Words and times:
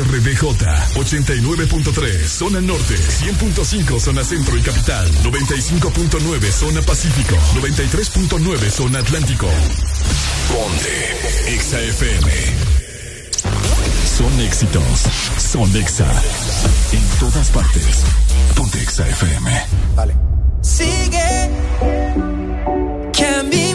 HRDJ 0.00 0.44
89.3 0.94 2.26
Zona 2.26 2.60
Norte 2.62 2.94
100.5 2.94 4.00
Zona 4.00 4.24
Centro 4.24 4.56
y 4.56 4.62
Capital 4.62 5.06
95.9 5.22 6.50
Zona 6.50 6.80
Pacífico 6.80 7.36
93.9 7.54 8.70
Zona 8.70 9.00
Atlántico. 9.00 9.46
Ponte 10.48 11.58
XAFM 11.58 12.30
Son 14.16 14.40
éxitos 14.40 15.02
Son 15.36 15.76
Exa. 15.76 16.10
En 16.92 17.18
todas 17.18 17.50
partes 17.50 18.04
Ponte 18.56 18.78
XAFM 18.82 19.50
Vale. 19.96 20.16
Sigue 20.62 21.50
Que 23.12 23.26
a 23.26 23.42
mí 23.42 23.74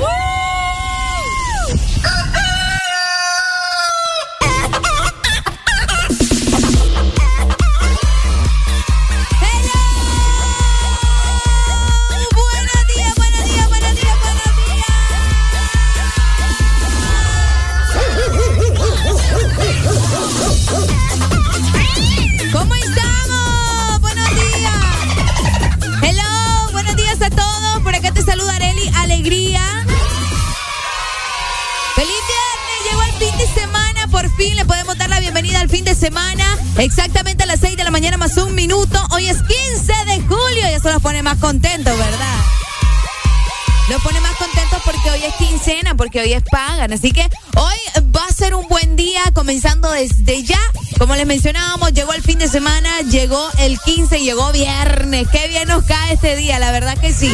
Quincena, 45.61 45.95
porque 45.95 46.21
hoy 46.21 46.33
es 46.33 46.43
pagan. 46.43 46.91
Así 46.91 47.11
que 47.11 47.21
hoy 47.55 48.03
va 48.15 48.25
a 48.25 48.33
ser 48.33 48.55
un 48.55 48.67
buen 48.67 48.95
día, 48.95 49.21
comenzando 49.33 49.91
desde 49.91 50.43
ya. 50.43 50.59
Como 50.97 51.15
les 51.15 51.25
mencionábamos, 51.25 51.93
llegó 51.93 52.13
el 52.13 52.21
fin 52.21 52.39
de 52.39 52.47
semana, 52.47 52.89
llegó 53.01 53.47
el 53.59 53.79
15, 53.79 54.21
llegó 54.21 54.51
viernes. 54.51 55.27
Qué 55.31 55.47
bien 55.47 55.67
nos 55.67 55.83
cae 55.85 56.13
este 56.13 56.35
día, 56.35 56.59
la 56.59 56.71
verdad 56.71 56.97
que 56.97 57.13
sí. 57.13 57.31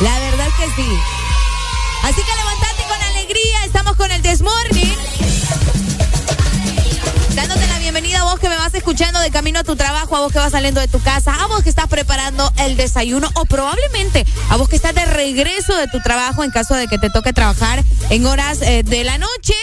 La 0.00 0.18
verdad 0.18 0.48
que 0.58 0.66
sí. 0.82 0.88
Así 2.02 2.22
que 2.22 2.36
levantate 2.36 2.82
con 2.88 3.02
alegría, 3.02 3.64
estamos 3.64 3.96
con 3.96 4.10
el 4.10 4.22
Desmorning. 4.22 4.99
Bienvenida 7.92 8.20
a 8.20 8.24
vos 8.24 8.38
que 8.38 8.48
me 8.48 8.56
vas 8.56 8.72
escuchando 8.72 9.18
de 9.18 9.32
camino 9.32 9.58
a 9.58 9.64
tu 9.64 9.74
trabajo, 9.74 10.14
a 10.14 10.20
vos 10.20 10.30
que 10.30 10.38
vas 10.38 10.52
saliendo 10.52 10.80
de 10.80 10.86
tu 10.86 11.02
casa, 11.02 11.34
a 11.34 11.48
vos 11.48 11.64
que 11.64 11.70
estás 11.70 11.88
preparando 11.88 12.48
el 12.60 12.76
desayuno 12.76 13.28
o 13.34 13.46
probablemente 13.46 14.24
a 14.48 14.56
vos 14.56 14.68
que 14.68 14.76
estás 14.76 14.94
de 14.94 15.04
regreso 15.06 15.76
de 15.76 15.88
tu 15.88 15.98
trabajo 15.98 16.44
en 16.44 16.52
caso 16.52 16.76
de 16.76 16.86
que 16.86 16.98
te 16.98 17.10
toque 17.10 17.32
trabajar 17.32 17.82
en 18.10 18.26
horas 18.26 18.62
eh, 18.62 18.84
de 18.84 19.02
la 19.02 19.18
noche, 19.18 19.54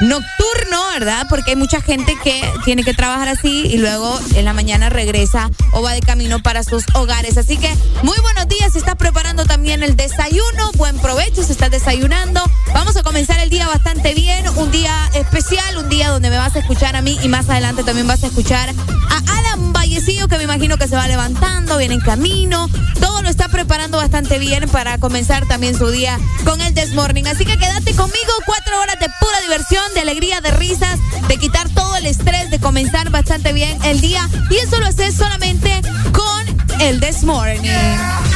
nocturno, 0.00 0.82
¿verdad? 0.94 1.26
Porque 1.28 1.50
hay 1.50 1.56
mucha 1.56 1.80
gente 1.80 2.16
que 2.22 2.42
tiene 2.64 2.82
que 2.82 2.94
trabajar 2.94 3.28
así 3.28 3.66
y 3.66 3.78
luego 3.78 4.18
en 4.34 4.44
la 4.44 4.52
mañana 4.52 4.88
regresa 4.88 5.50
o 5.72 5.82
va 5.82 5.92
de 5.92 6.00
camino 6.00 6.42
para 6.42 6.64
sus 6.64 6.84
hogares. 6.94 7.36
Así 7.36 7.56
que 7.56 7.72
muy 8.02 8.18
buenos 8.20 8.48
días, 8.48 8.72
si 8.72 8.78
estás 8.78 8.96
preparando 8.96 9.44
también 9.44 9.82
el 9.82 9.96
desayuno, 9.96 10.72
buen 10.76 10.98
provecho 10.98 11.42
si 11.42 11.52
estás 11.52 11.70
desayunando. 11.70 12.42
Vamos 12.72 12.96
a 12.96 13.02
comenzar 13.02 13.38
el 13.40 13.50
día 13.50 13.66
bastante 13.66 14.14
bien, 14.14 14.44
un 14.56 14.70
día 14.70 15.10
especial, 15.14 15.76
un 15.78 15.88
día 15.88 16.08
donde 16.08 16.30
me 16.30 16.38
vas 16.38 16.56
a 16.56 16.60
escuchar 16.60 16.96
a 16.96 17.02
mí 17.02 17.18
y 17.22 17.28
más 17.28 17.48
adelante 17.48 17.84
también 17.84 18.06
vas 18.06 18.24
a 18.24 18.28
escuchar 18.28 18.70
a 19.10 19.38
Adam 19.38 19.72
Que 19.90 20.38
me 20.38 20.44
imagino 20.44 20.76
que 20.76 20.86
se 20.86 20.94
va 20.94 21.08
levantando, 21.08 21.76
viene 21.76 21.94
en 21.94 22.00
camino, 22.00 22.70
todo 23.00 23.22
lo 23.22 23.28
está 23.28 23.48
preparando 23.48 23.96
bastante 23.96 24.38
bien 24.38 24.68
para 24.68 24.98
comenzar 24.98 25.48
también 25.48 25.76
su 25.76 25.90
día 25.90 26.16
con 26.44 26.60
el 26.60 26.72
Desmorning. 26.74 27.26
Así 27.26 27.44
que 27.44 27.58
quédate 27.58 27.96
conmigo, 27.96 28.32
cuatro 28.46 28.80
horas 28.80 28.94
de 29.00 29.06
pura 29.20 29.40
diversión, 29.42 29.82
de 29.94 30.00
alegría, 30.00 30.40
de 30.40 30.52
risas, 30.52 31.00
de 31.26 31.36
quitar 31.38 31.68
todo 31.70 31.96
el 31.96 32.06
estrés, 32.06 32.50
de 32.50 32.60
comenzar 32.60 33.10
bastante 33.10 33.52
bien 33.52 33.76
el 33.84 34.00
día 34.00 34.28
y 34.48 34.58
eso 34.58 34.78
lo 34.78 34.86
haces 34.86 35.16
solamente 35.16 35.82
con 36.12 36.80
el 36.80 37.00
Desmorning. 37.00 37.68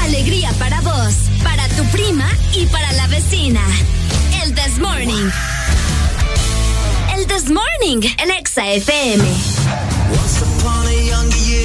Alegría 0.03 0.51
para 0.59 0.81
vos, 0.81 1.15
para 1.45 1.69
tu 1.69 1.85
prima 1.85 2.29
y 2.53 2.67
para 2.67 2.93
la 2.95 3.07
vecina. 3.07 3.61
El 4.43 4.55
This 4.57 4.81
Morning. 4.81 5.31
El 7.17 7.27
This 7.29 7.49
Morning 7.49 8.01
en 8.19 8.31
Exa 8.33 8.67
FM. 8.73 9.25
Once 10.11 10.43
upon 10.43 10.87
a 10.87 11.34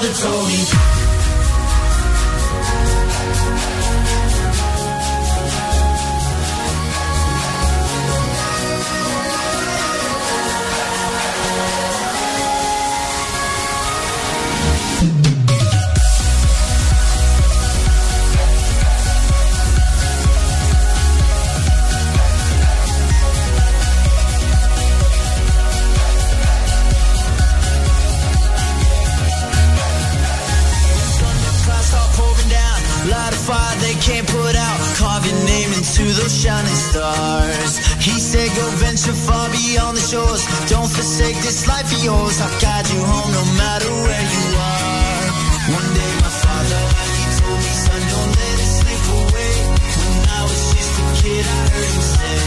father 0.00 0.14
told 0.14 0.48
me. 0.48 0.99
Can't 34.10 34.26
put 34.26 34.56
out. 34.56 34.78
Carve 34.98 35.24
your 35.26 35.40
name 35.46 35.70
into 35.78 36.04
those 36.18 36.34
shining 36.34 36.80
stars. 36.90 37.78
He 38.02 38.18
said, 38.18 38.48
Go 38.58 38.66
venture 38.82 39.14
far 39.14 39.46
beyond 39.50 39.96
the 39.96 40.02
shores. 40.02 40.42
Don't 40.66 40.90
forsake 40.90 41.38
this 41.46 41.68
life 41.70 41.86
of 41.94 42.02
yours. 42.02 42.40
I'll 42.42 42.56
guide 42.60 42.86
you 42.90 43.00
home 43.12 43.30
no 43.38 43.44
matter 43.62 43.90
where 44.06 44.26
you 44.34 44.46
are. 44.58 45.26
One 45.78 45.90
day, 45.94 46.12
my 46.26 46.32
father, 46.42 46.82
he 47.18 47.26
told 47.38 47.60
me, 47.64 47.72
Son, 47.86 48.02
don't 48.12 48.32
let 48.40 48.56
it 48.64 48.70
slip 48.78 49.04
away. 49.20 49.54
When 50.02 50.22
I 50.38 50.42
was 50.50 50.62
just 50.74 50.92
a 51.02 51.06
kid, 51.22 51.44
I 51.46 51.62
heard 51.70 51.92
him 51.94 52.04
say, 52.14 52.38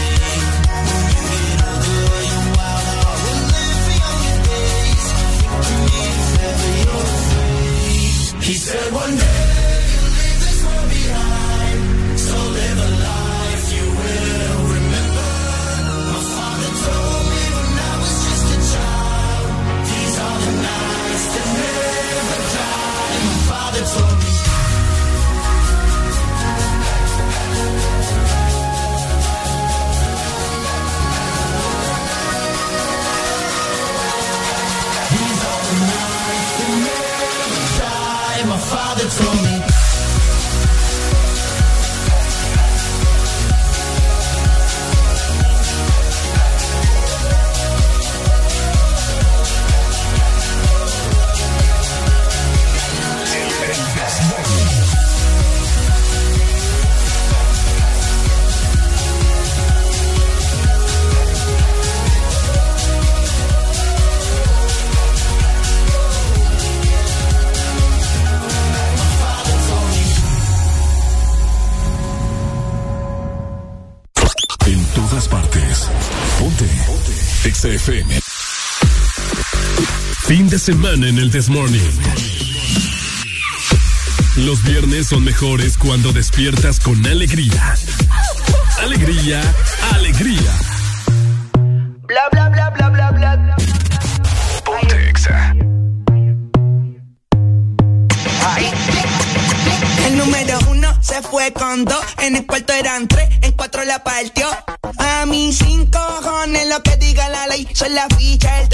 When 0.88 1.04
you 1.16 1.24
get 1.32 1.58
older, 1.64 2.20
your 2.28 2.44
wild 2.56 2.86
heart 2.92 3.18
will 3.24 3.42
live 3.54 3.78
for 3.84 3.96
younger 4.04 4.38
days. 4.52 5.06
Victory 5.40 6.02
if 6.12 6.28
ever 6.44 6.70
you're 6.84 7.08
afraid. 7.16 8.44
He 8.44 8.54
said, 8.54 8.92
One 8.92 9.16
day. 9.16 9.43
Fin 80.36 80.50
de 80.50 80.58
semana 80.58 81.08
en 81.08 81.16
el 81.16 81.30
Desmorning. 81.30 81.80
Los 84.38 84.64
viernes 84.64 85.06
son 85.06 85.22
mejores 85.22 85.78
cuando 85.78 86.12
despiertas 86.12 86.80
con 86.80 87.06
alegría. 87.06 87.76
Alegría, 88.82 89.40
alegría. 89.92 90.50
Bla 92.08 92.22
bla 92.32 92.48
bla 92.48 92.68
bla 92.70 92.90
bla 92.90 93.10
bla. 93.12 93.56
Ponte 94.64 95.08
Exa. 95.08 95.54
El 100.08 100.18
número 100.18 100.58
uno 100.68 100.98
se 101.00 101.22
fue 101.22 101.52
con 101.52 101.84
dos, 101.84 102.04
en 102.18 102.34
el 102.34 102.44
cuarto 102.44 102.72
eran 102.72 103.06
tres, 103.06 103.28
en 103.40 103.52
cuatro 103.52 103.84
la 103.84 104.02
partió. 104.02 104.48
A 104.98 105.26
mí 105.26 105.52
cinco 105.52 106.00
cojones 106.20 106.66
lo 106.68 106.82
que 106.82 106.96
diga 106.96 107.28
la 107.28 107.46
ley, 107.46 107.68
son 107.72 107.94
la 107.94 108.08
ficha, 108.18 108.62
el 108.62 108.73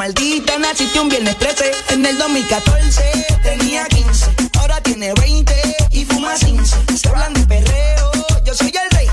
Maldita, 0.00 0.56
naciste 0.56 0.98
un 0.98 1.10
viernes 1.10 1.36
13. 1.36 1.72
En 1.90 2.06
el 2.06 2.16
2014 2.16 3.02
tenía 3.42 3.84
15, 3.84 4.30
ahora 4.58 4.80
tiene 4.80 5.12
20 5.12 5.54
y 5.90 6.06
fuma 6.06 6.36
15. 6.36 6.74
Se 6.96 7.06
hablan 7.10 7.34
de 7.34 7.42
perreo, 7.42 8.10
yo 8.42 8.54
soy 8.54 8.72
el 8.82 8.96
rey. 8.96 9.06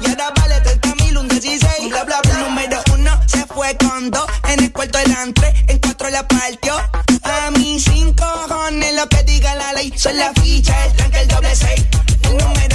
Y 0.00 0.10
ahora 0.10 0.30
vale 0.36 0.60
30 0.60 0.94
mil, 0.96 1.16
un 1.16 1.26
16. 1.26 1.88
Bla, 1.88 2.04
bla, 2.04 2.20
bla. 2.20 2.38
Número 2.38 2.82
uno 2.92 3.18
se 3.24 3.46
fue 3.46 3.74
con 3.78 4.10
dos. 4.10 4.26
En 4.50 4.62
el 4.62 4.70
cuarto 4.72 4.98
eran 4.98 5.32
tres, 5.32 5.54
en 5.68 5.78
cuatro 5.78 6.10
la 6.10 6.28
partió. 6.28 6.76
A 7.22 7.50
mí 7.52 7.80
cinco 7.80 8.26
cojones 8.46 8.92
lo 8.92 9.08
que 9.08 9.22
diga 9.22 9.54
la 9.54 9.72
ley. 9.72 9.90
Son 9.96 10.14
la 10.18 10.34
ficha, 10.34 10.84
el 10.84 10.92
tranque, 10.96 11.20
el 11.20 11.28
doble 11.28 11.56
seis. 11.56 11.82
El 12.24 12.36
número 12.36 12.69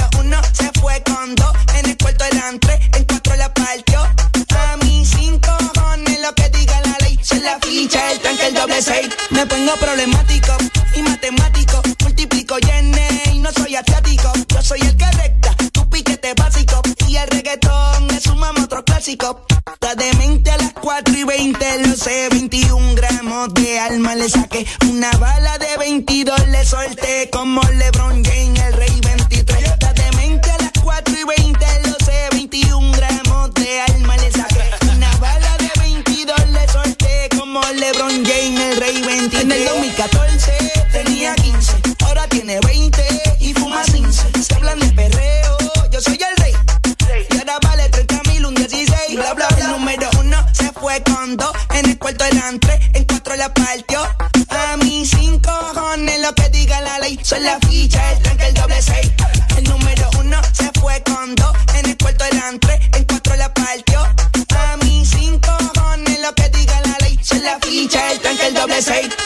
seis. 8.80 9.08
Me 9.30 9.46
pongo 9.46 9.74
problemático 9.76 10.56
y 10.94 11.02
matemático. 11.02 11.82
Multiplico 12.02 12.56
y 12.58 13.34
y 13.34 13.38
no 13.38 13.50
soy 13.52 13.76
asiático. 13.76 14.32
Yo 14.48 14.62
soy 14.62 14.80
el 14.80 14.96
que 14.96 15.10
recta, 15.12 15.54
tu 15.72 15.88
piquete 15.88 16.34
básico. 16.34 16.80
Y 17.08 17.16
el 17.16 17.28
reggaetón 17.28 18.10
es 18.10 18.26
un 18.26 18.42
otro 18.42 18.84
clásico. 18.84 19.44
Está 19.72 19.94
demente 19.94 20.50
a 20.50 20.56
las 20.58 20.72
4 20.72 21.14
y 21.16 21.24
20, 21.24 21.86
lo 21.86 21.96
sé. 21.96 22.28
21 22.30 22.94
gramos 22.94 23.54
de 23.54 23.78
alma 23.78 24.14
le 24.14 24.28
saqué. 24.28 24.66
Una 24.90 25.10
bala 25.12 25.58
de 25.58 25.76
22 25.78 26.48
le 26.48 26.64
solté. 26.64 27.30
Como 27.30 27.62
LeBron 27.62 28.24
James, 28.24 28.60
el 28.60 28.72
rey 28.74 29.00
23. 29.00 29.62
Está 29.62 29.92
demente 29.92 30.50
a 30.50 30.58
las 30.58 30.72
4 30.82 31.14
y 31.14 31.24
20, 31.24 31.66
lo 31.88 32.04
sé. 32.04 32.28
21 32.32 32.92
gramos 32.92 33.54
de 33.54 33.80
alma 33.80 34.16
le 34.16 34.25
Como 37.56 37.72
LeBron 37.72 38.22
James, 38.22 38.60
el 38.60 38.76
rey 38.76 39.00
23. 39.00 39.44
En 39.44 39.50
el 39.50 39.64
2014 39.64 40.52
tenía 40.92 41.34
15, 41.36 41.72
ahora 42.04 42.28
tiene 42.28 42.60
20 42.60 43.02
y 43.40 43.54
fuma 43.54 43.82
15. 43.82 44.42
Se 44.42 44.54
hablan 44.56 44.78
de 44.78 44.88
perreo, 44.88 45.56
yo 45.90 45.98
soy 46.02 46.18
el 46.20 46.36
rey. 46.36 46.52
Y 47.30 47.38
ahora 47.38 47.58
vale 47.62 47.88
30 47.88 48.20
mil, 48.30 48.44
un 48.44 48.54
16. 48.54 49.16
Bla, 49.16 49.32
bla, 49.32 49.48
bla. 49.48 49.64
El 49.64 49.70
número 49.70 50.06
uno 50.20 50.46
se 50.52 50.70
fue 50.72 51.02
con 51.04 51.38
dos. 51.38 51.52
En 51.72 51.86
el 51.88 51.98
cuarto 51.98 52.26
eran 52.26 52.60
tres, 52.60 52.78
en 52.92 53.04
cuatro 53.06 53.34
la 53.36 53.54
partió. 53.54 54.02
A 54.50 54.76
mí 54.76 55.06
cinco 55.06 55.50
cojones 55.72 56.20
lo 56.20 56.34
que 56.34 56.50
diga 56.50 56.82
la 56.82 56.98
ley. 56.98 57.18
Son 57.22 57.42
la 57.42 57.58
ficha, 57.60 58.12
el 58.12 58.18
tranque, 58.18 58.48
el 58.48 58.54
doble 58.54 58.82
seis. 58.82 59.15
El 68.76 68.84
tranque, 68.84 69.25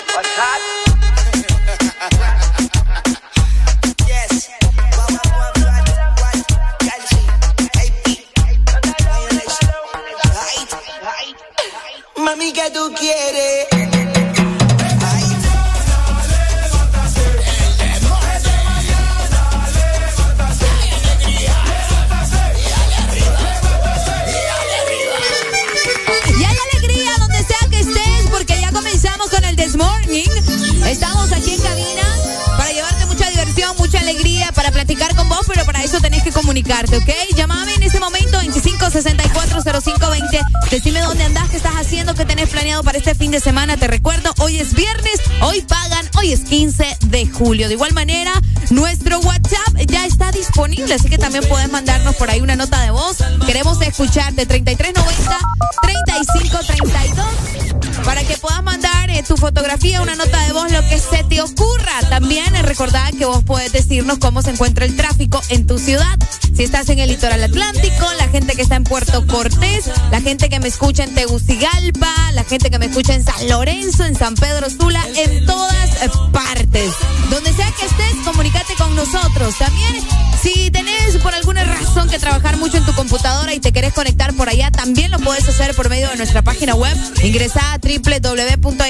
mucha 33.91 34.03
alegría, 34.03 34.53
para 34.53 34.71
platicar 34.71 35.17
con 35.17 35.29
vos, 35.29 35.47
pero 35.49 35.65
para 35.65 35.83
eso 35.83 36.01
tenés 36.01 36.23
que 36.23 36.31
comunicarte, 36.31 36.97
¿ok? 36.97 37.11
Llámame 37.35 37.75
en 37.75 37.83
este 37.83 37.99
momento 37.99 38.41
305-640520. 38.41 40.71
Decime 40.71 41.01
dónde 41.01 41.25
andás, 41.25 41.51
qué 41.51 41.57
estás 41.57 41.75
haciendo, 41.75 42.15
qué 42.15 42.25
tenés 42.25 42.51
planeado 42.51 42.85
para 42.85 42.99
este 42.99 43.17
fin 43.17 43.33
de 43.33 43.41
semana. 43.41 43.77
Te 43.77 43.89
recuerdo, 43.89 44.33
hoy 44.39 44.61
es 44.61 44.75
viernes, 44.75 45.10
hoy 45.43 45.63
pagan, 45.63 46.09
hoy 46.19 46.33
es 46.33 46.41
15 46.41 46.99
de 47.07 47.27
julio. 47.27 47.69
De 47.69 47.75
igual 47.75 47.93
manera, 47.93 48.33
nuestro 48.71 49.19
WhatsApp 49.21 49.77
ya 49.87 50.07
está 50.07 50.31
disponible, 50.33 50.95
así 50.95 51.09
que 51.09 51.19
también 51.19 51.45
puedes 51.49 51.71
mandarnos 51.71 52.15
por 52.17 52.31
ahí 52.31 52.41
una 52.41 52.57
nota 52.57 52.81
de 52.83 52.91
voz. 52.91 53.19
Queremos 53.47 53.81
escucharte 53.81 54.47
3390 54.47 55.39
3532 55.83 57.61
para 58.05 58.23
que 58.25 58.37
puedas 58.39 58.63
mandar 58.63 59.11
eh, 59.11 59.23
tu 59.27 59.37
fotografía, 59.37 60.01
una 60.01 60.15
nota 60.15 60.41
de 60.47 60.53
voz, 60.53 60.71
lo 60.73 60.81
que 60.89 60.99
se 60.99 61.23
te 61.25 61.41
ocurra. 61.41 62.01
También 62.09 62.55
es 62.57 62.63
recordar 62.63 63.15
que 63.15 63.25
vos 63.25 63.45
puedes 63.45 63.73
decirnos 63.73 64.19
cómo 64.19 64.43
se 64.43 64.51
encuentra 64.51 64.85
el 64.85 64.97
tráfico 64.97 65.41
en 65.49 65.67
tu 65.67 65.79
ciudad. 65.79 66.19
Si 66.57 66.65
estás 66.65 66.89
en 66.89 66.99
el 66.99 67.09
litoral 67.09 67.43
atlántico, 67.43 68.07
la 68.19 68.29
gente 68.29 68.55
que 68.55 68.63
está 68.63 68.77
en 68.77 68.85
Puerto 68.85 69.27
Cortés, 69.27 69.91
la 70.11 70.21
gente 70.21 70.49
que 70.49 70.61
me 70.61 70.69
escucha 70.69 71.05
en 71.05 71.15
Tegucigalpa, 71.15 72.13
la 72.33 72.45
gente 72.45 72.71
que 72.71 72.79
me 72.79 72.87
escucha 72.87 73.15
en 73.15 73.25
San 73.25 73.49
Lorenzo, 73.49 74.05
en 74.05 74.17
San 74.17 74.35
Pedro 74.35 74.69
Sula, 74.69 75.03
en 75.17 75.30
todas 75.47 75.91
partes. 76.33 76.93
Donde 77.31 77.53
sea 77.53 77.71
que 77.73 77.87
estés, 77.87 78.25
comunícate 78.25 78.75
con 78.77 78.95
nosotros. 78.97 79.57
También, 79.59 80.03
si 80.43 80.71
tenés 80.71 81.17
por 81.23 81.35
alguna 81.35 81.65
razón 81.65 82.09
que 82.09 82.19
trabajar 82.19 82.57
mucho 82.57 82.79
en 82.79 82.85
tu 82.85 82.95
computadora 82.95 83.53
y 83.55 83.61
te 83.61 83.73
querés 83.73 83.93
conectar 83.93 84.35
por 84.35 84.49
allá, 84.49 84.71
también 84.71 85.11
lo 85.11 85.19
puedes 85.19 85.49
hacer 85.49 85.75
por 85.75 85.89
medio 85.89 86.09
de 86.09 86.17
nuestra 86.17 86.43
página 86.43 86.75
web. 86.75 86.97
Ingresa 87.23 87.61
a 87.73 87.79
www.exafm.hn 87.79 88.81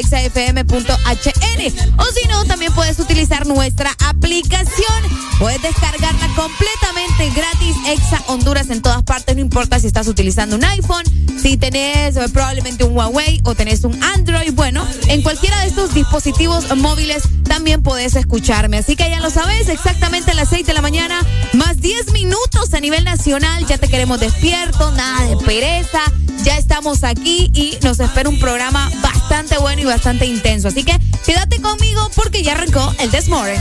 o 1.99 2.05
si 2.05 2.29
no, 2.29 2.45
también 2.45 2.73
puedes 2.73 2.99
utilizar 2.99 3.47
nuestra 3.47 3.91
aplicación. 4.07 5.21
Puedes 5.39 5.63
descargarla 5.63 6.29
completamente 6.37 7.31
gratis, 7.35 7.77
Exa 7.89 8.23
Honduras 8.27 8.69
en 8.69 8.83
todas 8.83 9.03
partes, 9.03 9.35
no 9.35 9.41
importa 9.41 9.81
si 9.81 9.87
estás 9.87 10.07
utilizando 10.07 10.57
un 10.57 10.65
iPhone, 10.65 11.05
si 11.41 11.57
tenés 11.57 12.17
eh, 12.17 12.29
probablemente 12.31 12.85
un 12.85 12.95
Huawei 12.95 13.41
o 13.45 13.55
tenés 13.55 13.85
un 13.85 14.03
Android, 14.03 14.53
bueno, 14.53 14.87
en 15.09 15.23
cualquiera 15.23 15.59
de 15.61 15.69
estos 15.69 15.95
dispositivos 15.95 16.30
móviles 16.77 17.23
también 17.45 17.83
puedes 17.83 18.15
escucharme. 18.15 18.79
Así 18.79 18.97
que 18.97 19.09
ya 19.09 19.21
lo 19.21 19.31
sabes, 19.31 19.69
exactamente 19.69 20.31
a 20.31 20.35
las 20.35 20.49
6 20.49 20.67
de 20.67 20.75
la 20.75 20.83
mañana, 20.83 21.21
más 21.53 21.81
10 21.81 22.13
minutos 22.13 22.73
a 22.73 22.81
nivel 22.81 23.05
nacional, 23.05 23.67
ya 23.67 23.79
te 23.79 23.89
queremos 23.89 24.21
despierto, 24.21 24.91
nada 24.93 25.27
de 25.27 25.37
pereza, 25.45 26.01
ya 26.45 26.57
estamos 26.57 27.05
aquí 27.05 27.51
y 27.55 27.77
nos 27.83 28.01
espera 28.01 28.29
un 28.29 28.39
programa 28.39 28.91
bastante 29.03 29.59
bueno 29.59 29.83
y 29.83 29.85
bastante 29.85 30.27
intenso. 30.27 30.69
Así 30.69 30.85
que 30.85 30.97
quédate 31.27 31.61
conmigo 31.61 32.09
porque 32.15 32.43
ya 32.43 32.53
arrancó 32.53 32.95
el 32.99 33.11
This 33.11 33.29
Morning. 33.29 33.59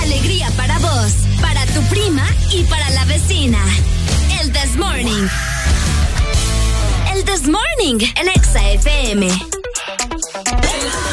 Alegría 0.00 0.50
para 0.56 0.78
vos, 0.78 1.12
para 1.40 1.66
tu 1.66 1.82
prima 1.82 2.26
y 2.52 2.62
para 2.64 2.88
la 2.90 3.04
vecina. 3.06 3.58
El 4.40 4.52
This 4.52 4.76
Morning. 4.76 5.28
El 7.14 7.24
This 7.24 7.48
Morning, 7.48 7.98
el 8.16 8.28
Exa 8.28 8.70
FM. 8.72 9.61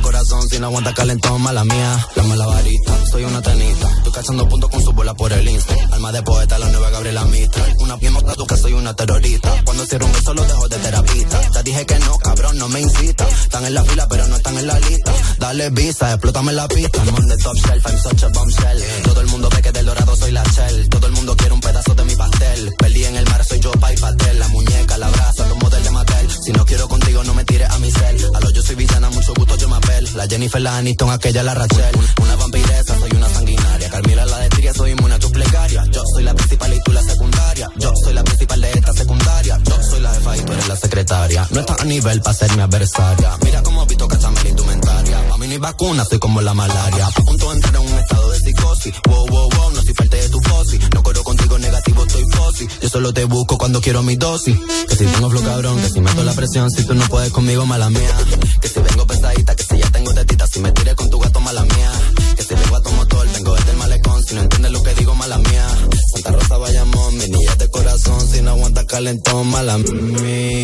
corazón, 0.00 0.48
si 0.48 0.58
no 0.58 0.66
aguanta 0.66 0.94
calentón, 0.94 1.42
mala 1.42 1.64
mía. 1.64 2.06
La 2.16 2.22
mala 2.24 2.46
varita, 2.46 3.06
soy 3.10 3.24
una 3.24 3.42
tenista, 3.42 3.88
estoy 3.96 4.12
cachando 4.12 4.48
puntos 4.48 4.70
con 4.70 4.82
su 4.82 4.92
bola 4.92 5.14
por 5.14 5.32
el 5.32 5.48
insta. 5.48 5.74
Alma 5.92 6.12
de 6.12 6.22
poeta, 6.22 6.58
la 6.58 6.68
nueva 6.68 6.90
Gabriela 6.90 7.24
Mistral. 7.24 7.74
Una 7.78 7.96
piel 7.98 8.14
tú 8.36 8.46
que 8.46 8.56
soy 8.56 8.72
una 8.72 8.94
terrorista. 8.94 9.62
Cuando 9.64 9.86
cierro 9.86 10.06
un 10.06 10.12
beso 10.12 10.34
lo 10.34 10.44
dejo 10.44 10.68
de 10.68 10.76
terapista. 10.78 11.40
Te 11.50 11.62
dije 11.62 11.86
que 11.86 11.98
no, 12.00 12.18
cabrón, 12.18 12.58
no 12.58 12.68
me 12.68 12.80
incita. 12.80 13.28
Están 13.28 13.64
en 13.66 13.74
la 13.74 13.84
fila, 13.84 14.08
pero 14.08 14.26
no 14.26 14.36
están 14.36 14.58
en 14.58 14.66
la 14.66 14.78
lista. 14.80 15.12
Dale 15.38 15.70
visa, 15.70 16.12
explótame 16.12 16.52
la 16.52 16.66
pista. 16.68 16.98
I'm 17.04 17.14
on 17.14 17.28
the 17.28 17.36
top 17.36 17.56
shelf, 17.56 17.86
I'm 17.86 17.98
such 17.98 18.22
a 18.24 18.28
bombshell. 18.28 18.82
Todo 19.04 19.20
el 19.20 19.26
mundo 19.28 19.48
ve 19.54 19.62
que 19.62 19.72
del 19.72 19.86
dorado 19.86 20.16
soy 20.16 20.32
la 20.32 20.42
shell. 20.44 20.88
Todo 20.88 21.06
el 21.06 21.12
mundo 21.12 21.36
quiere 21.36 21.54
un 21.54 21.60
pedazo 21.60 21.94
de 21.94 22.04
mi 22.04 22.16
pastel. 22.16 22.74
Perdí 22.78 23.04
en 23.04 23.16
el 23.16 23.24
mar, 23.26 23.44
soy 23.44 23.60
yo, 23.60 23.70
pa' 23.72 23.92
y 23.92 23.96
pastel. 23.96 24.38
La 24.38 24.48
muñeca, 24.48 24.98
la 24.98 25.08
brasa, 25.08 25.48
tu 25.48 25.56
modelo 25.56 25.84
de 25.84 25.90
Mattel. 25.90 26.23
Si 26.44 26.52
no 26.52 26.62
quiero 26.66 26.86
contigo, 26.88 27.24
no 27.24 27.32
me 27.32 27.42
tires 27.44 27.70
a 27.70 27.78
mi 27.78 27.90
cel. 27.90 28.18
A 28.34 28.40
lo 28.40 28.50
yo 28.50 28.62
soy 28.62 28.76
villana, 28.76 29.08
mucho 29.08 29.32
gusto, 29.32 29.56
yo 29.56 29.66
me 29.66 29.76
apel. 29.76 30.06
La 30.14 30.26
Jennifer, 30.26 30.60
la 30.60 30.76
Aniston, 30.76 31.08
aquella, 31.08 31.42
la 31.42 31.54
Rachel. 31.54 31.96
Una 32.20 32.36
vampiresa, 32.36 32.98
soy 32.98 33.10
una 33.16 33.30
sanguinaria. 33.30 33.88
Carmila, 33.88 34.26
la 34.26 34.38
de 34.40 34.74
soy 34.74 34.90
inmune 34.90 35.14
a 35.14 35.18
tu 35.18 35.30
plegaria. 35.30 35.84
Yo 35.90 36.02
soy 36.12 36.22
la 36.22 36.34
principal 36.34 36.74
y 36.74 36.82
tú 36.82 36.92
la 36.92 37.02
secundaria. 37.02 37.70
Yo 37.78 37.92
soy 37.96 38.12
la 38.12 38.22
principal 38.24 38.60
de 38.60 38.72
esta 38.72 38.92
secundaria. 38.92 39.58
Yo 39.64 39.82
soy 39.82 40.00
la 40.00 40.12
jefa 40.12 40.36
y 40.36 40.40
tú 40.42 40.52
eres 40.52 40.68
la 40.68 40.76
secretaria. 40.76 41.48
No 41.50 41.60
estás 41.60 41.80
a 41.80 41.84
nivel 41.84 42.20
para 42.20 42.34
ser 42.34 42.54
mi 42.54 42.62
adversaria. 42.62 43.38
Mira 43.42 43.62
cómo 43.62 43.86
visto 43.86 44.06
cachame 44.06 44.42
la 44.42 44.48
indumentaria. 44.50 45.18
A 45.32 45.38
mí 45.38 45.46
ni 45.46 45.56
vacuna, 45.56 46.04
soy 46.04 46.18
como 46.18 46.42
la 46.42 46.52
malaria. 46.52 47.06
A 47.06 47.10
punto 47.22 47.48
de 47.48 47.54
entrar 47.54 47.76
en 47.76 47.90
un 47.90 47.98
estado 47.98 48.30
de 48.30 48.38
psicosis. 48.40 48.94
Wow, 49.08 49.26
wow, 49.28 49.48
wow, 49.48 49.70
no 49.72 49.80
parte 49.94 50.16
de 50.16 50.28
tu 50.28 50.40
fosi. 50.40 50.78
No 50.94 51.02
corro 51.02 51.22
contigo 51.22 51.58
negativo, 51.58 52.04
estoy 52.04 52.24
fosi. 52.30 52.68
Yo 52.82 52.88
solo 52.88 53.12
te 53.12 53.24
busco 53.24 53.58
cuando 53.58 53.80
quiero 53.80 54.02
mi 54.02 54.16
dosis. 54.16 54.56
Que 54.88 54.96
si 54.96 55.06
tengo 55.06 55.30
flow 55.30 55.42
cabrón, 55.42 55.80
que 55.80 55.88
si 55.90 56.00
meto 56.00 56.22
la 56.24 56.32
presión, 56.32 56.70
si 56.70 56.84
tú 56.84 56.94
no 56.94 57.06
puedes 57.08 57.32
conmigo, 57.32 57.64
mala 57.66 57.90
mía. 57.90 58.16
Que 58.60 58.68
si 58.68 58.80
vengo 58.80 59.06
pesadita, 59.06 59.54
que 59.56 59.64
si 59.64 59.78
ya 59.78 59.90
tengo 59.90 60.12
tetita, 60.12 60.46
si 60.46 60.60
me 60.60 60.72
tiré 60.72 60.94
con 60.94 61.08
tu 61.10 61.18
gato, 61.18 61.40
mala 61.40 61.62
mía. 61.62 61.92
Que 62.36 62.42
si 62.42 62.54
vengo 62.54 62.76
a 62.76 62.82
tu 62.82 62.90
motor, 62.92 63.26
vengo 63.32 63.54
desde 63.54 63.70
el 63.70 63.76
malecón, 63.76 64.22
si 64.24 64.34
no 64.34 64.42
entiendes 64.42 64.72
lo 64.72 64.82
que 64.82 64.94
digo, 64.94 65.14
mala 65.14 65.38
mía. 65.38 65.66
Santa 66.12 66.32
Rosa 66.32 66.56
vayamos, 66.58 67.12
mi 67.14 67.28
niña 67.28 67.54
de 67.56 67.70
corazón, 67.70 68.28
si 68.28 68.42
no 68.42 68.50
aguanta 68.50 68.86
calentón, 68.86 69.46
mala 69.48 69.78
mía. 69.78 70.54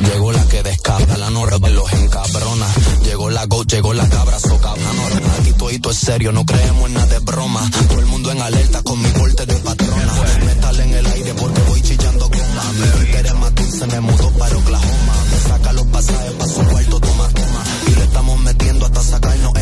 Llegó 0.00 0.32
la 0.32 0.44
que 0.46 0.62
descabra, 0.62 1.16
la 1.16 1.30
norma 1.30 1.68
los 1.68 1.92
encabrona. 1.92 2.66
Llegó 3.04 3.30
la 3.30 3.46
go, 3.46 3.64
llegó 3.64 3.92
la 3.94 4.08
cabra, 4.08 4.38
so 4.38 4.58
cabrón. 4.58 4.96
Aquí 5.40 5.52
todo 5.52 5.90
es 5.90 5.98
serio, 5.98 6.32
no 6.32 6.44
creemos 6.44 6.88
en 6.88 6.94
nada 6.94 7.06
de 7.06 7.18
broma. 7.20 7.68
Todo 7.88 8.00
el 8.00 8.06
mundo 8.06 8.30
en 8.30 8.40
alerta 8.40 8.82
con 8.82 9.00
mi 9.02 9.10
corte 9.10 9.46
de 9.46 9.54
patrona. 9.56 10.12
Metal 10.46 10.80
en 10.80 10.94
el 10.94 11.06
aire 11.06 11.34
porque 11.34 11.60
voy 11.62 11.82
chillando 11.82 12.28
goma. 12.28 12.72
Mi 12.72 13.16
es 13.16 13.34
más 13.34 13.54
dulce, 13.54 13.86
me 13.86 14.00
mudó 14.00 14.30
para 14.38 14.56
Oklahoma. 14.56 15.14
Me 15.30 15.48
saca 15.48 15.72
los 15.72 15.86
pasajes 15.86 16.32
pa' 16.32 16.46
su 16.46 16.62
cuarto, 16.62 17.00
toma, 17.00 17.28
toma. 17.28 17.64
Y 17.88 17.94
le 17.96 18.04
estamos 18.04 18.40
metiendo 18.40 18.86
hasta 18.86 19.02
sacarnos 19.02 19.57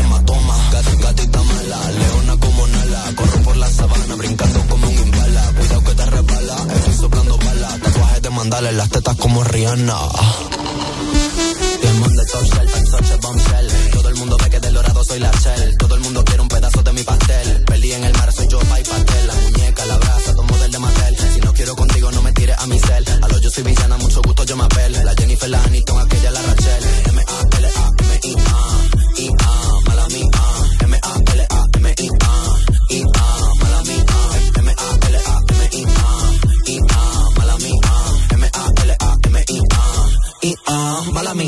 En 8.42 8.76
las 8.76 8.90
tetas 8.90 9.16
como 9.16 9.42
Rihanna. 9.44 9.96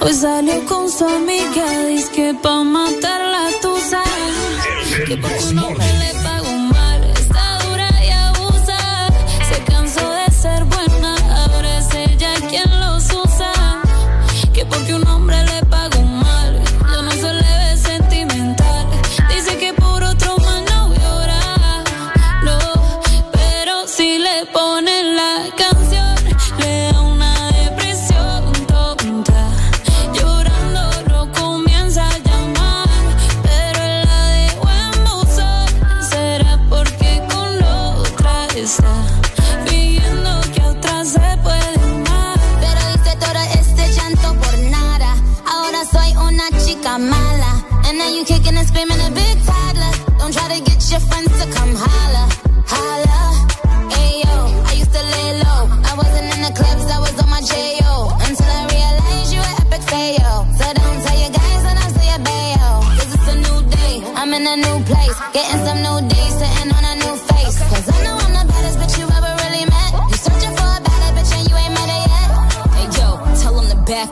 Hoy 0.00 0.14
salió 0.14 0.64
con 0.66 0.90
su 0.90 1.04
amiga. 1.04 1.86
Dice 1.86 2.10
que 2.12 2.34
pa' 2.34 2.64
matar 2.64 3.20
la 3.20 3.50
tusa. 3.60 4.02
Que 5.06 5.16
por 5.16 5.30
tu 5.30 5.99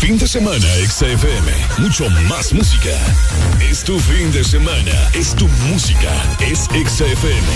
Fin 0.00 0.16
de 0.16 0.28
semana, 0.28 0.66
XFM. 0.86 1.52
Mucho 1.78 2.08
más 2.28 2.52
música. 2.52 2.96
Es 3.60 3.82
tu 3.82 3.98
fin 3.98 4.30
de 4.32 4.44
semana. 4.44 5.10
Es 5.12 5.34
tu 5.34 5.48
música. 5.68 6.10
Es 6.40 6.66
XFM. 6.66 7.48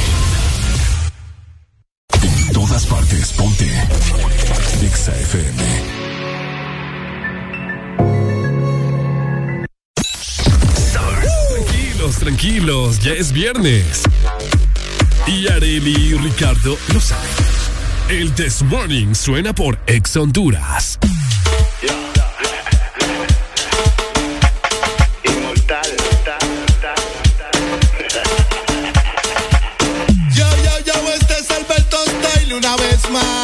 En 2.21 2.53
todas 2.53 2.85
partes, 2.87 3.33
ponte. 3.33 3.71
XFM. 4.81 5.63
Tranquilos, 11.49 12.17
tranquilos. 12.19 12.99
Ya 12.99 13.13
es 13.13 13.33
viernes. 13.33 14.03
Y 15.29 15.47
Areli 15.47 15.95
y 15.95 16.15
Ricardo 16.15 16.77
lo 16.93 17.01
saben. 17.01 17.31
El 18.09 18.33
This 18.33 18.63
Morning 18.63 19.15
suena 19.15 19.55
por 19.55 19.79
Ex 19.87 20.17
Honduras. 20.17 20.99
Una 33.09 33.42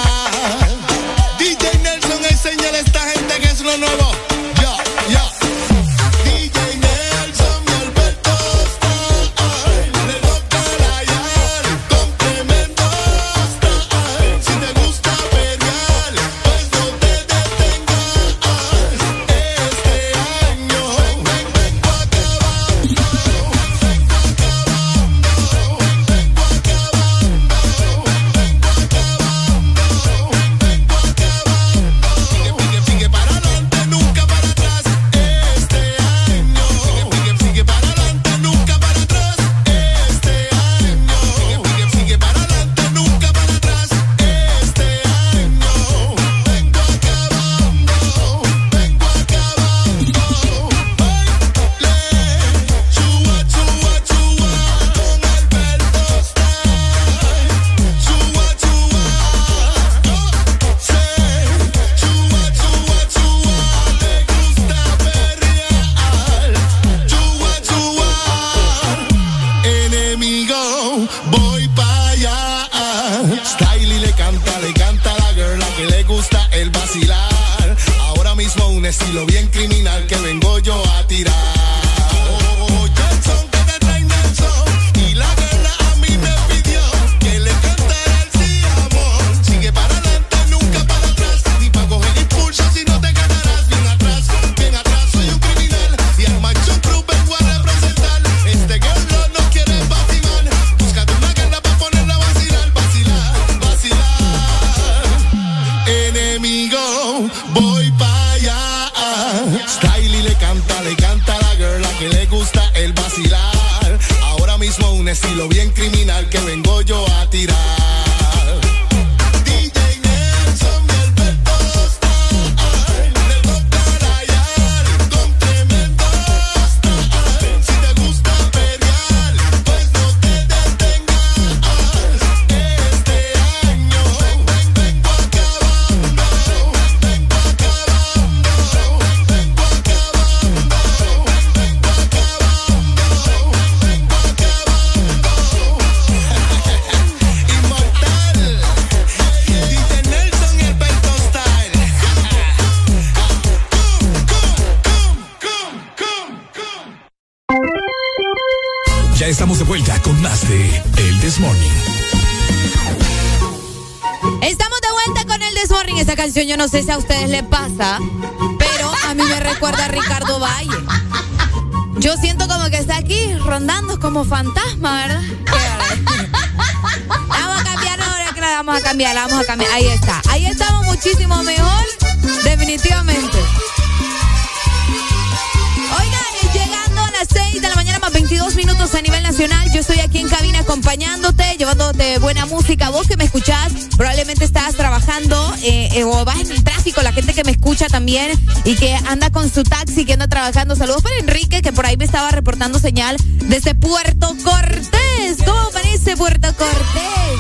trabajando. 200.53 200.77
Saludos 200.77 201.03
para 201.03 201.17
Enrique, 201.17 201.61
que 201.61 201.73
por 201.73 201.85
ahí 201.85 201.99
me 201.99 202.07
estaba 202.07 202.31
reportando 202.31 202.79
señal 202.79 203.17
desde 203.45 203.75
Puerto 203.75 204.35
Cortés. 204.43 205.37
¿Cómo 205.45 205.71
parece 205.73 206.17
Puerto 206.17 206.49
Cortés? 206.57 207.39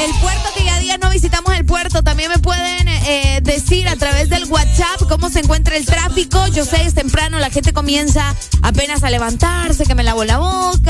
El 0.00 0.12
puerto 0.20 0.48
que 0.56 0.64
ya 0.64 0.80
días 0.80 0.98
no 1.00 1.10
visitamos 1.10 1.54
el 1.54 1.64
puerto, 1.64 2.02
también 2.02 2.30
me 2.30 2.38
pueden 2.38 2.88
eh, 2.88 3.40
decir 3.42 3.86
a 3.86 3.94
través 3.94 4.28
del 4.30 4.44
WhatsApp 4.46 5.02
cómo 5.08 5.30
se 5.30 5.40
encuentra 5.40 5.76
el 5.76 5.86
tráfico. 5.86 6.44
Yo 6.48 6.64
sé, 6.64 6.84
es 6.84 6.94
temprano, 6.94 7.38
la 7.38 7.50
gente 7.50 7.72
comienza 7.72 8.34
apenas 8.62 9.04
a 9.04 9.10
levantarse, 9.10 9.84
que 9.84 9.94
me 9.94 10.02
lavo 10.02 10.24
la 10.24 10.38
boca, 10.38 10.81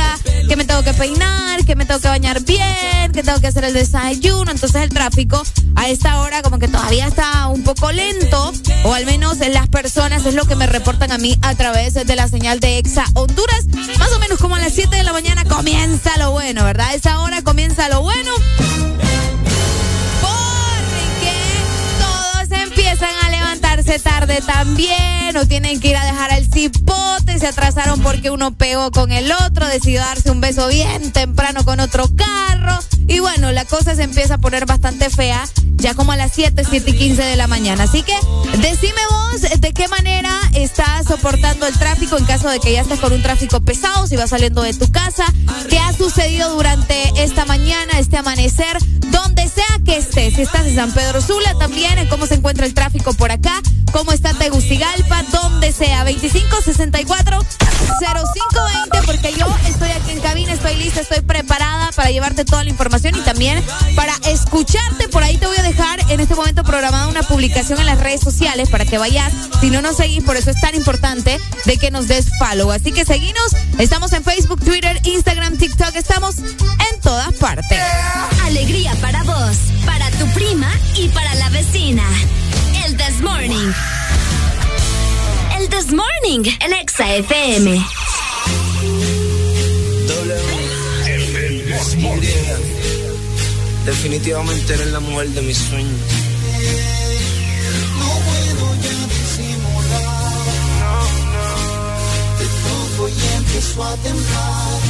que 0.48 0.56
me 0.56 0.64
tengo 0.64 0.82
que 0.82 0.94
peinar, 0.94 1.64
que 1.64 1.76
me 1.76 1.86
tengo 1.86 2.00
que 2.00 2.08
bañar 2.08 2.42
bien, 2.42 3.12
que 3.12 3.22
tengo 3.22 3.40
que 3.40 3.46
hacer 3.46 3.64
el 3.64 3.74
desayuno. 3.74 4.50
Entonces 4.50 4.82
el 4.82 4.90
tráfico 4.90 5.42
a 5.76 5.88
esta 5.88 6.20
hora 6.20 6.42
como 6.42 6.58
que 6.58 6.68
todavía 6.68 7.06
está 7.06 7.46
un 7.48 7.62
poco 7.62 7.92
lento, 7.92 8.52
o 8.84 8.94
al 8.94 9.06
menos 9.06 9.38
las 9.38 9.68
personas 9.68 10.24
es 10.26 10.34
lo 10.34 10.44
que 10.44 10.56
me 10.56 10.66
reportan 10.66 11.12
a 11.12 11.18
mí 11.18 11.36
a 11.42 11.54
través 11.54 11.94
de 11.94 12.16
la 12.16 12.28
señal 12.28 12.60
de 12.60 12.78
Exa 12.78 13.04
Honduras. 13.14 13.66
Más 13.98 14.12
o 14.12 14.18
menos 14.18 14.38
como 14.38 14.56
a 14.56 14.58
las 14.58 14.72
7 14.72 14.94
de 14.96 15.02
la 15.02 15.12
mañana 15.12 15.44
comienza 15.44 16.16
lo 16.18 16.32
bueno, 16.32 16.64
¿verdad? 16.64 16.88
A 16.88 16.94
esa 16.94 17.20
hora 17.20 17.42
comienza 17.42 17.88
lo 17.88 18.02
bueno. 18.02 18.30
empiezan 22.92 23.14
a 23.24 23.30
levantarse 23.30 23.98
tarde 23.98 24.40
también 24.46 25.36
o 25.36 25.46
tienen 25.46 25.80
que 25.80 25.88
ir 25.88 25.96
a 25.96 26.04
dejar 26.04 26.32
al 26.32 26.46
cipote, 26.46 27.01
se 27.42 27.48
atrasaron 27.48 28.00
porque 28.02 28.30
uno 28.30 28.52
pegó 28.52 28.92
con 28.92 29.10
el 29.10 29.32
otro, 29.32 29.66
decidió 29.66 30.00
darse 30.00 30.30
un 30.30 30.40
beso 30.40 30.68
bien 30.68 31.10
temprano 31.10 31.64
con 31.64 31.80
otro 31.80 32.08
carro. 32.14 32.78
Y 33.08 33.18
bueno, 33.18 33.50
la 33.50 33.64
cosa 33.64 33.96
se 33.96 34.04
empieza 34.04 34.34
a 34.34 34.38
poner 34.38 34.64
bastante 34.64 35.10
fea 35.10 35.44
ya 35.74 35.94
como 35.94 36.12
a 36.12 36.16
las 36.16 36.30
7, 36.30 36.62
7 36.70 36.90
y 36.92 36.96
15 36.96 37.20
de 37.20 37.34
la 37.34 37.48
mañana. 37.48 37.82
Así 37.82 38.04
que 38.04 38.14
decime 38.58 39.00
vos 39.10 39.60
de 39.60 39.72
qué 39.72 39.88
manera 39.88 40.30
estás 40.54 41.08
soportando 41.08 41.66
el 41.66 41.76
tráfico 41.76 42.16
en 42.16 42.24
caso 42.26 42.48
de 42.48 42.60
que 42.60 42.74
ya 42.74 42.82
estés 42.82 43.00
con 43.00 43.12
un 43.12 43.22
tráfico 43.22 43.60
pesado, 43.60 44.06
si 44.06 44.14
vas 44.14 44.30
saliendo 44.30 44.62
de 44.62 44.74
tu 44.74 44.92
casa, 44.92 45.24
qué 45.68 45.80
ha 45.80 45.92
sucedido 45.92 46.54
durante 46.54 47.24
esta 47.24 47.44
mañana, 47.44 47.98
este 47.98 48.18
amanecer, 48.18 48.78
donde 49.10 49.48
sea 49.48 49.80
que 49.84 49.96
estés, 49.96 50.34
si 50.34 50.42
estás 50.42 50.66
en 50.66 50.76
San 50.76 50.92
Pedro 50.92 51.20
Sula 51.20 51.58
también, 51.58 52.06
cómo 52.08 52.28
se 52.28 52.34
encuentra 52.34 52.66
el 52.66 52.74
tráfico 52.74 53.12
por 53.14 53.32
acá, 53.32 53.60
cómo 53.90 54.12
está 54.12 54.32
2564-0520 56.22 59.06
porque 59.06 59.34
yo 59.34 59.46
estoy 59.66 59.90
aquí 59.90 60.12
en 60.12 60.20
cabina, 60.20 60.52
estoy 60.52 60.76
lista, 60.76 61.00
estoy 61.00 61.20
preparada 61.20 61.90
para 61.92 62.10
llevarte 62.10 62.44
toda 62.44 62.62
la 62.62 62.70
información 62.70 63.16
y 63.16 63.20
también 63.22 63.60
para 63.96 64.14
escucharte. 64.26 65.08
Por 65.08 65.24
ahí 65.24 65.36
te 65.36 65.48
voy 65.48 65.56
a 65.56 65.62
dejar 65.62 65.98
en 66.10 66.20
este 66.20 66.36
momento 66.36 66.62
programada 66.62 67.08
una 67.08 67.24
publicación 67.24 67.80
en 67.80 67.86
las 67.86 67.98
redes 67.98 68.20
sociales 68.20 68.70
para 68.70 68.84
que 68.84 68.98
vayas. 68.98 69.32
Si 69.60 69.70
no 69.70 69.82
nos 69.82 69.96
seguís, 69.96 70.22
por 70.22 70.36
eso 70.36 70.50
es 70.50 70.60
tan 70.60 70.76
importante 70.76 71.40
de 71.64 71.76
que 71.76 71.90
nos 71.90 72.06
des 72.06 72.26
follow. 72.38 72.70
Así 72.70 72.92
que 72.92 73.04
seguinos. 73.04 73.56
Estamos 73.78 74.12
en 74.12 74.22
Facebook, 74.22 74.64
Twitter, 74.64 75.00
Instagram, 75.04 75.56
TikTok. 75.56 75.96
Estamos 75.96 76.36
en 76.38 77.00
todas 77.02 77.34
partes. 77.34 77.80
Alegría 78.44 78.94
para 79.00 79.24
vos, 79.24 79.56
para 79.84 80.08
tu 80.12 80.24
prima 80.34 80.70
y 80.94 81.08
para 81.08 81.34
la 81.34 81.50
vecina. 81.50 82.04
El 82.84 82.96
This 82.96 83.20
Morning. 83.20 83.72
This 85.92 85.98
Morning, 85.98 86.44
el 86.64 86.72
Exa 86.72 87.16
FM. 87.16 87.84
Definitivamente 93.84 94.72
eres 94.72 94.86
la 94.86 95.00
mujer 95.00 95.28
de 95.28 95.42
mis 95.42 95.58
sueños. 95.58 96.00
No 97.98 98.08
puedo 98.24 98.74
ya 98.76 99.06
disimular. 99.12 100.02
No, 100.80 100.94
no. 101.34 101.48
Te 102.38 102.46
toco 102.64 103.08
y 103.08 103.36
empiezo 103.36 103.84
a 103.84 103.96
temblar. 103.96 104.80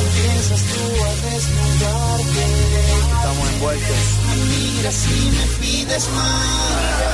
Empiezas 0.00 0.62
tú 0.62 0.80
a 1.04 1.12
desnudarte. 1.28 2.44
Estamos 3.16 3.48
envueltos. 3.52 4.00
Me 4.82 5.46
pides 5.60 6.08
más. 6.08 7.13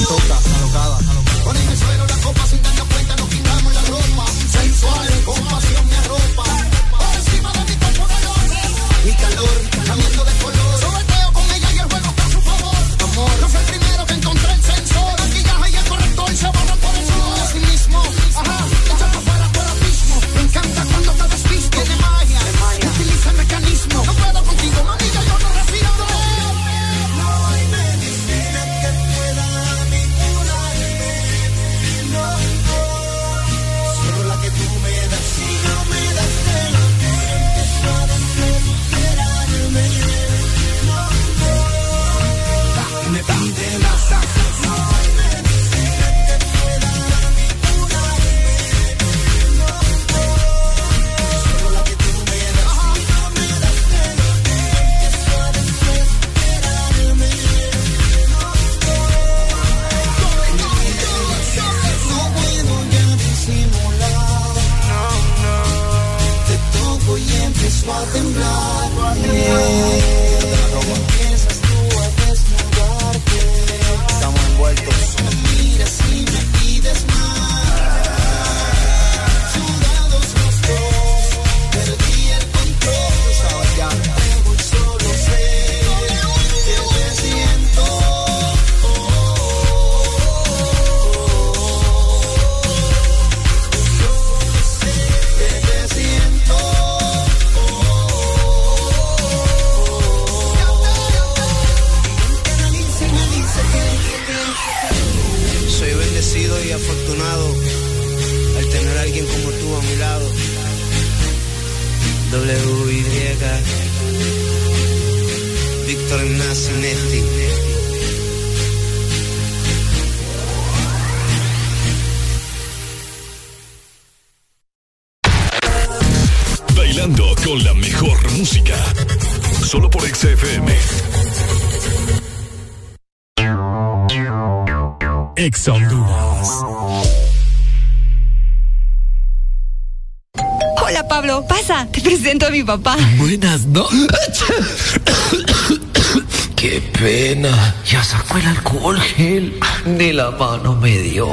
papá. 142.78 142.96
Buenas 143.16 143.66
noches. 143.66 145.00
Qué 146.56 146.80
pena. 146.98 147.74
Ya 147.86 148.02
sacó 148.02 148.38
el 148.38 148.46
alcohol 148.46 149.00
gel. 149.00 149.60
Ni 149.84 150.12
la 150.12 150.30
mano 150.32 150.74
me 150.76 150.98
dio. 150.98 151.28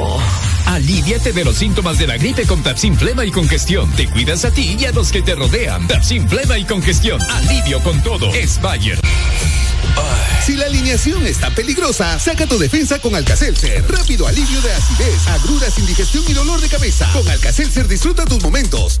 Aliviate 0.66 1.32
de 1.32 1.44
los 1.44 1.56
síntomas 1.56 1.98
de 1.98 2.06
la 2.06 2.16
gripe 2.16 2.46
con 2.46 2.62
Tapsin 2.62 2.96
Flema 2.96 3.24
y 3.24 3.30
Congestión. 3.30 3.90
Te 3.92 4.06
cuidas 4.08 4.44
a 4.44 4.50
ti 4.50 4.76
y 4.78 4.84
a 4.84 4.92
los 4.92 5.10
que 5.10 5.22
te 5.22 5.34
rodean. 5.34 5.88
Tapsin 5.88 6.28
Flema 6.28 6.58
y 6.58 6.64
Congestión. 6.64 7.20
Alivio 7.30 7.80
con 7.80 8.00
todo. 8.02 8.32
Es 8.34 8.60
Bayer. 8.60 9.00
Si 10.44 10.56
la 10.56 10.66
alineación 10.66 11.24
está 11.24 11.50
peligrosa, 11.50 12.18
saca 12.18 12.48
tu 12.48 12.58
defensa 12.58 12.98
con 12.98 13.14
Alcacelser. 13.14 13.84
Rápido 13.88 14.26
alivio 14.26 14.60
de 14.60 14.72
acidez, 14.72 15.28
agruras, 15.28 15.78
indigestión 15.78 16.24
y 16.26 16.32
dolor 16.32 16.60
de 16.60 16.68
cabeza. 16.68 17.08
Con 17.12 17.28
Alcacelser 17.28 17.86
disfruta 17.86 18.24
tus 18.24 18.42
momentos. 18.42 19.00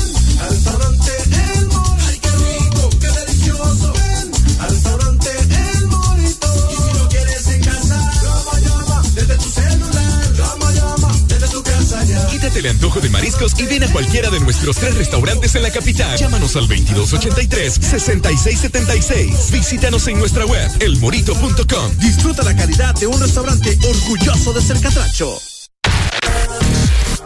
El 12.61 12.67
antojo 12.67 13.01
de 13.01 13.09
mariscos 13.09 13.59
y 13.59 13.65
ven 13.65 13.83
a 13.83 13.91
cualquiera 13.91 14.29
de 14.29 14.39
nuestros 14.39 14.77
tres 14.77 14.95
restaurantes 14.95 15.53
en 15.55 15.63
la 15.63 15.71
capital. 15.71 16.17
Llámanos 16.17 16.55
al 16.55 16.67
2283-6676. 16.67 19.51
Visítanos 19.51 20.07
en 20.07 20.17
nuestra 20.19 20.45
web, 20.45 20.71
elmorito.com. 20.79 21.97
Disfruta 21.97 22.43
la 22.43 22.55
calidad 22.55 22.95
de 22.95 23.07
un 23.07 23.19
restaurante 23.19 23.77
orgulloso 23.83 24.53
de 24.53 24.61
ser 24.61 24.79
catracho. 24.79 25.37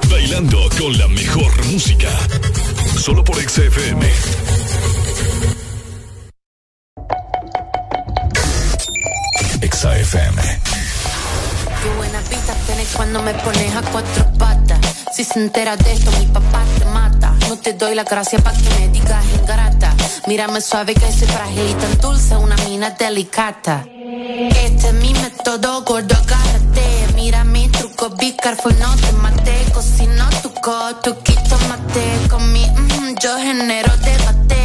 Bailando 0.10 0.68
con 0.80 0.98
la 0.98 1.08
mejor 1.10 1.52
música. 1.66 2.10
Solo 2.98 3.22
por 3.24 3.36
XFM. 3.36 4.10
XFM. 9.62 10.42
Qué 11.84 11.90
buena 11.98 12.22
pista 12.22 12.56
tenés 12.68 12.88
cuando 12.96 13.22
me 13.22 13.34
pones 13.34 13.76
a 13.76 13.82
cuatro 13.82 14.32
patas. 14.38 14.95
Si 15.16 15.24
se 15.24 15.40
entera 15.40 15.78
de 15.78 15.94
esto, 15.94 16.12
mi 16.20 16.26
papá 16.26 16.62
te 16.78 16.84
mata. 16.84 17.34
No 17.48 17.58
te 17.58 17.72
doy 17.72 17.96
la 17.96 18.04
gracia 18.04 18.38
pa' 18.40 18.52
que 18.52 18.70
me 18.72 18.90
digas 18.90 19.24
ingrata. 19.40 19.96
Mírame 20.28 20.60
suave 20.60 20.94
que 20.94 21.10
soy 21.10 21.30
frágil 21.30 21.70
y 21.70 21.74
tan 21.76 21.98
dulce, 22.00 22.36
una 22.36 22.58
mina 22.68 22.90
delicata. 22.90 23.86
Este 23.88 24.90
es 24.90 24.94
mi 24.96 25.14
método, 25.14 25.84
gordo, 25.84 26.16
agárrate. 26.18 27.14
Mira 27.16 27.46
mi 27.46 27.70
truco, 27.70 28.10
be 28.10 28.36
careful, 28.36 28.78
no 28.78 28.94
te 28.98 29.14
mate. 29.14 29.56
Cocino 29.74 30.28
tu 30.44 30.54
co, 30.56 30.98
tu 31.02 31.18
quito 31.24 31.58
mate. 31.70 32.28
Con 32.30 32.52
mi, 32.52 32.66
mm, 32.66 33.16
yo 33.22 33.38
genero 33.38 33.96
debate. 33.96 34.65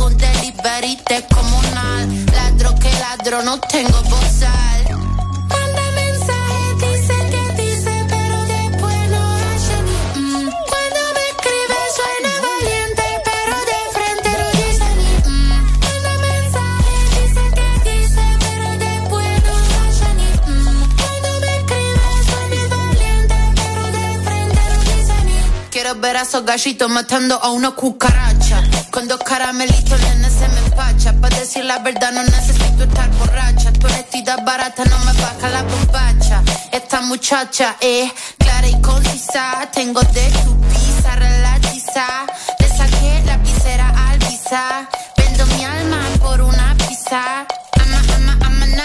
un 0.00 0.16
delivery 0.16 0.98
de 1.08 1.26
comunal, 1.34 2.26
ladro 2.32 2.74
que 2.76 2.90
ladro 2.92 3.42
no 3.42 3.58
tengo 3.60 4.02
bozal. 4.02 4.84
Manda 5.48 5.90
mensaje, 5.94 6.74
dice 6.80 7.14
que 7.30 7.62
dice, 7.62 8.06
pero 8.08 8.36
después 8.44 9.10
no 9.10 9.22
hace 9.36 9.76
ni 9.86 10.20
mm. 10.20 10.50
Cuando 10.70 11.00
me 11.16 11.24
escribe 11.32 11.78
suena 11.96 12.32
valiente, 12.46 13.04
pero 13.24 13.56
de 13.70 13.80
frente 13.94 14.30
no 14.40 14.48
dice 14.62 14.88
ni 15.00 15.10
mm. 15.30 15.62
Mm. 20.46 20.82
Cuando 21.00 21.28
me 21.40 21.50
escribe 21.56 22.06
suena 22.28 22.60
valiente, 22.76 23.38
pero 23.56 23.82
de 23.96 24.06
frente 24.24 24.62
no 24.70 24.78
dice 24.90 25.16
ni 25.26 25.36
Quiero 25.70 25.94
ver 25.96 26.16
a 26.16 26.22
esos 26.22 26.44
gallitos 26.44 26.90
matando 26.90 27.34
a 27.42 27.50
una 27.50 27.70
cucaracha. 27.72 28.63
Con 28.94 29.08
dos 29.08 29.18
caramelitos, 29.24 30.00
nene, 30.02 30.30
se 30.30 30.46
me 30.50 30.58
empacha. 30.66 31.12
Para 31.14 31.36
decir 31.36 31.64
la 31.64 31.80
verdad, 31.80 32.12
no 32.12 32.22
necesito 32.22 32.84
estar 32.84 33.10
borracha. 33.18 33.72
Tu 33.72 33.88
honestidad 33.88 34.44
barata 34.44 34.84
no 34.84 34.96
me 35.00 35.12
baja 35.20 35.48
la 35.48 35.64
bombacha. 35.64 36.44
Esta 36.70 37.00
muchacha 37.00 37.74
es 37.80 38.12
clara 38.38 38.68
y 38.68 38.80
concisa. 38.80 39.68
Tengo 39.72 40.00
de 40.00 40.30
tu 40.30 40.60
pizza 40.68 41.16
relatiza. 41.16 42.06
Le 42.60 42.68
saqué 42.68 43.20
la 43.26 43.36
visera 43.38 44.10
al 44.10 44.18
visa. 44.20 44.88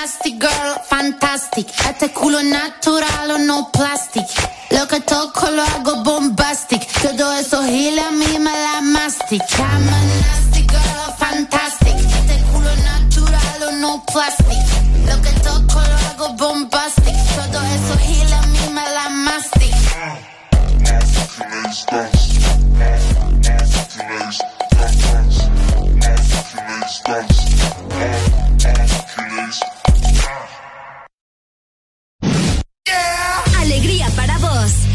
Nasty 0.10 0.39
girl, 0.39 0.74
fantastic. 0.86 1.67
Este 1.88 2.12
culo 2.12 2.41
natural 2.41 3.32
o 3.32 3.38
no 3.38 3.69
plastic. 3.72 4.26
Lo 4.72 4.88
que 4.88 5.02
toco 5.02 5.52
lo 5.52 5.62
hago 5.62 6.04
bombastic. 6.04 6.82
Todo 7.02 7.34
eso 7.34 7.62
giles 7.63 8.04
a 8.04 8.12
mí 8.12 8.39
me 8.39 8.52
la 8.52 8.82
mastic. 8.82 9.43
I'm 9.60 9.88
a 9.88 10.00
nasty 10.24 10.65
girl, 10.67 11.14
fantastic. 11.20 11.95
Este 11.95 12.43
culo 12.51 12.76
natural 12.91 13.64
o 13.68 13.72
no 13.74 14.03
plastic. 14.12 14.57
Lo 15.05 15.22
que 15.22 15.32
toco 15.43 15.80
lo 15.80 15.97
hago 16.07 16.34
bombastic. 16.34 17.16
Todo 17.36 17.62
eso 17.62 17.97
giles 17.99 18.34
a 18.34 18.41
mí 18.47 18.74
me 18.74 18.89
la 18.89 19.10
mastic. 19.10 19.76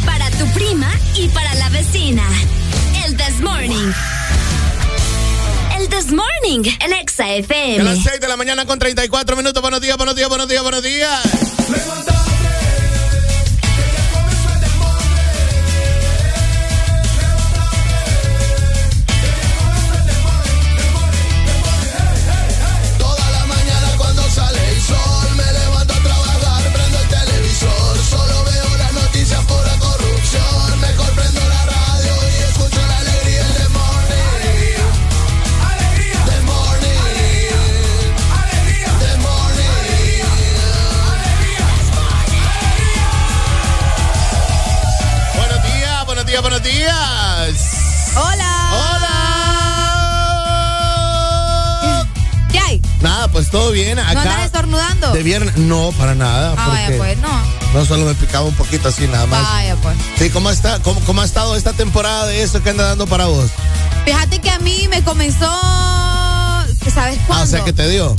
Para 0.05 0.31
tu 0.31 0.47
prima 0.53 0.91
y 1.15 1.29
para 1.29 1.55
la 1.55 1.69
vecina. 1.71 2.23
El 3.05 3.17
This 3.17 3.41
Morning. 3.41 3.93
El 5.79 5.89
This 5.89 6.13
Morning, 6.13 6.71
el 6.81 6.93
Exa 6.93 7.25
A 7.25 7.35
FM. 7.35 7.85
las 7.85 8.03
6 8.03 8.21
de 8.21 8.29
la 8.29 8.37
mañana 8.37 8.67
con 8.67 8.79
34 8.79 9.37
minutos. 9.37 9.61
Buenos 9.63 9.81
días, 9.81 9.97
buenos 9.97 10.15
días, 10.17 10.29
buenos 10.29 10.49
días, 10.49 10.63
buenos 10.63 10.83
días. 10.83 11.21
Días, 46.35 46.43
buenos 46.43 46.63
días. 46.65 47.55
Hola. 48.17 48.71
Hola. 51.77 52.09
¿Qué 52.51 52.59
hay? 52.59 52.83
Nada, 53.01 53.29
pues 53.29 53.51
todo 53.51 53.71
bien. 53.71 54.01
Acá. 54.01 54.15
¿No 54.15 54.21
andas 54.21 54.47
estornudando? 54.47 55.13
De 55.13 55.23
viernes. 55.23 55.57
No, 55.59 55.93
para 55.97 56.17
nada. 56.17 56.57
Ah, 56.59 56.69
vaya 56.69 56.97
pues, 56.97 57.19
no. 57.19 57.29
No 57.73 57.85
solo 57.85 58.07
me 58.07 58.15
picaba 58.15 58.47
un 58.47 58.55
poquito 58.55 58.89
así, 58.89 59.07
nada 59.07 59.27
más. 59.27 59.49
Vaya 59.49 59.77
pues. 59.77 59.97
Sí, 60.19 60.29
¿cómo 60.31 60.51
está? 60.51 60.81
¿Cómo, 60.81 60.99
cómo 61.03 61.23
ha 61.23 61.25
estado 61.25 61.55
esta 61.55 61.73
temporada 61.73 62.27
de 62.27 62.43
eso 62.43 62.61
que 62.65 62.71
anda 62.71 62.83
dando 62.83 63.07
para 63.07 63.27
vos? 63.27 63.53
Fíjate 64.05 64.41
que 64.41 64.51
a 64.51 64.59
mí 64.59 64.89
me 64.91 65.05
comenzó. 65.05 65.47
¿Sabes 66.93 67.19
cuándo? 67.29 67.45
Ah, 67.45 67.45
o 67.45 67.47
sea, 67.47 67.63
que 67.65 67.73
te 67.73 67.89
dio. 67.89 68.17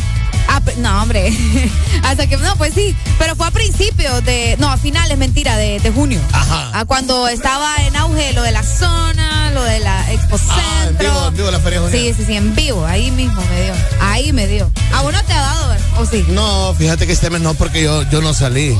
Ah, 0.48 0.62
no, 0.78 1.02
hombre. 1.02 1.36
Hasta 2.04 2.28
que, 2.28 2.38
no, 2.38 2.56
pues 2.58 2.74
sí. 2.74 2.96
Pero 3.18 3.36
fue 3.36 3.48
a 3.48 3.52
principios 3.52 4.24
de. 4.26 4.56
No, 4.60 4.70
a 4.70 4.78
finales, 4.78 5.18
mentira, 5.18 5.58
de, 5.58 5.80
de 5.80 5.92
junio. 5.92 6.20
Ajá. 6.32 6.72
Ah, 6.74 6.86
cuando 6.86 7.28
estaba 7.28 7.76
en 7.86 7.96
auge 7.96 8.34
lo 8.34 8.42
de 8.42 8.52
la 8.52 8.64
zona, 8.64 9.52
lo 9.52 9.64
de 9.64 9.80
la 9.80 10.12
Expo 10.12 10.38
Ah, 10.50 10.86
en 10.90 10.98
vivo, 10.98 11.28
en 11.28 11.36
vivo 11.36 11.52
la 11.52 11.60
feria. 11.60 11.82
Sí, 11.92 12.14
sí, 12.16 12.24
sí, 12.26 12.36
en 12.36 12.54
vivo. 12.56 12.86
Ahí 12.86 13.12
mismo 13.12 13.42
me 13.42 13.64
dio. 13.64 13.74
Ahí 14.02 14.34
me 14.34 14.48
dio. 14.48 14.72
¿A 14.94 15.02
vos 15.02 15.14
no 15.14 15.24
te 15.24 15.34
ha 15.34 15.42
dado, 15.42 15.70
ver? 15.70 15.80
¿O 15.98 16.06
sí? 16.06 16.26
No, 16.30 16.74
fíjate 16.78 17.06
que 17.08 17.14
este 17.14 17.30
mes 17.30 17.42
no, 17.42 17.54
porque 17.54 17.84
yo, 17.84 18.04
yo 18.10 18.22
no 18.22 18.34
salí. 18.34 18.78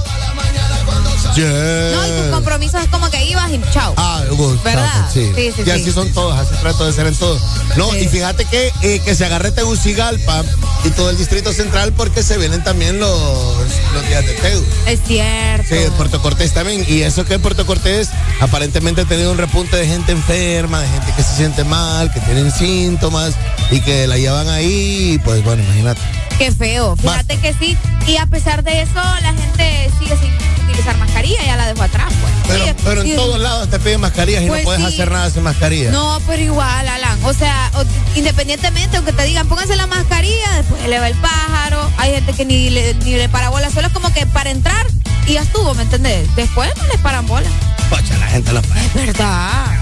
Yeah. 1.36 1.92
No, 1.94 2.08
y 2.08 2.22
tus 2.22 2.32
compromisos 2.32 2.82
es 2.82 2.88
como 2.88 3.10
que 3.10 3.26
ibas 3.26 3.52
y 3.52 3.60
chao. 3.74 3.94
Ah, 3.98 4.22
Hugo, 4.32 4.58
¿Verdad? 4.64 4.90
chao, 4.94 5.12
Sí. 5.12 5.32
Sí, 5.36 5.52
sí, 5.54 5.62
y 5.62 5.66
sí. 5.66 5.72
así 5.72 5.92
son 5.92 6.14
todos, 6.14 6.38
así 6.40 6.56
trato 6.62 6.86
de 6.86 6.94
ser 6.94 7.08
en 7.08 7.16
todo. 7.16 7.38
No, 7.76 7.94
y 7.94 8.08
fíjate 8.08 8.46
que, 8.46 8.72
eh, 8.84 9.02
que 9.04 9.16
se 9.16 9.26
agarre 9.26 9.52
Tegucigalpa 9.52 10.44
y 10.86 10.90
todo 10.92 11.10
el 11.10 11.18
Distrito 11.18 11.45
Central 11.54 11.94
porque 11.94 12.24
se 12.24 12.38
vienen 12.38 12.64
también 12.64 13.00
los, 13.00 13.58
los 13.94 14.08
días 14.08 14.26
de 14.26 14.34
Tegu. 14.34 14.64
Es 14.88 15.00
cierto. 15.06 15.76
Sí, 15.76 15.82
Puerto 15.98 16.22
Cortés 16.22 16.54
también. 16.54 16.86
Y 16.88 17.02
eso 17.02 17.26
que 17.26 17.40
Puerto 17.40 17.66
Cortés 17.66 18.10
aparentemente 18.40 19.02
ha 19.02 19.06
tenido 19.06 19.32
un 19.32 19.38
repunte 19.38 19.78
de 19.78 19.88
gente 19.88 20.12
enferma, 20.12 20.82
de 20.82 20.88
gente 20.88 21.14
que 21.16 21.24
se 21.24 21.36
siente 21.36 21.64
mal, 21.64 22.12
que 22.12 22.20
tienen 22.22 22.52
síntomas 22.52 23.36
y 23.72 23.82
que 23.82 24.08
la 24.08 24.18
llevan 24.18 24.48
ahí. 24.50 25.20
Pues 25.24 25.44
bueno, 25.44 25.64
imagínate. 25.64 26.02
Qué 26.38 26.52
feo. 26.52 26.96
Fíjate 26.98 27.38
que 27.40 27.54
sí. 27.54 27.78
Y 28.08 28.18
a 28.18 28.26
pesar 28.26 28.64
de 28.64 28.82
eso, 28.82 28.94
la 29.22 29.34
gente 29.34 29.90
sigue 30.00 30.16
sin 30.18 30.32
utilizar 30.68 30.98
mascarilla, 30.98 31.42
ya 31.46 31.56
la 31.56 31.68
dejó 31.68 31.84
atrás, 31.84 32.12
pues. 32.22 32.34
Pero, 32.48 32.66
pero 32.84 33.02
en 33.02 33.16
todos 33.16 33.40
lados 33.40 33.70
te 33.70 33.80
piden 33.80 34.02
mascarillas 34.02 34.44
y 34.44 34.48
Pues 34.48 34.62
no 34.62 34.66
puedes 34.66 34.82
sí. 34.82 34.88
hacer 34.94 35.12
nada 35.12 35.30
sin 35.30 35.44
mascarilla. 35.44 35.92
No, 35.92 36.20
pero 36.28 36.44
igual, 36.44 36.88
Alan. 36.88 37.24
O 37.24 37.34
sea, 37.34 37.72
o- 37.76 38.18
independientemente, 38.18 38.98
aunque 38.98 39.14
te 39.14 39.24
digan 39.24 39.48
pónganse 39.48 39.76
la 39.76 39.88
mascarilla, 39.88 40.52
después 40.58 40.88
le 40.88 41.00
va 41.00 41.08
el 41.08 41.16
pájaro. 41.16 41.90
Hay 41.98 42.12
gente 42.14 42.34
que 42.34 42.46
ni 42.46 42.70
le, 42.70 42.94
ni 42.96 43.16
le 43.16 43.30
para 43.30 43.50
bola. 43.50 43.70
Solo 43.72 43.88
es 43.88 43.94
como 43.94 44.12
que 44.14 44.26
para 44.28 44.50
entrar 44.52 44.86
y 45.28 45.34
ya 45.34 45.42
estuvo, 45.42 45.74
¿me 45.74 45.84
entendés? 45.84 46.28
Después 46.36 46.70
no 46.78 46.86
les 46.88 46.98
paran 47.00 47.26
bola. 47.26 47.48
Pocha, 47.90 48.18
la 48.20 48.28
gente 48.28 48.52
lo 48.52 48.62
paga. 48.62 48.84
Es 48.84 48.94
verdad. 48.94 49.78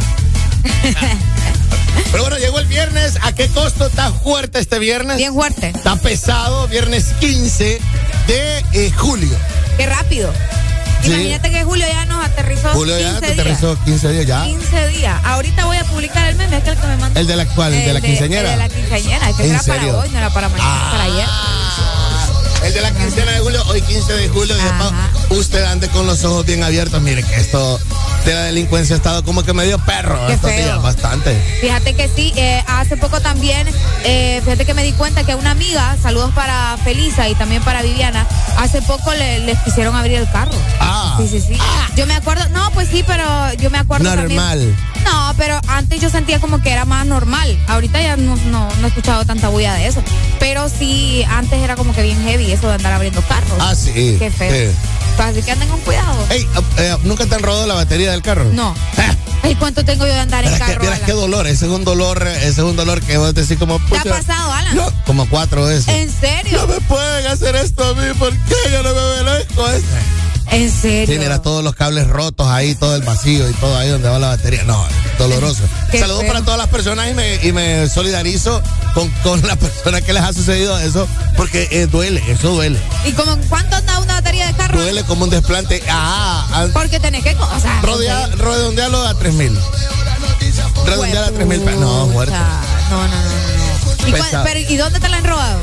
Pero 2.12 2.24
bueno, 2.24 2.38
llegó 2.38 2.60
el 2.60 2.66
viernes. 2.68 3.18
¿A 3.22 3.34
qué 3.34 3.48
costo 3.50 3.88
está 3.88 4.12
fuerte 4.12 4.60
este 4.60 4.80
viernes? 4.80 5.18
Bien 5.18 5.34
fuerte. 5.34 5.70
Está 5.76 5.96
pesado, 5.96 6.68
viernes 6.68 7.06
15 7.20 7.80
de 8.28 8.58
eh, 8.74 8.92
julio. 8.98 9.36
Qué 9.78 9.86
rápido. 9.88 10.32
Sí. 11.02 11.10
Imagínate 11.12 11.52
que 11.52 11.64
Julio 11.66 11.86
ya 11.86 12.06
nos 12.06 12.24
aterrizó 12.24 12.70
Julio 12.70 12.96
15 12.98 13.12
ya 13.14 13.20
te 13.20 13.26
días. 13.26 13.40
aterrizó 13.40 13.78
15 13.84 14.12
días 14.14 14.26
ya. 14.26 14.44
15 14.46 14.88
días. 14.88 15.20
Ahorita 15.26 15.66
voy 15.66 15.76
a 15.78 15.84
publicar 15.84 16.30
el 16.30 16.36
meme, 16.38 16.56
aquel 16.56 16.78
que 16.78 16.88
me 16.88 16.96
mandó. 16.98 17.20
¿El 17.20 17.28
de 17.28 17.36
la 17.36 17.46
cual? 17.46 17.74
¿El 17.74 17.86
de 17.86 17.94
la 17.94 18.00
quinceañera? 18.02 18.54
El 18.54 18.60
de 18.60 18.68
la 18.68 18.70
quinceañera. 18.70 19.30
Es 19.30 19.36
que 19.36 19.44
¿En 19.44 19.50
era 19.52 19.62
serio? 19.62 19.88
para 19.92 19.98
hoy, 20.04 20.10
no 20.12 20.18
era 20.20 20.30
para 20.34 20.48
mañana, 20.50 20.82
es 20.86 20.92
para 20.92 21.04
ayer. 21.04 21.28
El 22.64 22.74
de 22.74 22.82
la 22.82 22.92
quincena 22.92 23.32
de 23.34 23.40
julio, 23.40 23.64
hoy 23.68 23.82
15 23.82 24.14
de 24.14 24.30
julio. 24.30 24.56
Usted 25.38 25.64
ande 25.66 25.88
con 25.90 26.06
los 26.08 26.24
ojos 26.24 26.46
bien 26.46 26.64
abiertos. 26.64 27.02
Mire 27.02 27.24
que 27.24 27.36
esto 27.36 27.80
de 28.26 28.34
la 28.34 28.44
delincuencia 28.44 28.96
ha 28.96 28.98
estado 28.98 29.24
como 29.24 29.44
que 29.44 29.54
medio 29.54 29.78
perro 29.80 30.20
Qué 30.28 30.34
estos 30.34 30.50
feo. 30.52 30.64
días, 30.64 30.82
bastante. 30.82 31.36
Fíjate 31.62 31.94
que 31.94 32.10
sí, 32.16 32.32
eh, 32.36 32.64
hace 32.68 32.96
poco 32.98 33.20
también, 33.22 33.68
eh, 34.06 34.42
fíjate 34.44 34.66
que 34.66 34.74
me 34.74 34.84
di 34.84 34.94
cuenta 34.94 35.24
que 35.24 35.34
a 35.34 35.38
una 35.38 35.52
amiga, 35.52 35.98
saludos 36.02 36.32
para 36.34 36.78
Felisa 36.84 37.28
y 37.30 37.36
también 37.36 37.62
para 37.64 37.82
Viviana, 37.82 38.26
hace 38.58 38.82
poco 38.82 39.14
le- 39.14 39.40
les 39.40 39.60
quisieron 39.60 39.96
abrir 39.96 40.18
el 40.18 40.30
carro. 40.32 40.52
Ah. 40.80 41.00
Ah. 41.16 41.18
Sí, 41.20 41.28
sí, 41.28 41.42
sí. 41.42 41.58
Yo 41.96 42.08
me 42.08 42.14
acuerdo, 42.16 42.48
no, 42.50 42.72
pues 42.72 42.88
sí, 42.90 43.04
pero 43.06 43.24
yo 43.60 43.70
me 43.70 43.78
acuerdo 43.78 44.06
también- 44.10 44.36
Normal. 44.40 44.76
No, 45.04 45.34
pero 45.38 45.60
antes 45.68 46.00
yo 46.02 46.10
sentía 46.10 46.40
como 46.40 46.62
que 46.62 46.72
era 46.72 46.86
más 46.86 47.06
normal. 47.06 47.56
Ahorita 47.68 48.02
ya 48.02 48.16
no, 48.16 48.36
no, 48.48 48.68
no 48.80 48.86
he 48.86 48.88
escuchado 48.88 49.24
tanta 49.26 49.50
bulla 49.50 49.74
de 49.76 49.88
eso. 49.88 50.02
Pero 50.40 50.70
sí, 50.70 51.24
antes 51.30 51.60
era 51.62 51.76
como 51.76 51.94
que 51.94 52.02
bien 52.02 52.20
heavy 52.24 52.52
eso 52.52 52.68
de 52.70 52.76
andar 52.76 52.94
abriendo 52.94 53.22
carros. 53.24 53.58
Ah, 53.60 53.76
sí. 53.76 54.16
Qué 54.18 54.32
feo. 54.32 54.72
Sí. 54.72 54.76
Así 55.24 55.42
que 55.42 55.52
anden 55.52 55.70
con 55.70 55.80
cuidado. 55.82 56.26
Ey, 56.30 56.46
eh, 56.78 56.98
¿nunca 57.04 57.26
te 57.26 57.36
han 57.36 57.42
robado 57.42 57.66
la 57.66 57.76
batería 57.76 58.12
del 58.12 58.22
carro? 58.22 58.44
No. 58.52 58.76
Ay, 59.42 59.56
¿cuánto 59.56 59.84
tengo 59.86 60.06
yo 60.06 60.14
de 60.14 60.20
andar 60.20 60.44
en 60.46 60.58
carro? 60.58 60.82
Alan? 60.82 61.02
qué 61.06 61.14
dolor, 61.14 61.48
ese 61.48 61.66
es 61.66 61.72
un 61.72 61.86
dolor, 61.86 62.28
ese 62.28 62.48
es 62.48 62.58
un 62.60 62.76
dolor 62.76 63.02
que 63.02 63.18
vos 63.18 63.34
decís 63.34 63.58
como... 63.58 63.80
¿Te 63.90 63.98
ha 63.98 64.04
pasado, 64.04 64.52
Alan? 64.52 64.76
no, 64.76 64.92
como 65.06 65.28
cuatro 65.30 65.66
veces. 65.66 65.88
¿En 65.88 66.12
serio? 66.12 66.60
No 66.60 66.68
me 66.68 66.82
pueden 66.82 67.28
hacer 67.28 67.56
esto 67.56 67.86
a 67.86 67.94
mí, 67.94 68.14
¿por 68.20 68.32
qué 68.32 68.56
yo 68.72 68.84
no 68.84 68.90
me 68.94 69.24
merezco 69.24 69.70
esto? 69.70 69.88
¿En 70.54 70.72
serio? 70.72 71.14
Sí, 71.16 71.20
mira, 71.20 71.42
todos 71.42 71.64
los 71.64 71.74
cables 71.76 72.08
rotos 72.08 72.48
ahí, 72.48 72.76
todo 72.76 72.96
el 72.96 73.02
vacío 73.02 73.50
y 73.50 73.54
todo 73.54 73.76
ahí 73.78 73.90
donde 73.90 74.08
va 74.08 74.20
la 74.20 74.28
batería. 74.28 74.64
No, 74.66 74.86
es 74.88 75.18
doloroso. 75.18 75.64
Qué 75.92 76.00
Saludos 76.00 76.22
feo. 76.22 76.32
para 76.32 76.46
todas 76.46 76.60
las 76.60 76.68
personas 76.70 77.10
y 77.10 77.14
me, 77.16 77.36
y 77.44 77.52
me 77.52 77.90
solidarizo 77.90 78.62
con, 78.94 79.10
con 79.24 79.42
las 79.48 79.58
personas 79.58 80.02
que 80.04 80.14
les 80.14 80.22
ha 80.22 80.32
sucedido 80.32 80.78
eso, 80.80 81.08
porque 81.36 81.68
eh, 81.72 81.88
duele, 81.88 82.22
eso 82.32 82.52
duele. 82.52 82.80
¿Y 83.06 83.14
como 83.14 83.36
cuánto 83.50 83.76
anda 83.76 83.98
una 84.00 84.14
batería 84.16 84.46
de 84.48 84.54
carro? 84.54 84.80
Duele 84.80 85.04
como 85.06 85.24
un 85.24 85.32
desplante. 85.32 85.82
Ah, 85.90 86.48
ah, 86.52 86.68
Porque 86.72 87.00
tenés 87.00 87.24
que... 87.24 87.36
O 87.36 87.60
sea, 87.60 87.82
rodea- 87.82 88.28
redondealo 88.36 89.08
a 89.08 89.14
3 89.18 89.34
mil. 89.34 89.58
Redondealo 90.86 91.28
a 91.28 91.32
3 91.32 91.48
mil 91.48 91.60
pesos. 91.62 91.80
No, 91.82 92.08
fuerte. 92.10 92.34
No, 92.36 92.98
no, 92.98 93.08
no, 93.08 93.08
no. 93.08 94.08
¿Y, 94.08 94.12
cuál- 94.12 94.22
Pesado. 94.24 94.44
pero, 94.44 94.60
¿Y 94.60 94.78
dónde 94.78 95.00
te 95.00 95.10
la 95.10 95.18
han 95.18 95.24
robado? 95.24 95.60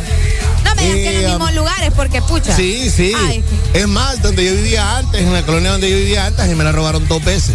Que 0.80 0.90
en 0.92 1.06
Eh, 1.16 1.22
los 1.22 1.30
mismos 1.32 1.54
lugares, 1.54 1.90
porque 1.94 2.20
pucha. 2.22 2.54
Sí, 2.56 2.90
sí. 2.90 3.12
Ay, 3.16 3.44
Es 3.74 3.86
más, 3.86 4.20
donde 4.22 4.44
yo 4.44 4.52
vivía 4.54 4.96
antes, 4.98 5.20
en 5.20 5.32
la 5.32 5.42
colonia 5.42 5.72
donde 5.72 5.90
yo 5.90 5.96
vivía 5.96 6.26
antes, 6.26 6.50
y 6.50 6.54
me 6.54 6.64
la 6.64 6.72
robaron 6.72 7.06
dos 7.08 7.24
veces. 7.24 7.54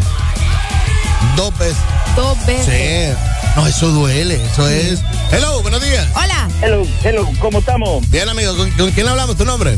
Dos 1.36 1.57
veces. 1.57 1.78
dos 2.15 2.45
veces. 2.45 3.15
Sí. 3.17 3.21
No, 3.55 3.65
eso 3.67 3.88
duele, 3.89 4.39
eso 4.51 4.67
es. 4.69 4.99
Hello, 5.32 5.61
buenos 5.61 5.82
días. 5.82 6.07
Hola. 6.13 6.47
Hello, 6.61 6.86
hello, 7.03 7.28
¿cómo 7.39 7.59
estamos? 7.59 8.09
Bien, 8.09 8.28
amigo, 8.30 8.55
¿con, 8.55 8.69
con 8.71 8.91
quién 8.91 9.07
hablamos? 9.07 9.36
¿Tu 9.38 9.45
nombre? 9.45 9.78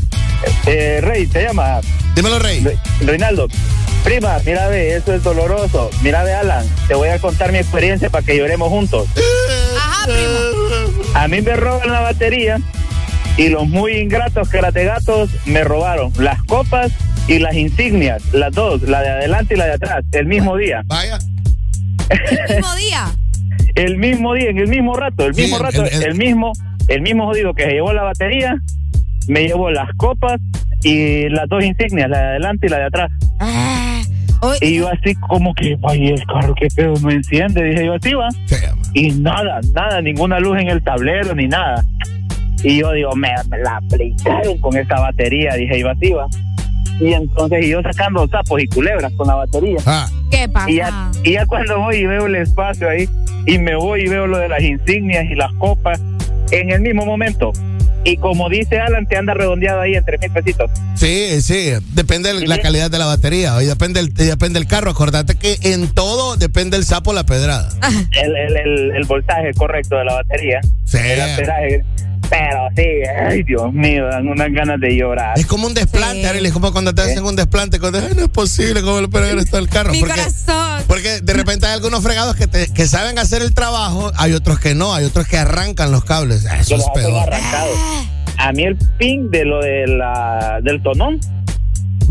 Eh, 0.65 0.99
Rey, 1.01 1.25
te 1.27 1.43
llama. 1.43 1.79
Dímelo, 2.15 2.39
Rey. 2.39 2.61
Re- 2.61 2.77
Reinaldo. 3.01 3.47
Prima, 4.03 4.37
mira, 4.45 4.67
ve, 4.67 4.95
eso 4.95 5.13
es 5.13 5.23
doloroso. 5.23 5.89
Mira, 6.01 6.23
ve, 6.23 6.33
Alan, 6.33 6.67
te 6.87 6.95
voy 6.95 7.09
a 7.09 7.19
contar 7.19 7.51
mi 7.51 7.57
experiencia 7.59 8.09
para 8.09 8.25
que 8.25 8.37
lloremos 8.37 8.69
juntos. 8.69 9.07
Ajá, 9.77 10.05
primo. 10.05 11.09
A 11.15 11.27
mí 11.27 11.41
me 11.41 11.55
roban 11.55 11.91
la 11.91 12.01
batería 12.01 12.57
y 13.37 13.49
los 13.49 13.67
muy 13.67 13.93
ingratos 13.93 14.49
gatos 14.51 15.29
me 15.45 15.63
robaron 15.63 16.11
las 16.19 16.41
copas 16.43 16.91
y 17.27 17.39
las 17.39 17.55
insignias, 17.55 18.23
las 18.33 18.51
dos, 18.53 18.81
la 18.83 19.01
de 19.01 19.09
adelante 19.09 19.53
y 19.53 19.57
la 19.57 19.65
de 19.65 19.73
atrás, 19.73 20.03
el 20.11 20.25
mismo 20.25 20.55
día. 20.57 20.81
Vaya. 20.85 21.17
El 22.09 22.55
mismo 22.55 22.75
día. 22.75 23.05
El 23.75 23.97
mismo 23.97 24.33
día, 24.33 24.49
en 24.49 24.57
el 24.57 24.67
mismo 24.69 24.95
rato, 24.95 25.23
el 25.27 25.35
mismo 25.35 25.59
rato, 25.59 25.83
el- 25.85 26.01
el, 26.03 26.15
mismo, 26.15 26.51
el 26.87 27.01
mismo 27.01 27.27
jodido 27.27 27.53
que 27.53 27.63
se 27.65 27.71
llevó 27.73 27.93
la 27.93 28.01
batería, 28.01 28.55
me 29.27 29.41
llevó 29.45 29.69
las 29.69 29.87
copas 29.97 30.39
y 30.81 31.29
las 31.29 31.47
dos 31.47 31.63
insignias, 31.63 32.09
la 32.09 32.17
de 32.17 32.25
adelante 32.25 32.65
y 32.65 32.69
la 32.71 32.77
de 32.79 32.85
atrás. 32.85 33.11
Ah, 33.39 34.01
hoy- 34.41 34.57
Y 34.61 34.77
yo 34.77 34.89
así 34.89 35.13
como 35.15 35.53
que, 35.53 35.75
vaya, 35.75 36.09
el 36.09 36.23
carro, 36.25 36.55
qué 36.59 36.69
pedo 36.75 36.93
no 37.03 37.11
enciende, 37.11 37.63
dije 37.65 37.85
yo, 37.85 37.93
así 37.93 38.13
va. 38.15 38.29
Y 38.95 39.11
nada, 39.11 39.59
nada, 39.75 40.01
ninguna 40.01 40.39
luz 40.39 40.57
en 40.59 40.69
el 40.69 40.83
tablero, 40.83 41.35
ni 41.35 41.47
nada. 41.47 41.83
Y 42.63 42.79
yo 42.79 42.91
digo, 42.91 43.15
me, 43.15 43.29
me 43.49 43.59
la 43.59 43.77
aplicaron 43.77 44.57
con 44.59 44.75
esta 44.75 44.99
batería, 44.99 45.53
dije 45.55 45.79
yo, 45.79 45.89
así 45.89 46.11
va. 46.11 46.27
Y 46.99 47.13
entonces, 47.13 47.63
y 47.63 47.69
yo 47.69 47.81
sacando 47.83 48.27
sapos 48.27 48.61
y 48.61 48.67
culebras 48.67 49.13
con 49.13 49.27
la 49.27 49.35
batería. 49.35 49.77
Ah. 49.85 50.09
¿Qué 50.31 50.49
pasa? 50.49 50.69
Y 50.69 50.75
ya, 50.77 51.11
y 51.23 51.31
ya 51.33 51.45
cuando 51.45 51.79
voy 51.79 51.97
y 51.97 52.05
veo 52.07 52.25
el 52.25 52.35
espacio 52.35 52.89
ahí, 52.89 53.07
y 53.45 53.59
me 53.59 53.75
voy 53.75 54.01
y 54.01 54.07
veo 54.07 54.25
lo 54.25 54.39
de 54.39 54.49
las 54.49 54.61
insignias 54.61 55.25
y 55.29 55.35
las 55.35 55.53
copas, 55.59 56.01
en 56.51 56.71
el 56.71 56.81
mismo 56.81 57.05
momento. 57.05 57.53
Y 58.03 58.17
como 58.17 58.49
dice 58.49 58.79
Alan, 58.79 59.05
te 59.05 59.17
anda 59.17 59.33
redondeado 59.33 59.81
ahí 59.81 59.95
entre 59.95 60.17
mil 60.17 60.31
pesitos. 60.31 60.71
Sí, 60.95 61.41
sí, 61.41 61.71
depende 61.93 62.33
de 62.33 62.47
la 62.47 62.57
calidad 62.59 62.89
de 62.89 62.97
la 62.97 63.05
batería 63.05 63.61
y 63.61 63.65
depende 63.65 63.99
el, 63.99 64.07
y 64.07 64.23
depende 64.23 64.59
el 64.59 64.65
carro. 64.65 64.89
Acordate 64.91 65.35
que 65.35 65.57
en 65.61 65.93
todo 65.93 66.37
depende 66.37 66.77
el 66.77 66.85
sapo 66.85 67.11
o 67.11 67.13
la 67.13 67.25
pedrada. 67.25 67.69
El, 68.23 68.35
el, 68.35 68.57
el, 68.57 68.95
el 68.95 69.03
voltaje 69.05 69.53
correcto 69.53 69.97
de 69.97 70.05
la 70.05 70.13
batería. 70.13 70.61
Sí. 70.85 70.97
El 70.99 71.21
amperaje. 71.21 71.83
Pero 72.29 72.67
sí, 72.75 72.83
ay 73.29 73.43
Dios 73.43 73.71
mío, 73.73 74.05
dan 74.07 74.27
unas 74.27 74.51
ganas 74.51 74.79
de 74.79 74.95
llorar. 74.97 75.39
Es 75.39 75.45
como 75.45 75.65
un 75.67 75.73
desplante, 75.73 76.27
Arely, 76.27 76.47
es 76.47 76.53
como 76.53 76.71
cuando 76.73 76.93
te 76.93 77.01
hacen 77.01 77.23
un 77.23 77.35
desplante, 77.35 77.79
cuando 77.79 77.99
ay, 77.99 78.13
no 78.15 78.23
es 78.23 78.29
posible, 78.29 78.81
¿cómo 78.81 78.99
le 79.01 79.07
pueden 79.07 79.39
esto 79.39 79.57
al 79.57 79.69
carro? 79.69 79.91
Mi 79.91 79.99
Porque, 79.99 80.15
corazón. 80.15 80.83
porque 80.87 81.21
de 81.21 81.33
repente 81.33 81.65
hay 81.67 81.73
algunos 81.73 82.03
fregados 82.03 82.35
que, 82.35 82.47
te- 82.47 82.71
que 82.73 82.85
saben 82.87 83.17
hacer 83.17 83.41
el 83.41 83.53
trabajo, 83.53 84.11
hay 84.17 84.33
otros 84.33 84.59
que 84.59 84.75
no, 84.75 84.93
hay 84.93 85.05
otros 85.05 85.25
que 85.27 85.37
arrancan 85.37 85.91
los 85.91 86.03
cables. 86.03 86.45
Ah, 86.45 86.57
Eso 86.59 86.75
es 86.75 86.83
peor. 86.93 87.17
arrancados. 87.23 87.77
A 88.37 88.51
mí 88.51 88.63
el 88.63 88.77
pin 88.97 89.31
de 89.31 89.45
lo 89.45 89.61
de 89.61 89.87
la, 89.87 90.59
del 90.61 90.83
tonón, 90.83 91.19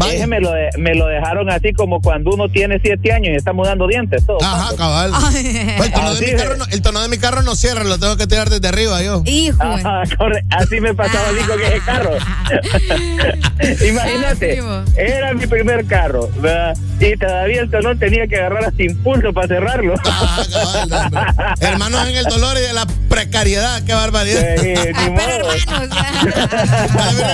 ese 0.05 0.27
me 0.27 0.41
lo, 0.41 0.53
de- 0.53 0.71
me 0.79 0.95
lo 0.95 1.07
dejaron 1.07 1.51
así 1.51 1.73
como 1.73 2.01
cuando 2.01 2.31
uno 2.33 2.49
tiene 2.49 2.79
siete 2.83 3.13
años 3.13 3.29
y 3.33 3.37
está 3.37 3.53
mudando 3.53 3.87
dientes. 3.87 4.25
Todo, 4.27 4.39
Ajá, 4.43 4.75
cabal. 4.77 5.13
el, 5.35 5.93
tono 5.93 6.15
de 6.15 6.21
mi 6.27 6.33
carro 6.37 6.57
no, 6.57 6.65
el 6.71 6.83
tono 6.83 7.01
de 7.03 7.09
mi 7.09 7.19
carro 7.19 7.43
no 7.43 7.55
cierra, 7.57 7.85
lo 7.85 7.99
tengo 7.99 8.17
que 8.17 8.27
tirar 8.27 8.51
desde 8.51 8.69
arriba 8.69 9.03
yo. 9.03 9.23
Hijo. 9.25 9.63
Ajá, 9.63 10.03
corre- 10.19 10.45
así 10.51 10.81
me 10.81 10.95
pasaba 10.95 11.29
así 11.29 11.47
con 11.47 11.61
ese 11.63 11.81
carro. 11.85 12.11
Imagínate, 13.89 14.63
era 14.97 15.35
mi 15.35 15.47
primer 15.47 15.87
carro, 15.87 16.29
¿verdad? 16.41 16.77
Y 17.01 17.17
todavía 17.17 17.61
el 17.63 17.71
tonón 17.71 17.99
tenía 17.99 18.27
que 18.27 18.37
agarrar 18.37 18.65
hasta 18.67 18.83
impulso 18.83 19.33
para 19.33 19.49
cerrarlo. 19.49 19.95
Hermanos 21.61 22.09
en 22.09 22.17
el 22.17 22.25
dolor 22.25 22.57
y 22.57 22.61
de 22.61 22.73
la 22.73 22.87
precariedad, 23.09 23.83
qué 23.85 23.95
barbaridad. 23.95 24.57
Sí, 24.61 24.69
ni 24.69 25.11
modo. 25.11 25.49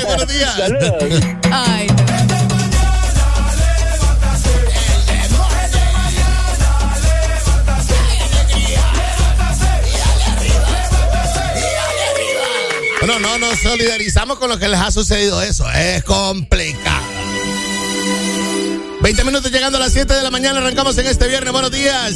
buenos 0.06 0.28
días. 0.28 0.54
Saludos. 0.56 0.94
Ay, 1.50 1.86
Bueno, 13.12 13.28
no 13.28 13.46
nos 13.46 13.58
solidarizamos 13.58 14.38
con 14.38 14.48
lo 14.48 14.58
que 14.58 14.68
les 14.68 14.80
ha 14.80 14.90
sucedido 14.90 15.42
eso. 15.42 15.70
Es 15.70 16.02
complicado. 16.02 17.04
20 19.02 19.24
minutos 19.24 19.52
llegando 19.52 19.76
a 19.76 19.82
las 19.82 19.92
7 19.92 20.14
de 20.14 20.22
la 20.22 20.30
mañana. 20.30 20.60
Arrancamos 20.60 20.96
en 20.96 21.06
este 21.06 21.28
viernes. 21.28 21.52
Buenos 21.52 21.70
días. 21.70 22.14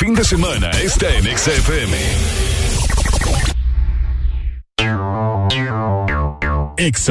Fin 0.00 0.14
de 0.14 0.24
semana 0.24 0.70
está 0.82 1.14
en 1.14 1.24
XFM. 1.36 1.94
Ex 6.78 7.10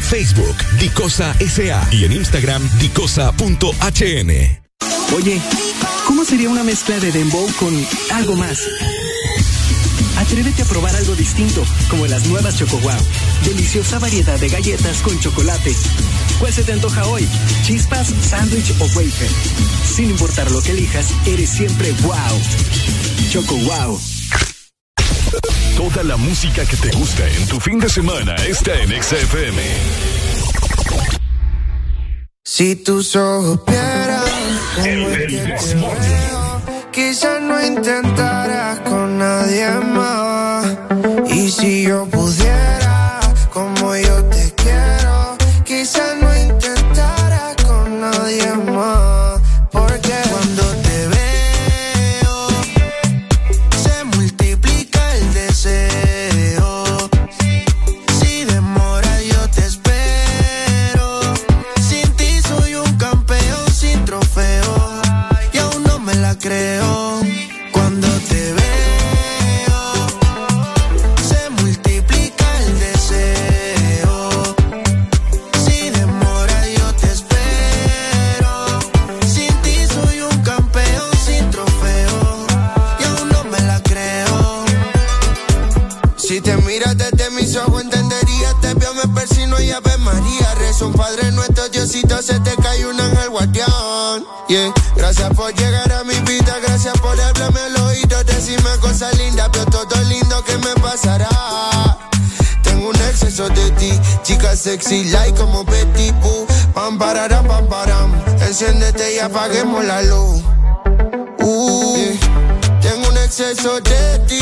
Facebook, 0.00 0.56
Dicosa 0.78 1.34
SA 1.40 1.88
y 1.92 2.04
en 2.04 2.12
Instagram, 2.12 2.68
dicosa.hn. 2.78 4.30
Oye, 5.16 5.40
¿cómo 6.06 6.24
sería 6.24 6.50
una 6.50 6.64
mezcla 6.64 6.98
de 6.98 7.12
dembow 7.12 7.48
con 7.58 7.74
algo 8.12 8.36
más? 8.36 8.60
Atrévete 10.18 10.62
a 10.62 10.64
probar 10.64 10.94
algo 10.96 11.14
distinto, 11.14 11.64
como 11.88 12.06
las 12.06 12.26
nuevas 12.26 12.58
Choco 12.58 12.78
Wow. 12.78 13.00
Deliciosa 13.44 13.98
variedad 13.98 14.38
de 14.38 14.48
galletas 14.48 14.98
con 15.02 15.18
chocolate. 15.20 15.74
¿Cuál 16.38 16.52
se 16.52 16.64
te 16.64 16.72
antoja 16.72 17.06
hoy? 17.06 17.26
¿Chispas, 17.62 18.12
sándwich 18.28 18.74
o 18.80 18.84
wafer? 18.96 19.30
Sin 19.84 20.10
importar 20.10 20.50
lo 20.50 20.60
que 20.60 20.72
elijas, 20.72 21.06
eres 21.26 21.50
siempre 21.50 21.92
wow. 22.02 22.14
Choco 23.30 23.56
Wow. 23.56 24.17
Toda 25.76 26.02
la 26.02 26.16
música 26.16 26.64
que 26.64 26.76
te 26.76 26.90
gusta 26.90 27.28
en 27.28 27.46
tu 27.46 27.60
fin 27.60 27.78
de 27.78 27.88
semana 27.88 28.34
está 28.36 28.74
en 28.82 29.02
XFM. 29.02 29.62
Si 32.44 32.76
tus 32.76 33.14
ojos 33.16 33.60
vieran 33.66 34.08
quizás 36.98 37.40
no 37.40 37.64
intentarás 37.64 38.80
con 38.80 39.18
nadie 39.18 39.70
más. 39.70 40.66
Y 41.30 41.50
si 41.50 41.84
yo 41.84 42.06
pudiera, 42.06 42.77
un 90.88 90.94
Padre 90.94 91.30
nuestro, 91.32 91.68
Diosito, 91.68 92.20
se 92.22 92.38
te 92.40 92.54
cae 92.56 92.86
un 92.86 93.00
ángel 93.00 93.30
guardián. 93.30 94.24
Yeah. 94.48 94.72
Gracias 94.96 95.30
por 95.34 95.52
llegar 95.54 95.92
a 95.92 96.04
mi 96.04 96.14
vida, 96.20 96.56
gracias 96.66 96.98
por 97.00 97.20
hablarme 97.20 97.60
al 97.60 97.76
oído, 97.82 98.24
decirme 98.24 98.70
cosas 98.80 99.16
lindas, 99.18 99.48
pero 99.52 99.66
todo 99.66 100.02
lindo 100.04 100.42
que 100.44 100.56
me 100.58 100.74
pasará. 100.80 101.28
Tengo 102.62 102.88
un 102.88 102.96
exceso 102.96 103.48
de 103.48 103.70
ti, 103.72 103.92
chica 104.22 104.56
sexy, 104.56 105.04
like 105.10 105.38
como 105.38 105.64
Betty 105.64 106.10
Boo. 106.22 106.46
Pam, 106.74 106.98
pararam, 106.98 107.46
pam, 107.46 107.66
param. 107.66 108.12
Enciéndete 108.40 109.16
y 109.16 109.18
apaguemos 109.18 109.84
la 109.84 110.02
luz. 110.02 110.42
Uh. 111.40 112.16
Tengo 112.80 113.08
un 113.08 113.16
exceso 113.18 113.80
de 113.80 114.18
ti, 114.26 114.40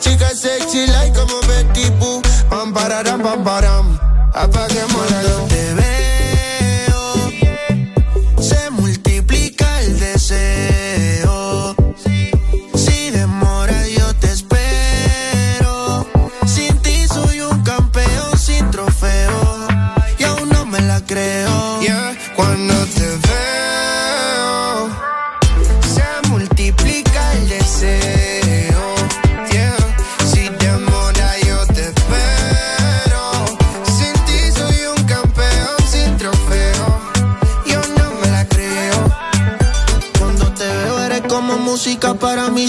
chica 0.00 0.30
sexy, 0.34 0.86
like 0.88 1.18
como 1.18 1.40
Betty 1.40 1.88
Boo. 1.98 2.20
Pam, 2.50 2.72
pararam, 2.72 3.20
pam, 3.22 3.44
param. 3.44 4.01
Apaguemos 4.34 5.10
la 5.10 5.22
luz. 5.24 5.91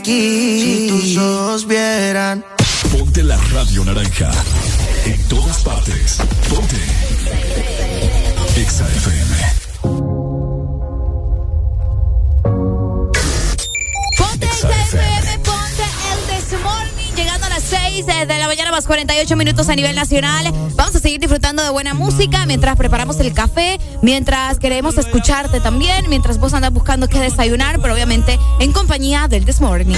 Aquí. 0.00 0.60
Si 0.60 0.88
tus 0.88 1.16
ojos 1.16 1.66
vieran. 1.66 2.44
Ponte 2.90 3.22
la 3.22 3.36
radio 3.52 3.84
naranja. 3.84 4.30
En 5.04 5.22
todas 5.28 5.62
partes. 5.62 6.18
Ponte. 6.48 6.76
Exa 8.56 8.86
FM. 8.86 9.36
Ponte 14.18 14.46
FM, 14.46 15.38
ponte 15.44 15.84
el 16.10 16.20
This 16.28 16.60
Morning, 16.62 17.14
llegando 17.16 17.46
a 17.46 17.50
las 17.50 17.62
6 17.62 18.06
de 18.06 18.38
la 18.38 18.46
mañana 18.46 18.70
más 18.70 18.86
48 18.86 19.36
minutos 19.36 19.68
a 19.68 19.76
nivel 19.76 19.94
nacional. 19.94 20.52
A 20.90 20.98
seguir 20.98 21.20
disfrutando 21.20 21.62
de 21.62 21.70
buena 21.70 21.94
música 21.94 22.46
mientras 22.46 22.76
preparamos 22.76 23.20
el 23.20 23.32
café, 23.32 23.78
mientras 24.02 24.58
queremos 24.58 24.98
escucharte 24.98 25.60
también, 25.60 26.08
mientras 26.08 26.38
vos 26.38 26.52
andas 26.52 26.72
buscando 26.72 27.06
qué 27.06 27.20
desayunar, 27.20 27.80
pero 27.80 27.94
obviamente 27.94 28.40
en 28.58 28.72
compañía 28.72 29.28
del 29.28 29.44
This 29.44 29.60
Morning. 29.60 29.94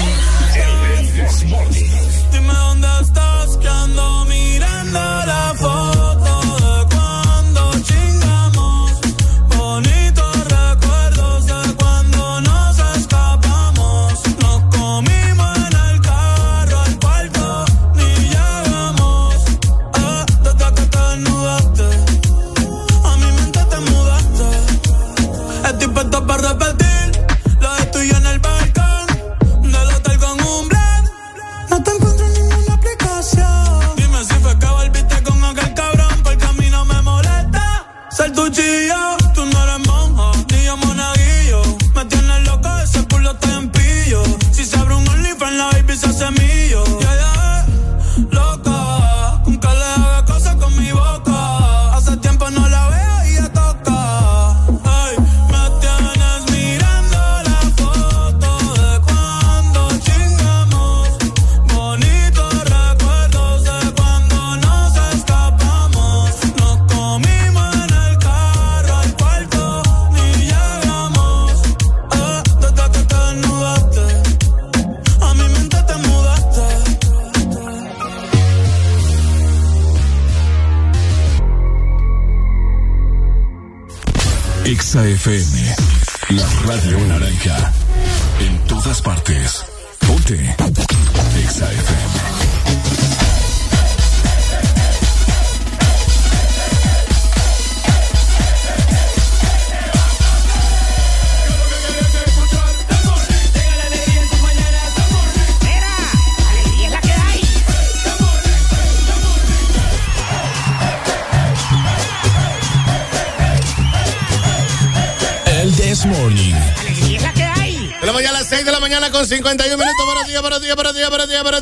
para 120.43 120.61
ti, 120.61 120.66
para 120.76 120.93
ti, 120.93 121.01
para 121.09 121.26
ti, 121.26 121.34
para 121.43 121.62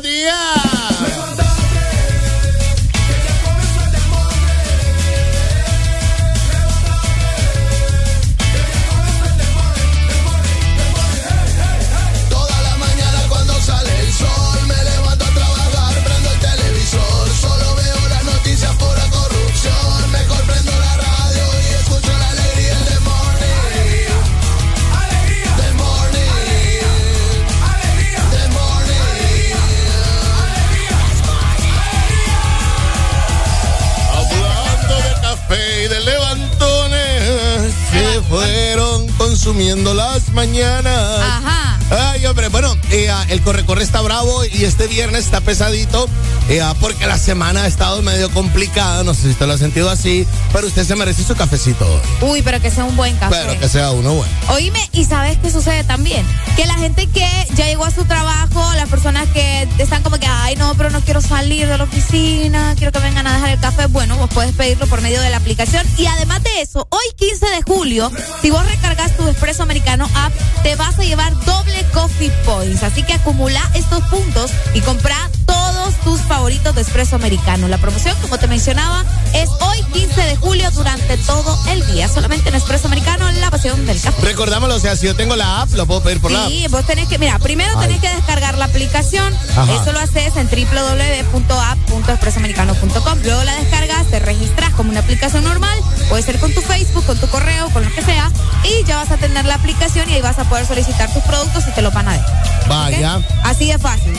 Y 44.61 44.65
este 44.65 44.85
viernes 44.85 45.25
está 45.25 45.41
pesadito 45.41 46.07
eh, 46.49 46.61
ah, 46.61 46.75
porque 46.79 47.07
la 47.07 47.17
semana 47.17 47.63
ha 47.63 47.67
estado 47.67 48.01
medio 48.01 48.29
complicada, 48.29 49.03
no 49.03 49.13
sé 49.13 49.21
si 49.21 49.29
usted 49.29 49.47
lo 49.47 49.53
ha 49.53 49.57
sentido 49.57 49.89
así, 49.89 50.27
pero 50.51 50.67
usted 50.67 50.83
se 50.83 50.95
merece 50.95 51.23
su 51.23 51.33
cafecito 51.35 51.85
hoy. 51.87 52.29
Uy, 52.29 52.41
pero 52.41 52.59
que 52.59 52.69
sea 52.69 52.83
un 52.83 52.95
buen 52.95 53.15
café. 53.15 53.37
Pero 53.41 53.59
que 53.59 53.69
sea 53.69 53.91
uno 53.91 54.13
bueno. 54.13 54.33
Oíme, 54.49 54.79
¿y 54.91 55.05
sabes 55.05 55.37
qué 55.37 55.49
sucede 55.49 55.83
también? 55.83 56.25
Que 56.57 56.65
la 56.65 56.73
gente 56.75 57.07
que 57.07 57.27
ya 57.55 57.67
llegó 57.67 57.85
a 57.85 57.91
su 57.91 58.03
trabajo, 58.03 58.61
las 58.75 58.89
personas 58.89 59.29
que 59.29 59.67
están 59.77 60.03
como 60.03 60.19
que, 60.19 60.27
ay, 60.27 60.55
no, 60.57 60.75
pero 60.75 60.89
no 60.89 60.99
quiero 61.01 61.21
salir 61.21 61.67
de 61.67 61.77
la 61.77 61.85
oficina, 61.85 62.75
quiero 62.75 62.91
que 62.91 62.99
vengan 62.99 63.25
a 63.27 63.33
dejar 63.33 63.51
el 63.51 63.59
café, 63.59 63.85
bueno, 63.85 64.17
vos 64.17 64.29
puedes 64.33 64.53
pedirlo 64.53 64.87
por 64.87 65.01
medio 65.01 65.21
de 65.21 65.29
la 65.29 65.37
aplicación. 65.37 65.87
Y 65.97 66.05
además 66.07 66.43
de 66.43 66.61
eso, 66.61 66.85
hoy 66.89 67.05
15 67.15 67.45
de 67.45 67.61
julio, 67.61 68.11
si 68.41 68.49
vos 68.49 68.65
recargas 68.65 69.15
tu 69.15 69.25
Expreso 69.27 69.63
Americano 69.63 70.09
app, 70.15 70.33
te 70.63 70.75
vas 70.75 70.99
a 70.99 71.03
llevar 71.03 71.33
doble 71.45 71.60
Coffee 71.93 72.31
Points. 72.45 72.83
Así 72.83 73.03
que 73.03 73.13
acumula 73.13 73.61
estos 73.73 74.03
puntos 74.05 74.51
y 74.73 74.79
compra 74.81 75.15
todos 75.45 75.93
tus 76.03 76.19
favoritos 76.21 76.73
de 76.75 76.81
Expreso 76.81 77.15
Americano. 77.15 77.67
La 77.67 77.77
promoción, 77.77 78.15
como 78.21 78.37
te 78.37 78.47
mencionaba, 78.47 79.03
es 79.33 79.49
hoy 79.59 79.83
15 79.93 80.21
de 80.21 80.35
julio 80.37 80.69
durante 80.71 81.17
todo 81.17 81.57
el 81.69 81.85
día. 81.87 82.07
Solamente 82.07 82.49
en 82.49 82.55
Expreso 82.55 82.87
Americano, 82.87 83.29
la 83.31 83.51
pasión 83.51 83.85
del 83.85 83.99
café. 84.01 84.21
Recordámoslo, 84.21 84.75
o 84.75 84.79
sea, 84.79 84.95
si 84.95 85.05
yo 85.05 85.15
tengo 85.15 85.35
la 85.35 85.61
app, 85.61 85.71
lo 85.73 85.85
puedo 85.85 86.01
pedir 86.01 86.19
por 86.21 86.31
la 86.31 86.45
app. 86.45 86.49
Sí, 86.49 86.65
vos 86.69 86.85
tenés 86.85 87.07
que, 87.07 87.17
mira, 87.17 87.39
primero 87.39 87.71
Ay. 87.77 87.87
tenés 87.87 88.01
que 88.01 88.09
descargar 88.15 88.57
la 88.57 88.65
aplicación. 88.65 89.33
Ajá. 89.55 89.73
Eso 89.73 89.91
lo 89.91 89.99
haces 89.99 90.35
en 90.35 90.49
www.app.expresoamericano.com. 90.49 93.19
Luego 93.23 93.43
la 93.43 93.55
descargas, 93.55 94.07
te 94.07 94.19
registras 94.19 94.71
como 94.73 94.89
una 94.91 94.99
aplicación 95.01 95.43
normal. 95.43 95.77
Puede 96.11 96.23
ser 96.23 96.39
con 96.39 96.53
tu 96.53 96.59
Facebook, 96.61 97.05
con 97.05 97.17
tu 97.17 97.27
correo, 97.27 97.69
con 97.69 97.85
lo 97.85 97.95
que 97.95 98.01
sea. 98.01 98.29
Y 98.65 98.83
ya 98.85 98.97
vas 98.97 99.11
a 99.11 99.17
tener 99.17 99.45
la 99.45 99.55
aplicación 99.55 100.09
y 100.09 100.13
ahí 100.15 100.21
vas 100.21 100.37
a 100.39 100.43
poder 100.43 100.65
solicitar 100.65 101.11
tus 101.13 101.23
productos 101.23 101.63
y 101.69 101.71
te 101.71 101.81
los 101.81 101.93
van 101.93 102.09
a 102.09 102.13
dejar. 102.13 102.43
Vaya. 102.67 103.19
Así 103.45 103.67
de 103.67 103.77
fácil. 103.79 104.13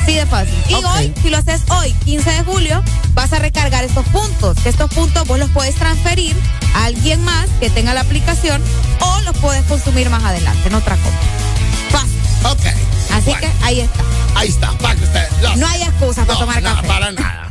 Así 0.00 0.14
de 0.14 0.24
fácil. 0.26 0.54
Y 0.68 0.74
hoy, 0.74 1.12
si 1.20 1.30
lo 1.30 1.38
haces 1.38 1.62
hoy, 1.68 1.92
15 2.04 2.30
de 2.30 2.44
julio, 2.44 2.80
vas 3.14 3.32
a 3.32 3.40
recargar 3.40 3.82
estos 3.82 4.06
puntos. 4.06 4.56
Que 4.62 4.68
estos 4.68 4.88
puntos 4.92 5.26
vos 5.26 5.36
los 5.38 5.50
puedes 5.50 5.74
transferir 5.74 6.36
a 6.76 6.84
alguien 6.84 7.20
más 7.24 7.48
que 7.58 7.70
tenga 7.70 7.92
la 7.92 8.02
aplicación 8.02 8.62
o 9.00 9.20
los 9.22 9.36
puedes 9.38 9.64
consumir 9.64 10.10
más 10.10 10.22
adelante 10.22 10.68
en 10.68 10.74
otra 10.76 10.96
compra. 10.96 11.20
Fácil. 11.90 12.50
Ok. 12.52 12.76
Así 13.14 13.30
Bueno. 13.30 13.40
que 13.40 13.64
ahí 13.64 13.80
está. 13.80 14.00
Ahí 14.36 14.48
está, 14.48 14.70
para 14.78 14.94
que 14.94 15.04
usted 15.04 15.28
lo 15.42 15.56
No 15.56 15.66
hay 15.66 15.82
excusa 15.82 16.24
para 16.24 16.34
No, 16.34 16.40
tomar 16.46 16.62
no, 16.62 16.74
café. 16.76 16.86
para 16.88 17.10
nada. 17.12 17.41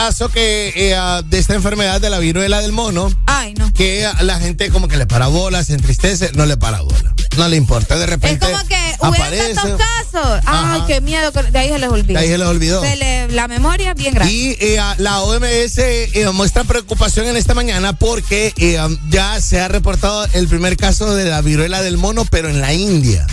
Caso 0.00 0.30
que 0.30 0.72
eh, 0.74 0.94
ah, 0.94 1.20
de 1.22 1.38
esta 1.38 1.54
enfermedad 1.54 2.00
de 2.00 2.08
la 2.08 2.18
viruela 2.18 2.62
del 2.62 2.72
mono, 2.72 3.12
Ay, 3.26 3.52
no. 3.54 3.70
que 3.74 4.08
la 4.22 4.38
gente 4.40 4.70
como 4.70 4.88
que 4.88 4.96
le 4.96 5.06
para 5.06 5.26
bola, 5.26 5.62
se 5.62 5.74
entristece, 5.74 6.30
no 6.34 6.46
le 6.46 6.56
para 6.56 6.80
bola. 6.80 7.14
No 7.36 7.46
le 7.48 7.56
importa. 7.56 7.96
De 7.96 8.04
Es 8.04 8.10
repente 8.10 8.46
como 8.46 8.64
que 8.66 8.76
aparece. 8.98 9.54
tantos 9.54 9.78
casos. 9.78 10.40
Ay, 10.46 10.82
qué 10.86 11.00
miedo. 11.02 11.30
De 11.30 11.58
ahí 11.58 11.68
se 11.68 11.78
les 11.78 11.88
olvidó. 11.90 12.18
De 12.18 12.24
ahí 12.24 12.28
se 12.28 12.38
les 12.38 12.46
olvidó. 12.48 12.82
Se 12.82 12.96
le- 12.96 13.28
la 13.28 13.46
memoria 13.46 13.92
bien 13.94 14.14
grande. 14.14 14.32
Y 14.32 14.56
eh, 14.58 14.78
ah, 14.80 14.94
la 14.98 15.20
OMS 15.20 15.78
eh, 15.78 16.28
muestra 16.32 16.64
preocupación 16.64 17.26
en 17.28 17.36
esta 17.36 17.52
mañana 17.54 17.92
porque 17.92 18.52
eh, 18.56 18.80
um, 18.82 18.96
ya 19.10 19.38
se 19.40 19.60
ha 19.60 19.68
reportado 19.68 20.26
el 20.32 20.48
primer 20.48 20.76
caso 20.78 21.14
de 21.14 21.26
la 21.26 21.40
viruela 21.42 21.82
del 21.82 21.98
mono, 21.98 22.24
pero 22.24 22.48
en 22.48 22.60
la 22.62 22.72
India. 22.72 23.26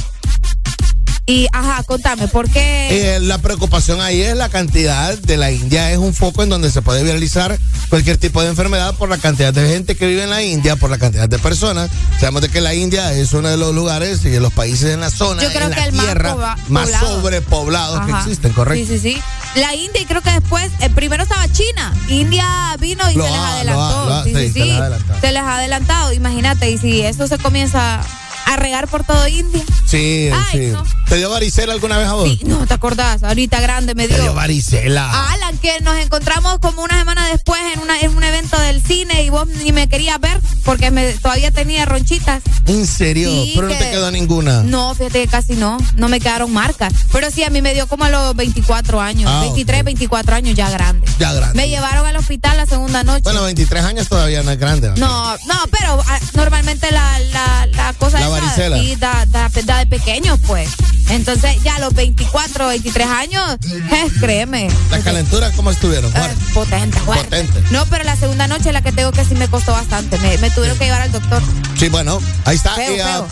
Y, 1.29 1.45
ajá, 1.51 1.83
contame, 1.83 2.29
¿por 2.29 2.49
qué? 2.49 3.15
Eh, 3.15 3.19
la 3.19 3.37
preocupación 3.39 3.99
ahí 3.99 4.21
es 4.21 4.33
la 4.37 4.47
cantidad 4.47 5.17
de 5.17 5.35
la 5.35 5.51
India. 5.51 5.91
Es 5.91 5.97
un 5.97 6.13
foco 6.13 6.41
en 6.41 6.47
donde 6.49 6.71
se 6.71 6.81
puede 6.81 7.03
viralizar 7.03 7.59
cualquier 7.89 8.15
tipo 8.17 8.41
de 8.41 8.47
enfermedad 8.47 8.95
por 8.95 9.09
la 9.09 9.17
cantidad 9.17 9.53
de 9.53 9.67
gente 9.67 9.95
que 9.97 10.07
vive 10.07 10.23
en 10.23 10.29
la 10.29 10.41
India, 10.41 10.77
por 10.77 10.89
la 10.89 10.97
cantidad 10.97 11.27
de 11.27 11.37
personas. 11.37 11.89
Sabemos 12.17 12.43
de 12.43 12.49
que 12.49 12.61
la 12.61 12.73
India 12.73 13.11
es 13.11 13.33
uno 13.33 13.49
de 13.49 13.57
los 13.57 13.75
lugares 13.75 14.23
y 14.23 14.29
de 14.29 14.39
los 14.39 14.53
países 14.53 14.93
en 14.93 15.01
la 15.01 15.09
zona, 15.09 15.43
Yo 15.43 15.49
creo 15.49 15.63
en 15.65 15.71
la 15.71 15.75
que 15.75 15.83
el 15.83 15.91
más 15.91 16.05
tierra 16.05 16.55
más 16.69 16.89
poblado. 16.91 17.07
sobrepoblados 17.21 18.05
que 18.05 18.11
existen, 18.13 18.53
¿correcto? 18.53 18.87
Sí, 18.87 18.97
sí, 18.97 19.13
sí. 19.15 19.21
La 19.59 19.75
India 19.75 20.01
y 20.01 20.05
creo 20.05 20.21
que 20.21 20.31
después, 20.31 20.71
eh, 20.79 20.89
primero 20.89 21.23
estaba 21.23 21.45
China. 21.51 21.93
India 22.07 22.45
vino 22.79 23.03
y 23.11 23.15
Lo 23.15 23.25
se 23.25 23.31
les 23.31 23.37
lo 23.39 23.45
adelantó. 23.45 23.81
ha- 23.81 24.05
lo 24.05 24.13
ha- 24.13 24.23
sí, 24.23 24.29
sí, 24.33 24.37
sí, 24.39 24.47
se 24.47 24.53
sí. 24.53 24.59
les 24.63 24.71
ha 24.75 24.77
adelantado. 24.81 25.19
Se 25.19 25.31
les 25.33 25.41
ha 25.43 25.57
adelantado, 25.57 26.13
imagínate. 26.13 26.71
Y 26.71 26.77
si 26.77 27.01
eso 27.01 27.27
se 27.27 27.37
comienza 27.37 27.99
a 28.45 28.55
regar 28.55 28.87
por 28.87 29.03
todo 29.03 29.27
India. 29.27 29.61
Sí, 29.85 30.29
Ay, 30.33 30.59
sí. 30.59 30.65
no. 30.67 30.83
¿Te 31.09 31.15
dio 31.15 31.29
varicela 31.29 31.71
alguna 31.71 31.97
vez 31.97 32.07
a 32.07 32.13
vos? 32.13 32.27
Sí, 32.27 32.41
no, 32.45 32.67
¿te 32.67 32.73
acordás? 32.73 33.23
Ahorita 33.23 33.61
grande 33.61 33.95
me 33.95 34.07
Te 34.07 34.15
dio. 34.15 34.23
dio 34.23 34.33
varicela. 34.33 35.31
Alan, 35.31 35.57
que 35.57 35.79
nos 35.81 35.95
encontramos 35.97 36.59
como 36.59 36.81
una 36.83 36.97
semana 36.99 37.25
después 37.27 37.61
en, 37.73 37.79
una, 37.79 37.97
en 38.01 38.15
un 38.15 38.23
evento 38.23 38.59
del 38.59 38.83
cine 38.83 39.23
y 39.23 39.29
vos 39.29 39.47
ni 39.47 39.71
me 39.71 39.87
querías 39.87 40.19
ver 40.19 40.39
porque 40.65 40.91
me, 40.91 41.13
todavía 41.13 41.49
tenía 41.51 41.85
ronchitas. 41.85 42.41
¿En 42.65 42.85
serio? 42.85 43.29
Sí, 43.31 43.53
Pero 43.55 43.69
no 43.69 43.73
te 43.73 43.79
que- 43.85 43.91
quedó 43.91 44.11
ninguna. 44.11 44.63
No, 44.63 44.93
fíjate 44.95 45.21
que 45.21 45.27
casi 45.29 45.53
no. 45.55 45.77
No 45.95 46.09
me 46.09 46.19
quedaron 46.19 46.51
marcas. 46.51 46.91
Pero 47.13 47.31
sí, 47.31 47.41
a 47.45 47.49
mí 47.49 47.61
me 47.61 47.73
dio 47.73 47.87
como 47.87 48.03
a 48.03 48.09
los 48.09 48.35
24 48.35 48.99
años. 48.99 49.31
Ah, 49.33 49.39
23, 49.43 49.85
24 49.85 50.35
años 50.35 50.55
ya 50.55 50.69
grande. 50.69 51.07
Ya 51.19 51.31
grande. 51.31 51.55
Me 51.55 51.69
llevaron 51.69 52.05
al 52.05 52.17
hospital 52.17 52.57
la 52.57 52.65
segunda 52.65 53.03
noche. 53.05 53.21
Bueno, 53.23 53.43
23 53.43 53.83
años 53.85 54.09
todavía 54.09 54.43
no 54.43 54.51
es 54.51 54.59
grande. 54.59 54.89
¿no? 54.89 54.95
no, 54.97 55.31
no, 55.47 55.59
pero 55.71 56.03
ah, 56.05 56.19
normalmente 56.33 56.91
la, 56.91 57.17
la, 57.31 57.65
la 57.67 57.93
cosa 57.93 58.19
La 58.19 58.27
varicela. 58.27 58.77
sí, 58.77 58.97
da, 58.97 59.25
da, 59.27 59.49
da 59.63 59.77
de 59.79 59.85
pequeños, 59.87 60.37
pues. 60.45 60.69
Entonces, 61.09 61.61
ya 61.63 61.75
a 61.75 61.79
los 61.79 61.93
24, 61.93 62.67
23 62.67 63.07
años, 63.07 63.57
eh, 63.71 64.07
créeme. 64.19 64.69
¿Las 64.91 65.03
calenturas 65.03 65.53
cómo 65.55 65.71
estuvieron? 65.71 66.11
Eh, 66.15 66.35
potente, 66.53 66.99
fuerte. 66.99 67.25
Potente. 67.25 67.63
No, 67.71 67.85
pero 67.85 68.03
la 68.03 68.15
segunda 68.15 68.47
noche 68.47 68.71
la 68.73 68.81
que 68.81 68.91
tengo 68.91 69.11
que 69.11 69.23
sí 69.23 69.35
me 69.35 69.47
costó 69.47 69.71
bastante. 69.71 70.17
Me, 70.19 70.37
me 70.39 70.49
tuvieron 70.51 70.77
que 70.77 70.85
llevar 70.85 71.01
al 71.01 71.11
doctor. 71.11 71.41
Sí, 71.77 71.89
bueno, 71.89 72.21
ahí 72.45 72.55
está. 72.57 72.71
Feo, 72.75 72.93
Eh, 72.95 73.01
ah, 73.01 73.23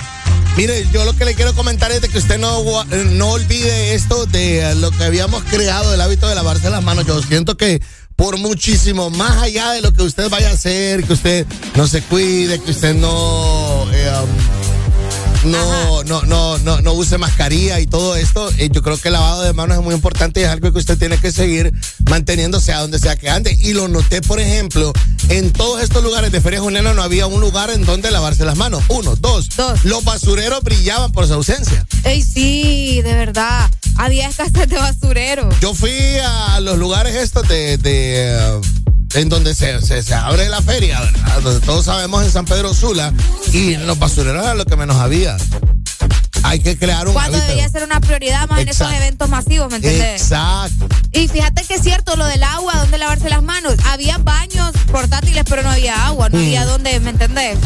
mire, 0.55 0.87
yo 0.93 1.03
lo 1.05 1.13
que 1.15 1.25
le 1.25 1.35
quiero 1.35 1.53
comentar 1.53 1.91
es 1.91 2.01
de 2.01 2.07
que 2.09 2.17
usted 2.17 2.37
no, 2.39 2.61
eh, 2.91 3.05
no 3.11 3.31
olvide 3.31 3.93
esto 3.93 4.25
de 4.25 4.73
lo 4.75 4.91
que 4.91 5.03
habíamos 5.03 5.43
creado, 5.43 5.93
el 5.93 5.99
hábito 6.01 6.27
de 6.29 6.35
lavarse 6.35 6.69
las 6.69 6.81
manos. 6.83 7.05
Yo 7.05 7.21
siento 7.21 7.57
que 7.57 7.81
por 8.15 8.37
muchísimo, 8.37 9.09
más 9.09 9.41
allá 9.43 9.71
de 9.71 9.81
lo 9.81 9.91
que 9.93 10.01
usted 10.03 10.29
vaya 10.29 10.49
a 10.49 10.53
hacer, 10.53 11.03
que 11.03 11.11
usted 11.11 11.45
no 11.75 11.85
se 11.87 12.01
cuide, 12.01 12.61
que 12.61 12.71
usted 12.71 12.95
no... 12.95 13.85
eh, 13.91 14.09
um, 14.23 14.64
no, 15.45 16.03
no, 16.03 16.21
no, 16.23 16.57
no, 16.59 16.81
no 16.81 16.93
use 16.93 17.17
mascarilla 17.17 17.79
y 17.79 17.87
todo 17.87 18.15
esto. 18.15 18.49
eh, 18.57 18.69
yo 18.71 18.81
creo 18.81 18.97
que 18.97 19.09
el 19.09 19.13
lavado 19.13 19.43
de 19.43 19.53
manos 19.53 19.77
es 19.77 19.83
muy 19.83 19.93
importante 19.95 20.41
y 20.41 20.43
es 20.43 20.49
algo 20.49 20.71
que 20.71 20.79
usted 20.79 20.97
tiene 20.97 21.17
que 21.17 21.31
seguir 21.31 21.73
manteniéndose 22.09 22.73
a 22.73 22.79
donde 22.81 22.99
sea 22.99 23.15
que 23.15 23.29
ande. 23.29 23.57
Y 23.61 23.73
lo 23.73 23.87
noté, 23.87 24.21
por 24.21 24.39
ejemplo, 24.39 24.91
en 25.29 25.51
todos 25.51 25.81
estos 25.81 26.03
lugares 26.03 26.31
de 26.31 26.41
Feria 26.41 26.59
Junena 26.59 26.93
no 26.93 27.01
había 27.01 27.27
un 27.27 27.39
lugar 27.41 27.69
en 27.69 27.85
donde 27.85 28.11
lavarse 28.11 28.45
las 28.45 28.57
manos. 28.57 28.83
Uno, 28.89 29.15
dos. 29.15 29.49
Los 29.83 30.03
basureros 30.03 30.63
brillaban 30.63 31.11
por 31.11 31.27
su 31.27 31.33
ausencia. 31.33 31.85
Ey, 32.03 32.21
sí, 32.21 33.01
de 33.01 33.13
verdad. 33.13 33.69
Había 33.97 34.27
escasez 34.27 34.67
de 34.67 34.77
basurero. 34.77 35.49
Yo 35.61 35.73
fui 35.73 35.91
a 36.23 36.59
los 36.59 36.77
lugares 36.77 37.15
estos 37.15 37.47
de, 37.47 37.77
de, 37.77 38.35
eh, 38.35 38.61
en 39.15 39.29
donde 39.29 39.55
se, 39.55 39.81
se, 39.81 40.03
se 40.03 40.13
abre 40.13 40.47
la 40.49 40.61
feria, 40.61 40.99
¿verdad? 40.99 41.41
donde 41.41 41.65
todos 41.65 41.85
sabemos 41.85 42.23
en 42.23 42.31
San 42.31 42.45
Pedro 42.45 42.73
Sula, 42.73 43.13
y 43.53 43.73
en 43.73 43.87
los 43.87 43.97
basureros 43.99 44.43
era 44.43 44.55
lo 44.55 44.65
que 44.65 44.75
menos 44.75 44.97
había. 44.97 45.37
Hay 46.43 46.59
que 46.59 46.77
crear 46.77 47.07
un 47.07 47.13
Cuando 47.13 47.37
hábito. 47.37 47.47
debería 47.47 47.69
ser 47.69 47.83
una 47.83 47.99
prioridad 47.99 48.47
más 48.47 48.59
en 48.59 48.69
esos 48.69 48.91
eventos 48.91 49.27
masivos, 49.29 49.67
¿me 49.71 49.77
entiendes? 49.77 50.21
Exacto. 50.21 50.87
Y 51.11 51.27
fíjate 51.27 51.63
que 51.63 51.75
es 51.75 51.81
cierto 51.81 52.15
lo 52.17 52.25
del 52.27 52.43
agua, 52.43 52.75
donde 52.75 52.99
lavarse 52.99 53.29
las 53.29 53.41
manos. 53.41 53.73
Había 53.85 54.19
baños 54.19 54.71
portátiles, 54.91 55.43
pero 55.49 55.63
no 55.63 55.71
había 55.71 56.05
agua, 56.05 56.29
no 56.29 56.37
Mm. 56.37 56.41
había 56.41 56.65
dónde, 56.65 56.99
¿me 56.99 57.09
entendés? 57.09 57.57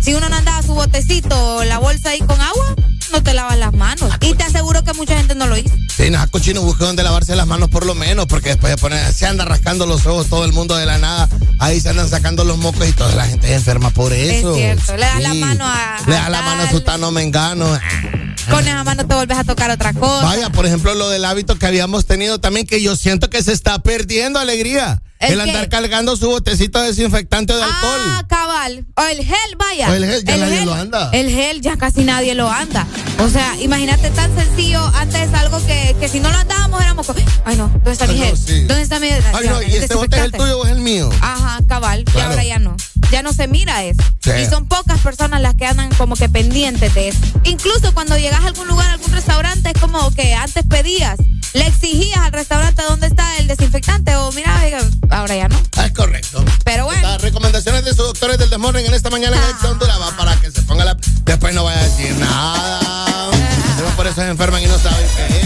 Si 0.00 0.14
uno 0.14 0.28
no 0.30 0.36
andaba 0.36 0.62
su 0.62 0.74
botecito 0.74 1.64
la 1.64 1.78
bolsa 1.78 2.10
ahí 2.10 2.20
con 2.20 2.40
agua, 2.40 2.74
no 3.14 3.22
te 3.22 3.32
lavas 3.32 3.56
las 3.58 3.72
manos. 3.72 4.10
Y 4.20 4.34
te 4.34 4.42
aseguro 4.42 4.82
que 4.82 4.92
mucha 4.94 5.16
gente 5.16 5.34
no 5.36 5.46
lo 5.46 5.56
hizo. 5.56 5.74
Sí, 5.96 6.10
no, 6.10 6.18
cochino, 6.30 6.62
busque 6.62 6.84
donde 6.84 7.02
lavarse 7.04 7.36
las 7.36 7.46
manos 7.46 7.68
por 7.68 7.86
lo 7.86 7.94
menos, 7.94 8.26
porque 8.26 8.50
después 8.50 8.72
se, 8.72 8.76
pone- 8.78 9.12
se 9.12 9.26
anda 9.26 9.44
rascando 9.44 9.86
los 9.86 10.04
ojos 10.06 10.28
todo 10.28 10.44
el 10.44 10.52
mundo 10.52 10.74
de 10.76 10.84
la 10.86 10.98
nada. 10.98 11.28
Ahí 11.60 11.80
se 11.80 11.90
andan 11.90 12.08
sacando 12.08 12.44
los 12.44 12.58
mocos 12.58 12.88
y 12.88 12.92
toda 12.92 13.14
la 13.14 13.26
gente 13.26 13.46
es 13.48 13.52
enferma 13.54 13.90
por 13.90 14.12
eso. 14.12 14.50
Es 14.50 14.56
cierto. 14.56 14.96
Le 14.96 15.06
das 15.06 15.22
la 15.22 15.34
mano 15.34 15.64
a. 15.64 15.98
Le 16.06 16.14
das 16.14 16.28
la 16.30 16.42
mano 16.42 16.62
a 16.62 16.64
tal, 16.66 16.74
su 16.74 16.80
tano 16.80 17.10
mengano. 17.12 17.66
Con 18.50 18.66
esa 18.66 18.82
mano 18.84 19.06
te 19.06 19.14
volves 19.14 19.38
a 19.38 19.44
tocar 19.44 19.70
otra 19.70 19.92
cosa. 19.94 20.24
Vaya, 20.26 20.50
por 20.50 20.66
ejemplo, 20.66 20.94
lo 20.94 21.08
del 21.08 21.24
hábito 21.24 21.56
que 21.56 21.66
habíamos 21.66 22.06
tenido 22.06 22.40
también, 22.40 22.66
que 22.66 22.82
yo 22.82 22.96
siento 22.96 23.30
que 23.30 23.42
se 23.42 23.52
está 23.52 23.78
perdiendo 23.78 24.38
alegría. 24.40 25.00
¿El 25.32 25.40
andar 25.40 25.68
cargando 25.68 26.16
su 26.16 26.28
botecito 26.28 26.80
desinfectante 26.80 27.54
de 27.54 27.62
alcohol. 27.62 28.00
Ah, 28.06 28.24
cabal. 28.28 28.86
O 28.96 29.02
el 29.02 29.18
gel, 29.18 29.56
vaya. 29.58 29.90
O 29.90 29.94
el 29.94 30.04
gel, 30.04 30.24
ya 30.24 30.36
nadie 30.36 30.64
lo 30.64 30.74
anda. 30.74 31.10
El 31.12 31.30
gel 31.30 31.60
ya 31.60 31.76
casi 31.76 32.04
nadie 32.04 32.34
lo 32.34 32.48
anda. 32.50 32.86
O 33.20 33.28
sea, 33.28 33.56
imagínate 33.60 34.10
tan 34.10 34.34
sencillo. 34.36 34.84
Antes 34.94 35.32
algo 35.34 35.64
que, 35.66 35.96
que 36.00 36.08
si 36.08 36.20
no 36.20 36.30
lo 36.30 36.38
andábamos 36.38 36.80
éramos. 36.82 37.06
Ay, 37.44 37.56
no, 37.56 37.68
¿dónde 37.68 37.92
está 37.92 38.06
mi 38.06 38.14
Ay, 38.14 38.18
no, 38.20 38.24
gel? 38.26 38.36
sí. 38.36 38.60
¿Dónde 38.64 38.82
está 38.82 39.00
mi 39.00 39.08
Ay, 39.08 39.46
no, 39.48 39.62
¿y 39.62 39.76
este 39.76 39.94
bote 39.94 40.16
es 40.16 40.22
el 40.24 40.32
tuyo 40.32 40.58
o 40.60 40.64
es 40.64 40.72
el 40.72 40.80
mío? 40.80 41.10
Ajá, 41.20 41.60
cabal. 41.68 42.04
Y 42.14 42.20
ahora 42.20 42.44
ya 42.44 42.58
no. 42.58 42.76
Ya 43.10 43.22
no 43.22 43.32
se 43.32 43.46
mira 43.48 43.84
eso. 43.84 44.02
Sí. 44.20 44.30
Y 44.42 44.46
son 44.46 44.66
pocas 44.66 45.00
personas 45.00 45.40
las 45.40 45.54
que 45.54 45.66
andan 45.66 45.90
como 45.94 46.16
que 46.16 46.28
pendientes 46.28 46.94
de 46.94 47.08
eso. 47.08 47.18
Incluso 47.44 47.92
cuando 47.94 48.16
llegas 48.18 48.40
a 48.42 48.48
algún 48.48 48.66
lugar, 48.66 48.88
a 48.90 48.92
algún 48.94 49.12
restaurante, 49.12 49.70
es 49.74 49.80
como 49.80 50.10
que 50.12 50.34
antes 50.34 50.64
pedías, 50.68 51.18
le 51.54 51.66
exigías 51.66 52.18
al 52.18 52.32
restaurante 52.32 52.82
dónde 52.82 53.06
está 53.06 53.36
el 53.38 53.46
desinfectante 53.46 54.14
o 54.16 54.30
mira, 54.32 54.60
ahora 55.10 55.34
ya 55.36 55.48
no. 55.48 55.58
Ah, 55.76 55.86
Es 55.86 55.92
correcto. 55.92 56.44
Pero 56.64 56.84
bueno. 56.84 57.02
Las 57.08 57.22
recomendaciones 57.22 57.84
de 57.84 57.90
sus 57.90 58.06
doctores 58.08 58.38
del 58.38 58.50
Desmorning 58.50 58.84
en 58.86 58.94
esta 58.94 59.08
mañana 59.10 59.36
en 59.36 59.50
Exa 59.54 59.70
Honduras 59.70 59.98
va 60.00 60.10
para 60.16 60.36
que 60.40 60.50
se 60.50 60.62
ponga 60.62 60.84
la. 60.84 60.96
Después 61.24 61.54
no 61.54 61.64
vaya 61.64 61.80
a 61.80 61.84
decir 61.84 62.12
nada. 62.16 63.30
Pero 63.76 63.88
por 63.96 64.06
eso 64.06 64.16
se 64.16 64.28
enferman 64.28 64.62
y 64.62 64.66
no 64.66 64.78
saben 64.78 65.06
qué 65.16 65.26
es. 65.26 65.44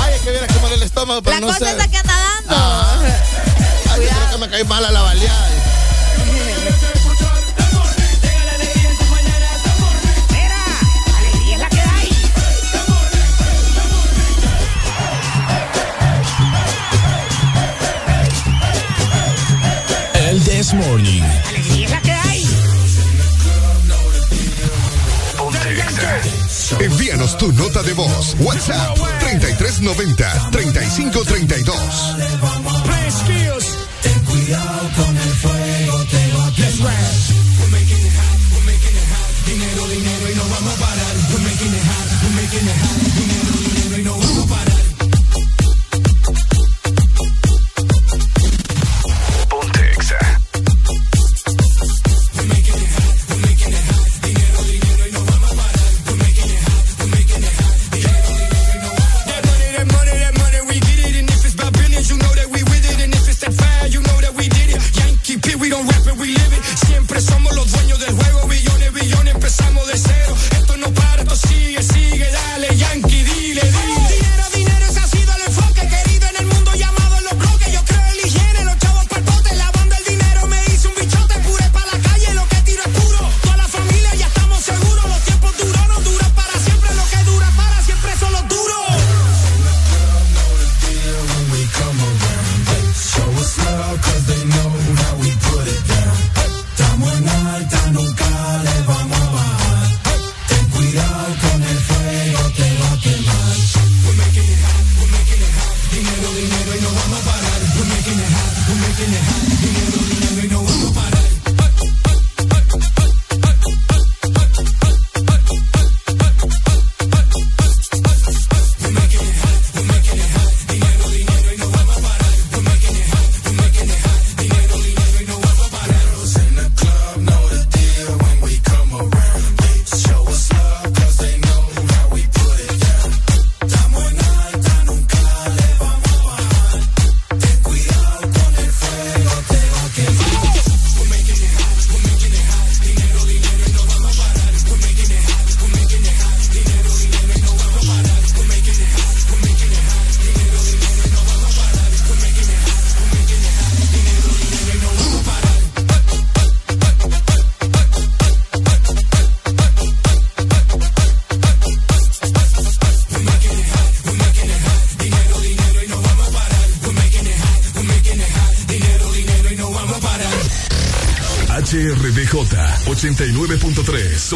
Ay, 0.00 0.14
es 0.14 0.20
que 0.22 0.30
viene 0.30 0.46
como 0.48 0.66
en 0.68 0.72
el 0.74 0.82
estómago, 0.82 1.22
pero 1.22 1.34
La 1.36 1.40
no 1.40 1.46
cosa 1.48 1.58
sé. 1.58 1.70
es 1.70 1.76
la 1.78 1.88
que 1.88 1.96
anda 1.98 2.14
dando. 2.16 2.54
Ah. 2.56 2.98
Ay, 3.92 4.00
yo 4.02 4.08
creo 4.10 4.30
que 4.32 4.38
me 4.38 4.48
cae 4.50 4.64
mala 4.64 4.90
la 4.90 5.00
baleada. 5.02 5.48
El 20.76 20.82
This 20.82 20.86
Morning. 20.86 21.22
Envíanos 26.80 27.38
tu 27.38 27.52
nota 27.52 27.82
de 27.82 27.92
voz. 27.94 28.36
WhatsApp 28.40 28.96
3390 29.20 30.50
3532. 30.50 32.16
Ten 34.02 34.20
cuidado 34.24 34.90
con 34.96 35.16
el 35.16 35.34
fuego, 35.34 36.04
te 36.10 36.32
va 36.32 36.46
a 36.46 36.52
quemar. 36.52 36.92
We're 37.58 37.70
making 37.70 38.06
it 38.06 38.12
hot, 38.12 38.38
we're 38.52 38.66
making 38.66 38.96
it 38.96 39.08
hot. 39.10 39.46
Dinero, 39.46 39.86
dinero 39.88 40.30
y 40.30 40.34
no 40.34 40.44
vamos 40.44 40.74
a 40.74 40.76
parar. 40.76 41.16
We're 41.32 41.42
making 41.42 41.72
it 41.72 41.84
hot, 41.84 42.08
we're 42.22 42.36
making 42.36 42.68
it 42.68 42.76
hot. 42.76 42.96
Dinero, 43.16 43.45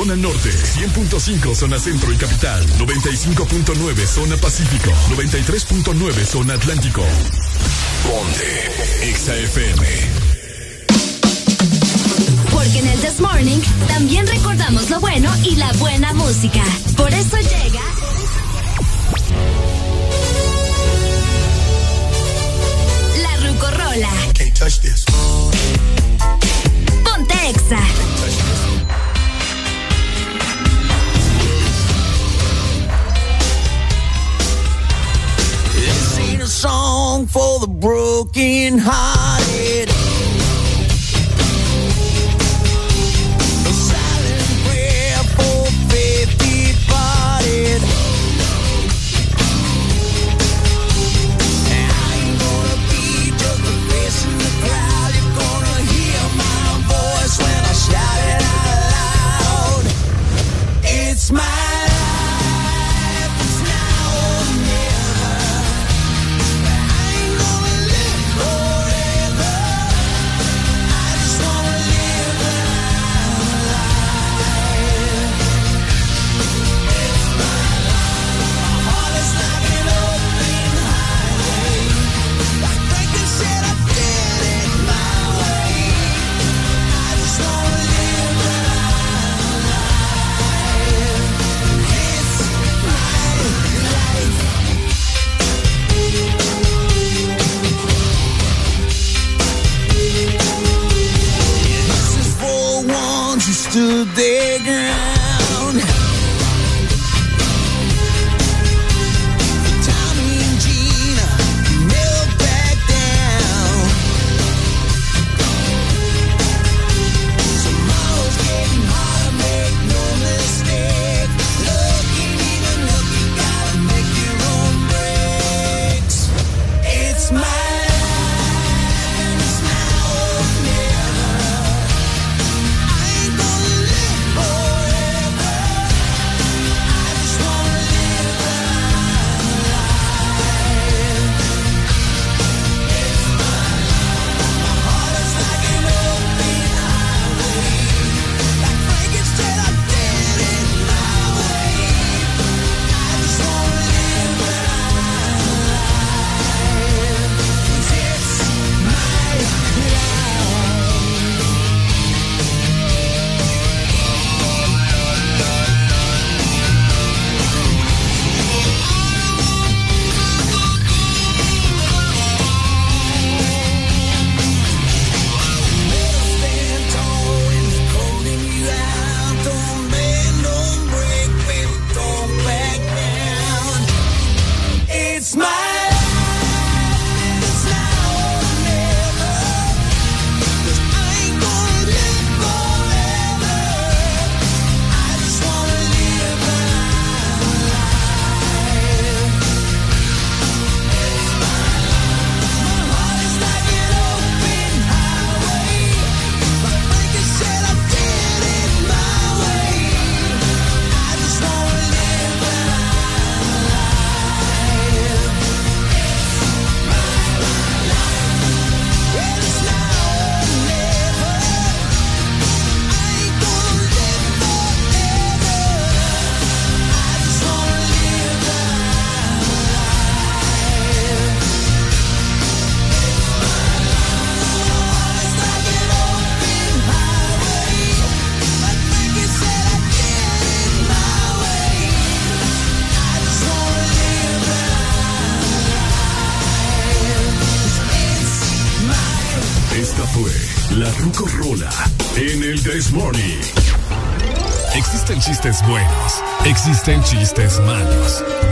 zona 0.01 0.17
norte, 0.17 0.49
100.5 0.49 1.55
zona 1.55 1.79
centro 1.79 2.11
y 2.11 2.17
capital, 2.17 2.67
95.9 2.79 4.07
zona 4.07 4.35
pacífico, 4.39 4.91
93.9 5.11 6.25
zona 6.25 6.55
atlántico. 6.55 7.03
Ponte 8.09 9.13
XAFM. 9.15 9.87
Porque 12.51 12.79
en 12.79 12.87
el 12.87 12.99
This 13.01 13.21
Morning 13.21 13.61
también 13.89 14.27
recordamos 14.27 14.89
lo 14.89 15.01
bueno 15.01 15.31
y 15.45 15.57
la 15.57 15.71
buena 15.75 16.15
música. 16.15 16.63
Por 16.97 17.13
eso 17.13 17.37
llega. 17.37 17.83
La 23.21 23.37
Rucorola. 23.47 24.11
Can't 24.33 24.59
touch 24.59 24.81
this. 24.81 25.10
heart. 38.79 39.20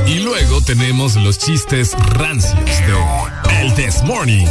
Y 0.07 0.21
luego 0.21 0.61
tenemos 0.61 1.17
los 1.17 1.39
chistes 1.39 1.95
rancios 1.95 2.65
de 2.65 3.61
El 3.61 3.75
This 3.75 4.03
Morning. 4.05 4.47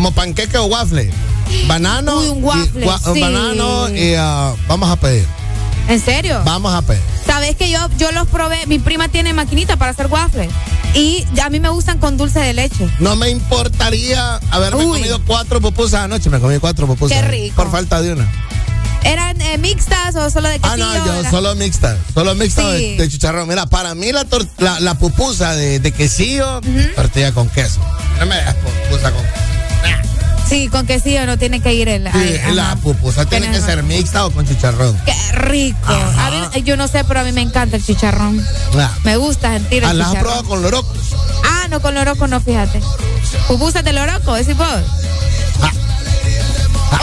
Como 0.00 0.12
panqueque 0.12 0.56
o 0.56 0.64
waffle. 0.64 1.10
Banano. 1.66 2.20
Uy, 2.20 2.28
un 2.30 2.42
waffle, 2.42 2.86
y, 2.86 3.14
sí. 3.14 3.20
Banano 3.20 3.88
y 3.90 4.14
ah, 4.16 4.54
vamos 4.66 4.88
a 4.88 4.96
pedir. 4.96 5.26
¿En 5.88 6.00
serio? 6.00 6.40
Vamos 6.46 6.72
a 6.72 6.80
pedir. 6.80 7.02
Sabes 7.26 7.54
que 7.54 7.68
yo, 7.68 7.78
yo 7.98 8.10
los 8.12 8.26
probé, 8.28 8.66
mi 8.66 8.78
prima 8.78 9.08
tiene 9.08 9.34
maquinita 9.34 9.76
para 9.76 9.90
hacer 9.90 10.06
waffles 10.06 10.48
y 10.94 11.26
a 11.42 11.50
mí 11.50 11.60
me 11.60 11.68
gustan 11.68 11.98
con 11.98 12.16
dulce 12.16 12.40
de 12.40 12.54
leche. 12.54 12.88
No 12.98 13.14
me 13.14 13.28
importaría 13.28 14.36
haberme 14.50 14.86
Uy. 14.86 15.00
comido 15.00 15.20
cuatro 15.26 15.60
pupusas 15.60 16.04
anoche. 16.04 16.30
Me 16.30 16.40
comí 16.40 16.58
cuatro 16.58 16.86
pupusas. 16.86 17.18
Qué 17.20 17.28
rico. 17.28 17.56
Por 17.56 17.70
falta 17.70 18.00
de 18.00 18.14
una. 18.14 18.26
¿Eran 19.04 19.38
eh, 19.42 19.58
mixtas 19.58 20.14
o 20.16 20.30
solo 20.30 20.48
de 20.48 20.60
Ah, 20.62 20.76
quesillo? 20.76 20.86
no, 20.98 21.06
yo 21.06 21.14
Era- 21.20 21.30
solo 21.30 21.54
mixta. 21.56 21.98
Solo 22.14 22.34
mixta 22.36 22.62
Sí. 22.62 22.68
de, 22.68 22.96
de 23.02 23.08
chicharrón. 23.10 23.46
Mira, 23.48 23.66
para 23.66 23.94
mí 23.94 24.12
la, 24.12 24.24
tor- 24.24 24.48
la, 24.56 24.80
la 24.80 24.94
pupusa 24.94 25.54
de, 25.56 25.78
de 25.78 25.92
quesillo, 25.92 26.62
tortilla 26.96 27.32
con 27.32 27.50
queso. 27.50 27.80
No 28.18 28.24
me 28.24 28.36
das 28.36 28.54
pupusa 28.54 29.12
con 29.12 29.22
queso. 29.22 29.49
Sí, 30.50 30.68
con 30.68 30.84
quesillo 30.84 31.24
no 31.26 31.38
tiene 31.38 31.60
que 31.60 31.72
ir 31.72 31.88
el... 31.88 32.04
Sí, 32.10 32.18
ay, 32.44 32.54
la 32.54 32.74
pupusa 32.76 33.24
tiene 33.24 33.48
que 33.52 33.60
ser 33.60 33.84
mixta 33.84 34.26
o 34.26 34.32
con 34.32 34.44
chicharrón. 34.46 34.98
Qué 35.06 35.14
rico. 35.32 35.78
A 36.18 36.50
mí- 36.52 36.62
yo 36.64 36.76
no 36.76 36.88
sé, 36.88 37.04
pero 37.04 37.20
a 37.20 37.22
mí 37.22 37.30
me 37.30 37.40
encanta 37.40 37.76
el 37.76 37.84
chicharrón. 37.86 38.44
Ah. 38.76 38.90
Me 39.04 39.16
gusta 39.16 39.52
sentir 39.52 39.84
Ah, 39.84 39.92
el 39.92 39.98
¿La 39.98 40.04
has 40.06 40.10
chicharrón. 40.10 40.32
probado 40.32 40.48
con 40.48 40.62
loroco? 40.62 40.92
Ah, 41.44 41.68
no, 41.70 41.80
con 41.80 41.94
loroco 41.94 42.26
no, 42.26 42.40
fíjate. 42.40 42.80
Pupusas 43.46 43.84
de 43.84 43.92
loroco, 43.92 44.34
decís 44.34 44.56
vos. 44.56 44.66
Ah. 45.62 45.70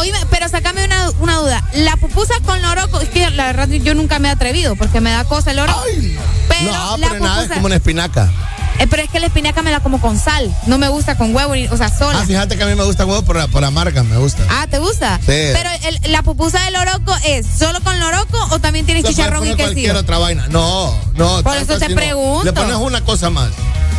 Oíme, 0.02 0.20
pero 0.30 0.50
sacame 0.50 0.84
una, 0.84 1.10
una 1.22 1.38
duda. 1.38 1.64
La 1.74 1.96
pupusa 1.96 2.34
con 2.46 2.62
loroco, 2.62 3.00
es 3.00 3.08
que 3.10 3.30
la 3.32 3.46
verdad 3.46 3.70
yo 3.70 3.96
nunca 3.96 4.20
me 4.20 4.28
he 4.28 4.32
atrevido 4.32 4.76
porque 4.76 5.00
me 5.00 5.12
da 5.12 5.24
cosa 5.24 5.52
el 5.52 5.58
loroco. 5.58 5.82
Pero 6.50 6.72
no, 6.74 6.98
la 6.98 7.08
pero 7.10 7.24
nada, 7.24 7.44
es 7.46 7.52
como 7.52 7.68
una 7.68 7.76
espinaca. 7.76 8.30
Eh, 8.80 8.88
pero 8.90 9.04
es 9.04 9.10
que 9.10 9.20
la 9.20 9.28
espinaca 9.28 9.62
me 9.62 9.72
la 9.72 9.80
como 9.80 10.00
con 10.02 10.18
sal. 10.20 10.54
No 10.68 10.78
me 10.78 10.88
gusta 10.90 11.18
con 11.18 11.36
huevo, 11.36 11.56
ni- 11.56 11.68
o 11.68 11.78
sea, 11.78 11.90
sola. 11.90 12.20
Ah, 12.22 12.26
fíjate 12.26 12.58
que 12.58 12.64
a 12.64 12.68
mí 12.68 12.76
me 12.76 12.84
gusta 12.84 13.06
huevo 13.06 13.22
por, 13.24 13.36
la- 13.38 13.48
por 13.48 13.62
la 13.62 13.72
marca, 13.72 14.04
me 14.04 14.18
gusta. 14.18 14.44
Ah, 14.50 14.68
¿te 14.70 14.80
gusta? 14.80 15.18
Sí. 15.20 15.26
Pero 15.28 15.70
el- 16.04 16.12
la 16.12 16.22
pupusa 16.24 16.64
de 16.64 16.72
loroco 16.72 17.14
es 17.26 17.46
solo 17.58 17.80
con 17.82 18.00
loroco 18.00 18.38
o 18.52 18.60
también 18.60 18.86
tiene 18.86 19.00
Le 19.00 19.04
puedes 19.04 19.16
chicharrón 19.18 19.40
y 19.44 19.50
poner 19.52 19.58
cualquier 19.58 19.86
quesillo. 19.86 20.00
otra 20.00 20.18
vaina. 20.20 20.48
No, 20.50 20.94
no. 21.16 21.44
Por 21.44 21.56
eso 21.58 21.78
te 21.78 21.90
pregunto. 21.90 22.44
Le 22.46 22.54
pones 22.54 22.76
una 22.78 23.02
cosa 23.02 23.30
más. 23.30 23.50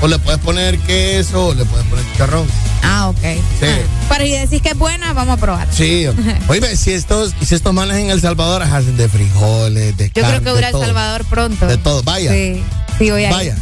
O 0.00 0.06
le 0.06 0.16
puedes 0.20 0.38
poner 0.40 0.78
queso, 0.78 1.46
o 1.48 1.54
le 1.54 1.64
puedes 1.64 1.84
poner 1.88 2.04
chicharrón. 2.12 2.46
Ah, 2.84 3.08
ok. 3.08 3.18
Sí. 3.58 3.66
Pero 4.08 4.24
si 4.24 4.30
decís 4.30 4.62
que 4.62 4.68
es 4.70 4.78
buena, 4.78 5.12
vamos 5.12 5.36
a 5.36 5.40
probar. 5.40 5.66
Sí. 5.72 6.06
Oye, 6.48 6.76
si 6.76 6.92
estos, 6.92 7.34
si 7.44 7.54
estos 7.56 7.74
manes 7.74 7.96
en 7.96 8.10
El 8.10 8.20
Salvador 8.20 8.62
hacen 8.62 8.96
de 8.96 9.08
frijoles, 9.08 9.96
de 9.96 10.12
Yo 10.14 10.22
creo 10.22 10.40
que 10.42 10.50
voy 10.52 10.62
a 10.62 10.68
ir 10.68 10.72
de 10.72 10.78
a 10.78 10.80
El. 10.80 10.86
Salvador 10.86 11.24
pronto. 11.24 11.66
De 11.66 11.76
todo. 11.78 12.02
Vaya. 12.04 12.30
Sí, 12.32 12.62
sí, 12.98 13.10
voy 13.10 13.24
a 13.24 13.42
ir. 13.42 13.54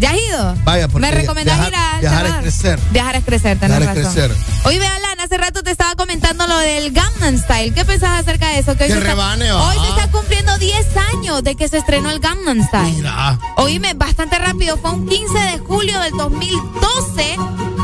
¿Ya 0.00 0.10
has 0.10 0.16
ido? 0.16 0.54
Vaya, 0.64 0.86
porque 0.88 1.06
¿Me 1.08 1.12
recomendás 1.12 1.68
ir 1.68 1.74
a 1.74 1.98
viajar 2.00 2.26
es 2.26 2.34
crecer. 2.36 2.78
Viajar 2.92 3.16
es 3.16 3.24
crecer, 3.24 3.58
tenés 3.58 3.80
es 3.80 3.86
razón. 3.86 4.02
crecer. 4.12 4.36
Oye, 4.64 4.86
Alan, 4.86 5.18
hace 5.20 5.36
rato 5.38 5.62
te 5.64 5.72
estaba 5.72 5.94
comentando 5.96 6.46
lo 6.46 6.56
del 6.58 6.92
Gangnam 6.92 7.36
Style. 7.36 7.74
¿Qué 7.74 7.84
pensás 7.84 8.20
acerca 8.20 8.48
de 8.50 8.60
eso? 8.60 8.76
Que 8.76 8.84
hoy 8.84 8.90
se 8.90 8.96
está- 8.98 9.08
rebane, 9.10 9.50
va. 9.50 9.68
Hoy 9.68 9.76
se 9.84 9.88
está 9.88 10.08
cumpliendo 10.12 10.56
10 10.58 10.86
años 11.14 11.42
de 11.42 11.56
que 11.56 11.66
se 11.68 11.78
estrenó 11.78 12.10
el 12.10 12.20
Gangnam 12.20 12.64
Style. 12.66 12.92
Mira. 12.96 13.38
Oíme, 13.56 13.94
bastante 13.94 14.38
rápido. 14.38 14.76
Fue 14.76 14.92
un 14.92 15.08
15 15.08 15.36
de 15.38 15.58
julio 15.58 15.98
del 16.00 16.12
2012 16.12 17.36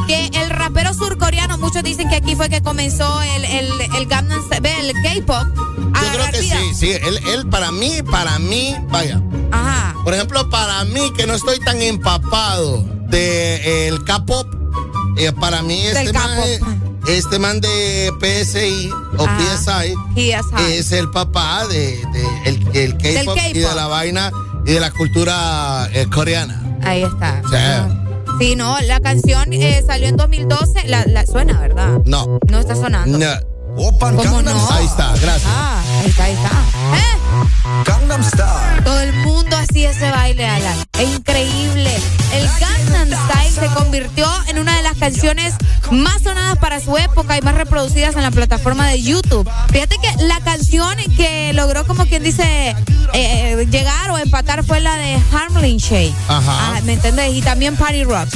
que 0.07 0.31
el 0.35 0.51
rapero 0.51 0.95
surcoreano, 0.95 1.59
muchos 1.59 1.82
dicen 1.82 2.09
que 2.09 2.16
aquí 2.16 2.36
fue 2.36 2.49
que 2.49 2.62
comenzó 2.62 3.23
el, 3.23 3.45
el, 3.45 3.69
el 3.97 4.07
Gangnam 4.07 4.41
Style, 4.47 4.91
el 4.91 4.93
K-pop. 5.03 5.47
Yo 5.77 6.11
creo 6.12 6.31
que 6.31 6.41
vida. 6.41 6.57
sí, 6.59 6.74
sí. 6.74 6.91
Él, 6.93 7.19
él 7.28 7.47
para 7.49 7.73
mí, 7.73 8.03
para 8.09 8.39
mí, 8.39 8.77
vaya. 8.89 9.20
Ajá. 9.51 9.84
Por 10.05 10.14
ejemplo, 10.14 10.48
para 10.51 10.85
mí, 10.85 11.12
que 11.16 11.26
no 11.26 11.35
estoy 11.35 11.59
tan 11.60 11.81
empapado 11.82 12.85
de 13.09 13.89
el 13.89 14.05
K-pop, 14.05 14.47
eh, 15.16 15.32
para 15.32 15.62
mí 15.62 15.81
este 15.86 16.05
Del 16.05 16.12
man, 16.14 16.31
K-pop. 16.60 17.09
este 17.09 17.39
man 17.39 17.60
de 17.60 18.12
PSI 18.20 18.90
o 19.18 19.24
Ajá. 19.24 19.39
PSI 19.56 19.94
es 20.72 20.93
el 20.93 21.10
papá 21.10 21.66
de, 21.68 22.01
de 22.12 22.26
el, 22.47 22.68
el 22.76 22.97
K-pop 22.98 23.39
y 23.55 23.59
de 23.59 23.74
la 23.74 23.86
vaina 23.86 24.31
y 24.66 24.72
de 24.72 24.81
la 24.81 24.90
cultura 24.90 25.89
eh, 25.93 26.06
coreana. 26.12 26.60
Ahí 26.82 27.02
está. 27.02 27.40
O 27.44 27.48
sea, 27.48 28.01
Sí, 28.40 28.56
no, 28.56 28.76
la 28.81 28.98
canción 28.98 29.52
eh, 29.52 29.82
salió 29.86 30.09
en 30.09 30.16
2012. 30.16 30.89
La, 30.89 31.05
la 31.06 31.24
suena, 31.24 31.60
¿verdad? 31.60 32.01
no. 32.05 32.40
No 32.51 32.59
está 32.59 32.74
sonando. 32.74 33.16
No. 33.16 33.26
¿Cómo 33.98 34.43
no? 34.43 34.68
Ahí 34.70 34.85
está, 34.86 35.12
gracias. 35.20 35.43
Ah, 35.47 35.82
ahí 36.01 36.06
está, 36.10 36.24
ahí 36.24 36.32
está. 36.35 36.48
¿Eh? 36.97 37.18
Todo 38.85 39.01
el 39.01 39.12
mundo 39.25 39.57
hacía 39.57 39.91
ese 39.91 40.11
baile, 40.11 40.47
Alan. 40.47 40.77
Es 40.99 41.09
increíble. 41.09 41.91
El 42.33 42.49
Gangnam 42.61 43.09
Style 43.09 43.69
se 43.69 43.75
convirtió 43.75 44.27
en 44.49 44.59
una 44.59 44.77
de 44.77 44.83
las 44.83 44.97
canciones 44.97 45.55
más 45.91 46.23
sonadas 46.23 46.59
para 46.59 46.81
su 46.81 46.97
época 46.97 47.37
y 47.37 47.43
más 47.43 47.55
reproducidas 47.55 48.15
en 48.16 48.23
la 48.23 48.31
plataforma 48.31 48.89
de 48.89 49.03
YouTube. 49.03 49.49
Fíjate 49.71 49.97
que 49.99 50.25
la 50.25 50.41
canción 50.41 50.97
que 51.16 51.53
logró, 51.55 51.87
como 51.87 52.07
quien 52.07 52.23
dice, 52.23 52.43
eh, 52.71 52.75
eh, 53.15 53.66
llegar 53.71 54.11
o 54.11 54.19
empatar 54.19 54.65
fue 54.65 54.81
la 54.81 54.97
de 54.97 55.19
Harlem 55.33 55.77
Shake. 55.77 56.15
Ajá. 56.29 56.43
Ah, 56.77 56.81
¿Me 56.85 56.95
entendés? 56.95 57.35
Y 57.35 57.43
también 57.43 57.77
Party 57.77 58.05
Rock. 58.05 58.29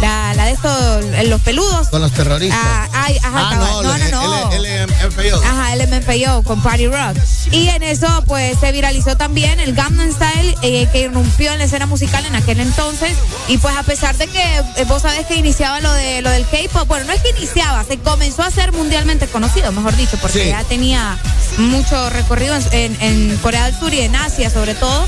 La, 0.00 0.34
la 0.34 0.46
de 0.46 0.52
estos, 0.52 1.04
los 1.28 1.40
peludos. 1.42 1.88
Con 1.88 2.00
los 2.00 2.12
terroristas. 2.12 2.58
Ah, 2.62 2.88
ay, 3.04 3.18
ajá, 3.22 3.48
Ah, 3.50 3.54
no, 3.56 3.82
no, 3.82 3.98
no, 3.98 4.50
no. 4.50 4.50
LMFAO. 4.58 5.42
Ajá, 5.44 5.72
el 5.74 5.88
MFAO 5.88 6.42
con 6.42 6.62
Party 6.62 6.86
Rock. 6.86 7.16
Y 7.50 7.68
en 7.68 7.82
eso, 7.82 8.06
pues, 8.26 8.58
se 8.58 8.72
viralizó 8.72 9.16
también 9.16 9.60
el 9.60 9.74
Gangnam 9.74 10.10
Style, 10.12 10.56
eh, 10.62 10.88
que 10.92 11.00
irrumpió 11.02 11.52
en 11.52 11.58
la 11.58 11.64
escena 11.64 11.86
musical 11.86 12.24
en 12.26 12.34
aquel 12.34 12.60
entonces. 12.60 13.12
Y 13.48 13.58
pues, 13.58 13.76
a 13.76 13.82
pesar 13.82 14.16
de 14.16 14.26
que 14.26 14.42
eh, 14.76 14.84
vos 14.86 15.02
sabés 15.02 15.26
que 15.26 15.36
iniciaba 15.36 15.80
lo 15.80 15.92
de 15.92 16.22
lo 16.22 16.30
del 16.30 16.44
K-pop, 16.46 16.88
bueno, 16.88 17.04
no 17.06 17.12
es 17.12 17.20
que 17.22 17.30
iniciaba, 17.30 17.84
se 17.84 17.98
comenzó 17.98 18.42
a 18.42 18.50
ser 18.50 18.72
mundialmente 18.72 19.26
conocido, 19.26 19.70
mejor 19.72 19.94
dicho, 19.96 20.16
porque 20.20 20.44
Sí. 20.44 20.48
ya 20.48 20.64
tenía 20.64 21.18
mucho 21.58 22.10
recorrido 22.10 22.54
en, 22.56 22.64
en- 22.72 22.96
en 23.30 23.36
Corea 23.38 23.66
del 23.66 23.78
Sur 23.78 23.92
y 23.94 24.00
en 24.00 24.16
Asia, 24.16 24.50
sobre 24.50 24.74
todo. 24.74 25.06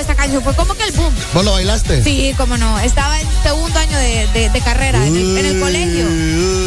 Esa 0.00 0.14
canción 0.14 0.42
fue 0.42 0.54
como 0.54 0.74
que 0.74 0.84
el 0.84 0.92
boom. 0.92 1.12
¿Vos 1.34 1.44
lo 1.44 1.52
bailaste? 1.52 2.02
Sí, 2.04 2.32
como 2.36 2.56
no. 2.56 2.78
Estaba 2.78 3.20
en 3.20 3.26
segundo 3.42 3.78
año 3.78 3.98
de, 3.98 4.26
de- 4.32 4.48
de 4.50 4.60
carrera 4.60 5.04
en 5.06 5.16
el, 5.16 5.38
en 5.38 5.46
el 5.46 5.60
colegio. 5.60 6.06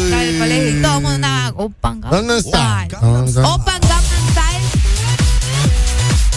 Estaba 0.04 0.22
en 0.22 0.28
el 0.34 0.38
colegio 0.38 0.68
y 0.78 0.82
todo 0.82 0.96
el 0.96 1.00
mundo 1.02 1.08
andaba 1.10 1.48
Open 1.56 2.00
Gangnam 2.00 2.10
¿Dónde 2.10 2.38
está? 2.38 2.84
Style. 2.84 2.98
¿Dónde 3.00 3.30
está? 3.30 3.48
Open 3.54 3.74
Gangnam 3.80 4.30
Style. 4.32 4.68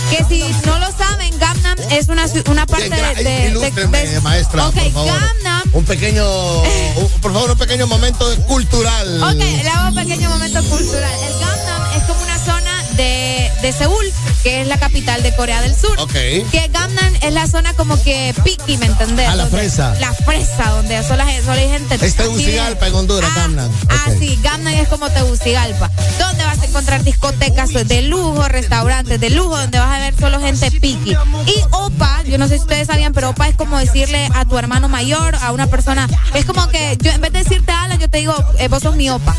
Que 0.09 0.23
si 0.29 0.55
no 0.65 0.79
lo 0.79 0.87
saben, 0.97 1.37
Gangnam 1.39 1.77
es 1.91 2.07
una, 2.07 2.25
una 2.49 2.65
parte 2.65 2.89
de, 2.89 3.23
de- 3.23 3.51
de- 3.51 3.71
de- 4.07 4.21
maestra, 4.21 4.71
por 4.71 4.91
favor. 4.91 5.11
Gangnam. 5.19 5.63
Un 5.73 5.83
pequeño, 5.83 6.23
un- 6.61 7.09
por 7.21 7.33
favor, 7.33 7.51
un 7.51 7.57
pequeño 7.57 7.87
momento 7.87 8.25
cultural. 8.47 9.23
Ok, 9.23 9.35
le 9.35 9.69
hago 9.69 9.89
un 9.89 9.95
pequeño 9.95 10.29
momento 10.29 10.63
cultural. 10.65 11.11
El 11.27 11.33
Gangnam 11.39 11.81
es 11.97 12.03
como 12.03 12.21
una 12.23 12.37
zona 12.39 12.83
de, 12.95 13.51
de 13.61 13.73
Seúl, 13.73 14.05
que 14.45 14.61
es 14.61 14.67
la 14.67 14.77
capital 14.77 15.23
de 15.23 15.35
Corea 15.35 15.59
del 15.61 15.75
Sur. 15.75 15.99
Ok. 15.99 16.11
Que 16.13 16.69
Gangnam 16.71 17.13
es 17.23 17.33
la 17.33 17.47
zona 17.47 17.73
como 17.73 17.99
que 18.03 18.31
piqui, 18.43 18.77
¿me 18.77 18.85
entendés? 18.85 19.27
Ah, 19.27 19.35
la 19.35 19.43
Donde- 19.45 19.57
fresa. 19.57 19.95
La 19.99 20.13
fresa, 20.13 20.69
donde 20.69 21.01
solo, 21.03 21.23
hay- 21.23 21.39
solo 21.41 21.53
hay 21.53 21.67
gente. 21.67 21.95
Es 22.05 22.15
Tegucigalpa, 22.15 22.85
en 22.87 22.93
Honduras, 22.93 23.33
Gangnam. 23.35 23.71
Ah, 23.89 23.95
Ok. 24.11 24.19
sí, 24.19 24.37
Gangnam 24.43 24.75
es 24.75 24.87
como 24.87 25.09
Tegucigalpa. 25.09 25.89
Donde 26.19 26.43
vas 26.45 26.59
a 26.59 26.65
encontrar 26.65 27.03
discotecas 27.03 27.71
de 27.73 28.01
lujo, 28.03 28.47
restaurantes 28.47 29.19
de 29.19 29.31
lujo, 29.31 29.57
donde 29.57 29.79
vas 29.79 29.95
a 29.95 29.99
ver 29.99 30.13
solo 30.19 30.39
gente 30.39 30.69
piqui. 30.79 31.13
Y 31.47 31.55
OPA, 31.71 32.21
yo 32.25 32.37
no 32.37 32.47
sé 32.47 32.57
si 32.57 32.61
ustedes 32.61 32.85
sabían, 32.85 33.13
pero 33.13 33.31
OPA 33.31 33.47
es 33.47 33.55
como 33.55 33.79
decirle 33.79 34.29
a 34.35 34.45
tu 34.45 34.59
hermano 34.59 34.87
mayor, 34.89 35.33
a 35.41 35.53
una 35.53 35.65
persona. 35.65 36.07
Es 36.35 36.45
como 36.45 36.67
que 36.69 36.99
yo, 37.01 37.09
en 37.09 37.21
vez 37.21 37.33
de 37.33 37.39
decirte 37.43 37.71
Alan, 37.71 37.97
yo 37.97 38.07
te 38.11 38.19
digo, 38.19 38.35
eh, 38.59 38.67
vos 38.67 38.83
sos 38.83 38.95
mi 38.95 39.09
OPA. 39.09 39.35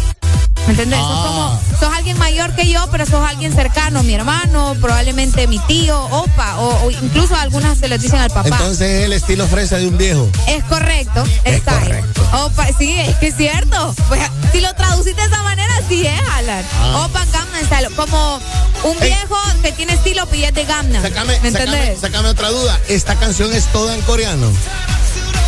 ¿Me 0.66 0.73
entendés? 0.73 0.99
Ah. 1.01 1.24
como, 1.28 1.45
sos 1.78 1.93
alguien 1.94 2.19
mayor 2.19 2.55
que 2.55 2.69
yo, 2.69 2.86
pero 2.90 3.07
sos 3.07 3.27
alguien 3.27 3.53
cercano, 3.55 4.03
mi 4.03 4.15
hermano, 4.15 4.77
probablemente 4.81 5.47
mi 5.47 5.59
tío, 5.61 5.98
opa, 6.07 6.59
o, 6.59 6.86
o 6.86 6.90
incluso 6.90 7.35
algunas 7.36 7.78
se 7.78 7.89
les 7.89 8.01
dicen 8.01 8.19
al 8.20 8.31
papá. 8.31 8.48
Entonces 8.48 8.90
es 9.01 9.05
el 9.05 9.12
estilo 9.12 9.47
fresa 9.47 9.77
de 9.77 9.86
un 9.89 9.97
viejo. 9.98 10.28
Es 10.48 10.65
correcto, 10.65 11.24
Es 11.44 11.62
correcto. 11.62 12.23
Opa, 12.44 12.66
sí, 12.78 12.98
es 12.98 13.16
que 13.16 13.28
es 13.28 13.36
cierto. 13.36 13.94
Pues, 14.09 14.20
si 14.53 14.61
lo 14.61 14.73
traduciste 14.74 15.20
de 15.20 15.27
esa 15.28 15.43
manera, 15.43 15.73
sí 15.89 16.07
es, 16.07 16.20
Alan. 16.36 16.65
Ah. 16.81 17.07
Opa 17.07 17.24
Gangnam 17.32 17.65
Style, 17.66 17.89
como 17.94 18.40
un 18.85 18.98
viejo 19.01 19.36
que 19.62 19.73
tiene 19.73 19.94
estilo 19.94 20.27
billete 20.27 20.65
Gangnam. 20.65 21.03
Sácame, 21.03 21.39
¿Me 21.40 21.51
sácame, 21.51 21.70
entendés? 21.77 22.01
sácame 22.01 22.28
otra 22.28 22.51
duda. 22.51 22.78
Esta 22.89 23.15
canción 23.16 23.53
es 23.55 23.66
toda 23.66 23.94
en 23.94 24.03
coreano. 24.03 24.51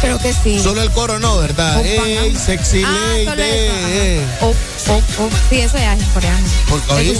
Creo 0.01 0.19
que 0.19 0.33
sí. 0.33 0.61
Solo 0.63 0.83
el 0.83 0.91
coro 0.93 1.19
no, 1.19 1.39
¿verdad? 1.39 1.85
Ey, 1.85 2.35
sexy 2.37 2.83
Ah, 2.85 2.91
lady. 2.91 3.25
solo 3.27 3.43
eso, 3.43 3.73
ajá. 3.75 3.89
eh. 3.91 4.27
Op, 4.41 4.57
op, 4.89 5.21
op. 5.21 5.33
Sí, 5.51 5.61
eso 5.61 5.77
ya 5.79 5.95
es 5.95 6.01
en 6.01 6.09
coreano. 6.11 6.47
Por- 6.69 6.83
oí. 6.97 7.19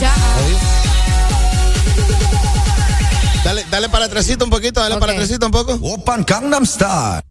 Dale, 3.45 3.65
dale 3.71 3.89
para 3.89 4.05
atrásito 4.07 4.45
un 4.45 4.51
poquito, 4.51 4.81
dale 4.81 4.97
para 4.99 5.13
Ok. 5.13 5.19
atrásito 5.19 5.47
un 5.47 5.53
poco. 5.53 5.79
Open 5.83 6.25
Gangnam 6.27 6.65
Style. 6.67 7.23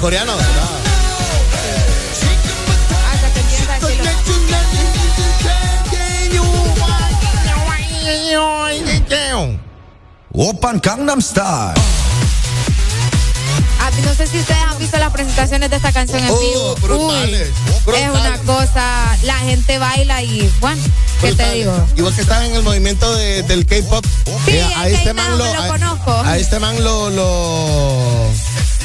Coreano. 0.00 0.32
Open 10.34 10.80
Gangnam 10.80 11.20
Style. 11.20 11.74
No 14.04 14.14
sé 14.14 14.26
si 14.26 14.38
ustedes 14.38 14.60
han 14.62 14.78
visto 14.78 14.96
las 14.98 15.12
presentaciones 15.12 15.68
de 15.70 15.76
esta 15.76 15.92
canción 15.92 16.22
en 16.22 16.30
Oh, 16.30 16.38
vivo. 16.40 16.74
brutales, 16.76 17.48
Uy, 17.86 17.94
es 17.94 18.10
una 18.10 18.38
cosa, 18.38 19.16
la 19.24 19.34
gente 19.38 19.78
baila 19.78 20.22
y 20.22 20.50
bueno, 20.60 20.80
¿qué 21.20 21.34
te 21.34 21.52
digo? 21.52 21.72
Igual 21.96 22.14
que 22.14 22.20
estaba 22.22 22.44
en 22.46 22.54
el 22.54 22.62
movimiento 22.62 23.14
de- 23.16 23.42
del 23.42 23.66
K-pop. 23.66 24.04
Sí, 24.46 24.52
eh, 24.52 24.66
el 24.86 25.02
K-pop 25.04 25.38
lo 25.38 25.44
a- 25.44 25.66
conozco. 25.68 26.10
A, 26.24 26.36
este 26.38 26.58
man 26.58 26.82
lo, 26.82 27.10
lo 27.10 28.31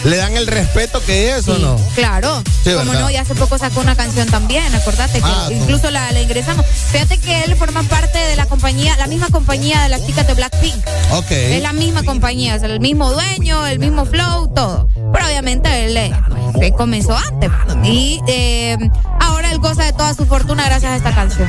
le 0.04 0.18
dan 0.18 0.36
el 0.38 0.48
respeto 0.48 1.02
que 1.06 1.36
es 1.36 1.48
o 1.48 1.56
Sí, 1.56 1.62
no. 1.62 1.76
Claro, 1.96 2.42
Sí, 2.64 2.72
como 2.74 2.94
no, 2.94 3.10
y 3.10 3.16
hace 3.16 3.36
poco 3.36 3.58
sacó 3.58 3.80
una 3.82 3.96
canción 3.96 4.28
también, 4.30 4.74
acordate 4.76 5.20
que 5.20 5.26
Ah, 5.26 5.50
incluso 5.52 5.90
la, 5.92 6.12
la 6.12 6.22
ingresamos. 6.22 6.66
Fíjate 6.92 7.18
que 7.18 7.44
él 7.44 7.56
forma 7.56 7.84
parte 7.84 8.18
de 8.18 8.36
la 8.36 8.46
compañía, 8.46 8.96
la 8.98 9.08
misma 9.08 9.28
compañía 9.30 9.82
de 9.84 9.90
las 9.90 10.06
chicas 10.06 10.28
de 10.28 10.34
Blackpink. 10.34 10.76
Ok. 11.12 11.32
Es 11.32 11.62
la 11.62 11.74
misma 11.74 12.04
compañía, 12.04 12.56
es 12.56 12.64
el 12.64 12.80
mismo 12.80 13.12
dueño, 13.12 13.66
el 13.68 13.80
mismo 13.80 14.06
flow, 14.06 14.48
todo. 14.54 14.90
Pero 15.14 15.26
obviamente 15.28 15.86
él 15.86 15.98
eh, 15.98 16.14
pues, 16.54 16.72
comenzó 16.74 17.16
antes. 17.18 17.50
Y 17.84 18.20
eh, 18.28 18.78
ahora 19.22 19.52
él 19.52 19.60
goza 19.60 19.84
de 19.86 19.94
toda 19.94 20.14
su 20.14 20.26
fortuna 20.26 20.66
gracias 20.66 20.92
a 20.92 20.96
esta 20.98 21.14
canción. 21.16 21.48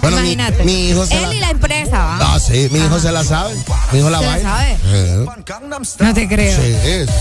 Bueno, 0.00 0.18
Imagínate. 0.18 0.64
mi 0.64 0.88
hijo 0.90 1.04
se 1.06 1.16
él 1.16 1.22
la- 1.22 1.34
y 1.34 1.40
la 1.40 1.50
empresa, 1.50 1.98
¿va? 1.98 2.18
Ah, 2.34 2.40
sí, 2.40 2.68
mi 2.70 2.78
hijo 2.78 2.98
se 3.00 3.10
la 3.12 3.24
sabe. 3.24 3.54
Mi 3.92 3.98
hijo 3.98 4.10
la 4.10 4.18
¿Se 4.18 4.24
la 4.24 4.30
baila. 4.32 4.48
sabe? 4.48 4.76
Eh. 4.92 5.26
No 5.98 6.14
te 6.14 6.28
creo. 6.28 6.56
Sí, 6.60 6.74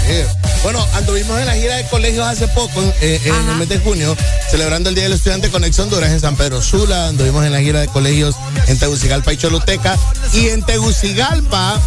sí. 0.08 0.24
Bueno, 0.72 0.86
anduvimos 0.94 1.40
en 1.40 1.48
la 1.48 1.56
gira 1.56 1.78
de 1.78 1.86
colegios 1.86 2.28
hace 2.28 2.48
poco, 2.50 2.80
en, 2.80 2.94
eh, 3.02 3.20
en 3.26 3.50
el 3.50 3.56
mes 3.56 3.70
de 3.70 3.80
junio, 3.80 4.16
celebrando 4.52 4.90
el 4.90 4.94
Día 4.94 5.06
del 5.06 5.14
Estudiante 5.14 5.50
con 5.50 5.64
Ex 5.64 5.80
Honduras 5.80 6.12
en 6.12 6.20
San 6.20 6.36
Pedro 6.36 6.62
Sula. 6.62 7.08
Anduvimos 7.08 7.44
en 7.44 7.54
la 7.54 7.60
gira 7.60 7.80
de 7.80 7.88
colegios 7.88 8.36
en 8.68 8.78
Tegucigalpa 8.78 9.34
y 9.34 9.38
Choluteca. 9.38 9.98
Y 10.32 10.50
en 10.50 10.62
Tegucigalpa 10.62 11.82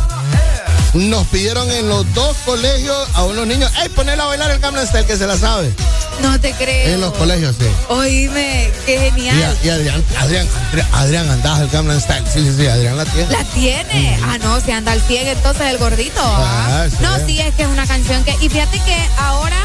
nos 0.94 1.26
pidieron 1.28 1.70
en 1.70 1.88
los 1.88 2.12
dos 2.14 2.36
colegios 2.44 3.08
a 3.14 3.24
unos 3.24 3.46
niños, 3.46 3.70
¡Ey, 3.82 3.88
ponela 3.90 4.24
a 4.24 4.26
bailar 4.26 4.50
el 4.50 4.58
Gangnam 4.58 4.86
Style 4.86 5.06
que 5.06 5.16
se 5.16 5.26
la 5.26 5.36
sabe! 5.38 5.72
No 6.20 6.38
te 6.40 6.52
creo. 6.52 6.94
En 6.94 7.00
los 7.00 7.12
colegios, 7.14 7.56
sí. 7.58 7.66
Oíme, 7.88 8.70
qué 8.84 8.94
Y, 8.96 9.10
genial. 9.10 9.56
a- 9.62 9.66
y 9.66 9.70
Adrián, 9.70 10.04
Adrián, 10.20 10.48
Adrián, 10.70 10.88
Adrián 10.92 11.30
Andaja, 11.30 11.62
el 11.62 11.68
Gangnam 11.68 12.00
Style. 12.00 12.24
Sí, 12.32 12.40
sí, 12.44 12.54
sí, 12.56 12.66
Adrián 12.66 12.96
la 12.96 13.04
tiene. 13.06 13.32
La 13.32 13.44
tiene. 13.44 14.18
Ah, 14.22 14.38
no, 14.38 14.60
si 14.60 14.70
anda 14.72 14.92
al 14.92 15.00
pie, 15.00 15.30
entonces 15.32 15.62
el 15.68 15.78
gordito. 15.78 16.20
¿ah? 16.22 16.84
Ah, 16.84 16.86
sí. 16.90 16.96
No, 17.00 17.26
sí, 17.26 17.40
es 17.40 17.54
que 17.54 17.62
es 17.62 17.68
una 17.68 17.86
canción 17.86 18.22
que. 18.24 18.36
Y 18.40 18.48
fíjate 18.50 18.78
que 18.80 18.96
ahora, 19.18 19.56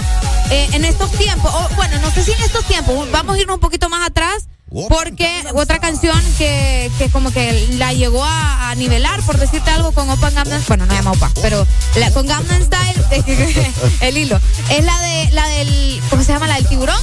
eh, 0.50 0.70
en 0.72 0.86
estos 0.86 1.12
tiempos, 1.12 1.52
o, 1.54 1.68
bueno, 1.76 2.00
no 2.00 2.10
sé 2.12 2.24
si 2.24 2.32
en 2.32 2.42
estos 2.42 2.64
tiempos, 2.66 3.12
vamos 3.12 3.36
a 3.36 3.40
irnos 3.40 3.56
un 3.56 3.62
poquito 3.62 3.90
más 3.90 4.08
atrás. 4.08 4.48
Porque 4.90 5.44
otra 5.56 5.80
canción 5.80 6.20
que, 6.38 6.92
que 6.98 7.10
como 7.10 7.32
que 7.32 7.68
la 7.78 7.94
llegó 7.94 8.24
a, 8.24 8.70
a 8.70 8.76
nivelar, 8.76 9.22
por 9.24 9.38
decirte 9.38 9.70
algo, 9.72 9.94
con 9.94 10.10
Open 10.10 10.36
Gangnam 10.36 10.62
bueno, 10.68 10.86
no 10.86 10.92
se 10.92 10.98
llama 10.98 11.12
Opa, 11.12 11.32
pero 11.42 11.66
la, 11.96 12.12
con 12.12 12.28
Gangnam 12.28 12.62
Style, 12.64 13.04
el 14.02 14.18
hilo, 14.18 14.40
es 14.70 14.84
la 14.84 15.00
de 15.00 15.30
la 15.32 15.48
del, 15.48 16.02
¿cómo 16.10 16.22
se 16.24 16.34
llama? 16.34 16.48
La 16.48 16.56
del 16.56 16.68
tiburón. 16.68 17.00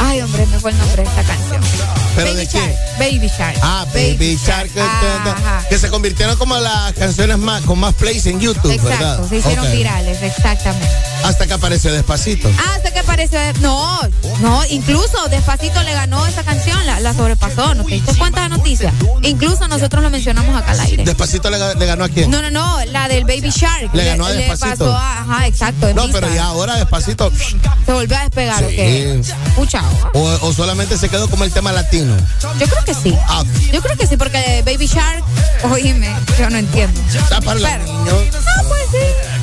Ay, 0.00 0.20
hombre, 0.22 0.46
me 0.46 0.58
fue 0.58 0.70
el 0.70 0.78
nombre 0.78 1.02
de 1.02 1.08
esta 1.08 1.22
canción. 1.22 1.60
¿Pero 2.14 2.30
Baby 2.30 2.36
de 2.40 2.46
qué? 2.48 2.58
Shark, 2.58 2.98
Baby 2.98 3.28
Shark. 3.28 3.58
Ah, 3.62 3.86
Baby 3.92 4.38
Shark. 4.44 4.70
que- 5.68 5.78
se 5.78 5.90
convirtieron 5.90 6.36
como 6.36 6.56
las 6.58 6.92
canciones 6.94 7.36
más 7.38 7.62
con 7.62 7.78
más 7.78 7.94
plays 7.94 8.26
en 8.26 8.40
YouTube, 8.40 8.72
Exacto, 8.72 8.88
¿verdad? 8.98 9.28
se 9.28 9.36
hicieron 9.36 9.70
virales, 9.70 10.22
exactamente. 10.22 10.88
Hasta 11.24 11.46
que 11.46 11.52
apareció 11.52 11.92
Despacito. 11.92 12.48
Ah, 12.58 12.74
hasta 12.76 12.90
que 12.92 13.00
apareció. 13.00 13.38
No, 13.60 14.00
no, 14.40 14.64
incluso 14.70 15.28
Despacito 15.28 15.82
le 15.82 15.92
ganó 15.92 16.07
esa 16.26 16.42
canción, 16.44 16.84
la, 16.86 17.00
la 17.00 17.14
sobrepasó. 17.14 17.74
¿No 17.74 17.84
te 17.84 17.92
diste 17.94 18.14
cuenta 18.16 18.42
de 18.42 18.48
noticia? 18.50 18.92
Incluso 19.22 19.66
nosotros 19.68 20.02
lo 20.02 20.10
mencionamos 20.10 20.54
acá 20.56 20.72
al 20.72 20.80
aire. 20.80 21.04
Despacito 21.04 21.50
le, 21.50 21.58
ga- 21.58 21.74
le 21.76 21.86
ganó 21.86 22.04
a 22.04 22.08
quién? 22.08 22.30
No, 22.30 22.40
no, 22.42 22.50
no, 22.50 22.84
la 22.86 23.08
del 23.08 23.24
Baby 23.24 23.50
Shark. 23.50 23.90
Le 23.94 24.04
ganó 24.04 24.26
a 24.26 24.30
le 24.30 24.36
Despacito. 24.48 24.84
pasó 24.86 24.96
a- 24.96 25.18
ajá, 25.20 25.46
exacto. 25.46 25.92
No, 25.94 26.08
pero 26.12 26.32
ya 26.32 26.44
ahora 26.46 26.76
Despacito. 26.76 27.30
Se 27.86 27.92
volvió 27.92 28.16
a 28.16 28.20
despegar, 28.22 28.64
¿o 28.64 28.68
Sí. 28.68 29.32
O, 30.14 30.20
o 30.42 30.52
solamente 30.52 30.96
se 30.98 31.08
quedó 31.08 31.28
como 31.28 31.44
el 31.44 31.52
tema 31.52 31.72
latino. 31.72 32.14
Yo 32.58 32.66
creo 32.66 32.84
que 32.84 32.94
sí. 32.94 33.16
Ah, 33.28 33.42
Yo 33.72 33.80
creo 33.82 33.96
que 33.96 34.06
sí, 34.06 34.16
porque 34.16 34.62
Baby 34.64 34.86
Shark, 34.86 35.22
oíme, 35.70 36.14
yo 36.38 36.48
no 36.50 36.58
entiendo. 36.58 37.00
está 37.12 37.40
para 37.40 37.58
los 37.60 37.70
niños. 37.84 38.14
Ah, 38.34 38.62
pues 38.68 38.80
sí. 38.90 39.37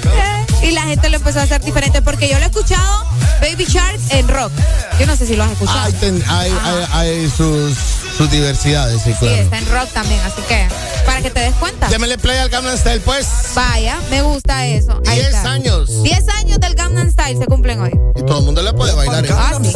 Y 0.61 0.72
la 0.72 0.82
gente 0.84 1.10
lo 1.10 1.18
empezó 1.18 1.40
a 1.40 1.44
hacer 1.44 1.61
diferente 1.61 2.02
porque 2.02 2.27
yo 2.27 2.38
lo 2.40 2.44
he 2.45 2.48
escuchado 2.48 3.06
Baby 3.41 3.65
Shark 3.65 3.99
en 4.10 4.27
rock. 4.27 4.52
Yo 4.99 5.06
no 5.06 5.15
sé 5.15 5.27
si 5.27 5.36
lo 5.36 5.44
has 5.44 5.52
escuchado. 5.52 5.80
Hay, 5.80 5.94
ten- 5.94 6.23
hay, 6.27 6.52
hay, 6.64 6.86
hay 6.91 7.30
sus, 7.30 7.77
sus 8.18 8.30
diversidades, 8.32 9.02
sí, 9.03 9.11
está 9.11 9.57
en 9.60 9.69
rock 9.72 9.90
también, 9.94 10.19
así 10.22 10.41
que 10.48 10.68
para 11.06 11.22
que 11.22 11.30
te 11.30 11.40
des 11.41 11.53
cuenta. 11.56 11.88
Démele 11.90 12.18
play 12.18 12.38
al 12.40 12.49
Gangnam 12.49 12.76
Style, 12.77 13.02
pues. 13.02 13.27
Vaya, 13.53 13.99
me 14.10 14.22
gusta 14.23 14.65
eso. 14.65 14.99
Ahí 15.06 15.19
10 15.19 15.27
está. 15.36 15.52
años. 15.52 16.03
10 16.03 16.30
años 16.30 16.60
del 16.60 16.73
Gangnam 16.73 17.11
Style 17.11 17.38
se 17.38 17.45
cumplen 17.45 17.82
hoy. 17.82 17.91
Y 18.15 18.23
todo 18.23 18.40
el 18.40 18.45
mundo 18.45 18.61
le 18.64 18.73
puede 18.73 18.94
bailar. 18.94 19.23
¿eh? 19.26 19.30
Ah, 19.34 19.60
sí. 19.61 19.73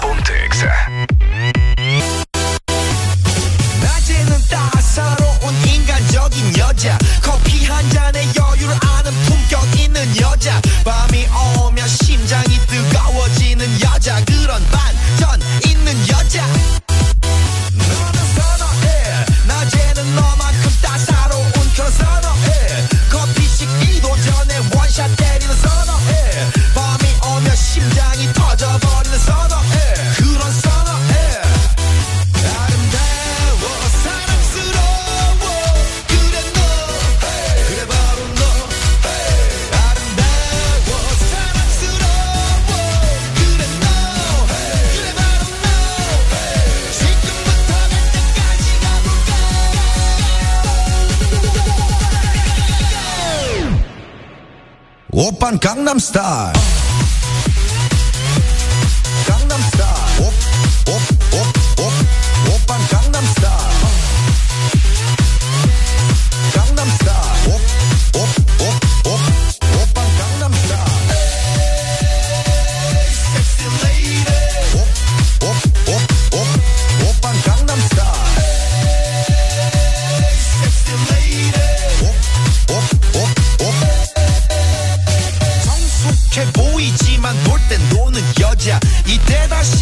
Ponte 0.00 0.32
따사로운 4.50 5.54
인간적인 5.66 6.58
여자. 6.58 6.98
커피 7.22 7.64
한 7.64 7.88
잔에 7.90 8.26
여유를 8.36 8.74
아는 8.82 9.12
품격 9.22 9.78
있는 9.78 10.20
여자. 10.20 10.60
밤이 10.84 11.26
오면 11.58 11.86
심장이 11.86 12.58
뜨거워지는 12.66 13.80
여자. 13.80 14.22
그런 14.24 14.62
반전 14.70 15.40
있는 15.64 16.08
여자 16.08 16.44
Opern 55.20 55.60
Gangnam 55.60 56.00
Style. 56.00 56.52
Gangnam 59.26 59.60
Style. 59.70 60.26
Op, 60.26 60.32
op. 60.94 61.19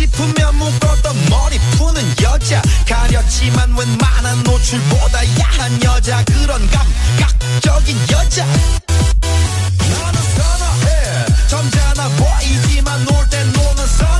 싶으면 0.09 0.57
묶었던 0.57 1.17
머리 1.29 1.59
푸는 1.77 2.03
여자. 2.23 2.63
가렸지만 2.89 3.77
웬만한 3.77 4.43
노출보다 4.43 5.19
야한 5.41 5.83
여자. 5.83 6.25
그런 6.25 6.69
감각적인 6.71 7.97
여자. 8.11 8.45
나는 8.45 10.23
선어해. 10.37 11.27
점잖아 11.49 12.09
보이지만 12.09 13.05
놀 13.05 13.29
땐 13.31 13.53
노는 13.53 13.87
선 13.87 14.18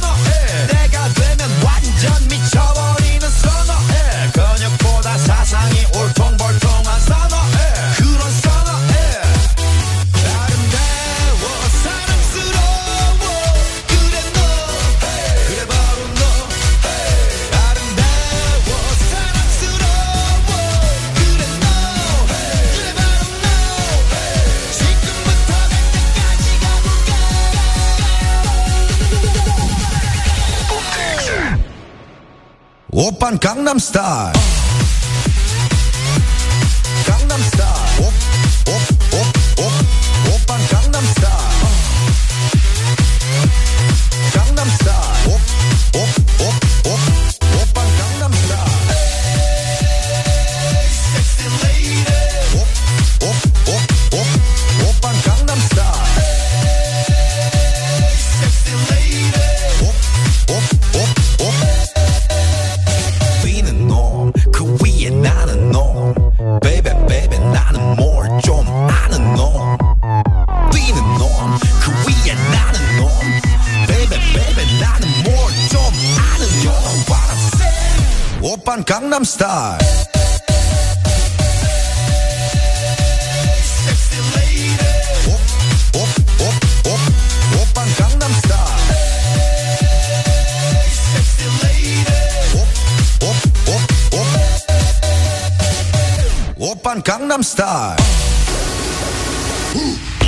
Open 32.91 33.39
Gangnam 33.39 33.79
Style. 33.79 34.48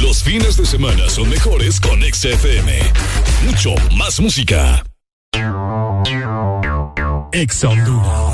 Los 0.02 0.24
fines 0.24 0.56
de 0.56 0.66
semana 0.66 1.08
son 1.08 1.28
mejores 1.28 1.78
con 1.80 2.02
XFM. 2.02 2.80
Mucho 3.44 3.74
más 3.96 4.18
música. 4.18 4.82
Ex 7.32 7.64
Honduras. 7.64 8.29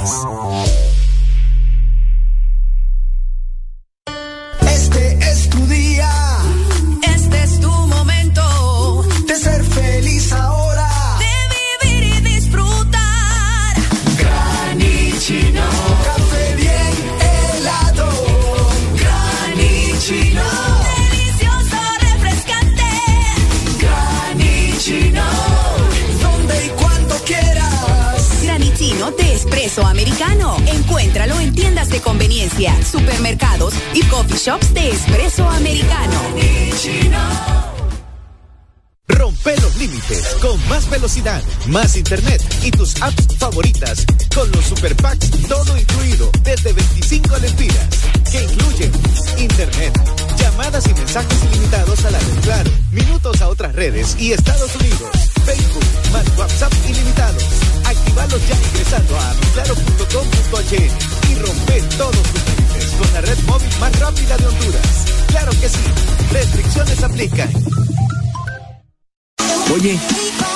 Shops 34.47 34.73
de 34.75 34.91
espresso 34.91 35.49
americano. 35.49 36.21
Rompe 39.09 39.57
los 39.61 39.75
límites 39.75 40.37
con 40.41 40.69
más 40.69 40.89
velocidad, 40.89 41.43
más 41.67 41.97
internet 41.97 42.41
y 42.63 42.71
tus 42.71 42.95
apps 43.03 43.27
favoritas 43.39 44.07
con 44.33 44.49
los 44.53 44.65
super 44.67 44.95
packs 44.95 45.31
todo 45.49 45.77
incluido 45.77 46.31
desde 46.45 46.73
25 46.73 47.39
lempiras 47.39 47.89
que 48.31 48.45
incluyen 48.45 48.93
internet, 49.39 49.93
llamadas 50.39 50.87
y 50.87 50.95
mensajes 50.95 51.45
ilimitados 51.51 52.05
a 52.05 52.11
la 52.13 52.19
red 52.21 52.41
Claro, 52.43 52.71
minutos 52.93 53.41
a 53.41 53.49
otras 53.49 53.75
redes 53.75 54.17
y 54.21 54.33
Estados 54.33 54.77
Unidos, 54.77 55.11
aplican. 67.17 67.51
Oye, 69.75 69.99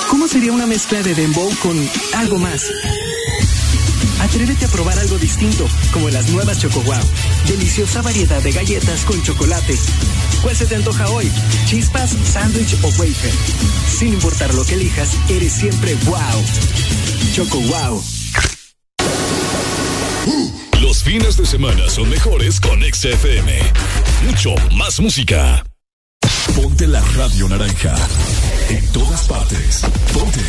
¿cómo 0.09 0.27
sería 0.27 0.51
una 0.51 0.67
mezcla 0.67 1.01
de 1.01 1.15
dembow 1.15 1.49
con 1.61 1.89
algo 2.15 2.37
más? 2.37 2.65
Atrévete 4.19 4.65
a 4.65 4.67
probar 4.67 4.97
algo 4.99 5.17
distinto, 5.17 5.67
como 5.91 6.09
las 6.09 6.29
nuevas 6.29 6.59
Choco 6.59 6.81
Wow. 6.81 7.01
Deliciosa 7.47 8.01
variedad 8.03 8.41
de 8.43 8.51
galletas 8.51 9.03
con 9.05 9.21
chocolate. 9.23 9.75
¿Cuál 10.43 10.55
se 10.55 10.65
te 10.65 10.75
antoja 10.75 11.09
hoy? 11.09 11.31
¿Chispas, 11.65 12.11
sándwich 12.31 12.75
o 12.83 12.87
wafer? 12.89 13.33
Sin 13.97 14.13
importar 14.13 14.53
lo 14.53 14.63
que 14.63 14.75
elijas, 14.75 15.09
eres 15.29 15.53
siempre 15.53 15.95
wow. 16.05 16.45
Choco 17.33 17.59
Wow. 17.59 18.03
Los 20.79 21.03
fines 21.03 21.37
de 21.37 21.45
semana 21.45 21.89
son 21.89 22.09
mejores 22.09 22.59
con 22.59 22.81
XFM. 22.81 23.59
Mucho 24.25 24.53
más 24.75 24.99
música. 24.99 25.63
Ponte 26.81 26.93
la 26.93 27.01
radio 27.15 27.47
naranja. 27.47 27.93
En 28.69 28.87
todas 28.91 29.27
partes. 29.27 29.81
Ponte. 30.13 30.39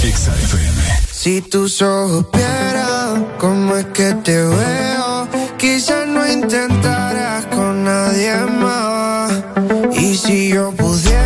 XFM. 0.00 0.82
Si 1.12 1.42
tú 1.42 1.68
supieras 1.68 3.20
cómo 3.38 3.76
es 3.76 3.84
que 3.92 4.14
te 4.24 4.42
veo, 4.42 5.28
quizás 5.58 6.06
no 6.08 6.26
intentarás 6.26 7.44
con 7.46 7.84
nadie 7.84 8.36
más. 8.62 9.32
Y 10.00 10.16
si 10.16 10.48
yo 10.48 10.72
pudiera, 10.72 11.23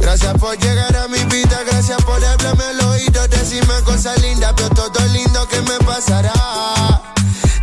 Gracias 0.00 0.34
por 0.38 0.58
llegar 0.58 0.96
a 0.96 1.08
mi 1.08 1.18
vida, 1.24 1.62
gracias 1.64 2.02
por 2.04 2.22
hablarme 2.24 2.64
al 2.64 2.80
oído, 2.88 3.26
decirme 3.28 3.74
cosas 3.84 4.20
lindas, 4.20 4.52
pero 4.56 4.68
todo 4.70 5.06
lindo 5.06 5.46
que 5.48 5.60
me 5.62 5.78
pasará. 5.86 6.32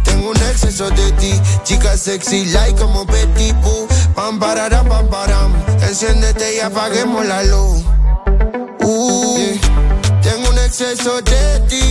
Tengo 0.03 0.29
un 0.29 0.37
exceso 0.37 0.89
de 0.89 1.11
ti, 1.13 1.39
chica 1.63 1.97
sexy, 1.97 2.45
like 2.45 2.79
como 2.79 3.05
Betty 3.05 3.51
Boo. 3.61 3.87
Pam, 4.15 4.39
pararam, 4.39 4.87
pam, 4.87 5.07
param. 5.09 5.53
Enciéndete 5.81 6.55
y 6.55 6.59
apaguemos 6.59 7.25
la 7.25 7.43
luz. 7.43 7.83
Uh. 8.81 9.57
Tengo 10.21 10.49
un 10.49 10.57
exceso 10.59 11.21
de 11.21 11.59
ti, 11.67 11.83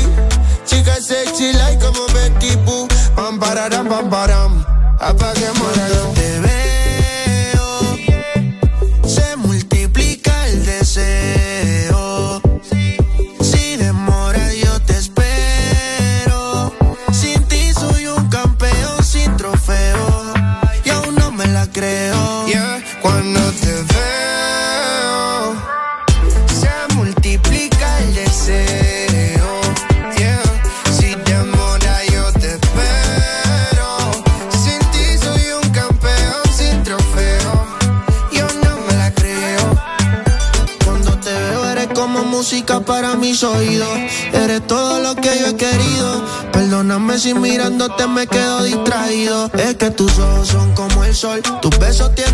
chica 0.65 0.97
sexy, 1.01 1.52
like 1.52 1.85
como 1.85 2.06
Betty 2.06 2.56
Boo. 2.65 2.89
Pam, 3.15 3.39
pararam, 3.39 3.86
pam, 3.86 4.09
param. 4.09 4.65
Apaguemos 5.01 5.68
me 48.06 48.26
quedo 48.26 48.62
distraído. 48.62 49.50
Es 49.54 49.74
que 49.74 49.90
tus 49.90 50.18
ojos 50.18 50.48
son 50.48 50.72
como 50.74 51.02
el 51.04 51.14
sol. 51.14 51.42
Tus 51.60 51.76
besos 51.78 52.14
tienen 52.14 52.27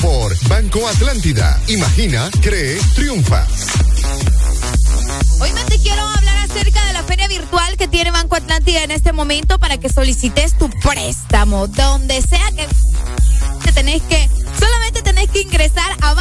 por 0.00 0.38
Banco 0.48 0.86
Atlántida. 0.86 1.60
Imagina, 1.66 2.30
cree, 2.40 2.78
triunfa. 2.94 3.44
Hoy 5.40 5.52
me 5.52 5.64
te 5.64 5.78
quiero 5.80 6.00
hablar 6.00 6.38
acerca 6.48 6.86
de 6.86 6.92
la 6.92 7.02
feria 7.02 7.26
virtual 7.26 7.76
que 7.76 7.88
tiene 7.88 8.12
Banco 8.12 8.36
Atlántida 8.36 8.84
en 8.84 8.92
este 8.92 9.12
momento 9.12 9.58
para 9.58 9.78
que 9.78 9.88
solicites 9.88 10.56
tu 10.56 10.70
préstamo. 10.70 11.66
Donde 11.66 12.22
sea 12.22 12.52
que 12.52 12.68
te 13.64 13.72
tenés 13.72 14.00
que, 14.02 14.28
solamente 14.60 15.02
tenés 15.02 15.28
que 15.30 15.40
ingresar 15.40 15.92
a 16.02 16.14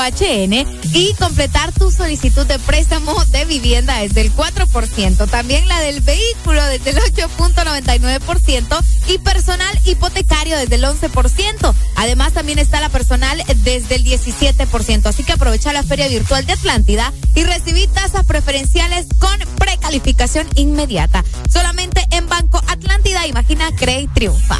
bancatlan.hn 0.00 0.80
y 0.94 1.14
completar 1.14 1.72
tu 1.72 1.90
solicitud 1.90 2.46
de 2.46 2.58
préstamo 2.58 3.14
de 3.26 3.44
vivienda 3.44 3.98
desde 3.98 4.22
el 4.22 4.34
4%. 4.34 5.28
También 5.28 5.68
la 5.68 5.80
del 5.80 6.00
vehículo 6.00 6.64
desde 6.64 6.90
el 6.90 6.96
8.99% 6.96 8.82
y 9.08 9.18
personal 9.18 9.78
hipotecario 9.84 10.56
desde 10.56 10.76
el 10.76 10.84
11%. 10.84 11.74
Además 11.96 12.32
también 12.32 12.58
está 12.58 12.80
la 12.80 12.88
personal 12.88 13.42
desde 13.62 13.96
el 13.96 14.04
17%. 14.04 15.06
Así 15.06 15.22
que 15.22 15.32
aprovecha 15.32 15.72
la 15.72 15.82
feria 15.82 16.08
virtual 16.08 16.46
de 16.46 16.54
Atlántida 16.54 17.12
y 17.34 17.44
recibí 17.44 17.86
tasas 17.86 18.24
preferenciales 18.24 19.06
con 19.18 19.38
precalificación 19.56 20.46
inmediata. 20.54 21.24
Solamente 21.50 22.06
en 22.10 22.28
Banco 22.28 22.60
Atlántida, 22.68 23.26
imagina, 23.26 23.70
cree 23.76 24.08
triunfa. 24.14 24.58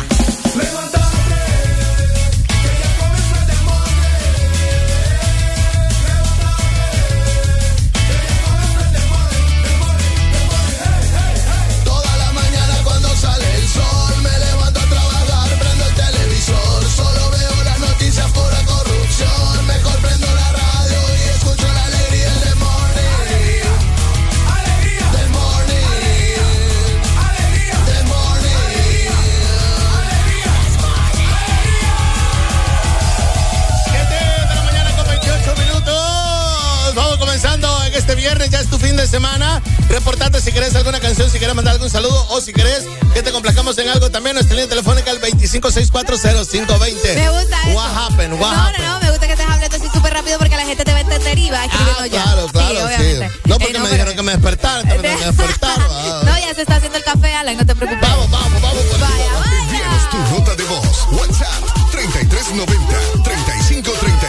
Reportate 39.91 40.41
si 40.41 40.53
querés 40.53 40.75
alguna 40.77 41.01
canción, 41.01 41.29
si 41.31 41.39
quieres 41.39 41.55
mandar 41.57 41.75
algún 41.75 41.91
saludo 41.91 42.27
o 42.31 42.41
si 42.41 42.53
querés 42.53 42.85
que 43.13 43.23
te 43.23 43.33
complacamos 43.33 43.77
en 43.79 43.89
algo 43.89 44.09
también. 44.11 44.35
Nuestra 44.35 44.55
línea 44.55 44.69
telefónica 44.69 45.11
el 45.11 45.21
25640520. 45.21 47.15
Me 47.15 47.31
gusta 47.31 47.63
eso. 47.67 47.77
What 47.77 47.91
happened? 47.97 48.33
What 48.41 48.53
no, 48.53 48.63
happened? 48.63 48.87
no, 48.87 48.95
no, 48.95 49.01
me 49.01 49.11
gusta 49.11 49.27
que 49.27 49.33
estés 49.33 49.47
hablando 49.47 49.77
así 49.77 49.89
súper 49.93 50.13
rápido 50.15 50.39
porque 50.39 50.57
la 50.57 50.65
gente 50.65 50.85
te 50.85 50.93
va 50.93 50.99
a 50.99 51.01
entender 51.01 51.39
y 51.39 51.51
va 51.51 51.65
escribiendo 51.65 52.07
ya. 52.07 52.23
Claro, 52.23 52.47
claro, 52.49 52.75
sí. 52.75 52.81
obviamente. 52.85 53.31
No, 53.47 53.59
porque 53.59 53.71
Eh, 53.71 53.79
no, 53.79 53.81
me 53.85 53.91
pero- 53.91 53.91
dijeron 53.91 54.15
que 54.17 54.23
me 54.23 54.33
tengo 54.39 55.19
que 55.19 55.25
despertar. 55.27 55.79
ah. 55.91 56.23
No, 56.25 56.39
ya 56.39 56.55
se 56.55 56.63
está 56.63 56.77
haciendo 56.77 56.99
el 56.99 57.05
café, 57.05 57.35
Alan, 57.35 57.57
no 57.57 57.67
te 57.67 57.75
preocupes. 57.75 58.09
Vamos, 58.09 58.31
vamos, 58.31 58.63
vamos. 58.63 58.85
Vaya, 58.93 59.33
vaya. 59.41 59.59
Envíanos 59.63 60.11
tu 60.11 60.17
nota 60.39 60.55
de 60.57 60.65
voz. 60.65 60.87
WhatsApp 61.13 61.65
3390 61.91 63.23
3532. 63.25 64.20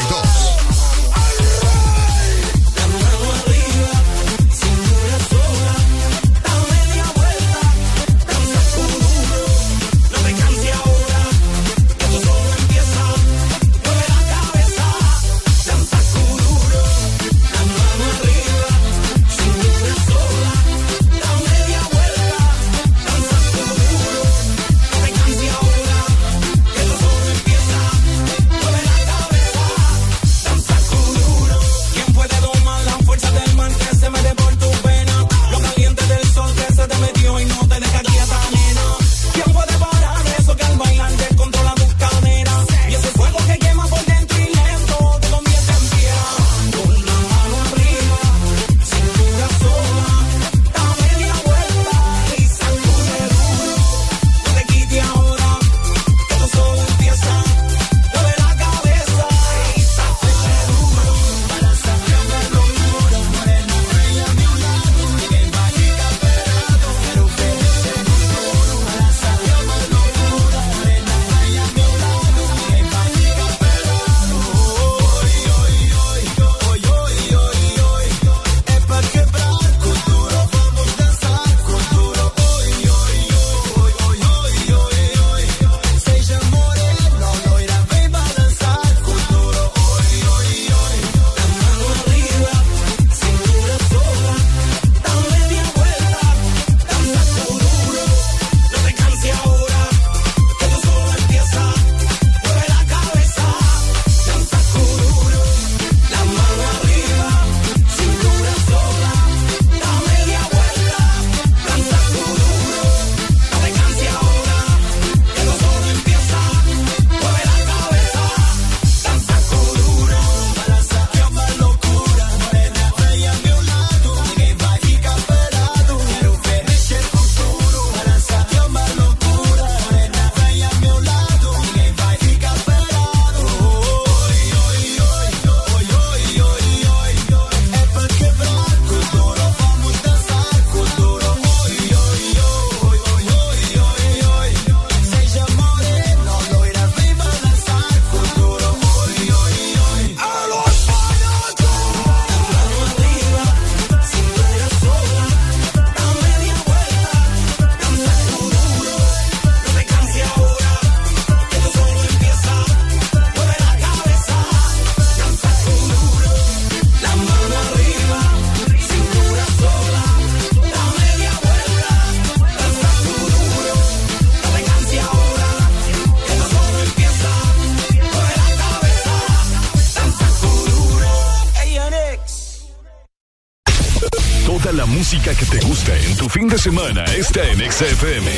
Semana 186.61 187.03
está 187.05 187.43
en 187.43 187.71
XFM. 187.71 188.31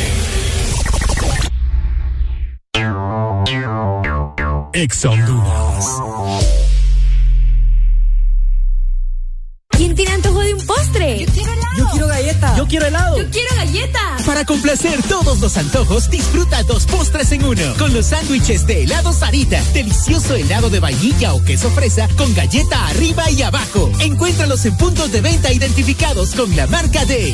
Ex 4.71 5.03
Honduras. 5.03 5.85
¿Quién 9.71 9.93
tiene 9.95 10.13
antojo 10.13 10.39
de 10.39 10.53
un 10.53 10.65
postre? 10.65 11.25
Yo 11.25 11.33
quiero 11.33 11.51
helado. 11.51 11.77
Yo 11.77 11.87
quiero 11.91 12.07
galleta. 12.07 12.55
Yo 12.55 12.67
quiero 12.67 12.85
helado. 12.85 13.17
Yo 13.17 13.29
quiero 13.29 13.55
galleta. 13.57 14.17
Para 14.25 14.45
complacer 14.45 15.03
todos 15.03 15.41
los 15.41 15.57
antojos, 15.57 16.09
disfruta 16.09 16.63
dos 16.63 16.85
postres 16.85 17.29
en 17.33 17.43
uno. 17.43 17.73
Con 17.77 17.93
los 17.93 18.05
sándwiches 18.05 18.65
de 18.65 18.83
helado 18.83 19.11
Sarita. 19.11 19.61
Delicioso 19.73 20.35
helado 20.35 20.69
de 20.69 20.79
vainilla 20.79 21.33
o 21.33 21.43
queso 21.43 21.69
fresa 21.71 22.07
con 22.15 22.33
galleta 22.33 22.87
arriba 22.87 23.29
y 23.31 23.41
abajo. 23.41 23.82
En 24.53 24.77
puntos 24.77 25.11
de 25.11 25.19
venta 25.19 25.51
identificados 25.51 26.35
con 26.35 26.55
la 26.55 26.67
marca 26.67 27.03
de. 27.05 27.33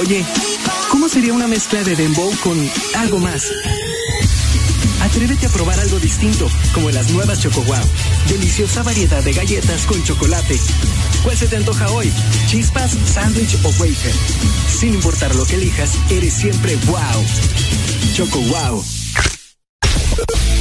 Oye, 0.00 0.24
¿cómo 0.90 1.08
sería 1.08 1.32
una 1.32 1.46
mezcla 1.46 1.82
de 1.84 1.94
dembow 1.94 2.30
con 2.42 2.58
algo 2.96 3.18
más? 3.20 3.50
Atrévete 5.00 5.46
a 5.46 5.48
probar 5.50 5.78
algo 5.78 6.00
distinto, 6.00 6.48
como 6.72 6.90
las 6.90 7.10
nuevas 7.10 7.40
Choco 7.40 7.62
Wow. 7.62 7.84
Deliciosa 8.28 8.82
variedad 8.82 9.22
de 9.22 9.32
galletas 9.32 9.86
con 9.86 10.02
chocolate. 10.02 10.58
¿Cuál 11.22 11.36
se 11.36 11.46
te 11.46 11.56
antoja 11.56 11.90
hoy? 11.90 12.12
¿Chispas, 12.46 12.96
sándwich 13.06 13.56
o 13.62 13.68
wafer? 13.68 14.14
Sin 14.68 14.94
importar 14.94 15.34
lo 15.36 15.46
que 15.46 15.54
elijas, 15.54 15.96
eres 16.10 16.34
siempre 16.34 16.76
wow. 16.86 17.24
Choco 18.14 18.40
Wow. 18.40 18.84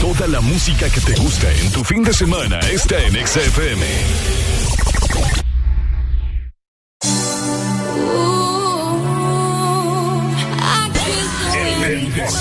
Toda 0.01 0.27
la 0.27 0.41
música 0.41 0.89
que 0.89 1.01
te 1.01 1.15
gusta 1.15 1.51
en 1.51 1.71
tu 1.71 1.83
fin 1.83 2.03
de 2.03 2.13
semana 2.13 2.59
está 2.59 3.01
en 3.03 3.25
XFM. 3.25 4.62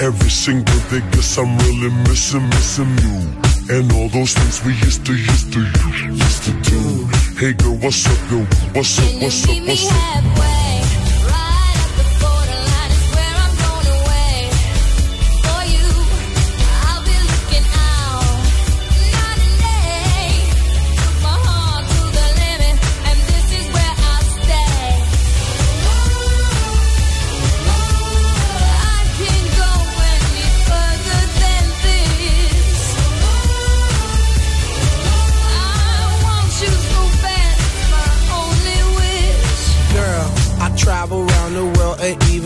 Every 0.00 0.30
single 0.30 0.78
day, 0.90 1.00
guess 1.10 1.38
I'm 1.38 1.58
really 1.58 1.90
missing, 2.04 2.48
missing 2.50 2.96
you. 2.98 3.76
And 3.76 3.92
all 3.92 4.08
those 4.08 4.32
things 4.32 4.64
we 4.64 4.72
used 4.74 5.04
to, 5.06 5.12
used 5.12 5.52
to, 5.52 5.60
used 6.06 6.44
to 6.44 6.52
do. 6.70 7.06
Hey 7.36 7.52
girl, 7.54 7.74
what's 7.78 8.06
up, 8.06 8.30
yo? 8.30 8.38
What's 8.74 8.96
up, 9.00 9.20
what's 9.20 9.48
up, 9.48 9.66
what's 9.66 9.90
up? 9.90 10.57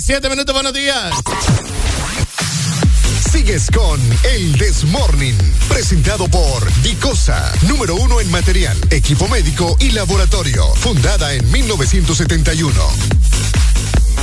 37 0.00 0.30
minutos. 0.30 0.54
Buenos 0.54 0.72
días. 0.72 1.12
Sigues 3.30 3.70
con 3.70 4.00
El 4.32 4.56
Desmorning, 4.56 5.36
presentado 5.68 6.26
por 6.28 6.72
Dicosa, 6.82 7.52
número 7.68 7.96
uno 7.96 8.18
en 8.18 8.30
material, 8.30 8.78
equipo 8.88 9.28
médico 9.28 9.76
y 9.78 9.90
laboratorio, 9.90 10.64
fundada 10.76 11.34
en 11.34 11.50
1971. 11.50 12.72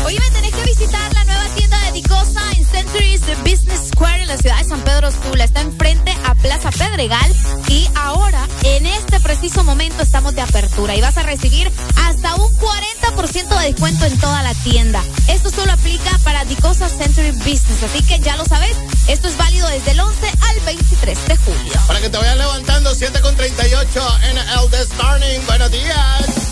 Hoy 0.03 0.17
me 0.17 0.31
tenés 0.31 0.55
que 0.55 0.63
visitar 0.63 1.13
la 1.13 1.23
nueva 1.25 1.45
tienda 1.55 1.79
de 1.81 1.91
Dicosa 1.91 2.41
en 2.55 2.65
Centuries 2.65 3.21
Business 3.43 3.89
Square 3.89 4.23
en 4.23 4.27
la 4.29 4.37
ciudad 4.37 4.57
de 4.57 4.69
San 4.69 4.81
Pedro 4.81 5.11
Sula. 5.11 5.43
Está 5.43 5.61
enfrente 5.61 6.11
a 6.25 6.33
Plaza 6.33 6.71
Pedregal 6.71 7.31
y 7.67 7.87
ahora, 7.93 8.47
en 8.63 8.87
este 8.87 9.19
preciso 9.19 9.63
momento, 9.63 10.01
estamos 10.01 10.33
de 10.33 10.41
apertura 10.41 10.95
y 10.95 11.01
vas 11.01 11.17
a 11.17 11.23
recibir 11.23 11.71
hasta 11.97 12.35
un 12.35 12.51
40% 12.57 12.96
de 13.18 13.72
descuento 13.72 14.06
en 14.06 14.18
toda 14.19 14.44
la 14.44 14.53
tienda. 14.53 15.03
Esto 15.27 15.49
solo 15.49 15.72
aplica 15.72 16.18
para 16.23 16.45
Dicosa 16.45 16.88
Century 16.88 17.31
Business, 17.31 17.81
así 17.84 18.03
que 18.03 18.19
ya 18.19 18.38
lo 18.38 18.45
sabes, 18.45 18.77
esto 19.07 19.27
es 19.27 19.35
válido 19.38 19.68
desde 19.69 19.91
el 19.91 19.99
11 19.99 20.27
al 20.27 20.60
23 20.65 21.27
de 21.27 21.38
julio. 21.38 21.73
Para 21.88 21.99
que 21.99 22.10
te 22.10 22.18
vayas 22.18 22.38
levantando, 22.38 22.94
7 22.94 23.19
con 23.22 23.35
38 23.35 24.19
en 24.30 24.38
el 24.38 24.69
This 24.69 24.95
Morning. 25.02 25.39
Buenos 25.48 25.72
días. 25.72 26.46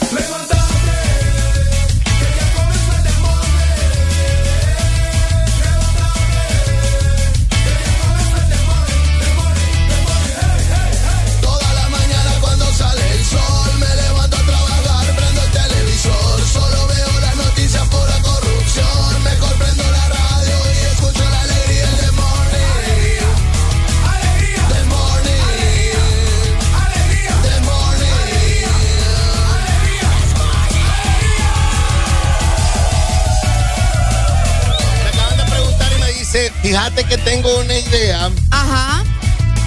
Fíjate 36.76 37.06
que 37.06 37.18
tengo 37.18 37.58
una 37.60 37.74
idea 37.74 38.30
Ajá. 38.52 39.02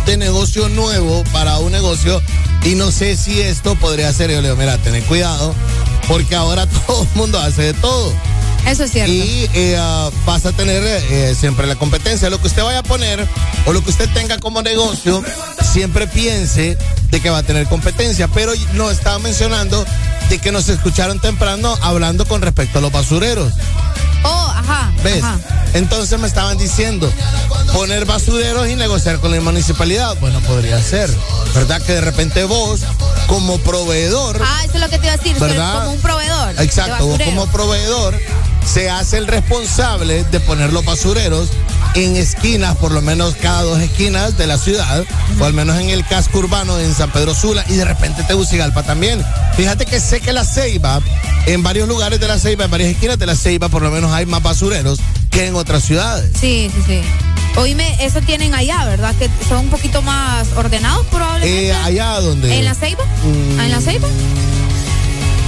de 0.05 0.19
negocio 0.19 0.69
nuevo 0.69 1.25
para 1.33 1.57
un 1.57 1.73
negocio 1.73 2.21
y 2.65 2.75
no 2.75 2.91
sé 2.91 3.17
si 3.17 3.41
esto 3.41 3.77
podría 3.77 4.13
ser. 4.13 4.31
Yo 4.31 4.43
le 4.43 4.49
digo, 4.49 4.61
mira, 4.61 4.77
ten 4.77 5.03
cuidado 5.05 5.55
porque 6.07 6.37
ahora 6.37 6.67
todo 6.87 7.05
el 7.05 7.09
mundo 7.15 7.41
hace 7.41 7.63
de 7.63 7.73
todo. 7.73 8.13
Eso 8.67 8.85
es 8.85 8.91
cierto. 8.93 9.11
Y 9.11 9.49
eh, 9.55 9.77
ah, 9.79 10.11
vas 10.27 10.45
a 10.45 10.53
tener 10.53 10.83
eh, 10.85 11.35
siempre 11.35 11.67
la 11.67 11.77
competencia. 11.77 12.29
Lo 12.29 12.43
que 12.43 12.49
usted 12.49 12.63
vaya 12.63 12.81
a 12.81 12.83
poner 12.83 13.27
o 13.65 13.73
lo 13.73 13.83
que 13.83 13.89
usted 13.89 14.11
tenga 14.13 14.37
como 14.37 14.61
negocio, 14.61 15.25
siempre 15.63 16.09
piense 16.09 16.77
de 17.11 17.21
que 17.23 17.31
va 17.31 17.39
a 17.39 17.43
tener 17.43 17.67
competencia. 17.69 18.29
Pero 18.29 18.53
nos 18.75 18.93
estaba 18.93 19.19
mencionando 19.19 19.83
de 20.29 20.39
que 20.41 20.53
nos 20.53 20.69
escucharon 20.69 21.21
temprano 21.21 21.75
hablando 21.81 22.27
con 22.27 22.43
respecto 22.43 22.81
a 22.81 22.83
los 22.83 22.93
basureros. 22.93 23.55
Oh, 24.25 24.53
ajá. 24.55 24.93
¿Ves? 25.03 25.25
ajá. 25.25 25.58
Entonces 25.75 26.19
me 26.19 26.27
estaban 26.27 26.57
diciendo, 26.59 27.11
poner 27.73 28.05
basureros 28.05 28.69
y 28.69 28.75
negociar 28.77 29.19
con 29.21 29.31
la 29.31 29.41
municipalidad. 29.41 30.17
Bueno, 30.21 30.41
podría 30.41 30.81
ser. 30.83 31.11
¿Verdad? 31.55 31.81
Que 31.83 31.95
de 31.95 32.01
repente 32.01 32.45
vos, 32.45 32.81
como 33.27 33.59
proveedor, 33.59 34.41
Ah, 34.45 34.61
eso 34.65 34.75
es 34.75 34.81
lo 34.81 34.89
que 34.89 34.99
te 34.99 35.07
iba 35.07 35.15
a 35.15 35.17
decir, 35.17 35.39
¿Verdad? 35.39 35.81
como 35.85 35.93
un 35.93 36.01
proveedor. 36.01 36.55
exacto, 36.61 37.07
vos 37.07 37.19
como 37.25 37.47
proveedor, 37.49 38.19
se 38.67 38.91
hace 38.91 39.17
el 39.19 39.27
responsable 39.27 40.25
de 40.25 40.41
poner 40.41 40.73
los 40.73 40.85
basureros 40.85 41.49
en 41.95 42.17
esquinas, 42.17 42.77
por 42.77 42.93
lo 42.93 43.01
menos 43.01 43.35
cada 43.41 43.63
dos 43.63 43.81
esquinas 43.81 44.37
de 44.37 44.47
la 44.47 44.59
ciudad, 44.59 45.05
o 45.41 45.45
al 45.45 45.55
menos 45.55 45.79
en 45.81 45.89
el 45.89 46.07
casco 46.07 46.39
urbano 46.41 46.79
en 46.79 46.95
San 46.95 47.11
Pedro 47.11 47.35
Sula 47.35 47.65
y 47.69 47.75
de 47.77 47.85
repente 47.87 48.23
Tegucigalpa 48.25 48.83
también. 48.83 49.25
Fíjate 49.57 49.87
que 49.87 50.01
sé 50.01 50.21
que 50.21 50.33
la 50.35 50.45
Ceiba, 50.45 51.01
en 51.47 51.63
varios 51.63 51.89
lugares 51.89 52.21
de 52.21 52.29
la 52.29 52.39
Ceiba, 52.39 52.67
en 52.67 52.71
varias 52.71 52.91
esquinas 52.91 53.19
de 53.19 53.27
la 53.27 53.35
Ceiba, 53.37 53.69
por 53.71 53.83
lo 53.83 53.91
menos 53.91 54.13
hay 54.13 54.27
más 54.27 54.43
basureros 54.43 54.99
que 55.31 55.47
en 55.47 55.55
otras 55.55 55.85
ciudades. 55.85 56.31
Sí, 56.39 56.71
sí, 56.75 56.83
sí. 56.87 57.01
Oíme, 57.57 57.97
eso 58.05 58.21
tienen 58.21 58.55
allá, 58.55 58.85
¿verdad? 58.85 59.15
Que 59.17 59.29
son 59.49 59.61
un 59.61 59.71
poquito 59.71 60.01
más 60.03 60.47
ordenados 60.57 61.05
probablemente. 61.07 61.69
Eh, 61.69 61.75
allá 61.75 62.21
donde... 62.21 62.57
¿En 62.57 62.65
la 62.65 62.75
Ceiba? 62.75 63.05
Mm. 63.25 63.61
¿En 63.61 63.71
la 63.71 63.81
Ceiba? 63.81 64.09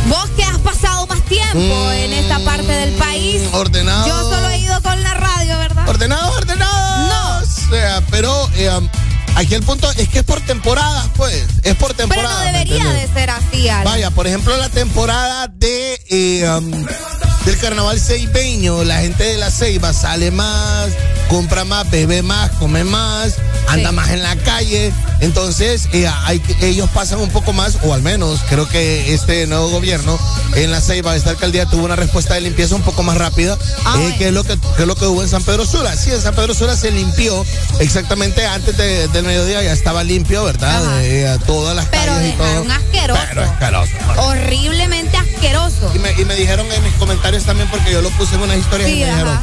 Vos 0.08 0.28
que 0.36 0.42
has 0.42 0.58
pasado 0.58 1.06
más 1.06 1.20
tiempo 1.26 1.92
en 1.92 2.12
esta 2.12 2.38
parte 2.40 2.72
del 2.72 2.94
país. 2.94 3.42
Mm, 3.50 3.54
ordenado. 3.54 4.08
Yo 4.08 4.30
solo 4.30 4.48
he 4.48 4.58
ido 4.58 4.80
con 4.82 5.00
la 5.02 5.14
radio, 5.14 5.58
¿verdad? 5.58 5.88
Ordenados, 5.88 6.36
ordenados. 6.36 7.08
No. 7.08 7.38
O 7.38 7.70
sea, 7.70 8.02
pero 8.10 8.48
eh, 8.56 8.70
aquí 9.36 9.54
el 9.54 9.62
punto 9.62 9.88
es 9.92 10.08
que 10.08 10.20
es 10.20 10.24
por 10.24 10.40
temporadas, 10.40 11.06
pues. 11.16 11.44
Es 11.62 11.76
por 11.76 11.94
Pero 11.94 12.08
temporada. 12.08 12.44
no 12.44 12.52
¿me 12.52 12.58
debería 12.58 12.92
de 12.92 13.06
ser 13.12 13.30
así, 13.30 13.68
Alan. 13.68 13.84
Vaya, 13.84 14.10
por 14.10 14.26
ejemplo, 14.26 14.56
la 14.56 14.68
temporada 14.70 15.46
de 15.46 16.00
eh, 16.10 16.48
um, 16.48 16.86
del 17.44 17.58
carnaval 17.58 17.98
ceibeño, 17.98 18.84
la 18.84 19.00
gente 19.00 19.24
de 19.24 19.38
la 19.38 19.50
ceiba 19.50 19.92
sale 19.92 20.30
más, 20.30 20.90
compra 21.30 21.64
más, 21.64 21.88
bebe 21.90 22.22
más, 22.22 22.50
come 22.58 22.82
más, 22.84 23.36
anda 23.68 23.92
más 23.92 24.10
en 24.10 24.22
la 24.22 24.36
calle. 24.36 24.92
Entonces, 25.20 25.88
eh, 25.92 26.08
hay 26.24 26.42
ellos 26.60 26.90
pasan 26.92 27.20
un 27.20 27.30
poco 27.30 27.52
más, 27.52 27.78
o 27.84 27.94
al 27.94 28.02
menos 28.02 28.40
creo 28.48 28.68
que 28.68 29.14
este 29.14 29.46
nuevo 29.46 29.68
gobierno 29.68 30.18
en 30.56 30.70
la 30.72 30.80
ceiba, 30.80 31.14
esta 31.14 31.30
alcaldía 31.30 31.66
tuvo 31.66 31.84
una 31.84 31.94
respuesta 31.94 32.34
de 32.34 32.40
limpieza 32.40 32.74
un 32.74 32.82
poco 32.82 33.02
más 33.04 33.16
rápida, 33.16 33.56
Ah, 33.84 33.96
eh, 34.00 34.14
que, 34.18 34.28
es 34.28 34.32
lo 34.34 34.42
que, 34.44 34.58
que 34.76 34.82
es 34.82 34.86
lo 34.88 34.96
que 34.96 35.06
hubo 35.06 35.22
en 35.22 35.28
San 35.28 35.42
Pedro 35.44 35.64
Sula. 35.64 35.94
Sí, 35.96 36.10
en 36.10 36.20
San 36.20 36.34
Pedro 36.34 36.52
Sula 36.54 36.74
se 36.76 36.90
limpió 36.90 37.44
exactamente 37.78 38.44
antes 38.46 38.76
de- 38.76 39.08
del 39.08 39.24
mediodía, 39.24 39.62
ya 39.62 39.72
estaba 39.72 40.02
limpio, 40.04 40.42
¿verdad? 40.44 40.82
Eh, 41.04 41.38
todas 41.46 41.76
las 41.76 41.86
Pero 41.86 42.12
calles 42.14 42.34
y 42.34 42.36
todo. 42.36 42.46
dejaron 42.46 42.70
asqueroso. 42.72 43.20
Pero 43.28 43.42
asqueroso. 43.44 43.92
Horriblemente 44.16 45.16
asqueroso. 45.16 45.92
Y 45.94 45.98
me, 45.98 46.12
y 46.12 46.24
me 46.24 46.34
dijeron 46.34 46.66
en 46.72 46.82
mis 46.82 46.94
comentarios 46.94 47.44
también, 47.44 47.68
porque 47.70 47.92
yo 47.92 48.02
lo 48.02 48.10
puse 48.10 48.34
en 48.34 48.42
unas 48.42 48.56
historias 48.58 48.88
Sí, 48.90 48.96
y 48.96 48.98
me 49.00 49.10
ajá. 49.10 49.14
dijeron, 49.18 49.40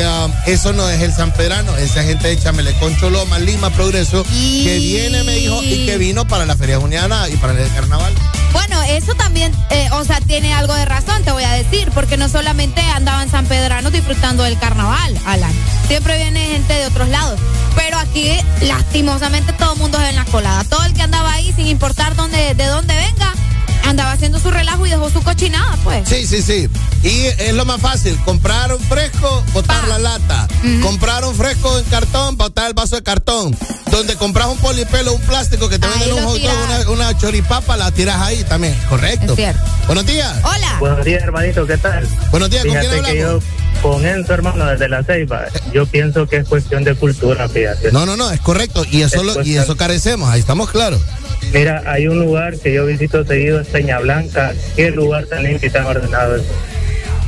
eh, 0.00 0.06
um, 0.06 0.32
eso 0.46 0.72
no 0.72 0.88
es 0.88 1.02
el 1.02 1.12
San 1.12 1.32
Pedrano, 1.32 1.76
esa 1.76 2.02
gente 2.02 2.28
de 2.28 2.38
Chamelecón, 2.38 2.96
Choloma, 2.96 3.38
Lima, 3.38 3.70
Progreso, 3.70 4.24
que 4.24 4.78
viene, 4.78 5.22
me 5.22 5.34
dijo, 5.34 5.62
y 5.62 5.84
que 5.84 5.98
vino 5.98 6.26
para 6.26 6.46
la 6.46 6.56
Feria 6.56 6.78
Juniana 6.78 7.28
y 7.28 7.36
para 7.36 7.52
el 7.52 7.72
carnaval. 7.74 8.14
Bueno, 8.52 8.82
eso 8.82 9.14
también, 9.14 9.52
eh, 9.70 9.88
o 9.92 10.04
sea, 10.04 10.20
tiene 10.20 10.52
algo 10.54 10.74
de 10.74 10.84
razón, 10.84 11.22
te 11.24 11.32
voy 11.32 11.44
a 11.44 11.52
decir, 11.52 11.90
porque 11.94 12.16
no 12.16 12.28
solamente 12.28 12.80
andaban 12.80 13.30
San 13.30 13.46
Pedrano 13.46 13.90
disfrutando 13.90 14.44
del 14.44 14.58
carnaval, 14.58 15.18
Alan. 15.26 15.52
Siempre 15.88 16.16
viene 16.16 16.46
gente 16.46 16.72
de 16.72 16.86
otros 16.86 17.08
lados. 17.08 17.38
Pero 17.76 17.98
aquí, 17.98 18.30
lastimosamente, 18.62 19.52
todo 19.52 19.74
el 19.74 19.78
mundo 19.78 19.98
es 20.00 20.08
en 20.08 20.16
la 20.16 20.24
colada. 20.26 20.64
Todo 20.64 20.84
el 20.84 20.92
que 20.92 21.02
andaba 21.02 21.32
ahí, 21.32 21.52
sin 21.54 21.66
importar 21.66 22.14
dónde, 22.14 22.54
de 22.54 22.66
dónde 22.66 22.94
venga, 22.94 23.32
andaba 23.84 24.12
haciendo 24.12 24.38
su 24.38 24.50
relajo 24.50 24.86
y 24.86 24.90
dejó 24.90 25.10
su 25.10 25.22
cochinada, 25.22 25.76
pues. 25.84 26.08
Sí, 26.08 26.26
sí, 26.26 26.42
sí. 26.42 26.68
Y 27.02 27.26
es 27.26 27.52
lo 27.54 27.64
más 27.64 27.80
fácil, 27.80 28.16
comprar 28.24 28.72
un 28.72 28.80
fresco, 28.80 29.42
botar 29.52 29.86
la 29.88 29.98
lata. 29.98 30.48
Comprar 30.82 31.24
un 31.24 31.34
fresco 31.34 31.78
en 31.78 31.84
cartón, 31.86 32.36
botar 32.36 32.68
el 32.68 32.74
vaso 32.74 32.96
de 32.96 33.02
cartón. 33.02 33.56
Donde 33.90 34.16
compras 34.16 34.46
un 34.48 34.58
polipelo, 34.58 35.12
un 35.12 35.20
plástico 35.22 35.68
que 35.68 35.78
te 35.78 35.86
venden 35.86 36.12
un 36.14 36.24
hot 36.24 36.38
dog, 36.40 36.52
una, 36.64 36.90
una 36.90 37.18
choripapa, 37.18 37.76
la 37.76 37.90
tiras 37.90 38.20
ahí 38.22 38.42
también. 38.44 38.74
Correcto. 38.88 39.32
Es 39.32 39.36
cierto. 39.36 39.60
Buenos 39.86 40.06
días. 40.06 40.32
Hola. 40.44 40.76
Buenos 40.78 41.04
días, 41.04 41.22
hermanito, 41.22 41.66
¿qué 41.66 41.76
tal? 41.76 42.06
Buenos 42.30 42.48
días, 42.50 42.64
¿con 42.64 42.72
Fíjate 42.72 42.88
quién 43.02 43.04
que 43.04 43.20
yo, 43.20 43.40
con 43.82 44.06
Enzo, 44.06 44.32
hermano, 44.32 44.64
desde 44.66 44.88
La 44.88 45.02
Ceiba, 45.02 45.42
yo 45.74 45.84
pienso 45.86 46.26
que 46.28 46.36
es 46.38 46.48
cuestión 46.48 46.84
de 46.84 46.94
cultura, 46.94 47.48
fíjate. 47.48 47.92
No, 47.92 48.06
no, 48.06 48.16
no, 48.16 48.30
es 48.30 48.40
correcto. 48.40 48.84
Y 48.90 49.02
eso, 49.02 49.16
Es 49.20 49.22
lo- 49.36 49.42
y 49.42 49.56
eso 49.56 49.76
carecemos, 49.76 50.30
ahí 50.30 50.40
estamos 50.40 50.70
claros. 50.70 51.00
Mira, 51.52 51.82
hay 51.86 52.06
un 52.08 52.18
lugar 52.18 52.56
que 52.58 52.72
yo 52.72 52.86
visito 52.86 53.24
seguido, 53.24 53.60
es 53.60 53.68
Peña 53.68 53.98
Blanca. 53.98 54.52
Qué 54.74 54.90
lugar 54.90 55.26
tan 55.26 55.42
limpio 55.42 55.68
y 55.68 55.72
tan 55.72 55.84
ordenado 55.84 56.36
es. 56.36 56.42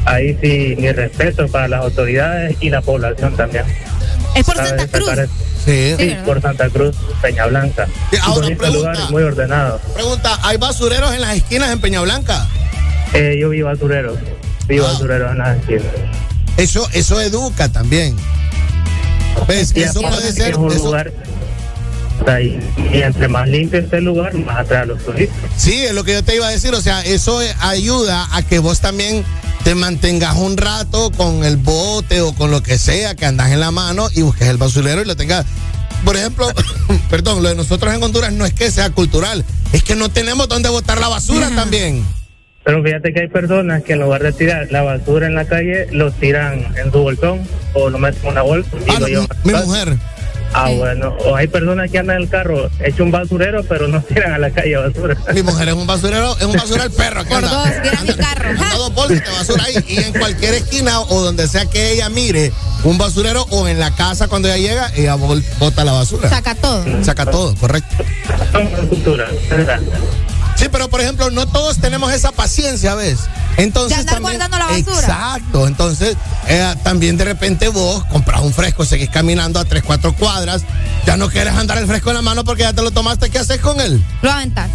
Ahí 0.07 0.37
sí, 0.43 0.75
mi 0.79 0.91
respeto 0.93 1.47
para 1.49 1.69
las 1.69 1.81
autoridades 1.83 2.57
y 2.61 2.71
la 2.71 2.81
población 2.81 3.37
también. 3.37 3.65
Es 4.35 4.45
por. 4.45 4.57
Santa 4.57 4.87
Cruz. 4.89 5.09
parece- 5.09 5.33
Sí. 5.65 5.95
Sí, 5.99 6.17
por 6.27 6.43
Santa 6.43 6.69
Cruz, 6.69 6.95
Peña 7.23 7.47
Blanca. 7.47 7.87
Sí, 8.11 8.19
ahora, 8.23 8.43
Bonito 8.43 8.59
pregunta. 8.65 8.93
lugar, 8.93 9.11
muy 9.11 9.23
ordenado. 9.23 9.81
Pregunta, 9.95 10.39
¿hay 10.43 10.59
basureros 10.59 11.15
en 11.15 11.23
las 11.23 11.37
esquinas 11.37 11.71
en 11.71 11.81
Peña 11.81 12.01
Blanca? 12.03 12.47
Eh, 13.15 13.39
yo 13.41 13.49
vi 13.49 13.63
basureros, 13.63 14.19
vi 14.69 14.79
Ah. 14.79 14.83
basureros 14.83 15.33
en 15.33 15.39
las 15.39 15.57
esquinas. 15.59 15.85
Eso, 16.59 16.87
eso 16.93 17.19
educa 17.21 17.71
también. 17.71 18.15
¿Ves? 19.49 19.73
Y 19.75 19.83
Eso 19.83 20.03
puede 20.03 20.33
ser. 20.33 20.51
Es 20.53 20.57
un 20.59 20.71
eso- 20.71 20.85
lugar, 20.85 21.11
y, 22.41 22.59
entre 22.93 23.29
más 23.29 23.49
limpio 23.49 23.81
esté 23.81 23.99
el 23.99 24.05
lugar, 24.05 24.35
más 24.35 24.59
atrae 24.59 24.83
a 24.83 24.87
los 24.87 25.05
turistas. 25.05 25.37
Sí, 25.57 25.85
es 25.85 25.93
lo 25.93 26.05
que 26.05 26.13
yo 26.13 26.25
te 26.25 26.35
iba 26.35 26.47
a 26.47 26.51
decir. 26.51 26.75
O 26.75 26.81
sea, 26.81 27.03
eso 27.03 27.41
ayuda 27.61 28.27
a 28.33 28.43
que 28.43 28.59
vos 28.59 28.81
también 28.81 29.25
te 29.63 29.75
mantengas 29.75 30.37
un 30.37 30.57
rato 30.57 31.11
con 31.13 31.45
el 31.45 31.57
bote 31.57 32.21
o 32.21 32.35
con 32.35 32.51
lo 32.51 32.63
que 32.63 32.79
sea 32.79 33.15
que 33.15 33.27
andas 33.27 33.53
en 33.53 33.61
la 33.61 33.71
mano 33.71 34.09
y 34.15 34.23
busques 34.23 34.49
el 34.49 34.57
basurero 34.57 35.03
y 35.03 35.05
lo 35.05 35.17
tengas. 35.17 35.47
Por 36.05 36.17
ejemplo, 36.17 36.49
perdón, 37.11 37.43
lo 37.43 37.49
de 37.49 37.55
nosotros 37.55 37.95
en 37.95 38.03
Honduras 38.03 38.33
no 38.33 38.45
es 38.45 38.53
que 38.53 38.71
sea 38.71 38.91
cultural, 38.91 39.45
es 39.73 39.83
que 39.83 39.95
no 39.95 40.11
tenemos 40.11 40.49
dónde 40.49 40.69
botar 40.69 41.01
la 41.01 41.09
basura 41.09 41.51
también. 41.55 42.05
Pero 42.65 42.83
fíjate 42.83 43.13
que 43.13 43.21
hay 43.21 43.29
personas 43.29 43.83
que 43.83 43.93
en 43.93 44.01
lugar 44.01 44.23
de 44.23 44.33
tirar 44.33 44.69
la 44.71 44.83
basura 44.83 45.27
en 45.27 45.35
la 45.35 45.45
calle, 45.45 45.87
lo 45.93 46.11
tiran 46.11 46.75
en 46.83 46.91
su 46.91 46.99
bolsón 46.99 47.41
o 47.75 47.91
lo 47.91 47.99
meten 47.99 48.23
en 48.23 48.29
una 48.31 48.43
bolsa. 48.43 48.71
y 48.87 49.01
lo 49.01 49.07
llevan 49.07 49.29
Mi 49.45 49.53
mujer. 49.53 49.99
Ah, 50.55 50.70
bueno. 50.70 51.16
O 51.26 51.35
hay 51.35 51.48
personas 51.48 51.90
que 51.90 51.98
andan 51.98 52.16
en 52.16 52.22
el 52.22 52.28
carro 52.28 52.70
hecho 52.81 53.02
un 53.02 53.10
basurero, 53.10 53.64
pero 53.64 53.89
no 53.89 54.01
tiran 54.09 54.32
a 54.32 54.39
la 54.39 54.51
calle 54.51 54.76
basura. 54.76 55.16
Mi 55.35 55.43
mujer 55.43 55.68
es 55.68 55.74
un 55.74 55.86
basurero, 55.86 56.36
es 56.39 56.44
un 56.44 56.52
basurero 56.52 56.90
perro. 56.90 57.24
Que 57.24 57.35
anda, 57.35 57.74
el 58.06 58.16
carro. 58.16 58.51
anda 58.51 58.74
dos 58.76 58.94
bolsas 58.94 59.24
de 59.24 59.31
basura 59.31 59.64
ahí. 59.64 59.85
Y 59.89 59.98
en 59.98 60.12
cualquier 60.12 60.55
esquina 60.55 61.01
o 61.01 61.22
donde 61.22 61.48
sea 61.48 61.66
que 61.66 61.93
ella 61.93 62.09
mire 62.09 62.52
un 62.85 62.98
basurero 62.98 63.43
o 63.51 63.66
en 63.66 63.81
la 63.81 63.90
casa 63.97 64.28
cuando 64.28 64.48
ella 64.48 64.59
llega, 64.59 64.93
ella 64.94 65.16
bota 65.16 65.85
la 65.85 65.93
basura. 65.93 66.28
Saca 66.28 66.55
todo. 66.55 66.85
Saca 67.02 67.26
todo, 67.26 67.55
correcto. 67.56 68.05
Sí, 70.56 70.66
pero 70.70 70.89
por 70.89 71.01
ejemplo, 71.01 71.31
no 71.31 71.47
todos 71.47 71.78
tenemos 71.78 72.12
esa 72.12 72.31
paciencia, 72.31 72.94
¿ves? 72.94 73.20
Entonces 73.56 73.97
De 73.97 74.01
andar 74.01 74.14
también, 74.14 74.39
guardando 74.39 74.59
la 74.59 74.66
basura. 74.66 74.98
Exacto. 74.98 75.66
Entonces, 75.66 76.16
eh, 76.48 76.74
también 76.82 77.16
de 77.16 77.24
repente 77.24 77.68
vos 77.68 78.05
compras 78.06 78.40
un 78.43 78.52
fresco, 78.52 78.85
seguís 78.85 79.10
caminando 79.10 79.59
a 79.59 79.64
3, 79.64 79.82
4 79.82 80.12
cuadras, 80.14 80.64
ya 81.06 81.16
no 81.16 81.28
quieres 81.28 81.55
andar 81.55 81.78
el 81.78 81.86
fresco 81.86 82.10
en 82.10 82.16
la 82.16 82.22
mano 82.22 82.44
porque 82.44 82.62
ya 82.62 82.72
te 82.72 82.82
lo 82.82 82.90
tomaste, 82.90 83.31
¿qué 83.31 83.39
haces 83.39 83.60
con 83.60 83.81
él? 83.81 84.02
Lo 84.22 84.31
aventas. 84.31 84.70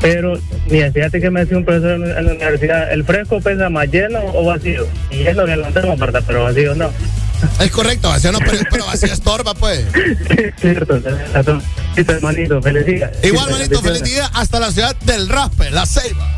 Pero, 0.00 0.36
mira, 0.68 0.90
fíjate 0.90 1.20
que 1.20 1.30
me 1.30 1.40
decía 1.40 1.56
un 1.56 1.64
profesor 1.64 1.92
en 1.92 2.02
en 2.04 2.26
la 2.26 2.32
universidad, 2.32 2.92
¿el 2.92 3.04
fresco 3.04 3.40
pesa 3.40 3.68
más 3.68 3.88
lleno 3.88 4.18
o 4.34 4.44
vacío? 4.44 4.84
Y 5.12 5.18
lleno 5.18 5.44
que 5.44 5.56
lo 5.56 5.66
tengo, 5.68 5.96
¿verdad? 5.96 6.24
Pero 6.26 6.42
vacío 6.42 6.74
no. 6.74 6.90
Es 7.60 7.70
correcto, 7.70 8.08
vacío 8.08 8.32
no, 8.32 8.40
pero, 8.40 8.58
pero 8.68 8.86
vacío 8.86 9.12
estorba, 9.12 9.54
pues. 9.54 9.84
Cierto. 10.60 11.00
Sí, 11.94 12.02
pues, 12.02 12.20
manito, 12.20 12.60
feliz 12.60 12.84
día. 12.84 13.12
Igual, 13.22 13.50
manito, 13.50 13.80
feliz 13.80 14.02
día 14.02 14.28
hasta 14.34 14.58
la 14.58 14.72
ciudad 14.72 14.96
del 15.02 15.28
Raspe, 15.28 15.70
la 15.70 15.86
Ceiba. 15.86 16.34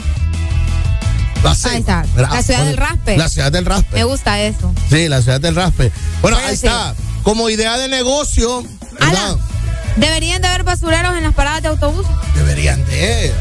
La 1.45 1.55
Ceiba. 1.55 1.75
Ahí 1.75 1.81
está. 1.81 2.05
La 2.17 2.43
ciudad 2.43 2.65
del 2.65 2.77
raspe. 2.77 3.17
La 3.17 3.29
ciudad 3.29 3.53
del 3.53 3.67
Raspe. 3.67 3.97
Me 3.97 4.05
gusta 4.05 4.41
eso. 4.41 4.73
Sí, 4.91 5.09
la 5.09 5.21
ciudad 5.23 5.41
del 5.41 5.55
Raspe. 5.55 5.93
Bueno, 6.23 6.39
ahí 6.39 6.57
sí. 6.57 6.67
está. 6.67 6.95
Como 7.23 7.49
idea 7.51 7.77
de 7.79 7.89
negocio. 7.89 8.65
Deberían 9.97 10.43
de 10.43 10.49
haber 10.49 10.65
basureros 10.65 11.17
en 11.17 11.23
las 11.23 11.35
paradas 11.35 11.63
de 11.63 11.69
autobús. 11.69 12.07
Deberían 12.35 12.85
de. 12.87 13.33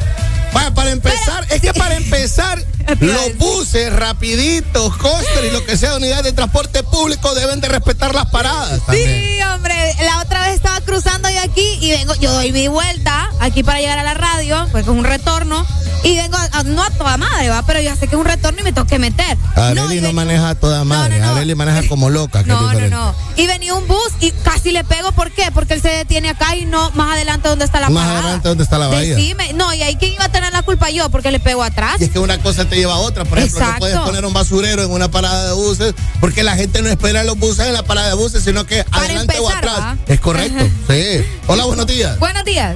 Bueno, 0.52 0.74
para 0.74 0.92
empezar, 0.92 1.48
es 1.50 1.62
que 1.62 1.74
para 1.74 1.96
empezar, 1.96 2.64
los 3.00 3.38
buses, 3.38 3.94
rapiditos, 3.94 4.96
coster 4.98 5.46
y 5.46 5.52
lo 5.52 5.66
que 5.66 5.78
sea, 5.78 5.96
unidades 5.96 6.24
de 6.26 6.34
transporte 6.34 6.84
público 6.84 7.34
deben 7.36 7.62
de 7.62 7.68
respetar 7.70 8.14
las 8.16 8.28
paradas. 8.28 8.82
también. 8.86 9.24
Sí, 9.24 9.42
hombre, 9.44 9.96
la 10.04 10.20
otra 10.22 10.42
vez 10.48 10.56
estaba 10.56 10.80
cruzando 10.82 11.30
yo 11.30 11.40
aquí 11.42 11.78
y 11.82 11.92
vengo, 11.92 12.14
yo 12.16 12.32
doy 12.34 12.52
mi 12.52 12.68
vuelta 12.68 13.30
aquí 13.40 13.64
para 13.64 13.80
llegar 13.80 14.00
a 14.00 14.04
la 14.04 14.14
radio, 14.14 14.68
pues 14.72 14.86
con 14.86 14.98
un 14.98 15.04
retorno, 15.06 15.66
y 16.04 16.16
vengo, 16.18 16.36
a- 16.38 16.50
a- 16.60 16.64
no 16.64 16.84
a 16.84 16.90
toda 16.92 17.18
madre, 17.18 17.50
va, 17.50 17.66
pero 17.66 17.80
ya 17.80 17.96
sé 17.96 18.08
que 18.08 18.16
es 18.16 18.20
un 18.20 18.26
retorno 18.26 18.60
y 18.60 18.64
me 18.64 18.74
tengo 18.74 18.88
que 18.88 19.00
meter. 19.00 19.38
Areli 19.56 20.02
no, 20.02 20.12
maneja 20.14 20.50
a 20.50 20.56
toda 20.56 20.84
madre, 20.84 21.22
Areli 21.22 21.56
maneja 21.56 21.88
como 21.88 22.10
loca. 22.10 22.44
No, 22.44 22.74
no, 22.74 22.88
no. 22.90 23.16
Y 23.36 23.48
venía 23.48 23.74
un 23.74 23.88
bus 23.88 24.12
y 24.20 24.32
casi 24.32 24.72
le 24.72 24.84
pego, 24.84 25.12
¿por 25.14 25.32
qué? 25.32 25.50
Porque 25.54 25.74
él 25.76 25.82
se 25.82 25.90
detiene 25.90 26.30
acá 26.30 26.56
y 26.56 26.66
no 26.66 26.92
más 26.92 27.14
adelante 27.14 27.48
donde 27.50 27.66
está 27.66 27.80
la 27.80 27.90
Más 27.90 28.04
parada. 28.06 28.20
adelante 28.24 28.48
donde 28.50 28.64
está 28.64 28.78
la 28.78 28.88
bahía. 28.88 29.16
Decime, 29.16 29.54
no, 29.54 29.74
y 29.74 29.82
ahí 29.82 29.96
quién 29.96 30.14
iba 30.14 30.26
a 30.26 30.30
tener 30.30 30.52
la 30.54 30.62
culpa 30.62 30.90
yo, 30.90 31.10
porque 31.10 31.32
le 31.32 31.40
pego 31.40 31.64
atrás. 31.64 31.96
Y 32.00 32.06
es 32.06 32.10
que 32.12 32.20
una 32.20 32.38
cosa 32.40 32.68
te 32.74 32.80
lleva 32.80 32.95
a 32.95 33.00
otra. 33.00 33.24
Por 33.24 33.38
ejemplo, 33.38 33.60
Exacto. 33.60 33.74
no 33.74 33.80
puedes 33.80 33.98
poner 34.00 34.26
un 34.26 34.34
basurero 34.34 34.84
en 34.84 34.91
una 34.91 35.12
parada 35.12 35.48
de 35.48 35.54
buses 35.54 35.94
porque 36.20 36.44
la 36.44 36.56
gente 36.56 36.82
no 36.82 36.90
espera 36.90 37.24
los 37.24 37.38
buses 37.38 37.68
en 37.68 37.74
la 37.74 37.84
parada 37.84 38.10
de 38.10 38.16
buses, 38.16 38.44
sino 38.44 38.66
que 38.66 38.86
adelante 38.91 39.38
o 39.40 39.50
atrás. 39.50 39.80
¿va? 39.80 39.98
Es 40.08 40.20
correcto. 40.20 40.66
sí. 40.90 41.24
Hola, 41.48 41.66
buenos 41.66 41.88
días. 41.88 42.18
Buenos 42.20 42.44
días. 42.44 42.76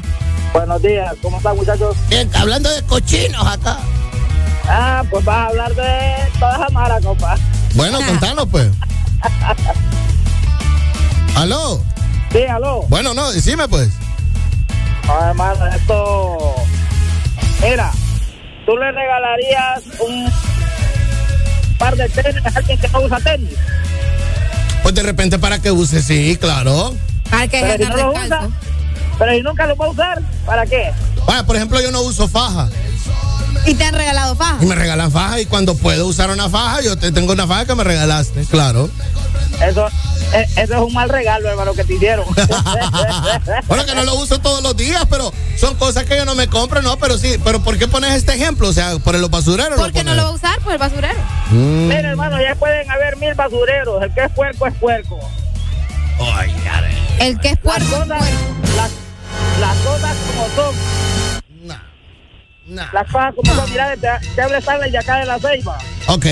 Buenos 0.53 0.81
días, 0.81 1.13
¿cómo 1.21 1.37
están 1.37 1.55
muchachos? 1.55 1.95
Bien, 2.09 2.29
hablando 2.35 2.69
de 2.69 2.81
cochinos 2.83 3.45
acá. 3.45 3.77
Ah, 4.65 5.03
pues 5.09 5.23
vas 5.25 5.35
a 5.35 5.45
hablar 5.47 5.75
de 5.75 6.15
todas 6.39 6.59
las 6.59 6.71
malas, 6.71 7.03
compa. 7.03 7.35
Bueno, 7.73 7.99
contanos 8.05 8.47
pues. 8.49 8.67
¿Aló? 11.35 11.83
Sí, 12.31 12.43
aló. 12.43 12.83
Bueno, 12.89 13.13
no, 13.13 13.31
decime 13.31 13.67
pues. 13.67 13.89
No, 15.05 15.25
hermano, 15.25 15.67
esto. 15.67 16.55
Mira, 17.61 17.91
tú 18.67 18.75
le 18.77 18.91
regalarías 18.91 19.81
un 20.01 20.29
par 21.79 21.95
de 21.95 22.09
tenis 22.09 22.45
a 22.45 22.57
alguien 22.57 22.77
que 22.77 22.87
no 22.89 22.99
usa 22.99 23.19
tenis. 23.21 23.55
Pues 24.83 24.93
de 24.93 25.03
repente 25.03 25.39
para 25.39 25.59
que 25.59 25.71
use, 25.71 26.03
sí, 26.03 26.37
claro. 26.39 26.93
Para 27.29 27.47
que 27.47 27.61
Pero 27.61 27.77
si 27.85 27.89
no 27.89 27.97
lo 27.97 28.11
usa, 28.11 28.49
pero 29.17 29.31
si 29.33 29.41
nunca 29.41 29.65
lo 29.65 29.75
va 29.77 29.85
a 29.85 29.89
usar, 29.89 30.21
¿para 30.45 30.65
qué? 30.65 30.91
Bueno, 31.25 31.45
por 31.45 31.55
ejemplo, 31.55 31.81
yo 31.81 31.91
no 31.91 32.01
uso 32.01 32.27
faja. 32.27 32.69
Y 33.65 33.73
te 33.75 33.83
han 33.83 33.93
regalado 33.93 34.35
faja. 34.35 34.57
Y 34.61 34.65
me 34.65 34.75
regalan 34.75 35.11
faja 35.11 35.39
y 35.41 35.45
cuando 35.45 35.75
puedo 35.75 36.07
usar 36.07 36.29
una 36.29 36.49
faja, 36.49 36.81
yo 36.81 36.97
te 36.97 37.11
tengo 37.11 37.33
una 37.33 37.47
faja 37.47 37.65
que 37.65 37.75
me 37.75 37.83
regalaste, 37.83 38.45
claro. 38.45 38.89
Eso, 39.61 39.87
eh, 40.33 40.47
eso 40.55 40.73
es 40.75 40.81
un 40.81 40.93
mal 40.93 41.09
regalo, 41.09 41.49
hermano, 41.49 41.73
que 41.73 41.83
te 41.83 41.95
hicieron. 41.95 42.25
Bueno, 43.67 43.85
que 43.85 43.95
no 43.95 44.03
lo 44.03 44.15
uso 44.15 44.39
todos 44.39 44.61
los 44.61 44.75
días, 44.75 45.05
pero 45.09 45.33
son 45.57 45.75
cosas 45.75 46.05
que 46.05 46.15
yo 46.15 46.25
no 46.25 46.35
me 46.35 46.47
compro, 46.47 46.81
no, 46.81 46.97
pero 46.97 47.17
sí. 47.17 47.35
Pero 47.43 47.61
¿por 47.61 47.77
qué 47.77 47.87
pones 47.87 48.13
este 48.13 48.33
ejemplo? 48.33 48.67
O 48.67 48.73
sea, 48.73 48.97
por 48.99 49.15
los 49.15 49.29
basureros. 49.29 49.79
¿Por 49.79 49.91
qué 49.91 50.03
no 50.03 50.13
lo 50.15 50.23
va 50.23 50.29
a 50.29 50.33
usar? 50.33 50.59
Por 50.59 50.73
el 50.73 50.77
basurero. 50.77 51.19
Mm. 51.51 51.87
Mira, 51.87 52.09
hermano, 52.09 52.41
ya 52.41 52.55
pueden 52.55 52.89
haber 52.89 53.17
mil 53.17 53.33
basureros. 53.33 54.03
El 54.03 54.13
que 54.13 54.23
es 54.23 54.31
puerco 54.31 54.67
es 54.67 54.73
puerco. 54.75 55.19
El 57.19 57.39
que 57.39 57.49
es 57.49 57.57
puerco. 57.57 57.89
Las 57.89 58.07
cosas, 58.07 58.31
las, 58.75 58.91
las 59.59 59.77
cosas 59.77 60.15
como 60.27 60.55
son. 60.55 60.75
Las 62.67 63.11
cosas 63.11 63.33
como 63.35 63.53
son. 63.53 63.69
Mira, 63.71 63.95
te, 63.95 64.07
te 64.35 64.41
habla 64.41 64.57
Stanley 64.59 64.91
de 64.91 64.97
acá 64.97 65.19
de 65.19 65.25
la 65.25 65.39
Ceiba. 65.39 65.77
Ok. 66.07 66.25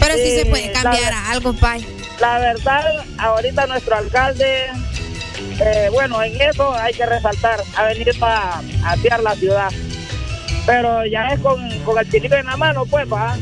Pero 0.00 0.14
sí 0.14 0.30
se 0.30 0.40
Eh, 0.42 0.46
puede 0.46 0.72
cambiar 0.72 1.12
la- 1.12 1.18
a 1.26 1.30
algo, 1.32 1.52
pay. 1.54 1.86
La 2.20 2.38
verdad, 2.38 3.04
ahorita 3.18 3.66
nuestro 3.66 3.96
alcalde, 3.96 4.66
eh, 5.60 5.88
bueno, 5.92 6.22
en 6.22 6.40
eso 6.40 6.74
hay 6.74 6.92
que 6.94 7.06
resaltar, 7.06 7.60
ha 7.76 7.84
venido 7.84 8.12
a 8.22 8.60
atear 8.84 9.22
la 9.22 9.34
ciudad. 9.34 9.70
Pero 10.66 11.06
ya 11.06 11.28
es 11.28 11.40
con, 11.40 11.70
con 11.80 11.98
el 11.98 12.10
chilito 12.10 12.36
en 12.36 12.46
la 12.46 12.56
mano, 12.56 12.84
pues, 12.86 13.10
va. 13.10 13.36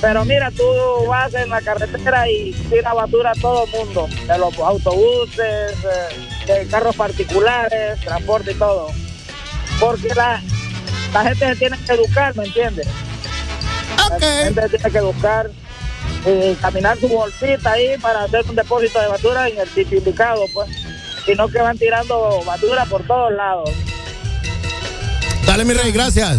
Pero 0.00 0.24
mira, 0.26 0.50
tú 0.50 0.62
vas 1.08 1.32
en 1.34 1.48
la 1.48 1.60
carretera 1.62 2.28
y 2.28 2.52
tira 2.70 2.92
basura 2.92 3.30
a 3.30 3.40
todo 3.40 3.64
el 3.64 3.70
mundo, 3.70 4.08
de 4.26 4.38
los 4.38 4.58
autobuses, 4.58 5.72
eh, 5.84 6.46
de 6.46 6.66
carros 6.68 6.94
particulares, 6.96 7.98
transporte 8.00 8.52
y 8.52 8.54
todo. 8.54 8.90
Porque 9.80 10.08
la, 10.14 10.42
la 11.12 11.22
gente 11.24 11.46
se 11.48 11.56
tiene 11.56 11.78
que 11.78 11.92
educar, 11.92 12.34
¿me 12.36 12.44
entiendes? 12.44 12.86
La 14.10 14.44
gente 14.44 14.62
se 14.62 14.68
tiene 14.70 14.90
que 14.90 14.98
educar 14.98 15.50
y 16.26 16.54
caminar 16.56 16.98
su 16.98 17.08
bolsita 17.08 17.72
ahí 17.72 17.96
para 18.00 18.24
hacer 18.24 18.42
un 18.48 18.56
depósito 18.56 19.00
de 19.00 19.08
basura 19.08 19.48
en 19.48 19.58
el 19.58 19.68
sitio 19.68 19.98
indicado, 19.98 20.42
pues. 20.52 20.68
Sino 21.24 21.48
que 21.48 21.58
van 21.60 21.76
tirando 21.76 22.40
basura 22.44 22.84
por 22.86 23.04
todos 23.06 23.32
lados. 23.32 23.70
Dale, 25.44 25.64
mi 25.64 25.74
rey, 25.74 25.92
gracias. 25.92 26.38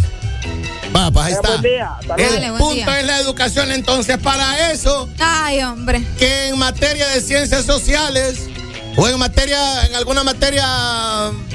Va, 0.95 1.11
pues 1.11 1.25
ahí 1.25 1.33
está. 1.33 1.55
El 1.55 1.61
Dale, 2.07 2.49
buen 2.51 2.57
punto 2.57 2.73
día. 2.75 2.99
es 2.99 3.05
la 3.05 3.19
educación, 3.19 3.71
entonces, 3.71 4.17
para 4.17 4.71
eso, 4.71 5.09
Ay, 5.19 5.61
hombre. 5.63 6.01
que 6.17 6.47
en 6.47 6.57
materia 6.57 7.07
de 7.09 7.21
ciencias 7.21 7.65
sociales 7.65 8.47
o 8.95 9.07
en 9.07 9.19
materia, 9.19 9.85
en 9.85 9.95
alguna 9.95 10.23
materia 10.23 10.65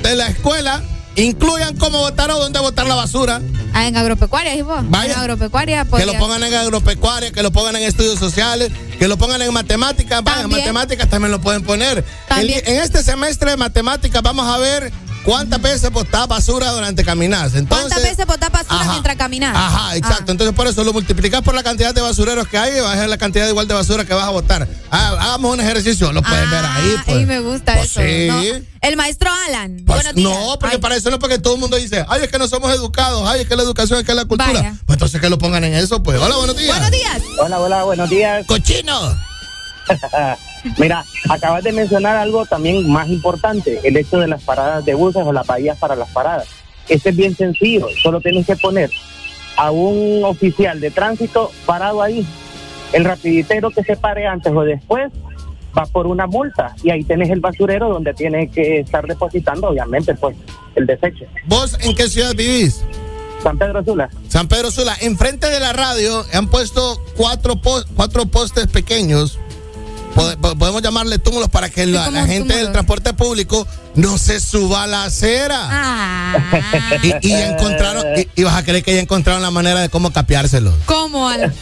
de 0.02 0.14
la 0.14 0.28
escuela, 0.28 0.82
incluyan 1.16 1.76
cómo 1.76 1.98
votar 1.98 2.30
o 2.30 2.38
dónde 2.38 2.58
votar 2.60 2.86
la 2.86 2.94
basura. 2.94 3.40
Ah, 3.74 3.86
en 3.86 3.96
agropecuaria. 3.96 4.52
Vaya. 4.64 5.12
En 5.14 5.18
agropecuaria, 5.18 5.84
Que 5.84 5.90
podría- 5.90 6.06
lo 6.12 6.18
pongan 6.18 6.42
en 6.44 6.54
agropecuaria, 6.54 7.32
que 7.32 7.42
lo 7.42 7.50
pongan 7.52 7.76
en 7.76 7.82
estudios 7.82 8.18
sociales, 8.18 8.70
que 8.98 9.08
lo 9.08 9.16
pongan 9.16 9.40
en 9.42 9.52
matemáticas. 9.52 10.22
Va, 10.26 10.40
en 10.42 10.50
matemáticas 10.50 11.08
también 11.08 11.30
lo 11.32 11.40
pueden 11.40 11.62
poner. 11.62 12.04
También. 12.28 12.62
En, 12.66 12.76
en 12.76 12.82
este 12.82 13.02
semestre 13.02 13.50
de 13.52 13.56
matemáticas 13.56 14.22
vamos 14.22 14.46
a 14.46 14.58
ver 14.58 14.92
cuántas 15.24 15.60
veces 15.62 15.90
botás 15.90 16.26
basura 16.28 16.70
durante 16.72 17.04
caminar. 17.04 17.46
Entonces, 17.54 17.68
¿Cuántas 17.68 18.02
veces 18.02 18.26
botás 18.26 18.50
basura 18.50 18.80
Ajá. 18.80 18.90
mientras 18.92 19.16
caminas? 19.16 19.54
Ajá, 19.56 19.96
exacto. 19.96 20.32
Entonces 20.32 20.54
por 20.54 20.66
eso 20.66 20.84
lo 20.84 20.92
multiplicas 20.92 21.42
por 21.42 21.54
la 21.54 21.62
cantidad 21.62 21.94
de 21.94 22.00
basureros 22.00 22.46
que 22.48 22.58
hay 22.58 22.76
y 22.76 22.80
vas 22.80 22.96
a 22.96 23.00
ver 23.00 23.08
la 23.08 23.18
cantidad 23.18 23.48
igual 23.48 23.66
de 23.68 23.74
basura 23.74 24.04
que 24.04 24.14
vas 24.14 24.24
a 24.24 24.30
botar. 24.30 24.66
Ah, 24.90 25.08
hagamos 25.18 25.54
un 25.54 25.60
ejercicio, 25.60 26.12
lo 26.12 26.22
puedes 26.22 26.50
ver 26.50 26.64
ahí. 26.64 26.94
Ah, 26.98 27.02
Pues. 27.06 27.20
y 27.22 27.26
me 27.26 27.40
gusta 27.40 27.74
Pues 27.74 27.90
eso. 27.90 28.00
sí. 28.00 28.28
¿no? 28.28 28.66
El 28.82 28.96
maestro 28.96 29.30
Alan. 29.46 29.76
Pues 29.86 30.02
Buenos 30.02 30.14
días. 30.14 30.30
no, 30.30 30.58
porque 30.58 30.78
para 30.78 30.96
eso 30.96 31.10
no, 31.10 31.18
porque 31.18 31.38
todo 31.38 31.54
el 31.54 31.60
mundo 31.60 31.76
dice, 31.76 32.04
ay, 32.08 32.22
es 32.24 32.28
que 32.30 32.38
no 32.38 32.48
somos 32.48 32.72
educados, 32.74 33.22
ay, 33.28 33.42
es 33.42 33.48
que 33.48 33.54
la 33.56 33.62
educación 33.62 34.00
es 34.00 34.04
que 34.04 34.14
la 34.14 34.24
cultura. 34.24 34.52
Vaya. 34.52 34.74
Pues 34.86 34.96
entonces 34.96 35.20
que 35.20 35.30
lo 35.30 35.38
pongan 35.38 35.62
en 35.64 35.74
eso, 35.74 36.02
pues. 36.02 36.20
Hola, 36.20 36.36
buenos 36.36 36.56
días. 36.56 36.70
Buenos 36.76 36.90
días. 36.90 37.22
Hola, 37.38 37.60
hola, 37.60 37.84
buenos 37.84 38.10
días. 38.10 38.44
Cochino. 38.46 39.16
Mira, 40.78 41.04
acabas 41.28 41.64
de 41.64 41.72
mencionar 41.72 42.16
algo 42.16 42.46
también 42.46 42.88
más 42.90 43.08
importante, 43.08 43.80
el 43.82 43.96
hecho 43.96 44.18
de 44.18 44.28
las 44.28 44.42
paradas 44.42 44.84
de 44.84 44.94
buses 44.94 45.24
o 45.24 45.32
las 45.32 45.46
bahías 45.46 45.78
para 45.78 45.96
las 45.96 46.08
paradas. 46.10 46.48
Este 46.88 47.10
es 47.10 47.16
bien 47.16 47.36
sencillo, 47.36 47.86
solo 48.02 48.20
tienes 48.20 48.46
que 48.46 48.56
poner 48.56 48.90
a 49.56 49.70
un 49.70 50.24
oficial 50.24 50.80
de 50.80 50.90
tránsito 50.90 51.50
parado 51.66 52.02
ahí. 52.02 52.26
El 52.92 53.04
rapiditero 53.04 53.70
que 53.70 53.82
se 53.82 53.96
pare 53.96 54.26
antes 54.26 54.52
o 54.54 54.62
después 54.62 55.10
va 55.76 55.86
por 55.86 56.06
una 56.06 56.26
multa 56.26 56.74
y 56.82 56.90
ahí 56.90 57.04
tenés 57.04 57.30
el 57.30 57.40
basurero 57.40 57.88
donde 57.88 58.12
tiene 58.14 58.48
que 58.48 58.80
estar 58.80 59.06
depositando, 59.06 59.68
obviamente, 59.68 60.14
pues, 60.14 60.36
el 60.74 60.86
desecho. 60.86 61.24
¿Vos 61.46 61.78
en 61.80 61.94
qué 61.94 62.08
ciudad 62.08 62.34
vivís? 62.34 62.84
San 63.42 63.58
Pedro 63.58 63.84
Sula. 63.84 64.08
San 64.28 64.48
Pedro 64.48 64.70
Sula. 64.70 64.96
Enfrente 65.00 65.48
de 65.48 65.58
la 65.58 65.72
radio 65.72 66.24
han 66.32 66.48
puesto 66.48 67.02
cuatro, 67.16 67.60
cuatro 67.96 68.26
postes 68.26 68.68
pequeños. 68.68 69.38
Pode- 70.14 70.36
po- 70.36 70.54
podemos 70.56 70.82
llamarle 70.82 71.18
túmulos 71.18 71.48
para 71.48 71.70
que 71.70 71.86
la, 71.86 72.10
la 72.10 72.26
gente 72.26 72.54
del 72.56 72.70
transporte 72.72 73.14
público 73.14 73.66
no 73.94 74.18
se 74.18 74.40
suba 74.40 74.82
a 74.84 74.86
la 74.86 75.04
acera. 75.04 75.56
Ah. 75.70 76.36
Y, 77.02 77.28
y 77.28 77.32
encontraron, 77.32 78.04
y, 78.18 78.28
y 78.40 78.44
vas 78.44 78.54
a 78.56 78.62
creer 78.64 78.82
que 78.84 78.94
ya 78.94 79.00
encontraron 79.00 79.40
la 79.42 79.50
manera 79.50 79.80
de 79.80 79.88
cómo 79.88 80.12
capeárselos. 80.12 80.74
¿Cómo, 80.84 81.28
Alan? 81.28 81.54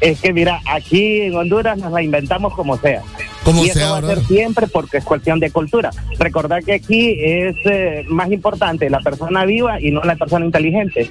Es 0.00 0.18
que 0.18 0.32
mira, 0.32 0.60
aquí 0.64 1.20
en 1.20 1.34
Honduras 1.36 1.76
nos 1.76 1.92
la 1.92 2.02
inventamos 2.02 2.54
como 2.54 2.78
sea. 2.78 3.02
Como 3.44 3.62
y 3.64 3.68
eso 3.68 3.78
sea, 3.78 3.90
va 3.90 3.98
a 3.98 4.00
ser 4.14 4.26
siempre 4.26 4.66
porque 4.66 4.96
es 4.98 5.04
cuestión 5.04 5.40
de 5.40 5.50
cultura. 5.50 5.90
Recordar 6.18 6.62
que 6.64 6.72
aquí 6.74 7.16
es 7.22 7.54
eh, 7.66 8.04
más 8.08 8.30
importante 8.32 8.88
la 8.88 9.00
persona 9.00 9.44
viva 9.44 9.78
y 9.78 9.90
no 9.90 10.00
la 10.02 10.16
persona 10.16 10.46
inteligente. 10.46 11.10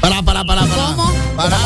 Para, 0.00 0.22
para, 0.22 0.44
para, 0.44 0.62
para. 0.62 0.74
¿Cómo? 0.96 1.12
Para. 1.36 1.56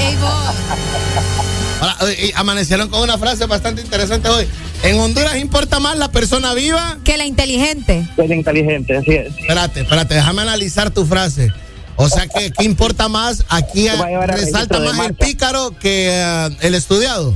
Ey, 0.00 0.16
vos. 0.16 1.65
Para, 1.80 1.94
y 2.12 2.32
amanecieron 2.34 2.88
con 2.88 3.02
una 3.02 3.18
frase 3.18 3.46
bastante 3.46 3.82
interesante 3.82 4.28
hoy. 4.28 4.46
En 4.82 4.98
Honduras 4.98 5.36
importa 5.36 5.80
más 5.80 5.96
la 5.98 6.10
persona 6.10 6.54
viva 6.54 6.98
Que 7.04 7.16
la 7.16 7.26
inteligente. 7.26 8.06
Que 8.16 8.28
la 8.28 8.34
inteligente, 8.34 8.96
así 8.96 9.12
es. 9.12 9.36
Espérate, 9.36 9.80
espérate, 9.80 10.14
déjame 10.14 10.42
analizar 10.42 10.90
tu 10.90 11.04
frase. 11.04 11.50
O 11.96 12.08
sea 12.08 12.26
que, 12.26 12.50
¿qué 12.50 12.64
importa 12.64 13.08
más? 13.08 13.44
Aquí 13.48 13.88
a 13.88 14.26
resalta 14.26 14.78
más 14.80 14.98
el 15.06 15.14
pícaro 15.14 15.70
que 15.80 16.08
eh, 16.10 16.48
el 16.60 16.74
estudiado. 16.74 17.34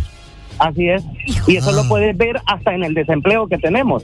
Así 0.58 0.88
es. 0.88 1.02
Y 1.46 1.56
eso 1.56 1.70
Ah. 1.70 1.72
lo 1.72 1.88
puedes 1.88 2.14
ver 2.16 2.40
hasta 2.46 2.74
en 2.74 2.84
el 2.84 2.92
desempleo 2.92 3.46
que 3.48 3.56
tenemos. 3.56 4.02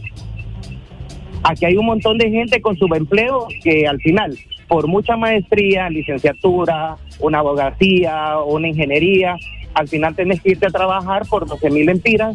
Aquí 1.42 1.66
hay 1.66 1.76
un 1.76 1.86
montón 1.86 2.16
de 2.18 2.30
gente 2.30 2.60
con 2.62 2.76
subempleo 2.76 3.46
que 3.62 3.86
al 3.86 4.00
final, 4.00 4.36
por 4.66 4.86
mucha 4.88 5.16
maestría, 5.16 5.88
licenciatura, 5.90 6.96
una 7.20 7.38
abogacía, 7.40 8.38
una 8.46 8.68
ingeniería, 8.68 9.36
al 9.76 9.88
final 9.88 10.16
tenés 10.16 10.40
que 10.40 10.52
irte 10.52 10.66
a 10.66 10.70
trabajar 10.70 11.26
por 11.28 11.46
12 11.46 11.68
mil 11.68 11.88
empiras 11.90 12.34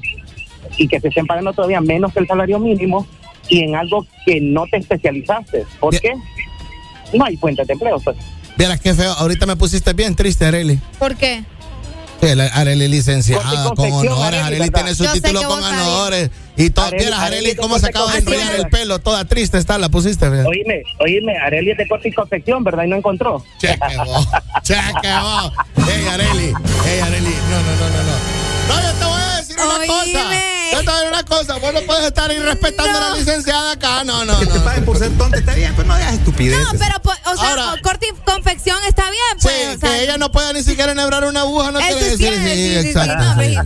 y 0.77 0.87
que 0.87 0.99
te 0.99 1.07
estén 1.07 1.25
pagando 1.25 1.51
todavía 1.53 1.81
menos 1.81 2.13
que 2.13 2.19
el 2.19 2.27
salario 2.27 2.59
mínimo 2.59 3.07
y 3.49 3.63
en 3.63 3.75
algo 3.75 4.05
que 4.25 4.39
no 4.39 4.65
te 4.69 4.77
especializaste. 4.77 5.65
¿Por 5.79 5.99
qué? 5.99 6.13
No 7.13 7.25
hay 7.25 7.35
fuentes 7.37 7.65
de 7.65 7.73
empleo, 7.73 7.99
pues. 7.99 8.15
Vieras 8.57 8.79
qué 8.79 8.93
feo. 8.93 9.11
Ahorita 9.13 9.47
me 9.47 9.55
pusiste 9.55 9.91
bien 9.93 10.15
triste, 10.15 10.45
Areli. 10.45 10.79
¿Por 10.99 11.15
qué? 11.15 11.43
Areli 12.53 12.87
licenciada 12.87 13.73
con 13.75 13.91
honores. 13.91 14.21
Arely, 14.21 14.39
Areli 14.55 14.69
tiene 14.69 14.95
su 14.95 15.05
título 15.07 15.43
con 15.47 15.63
honores. 15.63 16.29
Y 16.57 16.69
todo. 16.69 16.87
Arely- 16.87 16.99
Vieras, 16.99 17.19
Areli, 17.19 17.55
cómo 17.55 17.79
se 17.79 17.87
acaba 17.87 18.11
de 18.11 18.19
enrollar 18.19 18.55
el 18.55 18.67
pelo. 18.67 18.99
Toda 18.99 19.25
triste 19.25 19.57
está, 19.57 19.77
la 19.77 19.89
pusiste. 19.89 20.27
Oíme, 20.27 20.83
oíme, 20.99 21.37
Areli 21.37 21.71
es 21.71 21.77
de 21.77 21.87
corte 21.87 22.09
y 22.09 22.13
confección, 22.13 22.63
¿verdad? 22.63 22.83
Y 22.83 22.89
no 22.89 22.97
encontró. 22.97 23.43
Cheque 23.59 23.97
vos. 24.05 24.27
Cheque 24.63 25.13
vos. 25.21 25.53
Ey, 25.89 26.07
Areli. 26.07 26.53
Ey, 26.87 26.99
Areli. 26.99 27.35
No, 27.49 27.57
no, 27.61 27.71
no, 27.75 27.89
no, 27.89 28.03
no. 28.03 28.75
No, 28.75 28.81
yo 28.81 28.93
te 28.99 29.05
voy 29.05 29.20
una 29.65 29.75
Oíme. 29.75 29.87
cosa. 29.87 30.29
Yo 30.71 30.79
te 30.79 30.85
voy 30.85 30.93
a 30.93 30.97
decir 30.97 31.13
una 31.13 31.23
cosa. 31.23 31.57
Vos 31.57 31.73
no 31.73 31.81
puedes 31.81 32.05
estar 32.05 32.31
irrespetando 32.31 32.97
a 32.97 33.09
la 33.09 33.15
licenciada 33.17 33.71
acá. 33.73 34.03
No, 34.03 34.25
no, 34.25 34.39
Que 34.39 34.45
te 34.47 34.57
no. 34.57 34.63
paguen 34.63 34.85
por 34.85 34.97
ser 34.97 35.11
tonta 35.17 35.37
está 35.37 35.53
bien, 35.53 35.73
pero 35.75 35.87
no 35.87 35.93
hagas 35.95 36.13
estupideces. 36.13 36.63
No, 36.73 36.79
pero, 36.79 36.99
po- 37.01 37.11
o 37.31 37.37
sea, 37.37 37.49
Ahora- 37.49 37.75
corte 37.81 38.07
y 38.07 38.13
confección 38.23 38.77
está 38.87 39.09
bien, 39.11 39.21
pues. 39.41 39.53
Sí, 39.55 39.61
o 39.75 39.79
sea, 39.79 39.89
que 39.89 40.03
ella 40.03 40.17
no 40.17 40.31
pueda 40.31 40.53
ni 40.53 40.63
siquiera 40.63 40.91
enhebrar 40.93 41.25
una 41.25 41.41
aguja, 41.41 41.71
no 41.71 41.79
quiere 41.79 41.95
decir. 41.95 42.17
cierto, 42.17 42.39
Sí, 42.41 42.55
sí, 42.55 42.75
sí, 42.75 42.81
sí, 42.81 42.87
exacto. 42.89 43.23
no, 43.23 43.41
sí. 43.41 43.57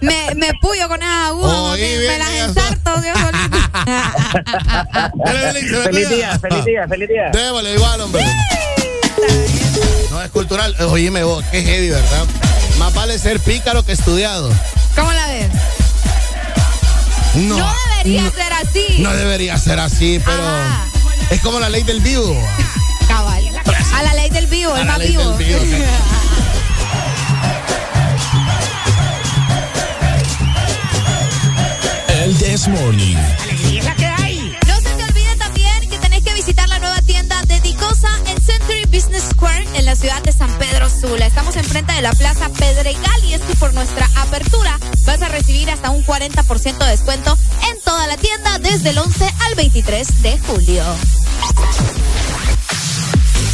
me, 0.00 0.34
me 0.36 0.52
puyo 0.60 0.88
con 0.88 1.02
esas 1.02 1.26
agujas, 1.28 1.76
bien 1.76 2.00
me 2.06 2.18
las 2.18 2.30
ensarto 2.30 2.90
me 3.00 3.12
Feliz 5.84 6.08
día, 6.10 6.38
feliz 6.38 6.64
día, 6.64 6.86
feliz 6.88 7.08
día. 7.08 7.30
Démosle 7.32 7.74
igual, 7.74 8.00
hombre. 8.00 8.24
No 10.14 10.22
es 10.22 10.30
cultural. 10.30 10.76
Oíme 10.90 11.24
vos, 11.24 11.44
qué 11.50 11.60
heavy, 11.64 11.88
¿verdad? 11.90 12.24
Más 12.78 12.94
vale 12.94 13.18
ser 13.18 13.40
pícaro 13.40 13.84
que 13.84 13.90
estudiado. 13.90 14.48
¿Cómo 14.94 15.12
la 15.12 15.26
ves? 15.26 15.48
No. 17.34 17.58
No 17.58 17.74
debería 17.96 18.22
no, 18.22 18.30
ser 18.30 18.52
así. 18.52 18.86
no 19.00 19.12
debería 19.12 19.58
ser 19.58 19.80
así, 19.80 20.20
pero 20.24 20.40
Ajá. 20.40 20.86
es 21.30 21.40
como 21.40 21.58
la 21.58 21.68
ley 21.68 21.82
del 21.82 21.98
vivo. 22.00 22.32
Cabal. 23.08 23.42
A 23.96 24.02
la 24.04 24.14
ley 24.14 24.30
del 24.30 24.46
vivo, 24.46 24.72
A 24.72 24.80
el 24.82 24.86
la 24.86 24.92
más 24.92 24.98
ley 25.00 25.08
vivo. 25.08 25.30
del 25.30 25.44
vivo, 25.48 25.60
sí. 25.62 25.82
El 32.22 32.36
This 32.38 32.68
Morning. 32.68 33.16
No 34.66 34.76
se 34.76 34.94
te 34.96 35.04
olvide 35.04 35.36
también 35.38 35.90
que 35.90 35.98
tenés 35.98 36.22
que 36.22 36.32
visitar 36.34 36.68
la 36.68 36.73
Business 38.94 39.24
Square 39.30 39.66
en 39.74 39.86
la 39.86 39.96
ciudad 39.96 40.22
de 40.22 40.30
San 40.30 40.56
Pedro 40.56 40.88
Sula. 40.88 41.26
Estamos 41.26 41.56
enfrente 41.56 41.92
de 41.94 42.00
la 42.00 42.12
Plaza 42.12 42.48
Pedregal 42.50 43.24
y 43.24 43.34
es 43.34 43.40
que 43.40 43.56
por 43.56 43.74
nuestra 43.74 44.08
apertura 44.14 44.78
vas 45.04 45.20
a 45.20 45.28
recibir 45.28 45.68
hasta 45.68 45.90
un 45.90 46.06
40% 46.06 46.78
de 46.78 46.90
descuento 46.92 47.36
en 47.68 47.80
toda 47.80 48.06
la 48.06 48.16
tienda 48.16 48.60
desde 48.60 48.90
el 48.90 48.98
11 48.98 49.34
al 49.46 49.54
23 49.56 50.22
de 50.22 50.38
julio. 50.38 50.84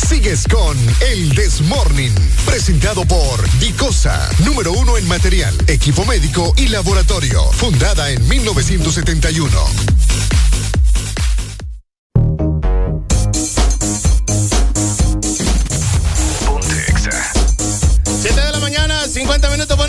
Sigues 0.07 0.45
con 0.47 0.77
El 1.11 1.35
Desmorning, 1.35 2.15
presentado 2.45 3.07
por 3.07 3.51
Dicosa, 3.61 4.29
número 4.45 4.73
uno 4.73 4.99
en 4.99 5.09
material, 5.09 5.57
equipo 5.69 6.05
médico 6.05 6.53
y 6.59 6.69
laboratorio, 6.69 7.51
fundada 7.53 8.11
en 8.11 8.29
1971. 8.29 9.49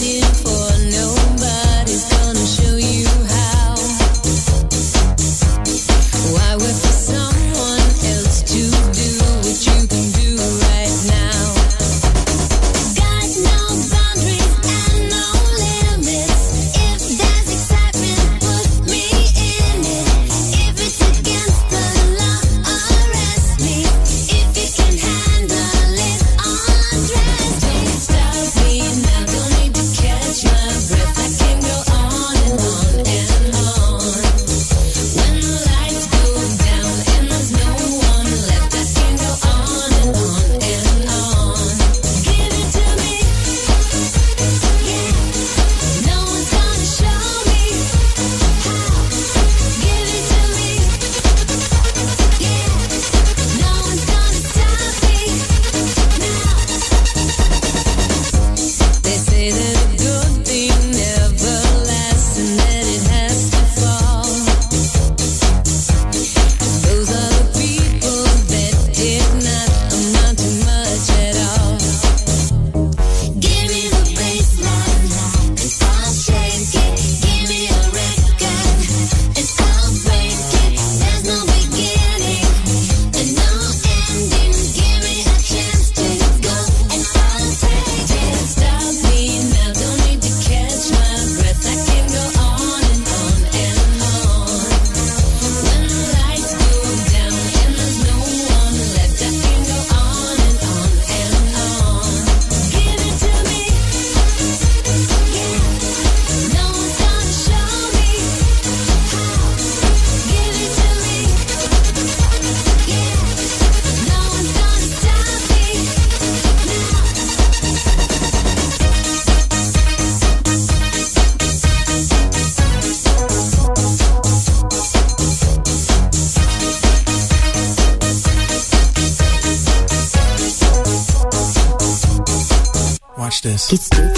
this. 133.54 133.68
Get 133.68 134.13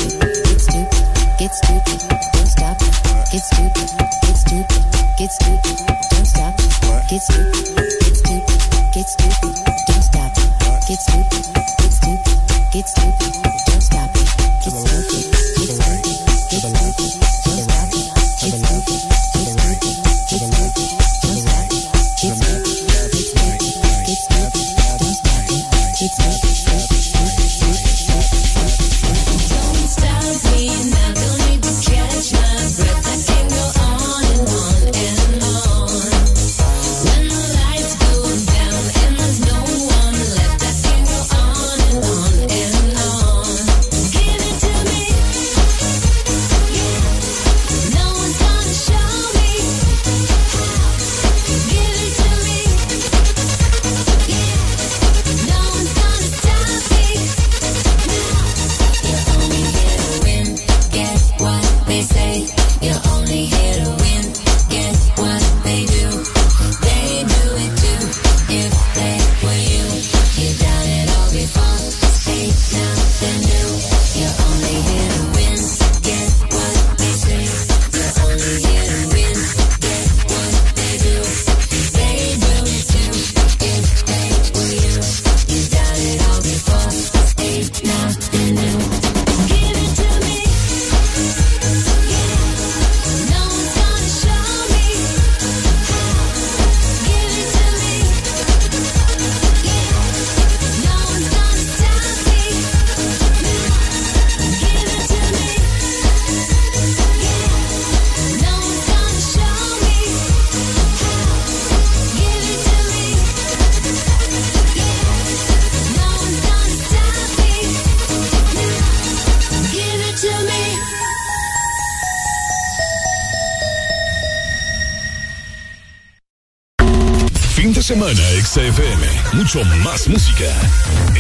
Mucho 129.57 129.69
más 129.83 130.07
música. 130.07 130.53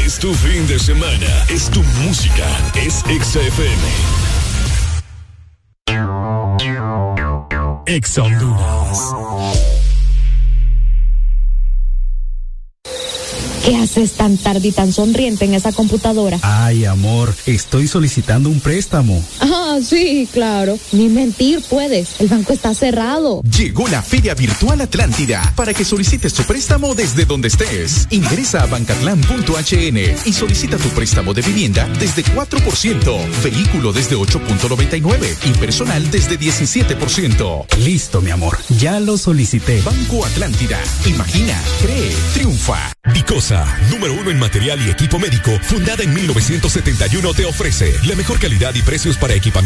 Es 0.05 0.19
tu 0.19 0.35
fin 0.35 0.67
de 0.67 0.79
semana. 0.79 1.47
Es 1.49 1.71
tu 1.71 1.83
música. 2.05 2.47
Es 2.75 2.97
XFM. 2.97 3.83
Ex 7.87 8.19
Honduras. 8.19 8.99
¿Qué 13.65 13.77
haces 13.77 14.13
tan 14.13 14.37
tarde 14.37 14.69
y 14.69 14.73
tan 14.73 14.93
sonriente 14.93 15.47
en 15.47 15.55
esa 15.55 15.73
computadora? 15.73 16.39
Ay, 16.43 16.85
amor, 16.85 17.35
estoy 17.47 17.89
solicitando 17.89 18.51
un 18.51 18.61
préstamo. 18.61 19.25
Ah, 19.77 19.81
sí, 19.83 20.27
claro. 20.33 20.79
Ni 20.93 21.09
mentir 21.09 21.61
puedes. 21.69 22.19
El 22.19 22.29
banco 22.29 22.55
está 22.55 22.73
cerrado. 22.75 23.43
Llegó 23.43 23.87
la 23.89 24.01
Feria 24.01 24.35
Virtual 24.35 24.81
Atlántida 24.81 25.53
para 25.55 25.75
que 25.75 25.85
solicites 25.85 26.33
tu 26.33 26.45
préstamo 26.45 26.95
desde 26.95 27.27
donde 27.27 27.49
estés. 27.49 28.07
Ingresa 28.11 28.63
a 28.63 28.67
bancatlán.hn 28.67 29.99
y 30.25 30.33
solicita 30.33 30.79
tu 30.79 30.89
préstamo 30.91 31.35
de 31.35 31.43
vivienda 31.43 31.87
desde 31.99 32.25
4%, 32.25 33.43
vehículo 33.43 33.93
desde 33.93 34.17
8.99 34.17 35.37
y 35.45 35.51
personal 35.59 36.11
desde 36.11 36.39
17%. 36.39 37.77
Listo, 37.79 38.23
mi 38.23 38.31
amor, 38.31 38.59
ya 38.79 38.99
lo 38.99 39.19
solicité. 39.19 39.83
Banco 39.83 40.25
Atlántida. 40.25 40.81
Imagina, 41.05 41.61
cree, 41.83 42.13
triunfa. 42.33 42.93
Dicosa, 43.13 43.65
número 43.91 44.15
uno 44.15 44.31
en 44.31 44.39
material 44.39 44.81
y 44.85 44.91
equipo 44.91 45.19
médico, 45.19 45.51
fundada 45.63 46.03
en 46.03 46.15
1971, 46.15 47.35
te 47.35 47.45
ofrece 47.45 47.95
la 48.07 48.17
mejor 48.17 48.39
calidad 48.39 48.75
y 48.75 48.83
precios 48.83 49.17
para 49.17 49.35
equipamiento 49.35 49.66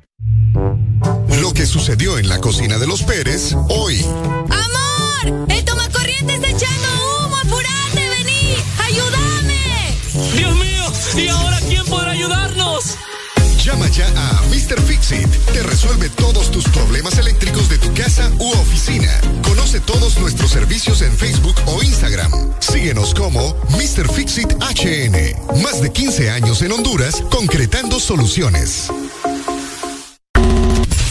Lo 0.53 1.53
que 1.53 1.65
sucedió 1.65 2.17
en 2.17 2.27
la 2.27 2.39
cocina 2.39 2.77
de 2.77 2.87
los 2.87 3.03
Pérez 3.03 3.55
hoy. 3.69 4.03
¡Amor! 4.03 5.47
¡El 5.49 5.63
tomacorriente 5.63 6.35
está 6.35 6.49
echando 6.49 6.87
humo! 7.25 7.37
¡Apurate! 7.37 8.09
¡Vení! 8.09 8.55
¡Ayúdame! 8.79 9.97
¡Dios 10.35 10.55
mío! 10.57 10.83
¿Y 11.15 11.27
ahora 11.29 11.59
quién 11.67 11.85
podrá 11.85 12.11
ayudarnos? 12.11 12.97
Llama 13.63 13.87
ya 13.89 14.07
a 14.07 14.41
Mr. 14.49 14.81
Fixit. 14.81 15.29
Te 15.53 15.63
resuelve 15.63 16.09
todos 16.09 16.51
tus 16.51 16.67
problemas 16.69 17.17
eléctricos 17.17 17.69
de 17.69 17.77
tu 17.77 17.93
casa 17.93 18.29
u 18.39 18.49
oficina. 18.51 19.21
Conoce 19.43 19.79
todos 19.79 20.17
nuestros 20.19 20.51
servicios 20.51 21.01
en 21.01 21.15
Facebook 21.15 21.55
o 21.67 21.81
Instagram. 21.81 22.31
Síguenos 22.59 23.13
como 23.13 23.55
Mr. 23.69 24.11
Fixit 24.11 24.51
HN. 24.53 25.61
Más 25.61 25.81
de 25.81 25.91
15 25.91 26.31
años 26.31 26.61
en 26.61 26.71
Honduras 26.71 27.23
concretando 27.29 27.99
soluciones. 27.99 28.89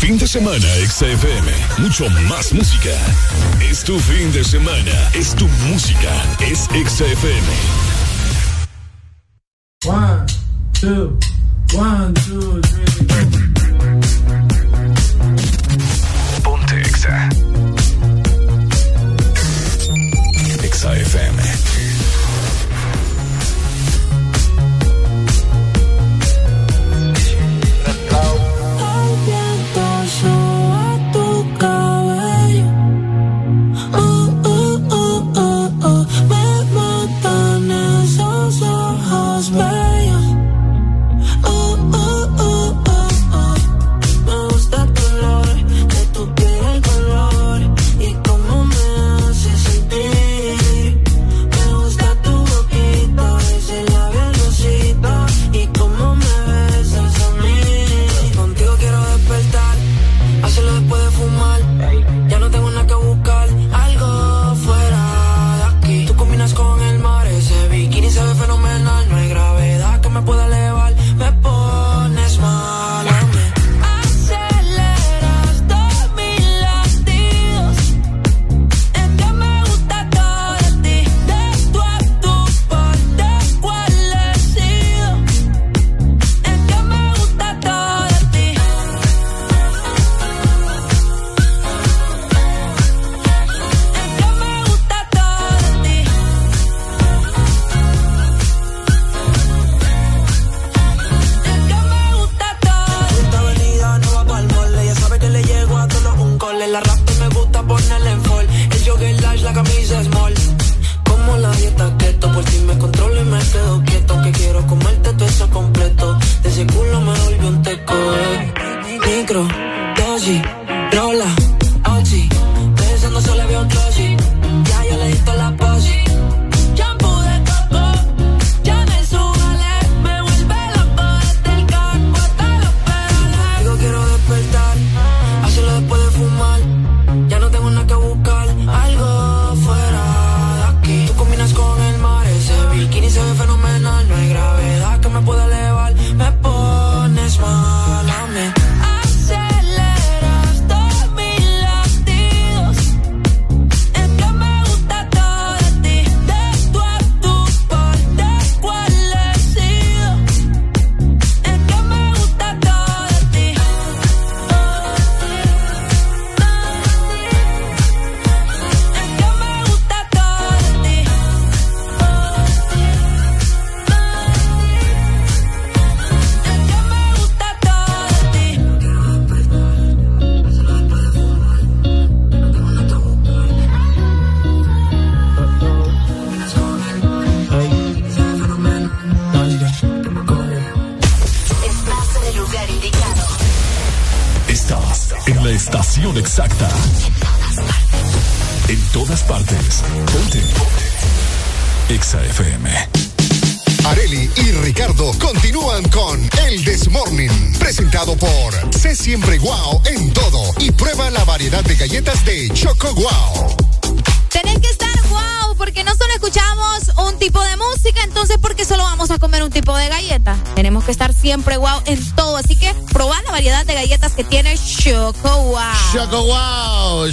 Fin 0.01 0.17
de 0.17 0.27
semana 0.27 0.67
XFM. 0.89 1.53
Mucho 1.79 2.09
más 2.29 2.55
música. 2.55 2.91
Es 3.61 3.85
tu 3.85 3.99
fin 4.01 4.33
de 4.33 4.43
semana. 4.43 5.11
Es 5.13 5.35
tu 5.35 5.47
música. 5.69 6.11
Es 6.41 6.61
XFM. 6.73 7.47
One, 9.85 10.27
two, 10.73 11.19
one, 11.75 12.15
two, 12.15 12.61
three. 12.63 13.27
Ponte 16.43 16.81
Exa. 16.81 17.29
Exa 20.63 20.97
FM. 20.97 21.70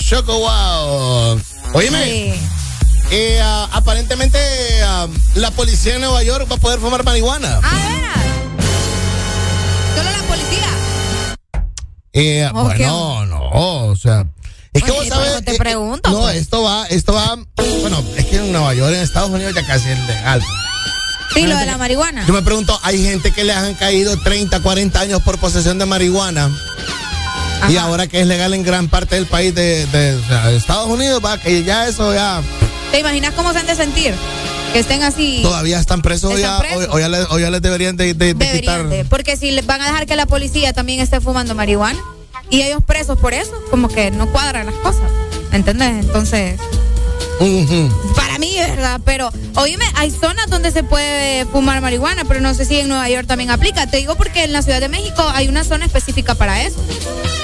Choco 0.07 0.39
Wow. 0.39 1.41
Oíme, 1.73 2.03
Sí. 2.03 2.33
eh, 3.11 3.39
ah, 3.43 3.67
aparentemente 3.73 4.39
ah, 4.83 5.07
la 5.35 5.51
policía 5.51 5.93
de 5.93 5.99
Nueva 5.99 6.23
York 6.23 6.47
va 6.49 6.55
a 6.55 6.59
poder 6.59 6.79
fumar 6.79 7.03
marihuana. 7.03 7.59
Ah, 7.61 8.13
Solo 9.95 10.09
la 10.11 10.23
policía. 10.23 10.67
Eh, 12.13 12.49
Oh, 12.53 12.63
bueno, 12.63 13.25
no, 13.25 13.49
o 13.89 13.95
sea, 13.97 14.25
es 14.71 14.81
que 14.81 14.91
Oye, 14.91 14.99
vos 14.99 15.07
sabes. 15.09 15.29
pero 15.29 15.41
te 15.43 15.55
eh, 15.55 15.57
pregunto, 15.57 16.09
no, 16.09 16.19
pues. 16.21 16.37
esto 16.37 16.63
va, 16.63 16.85
esto 16.87 17.13
va, 17.13 17.37
bueno, 17.81 18.01
es 18.15 18.25
que 18.27 18.37
en 18.37 18.51
Nueva 18.53 18.73
York, 18.73 18.93
en 18.95 19.01
Estados 19.01 19.29
Unidos 19.29 19.53
ya 19.55 19.65
casi 19.67 19.89
es 19.89 19.99
legal. 20.07 20.41
Sí, 21.33 21.45
lo 21.45 21.57
de 21.57 21.65
la 21.65 21.77
marihuana. 21.77 22.25
Yo 22.25 22.33
me 22.33 22.41
pregunto, 22.41 22.79
hay 22.81 23.03
gente 23.03 23.31
que 23.33 23.43
le 23.43 23.51
han 23.53 23.73
caído 23.75 24.17
30, 24.17 24.61
40 24.61 24.99
años 25.01 25.21
por 25.21 25.37
posesión 25.37 25.77
de 25.77 25.85
marihuana. 25.85 26.49
Y 27.69 27.77
ahora 27.77 28.07
que 28.07 28.21
es 28.21 28.27
legal 28.27 28.53
en 28.53 28.63
gran 28.63 28.87
parte 28.87 29.15
del 29.15 29.25
país 29.25 29.53
de, 29.53 29.83
Estados 30.55 30.89
Unidos, 30.89 31.21
va, 31.23 31.37
que 31.39 31.63
ya 31.63 31.87
eso 31.87 32.13
ya 32.13 32.41
¿Te 32.91 32.99
imaginas 32.99 33.33
cómo 33.33 33.51
se 33.53 33.59
han 33.59 33.67
de 33.67 33.75
sentir? 33.75 34.13
Que 34.73 34.79
estén 34.79 35.03
así. 35.03 35.39
todavía 35.43 35.79
están 35.79 36.01
presos, 36.01 36.33
Están 36.33 36.59
presos. 36.59 36.87
O, 36.91 36.95
o 36.95 36.99
ya 36.99 37.09
les, 37.09 37.25
o 37.29 37.39
ya 37.39 37.49
les 37.49 37.61
deberían 37.61 37.97
de, 37.97 38.13
de- 38.13 38.33
de 38.33 38.33
quitar. 38.33 38.77
Deberían 38.77 38.89
de, 38.89 39.05
porque 39.05 39.35
si 39.37 39.51
les 39.51 39.65
van 39.65 39.81
a 39.81 39.85
dejar 39.87 40.05
que 40.05 40.15
la 40.15 40.25
policía 40.25 40.73
también 40.73 40.99
esté 40.99 41.19
fumando 41.21 41.55
marihuana 41.55 41.99
y 42.49 42.61
ellos 42.61 42.81
presos 42.85 43.17
por 43.19 43.33
eso, 43.33 43.51
como 43.69 43.89
que 43.89 44.11
no 44.11 44.27
cuadran 44.31 44.65
las 44.67 44.75
cosas. 44.75 45.09
¿Entendés? 45.51 46.05
Entonces, 46.05 46.59
para 48.15 48.37
mí, 48.39 48.55
¿verdad? 48.57 48.99
Pero, 49.05 49.29
oíme, 49.55 49.85
hay 49.95 50.11
zonas 50.11 50.49
donde 50.49 50.71
se 50.71 50.83
puede 50.83 51.45
fumar 51.45 51.81
marihuana, 51.81 52.23
pero 52.25 52.39
no 52.41 52.53
sé 52.53 52.65
si 52.65 52.79
en 52.79 52.87
Nueva 52.89 53.07
York 53.09 53.27
también 53.27 53.49
aplica. 53.51 53.87
Te 53.87 53.97
digo 53.97 54.15
porque 54.15 54.43
en 54.43 54.53
la 54.53 54.61
Ciudad 54.61 54.79
de 54.79 54.89
México 54.89 55.23
hay 55.33 55.47
una 55.47 55.63
zona 55.63 55.85
específica 55.85 56.35
para 56.35 56.63
eso. 56.63 56.77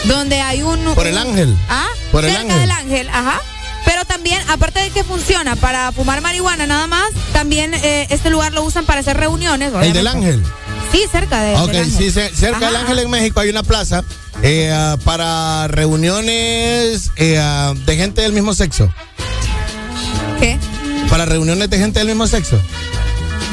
Donde 0.05 0.41
hay 0.41 0.61
un. 0.63 0.79
Por 0.95 1.07
el 1.07 1.13
un- 1.15 1.19
ángel. 1.19 1.57
Ah, 1.69 1.87
Por 2.11 2.25
el 2.25 2.31
cerca 2.31 2.43
ángel. 2.53 2.59
del 2.61 2.71
ángel, 2.71 3.09
ajá. 3.09 3.39
Pero 3.85 4.05
también, 4.05 4.41
aparte 4.49 4.79
de 4.79 4.89
que 4.91 5.03
funciona 5.03 5.55
para 5.57 5.91
fumar 5.91 6.21
marihuana 6.21 6.65
nada 6.65 6.87
más, 6.87 7.09
también 7.33 7.73
eh, 7.73 8.07
este 8.09 8.29
lugar 8.29 8.53
lo 8.53 8.63
usan 8.63 8.85
para 8.85 9.01
hacer 9.01 9.17
reuniones. 9.17 9.73
El 9.73 9.93
del 9.93 10.07
obviamente. 10.07 10.09
ángel. 10.09 10.43
Sí, 10.91 11.01
cerca 11.11 11.41
de, 11.41 11.55
Ok, 11.55 11.67
del 11.67 11.77
ángel. 11.83 11.97
sí, 11.97 12.11
ce- 12.11 12.33
cerca 12.35 12.67
del. 12.67 12.75
Ángel 12.77 12.99
en 12.99 13.09
México 13.09 13.39
hay 13.41 13.49
una 13.49 13.63
plaza 13.63 14.03
eh, 14.41 14.71
ah, 14.73 14.97
para 15.03 15.67
reuniones 15.67 17.11
eh, 17.17 17.37
ah, 17.41 17.73
de 17.85 17.95
gente 17.95 18.21
del 18.21 18.31
mismo 18.33 18.53
sexo. 18.53 18.89
¿Qué? 20.43 20.57
Para 21.09 21.25
reuniones 21.25 21.69
de 21.69 21.77
gente 21.77 21.99
del 21.99 22.09
mismo 22.09 22.27
sexo. 22.27 22.59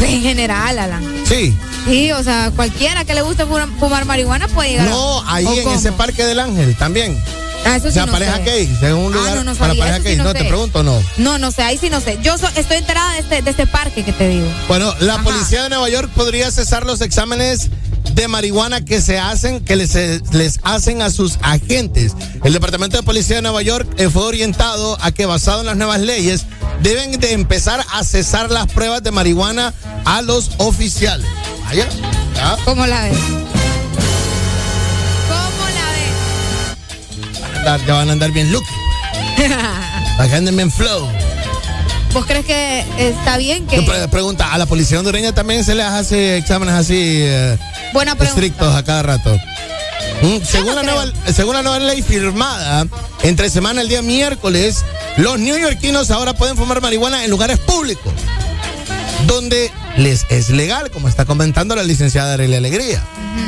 En 0.00 0.22
general, 0.22 0.76
Alan. 0.78 1.04
Sí. 1.24 1.56
Sí, 1.86 2.10
o 2.12 2.22
sea, 2.24 2.50
cualquiera 2.56 3.04
que 3.04 3.14
le 3.14 3.22
guste 3.22 3.44
fumar, 3.46 4.04
marihuana 4.06 4.48
puede 4.48 4.70
llegar. 4.70 4.88
No, 4.88 5.22
ahí 5.28 5.46
¿O 5.46 5.52
en 5.54 5.62
cómo? 5.64 5.76
ese 5.76 5.92
parque 5.92 6.24
del 6.24 6.40
Ángel 6.40 6.74
también. 6.76 7.16
Ah, 7.64 7.76
eso 7.76 7.86
o 7.88 7.90
sí 7.90 7.94
sea, 7.94 8.06
no 8.06 8.12
pareja 8.12 8.38
sé. 8.38 8.42
gay, 8.44 8.62
es 8.82 8.92
un 8.92 9.12
Ah, 9.12 9.16
lugar 9.16 9.36
no, 9.36 9.44
no 9.44 9.54
para 9.54 9.74
pareja 9.74 9.96
eso 9.98 10.04
gay. 10.04 10.16
no 10.16 10.24
no, 10.24 10.32
sé. 10.32 10.38
te 10.38 10.44
pregunto, 10.46 10.82
no. 10.82 11.00
No, 11.18 11.38
no 11.38 11.52
sé, 11.52 11.62
ahí 11.62 11.78
sí 11.78 11.90
no 11.90 12.00
sé. 12.00 12.18
Yo 12.22 12.36
so- 12.38 12.48
estoy 12.56 12.78
enterada 12.78 13.12
de 13.12 13.18
este, 13.20 13.42
de 13.42 13.50
este 13.50 13.66
parque 13.66 14.02
que 14.02 14.12
te 14.12 14.28
digo. 14.28 14.46
Bueno, 14.66 14.92
la 15.00 15.18
policía 15.22 15.62
de 15.62 15.68
Nueva 15.68 15.88
York 15.90 16.10
podría 16.16 16.50
cesar 16.50 16.86
los 16.86 17.02
exámenes 17.02 17.68
de 18.14 18.28
marihuana 18.28 18.84
que 18.84 19.00
se 19.00 19.18
hacen, 19.18 19.60
que 19.64 19.76
les, 19.76 19.94
les 20.32 20.60
hacen 20.62 21.02
a 21.02 21.10
sus 21.10 21.38
agentes. 21.42 22.12
El 22.44 22.52
Departamento 22.52 22.96
de 22.96 23.02
Policía 23.02 23.36
de 23.36 23.42
Nueva 23.42 23.62
York 23.62 23.88
eh, 23.98 24.08
fue 24.10 24.22
orientado 24.24 24.96
a 25.00 25.10
que 25.12 25.26
basado 25.26 25.60
en 25.60 25.66
las 25.66 25.76
nuevas 25.76 26.00
leyes 26.00 26.46
deben 26.82 27.18
de 27.20 27.32
empezar 27.32 27.84
a 27.92 28.04
cesar 28.04 28.50
las 28.50 28.66
pruebas 28.66 29.02
de 29.02 29.10
marihuana 29.10 29.72
a 30.04 30.22
los 30.22 30.50
oficiales. 30.58 31.26
Vaya, 31.64 31.88
ya. 32.34 32.56
¿Cómo 32.64 32.86
la 32.86 33.02
ves? 33.02 33.18
¿Cómo 35.28 35.68
la 37.52 37.60
Andar- 37.60 37.86
ya 37.86 37.94
van 37.94 38.08
a 38.08 38.12
andar 38.12 38.30
bien 38.32 38.50
look, 38.52 38.64
ves? 39.38 40.32
anden 40.32 40.56
bien 40.56 40.70
flow. 40.70 41.08
¿Vos 42.12 42.26
crees 42.26 42.44
que 42.44 42.84
está 42.98 43.36
bien 43.36 43.66
que.? 43.66 43.82
Pre- 43.82 44.08
pregunta, 44.08 44.52
¿a 44.52 44.58
la 44.58 44.66
policía 44.66 44.98
hondureña 44.98 45.32
también 45.32 45.64
se 45.64 45.74
les 45.74 45.86
hace 45.86 46.36
exámenes 46.38 46.74
así 46.74 46.96
eh, 47.24 47.56
Buena 47.92 48.16
estrictos 48.20 48.74
a 48.74 48.82
cada 48.82 49.02
rato? 49.02 49.36
Mm, 50.22 50.38
según, 50.44 50.74
la 50.74 50.82
nueva, 50.82 51.06
según 51.32 51.54
la 51.54 51.62
nueva 51.62 51.78
ley 51.78 52.02
firmada, 52.02 52.86
entre 53.22 53.48
semana 53.48 53.80
el 53.80 53.88
día 53.88 54.02
miércoles, 54.02 54.84
los 55.16 55.38
neoyorquinos 55.38 56.10
ahora 56.10 56.34
pueden 56.34 56.56
fumar 56.56 56.80
marihuana 56.82 57.24
en 57.24 57.30
lugares 57.30 57.58
públicos, 57.58 58.12
donde 59.26 59.70
les 59.96 60.26
es 60.28 60.50
legal, 60.50 60.90
como 60.90 61.08
está 61.08 61.24
comentando 61.24 61.74
la 61.74 61.82
licenciada 61.82 62.32
Aurelia 62.32 62.58
Alegría, 62.58 63.02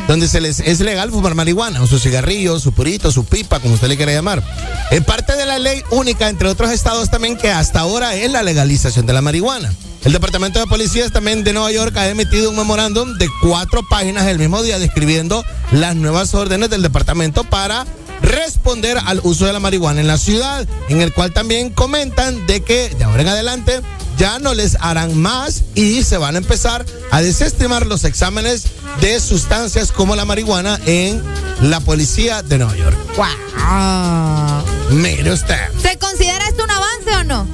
donde 0.08 0.28
se 0.28 0.40
les 0.40 0.60
es 0.60 0.80
legal 0.80 1.10
fumar 1.10 1.34
marihuana, 1.34 1.82
o 1.82 1.86
su 1.86 1.98
cigarrillo, 1.98 2.58
su 2.58 2.72
purito, 2.72 3.12
su 3.12 3.24
pipa, 3.24 3.60
como 3.60 3.74
usted 3.74 3.88
le 3.88 3.96
quiera 3.96 4.12
llamar. 4.12 4.42
Es 4.90 5.02
parte 5.02 5.36
de 5.36 5.46
la 5.46 5.58
ley 5.58 5.82
única, 5.90 6.28
entre 6.28 6.48
otros 6.48 6.70
estados 6.70 7.10
también, 7.10 7.36
que 7.36 7.50
hasta 7.50 7.80
ahora 7.80 8.14
es 8.14 8.30
la 8.30 8.42
legalización 8.42 9.06
de 9.06 9.12
la 9.12 9.22
marihuana. 9.22 9.72
El 10.04 10.12
Departamento 10.12 10.58
de 10.58 10.66
Policías 10.66 11.12
también 11.12 11.44
de 11.44 11.52
Nueva 11.52 11.70
York 11.70 11.96
ha 11.96 12.08
emitido 12.08 12.50
un 12.50 12.56
memorándum 12.56 13.16
de 13.18 13.28
cuatro 13.40 13.82
páginas 13.88 14.26
el 14.26 14.38
mismo 14.38 14.60
día 14.62 14.80
describiendo 14.80 15.44
las 15.70 15.94
nuevas 15.94 16.34
órdenes 16.34 16.70
del 16.70 16.82
departamento 16.82 17.44
para 17.44 17.86
responder 18.20 18.98
al 19.04 19.20
uso 19.22 19.46
de 19.46 19.52
la 19.52 19.60
marihuana 19.60 20.00
en 20.00 20.08
la 20.08 20.18
ciudad, 20.18 20.66
en 20.88 21.00
el 21.00 21.12
cual 21.12 21.32
también 21.32 21.70
comentan 21.70 22.46
de 22.46 22.62
que 22.62 22.88
de 22.90 23.04
ahora 23.04 23.22
en 23.22 23.28
adelante 23.28 23.80
ya 24.22 24.38
no 24.38 24.54
les 24.54 24.76
harán 24.78 25.18
más 25.18 25.64
y 25.74 26.04
se 26.04 26.16
van 26.16 26.36
a 26.36 26.38
empezar 26.38 26.86
a 27.10 27.20
desestimar 27.20 27.86
los 27.86 28.04
exámenes 28.04 28.66
de 29.00 29.18
sustancias 29.18 29.90
como 29.90 30.14
la 30.14 30.24
marihuana 30.24 30.78
en 30.86 31.20
la 31.60 31.80
policía 31.80 32.40
de 32.40 32.58
Nueva 32.58 32.76
York. 32.76 32.96
¡Wow! 33.16 34.96
Mire 34.96 35.32
usted. 35.32 35.58
¿Se 35.82 35.98
considera 35.98 36.46
esto 36.46 36.62
un 36.62 36.70
avance 36.70 37.16
o 37.16 37.24
no? 37.24 37.48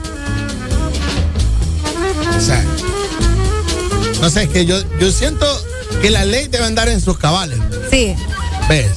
O 2.37 2.41
sea, 2.43 2.63
no 4.21 4.29
sé, 4.29 4.43
es 4.43 4.49
que 4.51 4.67
yo, 4.67 4.79
yo 5.01 5.11
siento 5.11 5.47
que 6.03 6.11
la 6.11 6.27
ley 6.27 6.49
debe 6.49 6.67
andar 6.67 6.91
en 6.91 7.01
sus 7.01 7.17
cabales. 7.17 7.59
Sí. 7.91 8.15
¿Ves? 8.69 8.91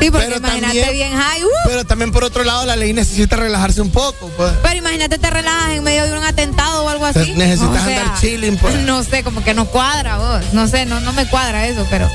Sí, 0.00 0.10
porque 0.10 0.26
Pero 0.26 0.36
imagínate 0.38 0.80
también- 0.80 0.92
bien 0.92 1.12
high. 1.18 1.42
uh, 1.44 1.48
Pero 1.66 1.84
también 1.84 2.12
por 2.12 2.24
otro 2.24 2.44
lado 2.44 2.66
la 2.66 2.76
ley 2.76 2.92
necesita 2.92 3.36
relajarse 3.36 3.80
un 3.80 3.90
poco. 3.90 4.28
Pues. 4.36 4.52
pero 4.62 4.76
imagínate 4.76 5.18
te 5.18 5.30
relajas 5.30 5.70
en 5.72 5.82
medio 5.84 6.04
de 6.04 6.18
un 6.18 6.24
atentado 6.24 6.84
o 6.84 6.88
algo 6.88 7.10
Te- 7.12 7.20
así. 7.20 7.32
necesitas 7.32 7.82
O 7.82 7.86
sea, 7.86 8.00
andar 8.02 8.20
chilling, 8.20 8.58
pues. 8.58 8.74
No 8.84 9.02
sé, 9.02 9.22
como 9.24 9.42
que 9.42 9.54
no 9.54 9.64
cuadra 9.66 10.18
vos. 10.18 10.42
No 10.52 10.68
sé, 10.68 10.84
no, 10.84 11.00
no 11.00 11.12
me 11.14 11.26
cuadra 11.26 11.66
eso, 11.66 11.86
pero. 11.90 12.10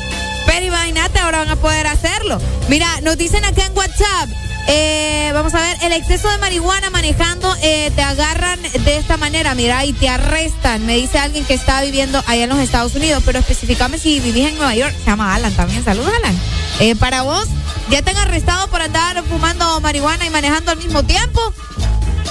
Pero 0.45 0.65
imagínate, 0.65 1.19
ahora 1.19 1.39
van 1.39 1.49
a 1.49 1.55
poder 1.55 1.87
hacerlo. 1.87 2.39
Mira, 2.67 2.87
nos 3.01 3.17
dicen 3.17 3.43
acá 3.45 3.65
en 3.65 3.75
WhatsApp. 3.75 4.29
Eh, 4.71 5.31
vamos 5.33 5.53
a 5.55 5.59
ver, 5.61 5.77
el 5.81 5.93
exceso 5.93 6.29
de 6.29 6.37
marihuana 6.37 6.89
manejando 6.91 7.55
eh, 7.61 7.91
te 7.95 8.03
agarran 8.03 8.59
de 8.61 8.97
esta 8.97 9.17
manera, 9.17 9.55
mira, 9.55 9.83
y 9.85 9.93
te 9.93 10.07
arrestan. 10.09 10.85
Me 10.85 10.95
dice 10.95 11.17
alguien 11.17 11.43
que 11.43 11.55
está 11.55 11.81
viviendo 11.81 12.23
allá 12.27 12.43
en 12.43 12.49
los 12.49 12.59
Estados 12.59 12.93
Unidos, 12.95 13.23
pero 13.25 13.39
especificame 13.39 13.97
si 13.97 14.19
vivís 14.19 14.47
en 14.49 14.57
Nueva 14.57 14.75
York. 14.75 14.93
Se 15.03 15.05
llama 15.09 15.33
Alan 15.33 15.53
también. 15.53 15.83
Saludos, 15.83 16.11
Alan. 16.23 16.39
Eh, 16.79 16.95
para 16.95 17.23
vos, 17.23 17.47
¿ya 17.89 18.01
te 18.03 18.11
han 18.11 18.17
arrestado 18.17 18.67
por 18.69 18.81
andar 18.81 19.23
fumando 19.23 19.81
marihuana 19.81 20.25
y 20.25 20.29
manejando 20.29 20.71
al 20.71 20.77
mismo 20.77 21.03
tiempo? 21.03 21.41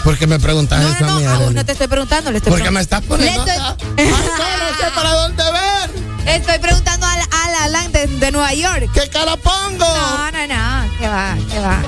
¿Por 0.05 0.17
qué 0.17 0.27
me 0.29 0.39
preguntas 0.39 0.81
No, 0.81 0.89
eso 0.91 1.05
no, 1.07 1.21
no, 1.21 1.51
no 1.51 1.65
te 1.67 1.73
estoy 1.73 1.89
preguntando, 1.89 2.31
le 2.31 2.39
estoy 2.39 2.53
Porque 2.53 2.71
me 2.71 2.81
estás 2.81 3.03
poniendo 3.03 3.45
Le 3.45 3.51
estoy- 3.53 3.77
Ay, 3.99 4.07
no, 4.07 4.79
sé 4.87 4.91
para 4.95 5.11
dónde 5.13 5.43
ver. 5.43 5.91
Estoy 6.29 6.59
preguntando 6.59 7.07
al, 7.07 7.21
al 7.21 7.55
Alan 7.65 7.91
de, 7.91 8.07
de 8.07 8.31
Nueva 8.31 8.53
York. 8.55 8.89
¿Qué 8.95 9.09
cara 9.09 9.37
pongo? 9.39 9.79
No, 9.87 10.31
no, 10.31 10.47
no, 10.47 10.99
que 10.99 11.09
va, 11.09 11.37
que 11.51 11.59
va. 11.59 11.83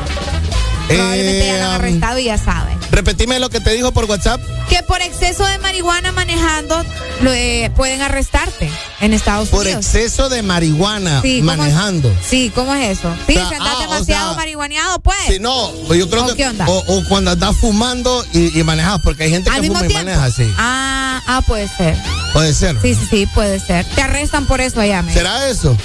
Probablemente 0.97 1.47
ya 1.47 1.53
lo 1.57 1.65
han 1.65 1.71
Eh, 1.71 1.75
arrestado 1.75 2.19
y 2.19 2.25
ya 2.25 2.39
saben. 2.39 2.79
Repetime 2.91 3.39
lo 3.39 3.51
que 3.51 3.61
te 3.61 3.71
dijo 3.73 3.93
por 3.93 4.05
WhatsApp. 4.07 4.41
Que 4.69 4.83
por 4.83 5.01
exceso 5.03 5.45
de 5.47 5.59
marihuana 5.59 6.13
manejando 6.13 6.85
eh, 7.27 7.71
pueden 7.77 8.03
arrestarte 8.03 8.69
en 9.01 9.13
Estados 9.15 9.49
Por 9.49 9.63
Unidos. 9.67 9.85
exceso 9.87 10.29
de 10.29 10.43
marihuana 10.43 11.21
Sí, 11.23 11.39
¿cómo 11.41 11.53
es? 11.53 11.59
manejando. 11.59 12.15
Sí, 12.29 12.51
¿cómo 12.55 12.75
es 12.75 12.99
eso? 12.99 13.15
Sí, 13.27 13.37
O 13.37 13.41
sea, 13.41 13.49
si 13.49 13.55
andas 13.55 13.73
ah, 13.75 13.79
o 13.79 13.81
demasiado 13.83 14.29
sea, 14.31 14.37
marihuaneado, 14.37 14.99
pues. 15.01 15.17
Sí, 15.29 15.39
no, 15.41 15.73
yo 15.95 16.09
creo 16.11 16.25
¿O 16.25 16.29
que. 16.29 16.35
qué 16.35 16.47
onda? 16.49 16.67
O, 16.69 16.79
o 16.99 17.05
cuando 17.09 17.31
andas 17.33 17.57
fumando 17.57 18.25
y, 18.33 18.59
y 18.59 18.65
manejas, 18.65 19.01
porque 19.03 19.25
hay 19.25 19.31
gente 19.31 19.51
que 19.51 19.63
fuma 19.69 19.87
y 19.87 19.93
maneja 19.93 20.25
así. 20.25 20.53
Ah, 20.59 21.23
ah, 21.27 21.43
puede 21.47 21.69
ser. 21.69 21.97
Puede 22.33 22.53
ser. 22.55 22.77
Sí, 22.83 22.95
sí, 22.95 23.07
sí, 23.11 23.27
puede 23.35 23.61
ser. 23.61 23.85
Te 23.87 24.03
arrestan 24.03 24.47
por 24.47 24.61
eso 24.61 24.81
allá. 24.81 25.05
¿Será 25.13 25.49
eso? 25.49 25.77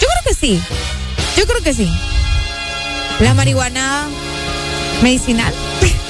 Yo 0.00 0.06
creo 0.08 0.22
que 0.26 0.34
sí. 0.34 0.60
Yo 1.36 1.46
creo 1.46 1.62
que 1.62 1.74
sí. 1.74 1.90
La 3.20 3.34
marihuana 3.34 4.06
medicinal. 5.02 5.52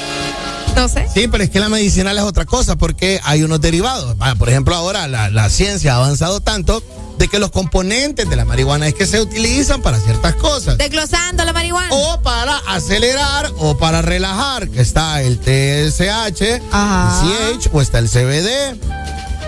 no 0.77 0.89
sé. 0.89 1.07
Sí, 1.13 1.29
pero 1.29 1.45
es 1.45 1.51
que 1.51 1.61
la 1.61 1.69
medicinal 1.69 2.17
es 2.17 2.25
otra 2.25 2.45
cosa 2.45 2.77
porque 2.77 3.21
hay 3.25 3.43
unos 3.43 3.61
derivados. 3.61 4.17
Ah, 4.21 4.35
Por 4.39 4.49
ejemplo, 4.49 4.75
ahora 4.75 5.07
la, 5.09 5.31
la 5.31 5.49
ciencia 5.51 5.95
ha 5.95 5.97
avanzado 5.97 6.41
tanto 6.41 6.83
de 7.19 7.29
que 7.29 7.39
los 7.39 7.51
componentes 7.53 8.29
de 8.29 8.35
la 8.37 8.45
marihuana 8.45 8.89
es 8.89 8.95
que 8.95 9.07
se 9.07 9.21
utilizan 9.21 9.83
para 9.83 10.01
ciertas 10.01 10.35
cosas. 10.35 10.79
Desglosando 10.79 11.45
la 11.45 11.53
marihuana. 11.53 11.89
O 11.93 12.21
para 12.23 12.57
acelerar 12.67 13.53
o 13.59 13.77
para 13.79 14.03
relajar, 14.03 14.69
que 14.69 14.81
está 14.81 15.23
el 15.23 15.39
TSH, 15.39 16.61
Ajá. 16.73 17.23
el 17.51 17.59
CH 17.61 17.71
o 17.73 17.81
está 17.81 17.99
el 18.01 18.09
CBD, 18.09 18.77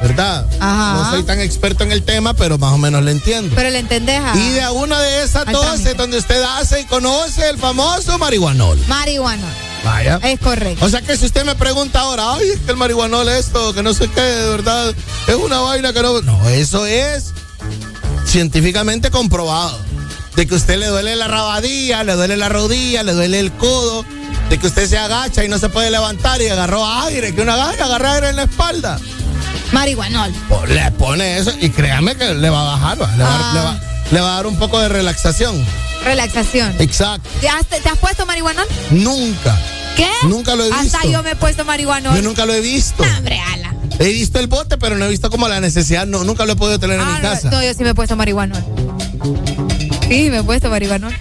¿verdad? 0.03 0.47
Ajá. 0.61 0.95
No 0.95 1.11
soy 1.11 1.23
tan 1.23 1.41
experto 1.41 1.85
en 1.85 1.93
el 1.93 2.03
tema, 2.03 2.35
pero 2.35 2.59
más 2.59 2.73
o 2.73 2.79
menos 2.79 3.03
lo 3.03 3.11
entiendo. 3.11 3.55
Pero 3.55 3.71
le 3.71 3.79
entendés 3.79 4.21
a. 4.21 4.37
Y 4.37 4.51
de 4.51 4.69
una 4.71 5.01
de 5.01 5.23
esas 5.23 5.47
es 5.49 5.97
donde 5.97 6.19
usted 6.19 6.43
hace 6.43 6.81
y 6.81 6.85
conoce 6.85 7.49
el 7.49 7.59
famoso 7.59 8.19
marihuanol. 8.19 8.79
Marihuana. 8.89 9.47
Vaya. 9.85 10.19
Es 10.23 10.41
correcto. 10.41 10.85
O 10.85 10.89
sea 10.89 11.01
que 11.01 11.17
si 11.17 11.27
usted 11.27 11.45
me 11.45 11.55
pregunta 11.55 12.01
ahora, 12.01 12.35
ay, 12.35 12.49
es 12.55 12.61
que 12.61 12.73
el 12.73 12.77
marihuanol 12.77 13.29
esto, 13.29 13.73
que 13.73 13.83
no 13.83 13.95
sé 13.95 14.09
qué, 14.09 14.21
de 14.21 14.49
verdad, 14.51 14.95
es 15.29 15.35
una 15.35 15.61
vaina 15.61 15.93
que 15.93 16.03
no. 16.03 16.21
No, 16.23 16.49
eso 16.49 16.87
es 16.87 17.33
científicamente 18.27 19.11
comprobado. 19.11 19.79
De 20.35 20.47
que 20.47 20.55
a 20.55 20.57
usted 20.59 20.77
le 20.77 20.87
duele 20.89 21.17
la 21.17 21.29
rabadilla, 21.29 22.05
le 22.05 22.15
duele 22.15 22.37
la 22.37 22.49
rodilla, 22.49 23.03
le 23.03 23.13
duele 23.13 23.41
el 23.41 23.53
codo, 23.53 24.05
de 24.51 24.59
que 24.59 24.67
usted 24.67 24.87
se 24.87 24.99
agacha 24.99 25.45
y 25.45 25.49
no 25.49 25.59
se 25.59 25.69
puede 25.69 25.91
levantar 25.91 26.43
y 26.43 26.49
agarró 26.49 26.85
aire, 26.87 27.35
que 27.35 27.41
una 27.41 27.55
agarra 27.55 28.15
aire 28.15 28.29
en 28.31 28.37
la 28.37 28.43
espalda. 28.43 29.01
Marihuanol. 29.73 30.33
Le 30.69 30.91
pone 30.93 31.39
eso 31.39 31.53
y 31.61 31.71
créame 31.71 32.15
que 32.17 32.35
le 32.35 32.51
va 32.51 32.61
a 32.63 32.77
bajar, 32.77 33.03
va, 33.03 33.11
le, 33.17 33.25
va, 33.25 33.31
Ah. 33.31 33.53
le 33.55 33.61
va- 33.61 33.81
le 34.13 34.21
va 34.21 34.33
a 34.33 34.37
dar 34.37 34.47
un 34.47 34.57
poco 34.57 34.81
de 34.81 34.89
relaxación. 34.89 35.65
Relaxación. 36.05 36.75
Exacto. 36.79 37.29
¿Te 37.41 37.49
has, 37.49 37.67
te 37.67 37.89
has 37.89 37.99
puesto 37.99 38.25
marihuanol? 38.27 38.67
Nunca. 38.91 39.59
¿Qué? 39.97 40.09
Nunca 40.25 40.55
lo 40.55 40.65
he 40.65 40.69
visto. 40.71 40.97
Hasta 40.99 41.09
yo 41.09 41.23
me 41.23 41.33
he 41.33 41.37
puesto 41.37 41.65
marihuanol. 41.65 42.15
Yo 42.15 42.23
nunca 42.23 42.45
lo 42.47 42.55
he 42.55 42.61
visto. 42.61 43.05
No, 43.05 43.17
hombre, 43.19 43.41
ala. 43.55 43.75
He 43.99 44.09
visto 44.13 44.39
el 44.39 44.47
bote, 44.47 44.77
pero 44.77 44.97
no 44.97 45.07
he 45.07 45.09
visto 45.09 45.31
como 45.31 45.49
la 45.49 45.59
necesidad. 45.59 46.07
No, 46.07 46.23
nunca 46.23 46.45
lo 46.45 46.53
he 46.53 46.57
podido 46.57 46.79
tener 46.79 47.01
en 47.01 47.07
Ah, 47.07 47.13
mi 47.17 47.23
no, 47.23 47.23
casa. 47.23 47.51
no, 47.51 47.63
yo 47.63 47.73
sí 47.75 47.83
me 47.83 47.91
he 47.91 47.95
puesto 47.95 48.15
marihuanol. 48.15 48.63
Sí, 50.09 50.29
me 50.31 50.39
he 50.39 50.43
puesto 50.43 50.69
marihuanol. 50.71 51.15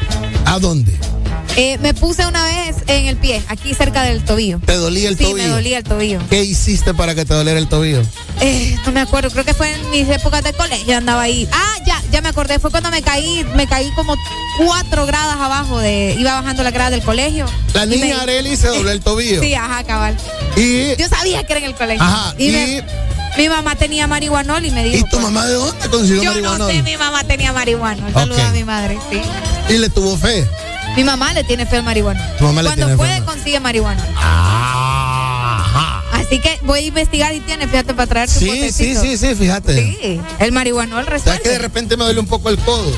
¿A 0.45 0.59
dónde? 0.59 0.93
Eh, 1.57 1.77
me 1.79 1.93
puse 1.93 2.25
una 2.25 2.43
vez 2.43 2.75
en 2.87 3.05
el 3.05 3.15
pie, 3.15 3.41
aquí 3.47 3.73
cerca 3.73 4.03
del 4.03 4.23
tobillo. 4.25 4.59
¿Te 4.65 4.73
dolía 4.75 5.07
el 5.07 5.17
sí, 5.17 5.23
tobillo? 5.23 5.37
me 5.43 5.47
dolía 5.49 5.77
el 5.77 5.83
tobillo. 5.85 6.19
¿Qué 6.29 6.43
hiciste 6.43 6.93
para 6.93 7.15
que 7.15 7.23
te 7.23 7.33
doliera 7.33 7.57
el 7.57 7.69
tobillo? 7.69 8.01
Eh, 8.41 8.75
no 8.85 8.91
me 8.91 8.99
acuerdo, 8.99 9.29
creo 9.31 9.45
que 9.45 9.53
fue 9.53 9.71
en 9.73 9.89
mis 9.89 10.09
épocas 10.09 10.43
de 10.43 10.51
colegio, 10.51 10.97
andaba 10.97 11.21
ahí. 11.21 11.47
Ah, 11.53 11.75
ya, 11.85 12.01
ya 12.11 12.21
me 12.21 12.27
acordé, 12.27 12.59
fue 12.59 12.71
cuando 12.71 12.91
me 12.91 13.01
caí, 13.01 13.45
me 13.55 13.67
caí 13.67 13.89
como 13.95 14.15
cuatro 14.57 15.05
gradas 15.05 15.37
abajo 15.37 15.79
de, 15.79 16.15
iba 16.19 16.33
bajando 16.41 16.61
la 16.61 16.71
grada 16.71 16.89
del 16.89 17.01
colegio. 17.03 17.45
La 17.73 17.85
niña 17.85 18.05
me- 18.05 18.13
Areli 18.21 18.57
se 18.57 18.67
dobló 18.67 18.91
el 18.91 18.99
tobillo. 18.99 19.41
Sí, 19.41 19.53
ajá, 19.53 19.83
cabal. 19.85 20.17
Y, 20.57 20.93
Yo 20.97 21.07
sabía 21.07 21.43
que 21.45 21.53
era 21.53 21.59
en 21.61 21.65
el 21.67 21.75
colegio. 21.75 22.03
Ajá, 22.03 22.35
y, 22.37 22.47
y- 22.47 22.51
me- 22.51 22.83
mi 23.37 23.47
mamá 23.49 23.75
tenía 23.75 24.07
marihuanol 24.07 24.65
y 24.65 24.71
me 24.71 24.83
dijo. 24.83 24.97
¿Y 24.97 25.03
tu 25.03 25.09
pues, 25.11 25.23
mamá 25.23 25.45
de 25.45 25.53
dónde 25.53 25.89
consiguió 25.89 26.23
Yo 26.23 26.31
marihuana? 26.31 26.57
no 26.57 26.67
sé, 26.67 26.83
mi 26.83 26.97
mamá 26.97 27.23
tenía 27.23 27.53
marihuanol. 27.53 28.11
Saludos 28.13 28.41
Ok. 28.41 28.47
a 28.47 28.51
mi 28.51 28.63
madre, 28.65 28.97
sí. 29.09 29.21
Y 29.73 29.77
le 29.77 29.89
tuvo 29.89 30.17
fe. 30.17 30.45
Mi 30.95 31.03
mamá 31.03 31.33
le 31.33 31.43
tiene 31.43 31.65
fe 31.65 31.77
al 31.77 31.83
marihuana. 31.83 32.35
Tu 32.37 32.43
mamá 32.45 32.61
le 32.61 32.69
Cuando 32.69 32.85
tiene 32.85 32.97
puede 32.97 33.23
consigue 33.25 33.59
marihuana. 33.59 34.03
Ajá. 34.15 36.03
Así 36.13 36.39
que 36.39 36.57
voy 36.63 36.79
a 36.79 36.83
investigar 36.83 37.33
y 37.35 37.39
tiene, 37.41 37.67
fíjate, 37.67 37.93
para 37.93 38.07
traer 38.07 38.29
tu 38.29 38.35
Sí, 38.39 38.45
sí, 38.45 38.55
potecito. 38.55 39.01
sí, 39.01 39.17
sí, 39.17 39.35
fíjate. 39.35 39.75
Sí, 39.75 40.21
el 40.39 40.51
marihuanol 40.51 41.03
¿Sabes 41.05 41.23
resuelve. 41.23 41.41
que 41.43 41.49
de 41.49 41.57
repente 41.59 41.97
me 41.97 42.05
duele 42.05 42.19
un 42.19 42.27
poco 42.27 42.49
el 42.49 42.57
codo? 42.59 42.91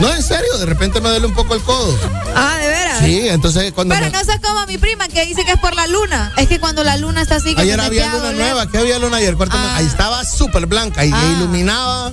No, 0.00 0.12
en 0.14 0.22
serio, 0.22 0.58
de 0.58 0.66
repente 0.66 1.00
me 1.00 1.08
duele 1.08 1.26
un 1.26 1.34
poco 1.34 1.54
el 1.54 1.62
codo. 1.62 1.98
Ah, 2.34 2.56
de 2.60 2.68
veras. 2.68 2.98
Sí, 3.00 3.28
entonces 3.28 3.72
cuando 3.72 3.94
Pero 3.94 4.06
me- 4.06 4.12
no 4.12 4.24
sé 4.24 4.38
cómo 4.42 4.66
mi 4.66 4.76
prima 4.76 5.08
que 5.08 5.24
dice 5.24 5.44
que 5.44 5.52
es 5.52 5.58
por 5.60 5.74
la 5.74 5.86
luna. 5.86 6.32
Es 6.36 6.48
que 6.48 6.60
cuando 6.60 6.84
la 6.84 6.96
luna 6.98 7.22
está 7.22 7.36
así 7.36 7.54
que 7.54 7.62
Ayer 7.62 7.80
había 7.80 8.06
luna 8.12 8.18
doler. 8.24 8.36
nueva. 8.36 8.70
¿Qué 8.70 8.78
había 8.78 8.98
luna 8.98 9.16
ayer? 9.18 9.36
Cuarto- 9.36 9.56
Ah. 9.58 9.76
Ahí 9.76 9.86
estaba 9.86 10.22
súper 10.24 10.66
blanca 10.66 11.04
y 11.06 11.10
Ah. 11.12 11.34
iluminaba. 11.38 12.12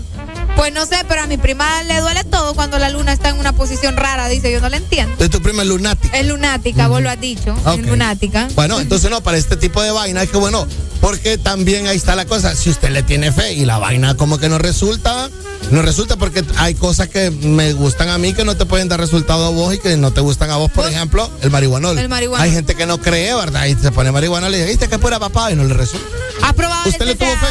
Pues 0.56 0.72
no 0.72 0.86
sé, 0.86 0.98
pero 1.10 1.24
a 1.24 1.28
mi 1.28 1.38
prima 1.38 1.84
le 1.84 2.00
duele 2.00 2.24
todo 2.26 2.54
cuando 2.54 2.78
la 2.80 2.90
luna 2.90 3.12
está 3.12 3.30
en 3.30 3.40
una 3.40 3.54
posición 3.54 3.98
rara, 3.98 4.30
dice, 4.30 4.52
yo 4.52 4.62
no 4.62 4.70
la 4.70 4.78
entiendo. 4.78 5.16
De 5.18 5.28
tu 5.28 5.42
prima 5.42 5.64
es 5.64 5.68
lunática. 5.68 6.16
Es 6.18 6.28
lunática, 6.28 6.88
vos 6.88 7.02
lo 7.02 7.10
has 7.10 7.20
dicho, 7.20 7.56
es 7.76 7.86
lunática. 7.86 8.48
Bueno, 8.56 8.80
entonces 8.80 9.10
no, 9.10 9.22
para 9.22 9.38
este 9.38 9.58
tipo 9.58 9.82
de 9.82 9.90
vaina 9.92 10.22
es 10.22 10.30
que 10.30 10.38
bueno, 10.38 10.68
porque 11.02 11.38
también 11.40 11.88
ahí 11.88 11.98
está 11.98 12.16
la 12.16 12.26
cosa. 12.26 12.56
Si 12.56 12.70
usted 12.70 12.92
le 12.92 13.02
tiene 13.04 13.32
fe 13.32 13.54
y 13.54 13.66
la 13.66 13.80
vaina 13.80 14.16
como 14.16 14.38
que 14.38 14.48
no 14.48 14.60
resulta, 14.60 15.28
no 15.72 15.82
resulta 15.82 16.18
porque 16.18 16.46
hay 16.58 16.76
cosas 16.76 17.08
que 17.10 17.32
me 17.32 17.73
gustan 17.74 18.10
a 18.10 18.18
mí 18.18 18.34
que 18.34 18.46
no 18.46 18.56
te 18.56 18.66
pueden 18.66 18.88
dar 18.88 19.00
resultado 19.00 19.46
a 19.46 19.50
vos 19.50 19.74
y 19.74 19.80
que 19.80 19.98
no 19.98 20.12
te 20.12 20.22
gustan 20.22 20.50
a 20.52 20.58
vos. 20.58 20.72
Por 20.72 20.88
ejemplo, 20.90 21.30
el 21.42 21.50
marihuanol. 21.52 21.98
El 21.98 22.10
marihuanol. 22.10 22.44
Hay 22.44 22.52
gente 22.52 22.76
que 22.76 22.86
no 22.86 23.00
cree, 23.00 23.34
¿verdad? 23.36 23.66
Y 23.66 23.76
se 23.76 23.92
pone 23.92 24.12
marihuana 24.12 24.48
y 24.48 24.52
le 24.52 24.58
dice, 24.58 24.70
¿viste 24.70 24.88
que 24.88 24.96
es 24.96 25.02
pura 25.02 25.20
papá? 25.20 25.52
Y 25.52 25.56
no 25.56 25.64
le 25.64 25.74
resulta. 25.74 26.08
¿Has 26.42 26.54
probado 26.54 26.90
¿Usted 26.90 27.02
el 27.02 27.08
le 27.10 27.16
tuvo 27.16 27.30
fe? 27.30 27.48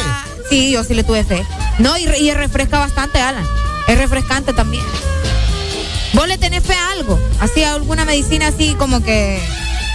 Sí, 0.49 0.71
yo 0.71 0.83
sí 0.83 0.93
le 0.93 1.03
tuve 1.03 1.23
fe. 1.23 1.45
No, 1.79 1.97
y, 1.97 2.03
y 2.03 2.33
refresca 2.33 2.79
bastante, 2.79 3.19
Alan. 3.19 3.45
Es 3.87 3.97
refrescante 3.97 4.53
también. 4.53 4.83
¿Vos 6.13 6.27
le 6.27 6.37
tenés 6.37 6.63
fe 6.63 6.73
a 6.73 6.91
algo? 6.91 7.19
Así, 7.39 7.63
a 7.63 7.73
alguna 7.73 8.05
medicina 8.05 8.47
así 8.47 8.75
como 8.75 9.03
que... 9.03 9.41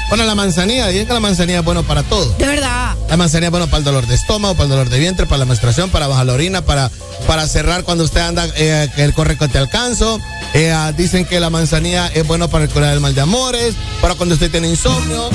Bueno, 0.09 0.25
la 0.25 0.35
manzanilla, 0.35 0.87
dicen 0.89 1.07
que 1.07 1.13
la 1.13 1.21
manzanilla 1.21 1.59
es 1.59 1.65
bueno 1.65 1.83
para 1.83 2.03
todo. 2.03 2.33
De 2.39 2.47
verdad. 2.47 2.97
La 3.09 3.17
manzanilla 3.17 3.49
es 3.49 3.51
bueno 3.51 3.67
para 3.67 3.79
el 3.79 3.85
dolor 3.85 4.07
de 4.07 4.15
estómago, 4.15 4.55
para 4.55 4.65
el 4.65 4.71
dolor 4.71 4.89
de 4.89 4.99
vientre, 4.99 5.27
para 5.27 5.39
la 5.39 5.45
menstruación, 5.45 5.91
para 5.91 6.07
bajar 6.07 6.27
la 6.27 6.33
orina, 6.33 6.63
para, 6.63 6.91
para 7.27 7.47
cerrar 7.47 7.85
cuando 7.85 8.05
usted 8.05 8.21
anda, 8.21 8.47
eh, 8.57 8.89
que 8.95 9.05
el 9.05 9.13
correcto 9.13 9.49
te 9.49 9.59
alcanzo. 9.59 10.19
Eh, 10.55 10.73
ah, 10.73 10.93
dicen 10.93 11.27
que 11.27 11.41
la 11.41 11.51
manzanilla 11.51 12.09
es 12.09 12.27
bueno 12.27 12.49
para 12.49 12.69
curar 12.69 12.95
el 12.95 13.01
mal 13.01 13.15
de 13.15 13.21
amores, 13.21 13.75
para 14.01 14.15
cuando 14.15 14.35
usted 14.35 14.51
tiene 14.51 14.69
insomnio. 14.69 15.29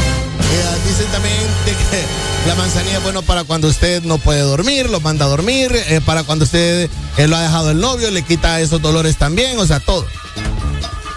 Eh, 0.54 0.64
ah, 0.68 0.76
dicen 0.88 1.08
también 1.12 1.36
de 1.66 1.72
que 1.72 2.04
la 2.48 2.56
manzanilla 2.56 2.98
es 2.98 3.04
bueno 3.04 3.22
para 3.22 3.44
cuando 3.44 3.68
usted 3.68 4.04
no 4.04 4.18
puede 4.18 4.42
dormir, 4.42 4.90
lo 4.90 5.00
manda 5.00 5.26
a 5.26 5.30
dormir, 5.30 5.72
eh, 5.88 6.02
para 6.06 6.24
cuando 6.24 6.46
usted 6.46 6.90
eh, 7.18 7.28
lo 7.28 7.36
ha 7.36 7.42
dejado 7.42 7.72
el 7.72 7.80
novio, 7.80 8.12
le 8.12 8.22
quita 8.24 8.60
esos 8.60 8.82
dolores 8.82 9.18
también, 9.18 9.58
o 9.58 9.66
sea, 9.66 9.80
todo. 9.80 10.06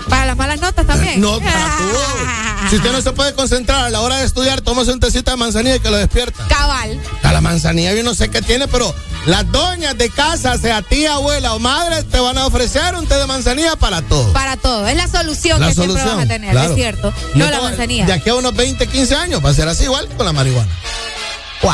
Para 0.08 0.26
las 0.26 0.36
malas 0.36 0.60
notas 0.60 0.86
también. 0.86 1.20
No, 1.20 1.38
para 1.38 1.50
todo. 1.78 2.68
Si 2.70 2.76
usted 2.76 2.92
no 2.92 3.00
se 3.00 3.12
puede 3.12 3.34
concentrar 3.34 3.84
a 3.84 3.90
la 3.90 4.00
hora 4.00 4.18
de 4.18 4.26
estudiar, 4.26 4.60
tómese 4.60 4.92
un 4.92 5.00
tecito 5.00 5.30
de 5.30 5.36
manzanilla 5.36 5.76
y 5.76 5.80
que 5.80 5.90
lo 5.90 5.96
despierta. 5.96 6.46
Cabal. 6.48 7.00
A 7.22 7.32
la 7.32 7.40
manzanilla 7.40 7.94
yo 7.94 8.02
no 8.02 8.14
sé 8.14 8.28
qué 8.28 8.42
tiene, 8.42 8.66
pero 8.68 8.92
las 9.26 9.50
doñas 9.52 9.96
de 9.98 10.10
casa, 10.10 10.56
sea 10.58 10.82
tía, 10.82 11.14
abuela 11.14 11.54
o 11.54 11.58
madre, 11.58 12.02
te 12.04 12.18
van 12.20 12.38
a 12.38 12.46
ofrecer 12.46 12.94
un 12.94 13.06
té 13.06 13.14
de 13.16 13.26
manzanilla 13.26 13.76
para 13.76 14.02
todo. 14.02 14.32
Para 14.32 14.56
todo. 14.56 14.86
Es 14.86 14.96
la 14.96 15.08
solución 15.08 15.60
La 15.60 15.68
que 15.68 15.74
solución, 15.74 16.04
siempre 16.04 16.16
vas 16.16 16.24
a 16.24 16.28
tener, 16.28 16.50
claro. 16.52 16.70
es 16.70 16.76
cierto. 16.76 17.12
No, 17.34 17.50
la 17.50 17.60
manzanilla. 17.60 18.06
De 18.06 18.12
aquí 18.12 18.30
a 18.30 18.34
unos 18.34 18.54
20, 18.54 18.86
15 18.86 19.14
años 19.16 19.44
va 19.44 19.50
a 19.50 19.54
ser 19.54 19.68
así 19.68 19.84
igual 19.84 20.08
con 20.16 20.26
la 20.26 20.32
marihuana. 20.32 20.68
¡Wow! 21.62 21.72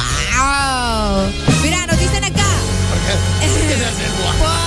Mira, 1.63 1.87
nos 1.87 1.99
dicen 1.99 2.25
acá. 2.25 2.43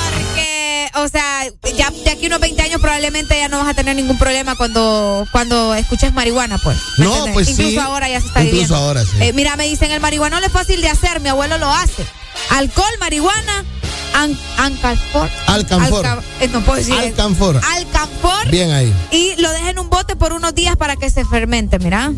O 0.95 1.07
sea, 1.07 1.43
ya 1.77 1.89
de 1.91 2.09
aquí 2.11 2.25
a 2.25 2.27
unos 2.27 2.39
20 2.39 2.61
años 2.61 2.81
probablemente 2.81 3.37
ya 3.37 3.47
no 3.49 3.57
vas 3.59 3.67
a 3.69 3.73
tener 3.73 3.95
ningún 3.95 4.17
problema 4.17 4.55
cuando, 4.55 5.25
cuando 5.31 5.73
escuches 5.75 6.13
marihuana, 6.13 6.57
pues. 6.59 6.77
¿me 6.97 7.05
No, 7.05 7.11
entendés? 7.11 7.33
pues 7.33 7.49
Incluso 7.49 7.69
sí. 7.71 7.77
ahora 7.77 8.07
ya 8.09 8.21
se 8.21 8.27
está 8.27 8.41
Incluso 8.43 8.61
viviendo. 8.63 8.75
ahora 8.75 9.03
sí. 9.03 9.17
Eh, 9.21 9.33
mira, 9.33 9.55
me 9.55 9.65
dicen, 9.67 9.91
el 9.91 9.99
marihuanol 9.99 10.43
es 10.43 10.51
fácil 10.51 10.81
de 10.81 10.89
hacer, 10.89 11.19
mi 11.19 11.29
abuelo 11.29 11.57
lo 11.57 11.69
hace. 11.71 12.05
Alcohol, 12.51 12.91
marihuana, 12.99 13.63
an, 14.13 14.37
ancalfor. 14.57 15.29
Alcanfor. 15.47 16.05
alca- 16.05 16.23
eh, 16.41 16.47
no 16.49 16.61
puedo 16.61 16.77
decir. 16.77 16.93
Alcanfor. 16.93 17.59
Alcanfor. 17.75 18.49
Bien 18.49 18.71
ahí. 18.71 18.93
Y 19.11 19.35
lo 19.41 19.51
deja 19.51 19.69
en 19.69 19.79
un 19.79 19.89
bote 19.89 20.15
por 20.15 20.33
unos 20.33 20.53
días 20.55 20.75
para 20.75 20.95
que 20.95 21.09
se 21.09 21.23
fermente, 21.25 21.79
mira. 21.79 22.11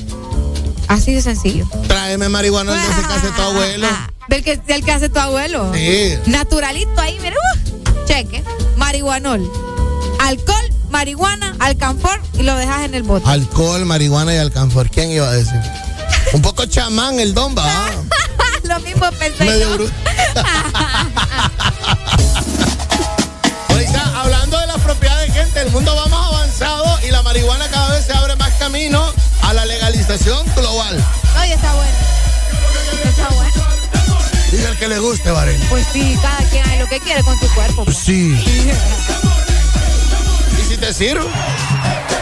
Así 0.87 1.13
de 1.13 1.21
sencillo. 1.21 1.67
Tráeme 1.87 2.29
marihuana 2.29 2.73
de 2.73 2.79
ese 2.79 3.01
que 3.07 3.13
hace 3.13 3.31
tu 3.31 3.41
abuelo. 3.41 3.87
Del 4.27 4.43
que, 4.43 4.57
del 4.57 4.83
que 4.83 4.91
hace 4.91 5.07
tu 5.07 5.19
abuelo. 5.19 5.71
Sí. 5.73 6.17
Naturalito 6.25 6.99
ahí, 6.99 7.17
mira. 7.21 7.37
uh, 7.37 8.05
cheque. 8.05 8.43
Marihuanol. 8.75 9.49
Alcohol, 10.19 10.69
marihuana, 10.89 11.55
alcanfor 11.59 12.21
y 12.33 12.43
lo 12.43 12.53
dejas 12.57 12.83
en 12.83 12.93
el 12.93 13.03
bote. 13.03 13.25
Alcohol, 13.29 13.85
marihuana 13.85 14.33
y 14.33 14.37
alcanfor. 14.37 14.89
¿Quién 14.89 15.11
iba 15.11 15.29
a 15.29 15.31
decir? 15.31 15.61
Un 16.33 16.41
poco 16.41 16.65
chamán 16.65 17.21
el 17.21 17.33
don, 17.33 17.55
va. 17.57 17.65
lo 18.63 18.79
mismo 18.81 19.09
pensé 19.17 19.45
Medio 19.45 19.73
bruto. 19.75 19.93
Ahorita, 23.69 24.21
hablando 24.21 24.59
de 24.59 24.67
las 24.67 24.81
propiedades, 24.81 25.33
gente, 25.33 25.61
el 25.61 25.71
mundo 25.71 25.95
va 25.95 26.07
más 26.07 26.27
avanzado 26.27 26.99
y 27.07 27.11
la 27.11 27.21
marihuana 27.23 27.67
cada 27.69 27.91
vez 27.93 28.05
se 28.05 28.11
abre 28.13 28.35
más 28.35 28.51
camino 28.55 29.13
a 29.47 29.53
la 29.53 29.65
legalización 29.65 30.45
global. 30.55 31.03
Oye, 31.41 31.53
está 31.53 31.73
bueno. 31.73 31.91
Está 33.05 33.29
bueno. 33.29 33.51
Diga 34.51 34.69
el 34.69 34.77
que 34.77 34.87
le 34.89 34.99
guste, 34.99 35.31
Varela. 35.31 35.65
Pues 35.69 35.85
sí, 35.93 36.17
cada 36.21 36.37
quien 36.49 36.65
hace 36.65 36.79
lo 36.79 36.87
que 36.87 36.99
quiere 36.99 37.23
con 37.23 37.39
su 37.39 37.47
cuerpo. 37.53 37.85
pues. 37.85 37.95
Sí. 37.97 38.33
¿Y 40.59 40.63
si 40.69 40.75
te 40.75 40.93
sirve? 40.93 41.23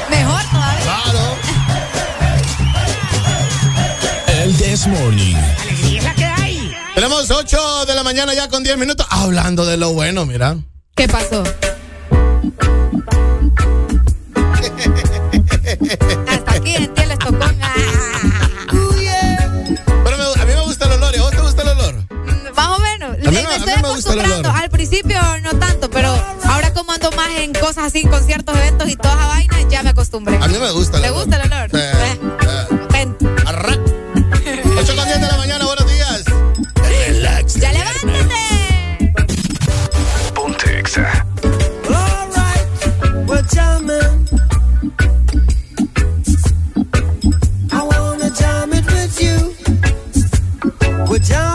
Mejor 0.10 0.42
todavía. 0.52 0.84
Claro. 0.84 1.36
El 4.44 4.56
This 4.58 4.86
Morning. 4.86 5.36
Tenemos 6.94 7.32
8 7.32 7.86
de 7.88 7.96
la 7.96 8.04
mañana 8.04 8.36
ya 8.36 8.48
con 8.50 8.64
10 8.64 8.78
minutos. 8.78 9.08
Hablando 9.10 9.66
de 9.66 9.78
lo 9.78 9.94
bueno, 9.94 10.28
mira. 10.28 10.58
¿Qué 10.96 11.08
pasó? 11.08 11.44
Me 23.32 23.42
estoy 23.42 23.74
acostumbrando. 23.74 24.52
Al 24.52 24.70
principio 24.70 25.20
no 25.42 25.52
tanto, 25.58 25.90
pero 25.90 26.10
ahora 26.44 26.74
como 26.74 26.92
ando 26.92 27.12
más 27.12 27.30
en 27.38 27.54
cosas 27.54 27.86
así, 27.86 28.04
conciertos, 28.06 28.58
eventos 28.58 28.90
y 28.90 28.96
toda 28.96 29.16
esa 29.16 29.28
vaina, 29.28 29.62
ya 29.70 29.84
me 29.84 29.90
acostumbré. 29.90 30.38
A 30.42 30.48
mí 30.48 30.58
me 30.58 30.72
gusta 30.72 30.98
el 30.98 31.06
olor. 31.06 31.14
¿Te 31.14 31.20
gusta 31.20 31.42
el 31.42 31.52
olor? 31.52 31.70
Sí. 31.72 31.78
Eh. 31.78 31.96
8 34.78 34.96
con 34.96 35.06
10 35.06 35.22
de 35.22 35.28
la 35.28 35.38
mañana, 35.38 35.66
buenos 35.66 35.88
días. 35.88 36.24
Relax. 36.84 37.56
¡Ya 37.56 37.72
levántate! 37.74 39.14
Ponte 40.34 40.80
exa. 40.80 41.26
All 41.90 42.30
right, 42.36 42.68
we're 43.28 43.42
jamming. 43.54 44.28
I 47.72 47.82
wanna 47.82 48.30
jam 48.30 48.74
it 48.74 48.86
with 48.92 49.20
you. 49.20 49.56
We're 51.10 51.20
jamming. 51.20 51.55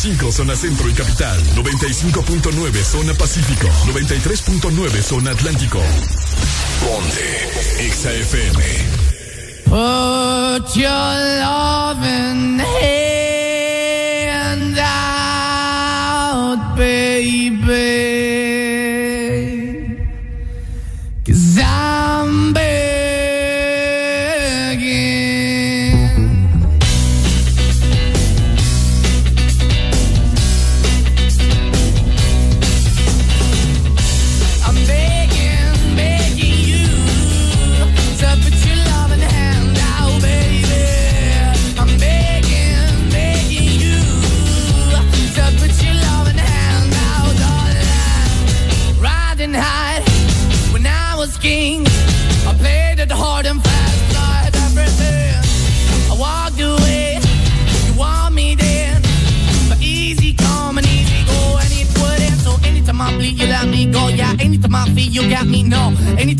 95.5 0.00 0.32
zona 0.32 0.56
centro 0.56 0.88
y 0.88 0.94
capital, 0.94 1.38
95.9 1.56 2.84
zona 2.84 3.12
pacífico, 3.12 3.68
93.9 3.86 5.02
zona 5.02 5.32
atlántico. 5.32 5.78
Ponte 6.80 7.50
XAFM. 7.90 8.60
Put 9.64 10.74
your 10.74 10.88
love 10.88 12.02
in 12.02 13.19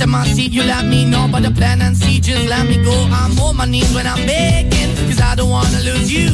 to 0.00 0.06
my 0.06 0.24
seat, 0.24 0.52
you 0.52 0.62
let 0.62 0.86
me 0.86 1.04
know 1.04 1.28
But 1.30 1.42
the 1.42 1.50
plan 1.50 1.82
and 1.82 1.96
see, 1.96 2.20
just 2.20 2.48
let 2.48 2.66
me 2.66 2.82
go. 2.82 2.92
I'm 3.10 3.38
on 3.38 3.56
my 3.56 3.66
knees 3.66 3.92
when 3.94 4.06
I'm 4.06 4.24
begging 4.26 4.96
Cause 5.08 5.20
I 5.20 5.34
don't 5.34 5.50
wanna 5.50 5.80
lose 5.80 6.10
you. 6.10 6.30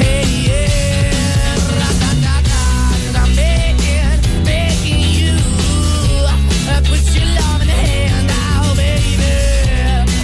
Hey, 0.00 0.24
yeah. 0.48 1.10
-da 1.80 1.90
-da 2.24 2.36
-da, 2.48 2.64
Cause 3.02 3.16
I'm 3.22 3.32
begging, 3.40 4.18
begging 4.48 5.04
you. 5.18 5.36
I 6.74 6.78
Put 6.88 7.04
your 7.16 7.28
love 7.38 7.60
in 7.64 7.68
the 7.72 7.80
hand 7.88 8.24
now, 8.36 8.68
oh, 8.68 8.74
baby. 8.82 9.34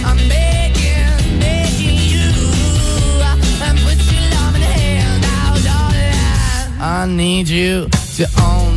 I'm 0.09 0.19
begging, 0.33 1.17
begging 1.43 1.99
you. 2.13 2.29
I 3.69 3.71
Put 3.85 3.99
your 4.11 4.25
love 4.35 4.53
in 4.57 4.61
the 4.65 4.73
hand 4.81 5.19
now, 5.29 5.53
oh, 5.53 5.67
darling. 5.67 6.17
I 6.81 6.99
need 7.21 7.47
you 7.47 7.73
to 8.17 8.23
own 8.47 8.68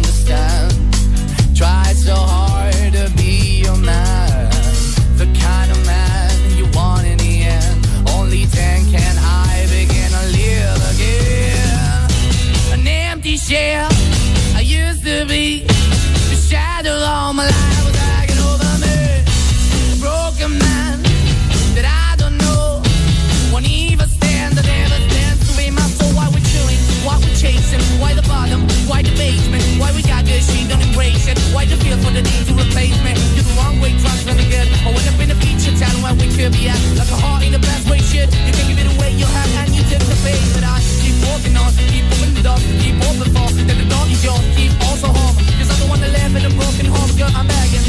Why 31.52 31.68
the 31.68 31.76
feel 31.84 31.98
for 32.00 32.10
the 32.10 32.24
need 32.24 32.44
to 32.48 32.54
replace 32.56 32.96
me? 33.04 33.12
You're 33.36 33.44
the 33.44 33.54
wrong 33.60 33.76
way, 33.80 33.92
trying 34.00 34.24
to 34.24 34.44
good. 34.48 34.68
I 34.84 34.88
went 34.88 35.04
up 35.04 35.20
in 35.20 35.30
a 35.30 35.36
feature 35.36 35.76
town 35.76 36.00
where 36.00 36.16
we 36.16 36.32
could 36.32 36.52
be 36.56 36.68
at, 36.68 36.80
like 36.96 37.12
a 37.12 37.18
heart 37.20 37.44
in 37.44 37.52
the 37.52 37.60
best 37.60 37.84
way, 37.88 38.00
shit. 38.00 38.32
You 38.32 38.52
can 38.56 38.64
give 38.72 38.80
it 38.80 38.88
away, 38.96 39.12
you'll 39.12 39.28
have, 39.28 39.52
and 39.60 39.68
you 39.76 39.84
take 39.84 40.00
the 40.00 40.16
pay, 40.24 40.40
but 40.56 40.64
I 40.64 40.80
keep 41.04 41.16
walking 41.28 41.52
on, 41.60 41.68
keep 41.92 42.08
moving 42.08 42.32
the 42.32 42.42
dog, 42.42 42.60
keep 42.80 42.96
open 43.04 43.28
for, 43.36 43.48
that 43.52 43.76
the 43.76 43.84
dog 43.84 44.08
is 44.08 44.24
yours, 44.24 44.40
keep 44.56 44.72
also 44.88 45.12
home. 45.12 45.36
Cause 45.60 45.68
I'm 45.68 45.78
the 45.84 45.88
one 45.92 46.00
that 46.00 46.12
live 46.16 46.32
in 46.40 46.42
a 46.48 46.52
broken 46.56 46.88
home, 46.88 47.12
girl, 47.20 47.30
I'm 47.36 47.46
begging. 47.46 47.84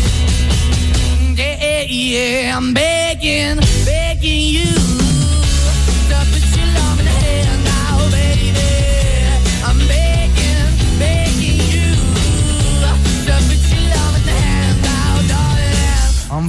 Yeah, 1.40 1.88
yeah, 1.88 2.58
I'm 2.58 2.74
begging, 2.74 3.64
begging 3.88 4.44
you 4.60 4.93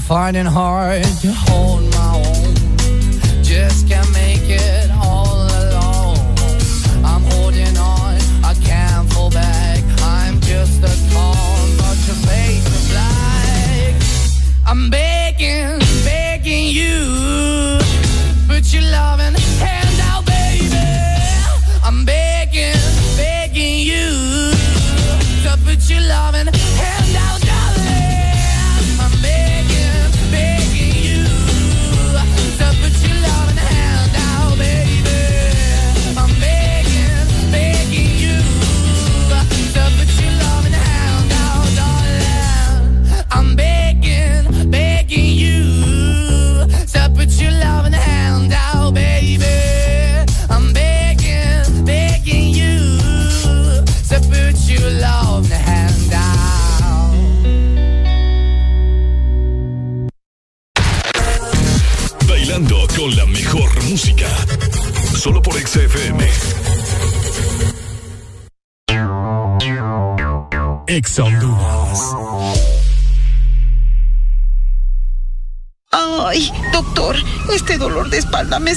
finding 0.07 0.45
hard. 0.45 1.03
To 1.05 1.33
hold 1.33 1.84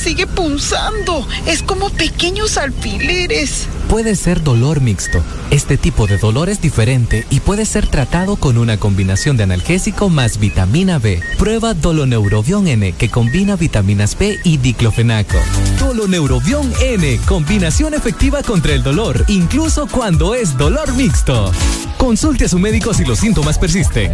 sigue 0.08 0.26
punzando. 0.26 1.28
Es 1.46 1.62
como 1.62 1.90
pequeños 1.90 2.58
alfileres. 2.58 3.68
Puede 3.90 4.16
ser 4.16 4.42
dolor 4.42 4.80
mixto. 4.80 5.22
Este 5.52 5.76
tipo 5.76 6.08
de 6.08 6.18
dolor 6.18 6.48
es 6.48 6.62
diferente 6.62 7.28
y 7.30 7.42
puede 7.42 7.66
ser 7.66 7.88
tratado 7.88 8.38
con 8.38 8.58
una 8.58 8.78
combinación 8.78 9.36
de 9.36 9.44
analgésico 9.44 10.08
más 10.08 10.40
vitamina 10.40 10.98
B. 10.98 11.22
Prueba 11.38 11.74
Doloneurobion 11.74 12.70
N 12.70 12.94
que 12.94 13.10
combina 13.10 13.58
vitaminas 13.58 14.18
B 14.18 14.40
y 14.46 14.56
diclofenaco. 14.56 15.40
Doloneurobion 15.78 16.72
N, 16.82 17.20
combinación 17.26 17.94
efectiva 17.94 18.42
contra 18.44 18.76
el 18.76 18.84
dolor, 18.84 19.26
incluso 19.28 19.88
cuando 19.88 20.36
es 20.36 20.58
dolor 20.58 20.94
mixto. 20.94 21.52
Consulte 21.98 22.46
a 22.46 22.50
su 22.50 22.60
médico 22.60 22.94
si 22.94 23.04
los 23.04 23.20
síntomas 23.20 23.60
persisten. 23.60 24.14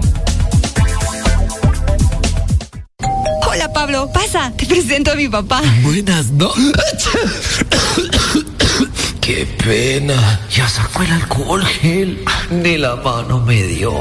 Pablo, 3.83 4.09
pasa, 4.13 4.53
te 4.55 4.65
presento 4.65 5.11
a 5.11 5.15
mi 5.15 5.27
papá. 5.27 5.61
Buenas 5.81 6.31
no. 6.31 6.53
Qué 9.19 9.45
pena. 9.61 10.39
Ya 10.49 10.69
sacó 10.69 11.03
el 11.03 11.11
alcohol 11.11 11.65
gel. 11.65 12.23
Ni 12.49 12.77
la 12.77 12.95
mano 12.95 13.41
me 13.41 13.61
dio. 13.61 13.91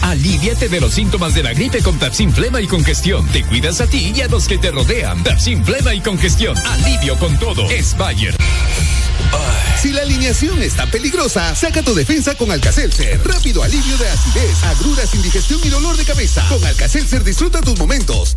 Aliviate 0.00 0.68
de 0.68 0.80
los 0.80 0.94
síntomas 0.94 1.36
de 1.36 1.44
la 1.44 1.52
gripe 1.52 1.84
con 1.84 2.00
Tapsin 2.00 2.32
Flema 2.32 2.60
y 2.60 2.66
Congestión. 2.66 3.24
Te 3.28 3.44
cuidas 3.44 3.80
a 3.80 3.86
ti 3.86 4.12
y 4.12 4.22
a 4.22 4.26
los 4.26 4.48
que 4.48 4.58
te 4.58 4.72
rodean. 4.72 5.22
Tapsin 5.22 5.64
Flema 5.64 5.94
y 5.94 6.00
Congestión. 6.00 6.58
Alivio 6.58 7.16
con 7.16 7.38
todo. 7.38 7.70
Es 7.70 7.96
Bayer. 7.96 8.36
Si 9.80 9.92
la 9.92 10.02
alineación 10.02 10.60
está 10.60 10.86
peligrosa, 10.86 11.54
saca 11.54 11.84
tu 11.84 11.94
defensa 11.94 12.34
con 12.34 12.50
Alcacelser. 12.50 13.20
Rápido 13.24 13.62
alivio 13.62 13.96
de 13.98 14.08
acidez, 14.08 14.64
agruras, 14.64 15.14
indigestión 15.14 15.60
y 15.62 15.68
dolor 15.68 15.96
de 15.96 16.04
cabeza. 16.04 16.44
Con 16.48 16.64
Alcacelser 16.64 17.22
disfruta 17.22 17.60
tus 17.60 17.78
momentos. 17.78 18.36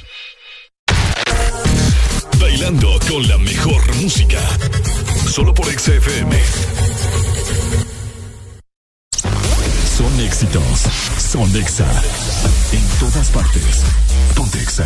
Con 2.71 3.27
la 3.27 3.37
mejor 3.37 3.95
música. 3.97 4.39
Solo 5.29 5.53
por 5.53 5.65
XFM. 5.65 6.39
Son 9.97 10.19
éxitos. 10.21 10.79
Son 11.17 11.53
Exa. 11.57 11.91
En 12.71 12.99
todas 12.99 13.29
partes. 13.31 13.83
Ponte 14.35 14.61
Exa 14.61 14.85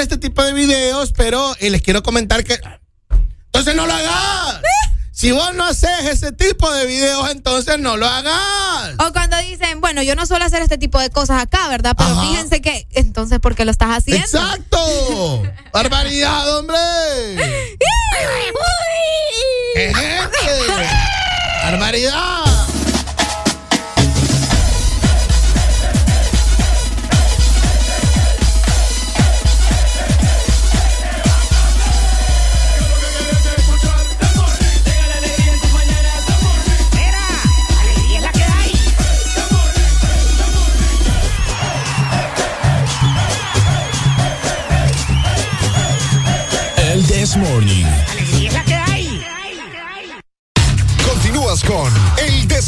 Hacer 0.00 0.14
este 0.14 0.28
tipo 0.28 0.42
de 0.42 0.52
videos, 0.52 1.12
pero 1.12 1.54
eh, 1.60 1.70
les 1.70 1.82
quiero 1.82 2.02
comentar 2.02 2.42
que. 2.44 2.58
Entonces 3.46 3.74
no 3.74 3.86
lo 3.86 3.92
hagas. 3.92 4.60
Si 5.12 5.32
vos 5.32 5.54
no 5.54 5.66
haces 5.66 6.06
ese 6.06 6.32
tipo 6.32 6.72
de 6.72 6.86
videos, 6.86 7.30
entonces 7.30 7.78
no 7.78 7.98
lo 7.98 8.06
hagas. 8.06 8.94
O 8.98 9.12
cuando 9.12 9.36
dicen, 9.38 9.82
bueno, 9.82 10.02
yo 10.02 10.14
no 10.14 10.24
suelo 10.24 10.46
hacer 10.46 10.62
este 10.62 10.78
tipo 10.78 10.98
de 10.98 11.10
cosas 11.10 11.42
acá, 11.42 11.68
¿verdad? 11.68 11.94
Pero 11.98 12.10
Ajá. 12.10 12.22
fíjense 12.22 12.62
que, 12.62 12.86
entonces, 12.92 13.38
¿por 13.38 13.54
qué 13.54 13.66
lo 13.66 13.70
estás 13.70 13.90
haciendo? 13.90 14.24
¡Exacto! 14.24 15.42
¡Barbaridad, 15.74 16.56
hombre! 16.56 16.78
¡Barbaridad! 21.64 22.59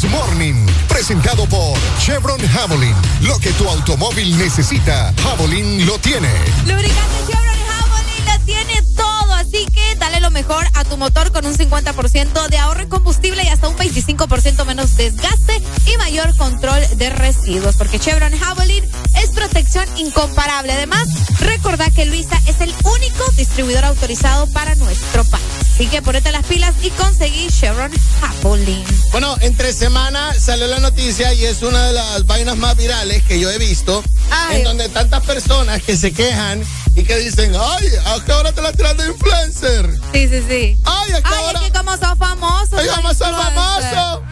Morning, 0.01 0.55
presentado 0.87 1.45
por 1.45 1.77
Chevron 1.99 2.39
Javelin. 2.49 2.95
Lo 3.21 3.37
que 3.37 3.51
tu 3.51 3.69
automóvil 3.69 4.35
necesita, 4.39 5.13
Javelin 5.21 5.85
lo 5.85 5.99
tiene. 5.99 6.31
Lubricante 6.65 7.17
Chevron 7.27 7.59
Javelin 7.67 8.25
lo 8.25 8.39
tiene 8.43 8.81
todo, 8.97 9.33
así 9.33 9.67
que 9.67 9.92
lo 10.23 10.31
mejor 10.31 10.65
a 10.75 10.85
tu 10.85 10.95
motor 10.95 11.33
con 11.33 11.45
un 11.45 11.53
50% 11.53 12.47
de 12.47 12.57
ahorro 12.57 12.81
en 12.81 12.87
combustible 12.87 13.43
y 13.43 13.49
hasta 13.49 13.67
un 13.67 13.75
25% 13.75 14.65
menos 14.65 14.95
desgaste 14.95 15.61
y 15.85 15.97
mayor 15.97 16.33
control 16.37 16.81
de 16.95 17.09
residuos, 17.09 17.75
porque 17.75 17.99
Chevron 17.99 18.31
Javelin 18.31 18.85
es 19.21 19.31
protección 19.31 19.85
incomparable. 19.97 20.71
Además, 20.71 21.09
recordá 21.41 21.89
que 21.89 22.05
Luisa 22.05 22.39
es 22.47 22.61
el 22.61 22.73
único 22.85 23.31
distribuidor 23.35 23.83
autorizado 23.83 24.47
para 24.53 24.75
nuestro 24.75 25.25
país. 25.25 25.43
Así 25.73 25.87
que 25.87 26.01
ponete 26.01 26.31
las 26.31 26.45
pilas 26.45 26.73
y 26.81 26.89
conseguí 26.91 27.47
Chevron 27.47 27.91
Javelin. 28.21 28.85
Bueno, 29.11 29.35
entre 29.41 29.73
semana 29.73 30.33
salió 30.39 30.67
la 30.67 30.79
noticia 30.79 31.33
y 31.33 31.43
es 31.43 31.63
una 31.63 31.87
de 31.87 31.93
las 31.93 32.25
vainas 32.25 32.55
más 32.55 32.77
virales 32.77 33.23
que 33.23 33.41
yo 33.41 33.51
he 33.51 33.57
visto, 33.57 34.01
Ay. 34.31 34.59
en 34.59 34.63
donde 34.63 34.87
tantas 34.87 35.21
personas 35.25 35.83
que 35.83 35.97
se 35.97 36.13
quejan 36.13 36.63
y 36.95 37.03
que 37.03 37.15
dicen, 37.17 37.53
ay, 37.59 37.87
¿a 38.05 38.23
qué 38.23 38.31
hora 38.33 38.51
te 38.51 38.61
la 38.61 38.71
tiras 38.71 38.95
de 38.97 39.07
influencer? 39.07 39.89
Sí, 40.13 40.27
sí, 40.27 40.43
sí. 40.47 40.77
Ay, 40.85 41.11
¿a 41.13 41.21
qué 41.21 41.27
Ay, 41.35 41.45
hora? 41.45 41.59
es 41.59 41.71
que 41.71 41.77
como 41.77 41.91
sos 41.97 42.17
famoso. 42.17 42.77
Ay, 42.77 42.85
sos 42.87 42.95
vamos 42.97 43.11
a 43.11 43.15
ser 43.15 43.27
influencer. 43.29 43.93
famoso. 43.93 44.23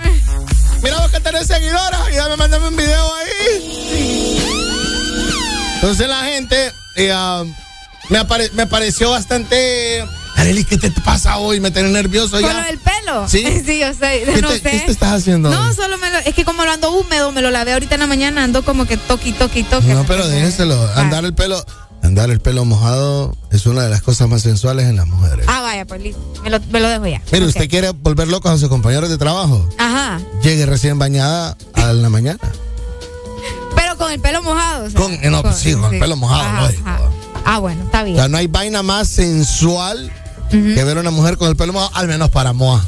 Mira 0.84 0.98
vos 1.00 1.12
que 1.12 1.20
tenés 1.20 1.48
seguidoras 1.48 2.02
y 2.12 2.16
dame, 2.16 2.38
mándame 2.38 2.68
un 2.68 2.76
video 2.76 3.14
ahí. 3.16 4.38
Entonces 5.76 6.08
la 6.08 6.24
gente 6.26 6.72
eh, 6.96 7.14
me, 8.10 8.20
apare- 8.20 8.52
me 8.54 8.68
pareció 8.68 9.12
bastante. 9.12 10.04
Arely, 10.38 10.64
¿qué 10.64 10.78
te 10.78 10.90
pasa 10.92 11.38
hoy? 11.38 11.60
Me 11.60 11.72
tenés 11.72 11.92
nervioso 11.92 12.32
¿Con 12.32 12.42
ya. 12.42 12.54
lo 12.54 12.64
del 12.64 12.80
pelo? 12.80 13.28
¿Sí? 13.28 13.44
Sí, 13.66 13.80
yo 13.80 13.94
sé. 13.94 14.24
¿Qué 14.26 14.42
no 14.42 14.48
te, 14.50 14.56
sé. 14.60 14.72
qué 14.72 14.80
te 14.82 14.92
estás 14.92 15.14
haciendo? 15.14 15.50
No, 15.50 15.74
solo 15.74 15.98
me 15.98 16.10
lo, 16.10 16.18
es 16.20 16.34
que 16.34 16.46
como 16.46 16.64
lo 16.66 16.72
ando 16.72 16.92
húmedo, 16.92 17.32
me 17.32 17.42
lo 17.42 17.52
lavé 17.52 17.74
ahorita 17.74 17.96
en 17.96 18.02
la 18.02 18.08
mañana, 18.08 18.44
ando 18.44 18.64
como 18.64 18.86
que 18.86 18.98
toqui, 18.98 19.34
toqui, 19.34 19.64
toqui. 19.64 19.88
No, 19.88 20.04
pero 20.06 20.28
déjenselo. 20.28 20.80
Andar 20.96 21.26
el 21.26 21.34
pelo, 21.34 21.64
andar 22.04 22.30
el 22.30 22.40
pelo 22.40 22.66
mojado 22.66 23.36
es 23.52 23.66
una 23.66 23.84
de 23.84 23.90
las 23.90 24.02
cosas 24.02 24.28
más 24.28 24.42
sensuales 24.42 24.88
en 24.88 24.96
las 24.96 25.08
mujeres. 25.08 25.46
Ah, 25.48 25.62
vaya, 25.62 25.86
pues 25.86 26.02
listo. 26.02 26.22
Me 26.44 26.50
lo, 26.50 26.60
me 26.72 26.80
lo 26.80 26.90
dejo 26.90 27.08
ya. 27.08 27.22
Mire, 27.32 27.46
usted 27.46 27.70
quiere 27.70 27.92
volver 27.92 28.28
loco 28.28 28.50
a 28.50 28.58
sus 28.58 28.70
compañeros 28.70 29.10
de 29.10 29.18
trabajo. 29.18 29.68
Ajá. 29.78 30.20
Llegue 30.44 30.66
recién 30.66 30.98
bañada 31.00 31.56
a 31.74 31.94
la 31.94 32.10
mañana. 32.10 32.40
Pero 33.76 33.98
con 33.98 34.12
el 34.12 34.20
pelo 34.20 34.42
mojado. 34.44 34.86
o 34.86 34.90
sea, 34.90 35.00
Con, 35.00 35.14
eh, 35.14 35.30
no, 35.30 35.42
pues 35.42 35.56
sí, 35.58 35.74
con 35.74 35.94
el 35.94 36.00
pelo 36.00 36.16
mojado, 36.16 36.42
Ajá, 36.42 36.62
lógico. 36.64 36.90
ajá. 36.90 37.02
Ah, 37.46 37.60
bueno, 37.60 37.84
está 37.84 38.02
O 38.02 38.06
bien. 38.06 38.18
sea, 38.18 38.28
no 38.28 38.38
hay 38.38 38.48
vaina 38.48 38.84
más 38.84 39.08
sensual 39.08 40.12
que 40.50 40.84
ver 40.84 40.98
a 40.98 41.02
una 41.02 41.12
mujer 41.12 41.38
con 41.38 41.48
el 41.50 41.56
pelo 41.56 41.74
mojado, 41.74 41.92
al 41.96 42.08
menos 42.08 42.30
para 42.30 42.52
Moa. 42.54 42.86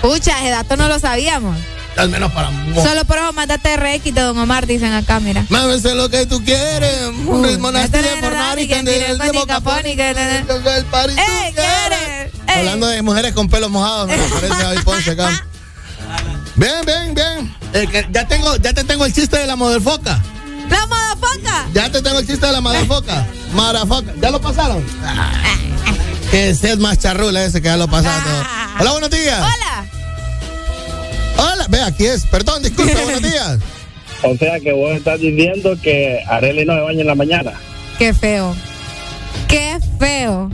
Pucha, 0.00 0.38
ese 0.40 0.50
dato 0.50 0.76
no 0.76 0.88
lo 0.88 0.98
sabíamos. 0.98 1.56
Al 1.98 2.08
menos 2.10 2.30
para 2.30 2.50
Moa. 2.50 2.84
Solo 2.84 3.04
por 3.04 3.18
eso 3.18 3.32
mandate 3.32 3.76
RX 3.76 4.04
de 4.14 4.20
Don 4.20 4.38
Omar, 4.38 4.66
dicen 4.66 4.92
acá, 4.92 5.18
mira. 5.18 5.44
Mami, 5.48 5.80
sé 5.80 5.96
lo 5.96 6.08
que 6.08 6.26
tú 6.26 6.42
quieres. 6.44 7.08
Un 7.26 7.42
ritmo 7.44 7.72
nasty 7.72 7.98
de 7.98 8.16
pornar 8.20 8.56
y 8.60 8.68
que 8.68 8.78
el 8.78 8.84
de 9.18 9.32
boca 9.32 9.56
el 9.56 9.62
party 9.62 9.96
tú 9.96 11.20
¡Ey, 11.20 11.52
quieres. 11.54 12.32
Hablando 12.46 12.86
de 12.86 13.02
mujeres 13.02 13.32
con 13.32 13.48
pelos 13.48 13.68
mojados, 13.70 14.06
me 14.08 14.16
parece 14.16 14.62
David 14.62 14.80
Ponce 14.84 15.10
acá. 15.10 15.44
Bien, 16.54 16.84
bien, 16.86 17.14
bien. 17.14 17.56
Eh, 17.72 17.86
que 17.88 18.06
ya 18.10 18.26
tengo, 18.28 18.56
ya 18.56 18.72
te 18.72 18.84
tengo 18.84 19.04
el 19.04 19.12
chiste 19.12 19.36
de 19.36 19.46
la 19.46 19.56
modelfoca. 19.56 20.22
¡La 20.70 20.86
madafoca! 20.86 21.66
Ya 21.72 21.90
te 21.90 22.00
tengo 22.00 22.20
el 22.20 22.26
chiste 22.26 22.46
de 22.46 22.52
la 22.52 22.60
madafoca. 22.60 23.26
Madafoca. 23.52 24.12
¿Ya 24.20 24.30
lo 24.30 24.40
pasaron? 24.40 24.84
que 26.30 26.50
ese 26.50 26.72
es 26.72 26.78
más 26.78 26.98
charrula 26.98 27.44
ese 27.44 27.60
que 27.60 27.68
ya 27.68 27.76
lo 27.76 27.88
pasaste. 27.88 28.30
Hola, 28.78 28.92
buenos 28.92 29.10
días. 29.10 29.40
Hola. 29.40 29.97
Hola, 31.38 31.66
ve, 31.68 31.80
aquí 31.82 32.06
es. 32.06 32.26
Perdón, 32.26 32.62
disculpe, 32.62 32.94
buenos 33.02 33.22
días. 33.30 33.58
O 34.22 34.36
sea 34.36 34.58
que 34.60 34.72
vos 34.72 34.92
estás 34.92 35.20
diciendo 35.20 35.76
que 35.80 36.20
Arely 36.28 36.64
no 36.64 36.74
se 36.74 36.80
baña 36.80 37.00
en 37.02 37.06
la 37.06 37.14
mañana. 37.14 37.52
Qué 37.98 38.12
feo. 38.12 38.54
Qué 39.46 39.78
feo. 39.98 40.50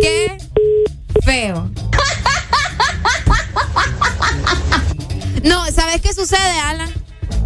Qué 0.00 0.36
feo. 1.24 1.70
No, 5.44 5.64
¿sabes 5.72 6.00
qué 6.02 6.12
sucede, 6.12 6.58
Alan? 6.60 6.92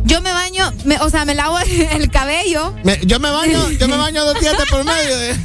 Yo 0.05 0.21
me 0.21 0.33
baño, 0.33 0.73
me- 0.85 0.99
o 1.01 1.09
sea, 1.11 1.25
me 1.25 1.35
lavo 1.35 1.59
el 1.93 2.11
cabello. 2.11 2.75
Me- 2.83 2.99
yo 3.05 3.21
me 3.21 3.31
baño, 3.31 3.71
yo 3.73 3.87
me 3.89 3.97
baño 3.97 4.25
dos 4.25 4.41
días 4.41 4.57
de 4.59 4.67
por 4.67 4.85
medio. 4.85 5.21
eh. 5.21 5.37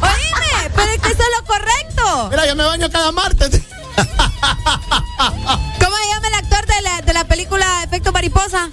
Oíme, 0.00 0.70
pero 0.74 0.90
es 0.92 1.00
que 1.00 1.08
eso 1.08 1.22
es 1.22 1.38
lo 1.38 1.44
correcto. 1.46 2.28
Mira, 2.30 2.46
yo 2.46 2.56
me 2.56 2.64
baño 2.64 2.90
cada 2.90 3.12
martes. 3.12 3.60
¿Cómo 5.80 5.96
se 5.96 6.08
llama 6.14 6.28
el 6.28 6.34
actor 6.34 6.66
de 6.66 6.82
la, 6.82 7.00
de 7.02 7.12
la 7.12 7.24
película 7.24 7.82
Efecto 7.84 8.12
Mariposa? 8.12 8.68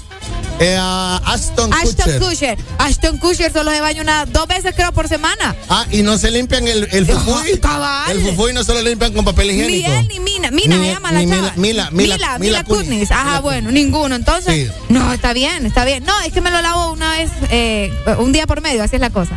Eh, 0.58 0.78
a 0.80 1.18
Aston 1.26 1.74
Ashton 1.74 1.92
Kutcher. 1.95 2.20
Kutcher. 2.20 2.58
Ashton 2.78 3.18
Kutcher 3.18 3.52
solo 3.52 3.72
se 3.72 3.82
baña 3.82 4.02
una, 4.02 4.26
dos 4.26 4.48
veces 4.48 4.74
creo 4.74 4.94
por 4.94 5.10
semana. 5.10 5.54
Ah, 5.68 5.86
y 5.92 6.02
no 6.02 6.18
se 6.18 6.32
limpian 6.32 6.66
el, 6.68 6.88
el 6.94 7.06
fufuy. 7.12 7.58
Cabal. 7.60 8.12
El 8.12 8.22
fufuy 8.22 8.54
no 8.54 8.64
se 8.64 8.74
lo 8.74 8.82
limpian 8.82 9.12
con 9.14 9.26
papel 9.26 9.48
Ni 9.48 9.54
higiénico. 9.54 9.92
él 9.92 10.08
ni 10.08 10.20
Mina. 10.22 10.52
Mina 10.52 10.78
Ni- 10.78 10.86
se 10.86 10.92
llama 10.94 11.12
la 11.12 11.20
ni 11.20 11.30
chava. 11.30 11.52
Mila- 11.58 11.90
Mila- 11.92 11.92
Mila- 11.92 12.18
Mila, 12.18 12.40
Mila 12.40 12.64
Kunis. 12.64 13.12
Ajá, 13.12 13.42
bueno, 13.42 13.70
ninguno. 13.72 14.16
Entonces, 14.16 14.68
Sí. 14.70 14.74
no, 14.90 15.12
está 15.12 15.34
bien, 15.34 15.66
está 15.66 15.84
bien. 15.84 16.06
No, 16.06 16.18
es 16.22 16.32
que 16.32 16.40
me 16.40 16.52
lo 16.52 16.62
lavo 16.62 16.92
una 16.94 17.12
vez, 17.18 17.32
eh, 17.50 17.94
un 18.20 18.32
día 18.32 18.48
por 18.48 18.62
medio, 18.62 18.82
así 18.84 18.95
es 18.95 19.02
la 19.02 19.10
cosa. 19.10 19.36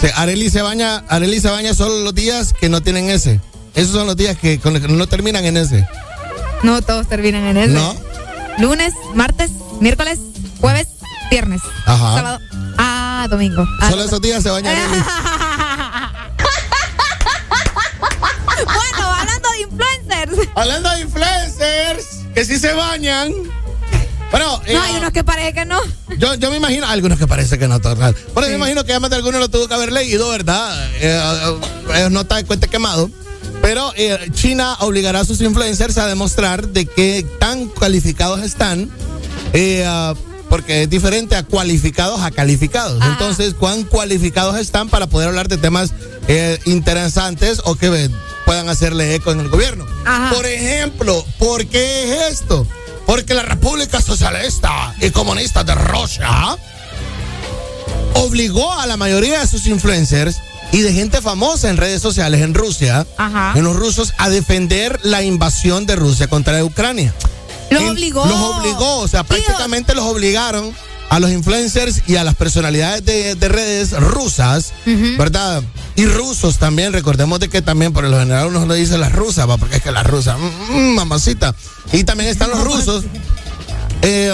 Sí, 0.00 0.06
Areli 0.14 0.48
se 0.48 0.62
baña, 0.62 1.04
Areli 1.08 1.38
se 1.40 1.50
baña 1.50 1.74
solo 1.74 1.98
los 2.02 2.14
días 2.14 2.54
que 2.54 2.70
no 2.70 2.82
tienen 2.82 3.10
ese. 3.10 3.40
Esos 3.74 3.92
son 3.92 4.06
los 4.06 4.16
días 4.16 4.36
que, 4.38 4.60
no 4.88 5.06
terminan 5.06 5.44
en 5.44 5.56
ese. 5.56 5.86
No 6.62 6.82
todos 6.82 7.08
terminan 7.08 7.44
en 7.44 7.56
eso. 7.56 7.72
No. 7.72 7.94
Lunes, 8.58 8.92
martes, 9.14 9.50
miércoles, 9.80 10.18
jueves, 10.60 10.88
viernes. 11.30 11.62
Ajá. 11.86 12.14
Sábado. 12.16 12.38
Ah, 12.76 13.26
domingo. 13.30 13.66
Ah, 13.80 13.90
Solo 13.90 14.04
esos 14.04 14.20
días 14.20 14.42
se 14.42 14.50
baña 14.50 14.70
Areli. 14.70 14.86
bueno, 18.64 19.04
hablando 19.14 19.48
de 19.50 19.60
influencers. 19.60 20.48
Hablando 20.54 20.90
de 20.90 21.00
influencers 21.00 22.06
que 22.34 22.44
sí 22.44 22.58
se 22.58 22.72
bañan. 22.72 23.32
Bueno, 24.30 24.62
eh, 24.66 24.74
No, 24.74 24.82
hay 24.82 24.94
unos 24.96 25.10
que 25.10 25.24
parece 25.24 25.52
que 25.52 25.64
no. 25.64 25.80
yo, 26.16 26.34
yo 26.34 26.50
me 26.50 26.56
imagino, 26.58 26.86
algunos 26.86 27.18
que 27.18 27.26
parece 27.26 27.58
que 27.58 27.66
no, 27.66 27.80
total. 27.80 28.14
Pero 28.34 28.46
me 28.46 28.54
imagino 28.54 28.84
que 28.84 28.92
además 28.92 29.10
de 29.10 29.16
algunos 29.16 29.40
lo 29.40 29.48
tuvo 29.48 29.66
que 29.66 29.74
haber 29.74 29.90
leído, 29.92 30.28
¿verdad? 30.28 30.88
Eh, 30.94 31.20
eh, 31.94 32.08
no 32.10 32.20
está 32.20 32.36
de 32.36 32.44
cuenta 32.44 32.68
quemado. 32.68 33.10
Pero 33.70 33.92
eh, 33.96 34.18
China 34.34 34.76
obligará 34.80 35.20
a 35.20 35.24
sus 35.24 35.40
influencers 35.40 35.96
a 35.96 36.08
demostrar 36.08 36.66
de 36.70 36.86
qué 36.86 37.24
tan 37.38 37.66
cualificados 37.68 38.40
están. 38.42 38.90
eh, 39.52 39.84
ah, 39.86 40.12
porque 40.48 40.82
es 40.82 40.90
diferente 40.90 41.36
a 41.36 41.44
cualificados 41.44 42.20
a 42.20 42.32
calificados. 42.32 43.00
Entonces, 43.06 43.54
¿cuán 43.54 43.84
cualificados 43.84 44.58
están 44.58 44.88
para 44.88 45.06
poder 45.06 45.28
hablar 45.28 45.46
de 45.46 45.56
temas 45.56 45.92
eh, 46.26 46.58
interesantes 46.64 47.60
o 47.64 47.76
que 47.76 48.10
puedan 48.44 48.68
hacerle 48.68 49.14
eco 49.14 49.30
en 49.30 49.38
el 49.38 49.48
gobierno? 49.48 49.86
Ajá. 50.04 50.34
Por 50.34 50.46
ejemplo, 50.46 51.24
¿por 51.38 51.64
qué 51.66 52.02
es 52.26 52.40
esto? 52.40 52.66
Porque 53.06 53.34
la 53.34 53.42
República 53.42 54.00
Socialista 54.00 54.96
y 55.00 55.10
Comunista 55.10 55.62
de 55.62 55.76
Rusia 55.76 56.28
obligó 58.14 58.72
a 58.72 58.88
la 58.88 58.96
mayoría 58.96 59.38
de 59.38 59.46
sus 59.46 59.68
influencers 59.68 60.40
y 60.72 60.80
de 60.82 60.92
gente 60.92 61.20
famosa 61.20 61.68
en 61.70 61.76
redes 61.76 62.00
sociales 62.02 62.42
en 62.42 62.54
Rusia, 62.54 63.06
Ajá. 63.16 63.52
en 63.56 63.64
los 63.64 63.76
rusos, 63.76 64.12
a 64.18 64.28
defender 64.28 65.00
la 65.02 65.22
invasión 65.22 65.86
de 65.86 65.96
Rusia 65.96 66.28
contra 66.28 66.62
Ucrania. 66.64 67.14
Los 67.70 67.82
En- 67.82 67.88
obligó. 67.90 68.24
Los 68.26 68.36
obligó, 68.36 68.98
o 68.98 69.08
sea, 69.08 69.24
prácticamente 69.24 69.94
los 69.94 70.04
obligaron 70.04 70.72
a 71.08 71.18
los 71.18 71.30
influencers 71.32 72.02
y 72.06 72.16
a 72.16 72.24
las 72.24 72.36
personalidades 72.36 73.04
de, 73.04 73.34
de 73.34 73.48
redes 73.48 73.90
rusas, 73.92 74.72
¿verdad? 75.18 75.60
Y 75.96 76.06
rusos 76.06 76.58
también, 76.58 76.92
recordemos 76.92 77.40
de 77.40 77.48
que 77.48 77.62
también 77.62 77.92
por 77.92 78.04
lo 78.04 78.16
general 78.18 78.46
uno 78.46 78.64
no 78.64 78.74
dice 78.74 78.96
las 78.96 79.10
rusas, 79.12 79.48
va, 79.48 79.56
porque 79.56 79.76
es 79.76 79.82
que 79.82 79.90
las 79.90 80.06
rusas, 80.06 80.36
mm, 80.38 80.72
mm, 80.72 80.94
mamacita. 80.94 81.52
Y 81.92 82.04
también 82.04 82.30
están 82.30 82.50
los 82.50 82.60
rusos, 82.62 83.04
eh, 84.02 84.32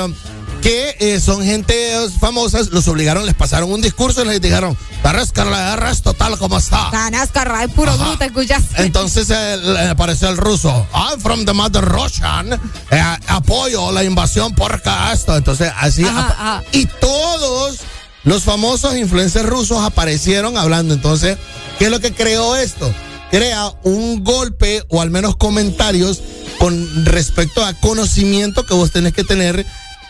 que 0.66 0.96
eh, 0.98 1.20
son 1.20 1.44
gente 1.44 1.94
famosas, 2.18 2.70
los 2.70 2.88
obligaron, 2.88 3.24
les 3.24 3.36
pasaron 3.36 3.70
un 3.70 3.80
discurso 3.80 4.24
y 4.24 4.26
les 4.26 4.40
dijeron, 4.40 4.76
Tarrasca 5.00 5.44
la 5.44 5.70
guerra 5.70 5.92
es 5.92 6.02
total 6.02 6.36
como 6.38 6.58
está. 6.58 6.88
Canasca, 6.90 7.62
es 7.62 7.70
puro 7.70 7.96
bruto, 7.96 8.24
escuchaste. 8.24 8.82
Entonces 8.82 9.30
eh, 9.30 9.88
apareció 9.88 10.28
el 10.28 10.36
ruso. 10.36 10.88
I'm 10.92 11.20
from 11.20 11.44
the 11.44 11.52
mother 11.52 11.84
Russian. 11.84 12.60
Eh, 12.90 13.00
apoyo 13.28 13.92
la 13.92 14.02
invasión 14.02 14.56
porque 14.56 14.90
esto. 15.12 15.36
Entonces, 15.36 15.70
así. 15.78 16.02
Ajá, 16.02 16.34
ajá. 16.36 16.62
Y 16.72 16.86
todos 16.86 17.78
los 18.24 18.42
famosos 18.42 18.96
influencers 18.96 19.48
rusos 19.48 19.84
aparecieron 19.84 20.56
hablando. 20.56 20.94
Entonces, 20.94 21.38
¿qué 21.78 21.84
es 21.84 21.90
lo 21.92 22.00
que 22.00 22.12
creó 22.12 22.56
esto? 22.56 22.92
Crea 23.30 23.70
un 23.84 24.24
golpe 24.24 24.82
o 24.88 25.00
al 25.00 25.10
menos 25.10 25.36
comentarios 25.36 26.22
con 26.58 27.04
respecto 27.04 27.64
a 27.64 27.72
conocimiento 27.74 28.66
que 28.66 28.74
vos 28.74 28.90
tenés 28.90 29.12
que 29.12 29.22
tener 29.22 29.64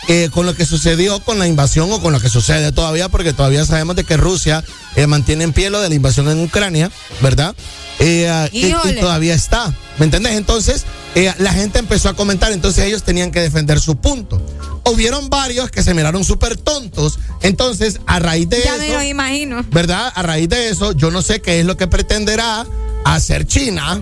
eh, 0.08 0.28
con 0.32 0.46
lo 0.46 0.54
que 0.54 0.64
sucedió 0.66 1.20
con 1.20 1.38
la 1.38 1.46
invasión 1.46 1.90
o 1.92 2.00
con 2.00 2.12
lo 2.12 2.20
que 2.20 2.28
sucede 2.28 2.70
todavía, 2.72 3.08
porque 3.08 3.32
todavía 3.32 3.64
sabemos 3.64 3.96
de 3.96 4.04
que 4.04 4.16
Rusia 4.16 4.62
eh, 4.94 5.06
mantiene 5.06 5.44
en 5.44 5.52
pie 5.52 5.70
lo 5.70 5.80
de 5.80 5.88
la 5.88 5.94
invasión 5.94 6.28
en 6.28 6.40
Ucrania, 6.42 6.90
¿verdad? 7.20 7.54
Eh, 7.98 8.48
y- 8.52 8.72
todavía 9.00 9.34
está, 9.34 9.72
¿me 9.98 10.04
entendés? 10.04 10.34
Entonces, 10.34 10.84
eh, 11.14 11.32
la 11.38 11.52
gente 11.52 11.78
empezó 11.78 12.08
a 12.10 12.14
comentar, 12.14 12.52
entonces 12.52 12.84
ellos 12.84 13.02
tenían 13.02 13.30
que 13.32 13.40
defender 13.40 13.80
su 13.80 13.96
punto. 13.96 14.40
Hubieron 14.84 15.28
varios 15.30 15.70
que 15.70 15.82
se 15.82 15.94
miraron 15.94 16.22
súper 16.24 16.56
tontos, 16.56 17.18
entonces 17.42 17.98
a 18.06 18.18
raíz 18.20 18.48
de 18.48 18.62
Ya 18.62 18.76
me 18.76 18.86
eso, 18.88 18.96
lo 18.98 19.02
imagino. 19.02 19.64
¿verdad? 19.72 20.12
A 20.14 20.22
raíz 20.22 20.48
de 20.48 20.68
eso, 20.68 20.92
yo 20.92 21.10
no 21.10 21.22
sé 21.22 21.40
qué 21.40 21.58
es 21.60 21.66
lo 21.66 21.76
que 21.76 21.86
pretenderá 21.88 22.64
hacer 23.04 23.46
China. 23.46 24.00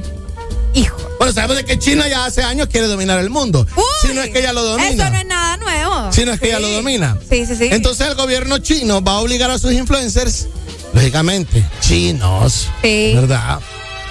Hijo. 0.74 0.96
Bueno, 1.18 1.32
sabemos 1.32 1.56
de 1.56 1.64
que 1.64 1.78
China 1.78 2.08
ya 2.08 2.24
hace 2.24 2.42
años 2.42 2.68
quiere 2.70 2.86
dominar 2.86 3.18
el 3.20 3.30
mundo. 3.30 3.66
si 4.02 4.12
no 4.12 4.22
es 4.22 4.30
que 4.30 4.40
ella 4.40 4.52
lo 4.52 4.62
domina. 4.62 4.88
Eso 4.88 5.10
no 5.10 5.18
es 5.18 5.26
nada 5.26 5.56
nuevo. 5.56 6.12
Si 6.12 6.24
no 6.24 6.32
es 6.32 6.40
que 6.40 6.48
ella 6.48 6.60
lo 6.60 6.68
domina. 6.68 7.16
Sí, 7.30 7.46
sí, 7.46 7.56
sí. 7.56 7.68
Entonces 7.70 8.08
el 8.08 8.14
gobierno 8.14 8.58
chino 8.58 9.02
va 9.02 9.12
a 9.12 9.18
obligar 9.20 9.50
a 9.50 9.58
sus 9.58 9.72
influencers, 9.72 10.48
lógicamente, 10.92 11.64
chinos, 11.80 12.68
¿verdad? 12.82 13.60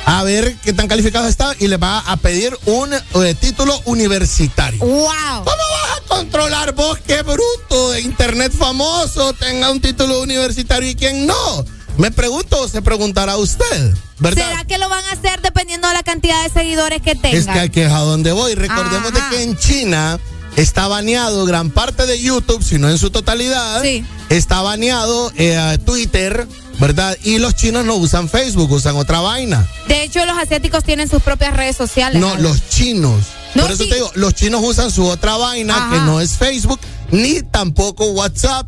A 0.05 0.23
ver 0.23 0.55
qué 0.63 0.73
tan 0.73 0.87
calificados 0.87 1.29
están 1.29 1.55
y 1.59 1.67
les 1.67 1.81
va 1.81 1.99
a 1.99 2.17
pedir 2.17 2.57
un 2.65 2.93
eh, 2.93 3.35
título 3.39 3.79
universitario. 3.85 4.79
¡Wow! 4.79 5.07
¿Cómo 5.07 5.45
vas 5.45 5.97
a 5.97 6.01
controlar 6.07 6.73
vos 6.73 6.99
qué 7.05 7.21
bruto 7.21 7.91
de 7.91 8.01
internet 8.01 8.51
famoso 8.51 9.33
tenga 9.33 9.71
un 9.71 9.79
título 9.79 10.21
universitario 10.21 10.89
y 10.89 10.95
quién 10.95 11.25
no? 11.25 11.65
Me 11.97 12.11
pregunto 12.11 12.59
o 12.61 12.67
se 12.67 12.81
preguntará 12.81 13.37
usted, 13.37 13.93
¿verdad? 14.19 14.49
¿Será 14.49 14.65
que 14.65 14.77
lo 14.77 14.89
van 14.89 15.03
a 15.05 15.11
hacer 15.11 15.41
dependiendo 15.41 15.87
de 15.87 15.93
la 15.93 16.03
cantidad 16.03 16.41
de 16.43 16.49
seguidores 16.49 17.01
que 17.01 17.13
tengan? 17.15 17.37
Es 17.39 17.45
que 17.45 17.59
aquí 17.59 17.81
es 17.81 17.91
a 17.91 17.99
donde 17.99 18.31
voy. 18.31 18.55
Recordemos 18.55 19.13
de 19.13 19.19
que 19.29 19.43
en 19.43 19.55
China 19.57 20.19
está 20.55 20.87
baneado 20.87 21.45
gran 21.45 21.69
parte 21.69 22.05
de 22.07 22.19
YouTube, 22.19 22.63
si 22.63 22.79
no 22.79 22.89
en 22.89 22.97
su 22.97 23.11
totalidad. 23.11 23.83
Está 24.29 24.61
baneado 24.61 25.31
eh, 25.37 25.77
Twitter, 25.85 26.47
¿verdad? 26.79 27.15
Y 27.23 27.37
los 27.37 27.55
chinos 27.55 27.85
no 27.85 27.95
usan 27.95 28.27
Facebook, 28.27 28.71
usan 28.71 28.95
otra 28.95 29.21
vaina. 29.21 29.67
De 29.87 30.03
hecho, 30.03 30.25
los 30.25 30.37
asiáticos 30.37 30.83
tienen 30.83 31.07
sus 31.07 31.21
propias 31.21 31.55
redes 31.55 31.77
sociales. 31.77 32.19
No, 32.19 32.35
los 32.37 32.67
chinos. 32.69 33.23
No, 33.53 33.63
Por 33.63 33.71
eso 33.71 33.83
sí. 33.83 33.89
te 33.89 33.95
digo, 33.95 34.11
los 34.15 34.33
chinos 34.33 34.61
usan 34.63 34.89
su 34.89 35.05
otra 35.05 35.37
vaina 35.37 35.75
Ajá. 35.75 35.89
que 35.93 35.99
no 36.01 36.19
es 36.19 36.31
Facebook 36.37 36.79
ni 37.11 37.43
tampoco 37.43 38.05
WhatsApp. 38.07 38.67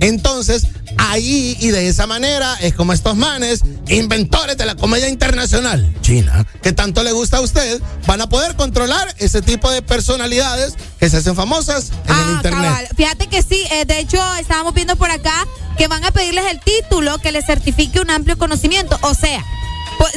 Entonces, 0.00 0.66
ahí 0.96 1.56
y 1.60 1.68
de 1.68 1.88
esa 1.88 2.06
manera 2.06 2.56
es 2.60 2.74
como 2.74 2.92
estos 2.92 3.16
manes, 3.16 3.62
inventores 3.88 4.56
de 4.56 4.66
la 4.66 4.74
comedia 4.74 5.08
internacional, 5.08 5.94
China, 6.00 6.46
que 6.62 6.72
tanto 6.72 7.02
le 7.02 7.12
gusta 7.12 7.38
a 7.38 7.40
usted, 7.40 7.80
van 8.06 8.20
a 8.20 8.28
poder 8.28 8.56
controlar 8.56 9.14
ese 9.18 9.42
tipo 9.42 9.70
de 9.70 9.82
personalidades 9.82 10.74
que 10.98 11.08
se 11.08 11.18
hacen 11.18 11.34
famosas 11.34 11.90
en 12.06 12.16
el 12.16 12.34
internet. 12.36 12.60
Ah, 12.64 12.74
Cabal. 12.74 12.88
Fíjate 12.96 13.26
que 13.28 13.42
sí, 13.42 13.64
eh, 13.70 13.84
de 13.84 14.00
hecho 14.00 14.18
estábamos 14.36 14.74
viendo 14.74 14.96
por 14.96 15.10
acá 15.10 15.46
que 15.76 15.88
van 15.88 16.04
a 16.04 16.10
pedirles 16.10 16.44
el 16.50 16.60
título 16.60 17.18
que 17.18 17.32
les 17.32 17.46
certifique 17.46 18.00
un 18.00 18.10
amplio 18.10 18.36
conocimiento. 18.36 18.98
O 19.02 19.14
sea, 19.14 19.44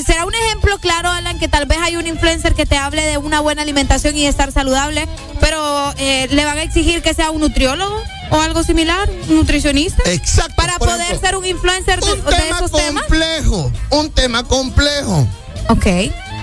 será 0.06 0.26
un 0.26 0.34
ejemplo 0.36 0.78
claro, 0.80 1.10
Alan, 1.10 1.40
que 1.40 1.48
tal 1.48 1.66
vez 1.66 1.78
hay 1.82 1.96
un 1.96 2.08
influencer 2.08 2.54
que 2.54 2.66
te 2.66 2.78
hable 2.78 3.04
de 3.04 3.18
una 3.18 3.40
buena 3.40 3.62
alimentación 3.62 4.16
y 4.18 4.26
estar 4.28 4.52
saludable, 4.52 5.08
pero 5.40 5.94
eh, 5.98 6.28
le 6.32 6.46
van 6.46 6.58
a 6.58 6.64
exigir 6.64 7.02
que 7.02 7.14
sea 7.14 7.32
un 7.32 7.42
nutriólogo 7.42 8.02
o 8.30 8.40
algo 8.40 8.64
similar, 8.64 9.10
un 9.30 9.36
nutricionista. 9.38 10.04
Exacto. 10.10 10.54
Para 10.56 10.78
poder 10.78 11.02
ejemplo, 11.02 11.28
ser 11.28 11.38
un 11.38 11.46
influencer 11.46 12.00
de, 12.02 12.14
un 12.14 12.24
de 12.24 12.32
tema 12.32 12.58
esos 12.58 12.72
temas. 12.72 13.04
complejo, 13.04 13.72
un 13.90 14.12
tema 14.12 14.44
complejo. 14.44 15.28
Ok. 15.70 15.86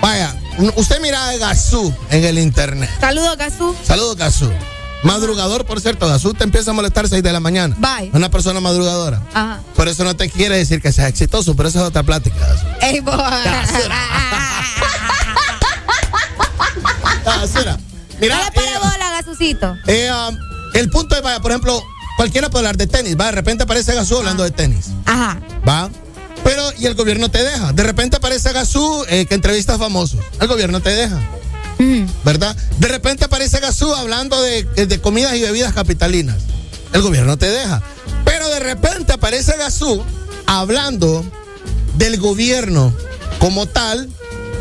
Vaya, 0.01 0.35
usted 0.75 0.99
mira 1.01 1.29
a 1.29 1.37
Gazú 1.37 1.93
en 2.09 2.23
el 2.23 2.39
internet. 2.39 2.89
Saludos, 2.99 3.37
Gazú. 3.37 3.75
Saludos, 3.83 4.15
Gazú. 4.15 4.49
Madrugador, 5.03 5.65
por 5.65 5.79
cierto, 5.79 6.07
Gazú 6.07 6.33
te 6.33 6.43
empieza 6.43 6.71
a 6.71 6.73
molestar 6.73 7.07
6 7.07 7.23
de 7.23 7.31
la 7.31 7.39
mañana. 7.39 7.75
Bye. 7.79 8.11
Una 8.13 8.29
persona 8.29 8.59
madrugadora. 8.59 9.21
Ajá. 9.33 9.61
Por 9.75 9.87
eso 9.87 10.03
no 10.03 10.15
te 10.15 10.29
quiere 10.29 10.57
decir 10.57 10.81
que 10.81 10.91
seas 10.91 11.07
exitoso, 11.09 11.55
pero 11.55 11.69
eso 11.69 11.79
es 11.79 11.85
otra 11.85 12.03
plática. 12.03 12.35
Gazú. 12.37 12.65
Ey. 12.81 12.99
Gazura. 17.25 17.77
Mira, 18.19 18.37
Dale 18.37 18.51
para 18.51 18.79
bola, 18.79 19.11
Gazucito. 19.11 19.75
eh, 19.87 20.11
um, 20.11 20.37
el 20.73 20.89
punto 20.89 21.15
es, 21.15 21.21
vaya, 21.21 21.39
por 21.39 21.51
ejemplo, 21.51 21.81
cualquiera 22.17 22.49
puede 22.49 22.59
hablar 22.65 22.75
de 22.77 22.85
tenis, 22.87 23.15
va, 23.17 23.25
de 23.27 23.31
repente 23.31 23.63
aparece 23.63 23.95
Gazú 23.95 24.17
hablando 24.17 24.43
de 24.43 24.51
tenis, 24.51 24.87
Ajá. 25.05 25.39
va. 25.67 25.89
Pero, 26.43 26.63
y 26.77 26.85
el 26.85 26.95
gobierno 26.95 27.29
te 27.29 27.41
deja. 27.43 27.71
De 27.73 27.83
repente 27.83 28.17
aparece 28.17 28.51
Gazú 28.53 29.05
eh, 29.09 29.25
que 29.25 29.35
entrevista 29.35 29.75
a 29.75 29.77
famosos. 29.77 30.19
El 30.39 30.47
gobierno 30.47 30.79
te 30.81 30.89
deja. 30.89 31.19
¿Verdad? 32.25 32.55
De 32.79 32.87
repente 32.87 33.25
aparece 33.25 33.59
Gazú 33.59 33.93
hablando 33.93 34.41
de, 34.41 34.63
de 34.63 34.99
comidas 35.01 35.35
y 35.35 35.41
bebidas 35.41 35.73
capitalinas. 35.73 36.37
El 36.93 37.01
gobierno 37.01 37.37
te 37.37 37.49
deja. 37.49 37.81
Pero 38.25 38.49
de 38.49 38.59
repente 38.59 39.13
aparece 39.13 39.55
Gazú 39.57 40.03
hablando 40.45 41.23
del 41.95 42.17
gobierno 42.19 42.93
como 43.39 43.65
tal 43.67 44.09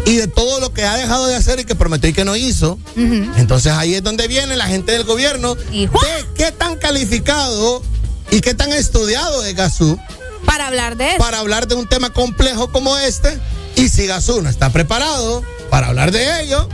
y 0.07 0.17
de 0.17 0.29
todo 0.29 0.61
lo 0.61 0.73
que 0.73 0.85
ha 0.85 0.97
dejado 0.97 1.27
de 1.27 1.35
hacer 1.37 1.59
y 1.61 1.65
que 1.65 1.75
prometió 1.75 2.09
y 2.09 2.13
que 2.13 2.25
no 2.25 2.37
hizo. 2.37 2.79
Entonces 2.97 3.73
ahí 3.73 3.95
es 3.95 4.03
donde 4.03 4.29
viene 4.29 4.57
la 4.57 4.67
gente 4.67 4.93
del 4.93 5.05
gobierno 5.05 5.55
de 5.55 5.89
qué 6.37 6.53
tan 6.53 6.77
calificado 6.77 7.83
y 8.31 8.41
qué 8.41 8.55
tan 8.55 8.73
estudiado 8.73 9.45
es 9.45 9.55
Gazú 9.57 9.99
Para 10.47 10.67
hablar 10.69 10.97
de 10.97 11.09
eso. 11.11 11.19
para 11.19 11.39
hablar 11.41 11.67
de 11.67 11.75
un 11.75 11.89
tema 11.89 12.11
complejo 12.11 12.71
como 12.71 12.97
este. 12.99 13.39
Y 13.77 13.89
si 13.89 14.07
Gazú 14.07 14.41
no 14.43 14.49
está 14.51 14.71
preparado 14.71 15.43
para 15.71 15.89
hablar 15.89 16.11
de 16.13 16.43
ello, 16.43 16.69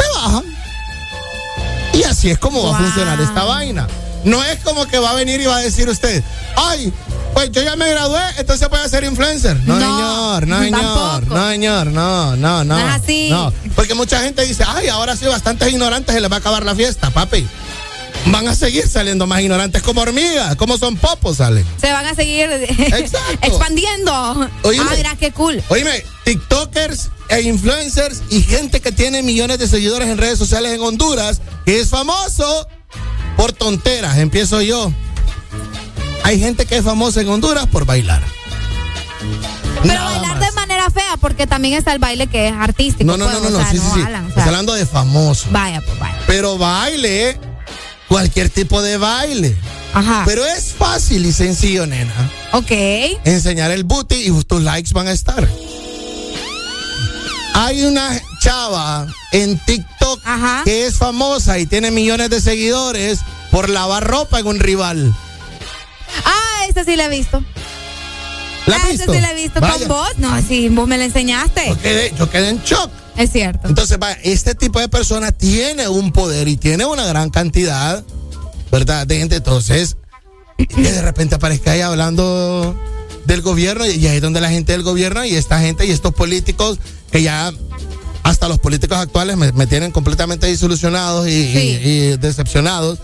te 0.00 0.08
bajan. 0.18 0.44
Y 1.92 2.02
así 2.04 2.30
es 2.30 2.38
como 2.38 2.62
va 2.62 2.76
a 2.76 2.80
funcionar 2.80 3.20
esta 3.20 3.44
vaina. 3.44 3.86
No 4.24 4.42
es 4.44 4.60
como 4.60 4.86
que 4.86 4.98
va 4.98 5.10
a 5.10 5.14
venir 5.14 5.40
y 5.40 5.46
va 5.46 5.56
a 5.56 5.60
decir 5.60 5.88
usted, 5.88 6.22
ay, 6.56 6.92
pues 7.32 7.50
yo 7.52 7.62
ya 7.62 7.74
me 7.76 7.88
gradué, 7.88 8.20
entonces 8.36 8.68
voy 8.68 8.78
a 8.78 8.88
ser 8.88 9.04
influencer. 9.04 9.56
No, 9.66 9.78
No, 9.78 9.80
señor, 9.80 10.46
no, 10.46 10.60
señor, 10.62 11.26
no, 11.26 11.50
señor, 11.50 11.86
no, 11.86 12.36
no, 12.36 12.64
no. 12.64 12.78
No 12.78 12.78
es 12.78 12.94
así. 13.02 13.28
No, 13.30 13.52
porque 13.74 13.94
mucha 13.94 14.20
gente 14.20 14.44
dice, 14.44 14.64
ay, 14.66 14.88
ahora 14.88 15.16
sí, 15.16 15.26
bastantes 15.26 15.68
ignorantes 15.72 16.14
se 16.14 16.20
les 16.20 16.30
va 16.30 16.36
a 16.36 16.38
acabar 16.38 16.64
la 16.64 16.74
fiesta, 16.74 17.10
papi. 17.10 17.46
Van 18.26 18.46
a 18.48 18.54
seguir 18.54 18.86
saliendo 18.86 19.26
más 19.26 19.40
ignorantes 19.40 19.82
como 19.82 20.02
hormigas, 20.02 20.54
como 20.56 20.76
son 20.78 20.96
popos 20.96 21.38
salen. 21.38 21.66
Se 21.80 21.92
van 21.92 22.06
a 22.06 22.14
seguir 22.14 22.48
expandiendo. 23.42 24.50
Oíme. 24.62 24.84
Ah, 24.88 24.94
mira 24.96 25.16
qué 25.16 25.32
cool. 25.32 25.62
Oíme, 25.68 26.04
TikTokers 26.24 27.10
e 27.28 27.40
influencers 27.42 28.22
y 28.30 28.42
gente 28.42 28.80
que 28.80 28.92
tiene 28.92 29.22
millones 29.22 29.58
de 29.58 29.66
seguidores 29.66 30.08
en 30.08 30.18
redes 30.18 30.38
sociales 30.38 30.72
en 30.72 30.80
Honduras, 30.80 31.40
que 31.64 31.80
es 31.80 31.88
famoso 31.88 32.68
por 33.36 33.52
tonteras. 33.52 34.18
Empiezo 34.18 34.60
yo. 34.60 34.92
Hay 36.22 36.38
gente 36.38 36.66
que 36.66 36.76
es 36.76 36.84
famosa 36.84 37.22
en 37.22 37.28
Honduras 37.28 37.66
por 37.66 37.86
bailar. 37.86 38.22
Pero 39.82 39.94
Nada 39.94 40.10
bailar 40.10 40.36
más. 40.36 40.40
de 40.40 40.52
manera 40.52 40.90
fea, 40.90 41.16
porque 41.20 41.46
también 41.46 41.74
está 41.74 41.92
el 41.92 41.98
baile 41.98 42.26
que 42.26 42.48
es 42.48 42.54
artístico. 42.54 43.04
No, 43.04 43.16
no, 43.16 43.24
pues, 43.24 43.42
no, 43.42 43.50
no, 43.50 43.56
o 43.56 43.60
no, 43.60 43.70
sí, 43.70 43.78
sí, 43.78 43.84
sí. 43.94 44.00
o 44.00 44.34
sea, 44.34 44.44
hablando 44.44 44.74
de 44.74 44.84
famoso. 44.84 45.48
Vaya, 45.50 45.80
pues 45.80 45.98
vaya. 45.98 46.18
Pero 46.26 46.58
baile, 46.58 47.38
cualquier 48.10 48.50
tipo 48.50 48.82
de 48.82 48.98
baile. 48.98 49.56
Ajá. 49.94 50.24
Pero 50.26 50.44
es 50.44 50.72
fácil 50.72 51.24
y 51.24 51.32
sencillo, 51.32 51.86
nena. 51.86 52.30
Ok. 52.52 52.72
enseñar 53.24 53.70
el 53.70 53.84
booty 53.84 54.16
y 54.16 54.44
tus 54.44 54.62
likes 54.62 54.90
van 54.92 55.06
a 55.06 55.12
estar. 55.12 55.48
Hay 57.54 57.84
una 57.84 58.20
chava 58.40 59.06
en 59.30 59.58
TikTok 59.64 60.20
que 60.64 60.86
es 60.86 60.96
famosa 60.96 61.58
y 61.60 61.66
tiene 61.66 61.92
millones 61.92 62.30
de 62.30 62.40
seguidores 62.40 63.20
por 63.52 63.68
lavar 63.68 64.04
ropa 64.04 64.40
en 64.40 64.46
un 64.48 64.58
rival. 64.58 65.14
Ah, 66.24 66.66
esa 66.68 66.82
sí 66.82 66.96
la 66.96 67.04
he 67.04 67.08
visto. 67.08 67.44
¿La 68.66 68.76
ah, 68.76 68.88
visto? 68.88 69.04
esa 69.04 69.12
sí 69.12 69.20
la 69.20 69.30
he 69.30 69.34
visto 69.36 69.60
Vaya. 69.60 69.78
con 69.78 69.88
vos. 69.88 70.18
No, 70.18 70.42
sí, 70.42 70.68
vos 70.68 70.88
me 70.88 70.98
la 70.98 71.04
enseñaste. 71.04 71.68
Yo 71.68 71.80
quedé, 71.80 72.12
yo 72.18 72.28
quedé 72.28 72.48
en 72.48 72.62
shock. 72.64 72.90
Es 73.20 73.32
cierto. 73.32 73.68
Entonces, 73.68 73.98
este 74.22 74.54
tipo 74.54 74.80
de 74.80 74.88
persona 74.88 75.30
tiene 75.32 75.88
un 75.88 76.10
poder 76.12 76.48
y 76.48 76.56
tiene 76.56 76.86
una 76.86 77.04
gran 77.06 77.28
cantidad, 77.30 78.02
¿verdad? 78.72 79.06
De 79.06 79.18
gente. 79.18 79.36
Entonces, 79.36 79.96
que 80.56 80.92
de 80.92 81.02
repente 81.02 81.34
aparezca 81.34 81.72
ahí 81.72 81.80
hablando 81.82 82.74
del 83.26 83.42
gobierno 83.42 83.84
y 83.86 84.06
ahí 84.06 84.16
es 84.16 84.22
donde 84.22 84.40
la 84.40 84.48
gente 84.50 84.72
del 84.72 84.82
gobierno 84.82 85.24
y 85.24 85.34
esta 85.34 85.60
gente 85.60 85.86
y 85.86 85.90
estos 85.90 86.14
políticos 86.14 86.78
que 87.12 87.22
ya 87.22 87.52
hasta 88.22 88.48
los 88.48 88.58
políticos 88.58 88.96
actuales 88.98 89.36
me, 89.36 89.52
me 89.52 89.66
tienen 89.66 89.92
completamente 89.92 90.46
disolucionados 90.46 91.28
y, 91.28 91.30
y- 91.32 91.78
y 91.82 92.16
decepcionados 92.16 92.98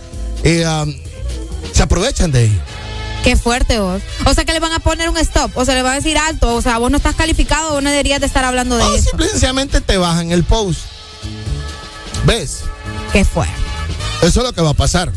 y, 0.45 0.61
um, 0.65 0.95
se 1.73 1.83
aprovechan 1.83 2.31
de 2.33 2.45
ello. 2.45 2.59
Qué 3.27 3.35
fuerte 3.37 3.81
vos. 3.81 4.01
O 4.25 4.35
sea 4.35 4.45
que 4.45 4.53
le 4.53 4.61
van 4.61 4.73
a 4.73 4.79
poner 4.79 5.09
un 5.11 5.17
stop. 5.19 5.51
O 5.57 5.65
sea, 5.65 5.75
le 5.75 5.83
van 5.83 5.95
a 5.95 5.97
decir 5.97 6.17
alto. 6.17 6.55
O 6.55 6.63
sea, 6.63 6.79
vos 6.79 6.93
no 6.93 6.99
estás 6.99 7.17
calificado, 7.17 7.73
vos 7.73 7.83
no 7.83 7.91
deberías 7.91 8.21
de 8.21 8.27
estar 8.27 8.45
hablando 8.45 8.77
de 8.77 8.85
O 8.85 8.95
eso. 8.95 9.11
simple 9.11 9.27
y 9.27 9.29
sencillamente 9.31 9.81
te 9.81 9.97
bajan 9.99 10.31
el 10.31 10.45
post. 10.45 10.79
¿Ves? 12.25 12.61
Qué 13.13 13.25
fuerte. 13.25 13.53
Eso 14.23 14.41
es 14.41 14.47
lo 14.47 14.53
que 14.53 14.61
va 14.63 14.71
a 14.71 14.75
pasar. 14.75 15.11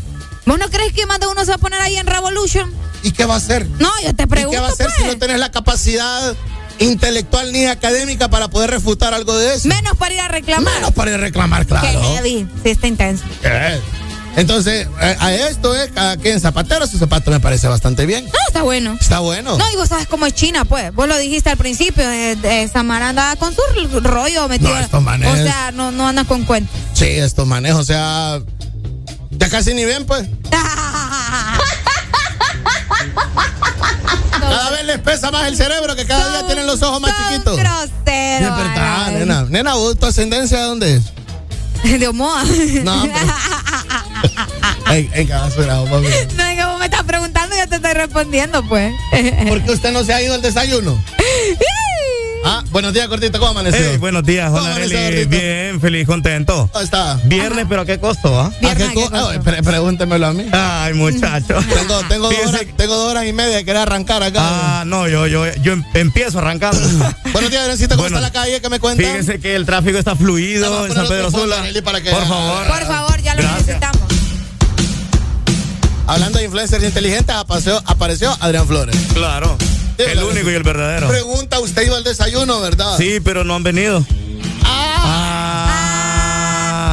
¿Vos 0.44 0.58
no 0.58 0.68
crees 0.70 0.92
que 0.92 1.06
más 1.06 1.20
de 1.20 1.28
uno 1.28 1.44
se 1.44 1.50
va 1.52 1.54
a 1.54 1.58
poner 1.58 1.80
ahí 1.80 1.96
en 1.98 2.06
Revolution? 2.08 2.72
¿Y 3.04 3.12
qué 3.12 3.26
va 3.26 3.34
a 3.34 3.36
hacer? 3.36 3.66
No, 3.78 3.88
yo 4.04 4.12
te 4.14 4.24
¿Y 4.24 4.26
pregunto. 4.26 4.56
qué 4.56 4.60
va 4.60 4.66
a 4.68 4.72
hacer 4.72 4.90
si 4.90 5.02
pues. 5.02 5.12
no 5.14 5.18
tenés 5.20 5.38
la 5.38 5.52
capacidad 5.52 6.34
intelectual 6.80 7.52
ni 7.52 7.66
académica 7.66 8.28
para 8.28 8.48
poder 8.48 8.70
refutar 8.70 9.14
algo 9.14 9.36
de 9.38 9.54
eso? 9.54 9.68
Menos 9.68 9.96
para 9.96 10.14
ir 10.14 10.20
a 10.20 10.26
reclamar. 10.28 10.74
Menos 10.74 10.90
para 10.92 11.10
ir 11.12 11.16
a 11.16 11.20
reclamar, 11.20 11.64
claro. 11.66 11.86
Qué 11.86 11.96
heavy. 12.16 12.48
Sí, 12.64 12.70
está 12.70 12.88
intenso. 12.88 13.22
¿Qué? 13.40 13.78
Entonces, 14.36 14.86
a, 15.00 15.26
a 15.26 15.34
esto 15.34 15.74
es 15.74 15.90
cada 15.92 16.16
quien 16.16 16.40
zapatero, 16.40 16.86
su 16.86 16.98
zapato 16.98 17.30
me 17.30 17.40
parece 17.40 17.68
bastante 17.68 18.06
bien. 18.06 18.24
No, 18.26 18.30
está 18.46 18.62
bueno. 18.62 18.96
Está 19.00 19.18
bueno. 19.18 19.58
No, 19.58 19.64
y 19.72 19.76
vos 19.76 19.88
sabes 19.88 20.06
cómo 20.06 20.24
es 20.26 20.34
China, 20.34 20.64
pues. 20.64 20.94
Vos 20.94 21.08
lo 21.08 21.18
dijiste 21.18 21.50
al 21.50 21.56
principio. 21.56 22.08
eh, 22.10 22.36
eh, 22.42 22.68
Samara 22.72 23.10
anda 23.10 23.36
con 23.36 23.54
su 23.54 23.60
rollo 24.00 24.48
metido. 24.48 24.70
No, 24.70 24.78
estos 24.78 25.02
manes- 25.02 25.28
O 25.32 25.36
sea, 25.36 25.72
no, 25.72 25.90
no 25.90 26.06
anda 26.08 26.24
con 26.24 26.44
cuentos. 26.44 26.74
Sí, 26.94 27.06
estos 27.06 27.46
manejos, 27.46 27.80
o 27.80 27.84
sea, 27.84 28.40
ya 29.30 29.48
casi 29.48 29.74
ni 29.74 29.84
ven, 29.84 30.06
pues. 30.06 30.26
Cada 34.40 34.70
vez 34.70 34.84
les 34.84 34.98
pesa 34.98 35.30
más 35.30 35.46
el 35.46 35.56
cerebro 35.56 35.94
que 35.96 36.06
cada 36.06 36.28
día 36.30 36.46
tienen 36.46 36.66
los 36.66 36.82
ojos 36.82 37.00
más 37.00 37.12
chiquitos. 37.28 37.56
Grosero. 37.56 37.90
Es 38.06 38.56
verdad, 38.56 39.10
nena. 39.12 39.42
Nena, 39.48 39.74
¿vos, 39.74 39.98
¿tu 39.98 40.06
ascendencia 40.06 40.58
de 40.58 40.64
dónde 40.64 40.96
es? 40.96 41.02
De 41.98 42.08
Omoa. 42.08 42.44
No, 42.84 43.02
qué 44.86 45.24
basura, 45.24 45.80
mami. 45.82 46.08
No, 46.36 46.44
es 46.44 46.56
que 46.56 46.64
vos 46.64 46.78
me 46.78 46.84
estás 46.84 47.04
preguntando 47.04 47.56
y 47.56 47.58
yo 47.58 47.68
te 47.68 47.76
estoy 47.76 47.92
respondiendo, 47.92 48.62
pues. 48.68 48.92
¿Por 49.48 49.62
qué 49.62 49.72
usted 49.72 49.92
no 49.92 50.04
se 50.04 50.12
ha 50.12 50.22
ido 50.22 50.34
al 50.34 50.42
desayuno? 50.42 51.02
Ah, 52.42 52.64
buenos 52.70 52.94
días, 52.94 53.06
Cortito, 53.08 53.38
¿cómo 53.38 53.50
amaneció? 53.50 53.80
Hey, 53.90 53.98
buenos 53.98 54.24
días, 54.24 54.50
¿Cómo 54.50 54.64
amaneció? 54.64 54.98
Bien, 55.28 55.78
feliz, 55.78 56.06
contento. 56.06 56.68
¿Cómo 56.72 56.82
está? 56.82 57.20
Viernes, 57.24 57.66
pero 57.68 57.82
¿a 57.82 57.84
qué 57.84 57.98
costo? 58.00 58.40
ah? 58.40 58.50
¿A 58.66 58.74
qué 58.74 58.94
co- 58.94 59.10
pre- 59.44 59.62
pregúntemelo 59.62 60.26
a 60.26 60.32
mí. 60.32 60.46
Ay, 60.50 60.94
muchacho. 60.94 61.54
Tengo, 61.74 62.00
tengo, 62.08 62.30
dos 62.30 62.46
horas, 62.46 62.62
tengo 62.76 62.96
dos 62.96 63.10
horas 63.10 63.26
y 63.26 63.32
media 63.34 63.56
de 63.56 63.64
querer 63.64 63.82
arrancar 63.82 64.22
acá. 64.22 64.40
Ah, 64.42 64.84
no, 64.86 65.06
yo, 65.06 65.26
yo, 65.26 65.44
yo 65.56 65.72
em- 65.74 65.84
empiezo 65.92 66.38
arrancando. 66.38 66.80
Buenos 67.32 67.50
días, 67.50 67.62
Adriancito, 67.62 67.96
¿cómo 67.96 68.08
Bueno, 68.08 68.16
está 68.16 68.28
la 68.28 68.32
calle? 68.32 68.60
¿Qué 68.62 68.68
me 68.70 68.80
cuentan? 68.80 69.04
Fíjense 69.06 69.38
que 69.38 69.54
el 69.54 69.66
tráfico 69.66 69.98
está 69.98 70.16
fluido 70.16 70.86
en 70.86 70.94
San 70.94 71.08
Pedro 71.08 71.30
Sula. 71.30 71.56
para 71.84 72.00
que- 72.00 72.10
Por 72.10 72.26
favor. 72.26 72.66
Por 72.66 72.86
favor, 72.86 73.20
ya 73.22 73.34
lo 73.34 73.42
Gracias. 73.42 73.66
necesitamos. 73.66 74.00
Hablando 76.06 76.38
de 76.38 76.44
influencers 76.46 76.82
inteligentes, 76.84 77.36
apareció, 77.36 77.82
apareció 77.86 78.34
Adrián 78.40 78.66
Flores. 78.66 78.96
Claro. 79.12 79.56
El 80.12 80.22
único 80.22 80.50
y 80.50 80.54
el 80.54 80.62
verdadero. 80.62 81.08
Pregunta, 81.08 81.58
usted 81.60 81.82
iba 81.86 81.96
al 81.96 82.04
desayuno, 82.04 82.60
¿verdad? 82.60 82.96
Sí, 82.98 83.20
pero 83.20 83.44
no 83.44 83.54
han 83.54 83.62
venido. 83.62 84.04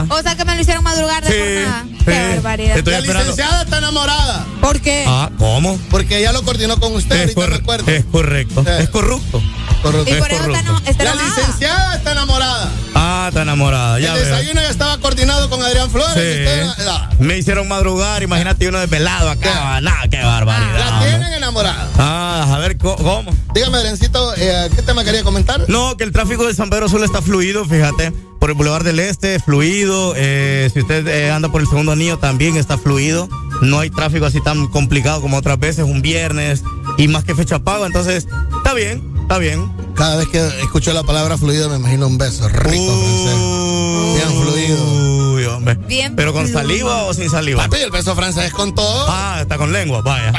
O 0.09 0.21
sea 0.21 0.35
que 0.35 0.45
me 0.45 0.55
lo 0.55 0.61
hicieron 0.61 0.83
madrugar 0.83 1.23
de 1.23 1.29
Sí, 1.31 1.37
jornada. 1.37 1.85
Sí. 2.13 2.17
Qué 2.19 2.35
barbaridad. 2.35 2.77
Estoy 2.77 2.93
la 2.93 2.99
esperando. 2.99 3.29
licenciada 3.31 3.63
está 3.63 3.77
enamorada. 3.79 4.45
¿Por 4.61 4.81
qué? 4.81 5.05
Ah, 5.07 5.29
¿cómo? 5.37 5.79
Porque 5.89 6.19
ella 6.19 6.31
lo 6.31 6.43
coordinó 6.43 6.79
con 6.79 6.93
usted, 6.95 7.15
Es, 7.29 7.37
ahorita 7.37 7.55
acuerdo. 7.57 7.91
es 7.91 8.05
correcto. 8.05 8.63
Sí. 8.63 8.71
Es 8.79 8.89
corrupto. 8.89 9.41
Correcto. 9.81 10.09
Y 10.09 10.13
Es 10.13 10.17
por 10.19 10.31
eso 10.31 10.41
está, 10.45 10.63
corrupto. 10.63 10.71
no, 10.83 10.89
está 10.89 11.03
La 11.03 11.15
licenciada 11.15 11.95
está 11.95 12.11
enamorada. 12.13 12.71
Ah, 12.95 13.25
está 13.29 13.41
enamorada. 13.43 13.99
Ya 13.99 14.13
el 14.15 14.21
veo. 14.23 14.25
desayuno 14.35 14.61
ya 14.61 14.69
estaba 14.69 14.97
coordinado 14.99 15.49
con 15.49 15.61
Adrián 15.61 15.89
Flores. 15.91 16.09
usted- 16.15 16.85
la, 16.85 17.09
Me 17.19 17.37
hicieron 17.37 17.67
madrugar, 17.67 18.23
imagínate 18.23 18.67
uno 18.67 18.79
desvelado 18.79 19.29
acá. 19.29 19.79
Nada, 19.81 20.07
qué 20.09 20.17
barbaridad. 20.23 20.79
la 20.79 20.93
hombre. 20.97 21.09
tienen 21.09 21.33
enamorada. 21.33 21.89
Ah, 21.97 22.55
a 22.55 22.57
ver, 22.59 22.77
¿cómo? 22.77 23.25
Dígame, 23.53 23.77
Adriancito, 23.77 24.33
eh, 24.35 24.69
¿qué 24.75 24.81
tema 24.81 25.03
quería 25.03 25.23
comentar? 25.23 25.63
No, 25.67 25.95
que 25.95 26.03
el 26.03 26.11
tráfico 26.11 26.45
de 26.47 26.53
San 26.55 26.69
Pedro 26.69 26.89
Sula 26.89 27.05
está 27.05 27.21
fluido, 27.21 27.63
fíjate. 27.65 28.11
Por 28.47 28.51
el 28.53 28.57
Boulevard 28.59 28.85
del 28.85 28.99
Este, 29.01 29.41
fluido. 29.41 30.13
Eh, 30.15 30.69
si 30.73 30.79
usted 30.79 31.05
eh, 31.05 31.31
anda 31.31 31.51
por 31.51 31.59
el 31.59 31.67
segundo 31.67 31.91
anillo, 31.91 32.17
también 32.17 32.55
está 32.55 32.77
fluido. 32.77 33.27
No 33.61 33.79
hay 33.79 33.89
tráfico 33.89 34.25
así 34.25 34.39
tan 34.39 34.67
complicado 34.67 35.19
como 35.19 35.35
otras 35.35 35.59
veces, 35.59 35.83
un 35.83 36.01
viernes 36.01 36.63
y 36.97 37.09
más 37.09 37.25
que 37.25 37.35
fecha 37.35 37.59
pago. 37.59 37.85
Entonces, 37.85 38.25
está 38.55 38.73
bien. 38.73 39.03
está 39.23 39.37
bien. 39.37 39.69
Cada 39.97 40.15
vez 40.15 40.29
que 40.29 40.47
escucho 40.61 40.93
la 40.93 41.03
palabra 41.03 41.37
fluido 41.37 41.69
me 41.69 41.75
imagino 41.75 42.07
un 42.07 42.17
beso 42.17 42.47
rico, 42.47 42.97
francés. 42.97 44.15
Bien 44.15 44.41
fluido. 44.41 45.33
Uy, 45.33 45.43
hombre. 45.43 45.75
Bien 45.85 46.15
¿Pero 46.15 46.31
con 46.31 46.43
fluido. 46.43 46.61
saliva 46.61 47.03
o 47.03 47.13
sin 47.13 47.29
saliva? 47.29 47.63
Papi, 47.63 47.81
el 47.83 47.91
beso 47.91 48.15
francés 48.15 48.45
es 48.45 48.53
con 48.53 48.73
todo. 48.73 49.07
Ah, 49.09 49.39
está 49.41 49.57
con 49.57 49.73
lengua, 49.73 49.99
vaya. 50.03 50.31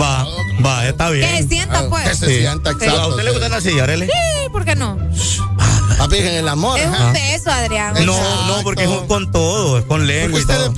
Va, 0.00 0.26
va, 0.66 0.88
está 0.88 1.10
bien. 1.10 1.28
Que 1.30 1.42
se 1.44 1.48
sienta, 1.48 1.88
pues. 1.88 2.08
Que 2.08 2.14
se 2.16 2.26
Sí. 2.26 2.38
sienta 2.40 2.70
¿A 2.70 2.72
exacto. 2.72 3.08
usted 3.10 3.22
le 3.22 3.30
gusta 3.30 3.48
la 3.48 3.60
silla, 3.60 3.84
Arely? 3.84 4.06
Sí, 4.06 4.48
¿por 4.50 4.64
qué 4.64 4.74
no? 4.74 4.98
Papi, 5.98 6.16
en 6.18 6.26
el 6.28 6.48
amor. 6.48 6.78
Es 6.78 6.86
ajá. 6.86 7.06
un 7.06 7.12
beso, 7.12 7.50
Adrián. 7.50 7.94
No, 8.04 8.46
no, 8.46 8.62
porque 8.62 8.84
es 8.84 8.90
con 9.08 9.30
todo, 9.30 9.78
es 9.78 9.84
con 9.84 10.06
lengua 10.06 10.38
y 10.38 10.42
usted 10.42 10.56
todo. 10.56 10.74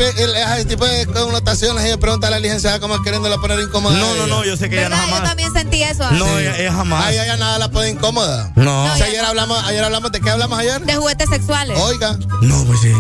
ese 0.57 0.65
tipo 0.67 0.85
de 0.87 1.07
connotaciones 1.07 1.85
y 1.87 1.89
le 1.89 1.99
pregunta 1.99 2.27
a 2.27 2.31
la 2.31 2.39
licenciada 2.39 2.81
como 2.81 3.01
queriéndola 3.03 3.39
poner 3.39 3.61
incómoda. 3.61 3.97
No, 3.97 4.15
no, 4.15 4.27
no, 4.27 4.45
yo 4.45 4.57
sé 4.57 4.69
que 4.69 4.77
ella 4.79 4.89
no 4.89 4.97
¿Verdad? 4.97 5.05
Yo 5.09 5.13
jamás. 5.15 5.29
también 5.29 5.53
sentí 5.53 5.83
eso. 5.83 6.11
No, 6.13 6.25
Adrián. 6.27 6.55
ella, 6.55 6.57
ella 6.63 6.73
jamás. 6.73 7.05
Ay, 7.07 7.15
ella 7.19 7.37
nada 7.37 7.59
la 7.59 7.71
pone 7.71 7.91
incómoda. 7.91 8.53
No. 8.57 8.85
O 8.85 8.97
sea, 8.97 9.07
ayer 9.07 9.25
hablamos, 9.25 9.63
ayer 9.65 9.85
hablamos, 9.85 10.13
¿de 10.13 10.21
qué 10.21 10.31
hablamos 10.31 10.59
ayer? 10.59 10.81
De 10.83 10.97
juguetes 10.97 11.29
sexuales. 11.31 11.79
Oiga, 11.79 12.17
No, 12.43 12.65
pues 12.65 12.81
sí. 12.81 12.93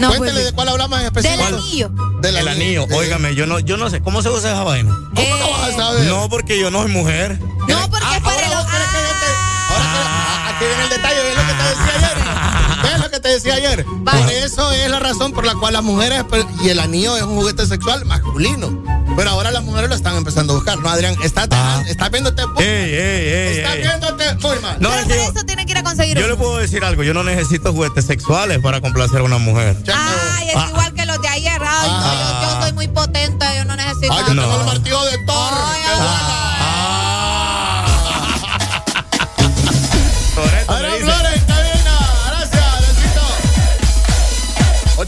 No, 0.00 0.08
cuéntele 0.08 0.32
pues, 0.32 0.44
de 0.44 0.52
cuál 0.52 0.68
hablamos 0.68 1.00
en 1.00 1.12
Del 1.12 1.16
específico. 1.24 1.56
anillo. 1.58 1.90
Del 2.20 2.36
El 2.36 2.48
anillo, 2.48 2.86
óigame, 2.92 3.34
yo 3.34 3.46
no, 3.46 3.58
yo 3.58 3.76
no 3.76 3.88
sé, 3.90 4.00
¿cómo 4.00 4.22
se 4.22 4.28
usa 4.28 4.50
esa 4.52 4.62
vaina? 4.62 4.92
¿Cómo 5.14 5.36
no 5.36 5.50
vas 5.50 5.70
a 5.70 5.76
saber? 5.76 6.04
No, 6.04 6.28
porque 6.28 6.60
yo 6.60 6.70
no 6.70 6.82
soy 6.82 6.92
mujer. 6.92 7.38
No, 7.66 7.88
porque 7.90 8.06
Ah, 8.08 8.16
es 8.16 8.22
para 8.22 8.46
ahora 8.46 8.48
ah, 10.78 10.88
viene 10.88 10.94
el 10.94 11.02
detalle, 11.02 11.22
¿ves 11.22 11.36
lo 11.36 11.46
que 11.46 11.54
te 11.54 11.68
decía 11.68 11.94
ayer? 11.96 12.82
¿Ves 12.82 13.00
lo 13.00 13.10
que 13.10 13.20
te 13.20 13.28
decía 13.28 13.54
ayer? 13.54 13.84
Vale. 13.88 14.22
Por 14.22 14.32
eso 14.32 14.72
es 14.72 14.90
la 14.90 14.98
razón 15.00 15.32
por 15.32 15.44
la 15.46 15.54
cual 15.54 15.72
las 15.74 15.82
mujeres, 15.82 16.24
pues, 16.28 16.44
y 16.62 16.68
el 16.70 16.78
anillo 16.80 17.16
es 17.16 17.22
un 17.24 17.36
juguete 17.36 17.66
sexual 17.66 18.04
masculino. 18.04 18.82
Pero 19.16 19.30
ahora 19.30 19.50
las 19.50 19.64
mujeres 19.64 19.88
lo 19.90 19.96
están 19.96 20.16
empezando 20.16 20.52
a 20.52 20.56
buscar. 20.56 20.78
No, 20.78 20.88
Adrián, 20.90 21.16
estás 21.24 21.48
Ah. 21.50 21.82
estás 21.88 22.10
viéndote 22.10 22.46
muy 22.46 22.62
Ey, 22.62 22.94
ey, 22.94 23.28
ey, 23.28 23.58
Estás 23.58 23.74
ey. 23.74 23.82
viéndote 23.82 24.34
muy 24.36 24.58
mal. 24.60 24.76
No, 24.80 24.90
Pero 24.90 25.00
es 25.02 25.08
yo, 25.08 25.14
eso 25.32 25.44
tiene 25.44 25.66
que 25.66 25.72
ir 25.72 25.78
a 25.78 25.82
conseguir 25.82 26.16
yo 26.16 26.24
uno. 26.24 26.34
le 26.34 26.38
puedo 26.40 26.56
decir 26.58 26.84
algo, 26.84 27.02
yo 27.02 27.14
no 27.14 27.24
necesito 27.24 27.72
juguetes 27.72 28.04
sexuales 28.06 28.60
para 28.60 28.80
complacer 28.80 29.18
a 29.20 29.22
una 29.24 29.38
mujer. 29.38 29.76
Ay, 29.92 30.50
es 30.50 30.56
Ah. 30.56 30.66
igual 30.70 30.94
que 30.94 31.04
los 31.04 31.20
de 31.20 31.28
ayer. 31.28 31.60
Ay, 31.60 31.90
no, 31.90 32.14
yo, 32.14 32.42
yo 32.54 32.62
soy 32.62 32.72
muy 32.74 32.86
potente, 32.88 33.44
yo 33.56 33.64
no 33.64 33.74
necesito. 33.74 34.12
Ay, 34.12 34.24
yo 34.28 34.34
No. 34.34 34.42
tengo 34.42 34.60
el 34.60 34.66
martillo 34.66 35.04
de 35.06 35.18
Thor. 35.26 35.52
Ay, 35.52 35.82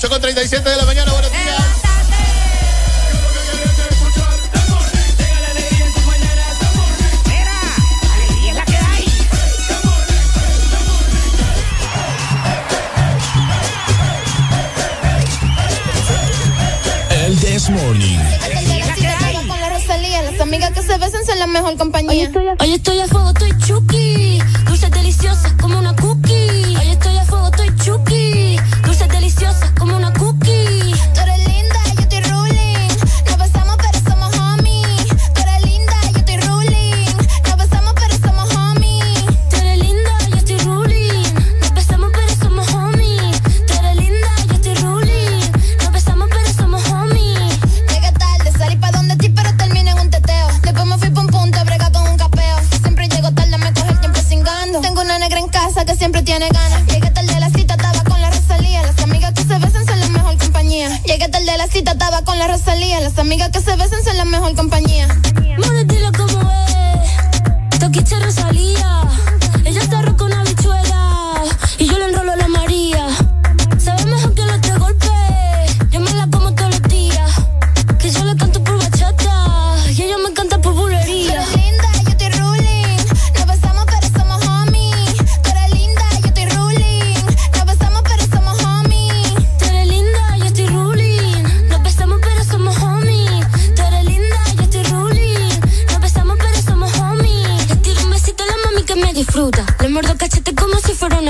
8 0.03 0.09
con 0.09 0.19
37 0.23 0.67
de 0.67 0.77
la 0.79 0.87
mañana, 0.87 1.13
buenos 1.13 1.31
días. 1.31 1.63
El 17.11 17.39
This 17.41 17.69
Morning. 17.69 18.19
con 19.47 19.61
la 19.61 19.69
Rosalía, 19.69 20.23
las 20.23 20.41
amigas 20.41 20.71
que 20.71 20.83
se 20.83 20.97
besan 20.97 21.27
son 21.27 21.39
la 21.39 21.47
mejor 21.47 21.77
compañía. 21.77 22.31
Hoy 22.59 22.73
estoy 22.73 23.01
a, 23.01 23.07
fuego, 23.07 23.29
estoy 23.29 23.53
chuki. 23.59 24.41
Dulces 24.65 24.91
deliciosas 24.93 25.53
como 25.61 25.79
una 25.79 25.95
cookie. 25.97 26.75
Hoy 26.79 26.89
estoy 26.89 27.19
a 27.19 27.25
fuego, 27.27 27.49
estoy 27.49 27.77
chuki. 27.85 28.57
Como 29.81 29.97
una 29.97 30.13
cookie. 30.13 30.95
Tú 31.15 31.21
eres 31.23 31.39
linda, 31.39 31.81
yo 31.95 32.03
estoy 32.03 32.21
ruling. 32.21 32.89
Nos 33.27 33.39
besamos 33.39 33.77
pero 33.79 33.99
somos 34.11 34.37
homies. 34.37 35.07
Tú 35.35 35.41
eres 35.41 35.63
linda, 35.65 35.95
yo 36.13 36.19
estoy 36.19 36.37
ruling. 36.37 37.17
Nos 37.47 37.57
besamos 37.57 37.95
pero 37.95 38.15
somos 38.23 38.55
homies. 38.55 39.25
Tú 39.49 39.57
eres 39.57 39.79
linda, 39.79 40.13
yo 40.29 40.37
estoy 40.37 40.59
ruling. 40.59 41.35
Nos 41.61 41.73
besamos 41.75 42.11
pero 42.13 42.35
somos 42.43 42.69
homies. 42.75 43.41
Tú 43.67 43.73
eres 43.79 43.97
linda, 43.97 44.29
yo 44.49 44.55
estoy 44.55 44.75
ruling. 44.75 45.51
Nos 45.83 45.93
besamos 45.93 46.29
pero 46.29 46.53
somos 46.53 46.87
homies. 46.91 47.59
Llegué 47.89 48.13
tarde, 48.13 48.53
salí 48.59 48.77
pa' 48.77 48.91
donde 48.91 49.17
ti 49.17 49.31
pero 49.31 49.57
terminé 49.57 49.93
en 49.93 49.99
un 49.99 50.11
teteo. 50.11 50.49
Después 50.63 50.87
me 50.87 50.99
fui 50.99 51.11
pa' 51.11 51.21
un 51.23 51.27
punto, 51.29 51.65
brega 51.65 51.91
con 51.91 52.07
un 52.07 52.19
capeo. 52.19 52.57
Siempre 52.83 53.09
llego 53.09 53.33
tarde, 53.33 53.57
me 53.57 53.73
coge 53.73 53.93
el 53.93 54.01
tiempo 54.01 54.21
cingando. 54.21 54.81
Tengo 54.83 55.01
una 55.01 55.19
negra 55.19 55.39
en 55.39 55.49
casa 55.49 55.87
que 55.87 55.97
siempre 55.97 56.23
tiene 56.23 56.51
ganas. 56.51 56.90
Compañía. 61.31 61.41
Tarde 61.41 61.51
a 61.51 61.57
la 61.57 61.67
cita, 61.67 61.93
estaba 61.93 62.23
con 62.25 62.39
la 62.39 62.49
Rosalía. 62.49 63.01
Las 63.01 63.19
amigas 63.19 63.51
que 63.51 63.61
se 63.61 63.77
besan 63.77 64.03
son 64.05 64.17
la 64.17 64.25
mejor 64.25 64.55
compañía. 64.55 65.07
Mano, 65.59 65.85
dile 65.85 66.11
cómo 66.17 66.51
es. 66.51 67.79
Toquiche 67.79 68.19
Rosalía. 68.19 68.80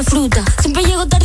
Fruta. 0.03 0.45
Siempre 0.61 0.83
llego 0.85 1.07
tarde 1.07 1.20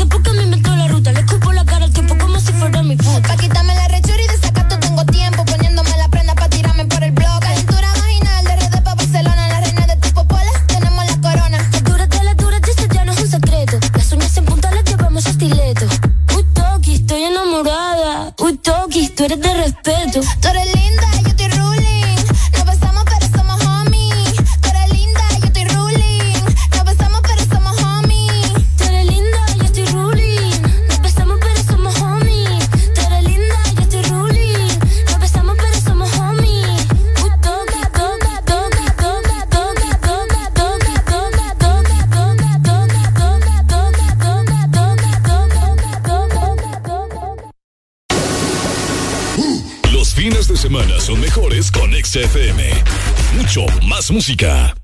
más 53.96 54.12
música. 54.12 54.76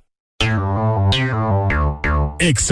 Ex 2.40 2.72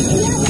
Yeah. 0.00 0.49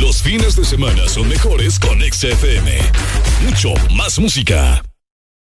Los 0.00 0.22
fines 0.22 0.56
de 0.56 0.64
semana 0.64 1.08
son 1.08 1.28
mejores 1.28 1.78
con 1.78 2.00
XFM. 2.00 2.78
Mucho 3.44 3.74
más 3.94 4.18
música. 4.18 4.82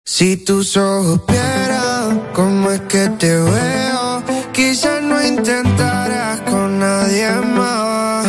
Si 0.06 0.38
tus 0.38 0.78
ojos 0.78 1.22
vieran 1.28 2.30
cómo 2.34 2.72
es 2.72 2.82
que 2.82 3.10
te 3.20 3.36
veo, 3.36 4.24
quizás 4.54 5.04
no 5.04 5.22
intentarás 5.26 6.42
con 6.42 6.80
nadie 6.80 7.30
más. 7.32 8.28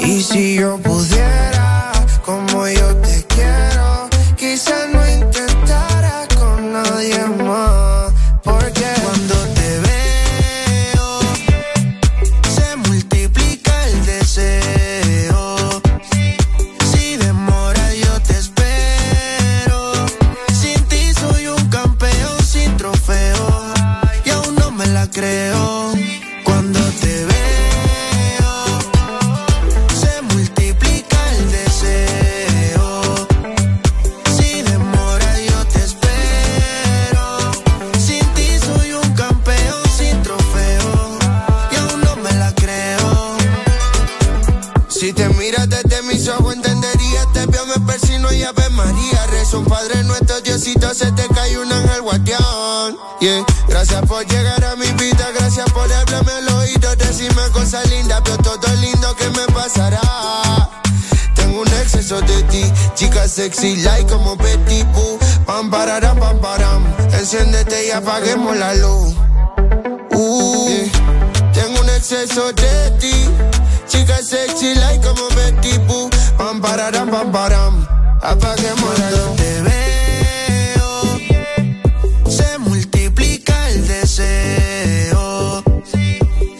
Y 0.00 0.22
si 0.22 0.54
yo 0.54 0.78
pudiera, 0.78 1.17
Padre 49.78 50.02
nuestro, 50.02 50.40
Diosito, 50.40 50.92
se 50.92 51.12
te 51.12 51.28
cae 51.28 51.56
un 51.56 51.70
ángel. 51.70 52.02
Yeah. 53.20 53.44
Gracias 53.68 54.02
por 54.06 54.26
llegar 54.26 54.64
a 54.64 54.74
mi 54.74 54.90
vida, 54.94 55.28
gracias 55.32 55.70
por 55.70 55.84
hablarme 55.92 56.32
al 56.32 56.48
oído, 56.56 56.96
decirme 56.96 57.42
cosas 57.52 57.88
lindas, 57.88 58.20
pero 58.24 58.38
todo 58.38 58.74
lindo 58.80 59.14
que 59.14 59.28
me 59.30 59.46
pasará. 59.54 60.00
Tengo 61.36 61.60
un 61.60 61.68
exceso 61.68 62.20
de 62.22 62.42
ti, 62.44 62.64
chica 62.96 63.28
sexy, 63.28 63.76
like 63.76 64.12
como 64.12 64.34
Betty 64.34 64.82
Boo. 64.94 65.16
Pam, 65.46 65.70
pararam, 65.70 66.18
pam, 66.18 66.40
param. 66.40 66.84
Enciéndete 67.12 67.86
y 67.86 67.90
apaguemos 67.92 68.56
la 68.56 68.74
luz. 68.74 69.14
Uh. 70.10 70.88
Tengo 71.52 71.80
un 71.80 71.88
exceso 71.90 72.52
de 72.52 72.90
ti, 72.98 73.30
chica 73.86 74.16
sexy, 74.24 74.74
like 74.74 75.06
como 75.06 75.28
Betty 75.36 75.78
Boo. 75.86 76.10
Pam, 76.36 76.60
pararam, 76.60 77.08
pam, 77.08 77.30
param. 77.30 77.97
Apaguemos 78.22 78.98
la 78.98 79.10
luz. 79.10 79.36
Te 79.36 79.62
veo, 79.62 81.18
se 82.28 82.58
multiplica 82.58 83.70
el 83.70 83.86
deseo. 83.86 85.62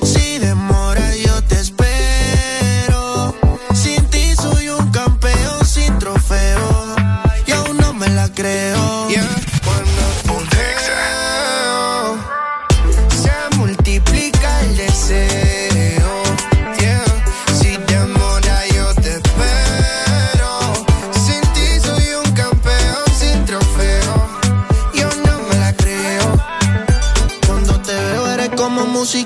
Si 0.02 0.38
demora, 0.38 1.14
yo 1.16 1.42
te 1.44 1.56
espero. 1.56 3.34
Sin 3.74 4.04
ti 4.06 4.34
soy 4.36 4.68
un 4.68 4.90
campeón 4.90 5.66
sin 5.66 5.98
trofeo. 5.98 6.96
Y 7.46 7.52
aún 7.52 7.76
no 7.76 7.92
me 7.92 8.08
la 8.08 8.32
creo. 8.32 9.08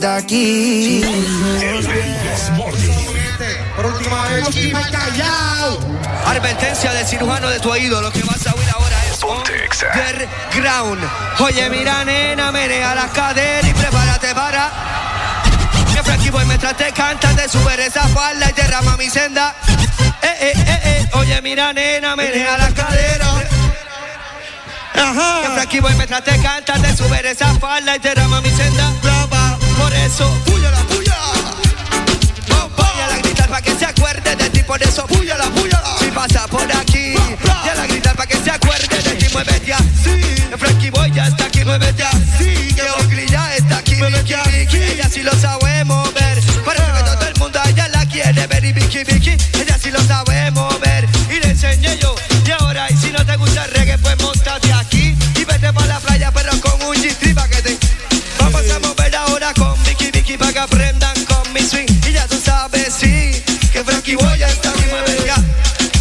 de 0.00 0.06
aquí. 0.06 1.04
Por 3.76 3.86
última 3.86 4.28
vez, 4.28 4.56
y 4.56 4.72
callao. 4.72 5.78
Advertencia 6.26 6.92
del 6.92 7.06
cirujano 7.06 7.48
de 7.48 7.60
tu 7.60 7.70
oído. 7.70 8.00
Lo 8.00 8.10
que 8.10 8.22
vas 8.22 8.46
a 8.46 8.54
oír 8.54 8.68
ahora 8.72 8.96
es 9.06 9.22
Underground. 9.22 11.02
Oye, 11.40 11.68
mira, 11.70 12.04
nena, 12.04 12.52
menea 12.52 12.94
la 12.94 13.08
cadera 13.08 13.68
y 13.68 13.74
prepárate 13.74 14.34
para. 14.34 14.70
Que 15.94 16.02
Frankie 16.02 16.30
Boy 16.30 16.44
mientras 16.46 16.76
te 16.76 16.92
canta, 16.92 17.34
te 17.34 17.48
sube 17.48 17.84
esa 17.84 18.06
falda 18.08 18.50
y 18.50 18.52
derrama 18.52 18.96
mi 18.96 19.10
senda. 19.10 19.54
Eh, 20.22 20.28
eh, 20.40 20.52
eh, 20.54 20.80
eh. 20.84 21.08
Oye, 21.14 21.40
mira, 21.42 21.72
nena, 21.72 22.16
menea 22.16 22.56
la 22.56 22.70
cadera. 22.70 23.26
Ajá. 24.94 25.42
Que 25.42 25.48
Frankie 25.54 25.80
Boy 25.80 25.94
mientras 25.96 26.24
te 26.24 26.40
canta, 26.40 26.74
te 26.74 26.96
sube 26.96 27.30
esa 27.30 27.54
falda 27.58 27.96
y 27.96 27.98
derrama 27.98 28.40
mi 28.40 28.50
senda. 28.50 29.01
Por 29.92 30.00
eso, 30.00 30.26
puya 30.46 30.70
la 30.70 30.80
puya. 30.84 31.14
Voy 32.78 33.00
a 33.02 33.06
la 33.08 33.18
gritar 33.18 33.46
para 33.46 33.60
que 33.60 33.74
se 33.74 33.84
acuerde 33.84 34.36
de 34.36 34.48
ti, 34.48 34.62
por 34.62 34.82
eso 34.82 35.06
púyala, 35.06 35.44
púyala. 35.50 35.98
Si 35.98 36.06
pasa 36.06 36.48
por 36.48 36.62
aquí, 36.62 37.12
y 37.12 37.68
a 37.68 37.74
la 37.74 37.86
gritar 37.86 38.16
para 38.16 38.26
que 38.26 38.38
se 38.38 38.50
acuerde 38.50 39.02
de 39.02 39.16
ti, 39.16 39.26
muévete 39.34 39.74
así. 39.74 40.18
Frankie 40.56 40.88
Boy 40.88 41.12
ya 41.12 41.26
está 41.26 41.44
aquí, 41.44 41.62
muévete 41.62 42.04
así. 42.04 42.74
Que 42.74 42.90
Ogli 43.04 43.26
ya 43.28 43.54
está 43.54 43.76
aquí, 43.78 43.96
Vicky, 43.96 44.34
Vicky. 44.50 44.78
Ella 44.78 45.10
sí 45.10 45.22
lo 45.22 45.32
sabe 45.32 45.84
mover. 45.84 46.40
Parece 46.64 46.86
que 46.86 47.02
todo 47.04 47.28
el 47.28 47.34
mundo 47.38 47.60
a 47.62 47.68
ella 47.68 47.88
la 47.88 48.06
quiere 48.06 48.46
ver 48.46 48.64
y 48.64 48.72
Vicky, 48.72 49.04
Vicky. 49.04 49.36
Ella 49.60 49.78
sí 49.78 49.90
lo 49.90 50.00
sabe 50.04 50.50
mover. 50.52 51.06
Y 51.28 51.38
le 51.38 51.50
enseñé 51.50 51.98
yo. 51.98 52.14
Aprendan 60.62 61.24
con 61.24 61.52
mi 61.52 61.60
swing. 61.60 61.86
Y 62.06 62.12
ya 62.12 62.26
tú 62.26 62.38
sabes, 62.42 62.94
sí, 62.94 63.32
que 63.72 63.82
Frankie 63.84 64.14
Boy 64.14 64.42
está 64.42 64.70
aquí, 64.70 64.84
ya. 65.26 65.36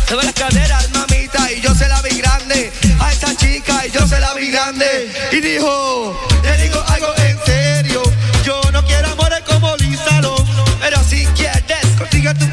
Se 0.07 0.15
ve 0.15 0.23
las 0.23 0.33
caderas, 0.33 0.89
mamita, 0.91 1.51
y 1.51 1.61
yo 1.61 1.73
se 1.73 1.87
la 1.87 2.01
vi 2.01 2.17
grande. 2.17 2.71
A 2.99 3.11
esta 3.11 3.35
chica, 3.35 3.85
y 3.87 3.91
yo 3.91 4.07
se 4.07 4.19
la 4.19 4.33
vi 4.33 4.51
grande. 4.51 5.11
y 5.31 5.39
dijo, 5.39 6.15
te 6.43 6.57
digo 6.57 6.83
algo 6.87 7.13
en 7.17 7.37
serio, 7.45 8.03
yo 8.43 8.61
no 8.71 8.83
quiero 8.85 9.09
amores 9.11 9.41
como 9.47 9.75
Lisa 9.77 10.21
Long, 10.21 10.47
pero 10.79 11.03
si 11.03 11.25
quieres 11.27 11.85
consigue 11.97 12.33
tu 12.35 12.45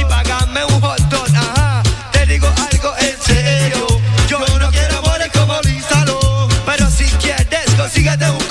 y 0.00 0.04
págame 0.06 0.64
un 0.64 0.80
hot 0.80 1.00
dog, 1.08 1.28
ajá, 1.36 1.82
te 2.12 2.26
digo 2.26 2.48
algo 2.70 2.94
en 2.98 3.16
serio, 3.22 3.86
yo 4.28 4.38
no 4.58 4.70
quiero 4.70 4.98
amores 4.98 5.30
como 5.32 5.60
Lisa 5.62 6.04
Long, 6.06 6.50
pero 6.66 6.90
si 6.90 7.04
quieres 7.22 7.70
consíguete 7.76 8.30
un 8.30 8.43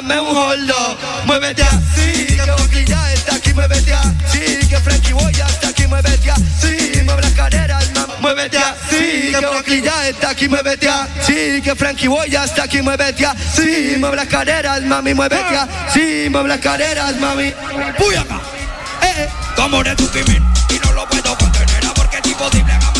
págame 0.00 0.20
un 0.20 0.34
hot 0.34 0.58
dog, 0.60 0.98
muévete 1.26 1.62
así, 1.62 2.26
que 2.70 2.84
ya 2.84 3.12
está 3.12 3.36
aquí, 3.36 3.52
muévete 3.52 3.92
así, 3.92 4.68
que 4.68 4.76
Frankie 4.76 5.12
Boy 5.12 5.32
está 5.32 5.68
aquí, 5.68 5.86
muévete 5.86 6.30
así, 6.30 7.02
mueve 7.04 7.22
las 7.22 7.32
caderas, 7.32 7.90
muévete 8.20 8.58
así, 8.58 9.32
que 9.64 9.82
ya 9.82 10.08
está 10.08 10.30
aquí, 10.30 10.48
muévete 10.48 10.88
así, 10.88 11.60
que 11.62 11.74
Frankie 11.74 12.08
Boy 12.08 12.34
está 12.34 12.64
aquí, 12.64 12.82
muévete 12.82 13.26
así, 13.26 13.96
mueve 13.98 14.16
las 14.16 14.28
caderas, 14.28 14.82
mami, 14.82 15.14
muévete 15.14 15.56
así, 15.56 16.28
mueve 16.30 16.48
las 16.48 16.60
caderas, 16.60 17.16
mami. 17.16 17.52
¡Uy, 17.98 18.14
acá! 18.14 18.40
¡Eh! 19.02 19.28
Tu 19.56 19.62
amor 19.62 19.86
es 19.86 19.96
tu 19.96 20.08
crimen 20.08 20.42
y 20.70 20.78
no 20.86 20.92
lo 20.92 21.08
puedo 21.08 21.36
contener, 21.36 21.80
porque 21.94 22.18
es 22.18 22.26
imposible, 22.26 22.72
gama, 22.80 22.99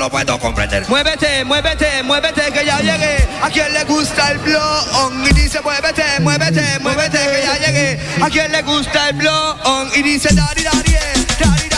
lo 0.00 0.10
puedo 0.10 0.38
comprender. 0.38 0.88
Muévete, 0.88 1.44
muévete, 1.44 2.02
muévete, 2.02 2.50
que 2.52 2.64
ya 2.64 2.80
llegué. 2.80 3.28
A 3.42 3.50
quien 3.50 3.70
le 3.72 3.84
gusta 3.84 4.32
el 4.32 4.38
blon 4.38 5.26
y 5.28 5.34
dice 5.34 5.60
muévete, 5.60 6.02
muévete, 6.20 6.78
muévete, 6.80 7.18
que 7.18 7.42
ya 7.46 7.58
llegué. 7.58 8.00
A 8.22 8.30
quien 8.30 8.50
le 8.50 8.62
gusta 8.62 9.10
el 9.10 9.16
blon 9.16 9.90
y 9.94 10.02
dice 10.02 10.34
dari 10.34 10.62
dari, 10.64 10.94
eh, 10.94 11.69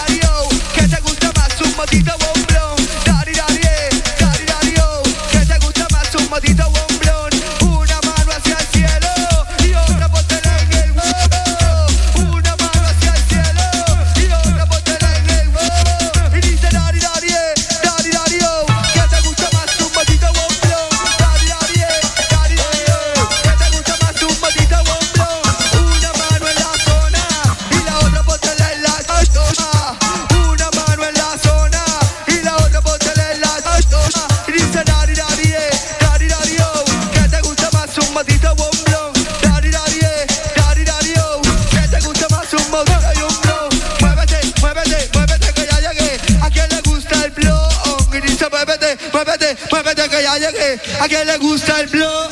A 51.03 51.09
quien 51.09 51.27
le 51.27 51.37
gusta 51.39 51.81
el 51.81 51.89
blon. 51.89 52.31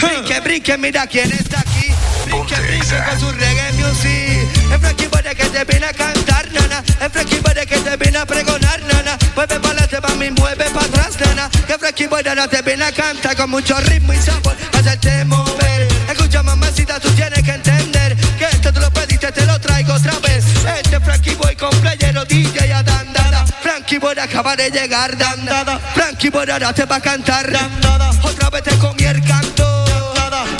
Brinque, 0.00 0.40
brinque, 0.40 0.78
mira 0.78 1.06
quién 1.06 1.30
está 1.30 1.60
aquí. 1.60 1.92
Brinque, 2.24 2.54
brinque 2.54 2.96
con 3.06 3.20
su 3.20 3.30
reggae 3.32 3.72
music. 3.74 4.72
Es 4.72 4.80
Frankie 4.80 5.08
Boy 5.08 5.22
que 5.22 5.44
te 5.44 5.64
viene 5.66 5.84
a 5.84 5.92
cantar, 5.92 6.50
nana. 6.52 6.82
Es 6.98 7.12
Frankie 7.12 7.38
Boy 7.40 7.66
que 7.66 7.76
te 7.76 7.96
viene 7.98 8.16
a 8.16 8.24
pregonar, 8.24 8.80
nana. 8.80 9.18
Mueve 9.34 9.60
para 9.60 9.68
adelante, 9.72 10.00
mami, 10.00 10.30
mueve 10.30 10.64
para 10.70 10.86
atrás, 10.86 11.20
nana. 11.20 11.50
Que 11.66 11.76
Frankie 11.76 12.06
Boy 12.06 12.22
nana, 12.22 12.48
te 12.48 12.62
viene 12.62 12.82
a 12.82 12.92
cantar 12.92 13.36
con 13.36 13.50
mucho 13.50 13.78
ritmo 13.80 14.14
y 14.14 14.16
sabor. 14.22 14.56
Hacerte 14.72 15.26
mover. 15.26 15.86
Escucha, 16.08 16.42
mamacita, 16.42 16.98
tú 16.98 17.10
tienes 17.10 17.42
que 17.42 17.50
entender 17.50 18.16
que 18.38 18.46
esto 18.46 18.72
tú 18.72 18.80
lo 18.80 18.90
pediste, 18.90 19.30
te 19.32 19.44
lo 19.44 19.60
traigo 19.60 19.92
otra 19.92 20.18
vez. 20.20 20.46
Este 20.82 20.98
Frankie 21.00 21.34
Boy 21.34 21.54
con 21.56 21.78
playero 21.82 22.24
DJ 22.24 22.72
Boy 24.06 24.20
acaba 24.20 24.54
de 24.54 24.70
llegar, 24.70 25.18
dandada. 25.18 25.80
Frankie 25.92 26.30
Boy 26.30 26.48
ahora 26.48 26.72
te 26.72 26.84
va 26.84 26.94
a 26.94 27.00
cantar, 27.00 27.50
dandada. 27.50 28.10
Otra 28.22 28.50
vez 28.50 28.62
te 28.62 28.78
comí 28.78 29.02
el 29.02 29.20
canto. 29.24 29.84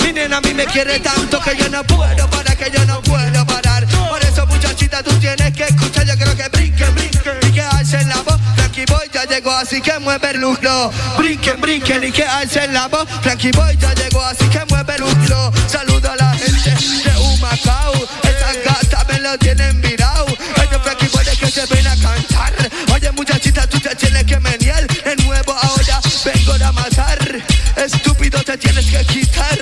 Mi 0.03 0.11
nena 0.11 0.35
a 0.35 0.41
mí 0.41 0.53
me 0.53 0.65
quiere 0.65 0.99
tanto 0.99 1.39
que 1.39 1.55
yo 1.55 1.69
no 1.69 1.81
puedo 1.85 2.29
parar, 2.29 2.57
que 2.57 2.69
yo 2.69 2.85
no 2.85 3.01
puedo 3.03 3.45
parar. 3.45 3.87
Por 3.87 4.21
eso, 4.21 4.45
muchachita, 4.47 5.01
tú 5.01 5.17
tienes 5.21 5.53
que 5.53 5.63
escuchar. 5.63 6.05
Yo 6.05 6.17
creo 6.17 6.35
que 6.35 6.49
brinque, 6.49 6.83
brinque 6.87 7.39
y 7.47 7.51
que 7.53 7.61
alcen 7.61 8.09
la 8.09 8.17
voz. 8.17 8.37
Frankie 8.57 8.85
Boy 8.85 9.09
ya 9.13 9.23
llegó, 9.23 9.51
así 9.51 9.79
que 9.79 9.97
mueve 9.99 10.31
el 10.31 10.41
lucro. 10.41 10.91
Brinquen, 11.17 11.61
brinquen 11.61 12.03
y 12.03 12.11
que 12.11 12.25
alcen 12.25 12.73
la 12.73 12.89
voz. 12.89 13.07
Frankie 13.21 13.51
Boy 13.51 13.77
ya 13.77 13.93
llegó, 13.93 14.25
así 14.25 14.43
que 14.49 14.65
mueve 14.65 14.95
el 14.95 15.01
lucro. 15.03 15.53
Saludo 15.69 16.11
a 16.11 16.17
la 16.17 16.33
gente 16.33 16.71
de 16.71 17.17
Humacao. 17.17 17.93
Estas 18.23 18.57
gatas 18.65 19.07
me 19.07 19.19
lo 19.21 19.37
tienen 19.37 19.79
virado. 19.79 20.26
Estúpido, 27.87 28.43
te 28.43 28.57
tienes 28.57 28.85
que 28.87 29.05
quitar. 29.05 29.57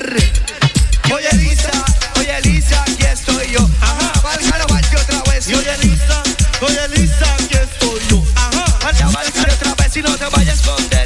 Oye, 1.13 1.29
Lisa, 1.33 1.69
oye, 2.17 2.41
Lisa, 2.41 2.81
aquí 2.81 3.05
estoy 3.05 3.51
yo. 3.51 3.69
Ajá, 3.79 4.19
válgalo, 4.23 4.65
valga 4.67 4.99
otra 4.99 5.31
vez. 5.31 5.47
Y 5.47 5.53
oye, 5.53 5.77
Lisa, 5.83 6.23
oye, 6.61 6.87
Lisa, 6.95 7.33
aquí 7.35 7.53
estoy 7.53 7.99
yo. 8.09 8.23
Ajá, 8.35 8.79
válgalo 8.81 9.53
otra 9.53 9.75
vez 9.75 9.97
y 9.97 10.01
no 10.01 10.17
te 10.17 10.25
vayas 10.25 10.49
a 10.49 10.53
esconder. 10.53 11.04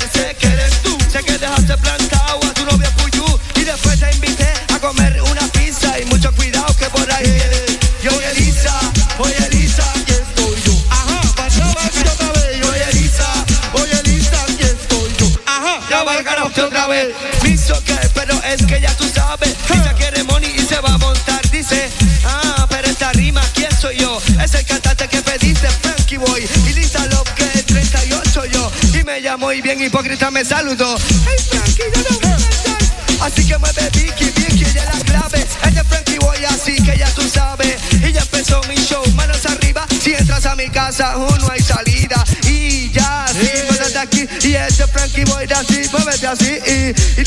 Y 29.49 29.51
me 29.51 29.53
llamó 29.53 29.53
y 29.53 29.61
bien 29.61 29.81
hipócrita 29.81 30.31
me 30.31 30.45
saludó. 30.45 30.97
Hey, 31.25 31.35
Frankie, 31.49 31.83
no. 32.21 33.25
Así 33.25 33.45
que 33.45 33.57
mueve 33.57 33.89
Vicky, 33.93 34.25
Vicky, 34.25 34.65
ella 34.65 34.83
es 34.83 34.97
la 34.97 35.05
clave. 35.05 35.47
Este 35.63 35.83
Frankie 35.83 36.17
Boy, 36.19 36.45
así 36.45 36.75
que 36.83 36.97
ya 36.97 37.09
tú 37.13 37.21
sabes. 37.27 37.77
Y 37.93 38.11
ya 38.11 38.21
empezó 38.21 38.61
mi 38.67 38.75
show, 38.75 39.03
manos 39.15 39.45
arriba. 39.45 39.85
Si 40.01 40.13
entras 40.13 40.45
a 40.45 40.55
mi 40.55 40.69
casa, 40.69 41.13
aún 41.13 41.37
no 41.39 41.51
hay 41.51 41.61
salida. 41.61 42.23
Y 42.43 42.91
ya, 42.91 43.25
sí, 43.27 43.49
muévete 43.67 43.97
aquí. 43.97 44.27
Y 44.47 44.55
este 44.55 44.87
Frankie 44.87 45.25
Boy, 45.25 45.47
de 45.47 45.53
así, 45.53 45.81
muévete 45.91 46.27
así. 46.27 46.59
Y, 46.65 47.21
y 47.21 47.23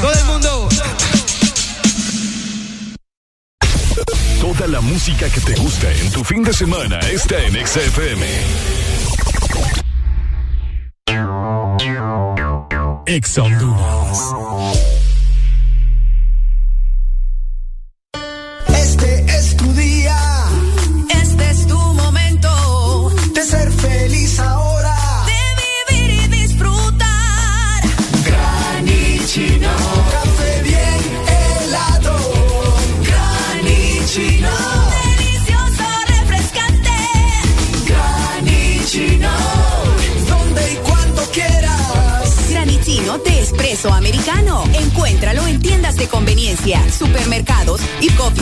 todo 0.00 0.12
el 0.12 0.24
mundo. 0.24 0.68
Toda 4.40 4.66
la 4.68 4.80
música 4.80 5.28
que 5.28 5.40
te 5.40 5.54
gusta 5.54 5.92
en 5.92 6.10
tu 6.12 6.24
fin 6.24 6.42
de 6.42 6.52
semana 6.52 6.98
está 7.00 7.38
en 7.40 7.54
XFM. 7.66 8.87
Ex 13.18 13.36
Honduras. 13.36 13.58
días. 13.58 13.97
Este 13.97 13.97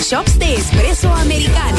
shops 0.09 0.39
de 0.39 0.55
espresso 0.55 1.13
americano. 1.13 1.79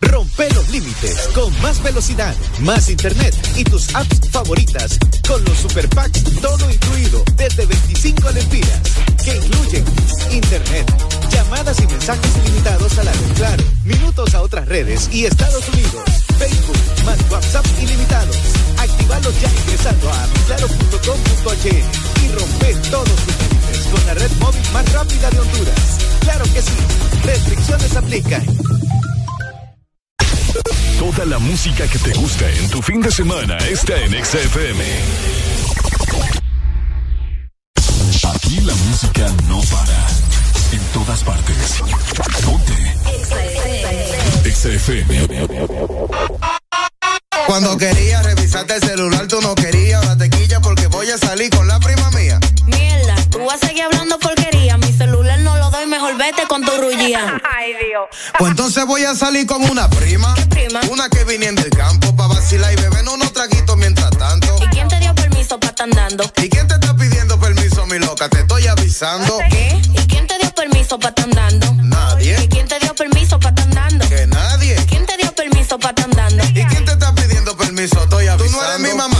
Rompe 0.00 0.48
los 0.54 0.68
límites 0.68 1.28
con 1.34 1.60
más 1.60 1.82
velocidad, 1.82 2.36
más 2.60 2.88
internet 2.88 3.34
y 3.56 3.64
tus 3.64 3.92
apps 3.96 4.20
favoritas 4.30 4.96
con 5.26 5.44
los 5.44 5.58
super 5.58 5.88
packs 5.88 6.22
todo 6.40 6.70
incluido 6.70 7.24
desde 7.34 7.66
25 7.66 8.30
lempiras 8.30 8.80
que 9.24 9.36
incluyen 9.36 9.84
internet, 10.30 10.86
llamadas 11.30 11.80
y 11.80 11.86
mensajes 11.88 12.36
ilimitados 12.44 12.96
a 12.98 13.04
la 13.04 13.12
red 13.12 13.34
Claro, 13.34 13.64
minutos 13.84 14.34
a 14.36 14.42
otras 14.42 14.68
redes 14.68 15.08
y 15.12 15.24
Estados 15.24 15.68
Unidos, 15.68 16.04
Facebook, 16.38 16.78
más 17.04 17.18
WhatsApp 17.28 17.66
ilimitados. 17.82 18.36
Actívalos 18.78 19.40
ya 19.40 19.50
ingresando 19.50 20.12
a 20.12 20.28
claro.com.hn 20.46 22.13
más 24.74 24.92
rápida 24.92 25.30
de 25.30 25.38
Honduras. 25.38 25.98
Claro 26.20 26.44
que 26.52 26.60
sí, 26.60 26.72
restricciones 27.24 27.96
aplican. 27.96 28.44
Toda 30.98 31.24
la 31.26 31.38
música 31.38 31.86
que 31.86 31.98
te 32.00 32.12
gusta 32.14 32.50
en 32.50 32.68
tu 32.70 32.82
fin 32.82 33.00
de 33.00 33.10
semana 33.12 33.56
está 33.58 33.96
en 33.98 34.12
XFM. 34.24 34.84
Aquí 38.34 38.60
la 38.62 38.74
música 38.74 39.26
no 39.48 39.60
para. 39.62 40.06
En 40.72 40.80
todas 40.92 41.22
partes. 41.22 41.82
Ponte. 42.44 42.74
XFM. 44.50 45.46
Cuando 47.46 47.76
quería 47.76 48.22
revisarte 48.22 48.74
el 48.74 48.82
celular, 48.82 49.28
tú 49.28 49.40
no 49.40 49.54
querías. 49.54 50.02
Ahora 50.02 50.16
te 50.16 50.30
quilla 50.30 50.58
porque 50.60 50.88
voy 50.88 51.08
a 51.10 51.18
salir 51.18 51.50
con 51.50 51.68
la 51.68 51.78
prima 51.78 51.93
Ay, 57.56 57.74
Dios. 57.86 58.08
Pues 58.38 58.50
entonces 58.50 58.84
voy 58.86 59.04
a 59.04 59.14
salir 59.14 59.46
con 59.46 59.62
una 59.64 59.88
prima. 59.88 60.34
prima? 60.50 60.80
Una 60.90 61.08
que 61.08 61.24
viniendo 61.24 61.62
del 61.62 61.70
campo 61.70 62.14
pa' 62.16 62.26
vacilar 62.26 62.72
y 62.72 62.76
beber 62.76 63.08
unos 63.08 63.32
traguitos 63.32 63.76
mientras 63.76 64.10
tanto. 64.10 64.56
¿Y 64.62 64.66
quién 64.68 64.88
te 64.88 64.98
dio 64.98 65.14
permiso 65.14 65.58
para 65.58 65.70
estar 65.70 65.88
andando? 65.88 66.24
¿Y 66.42 66.48
quién 66.48 66.66
te 66.66 66.74
está 66.74 66.94
pidiendo 66.96 67.38
permiso, 67.38 67.86
mi 67.86 67.98
loca? 67.98 68.28
Te 68.28 68.40
estoy 68.40 68.66
avisando. 68.66 69.38
¿Qué? 69.50 69.80
¿Y 69.92 70.06
quién 70.06 70.26
te 70.26 70.38
dio 70.38 70.50
permiso 70.54 70.98
para 70.98 71.10
estar 71.10 71.24
andando? 71.24 71.72
Nadie. 71.82 72.36
¿Y 72.42 72.48
quién 72.48 72.66
te 72.66 72.78
dio 72.80 72.94
permiso 72.94 73.38
para 73.38 73.50
estar 73.50 73.66
andando? 73.68 74.08
Que 74.08 74.26
nadie. 74.26 74.76
¿Quién 74.88 75.06
te 75.06 75.16
dio 75.16 75.32
permiso 75.34 75.78
para 75.78 75.90
estar 75.90 76.04
andando? 76.06 76.44
¿Y 76.58 76.64
quién 76.64 76.84
te 76.84 76.92
está 76.92 77.14
pidiendo 77.14 77.56
permiso? 77.56 78.02
Estoy 78.02 78.26
avisando. 78.26 78.58
Tú 78.58 78.64
no 78.64 78.70
eres 78.70 78.80
mi 78.80 78.96
mamá. 78.96 79.13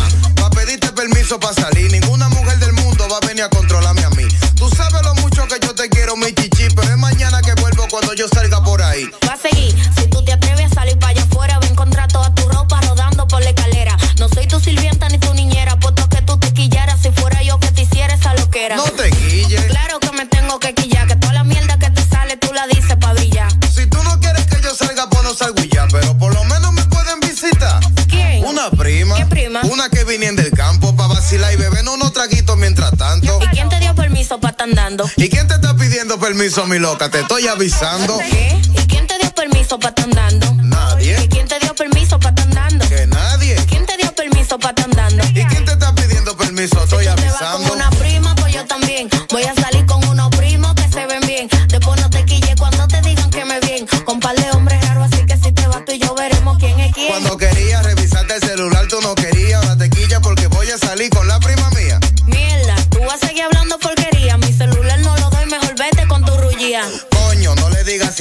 Permiso, 36.35 36.67
mi 36.67 36.81
loca? 36.81 37.09
Te 37.09 37.21
estoy 37.21 37.47
avisando. 37.47 38.19
¿Y 38.21 38.87
quién 38.89 39.07
te 39.07 39.17
dio 39.19 39.31
permiso 39.31 39.79
para 39.79 40.03
andando? 40.03 40.64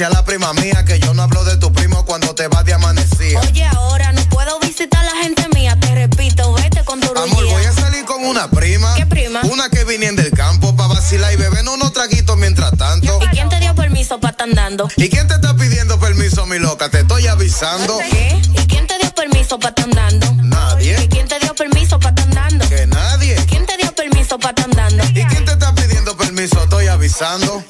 A 0.02 0.10
la 0.10 0.24
prima 0.24 0.52
mía 0.54 0.84
que 0.84 0.98
yo 0.98 1.14
no 1.14 1.22
hablo 1.22 1.44
de 1.44 1.56
tu 1.56 1.72
primo 1.72 2.04
cuando 2.04 2.34
te 2.34 2.48
vas 2.48 2.64
de 2.64 2.74
amanecida. 2.74 3.40
Oye, 3.40 3.64
ahora 3.64 4.12
no 4.12 4.22
puedo 4.28 4.58
visitar 4.58 5.00
a 5.00 5.04
la 5.04 5.22
gente 5.22 5.46
mía. 5.54 5.78
Te 5.78 5.94
repito, 5.94 6.52
vete 6.54 6.82
con 6.84 7.00
tu 7.00 7.16
Amor, 7.16 7.44
voy 7.44 7.64
a 7.64 7.72
salir 7.72 8.04
con 8.04 8.24
una 8.24 8.50
prima. 8.50 8.92
¿Qué 8.96 9.06
prima? 9.06 9.42
Una 9.44 9.68
que 9.68 9.84
viniendo 9.84 10.20
del 10.20 10.32
campo 10.32 10.74
pa' 10.74 10.88
vacilar 10.88 11.32
y 11.32 11.36
beber 11.36 11.68
unos 11.68 11.92
traguitos 11.92 12.36
mientras 12.36 12.76
tanto. 12.76 13.20
¿Y 13.22 13.26
quién 13.28 13.48
te 13.48 13.60
dio 13.60 13.72
permiso 13.76 14.18
para 14.18 14.32
estar 14.32 14.48
andando? 14.48 14.88
¿Y 14.96 15.08
quién 15.08 15.28
te 15.28 15.34
está 15.34 15.54
pidiendo 15.54 16.00
permiso, 16.00 16.44
mi 16.46 16.58
loca? 16.58 16.88
Te 16.88 17.00
estoy 17.00 17.28
avisando. 17.28 17.98
¿Qué? 18.10 18.42
¿Y 18.52 18.66
quién 18.66 18.88
te 18.88 18.98
dio 18.98 19.14
permiso 19.14 19.60
para 19.60 19.70
estar 19.70 19.84
andando? 19.84 20.42
Nadie. 20.42 21.04
¿Y 21.04 21.08
quién 21.08 21.28
te 21.28 21.38
dio 21.38 21.54
permiso 21.54 22.00
para 22.00 22.10
estar 22.10 22.26
andando? 22.26 22.68
Que 22.68 22.86
nadie. 22.88 23.36
¿Quién 23.46 23.64
te 23.64 23.76
dio 23.76 23.94
permiso 23.94 24.40
para 24.40 24.50
estar 24.50 24.64
andando? 24.64 25.04
¿Y 25.20 25.24
quién 25.24 25.44
te 25.44 25.52
está 25.52 25.72
pidiendo 25.72 26.16
permiso? 26.16 26.64
Estoy 26.64 26.88
avisando. 26.88 27.62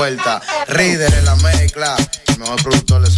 Vuelta. 0.00 0.40
Reader 0.66 1.12
en 1.12 1.24
la 1.26 1.36
mezcla. 1.36 1.94
El 2.28 2.38
mejor 2.38 2.62
productor 2.62 3.02
de 3.02 3.10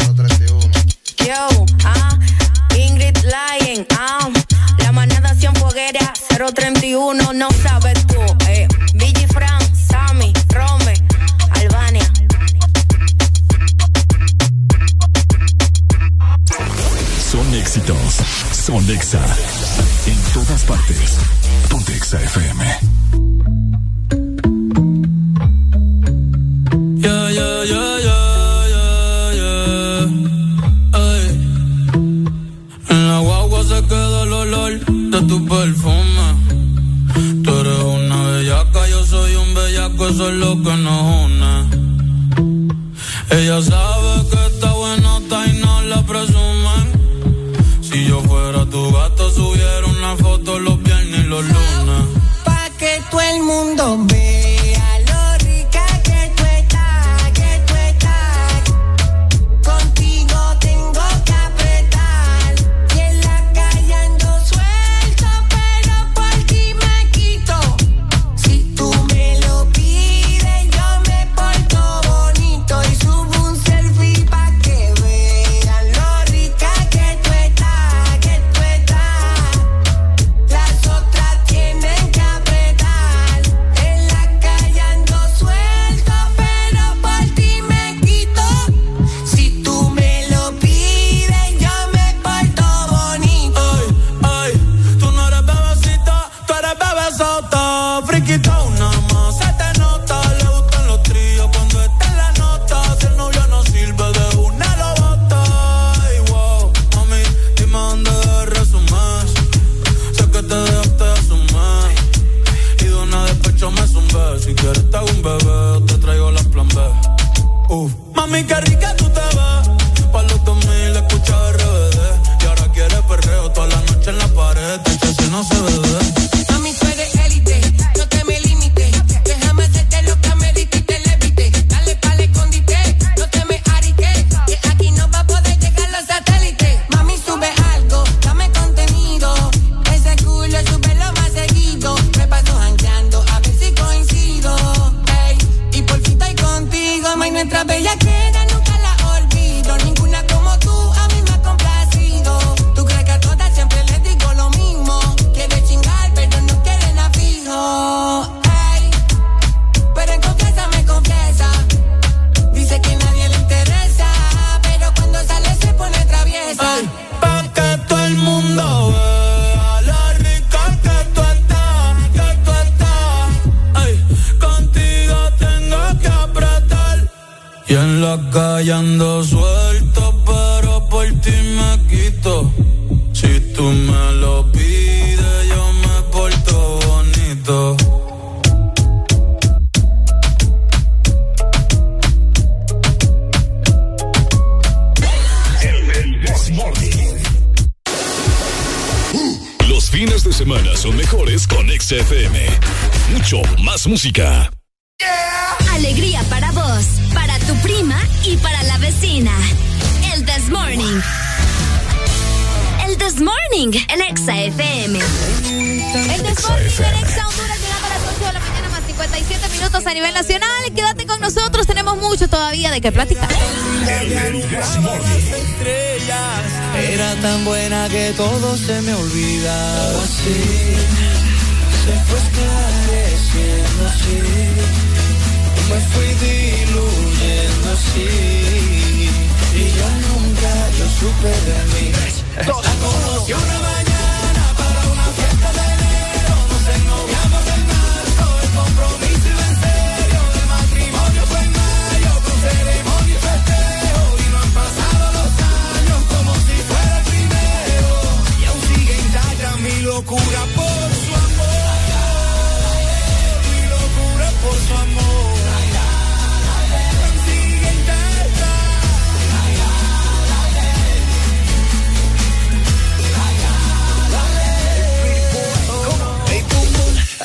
música. 204.02 204.31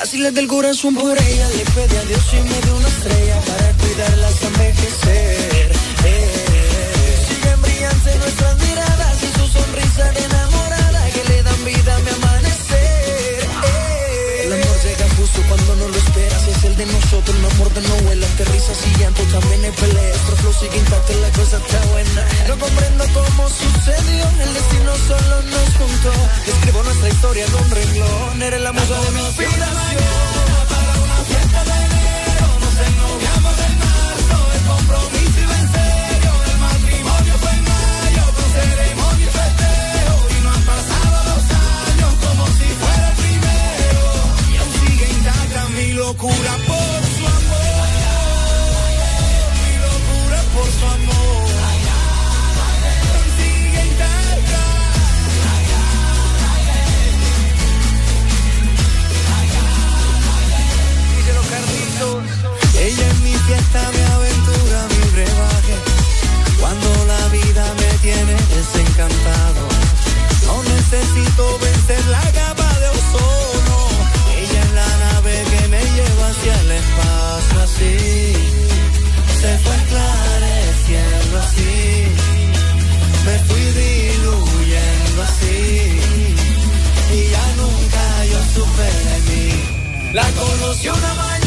Así 0.00 0.18
le 0.18 0.30
del 0.30 0.46
corazón 0.46 0.94
por 0.94 1.18
ella 1.18 1.48
Le 1.56 1.64
pedí 1.64 1.96
a 1.96 2.04
Dios 2.04 2.24
y 2.32 2.36
me 2.36 2.60
dio 2.60 2.76
una 2.76 2.88
estrella 2.88 3.40
Para 3.40 3.72
cuidarla 3.72 4.28
hasta 4.28 4.46
envejecer 4.46 5.57
de 16.78 16.86
nosotros, 16.86 17.36
no 17.40 17.48
amor 17.48 17.74
de 17.74 17.80
no 17.82 17.94
vuela 18.06 18.24
Ante 18.24 18.44
risas 18.44 18.78
y 18.86 18.98
llanto 19.00 19.22
también 19.24 19.64
hay 19.64 19.72
peleas 19.72 20.16
flow 20.40 20.52
sigue 20.52 20.78
intacto, 20.78 21.12
la 21.20 21.30
cosa 21.30 21.56
está 21.56 21.80
buena. 21.90 22.26
No 22.46 22.58
comprendo 22.58 23.04
cómo 23.14 23.48
sucedió 23.48 24.24
El 24.40 24.54
destino 24.54 24.92
solo 25.08 25.42
nos 25.42 25.68
juntó. 25.76 26.12
Escribo 26.46 26.82
nuestra 26.84 27.08
historia 27.08 27.44
en 27.46 27.54
un 27.54 27.70
renglón 27.70 28.42
Eres 28.42 28.60
la 28.60 28.72
musa 28.72 29.00
de 29.00 29.10
mi 29.10 29.20
inspiración. 29.20 30.38
Compromiso 34.68 35.40
iba 35.40 35.58
en 35.58 35.68
serio, 35.72 36.32
el 36.52 36.58
matrimonio 36.58 37.34
fue 37.40 37.50
en 37.50 37.64
mayo, 37.64 38.24
ceremonia 38.52 39.26
y 39.26 39.30
festejo, 39.38 40.16
y 40.30 40.42
no 40.42 40.50
han 40.50 40.62
pasado 40.62 41.16
los 41.28 41.44
años 41.50 42.12
como 42.24 42.46
si 42.46 42.68
fuera 42.80 43.08
el 43.10 43.16
primero, 43.16 44.02
y 44.52 44.56
aún 44.58 44.72
sigue 44.80 45.08
intacta 45.10 45.68
mi 45.70 45.92
locura 45.92 46.67
fiesta, 63.48 63.80
mi 63.94 64.02
aventura, 64.16 64.78
mi 64.92 65.04
brebaje. 65.14 65.76
Cuando 66.60 66.88
la 67.12 67.22
vida 67.28 67.64
me 67.80 67.90
tiene 68.06 68.36
desencantado, 68.56 69.62
no 70.46 70.56
necesito 70.74 71.42
vencer 71.66 72.02
la 72.16 72.24
capa 72.40 72.70
de 72.82 72.88
ozono. 72.96 73.78
Ella 74.40 74.60
es 74.66 74.72
la 74.80 74.90
nave 75.06 75.34
que 75.52 75.62
me 75.68 75.82
lleva 75.96 76.24
hacia 76.32 76.54
el 76.62 76.70
espacio 76.82 77.56
así. 77.66 77.96
Se 79.40 79.50
fue 79.62 79.74
esclareciendo 79.82 81.34
así. 81.46 81.76
Me 83.26 83.34
fui 83.46 83.64
diluyendo 83.82 85.18
así. 85.28 85.60
Y 87.16 87.20
ya 87.34 87.46
nunca 87.60 88.04
yo 88.32 88.40
supe 88.54 88.88
de 89.08 89.16
mí. 89.28 89.46
La 90.12 90.26
conocí 90.40 90.88
una 90.88 91.37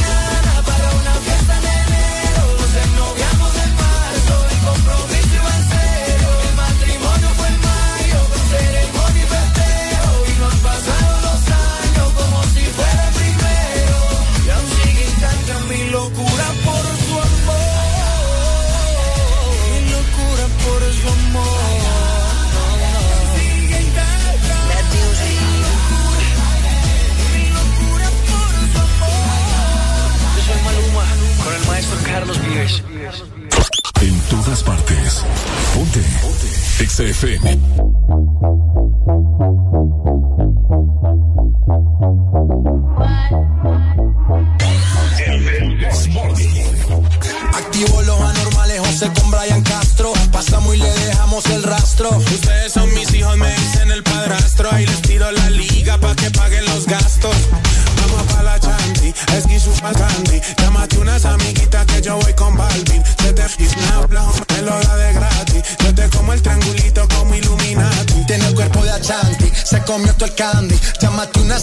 XFM. 37.21 38.00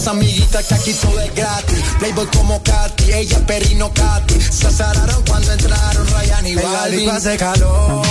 Amiguitas 0.09 0.65
que 0.65 0.73
aquí 0.73 0.93
todo 0.93 1.19
es 1.19 1.33
gratis. 1.35 1.79
Playboy 1.99 2.27
como 2.27 2.61
Katy, 2.61 3.13
ella 3.13 3.39
Perino 3.45 3.91
Katy. 3.93 4.41
Se 4.41 4.67
azararon 4.67 5.23
cuando 5.27 5.51
entraron 5.51 6.07
Ryan 6.07 6.47
y 6.47 6.55
Balvin. 6.55 7.09
hace 7.09 7.37
calor, 7.37 8.05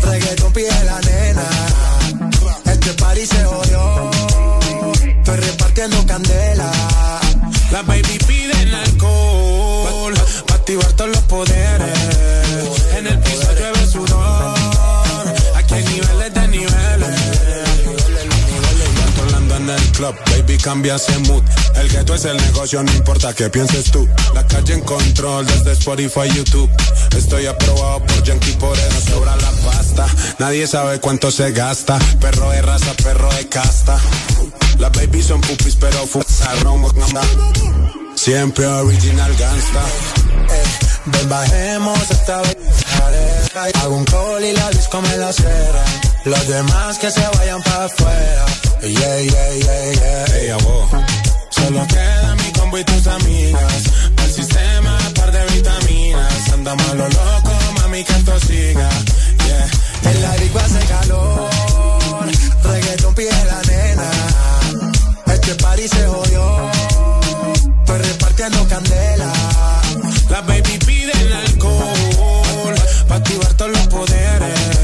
reggaeton 0.00 0.52
pide 0.52 0.84
la 0.84 1.00
nena. 1.00 1.48
Este 2.64 2.92
party 2.94 3.26
se 3.26 3.44
odió, 3.46 4.10
estoy 5.06 5.36
repartiendo 5.36 6.06
candela. 6.06 6.70
La 7.70 7.82
baby 7.82 8.18
piden 8.26 8.74
alcohol 8.74 10.14
pa' 10.46 10.54
activar 10.54 10.92
todos 10.92 11.15
baby 20.10 20.58
cambia 20.58 20.96
ese 20.96 21.18
mood. 21.20 21.42
El 21.74 21.88
gueto 21.88 22.14
es 22.14 22.24
el 22.24 22.36
negocio, 22.36 22.82
no 22.82 22.92
importa 22.92 23.34
qué 23.34 23.50
pienses 23.50 23.90
tú. 23.90 24.08
La 24.34 24.46
calle 24.46 24.74
en 24.74 24.80
control 24.80 25.46
desde 25.46 25.72
Spotify, 25.72 26.28
YouTube. 26.34 26.70
Estoy 27.16 27.46
aprobado 27.46 28.04
por 28.04 28.22
Yankee, 28.22 28.52
por 28.52 28.76
eso 28.76 29.00
sobra 29.12 29.36
la 29.36 29.50
pasta. 29.64 30.06
Nadie 30.38 30.66
sabe 30.66 31.00
cuánto 31.00 31.30
se 31.30 31.52
gasta. 31.52 31.98
Perro 32.20 32.50
de 32.50 32.62
raza, 32.62 32.92
perro 33.02 33.32
de 33.34 33.48
casta. 33.48 33.98
Las 34.78 34.92
babies 34.92 35.26
son 35.26 35.40
pupis, 35.40 35.76
pero 35.76 36.06
fumaron 36.06 36.84
Siempre 38.14 38.66
original 38.66 39.34
gangsta. 39.36 39.82
Eh, 40.50 40.62
ven, 41.06 41.28
bajemos 41.28 42.10
esta 42.10 42.42
vez. 42.42 42.56
Hago 43.82 43.96
un 43.96 44.04
call 44.04 44.44
y 44.44 44.52
la 44.52 44.70
disco 44.70 45.00
me 45.00 45.16
la 45.16 45.32
cera. 45.32 45.84
Los 46.24 46.48
demás 46.48 46.98
que 46.98 47.10
se 47.10 47.26
vayan 47.38 47.62
para 47.62 47.84
afuera. 47.84 48.46
Yeah, 48.82 49.18
yeah, 49.20 49.52
yeah, 49.64 49.92
yeah. 49.92 50.36
Ey, 50.36 50.50
abo. 50.50 50.88
Solo 51.50 51.86
queda 51.86 52.34
mi 52.36 52.52
combo 52.52 52.78
y 52.78 52.84
tus 52.84 53.06
amigas. 53.06 53.82
El 54.22 54.30
sistema, 54.30 54.98
par 55.14 55.32
de 55.32 55.44
vitaminas. 55.54 56.52
Andamos 56.52 56.88
a 56.90 56.94
lo 56.94 57.08
loco, 57.08 57.52
mami, 57.80 58.04
que 58.04 58.12
esto 58.12 58.38
siga. 58.40 58.88
Yeah. 59.46 60.10
En 60.10 60.22
la 60.22 60.36
disco 60.36 60.58
hace 60.58 60.80
calor. 60.86 61.50
Reggaeton 62.62 63.14
pide 63.14 63.44
la 63.46 63.62
nena. 63.62 64.10
Este 65.26 65.54
party 65.56 65.88
se 65.88 66.06
jodió. 66.06 66.70
Estoy 67.80 67.98
repartiendo 67.98 68.68
candela. 68.68 69.32
La 70.30 70.40
baby 70.42 70.78
piden 70.86 71.32
alcohol. 71.32 72.74
Pa' 73.08 73.16
activar 73.16 73.54
todos 73.54 73.72
los 73.72 73.86
poderes. 73.88 74.75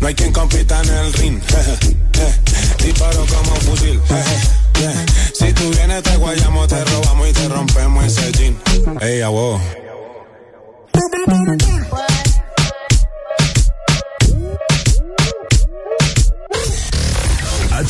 No 0.00 0.06
hay 0.06 0.14
quien 0.14 0.32
compita 0.32 0.82
en 0.82 0.88
el 0.88 1.12
ring. 1.14 1.40
Disparo 2.84 3.26
como 3.26 3.56
fusil. 3.56 4.00
Si 5.34 5.52
tú 5.52 5.70
vienes 5.70 6.02
te 6.02 6.16
guayamos, 6.16 6.68
te 6.68 6.84
robamos 6.84 7.28
y 7.28 7.32
te 7.32 7.48
rompemos 7.48 8.04
ese 8.04 8.32
jean. 8.32 8.56
Ey, 9.00 9.20
abo. 9.20 9.60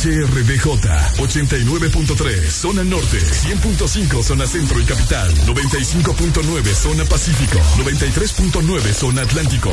HRBJ 0.03 0.65
89.3 1.19 2.51
Zona 2.51 2.83
Norte 2.85 3.19
100.5 3.19 4.23
Zona 4.23 4.47
Centro 4.47 4.81
y 4.81 4.85
Capital 4.85 5.31
95.9 5.45 6.75
Zona 6.75 7.05
Pacífico 7.05 7.59
93.9 7.77 8.95
Zona 8.95 9.21
Atlántico. 9.21 9.71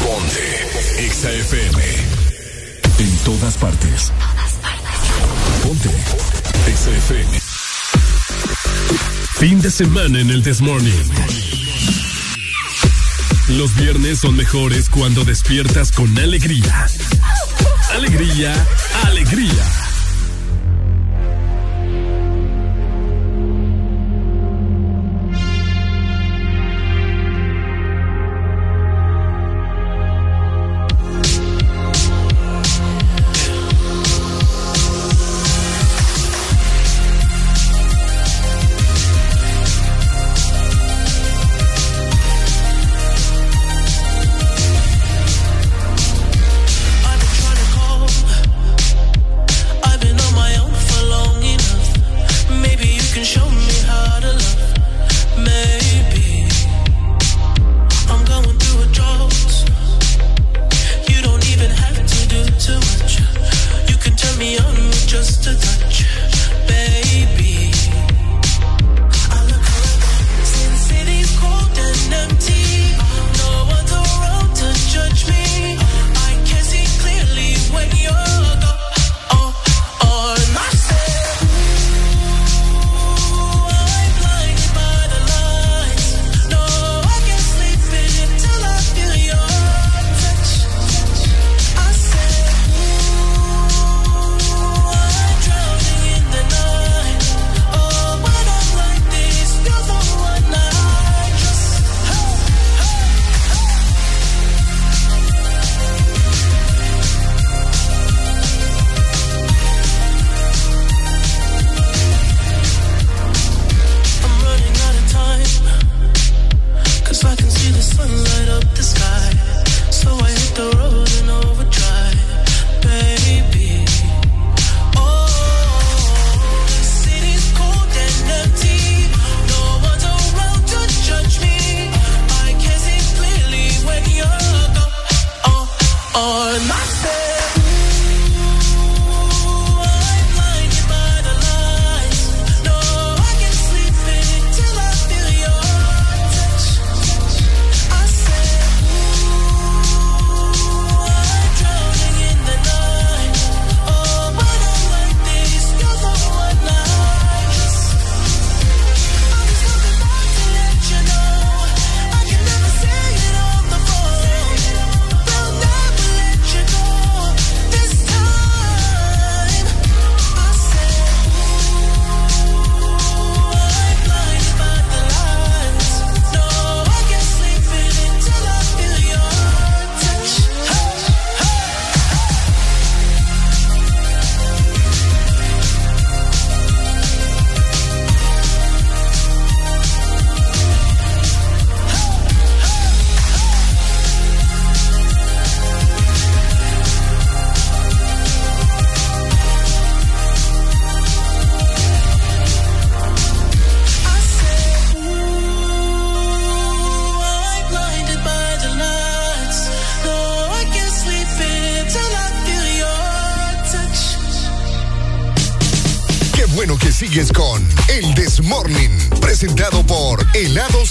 Ponte 0.00 1.04
Exa 1.04 1.30
FM 1.30 1.82
En 3.00 3.18
todas 3.18 3.58
partes. 3.58 4.12
Ponte 5.62 5.90
Exa 6.66 6.90
FM 6.90 7.40
Fin 9.34 9.60
de 9.60 9.70
semana 9.70 10.20
en 10.20 10.30
el 10.30 10.42
Desmorning 10.42 11.10
Los 13.48 13.76
viernes 13.76 14.20
son 14.20 14.36
mejores 14.36 14.88
cuando 14.88 15.24
despiertas 15.24 15.92
con 15.92 16.16
alegría 16.18 16.86
Alegría, 17.90 18.52
alegría. 19.06 19.87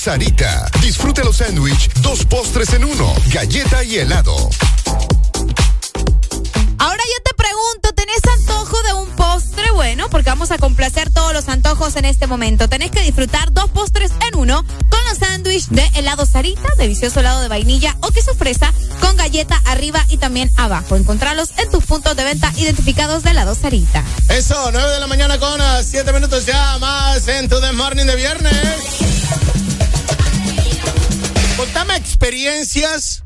Sarita. 0.07 0.71
Disfruta 0.79 1.21
los 1.25 1.35
sándwich, 1.35 1.91
dos 1.95 2.23
postres 2.23 2.71
en 2.71 2.85
uno, 2.85 3.13
galleta 3.33 3.83
y 3.83 3.97
helado. 3.97 4.33
Ahora 6.77 7.03
yo 7.03 7.23
te 7.25 7.33
pregunto, 7.35 7.91
¿tenés 7.93 8.21
antojo 8.39 8.81
de 8.83 8.93
un 8.93 9.09
postre? 9.17 9.69
Bueno, 9.71 10.09
porque 10.09 10.29
vamos 10.29 10.51
a 10.51 10.59
complacer 10.59 11.11
todos 11.11 11.33
los 11.33 11.49
antojos 11.49 11.97
en 11.97 12.05
este 12.05 12.25
momento. 12.25 12.69
Tenés 12.69 12.91
que 12.91 13.01
disfrutar 13.01 13.51
dos 13.51 13.69
postres 13.71 14.11
en 14.25 14.39
uno 14.39 14.63
con 14.87 15.03
los 15.09 15.17
sándwich 15.17 15.67
de 15.71 15.85
helado 15.95 16.25
Sarita, 16.25 16.69
delicioso 16.77 17.19
helado 17.19 17.41
de 17.41 17.49
vainilla 17.49 17.97
o 17.99 18.07
queso 18.07 18.33
fresa 18.33 18.73
con 19.01 19.17
galleta 19.17 19.61
arriba 19.65 20.05
y 20.07 20.15
también 20.15 20.49
abajo. 20.55 20.95
Encontralos 20.95 21.49
en 21.57 21.69
tus 21.69 21.83
puntos 21.83 22.15
de 22.15 22.23
venta 22.23 22.53
identificados 22.55 23.23
de 23.23 23.31
helado 23.31 23.55
Sarita. 23.55 24.05
Eso, 24.29 24.71
9 24.71 24.89
de 24.89 24.99
la 25.01 25.07
mañana 25.07 25.37
con 25.37 25.59
7 25.83 26.13
minutos 26.13 26.45
ya 26.45 26.77
más 26.77 27.27
en 27.27 27.49
tu 27.49 27.59
The 27.59 27.73
Morning 27.73 28.05
de 28.05 28.15
viernes. 28.15 28.96
Experiencias 31.97 33.23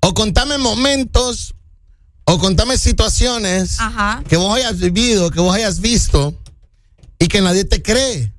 o 0.00 0.14
contame 0.14 0.58
momentos 0.58 1.54
o 2.24 2.38
contame 2.38 2.76
situaciones 2.78 3.78
Ajá. 3.80 4.22
que 4.28 4.36
vos 4.36 4.54
hayas 4.56 4.78
vivido, 4.78 5.30
que 5.30 5.40
vos 5.40 5.54
hayas 5.54 5.80
visto 5.80 6.34
y 7.18 7.26
que 7.28 7.40
nadie 7.40 7.64
te 7.64 7.82
cree. 7.82 8.32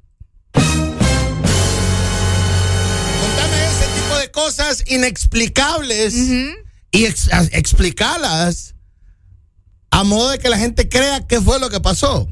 Contame 3.21 3.65
ese 3.67 3.87
tipo 4.01 4.15
de 4.17 4.31
cosas 4.31 4.83
inexplicables 4.87 6.13
y 6.91 7.05
ex- 7.05 7.31
a- 7.33 7.43
explicalas 7.51 8.75
a 9.91 10.03
modo 10.03 10.29
de 10.29 10.39
que 10.39 10.49
la 10.49 10.57
gente 10.57 10.87
crea 10.87 11.25
qué 11.27 11.41
fue 11.41 11.59
lo 11.59 11.69
que 11.69 11.79
pasó. 11.79 12.27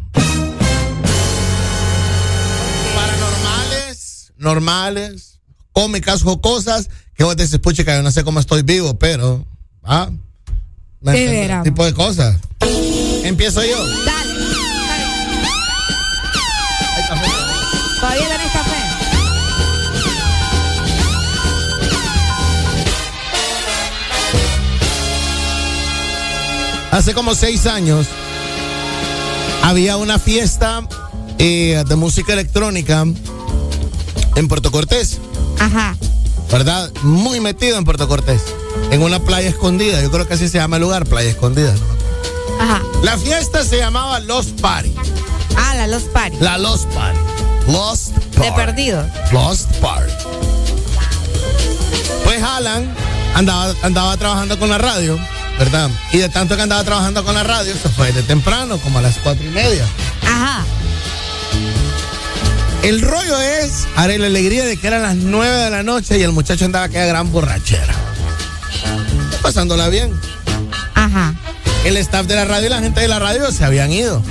Paranormales, 2.95 4.32
normales, 4.38 5.40
cómicas, 5.74 6.22
jocosas, 6.24 6.90
que 7.18 7.24
vos 7.24 7.36
decís, 7.36 7.58
pucha, 7.58 7.84
yo 7.84 8.04
no 8.04 8.12
sé 8.12 8.24
cómo 8.24 8.40
estoy 8.40 8.62
vivo, 8.62 8.94
pero, 9.00 9.44
ah, 9.84 10.10
tipo 11.64 11.84
de 11.84 11.94
cosas. 11.94 12.38
Empiezo 13.24 13.64
yo. 13.64 13.88
Dale. 14.06 14.38
Todavía 18.00 18.28
tenés 18.30 18.52
café. 18.52 18.78
Hace 26.92 27.14
como 27.16 27.34
seis 27.34 27.66
años 27.66 28.06
había 29.64 29.98
una 29.98 30.20
fiesta 30.20 30.88
eh, 31.40 31.84
de 31.88 31.96
música 31.96 32.34
electrónica 32.34 33.06
en 34.36 34.48
Puerto 34.48 34.72
Cortés, 34.72 35.20
Ajá. 35.60 35.96
¿Verdad? 36.51 36.92
Muy 37.03 37.40
metido 37.40 37.77
en 37.77 37.85
Puerto 37.85 38.08
Cortés, 38.08 38.42
en 38.92 39.01
una 39.01 39.19
playa 39.19 39.50
escondida. 39.50 40.01
Yo 40.01 40.11
creo 40.11 40.27
que 40.27 40.35
así 40.35 40.48
se 40.50 40.58
llama 40.58 40.77
el 40.77 40.84
lugar, 40.84 41.06
playa 41.06 41.30
escondida. 41.30 41.74
¿no? 41.74 42.64
Ajá. 42.64 42.82
La 43.03 43.17
fiesta 43.17 43.64
se 43.64 43.77
llamaba 43.77 44.19
Los 44.19 44.48
Party. 44.48 44.93
Ah, 45.56 45.76
la 45.76 45.88
Los 45.88 46.03
Party. 46.03 46.38
La 46.40 46.58
Los 46.58 46.85
Party. 46.88 47.19
Lost 47.67 48.16
De 48.38 48.51
perdido. 48.53 49.06
Lost 49.32 49.69
Party. 49.77 50.11
Pues 52.24 52.42
Alan 52.42 52.93
andaba, 53.35 53.74
andaba 53.84 54.17
trabajando 54.17 54.58
con 54.58 54.69
la 54.69 54.77
radio, 54.77 55.19
¿verdad? 55.59 55.90
Y 56.11 56.17
de 56.17 56.30
tanto 56.30 56.56
que 56.56 56.61
andaba 56.61 56.84
trabajando 56.84 57.24
con 57.24 57.35
la 57.35 57.43
radio, 57.43 57.74
se 57.74 57.90
fue 57.90 58.11
de 58.11 58.24
temprano, 58.24 58.77
como 58.80 59.00
a 59.00 59.01
las 59.01 59.17
cuatro 59.17 59.45
y 59.45 59.50
media. 59.50 59.85
Ajá. 60.24 60.66
El 62.88 63.01
rollo 63.01 63.38
es, 63.41 63.85
haré 63.98 64.17
la 64.17 64.27
alegría 64.27 64.64
de 64.64 64.77
que 64.77 64.88
eran 64.88 65.01
las 65.01 65.16
nueve 65.17 65.57
de 65.57 65.69
la 65.69 65.83
noche 65.83 66.17
y 66.17 66.24
el 66.24 66.32
muchacho 66.32 66.64
andaba 66.64 66.85
aquella 66.85 67.06
gran 67.06 67.30
borrachera. 67.33 67.93
Pasándola 69.41 69.90
bien. 69.90 70.17
Ajá. 70.93 71.35
El 71.83 71.98
staff 71.98 72.27
de 72.27 72.35
la 72.35 72.45
radio 72.45 72.67
y 72.67 72.69
la 72.69 72.80
gente 72.80 73.01
de 73.01 73.09
la 73.09 73.19
radio 73.19 73.51
se 73.51 73.66
habían 73.66 73.91
ido. 73.91 74.24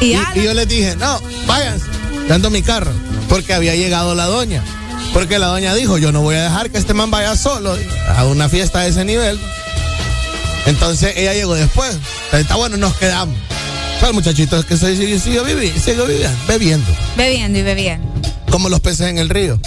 Y, 0.00 0.14
y 0.36 0.42
yo 0.44 0.54
les 0.54 0.68
dije, 0.68 0.94
no, 0.94 1.20
váyanse, 1.48 1.86
dando 2.28 2.50
mi 2.50 2.62
carro, 2.62 2.92
porque 3.28 3.52
había 3.52 3.74
llegado 3.74 4.14
la 4.14 4.26
doña. 4.26 4.62
Porque 5.12 5.40
la 5.40 5.48
doña 5.48 5.74
dijo, 5.74 5.98
yo 5.98 6.12
no 6.12 6.20
voy 6.20 6.36
a 6.36 6.44
dejar 6.44 6.70
que 6.70 6.78
este 6.78 6.94
man 6.94 7.10
vaya 7.10 7.34
solo 7.34 7.76
a 8.16 8.24
una 8.26 8.48
fiesta 8.48 8.78
de 8.78 8.90
ese 8.90 9.04
nivel. 9.04 9.40
Entonces 10.66 11.14
ella 11.16 11.34
llegó 11.34 11.56
después. 11.56 11.94
Entonces, 11.94 12.42
Está 12.42 12.54
bueno, 12.54 12.76
nos 12.76 12.94
quedamos. 12.94 13.36
Pero 14.00 14.08
el 14.08 14.14
muchachito 14.14 14.58
es 14.58 14.64
que 14.64 14.76
se 14.76 14.96
siguió, 14.96 15.18
siguió 15.18 15.44
vivi- 15.44 15.72
siguió 15.78 16.06
viviendo, 16.06 16.38
bebiendo, 16.46 16.86
Bebiendo 17.16 17.58
y 17.58 17.62
bebiendo. 17.62 18.06
como 18.50 18.68
los 18.68 18.80
peces 18.80 19.08
en 19.08 19.18
el 19.18 19.28
río. 19.28 19.60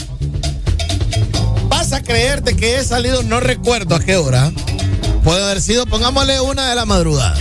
Vas 1.68 1.92
a 1.94 2.02
creerte 2.02 2.56
que 2.56 2.78
he 2.78 2.84
salido, 2.84 3.24
no 3.24 3.40
recuerdo 3.40 3.96
a 3.96 4.00
qué 4.00 4.16
hora. 4.18 4.52
Puede 5.24 5.44
haber 5.44 5.62
sido, 5.62 5.86
pongámosle 5.86 6.40
una 6.42 6.70
de 6.70 6.76
la 6.76 6.86
madrugada. 6.86 7.36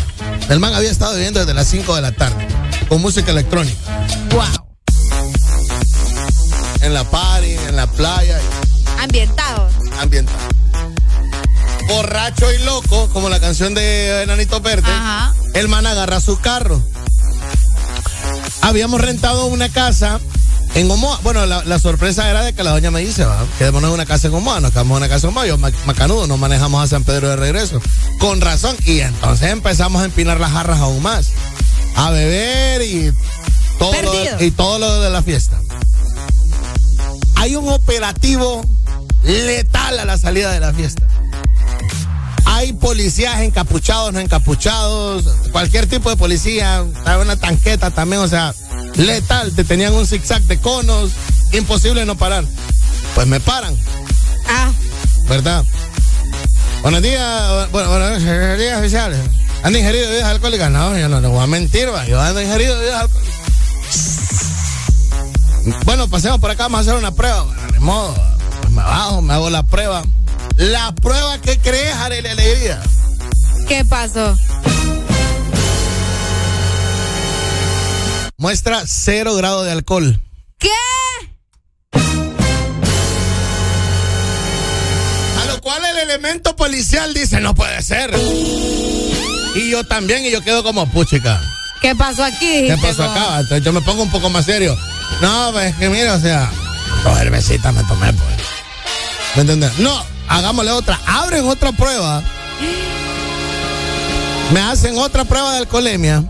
El 0.48 0.58
man 0.60 0.74
había 0.74 0.90
estado 0.90 1.14
viviendo 1.14 1.40
desde 1.40 1.54
las 1.54 1.66
5 1.68 1.94
de 1.94 2.02
la 2.02 2.12
tarde, 2.12 2.46
con 2.88 3.00
música 3.00 3.30
electrónica. 3.30 3.76
Wow. 4.32 4.44
En 6.82 6.94
la 6.94 7.04
party, 7.04 7.52
en 7.68 7.76
la 7.76 7.86
playa, 7.86 8.38
Ambientado. 8.98 9.68
ambientado. 10.00 10.38
Borracho 11.90 12.52
y 12.52 12.58
loco, 12.64 13.08
como 13.10 13.28
la 13.28 13.40
canción 13.40 13.74
de 13.74 14.22
Enanito 14.22 14.60
Verde. 14.60 14.90
Ajá. 14.90 15.34
El 15.54 15.68
man 15.68 15.86
agarra 15.86 16.20
su 16.20 16.38
carro. 16.38 16.82
Habíamos 18.62 19.00
rentado 19.00 19.46
una 19.46 19.68
casa 19.68 20.20
en 20.74 20.90
Omoa. 20.90 21.18
Bueno, 21.22 21.46
la, 21.46 21.64
la 21.64 21.78
sorpresa 21.78 22.28
era 22.30 22.42
de 22.42 22.52
que 22.54 22.62
la 22.62 22.70
doña 22.70 22.90
me 22.90 23.00
dice, 23.00 23.24
"Va, 23.24 23.44
quedémonos 23.58 23.88
en 23.88 23.94
una 23.94 24.06
casa 24.06 24.28
en 24.28 24.34
Omoa, 24.34 24.60
nos 24.60 24.70
quedamos 24.70 24.96
en 24.96 25.04
una 25.04 25.08
casa 25.08 25.26
en 25.26 25.30
Omoa. 25.30 25.46
Yo, 25.46 25.58
ma- 25.58 25.72
macanudo, 25.86 26.26
nos 26.26 26.38
manejamos 26.38 26.84
a 26.84 26.86
San 26.86 27.04
Pedro 27.04 27.28
de 27.30 27.36
regreso. 27.36 27.80
Con 28.18 28.40
razón. 28.40 28.76
Y 28.84 29.00
entonces 29.00 29.50
empezamos 29.50 30.02
a 30.02 30.04
empinar 30.04 30.38
las 30.38 30.52
jarras 30.52 30.78
aún 30.80 31.02
más. 31.02 31.28
A 31.96 32.10
beber 32.10 32.82
y 32.82 33.12
todo, 33.78 33.92
lo 34.02 34.44
y 34.44 34.50
todo 34.52 34.78
lo 34.78 35.00
de 35.00 35.10
la 35.10 35.22
fiesta. 35.22 35.58
Hay 37.36 37.56
un 37.56 37.68
operativo 37.68 38.62
letal 39.24 39.98
a 39.98 40.04
la 40.04 40.18
salida 40.18 40.52
de 40.52 40.60
la 40.60 40.72
fiesta. 40.72 41.06
Hay 42.52 42.72
policías 42.72 43.40
encapuchados, 43.40 44.12
no 44.12 44.18
encapuchados, 44.20 45.24
cualquier 45.52 45.86
tipo 45.86 46.10
de 46.10 46.16
policía, 46.16 46.84
una 47.20 47.36
tanqueta 47.36 47.90
también, 47.90 48.20
o 48.20 48.28
sea, 48.28 48.52
letal, 48.96 49.52
te 49.54 49.62
tenían 49.64 49.94
un 49.94 50.06
zigzag 50.06 50.42
de 50.42 50.58
conos, 50.60 51.12
imposible 51.52 52.04
no 52.04 52.16
parar. 52.16 52.44
Pues 53.14 53.26
me 53.28 53.38
paran, 53.40 53.74
Ah. 54.48 54.70
¿verdad? 55.28 55.64
Buenos 56.82 57.02
días, 57.02 57.70
bueno, 57.70 57.88
buenos 57.88 58.18
días, 58.58 58.78
oficiales. 58.78 59.18
¿Han 59.62 59.76
ingerido 59.76 60.08
bebidas 60.08 60.28
alcohólicas? 60.28 60.70
No, 60.70 60.98
yo 60.98 61.08
no 61.08 61.20
les 61.20 61.30
voy 61.30 61.42
a 61.42 61.46
mentir, 61.46 61.88
va, 61.94 62.04
yo 62.06 62.20
ando 62.20 62.42
ingerido 62.42 62.76
bebidas 62.78 63.02
alcohólicas. 63.02 63.34
Bueno, 65.84 66.08
pasemos 66.08 66.40
por 66.40 66.50
acá, 66.50 66.64
vamos 66.64 66.78
a 66.78 66.80
hacer 66.82 66.94
una 66.94 67.12
prueba. 67.12 67.44
Bueno, 67.44 67.62
ni 67.72 67.78
modo, 67.78 68.14
pues 68.60 68.70
me 68.72 68.82
bajo, 68.82 69.22
me 69.22 69.34
hago 69.34 69.50
la 69.50 69.62
prueba. 69.62 70.02
La 70.60 70.94
prueba 70.94 71.40
que 71.40 71.58
crees, 71.58 71.94
haré 71.94 72.20
la 72.20 72.32
alegría. 72.32 72.82
¿Qué 73.66 73.82
pasó? 73.82 74.36
Muestra 78.36 78.82
cero 78.86 79.34
grado 79.36 79.64
de 79.64 79.72
alcohol. 79.72 80.20
¿Qué? 80.58 80.68
A 85.40 85.46
lo 85.46 85.62
cual 85.62 85.82
el 85.92 86.10
elemento 86.10 86.54
policial 86.56 87.14
dice, 87.14 87.40
no 87.40 87.54
puede 87.54 87.80
ser. 87.80 88.10
Y 89.54 89.70
yo 89.70 89.84
también, 89.84 90.26
y 90.26 90.30
yo 90.30 90.42
quedo 90.42 90.62
como 90.62 90.86
puchica. 90.90 91.40
¿Qué 91.80 91.94
pasó 91.96 92.22
aquí? 92.22 92.66
¿Qué 92.66 92.76
pasó 92.82 93.04
vos? 93.04 93.16
acá? 93.16 93.40
Entonces 93.40 93.64
yo 93.64 93.72
me 93.72 93.80
pongo 93.80 94.02
un 94.02 94.10
poco 94.10 94.28
más 94.28 94.44
serio. 94.44 94.76
No, 95.22 95.52
pues 95.52 95.70
es 95.70 95.76
que 95.76 95.88
mira, 95.88 96.12
o 96.16 96.20
sea, 96.20 96.50
dos 97.02 97.16
cervecitas 97.16 97.72
me 97.72 97.82
tomé, 97.84 98.12
pues. 98.12 98.36
¿Me 99.36 99.40
entiendes? 99.40 99.78
No, 99.78 100.09
hagámosle 100.30 100.70
otra. 100.70 100.98
Abren 101.06 101.46
otra 101.46 101.72
prueba. 101.72 102.22
Me 104.52 104.60
hacen 104.60 104.96
otra 104.98 105.24
prueba 105.24 105.52
de 105.52 105.58
alcoholemia. 105.58 106.24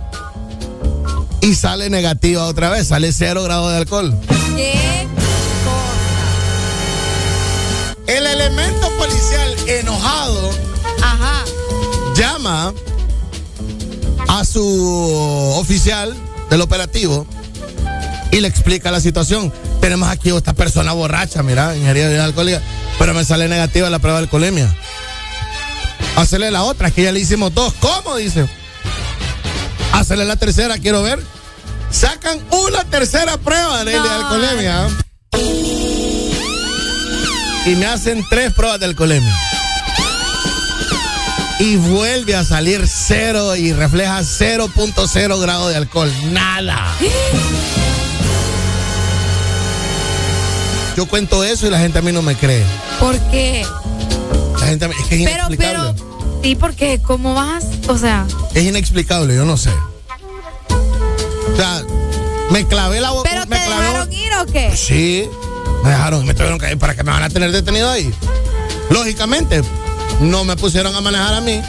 Y 1.42 1.54
sale 1.54 1.88
negativa 1.90 2.46
otra 2.46 2.70
vez. 2.70 2.88
Sale 2.88 3.12
cero 3.12 3.42
grado 3.44 3.68
de 3.68 3.76
alcohol. 3.76 4.14
¿Qué? 4.56 5.06
El 8.06 8.26
elemento 8.26 8.88
policial 8.98 9.56
enojado 9.68 10.50
Ajá. 11.00 11.44
llama 12.16 12.74
a 14.26 14.44
su 14.44 15.54
oficial 15.56 16.16
del 16.50 16.60
operativo 16.60 17.24
y 18.30 18.40
le 18.40 18.48
explica 18.48 18.90
la 18.90 19.00
situación. 19.00 19.52
Tenemos 19.80 20.08
aquí 20.08 20.30
a 20.30 20.36
esta 20.36 20.52
persona 20.52 20.92
borracha, 20.92 21.42
mira, 21.42 21.74
ingeniería 21.74 22.08
de 22.08 22.20
alcohólica, 22.20 22.60
pero 22.98 23.14
me 23.14 23.24
sale 23.24 23.48
negativa 23.48 23.90
la 23.90 23.98
prueba 23.98 24.18
de 24.18 24.24
alcoholemia. 24.24 24.74
Hacerle 26.16 26.50
la 26.50 26.62
otra, 26.62 26.90
que 26.90 27.02
ya 27.02 27.12
le 27.12 27.20
hicimos 27.20 27.54
dos. 27.54 27.72
¿Cómo? 27.80 28.16
Dice. 28.16 28.46
Hacerle 29.92 30.24
la 30.24 30.36
tercera, 30.36 30.78
quiero 30.78 31.02
ver. 31.02 31.20
Sacan 31.90 32.38
una 32.50 32.84
tercera 32.84 33.36
prueba 33.36 33.84
de, 33.84 33.92
de 33.92 33.98
alcoholemia. 33.98 34.88
Y 37.66 37.74
me 37.76 37.86
hacen 37.86 38.24
tres 38.28 38.52
pruebas 38.52 38.80
de 38.80 38.86
alcoholemia. 38.86 39.36
Y 41.58 41.76
vuelve 41.76 42.34
a 42.36 42.44
salir 42.44 42.86
cero 42.88 43.54
y 43.54 43.72
refleja 43.72 44.20
0.0 44.20 45.40
grado 45.40 45.68
de 45.68 45.76
alcohol. 45.76 46.10
Nada. 46.32 46.96
Yo 50.96 51.06
cuento 51.06 51.42
eso 51.44 51.66
y 51.66 51.70
la 51.70 51.78
gente 51.78 51.98
a 51.98 52.02
mí 52.02 52.12
no 52.12 52.22
me 52.22 52.34
cree. 52.36 52.64
¿Por 52.98 53.18
qué? 53.30 53.64
La 54.60 54.66
gente 54.66 54.84
a 54.84 54.88
mí- 54.88 54.94
es 55.00 55.06
que 55.08 55.22
es 55.22 55.30
Pero, 55.30 55.46
inexplicable. 55.46 55.94
pero, 55.94 56.40
¿y 56.42 56.54
por 56.56 56.74
qué? 56.74 57.00
¿Cómo 57.02 57.34
vas? 57.34 57.64
O 57.88 57.96
sea, 57.96 58.26
Es 58.54 58.64
inexplicable, 58.64 59.34
yo 59.34 59.44
no 59.44 59.56
sé. 59.56 59.70
O 61.52 61.56
sea, 61.56 61.82
me 62.50 62.66
clavé 62.66 63.00
la 63.00 63.10
boca. 63.10 63.28
¿pero 63.30 63.42
te 63.44 63.48
me 63.50 63.64
clavé 63.64 63.86
dejaron 63.86 64.12
ir 64.12 64.32
o 64.34 64.46
qué? 64.46 64.76
Sí, 64.76 65.28
me 65.84 65.90
dejaron, 65.90 66.26
me 66.26 66.34
tuvieron 66.34 66.58
que 66.58 66.70
ir 66.70 66.78
para 66.78 66.94
que 66.94 67.02
me 67.02 67.10
van 67.12 67.22
a 67.22 67.28
tener 67.30 67.52
detenido 67.52 67.88
ahí. 67.90 68.12
Lógicamente, 68.90 69.62
no 70.20 70.44
me 70.44 70.56
pusieron 70.56 70.94
a 70.94 71.00
manejar 71.00 71.34
a 71.34 71.40
mí. 71.40 71.60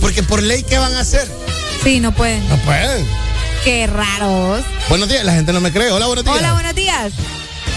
Porque 0.00 0.22
por 0.22 0.42
ley, 0.42 0.62
¿qué 0.64 0.76
van 0.78 0.92
a 0.94 1.00
hacer? 1.00 1.28
Sí, 1.84 2.00
no 2.00 2.12
pueden. 2.12 2.46
No 2.48 2.56
pueden. 2.58 3.06
Qué 3.68 3.86
raros. 3.86 4.64
Buenos 4.88 5.10
días, 5.10 5.22
la 5.26 5.34
gente 5.34 5.52
no 5.52 5.60
me 5.60 5.70
cree. 5.70 5.90
Hola, 5.90 6.06
buenos 6.06 6.24
días. 6.24 6.38
Hola, 6.38 6.54
buenos 6.54 6.74
días. 6.74 7.12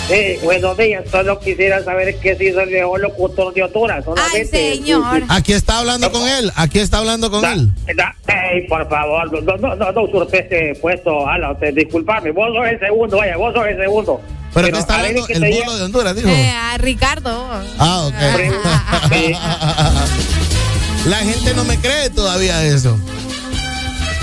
Sí, 0.07 0.37
buenos 0.41 0.77
días. 0.77 1.03
Solo 1.11 1.37
quisiera 1.41 1.83
saber 1.83 2.15
qué 2.21 2.33
se 2.37 2.45
hizo 2.45 2.61
el 2.61 2.69
mejor 2.69 3.01
locutor 3.01 3.53
de 3.53 3.63
Honduras. 3.63 4.05
Ay, 4.31 4.45
señor. 4.45 5.23
Aquí 5.27 5.51
está 5.51 5.79
hablando 5.79 6.09
con 6.09 6.25
él, 6.25 6.49
aquí 6.55 6.79
está 6.79 6.99
hablando 6.99 7.29
con 7.29 7.43
él. 7.43 7.69
Da- 7.93 8.15
Ey, 8.25 8.65
por 8.69 8.87
favor, 8.87 9.43
no, 9.43 9.57
no, 9.57 9.75
no, 9.75 9.91
no 9.91 10.03
usurpe 10.03 10.39
este 10.39 10.75
puesto, 10.81 11.27
Ala, 11.27 11.57
disculpame, 11.73 12.31
vos 12.31 12.47
sos 12.55 12.67
el 12.69 12.79
segundo, 12.79 13.17
vaya, 13.17 13.35
vos 13.35 13.53
sos 13.53 13.67
el 13.67 13.75
segundo. 13.77 14.21
Pero 14.53 14.71
que 14.71 14.79
está 14.79 14.95
hablando 14.95 15.25
que 15.27 15.33
el 15.33 15.41
bolo 15.59 15.75
de 15.75 15.83
Honduras, 15.83 16.15
dijo. 16.15 16.29
Eh, 16.29 16.51
a 16.51 16.77
Ricardo. 16.77 17.49
Ah, 17.77 18.07
ok. 18.07 18.15
La 21.07 21.17
gente 21.17 21.53
no 21.53 21.65
me 21.65 21.77
cree 21.79 22.09
todavía 22.11 22.63
eso. 22.63 22.97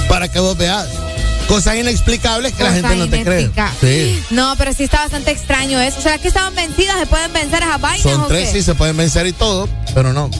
Para 0.09 0.29
que 0.33 0.39
vos 0.41 0.57
veas. 0.57 0.89
Cosas 1.49 1.77
inexplicables 1.77 2.53
que 2.53 2.63
la 2.63 2.73
gente 2.73 2.95
no 2.97 3.09
te 3.09 3.25
cree. 3.25 3.51
Sí. 3.81 4.23
No, 4.31 4.55
pero 4.59 4.73
sí 4.75 4.85
está 4.85 5.01
bastante 5.01 5.31
extraño 5.31 5.81
eso. 5.81 6.01
¿Será 6.03 6.19
que 6.19 6.29
estaban 6.29 6.55
vencidas? 6.55 6.99
¿Se 7.01 7.07
pueden 7.07 7.33
vencer 7.33 7.63
esas 7.63 7.81
vainas 7.81 8.03
Son 8.03 8.21
o 8.21 8.27
tres, 8.27 8.49
qué? 8.51 8.59
sí, 8.59 8.63
se 8.63 8.75
pueden 8.75 8.97
vencer 8.97 9.27
y 9.27 9.33
todo, 9.33 9.69
pero 9.95 10.13
no. 10.13 10.31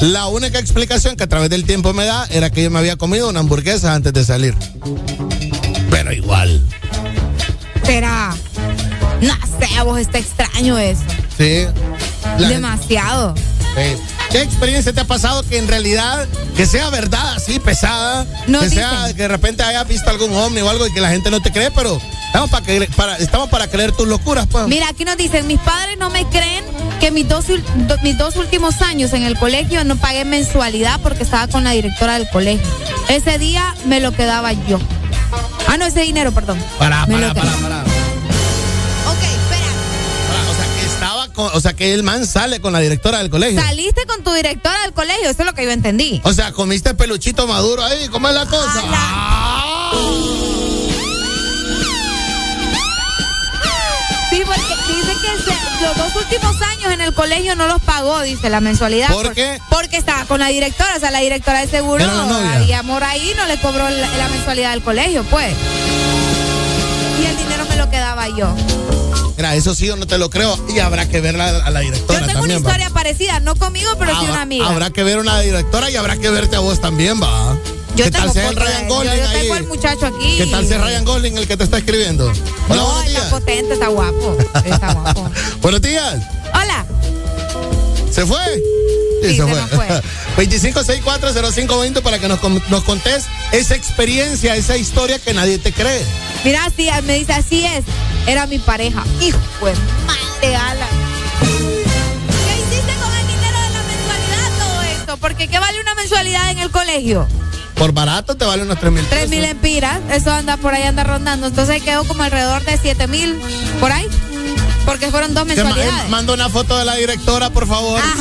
La 0.00 0.26
única 0.26 0.58
explicación 0.58 1.16
que 1.16 1.24
a 1.24 1.26
través 1.26 1.48
del 1.50 1.64
tiempo 1.64 1.92
me 1.94 2.04
da 2.04 2.26
era 2.30 2.50
que 2.50 2.62
yo 2.62 2.70
me 2.70 2.78
había 2.78 2.96
comido 2.96 3.28
una 3.30 3.40
hamburguesa 3.40 3.94
antes 3.94 4.12
de 4.12 4.24
salir. 4.24 4.54
Pero 5.90 6.12
igual. 6.12 6.62
¿Será? 7.84 8.34
No 9.22 9.34
sé, 9.58 9.82
vos 9.84 9.98
está 9.98 10.18
extraño 10.18 10.76
eso. 10.78 11.00
Sí. 11.36 11.64
La- 12.38 12.48
Demasiado. 12.48 13.34
Sí. 13.76 14.02
¿Qué 14.30 14.42
experiencia 14.42 14.92
te 14.92 15.00
ha 15.00 15.04
pasado 15.06 15.42
que 15.42 15.56
en 15.58 15.68
realidad, 15.68 16.26
que 16.56 16.66
sea 16.66 16.90
verdad 16.90 17.34
así, 17.36 17.58
pesada, 17.60 18.26
No 18.46 18.60
que 18.60 18.68
sea 18.70 19.06
que 19.08 19.22
de 19.22 19.28
repente 19.28 19.62
hayas 19.62 19.88
visto 19.88 20.10
algún 20.10 20.34
ovni 20.34 20.60
o 20.60 20.68
algo 20.68 20.86
y 20.86 20.92
que 20.92 21.00
la 21.00 21.08
gente 21.10 21.30
no 21.30 21.40
te 21.40 21.50
cree, 21.50 21.70
pero 21.70 21.98
estamos 22.26 22.50
para, 22.50 22.66
que- 22.66 22.88
para, 22.94 23.16
estamos 23.16 23.48
para 23.48 23.68
creer 23.68 23.92
tus 23.92 24.06
locuras, 24.06 24.46
pues. 24.50 24.66
Mira, 24.68 24.88
aquí 24.88 25.04
nos 25.06 25.16
dicen, 25.16 25.46
mis 25.46 25.58
padres 25.60 25.96
no 25.98 26.10
me 26.10 26.26
creen 26.26 26.62
que 27.00 27.10
mis 27.10 27.26
dos, 27.26 27.46
do- 27.46 27.96
mis 28.02 28.18
dos 28.18 28.36
últimos 28.36 28.82
años 28.82 29.14
en 29.14 29.22
el 29.22 29.38
colegio 29.38 29.82
no 29.84 29.96
pagué 29.96 30.26
mensualidad 30.26 31.00
porque 31.02 31.22
estaba 31.22 31.46
con 31.48 31.64
la 31.64 31.70
directora 31.70 32.18
del 32.18 32.28
colegio. 32.28 32.66
Ese 33.08 33.38
día 33.38 33.74
me 33.86 34.00
lo 34.00 34.12
quedaba 34.12 34.52
yo. 34.52 34.78
Ah, 35.68 35.76
no, 35.78 35.86
ese 35.86 36.00
dinero, 36.00 36.32
perdón. 36.32 36.58
Para, 36.78 37.06
para, 37.06 37.32
para, 37.32 37.52
para. 37.56 37.84
Con, 41.38 41.54
o 41.54 41.60
sea, 41.60 41.72
que 41.72 41.94
el 41.94 42.02
man 42.02 42.26
sale 42.26 42.60
con 42.60 42.72
la 42.72 42.80
directora 42.80 43.18
del 43.18 43.30
colegio. 43.30 43.62
Saliste 43.62 44.04
con 44.06 44.24
tu 44.24 44.32
directora 44.32 44.76
del 44.82 44.92
colegio, 44.92 45.30
eso 45.30 45.42
es 45.42 45.46
lo 45.46 45.52
que 45.54 45.62
yo 45.64 45.70
entendí. 45.70 46.20
O 46.24 46.32
sea, 46.32 46.50
comiste 46.52 46.94
peluchito 46.94 47.46
maduro 47.46 47.84
ahí, 47.84 48.08
¿cómo 48.08 48.28
es 48.28 48.34
la 48.34 48.44
cosa? 48.46 48.82
Ah. 48.88 49.92
Sí, 54.30 54.42
porque 54.44 54.60
dice 54.88 55.12
que 55.22 55.42
se- 55.44 55.82
los 55.86 55.96
dos 55.96 56.16
últimos 56.16 56.60
años 56.60 56.92
en 56.92 57.00
el 57.02 57.14
colegio 57.14 57.54
no 57.54 57.68
los 57.68 57.80
pagó, 57.82 58.20
dice 58.22 58.50
la 58.50 58.60
mensualidad. 58.60 59.08
¿Por 59.10 59.32
qué? 59.32 59.60
Porque 59.70 59.96
estaba 59.96 60.24
con 60.24 60.40
la 60.40 60.48
directora, 60.48 60.96
o 60.96 61.00
sea, 61.00 61.12
la 61.12 61.20
directora 61.20 61.60
del 61.60 61.70
seguro 61.70 62.04
había 62.04 62.80
amor 62.80 63.04
ahí, 63.04 63.32
no 63.36 63.46
le 63.46 63.58
cobró 63.60 63.88
la, 63.88 64.08
la 64.16 64.28
mensualidad 64.28 64.72
del 64.72 64.82
colegio, 64.82 65.22
pues. 65.30 65.54
Y 67.22 67.26
el 67.26 67.36
dinero 67.36 67.64
me 67.68 67.76
lo 67.76 67.88
quedaba 67.90 68.26
yo. 68.28 68.54
Mira, 69.38 69.54
eso 69.54 69.72
sí 69.74 69.86
yo 69.86 69.94
no 69.96 70.04
te 70.06 70.18
lo 70.18 70.30
creo 70.30 70.58
y 70.68 70.80
habrá 70.80 71.08
que 71.08 71.20
ver 71.20 71.36
la- 71.36 71.58
a 71.64 71.70
la 71.70 71.78
directora 71.80 72.18
Yo 72.20 72.26
tengo 72.26 72.40
también, 72.40 72.58
una 72.58 72.66
va. 72.66 72.72
historia 72.74 72.90
parecida, 72.92 73.38
no 73.38 73.54
conmigo, 73.54 73.88
pero 73.96 74.10
sí 74.10 74.16
Habrá- 74.18 74.32
una 74.32 74.42
amiga. 74.42 74.68
Habrá 74.68 74.90
que 74.90 75.04
ver 75.04 75.18
una 75.18 75.40
directora 75.40 75.88
y 75.90 75.96
habrá 75.96 76.16
que 76.16 76.28
verte 76.28 76.56
a 76.56 76.58
vos 76.58 76.80
también, 76.80 77.22
va. 77.22 77.56
yo 77.94 78.04
¿Qué 78.04 78.10
tengo 78.10 78.24
tal 78.26 78.32
sea 78.34 78.48
el 78.48 78.56
Ryan 78.56 78.88
yo- 78.88 78.94
Gosling 78.96 79.14
yo, 79.16 79.30
tengo 79.30 79.54
ahí? 79.54 79.60
el 79.60 79.66
muchacho 79.68 80.06
aquí. 80.06 80.36
¿Qué 80.38 80.46
tal 80.46 80.66
sea 80.66 80.78
Ryan 80.78 81.04
Gosling 81.04 81.38
el 81.38 81.46
que 81.46 81.56
te 81.56 81.62
está 81.64 81.78
escribiendo? 81.78 82.26
Hola, 82.68 82.82
No, 82.82 83.02
está 83.02 83.30
potente, 83.30 83.74
está 83.74 83.86
guapo. 83.88 84.36
Está 84.64 84.92
guapo. 84.94 85.30
Buenos 85.62 85.82
días. 85.82 86.16
Hola. 86.52 86.84
¿Se 88.10 88.26
fue? 88.26 88.38
Sí, 89.22 89.36
se 89.36 89.42
nos 89.44 89.70
fue. 89.70 89.86
25640520 90.36 92.02
para 92.02 92.18
que 92.18 92.28
nos, 92.28 92.40
nos 92.68 92.84
contés 92.84 93.24
esa 93.52 93.74
experiencia, 93.74 94.54
esa 94.56 94.76
historia 94.76 95.18
que 95.18 95.34
nadie 95.34 95.58
te 95.58 95.72
cree. 95.72 96.04
Mira, 96.44 96.70
sí, 96.76 96.88
me 97.04 97.14
dice, 97.18 97.32
así 97.32 97.64
es. 97.64 97.84
Era 98.26 98.46
mi 98.46 98.58
pareja. 98.58 99.04
Hijo 99.20 99.38
de 99.64 99.72
madre, 100.06 100.56
Alan. 100.56 100.88
¿Qué 101.40 102.54
hiciste 102.56 102.92
con 103.02 103.12
el 103.16 103.26
dinero 103.26 103.58
de 103.60 103.70
la 103.70 103.82
mensualidad 103.82 104.58
todo 104.58 104.82
esto? 104.82 105.16
Porque 105.16 105.48
¿qué 105.48 105.58
vale 105.58 105.80
una 105.80 105.94
mensualidad 105.94 106.50
en 106.50 106.58
el 106.58 106.70
colegio? 106.70 107.26
Por 107.74 107.92
barato 107.92 108.36
te 108.36 108.44
vale 108.44 108.62
unos 108.64 108.78
3 108.80 108.92
mil 108.92 109.06
Tres 109.06 109.28
mil 109.28 109.44
empiras. 109.44 110.00
Eso 110.10 110.32
anda 110.32 110.56
por 110.56 110.74
ahí, 110.74 110.82
anda 110.82 111.04
rondando. 111.04 111.46
Entonces 111.46 111.80
quedó 111.82 112.04
como 112.04 112.22
alrededor 112.24 112.64
de 112.64 112.76
siete 112.76 113.06
mil 113.06 113.40
por 113.80 113.92
ahí. 113.92 114.06
Porque 114.84 115.10
fueron 115.10 115.32
dos 115.34 115.46
ma- 115.46 115.54
mensualidades. 115.54 116.04
eh, 116.06 116.08
Manda 116.08 116.32
una 116.34 116.48
foto 116.48 116.76
de 116.76 116.84
la 116.84 116.96
directora, 116.96 117.50
por 117.50 117.66
favor. 117.68 118.00
Ah. 118.04 118.14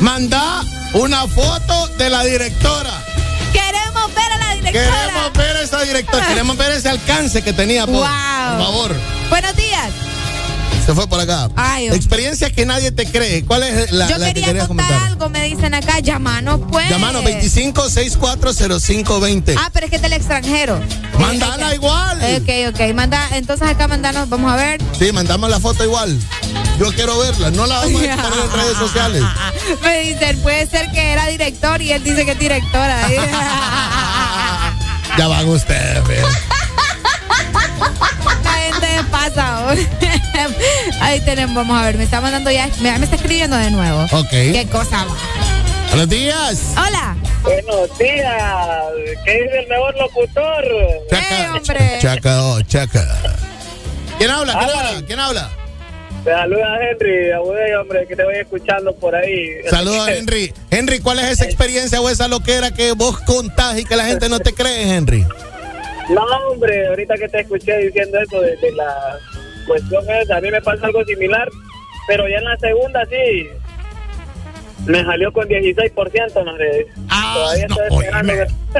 Manda 0.00 0.62
una 0.94 1.26
foto 1.28 1.88
de 1.98 2.08
la 2.08 2.24
directora. 2.24 2.90
Queremos 3.52 4.14
ver 4.14 4.32
a 4.32 4.38
la 4.38 4.54
directora. 4.54 4.72
Queremos 4.72 5.32
ver 5.34 5.56
a 5.56 5.60
esa 5.62 5.82
directora. 5.82 6.26
Queremos 6.26 6.56
ver 6.56 6.72
ese 6.72 6.88
alcance 6.88 7.42
que 7.42 7.52
tenía, 7.52 7.84
por, 7.86 7.96
Wow. 7.96 8.02
por 8.04 8.64
favor. 8.64 8.96
Buenos 9.28 9.56
días. 9.56 9.90
Se 10.86 10.94
fue 10.94 11.06
por 11.08 11.20
acá. 11.20 11.48
Ay. 11.56 11.88
Experiencia 11.88 12.50
que 12.50 12.64
nadie 12.66 12.90
te 12.90 13.06
cree. 13.06 13.44
¿Cuál 13.44 13.62
es 13.62 13.92
la, 13.92 14.08
Yo 14.08 14.16
la 14.18 14.26
que 14.28 14.34
quería 14.34 14.46
querías 14.48 14.66
contar 14.68 14.86
comentar? 14.86 15.08
algo, 15.12 15.28
me 15.28 15.42
dicen 15.44 15.74
acá. 15.74 15.98
Llamanos, 16.00 16.60
pues. 16.70 16.88
Llámanos 16.88 17.22
25640520. 17.24 19.54
Ah, 19.58 19.68
pero 19.72 19.86
es 19.86 19.90
que 19.90 19.96
es 19.96 20.02
del 20.02 20.12
extranjero. 20.14 20.80
Mándala 21.18 21.74
igual. 21.74 22.18
Ok, 22.40 22.48
ok. 22.74 22.80
Manda, 22.94 23.28
entonces 23.32 23.68
acá 23.68 23.86
mandanos, 23.88 24.28
vamos 24.28 24.52
a 24.52 24.56
ver. 24.56 24.80
Sí, 24.98 25.12
mandamos 25.12 25.50
la 25.50 25.60
foto 25.60 25.84
igual. 25.84 26.18
Yo 26.78 26.90
quiero 26.92 27.18
verla. 27.18 27.50
No 27.50 27.66
la 27.66 27.80
vamos 27.80 28.02
a 28.02 28.16
poner 28.22 28.38
en 28.44 28.52
redes 28.52 28.76
sociales. 28.78 29.22
Me 29.82 30.00
dicen, 30.00 30.40
puede 30.40 30.66
ser 30.66 30.90
que 30.90 31.12
era 31.12 31.26
director 31.26 31.80
y 31.82 31.92
él 31.92 32.02
dice 32.02 32.24
que 32.24 32.32
es 32.32 32.38
directora. 32.38 33.06
Ya 35.18 35.26
van 35.26 35.48
ustedes, 35.48 35.98
gente 38.80 39.04
pasa. 39.10 39.68
Ahí 41.00 41.20
tenemos, 41.20 41.54
vamos 41.54 41.80
a 41.80 41.84
ver, 41.86 41.96
me 41.98 42.04
está 42.04 42.20
mandando 42.20 42.50
ya, 42.50 42.68
me, 42.80 42.98
me 42.98 43.04
está 43.04 43.16
escribiendo 43.16 43.56
de 43.56 43.70
nuevo. 43.70 44.02
Ok. 44.12 44.30
¿Qué 44.30 44.66
cosa? 44.70 45.06
Buenos 45.88 46.08
días. 46.08 46.62
Hola. 46.72 47.16
Buenos 47.42 47.98
días. 47.98 48.36
¿Qué 49.24 49.42
dice 49.42 49.58
el 49.60 49.68
mejor 49.68 49.96
locutor? 49.96 50.64
Chaca. 51.10 51.54
hombre. 51.56 51.98
Chaca, 52.00 52.44
oh, 52.44 52.62
chaca. 52.62 53.06
¿Quién 54.18 54.30
habla? 54.30 54.52
¿Quién 54.52 54.68
Hola. 54.68 54.88
habla? 54.88 55.06
¿Quién 55.06 55.20
habla? 55.20 55.50
Te 56.24 56.30
saluda 56.30 56.76
Henry, 56.82 57.32
abuelo, 57.32 57.80
hombre, 57.80 58.06
que 58.06 58.14
te 58.14 58.22
voy 58.22 58.34
escuchando 58.36 58.94
por 58.94 59.14
ahí. 59.14 59.62
Saludos, 59.70 60.06
Henry. 60.14 60.52
Henry, 60.70 61.00
¿cuál 61.00 61.18
es 61.18 61.30
esa 61.30 61.46
experiencia 61.46 62.00
o 62.00 62.10
esa 62.10 62.28
loquera 62.28 62.70
que 62.72 62.92
vos 62.92 63.18
contás 63.20 63.78
y 63.78 63.84
que 63.84 63.96
la 63.96 64.04
gente 64.04 64.28
no 64.28 64.38
te 64.38 64.52
cree, 64.52 64.94
Henry? 64.94 65.26
No, 66.14 66.22
hombre, 66.50 66.88
ahorita 66.88 67.14
que 67.16 67.28
te 67.28 67.40
escuché 67.40 67.76
diciendo 67.78 68.18
eso 68.20 68.40
de, 68.40 68.56
de 68.56 68.72
la 68.72 69.18
cuestión 69.66 70.04
esa, 70.10 70.36
a 70.36 70.40
mí 70.40 70.50
me 70.50 70.60
pasa 70.60 70.86
algo 70.86 71.04
similar, 71.04 71.48
pero 72.06 72.28
ya 72.28 72.38
en 72.38 72.44
la 72.44 72.56
segunda 72.58 73.04
sí. 73.06 73.46
Me 74.86 75.04
salió 75.04 75.30
con 75.32 75.46
16% 75.46 76.40
en 76.40 76.46
las 76.46 76.56
redes. 76.56 76.86
Ah, 77.10 77.32
Todavía 77.34 77.66
no, 77.68 77.74
estoy 77.82 77.98
esperando. 77.98 78.32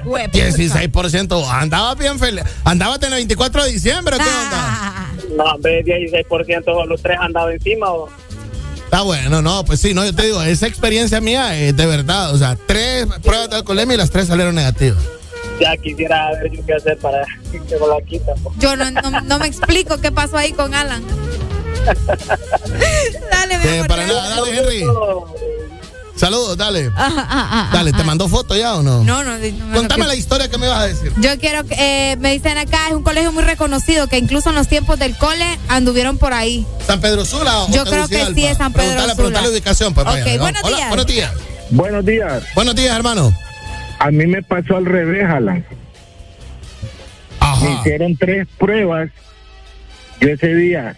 Hue- 0.06 0.30
16%. 0.32 1.50
Andabas 1.50 1.98
bien 1.98 2.18
feliz. 2.18 2.42
Andabas 2.64 2.98
en 3.02 3.04
el 3.08 3.14
24 3.16 3.64
de 3.64 3.72
diciembre. 3.72 4.16
¿o 4.16 4.18
¿Qué 4.18 4.24
onda? 4.24 4.56
Ah, 4.56 5.06
No, 5.36 5.44
hombre, 5.44 5.84
16% 5.84 6.64
o 6.68 6.86
los 6.86 7.02
tres 7.02 7.18
han 7.20 7.32
dado 7.34 7.50
encima. 7.50 7.90
o- 7.92 8.08
Está 8.84 9.02
bueno, 9.02 9.40
no, 9.42 9.62
pues 9.64 9.78
sí, 9.80 9.92
no, 9.94 10.04
yo 10.04 10.12
te 10.14 10.24
digo, 10.24 10.42
esa 10.42 10.66
experiencia 10.66 11.20
mía 11.20 11.54
es 11.56 11.76
de 11.76 11.86
verdad. 11.86 12.34
O 12.34 12.38
sea, 12.38 12.56
tres 12.66 13.06
pruebas 13.22 13.50
de 13.50 13.56
alcoholemia 13.56 13.94
y 13.94 13.98
las 13.98 14.10
tres 14.10 14.26
salieron 14.26 14.54
negativas. 14.54 14.98
Ya 15.60 15.76
quisiera 15.76 16.30
ver 16.40 16.50
yo 16.52 16.64
qué 16.66 16.74
hacer 16.74 16.96
para 16.98 17.22
que 17.52 17.58
me 17.60 17.86
la 17.86 18.00
quita. 18.08 18.32
Yo 18.58 18.76
no, 18.76 18.90
no, 18.90 19.20
no 19.20 19.38
me 19.38 19.46
explico 19.46 19.98
qué 20.00 20.10
pasó 20.10 20.36
ahí 20.38 20.52
con 20.52 20.74
Alan. 20.74 21.02
dale, 23.30 23.58
mi 23.58 23.64
Eh, 23.66 23.74
amor, 23.76 23.86
para 23.88 24.06
nada, 24.06 24.28
dale, 24.30 24.58
Henry. 24.58 24.84
Saludos, 26.16 26.56
dale. 26.58 26.90
Ajá, 26.96 27.20
ajá, 27.22 27.62
ajá, 27.62 27.70
Dale, 27.72 27.92
¿te 27.94 28.04
mandó 28.04 28.28
foto 28.28 28.54
ya 28.54 28.74
o 28.74 28.82
no? 28.82 29.02
No, 29.04 29.24
no, 29.24 29.38
no, 29.38 29.74
Contame 29.74 30.06
la 30.06 30.14
historia 30.14 30.50
que 30.50 30.58
me 30.58 30.68
vas 30.68 30.80
a 30.80 30.86
decir. 30.86 31.10
Yo 31.18 31.38
quiero 31.38 31.64
que, 31.64 31.74
eh, 31.78 32.16
me 32.18 32.32
dicen 32.32 32.58
acá, 32.58 32.88
es 32.88 32.94
un 32.94 33.02
colegio 33.02 33.32
muy 33.32 33.42
reconocido, 33.42 34.06
que 34.06 34.18
incluso 34.18 34.50
en 34.50 34.56
los 34.56 34.68
tiempos 34.68 34.98
del 34.98 35.16
cole 35.16 35.58
anduvieron 35.68 36.18
por 36.18 36.34
ahí. 36.34 36.66
¿San 36.86 37.00
Pedro 37.00 37.24
Sula 37.24 37.60
o 37.60 37.70
Yo 37.70 37.84
creo 37.84 38.06
que 38.06 38.26
sí 38.34 38.44
es 38.44 38.58
San 38.58 38.72
Pedro 38.72 38.84
Preguntale, 38.88 39.02
Sula. 39.02 39.14
preguntale 39.14 39.46
la 39.46 39.52
ubicación, 39.52 39.94
pues, 39.94 40.04
vaya, 40.04 40.22
Ok, 40.22 40.30
¿no? 40.32 40.42
buenos 40.42 40.62
Hola, 40.64 40.76
días. 40.76 40.88
buenos 40.88 41.06
días. 41.06 41.32
Buenos 41.70 42.04
días. 42.04 42.42
Buenos 42.54 42.74
días, 42.74 42.96
hermano. 42.96 43.32
A 44.00 44.10
mí 44.10 44.26
me 44.26 44.42
pasó 44.42 44.78
al 44.78 44.86
revés, 44.86 45.24
Alan. 45.24 45.64
Me 47.62 47.74
hicieron 47.74 48.16
tres 48.16 48.48
pruebas 48.58 49.10
yo 50.20 50.28
ese 50.28 50.54
día, 50.54 50.96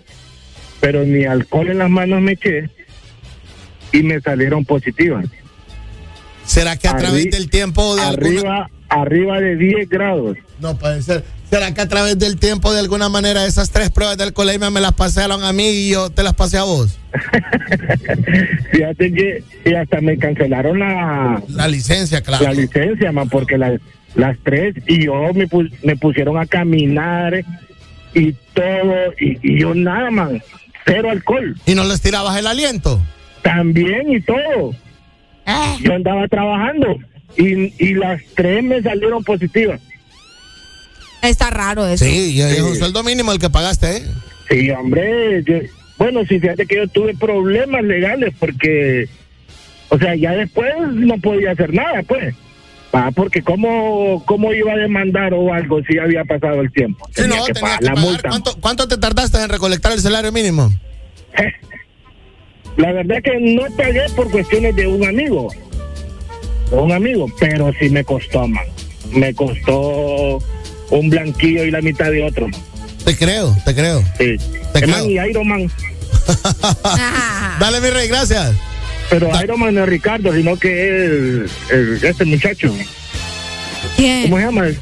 pero 0.80 1.04
ni 1.04 1.24
alcohol 1.24 1.70
en 1.70 1.78
las 1.78 1.90
manos 1.90 2.20
me 2.20 2.32
eché 2.32 2.70
y 3.92 4.04
me 4.04 4.20
salieron 4.20 4.64
positivas. 4.64 5.26
¿Será 6.44 6.76
que 6.76 6.86
a 6.86 6.96
través 6.96 7.30
del 7.30 7.50
tiempo 7.50 7.96
de 7.96 8.02
arriba, 8.02 8.70
arriba 8.88 9.40
de 9.40 9.56
10 9.56 9.88
grados. 9.88 10.38
No 10.60 10.78
puede 10.78 11.02
ser. 11.02 11.24
¿Será 11.52 11.74
que 11.74 11.82
a 11.82 11.86
través 11.86 12.18
del 12.18 12.38
tiempo, 12.38 12.72
de 12.72 12.80
alguna 12.80 13.10
manera, 13.10 13.44
esas 13.44 13.70
tres 13.70 13.90
pruebas 13.90 14.16
del 14.16 14.32
colegio 14.32 14.70
me 14.70 14.80
las 14.80 14.94
pasaron 14.94 15.44
a 15.44 15.52
mí 15.52 15.68
y 15.68 15.90
yo 15.90 16.08
te 16.08 16.22
las 16.22 16.32
pasé 16.32 16.56
a 16.56 16.62
vos? 16.62 16.98
Fíjate 18.72 19.12
que 19.12 19.44
y 19.66 19.74
hasta 19.74 20.00
me 20.00 20.16
cancelaron 20.16 20.78
la, 20.78 21.42
La 21.50 21.68
licencia, 21.68 22.22
claro. 22.22 22.44
la 22.44 22.54
licencia, 22.54 23.12
man, 23.12 23.28
porque 23.28 23.58
las, 23.58 23.78
las 24.14 24.38
tres, 24.42 24.76
y 24.86 25.04
yo 25.04 25.12
me, 25.34 25.46
me 25.82 25.94
pusieron 25.96 26.38
a 26.38 26.46
caminar 26.46 27.44
y 28.14 28.32
todo, 28.54 29.12
y, 29.20 29.36
y 29.42 29.60
yo 29.60 29.74
nada, 29.74 30.10
man, 30.10 30.42
cero 30.86 31.10
alcohol. 31.10 31.54
¿Y 31.66 31.74
no 31.74 31.84
les 31.84 32.00
tirabas 32.00 32.34
el 32.38 32.46
aliento? 32.46 32.98
También 33.42 34.10
y 34.10 34.22
todo. 34.22 34.74
Yo 35.82 35.92
andaba 35.92 36.26
trabajando 36.28 36.96
y, 37.36 37.74
y 37.78 37.92
las 37.92 38.22
tres 38.34 38.64
me 38.64 38.80
salieron 38.80 39.22
positivas. 39.22 39.82
Está 41.22 41.50
raro 41.50 41.86
eso. 41.86 42.04
Sí, 42.04 42.32
y 42.34 42.40
es 42.40 42.60
un 42.60 42.76
sueldo 42.76 43.02
mínimo 43.02 43.32
el 43.32 43.38
que 43.38 43.48
pagaste, 43.50 43.96
¿eh? 43.98 44.02
Sí, 44.50 44.70
hombre, 44.70 45.42
yo- 45.44 45.60
bueno, 45.98 46.20
sí, 46.28 46.38
fíjate 46.40 46.66
que 46.66 46.76
yo 46.76 46.88
tuve 46.88 47.14
problemas 47.16 47.82
legales 47.84 48.34
porque, 48.38 49.08
o 49.88 49.98
sea, 49.98 50.14
ya 50.16 50.32
después 50.32 50.72
no 50.92 51.16
podía 51.18 51.52
hacer 51.52 51.72
nada, 51.72 52.02
pues. 52.06 52.34
Ah, 52.94 53.10
porque 53.14 53.40
cómo, 53.42 54.22
cómo 54.26 54.52
iba 54.52 54.72
a 54.72 54.76
demandar 54.76 55.32
o 55.32 55.50
algo 55.54 55.80
si 55.84 55.96
había 55.98 56.24
pasado 56.24 56.60
el 56.60 56.70
tiempo. 56.72 57.06
Sí, 57.14 57.22
Tenía 57.22 57.38
no, 57.38 57.44
que 57.46 57.54
pagar 57.54 57.78
que 57.78 57.84
la 57.86 57.94
pagar. 57.94 58.08
multa. 58.10 58.28
¿Cuánto, 58.28 58.56
¿Cuánto 58.60 58.88
te 58.88 58.98
tardaste 58.98 59.40
en 59.42 59.48
recolectar 59.48 59.92
el 59.92 60.00
salario 60.00 60.30
mínimo? 60.32 60.70
La 62.76 62.92
verdad 62.92 63.16
que 63.22 63.38
no 63.38 63.62
pagué 63.76 64.02
por 64.16 64.30
cuestiones 64.30 64.74
de 64.76 64.86
un 64.86 65.04
amigo. 65.06 65.48
De 66.70 66.76
un 66.76 66.92
amigo, 66.92 67.26
pero 67.38 67.70
sí 67.78 67.88
me 67.90 68.02
costó, 68.04 68.46
man. 68.48 68.64
Me 69.12 69.34
costó 69.34 70.38
un 70.92 71.10
blanquillo 71.10 71.64
y 71.64 71.70
la 71.70 71.80
mitad 71.80 72.10
de 72.10 72.22
otro. 72.22 72.46
Te 73.04 73.16
creo, 73.16 73.56
te 73.64 73.74
creo. 73.74 74.00
Sí. 74.18 74.36
Te 74.72 74.78
Es 74.78 74.82
creo. 74.84 74.88
man 74.88 75.10
y 75.10 75.14
Iron 75.30 75.48
Man. 75.48 75.70
Dale, 77.60 77.80
mi 77.80 77.90
rey, 77.90 78.08
gracias. 78.08 78.54
Pero 79.10 79.28
Iron 79.42 79.60
Man 79.60 79.74
no 79.74 79.82
es 79.82 79.88
Ricardo, 79.88 80.32
sino 80.32 80.56
que 80.56 81.44
es 81.44 81.50
es 81.70 82.02
este 82.02 82.24
muchacho. 82.24 82.72
¿Quién? 83.96 84.22
¿Cómo 84.24 84.36
se 84.38 84.44
llama? 84.44 84.66
El 84.66 84.76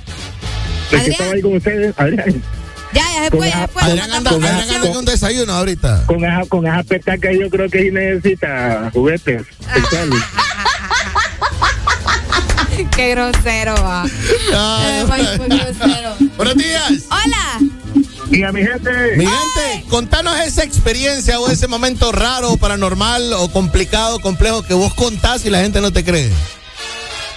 que 0.91 0.97
Adrián. 0.97 1.11
estaba 1.13 1.33
ahí 1.33 1.41
con 1.41 1.57
ustedes, 1.57 1.95
Adrián. 1.97 2.43
Ya, 2.93 3.03
ya 3.15 3.25
se 3.25 3.31
Con 3.31 3.39
fue, 3.41 3.49
ya 3.49 3.55
esa- 3.57 3.67
se 3.67 3.73
fue. 3.73 3.83
Adrián 3.83 4.11
anda, 4.13 4.31
con 4.31 4.45
Adrián 4.45 4.61
esa- 4.69 4.75
anda 4.77 4.89
en 4.91 4.97
un 4.97 5.05
desayuno 5.05 5.53
ahorita. 5.53 6.05
Con 6.07 6.25
esa, 6.25 6.43
con 6.49 6.67
esa 6.67 6.83
petaca 6.83 7.33
yo 7.33 7.49
creo 7.49 7.69
que 7.71 7.83
sí 7.83 7.91
necesita 7.91 8.91
juguetes 8.93 9.43
sexuales. 9.75 10.21
Qué 12.97 13.11
grosero 13.11 13.75
va. 13.75 14.05
Eh, 14.07 15.05
Mike 15.11 15.37
fue 15.37 15.49
grosero. 15.49 16.15
Buenos 16.37 16.57
días. 16.57 16.93
Hola. 17.11 17.71
Y 18.31 18.43
a 18.43 18.53
mi 18.53 18.63
gente. 18.63 18.91
Mi 19.17 19.27
gente, 19.27 19.85
contanos 19.89 20.39
esa 20.41 20.63
experiencia 20.65 21.41
o 21.41 21.49
ese 21.49 21.67
momento 21.67 22.13
raro, 22.13 22.57
paranormal 22.57 23.33
o 23.35 23.51
complicado, 23.51 24.21
complejo 24.21 24.63
que 24.63 24.75
vos 24.75 24.95
contás 24.95 25.45
y 25.45 25.51
la 25.51 25.61
gente 25.61 25.81
no 25.81 25.93
te 25.93 26.05
cree. 26.05 26.31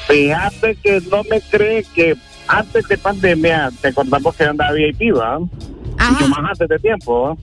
Fíjate 0.07 0.75
que 0.75 1.01
no 1.09 1.23
me 1.23 1.41
cree 1.41 1.83
que 1.95 2.15
antes 2.47 2.87
de 2.87 2.97
pandemia, 2.97 3.71
te 3.81 3.87
acordamos 3.89 4.35
que 4.35 4.43
andaba 4.43 4.71
VIP, 4.71 5.15
¿va? 5.17 5.39
Mucho 5.39 6.27
más 6.27 6.51
antes 6.51 6.69
de 6.69 6.79
tiempo. 6.79 7.37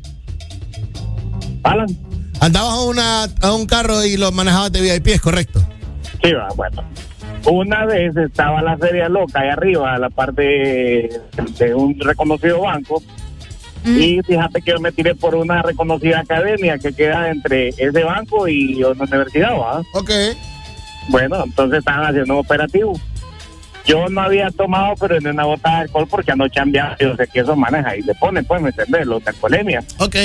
Alan. 1.65 1.89
Andabas 2.41 2.73
a, 2.73 2.81
una, 2.83 3.25
a 3.25 3.53
un 3.53 3.67
carro 3.67 4.05
y 4.05 4.17
lo 4.17 4.33
manejabas 4.33 4.73
de 4.73 4.81
VIP, 4.81 5.09
¿es 5.09 5.21
correcto? 5.21 5.61
Sí, 6.23 6.33
va, 6.33 6.49
bueno. 6.55 6.83
Una 7.47 7.87
vez 7.87 8.17
estaba 8.17 8.63
la 8.63 8.77
feria 8.77 9.09
loca 9.09 9.41
ahí 9.41 9.49
arriba, 9.49 9.95
a 9.95 9.99
la 9.99 10.11
parte 10.11 10.43
de, 10.43 11.21
de 11.59 11.75
un 11.75 11.99
reconocido 11.99 12.61
banco. 12.61 13.03
Y 13.85 14.21
fíjate 14.23 14.61
que 14.61 14.73
yo 14.73 14.81
me 14.81 14.93
tiré 14.93 15.15
por 15.15 15.35
una 15.35 15.63
reconocida 15.63 16.21
academia 16.21 16.79
que 16.79 16.93
queda 16.93 17.31
entre 17.31 17.69
ese 17.71 18.05
banco 18.05 18.47
y 18.47 18.85
una 18.85 19.05
universidad, 19.05 19.53
¿va? 19.53 19.81
Ok. 19.95 20.11
Bueno, 21.09 21.43
entonces 21.45 21.79
estaban 21.79 22.05
haciendo 22.05 22.35
un 22.35 22.41
operativo. 22.41 22.93
Yo 23.87 24.09
no 24.11 24.21
había 24.21 24.51
tomado, 24.51 24.95
pero 25.01 25.17
en 25.17 25.27
una 25.27 25.45
bota 25.47 25.71
de 25.71 25.77
alcohol 25.77 26.07
porque 26.09 26.33
anoche 26.33 26.57
cambiado. 26.57 26.95
Yo 27.01 27.17
sé 27.17 27.27
que 27.27 27.41
eso 27.41 27.57
maneja 27.57 27.97
y 27.97 28.03
le 28.03 28.15
ponen, 28.15 28.45
pues, 28.45 28.61
¿me 28.61 28.69
entiendes? 28.69 29.07
Los 29.07 29.25
de 29.25 29.31
alcoholemia. 29.31 29.83
Ok. 29.99 30.17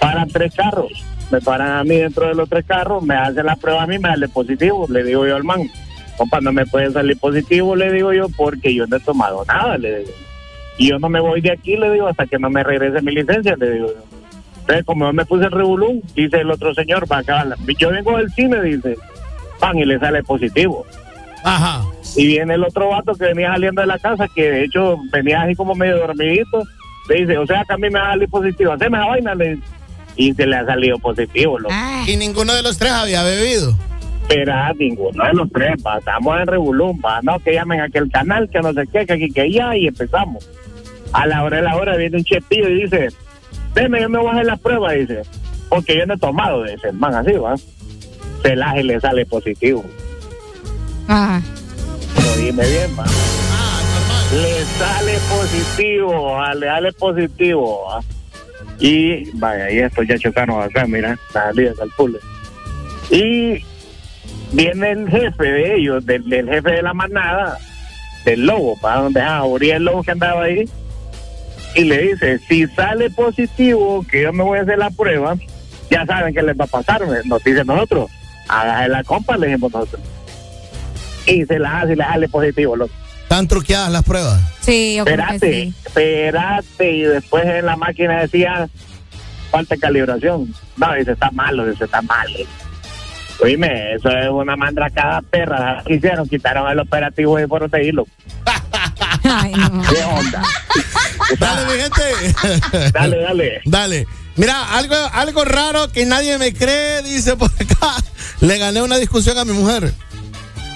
Paran 0.00 0.28
tres 0.28 0.54
carros. 0.54 1.04
Me 1.30 1.40
paran 1.40 1.72
a 1.72 1.84
mí 1.84 1.96
dentro 1.96 2.26
de 2.26 2.34
los 2.34 2.48
tres 2.48 2.64
carros, 2.66 3.02
me 3.04 3.14
hacen 3.14 3.46
la 3.46 3.54
prueba 3.56 3.82
a 3.82 3.86
mí, 3.86 3.98
me 3.98 4.08
sale 4.08 4.28
positivo. 4.28 4.86
Le 4.88 5.04
digo 5.04 5.26
yo 5.26 5.36
al 5.36 5.44
man, 5.44 5.70
compa, 6.20 6.38
no 6.42 6.52
me 6.52 6.66
puede 6.66 6.90
salir 6.92 7.18
positivo, 7.18 7.74
le 7.74 7.90
digo 7.90 8.12
yo, 8.12 8.28
porque 8.28 8.74
yo 8.74 8.86
no 8.86 8.96
he 8.96 9.00
tomado 9.00 9.42
nada, 9.46 9.78
le 9.78 10.00
digo. 10.00 10.10
Y 10.76 10.90
yo 10.90 10.98
no 10.98 11.08
me 11.08 11.18
voy 11.18 11.40
de 11.40 11.50
aquí, 11.50 11.76
le 11.76 11.90
digo, 11.92 12.08
hasta 12.08 12.26
que 12.26 12.38
no 12.38 12.50
me 12.50 12.62
regrese 12.62 13.00
mi 13.00 13.14
licencia, 13.14 13.56
le 13.56 13.70
digo 13.70 13.86
yo. 13.86 14.18
Entonces, 14.60 14.84
como 14.84 15.06
yo 15.06 15.14
me 15.14 15.24
puse 15.24 15.46
el 15.46 15.50
revolú, 15.50 16.02
dice 16.14 16.40
el 16.40 16.50
otro 16.50 16.74
señor, 16.74 17.10
va 17.10 17.18
acá, 17.18 17.46
yo 17.78 17.90
vengo 17.90 18.18
del 18.18 18.30
cine, 18.32 18.62
dice, 18.62 18.98
pan, 19.58 19.78
y 19.78 19.86
le 19.86 19.98
sale 19.98 20.22
positivo. 20.22 20.84
Ajá. 21.42 21.86
Y 22.16 22.26
viene 22.26 22.52
el 22.52 22.64
otro 22.64 22.90
vato 22.90 23.14
que 23.14 23.24
venía 23.24 23.52
saliendo 23.52 23.80
de 23.80 23.86
la 23.86 23.98
casa, 23.98 24.28
que 24.34 24.50
de 24.50 24.64
hecho 24.64 24.98
venía 25.10 25.40
así 25.40 25.54
como 25.54 25.74
medio 25.74 25.96
dormidito. 25.96 26.64
Le 27.08 27.14
dice, 27.14 27.38
o 27.38 27.46
sea 27.46 27.64
que 27.66 27.72
a 27.72 27.76
mí 27.78 27.88
me 27.88 27.98
va 27.98 28.08
a 28.08 28.10
salir 28.10 28.28
positivo. 28.28 28.72
Haceme 28.74 28.98
esa 28.98 29.06
vaina, 29.06 29.34
le 29.34 29.54
dice. 29.54 29.62
Y 30.16 30.34
se 30.34 30.46
le 30.46 30.56
ha 30.56 30.66
salido 30.66 30.98
positivo, 30.98 31.58
loco. 31.58 31.74
Y 32.06 32.16
ninguno 32.16 32.52
de 32.52 32.62
los 32.62 32.76
tres 32.76 32.92
había 32.92 33.22
bebido. 33.22 33.74
Pero 34.30 34.52
ah, 34.54 34.72
ninguno 34.78 35.24
de 35.24 35.32
los 35.32 35.50
tres, 35.50 35.74
va, 35.84 35.98
estamos 35.98 36.40
en 36.40 36.46
Revolum, 36.46 37.02
va, 37.04 37.20
no, 37.20 37.40
que 37.40 37.52
llamen 37.52 37.80
a 37.80 37.86
aquel 37.86 38.08
canal, 38.12 38.48
que 38.48 38.60
no 38.60 38.72
sé 38.72 38.84
qué, 38.86 39.04
que 39.04 39.14
aquí, 39.14 39.28
que 39.28 39.40
allá, 39.40 39.74
y 39.74 39.88
empezamos. 39.88 40.48
A 41.12 41.26
la 41.26 41.42
hora 41.42 41.56
de 41.56 41.64
la 41.64 41.74
hora 41.74 41.96
viene 41.96 42.18
un 42.18 42.22
chepillo 42.22 42.68
y 42.68 42.82
dice, 42.82 43.08
deme, 43.74 44.00
yo 44.00 44.08
me 44.08 44.20
voy 44.20 44.28
a 44.28 44.32
hacer 44.34 44.46
la 44.46 44.56
prueba, 44.56 44.92
dice, 44.92 45.22
porque 45.68 45.98
yo 45.98 46.06
no 46.06 46.14
he 46.14 46.18
tomado, 46.18 46.62
dice 46.62 46.90
el 46.90 46.96
man 46.96 47.12
así, 47.12 47.32
va. 47.32 47.56
Se 48.42 48.54
la 48.54 48.78
y 48.78 48.84
le 48.84 49.00
sale 49.00 49.26
positivo. 49.26 49.84
Ajá. 51.08 51.42
Pero 52.14 52.36
dime 52.36 52.68
bien, 52.68 52.90
va. 52.96 53.06
Le 54.32 54.64
sale 54.64 55.18
positivo, 55.28 56.34
va, 56.34 56.54
le 56.54 56.66
sale 56.68 56.92
positivo, 56.92 57.84
va. 57.88 58.00
Y 58.78 59.28
vaya, 59.40 59.72
y 59.72 59.78
estos 59.80 60.06
ya 60.06 60.16
chocaron 60.16 60.62
acá, 60.62 60.86
mira, 60.86 61.18
salida 61.32 61.72
del 61.72 61.90
puzzle. 61.96 62.20
Y 63.10 63.64
viene 64.52 64.90
el 64.90 65.08
jefe 65.08 65.44
de 65.44 65.76
ellos, 65.76 66.04
del, 66.04 66.28
del 66.28 66.48
jefe 66.48 66.70
de 66.70 66.82
la 66.82 66.94
manada, 66.94 67.58
del 68.24 68.46
lobo, 68.46 68.76
para 68.80 69.00
donde 69.00 69.20
ah, 69.20 69.44
Uriel 69.44 69.76
el 69.78 69.84
lobo 69.84 70.02
que 70.02 70.10
andaba 70.12 70.44
ahí, 70.44 70.68
y 71.74 71.84
le 71.84 71.98
dice, 71.98 72.38
si 72.48 72.66
sale 72.66 73.10
positivo, 73.10 74.04
que 74.10 74.22
yo 74.22 74.32
me 74.32 74.42
voy 74.42 74.58
a 74.58 74.62
hacer 74.62 74.78
la 74.78 74.90
prueba, 74.90 75.36
ya 75.90 76.04
saben 76.04 76.34
qué 76.34 76.42
les 76.42 76.58
va 76.58 76.64
a 76.64 76.68
pasar, 76.68 77.02
nos 77.24 77.44
dice 77.44 77.64
nosotros, 77.64 78.10
hágase 78.48 78.88
la 78.88 79.04
compa, 79.04 79.36
le 79.36 79.46
dijimos 79.48 79.72
nosotros. 79.72 80.02
Y 81.26 81.44
se 81.44 81.58
la 81.58 81.80
hace 81.80 81.92
y 81.92 81.96
le 81.96 82.04
sale 82.04 82.28
positivo, 82.28 82.76
loco. 82.76 82.92
¿Están 83.22 83.46
truqueadas 83.46 83.92
las 83.92 84.02
pruebas? 84.02 84.40
Sí, 84.60 84.96
yo 84.96 85.04
creo 85.04 85.16
que 85.16 85.22
Espérate, 85.34 85.62
sí. 85.62 85.74
espérate, 85.86 86.90
y 86.90 87.02
después 87.02 87.44
en 87.44 87.66
la 87.66 87.76
máquina 87.76 88.20
decía, 88.22 88.68
falta 89.50 89.76
de 89.76 89.80
calibración. 89.80 90.52
No, 90.76 90.94
dice, 90.94 91.12
está 91.12 91.30
malo, 91.30 91.66
dice, 91.66 91.84
está 91.84 92.02
malo. 92.02 92.38
Oíme, 93.42 93.94
eso 93.94 94.10
es 94.10 94.28
una 94.28 94.56
mandracada 94.56 95.22
perra. 95.22 95.82
Hicieron, 95.86 96.28
quitaron 96.28 96.70
el 96.70 96.78
operativo 96.78 97.40
y 97.40 97.46
fueron 97.46 97.68
a 97.72 97.76
seguirlo. 97.76 98.06
¿Qué 99.22 100.04
onda? 100.04 100.42
dale, 101.38 101.64
mi 101.66 101.82
gente. 101.82 102.90
dale, 102.92 103.20
dale. 103.20 103.60
Dale. 103.64 104.06
Mira, 104.36 104.76
algo, 104.76 104.94
algo 105.12 105.44
raro 105.44 105.90
que 105.90 106.06
nadie 106.06 106.38
me 106.38 106.52
cree, 106.54 107.02
dice 107.02 107.36
por 107.36 107.50
acá. 107.50 107.96
Le 108.40 108.58
gané 108.58 108.82
una 108.82 108.96
discusión 108.96 109.36
a 109.38 109.44
mi 109.44 109.52
mujer. 109.52 109.92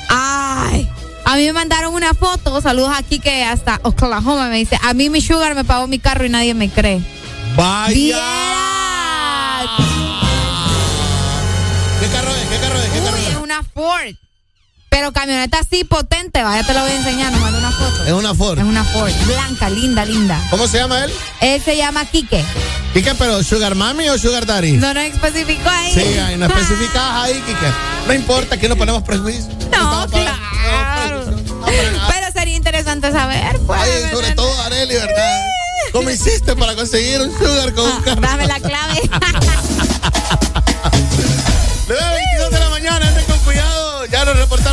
Ay. 0.09 0.89
A 1.25 1.36
mí 1.36 1.47
me 1.47 1.55
mandaron 1.55 1.94
una 1.94 2.12
foto, 2.12 2.60
saludos 2.60 2.93
aquí 2.94 3.18
que 3.18 3.44
hasta 3.44 3.81
Oklahoma 3.83 4.51
me 4.51 4.59
dice, 4.59 4.78
a 4.83 4.93
mí 4.93 5.09
mi 5.09 5.23
sugar 5.23 5.55
me 5.55 5.65
pagó 5.65 5.86
mi 5.86 5.99
carro 5.99 6.26
y 6.26 6.28
nadie 6.28 6.52
me 6.52 6.68
cree. 6.68 7.01
Vaya. 7.57 7.94
¡Bien! 9.78 10.03
una 13.44 13.62
Ford. 13.62 14.16
Pero 14.89 15.12
camioneta 15.12 15.58
así 15.58 15.84
potente, 15.84 16.42
vaya 16.42 16.64
te 16.64 16.73
lo 16.73 16.81
voy 16.81 16.92
a 16.92 16.97
enseñar, 16.97 17.32
nos 17.32 17.40
manda 17.40 17.58
una 17.58 17.73
foto. 17.73 18.05
Es 18.05 18.12
una 18.12 18.34
Ford. 18.34 18.58
Es 18.58 18.64
una 18.64 18.84
Ford, 18.84 19.12
blanca, 19.26 19.68
linda, 19.68 20.05
linda. 20.05 20.40
¿Cómo 20.50 20.66
se 20.68 20.78
llama 20.78 21.05
él? 21.05 21.12
Él 21.40 21.60
se 21.62 21.76
llama 21.76 22.05
Quique. 22.06 22.44
Quique, 22.92 23.12
pero 23.16 23.42
Sugar 23.42 23.74
Mami 23.74 24.08
o 24.08 24.16
Sugar 24.16 24.47
Daddy? 24.47 24.73
No 24.73 24.94
no 24.94 25.00
especificó 25.00 25.68
ahí. 25.68 25.92
Sí, 25.92 26.18
ahí 26.18 26.36
no 26.36 26.47
ah. 26.47 26.48
especificas 26.48 27.02
ahí, 27.02 27.34
Quique. 27.44 27.66
No 28.06 28.14
importa, 28.14 28.55
aquí 28.55 28.68
no 28.68 28.76
ponemos 28.76 29.02
prejuicio. 29.02 29.52
No, 29.73 30.06
claro. 30.08 31.24
Pues, 31.62 31.76
pero 32.08 32.32
sería 32.32 32.56
interesante 32.56 33.10
saber, 33.10 33.58
pues. 33.66 33.81
Ay, 33.81 34.10
sobre 34.12 34.31
todo 34.31 34.62
Areli, 34.62 34.94
¿verdad? 34.94 35.40
¿Cómo 35.92 36.08
hiciste 36.08 36.55
para 36.56 36.74
conseguir 36.74 37.20
un 37.20 37.36
Sugar 37.36 37.74
con 37.74 37.90
ah, 37.90 37.97
un 37.97 38.02
carro? 38.02 38.20
Dame 38.20 38.47
la 38.47 38.60
clave. 38.60 39.00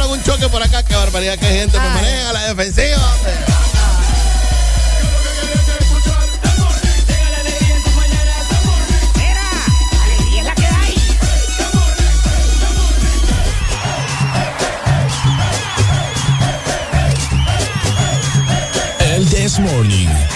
un 0.08 0.24
choque 0.24 0.48
por 0.50 0.62
acá. 0.62 0.84
Qué 0.84 0.96
barbaridad, 0.96 1.38
qué 1.38 1.48
gente. 1.48 1.78
Pues 1.78 1.84
Me 1.84 1.90
manejan 1.90 2.28
a 2.28 2.34
la 2.34 2.54
defensiva. 2.54 3.14
Hombre. 3.16 3.62
This 19.42 19.60
Morning. 19.60 20.31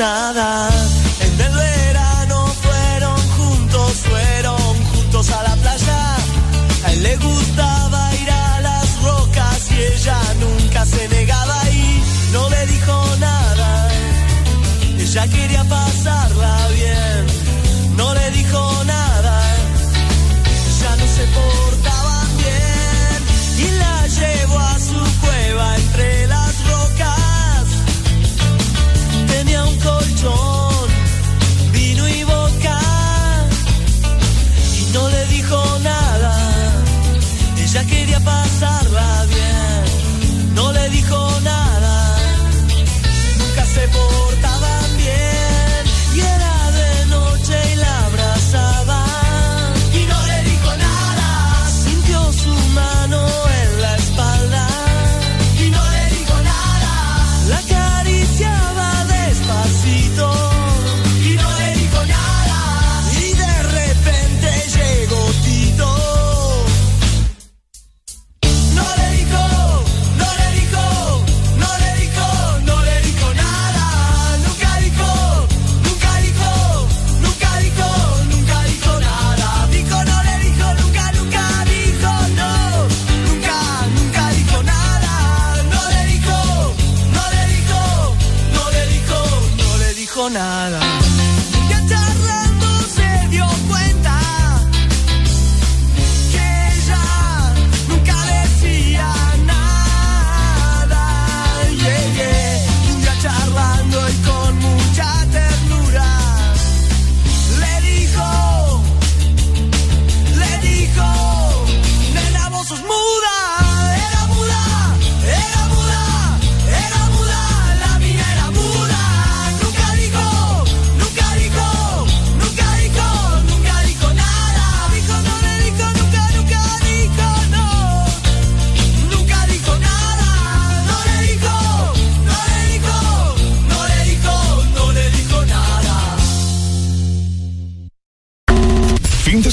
nada. 0.00 0.69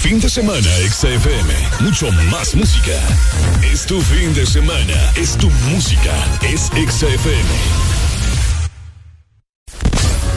Fin 0.00 0.20
de 0.20 0.28
semana, 0.28 0.68
XFM. 0.90 1.80
Mucho 1.80 2.10
más 2.30 2.54
música. 2.54 2.92
Es 3.72 3.84
tu 3.84 4.00
fin 4.00 4.32
de 4.32 4.46
semana. 4.46 5.12
Es 5.16 5.36
tu 5.36 5.50
música. 5.70 6.14
Es 6.42 6.70
XFM. 6.70 7.48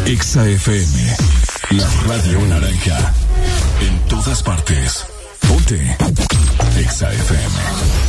XFM. 0.06 1.16
La 1.72 1.88
radio 2.08 2.42
naranja. 2.48 3.14
En 3.82 4.00
todas 4.08 4.42
partes. 4.42 5.06
Ponte. 5.48 5.98
XFM. 6.76 8.02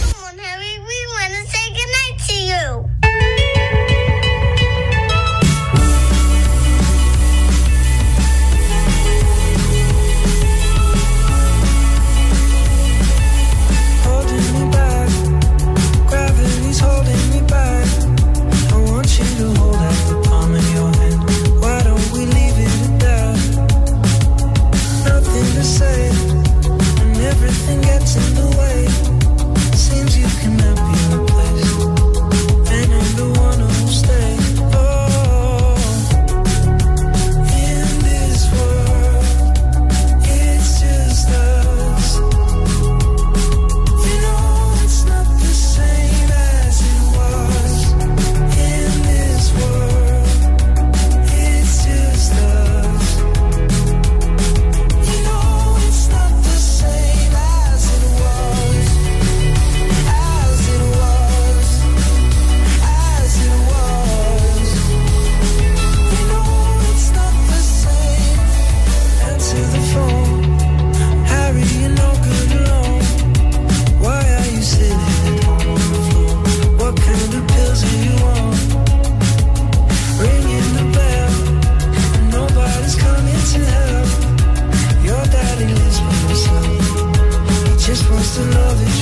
just 88.35 88.47
another 88.47 89.02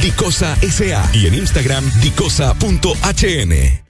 Dicosa 0.00 0.56
SA 0.56 1.10
y 1.14 1.26
en 1.26 1.34
Instagram, 1.34 1.84
dicosa.hn. 2.00 3.89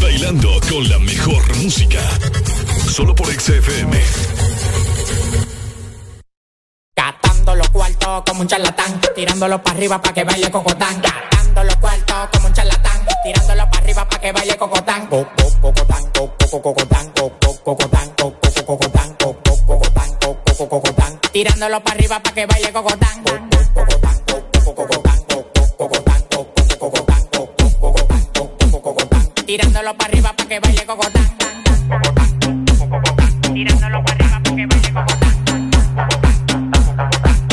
Bailando 0.00 0.60
con 0.70 0.88
la 0.88 0.98
mejor 0.98 1.56
música. 1.58 2.00
Solo 2.88 3.14
por 3.14 3.26
XFM. 3.28 4.00
Catando 6.94 7.54
los 7.54 7.68
cuartos 7.70 8.22
como 8.26 8.40
un 8.42 8.48
charlatán, 8.48 9.00
tirándolo 9.14 9.62
para 9.62 9.76
arriba 9.76 10.00
para 10.00 10.14
que 10.14 10.24
baile 10.24 10.50
cocotán. 10.50 11.00
Catando 11.00 11.64
los 11.64 11.76
cuartos 11.76 12.28
como 12.32 12.46
un 12.48 12.52
charlatán, 12.52 13.06
tirándolo 13.24 13.70
para 13.70 13.84
arriba 13.84 14.08
para 14.08 14.20
que 14.20 14.32
baile 14.32 14.56
cocotán. 14.56 15.06
Co- 15.06 15.26
co- 15.36 15.48
Cocotán, 15.60 16.04
co- 16.12 16.34
co- 16.50 16.62
cocotán, 16.62 17.10
co- 17.16 17.32
co- 17.40 17.62
cocotán, 17.64 18.08
co- 18.16 18.34
co- 18.40 18.64
cocotán, 18.64 19.14
co- 19.18 19.36
co- 19.42 19.66
cocotán, 19.66 20.10
co- 20.20 20.36
co- 20.56 20.68
cocotán. 20.68 21.20
Tirándolo 21.32 21.80
para 21.82 21.96
arriba 21.96 22.20
para 22.20 22.34
que 22.34 22.46
baile 22.46 22.72
cocotán. 22.72 23.22
Co- 23.22 23.30
co- 23.32 23.74
cocotán, 23.74 24.18
co- 24.26 24.44
co- 24.64 24.74
cocotán, 24.74 25.18
co- 25.28 25.46
co- 25.54 25.76
cocotán, 25.76 26.17
Tirándolo 29.48 29.94
para 29.94 30.10
arriba 30.10 30.32
para 30.34 30.46
que 30.46 30.60
baile 30.60 30.84
cocotán. 30.84 31.26
Tirándolo 33.54 34.04
para 34.04 34.14
arriba 34.14 34.40
para 34.44 34.56
que 34.56 34.66
baile 34.66 34.92
cocotán. 34.92 35.70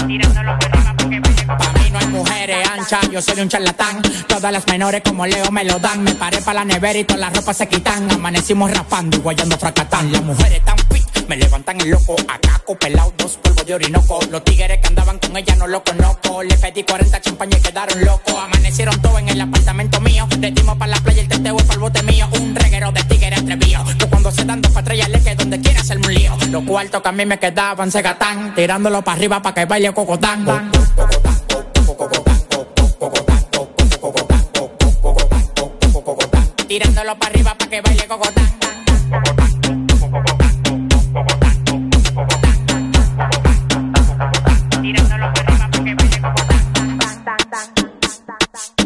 Tirándolo 0.06 0.60
para 0.60 0.74
arriba 0.74 0.94
para 0.98 1.10
que 1.10 1.20
baile 1.22 1.46
cocotán. 1.48 1.58
Pa' 1.58 1.80
mí 1.80 1.90
no 1.92 2.00
hay 2.00 2.08
mujeres 2.08 2.68
anchas, 2.68 3.10
yo 3.10 3.22
soy 3.22 3.40
un 3.40 3.48
charlatán. 3.48 4.02
Todas 4.28 4.52
las 4.52 4.68
menores 4.68 5.04
como 5.06 5.26
Leo 5.26 5.50
me 5.52 5.64
lo 5.64 5.80
dan. 5.80 6.04
Me 6.04 6.14
paré 6.16 6.42
para 6.42 6.60
la 6.60 6.66
nevera 6.66 7.00
y 7.00 7.06
todas 7.06 7.22
las 7.22 7.34
ropas 7.34 7.56
se 7.56 7.70
quitan. 7.70 8.12
Amanecimos 8.12 8.70
rapando 8.72 9.16
y 9.16 9.22
guayando 9.22 9.58
fracatán. 9.58 10.12
Las 10.12 10.22
mujeres 10.22 10.66
tan 10.66 10.78
fit, 10.92 11.05
me 11.28 11.38
levantan 11.38 11.80
el 11.82 11.90
loco. 11.90 12.16
Acá 12.28 12.62
pelado, 12.80 13.14
dos 13.18 13.38
polvos 13.38 13.66
de 13.66 13.74
orinoco. 13.74 14.20
Los 14.32 14.44
tigres 14.44 14.80
que 14.80 14.88
andaban 14.88 15.20
con 15.20 15.36
ella 15.38 15.56
no 15.56 15.68
lo 15.68 15.84
conozco. 15.84 16.44
Le 16.44 16.58
pedí 16.58 16.84
40 16.84 17.22
champañas 17.22 17.60
y 17.60 17.64
quedaron 17.64 18.04
locos. 18.04 18.34
Amanecieron 18.34 19.00
todos 19.02 19.20
en 19.20 19.30
el 19.30 19.42
apartamento 19.42 20.02
mío. 20.02 20.28
Le 20.40 20.52
dimos 20.52 20.78
para 20.78 20.92
la 20.92 20.98
playa 20.98 21.22
el 21.22 21.28
teteo 21.28 21.58
para 21.58 21.74
el 21.74 21.80
bote 21.80 22.04
mío. 22.04 22.28
Un 22.40 22.56
reguero 22.56 22.92
de 22.92 23.04
tigres 23.04 23.40
atrevido. 23.40 23.84
Que 23.98 24.06
cuando 24.08 24.32
se 24.32 24.46
dan 24.46 24.62
dos 24.62 24.72
patrullas 24.72 25.10
le 25.10 25.22
que 25.22 25.36
donde 25.36 25.60
quiera 25.62 25.82
hacerme 25.82 26.08
un 26.08 26.14
lío. 26.14 26.38
Los 26.50 26.64
cuartos 26.64 27.02
que 27.02 27.10
a 27.10 27.12
mí 27.12 27.26
me 27.26 27.40
quedaban 27.40 27.92
se 27.92 28.02
gatán. 28.02 28.56
Tirándolo 28.56 29.02
para 29.04 29.18
arriba 29.18 29.42
para 29.42 29.54
que 29.54 29.66
baile 29.66 29.94
cocotán. 29.94 30.72
Tirándolo 36.68 37.16
para 37.18 37.32
arriba 37.32 37.56
para 37.56 37.70
que 37.70 37.82
baile 37.82 38.08
cocotán. 38.08 38.75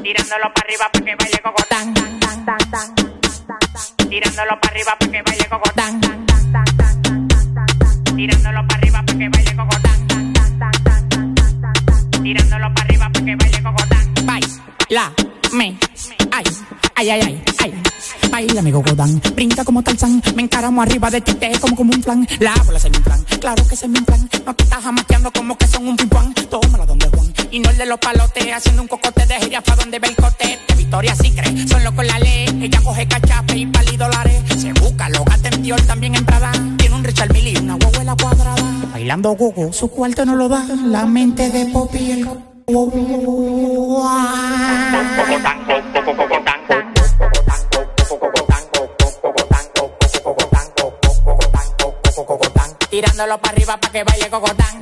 Tirándolo 0.10 0.52
para 0.56 0.66
arriba 0.66 0.90
para 0.92 1.06
que 1.06 1.16
baile 1.16 1.40
cocotán. 1.44 1.94
Tirándolo 4.10 4.60
para 4.60 4.74
arriba 4.74 4.98
para 5.00 5.12
que 5.12 5.22
baile 5.22 5.48
cocotán. 5.48 6.02
Tirándolo 8.16 8.68
para 8.68 8.80
arriba 8.80 9.04
para 9.06 9.20
que 9.20 9.30
baile 9.30 9.56
cocotán. 9.56 10.34
Tirándolo 12.24 12.74
para 12.74 12.86
arriba 12.86 13.10
para 13.14 13.26
que 13.26 13.36
baile 13.36 13.62
cocotán. 13.62 14.26
Baila, 14.26 15.14
me, 15.52 15.78
ay, 16.32 16.44
ay, 16.96 17.10
ay, 17.12 17.22
ay, 17.22 17.44
ay. 17.60 17.84
Baila, 18.32 18.60
amigo 18.62 18.82
Godán, 18.82 19.22
brinca 19.36 19.64
como 19.64 19.84
Tarzán, 19.84 20.24
me 20.36 20.42
encaramo 20.42 20.82
arriba 20.82 21.12
de 21.12 21.22
ti, 21.22 21.36
te 21.36 21.52
como 21.60 21.76
como 21.76 21.94
un 21.94 22.02
plan, 22.02 22.28
la 22.40 22.56
bola 22.64 22.78
es 22.78 22.86
mi 22.86 22.98
plan, 23.00 23.24
claro 23.40 23.64
que 23.68 23.76
es 23.76 23.88
mi 23.88 24.02
plan, 24.02 24.28
no 24.46 24.56
te 24.56 24.64
estás 24.64 24.84
jamaqueando 24.84 25.32
como 25.32 25.56
que 25.58 25.68
son 25.68 25.88
un 25.88 25.96
pimpán, 25.96 26.34
tómala 26.50 26.86
donde 26.86 27.08
Juan, 27.10 27.19
y 27.52 27.60
no 27.60 27.70
el 27.70 27.78
de 27.78 27.86
los 27.86 28.00
palotes, 28.00 28.54
haciendo 28.54 28.82
un 28.82 28.88
cocote 28.88 29.26
de 29.26 29.36
gira 29.36 29.62
pa' 29.62 29.76
donde 29.76 30.00
ve 30.00 30.08
el 30.08 30.16
cote, 30.16 30.60
de 30.68 30.76
Victoria 30.76 31.16
sí 31.16 31.32
cree, 31.32 31.68
son 31.68 31.84
locos 31.84 32.06
la 32.06 32.20
ley, 32.20 32.46
ella 32.62 32.82
coge 32.84 33.08
cachape 33.08 33.58
y 33.58 33.66
pali 33.66 33.98
dólares, 33.98 34.42
se 34.58 34.74
busca, 34.74 35.10
lo 35.10 35.24
gata 35.24 35.50
en 35.50 35.64
Dior, 35.64 35.82
también 35.82 36.16
en 36.16 36.26
Prada, 36.26 36.52
tiene 36.78 36.96
un 36.96 37.04
Richard 37.04 37.32
Mille 37.34 37.52
y 37.52 37.58
una 37.58 37.76
huevuela 37.76 38.16
cuadrada, 38.16 38.64
bailando 38.92 39.32
gogo, 39.32 39.74
su 39.74 39.90
cuarto 39.90 40.26
no 40.26 40.36
lo 40.36 40.48
da, 40.50 40.66
la 40.86 41.06
mente 41.06 41.50
de 41.50 41.66
Poppy 41.68 41.98
y 41.98 42.12
el 42.12 42.30
Tirándolo 52.90 53.38
para 53.40 53.54
arriba 53.54 53.78
para 53.78 53.92
que 53.94 54.04
baile 54.04 54.30
cocotán. 54.30 54.82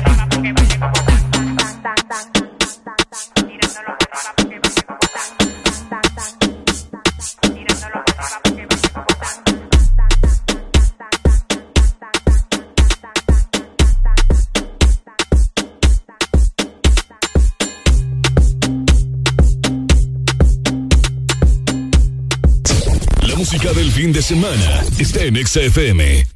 música 23.51 23.73
del 23.73 23.91
fin 23.91 24.13
de 24.13 24.21
semana 24.21 24.81
está 24.97 25.23
en 25.23 25.35
XFM. 25.35 26.30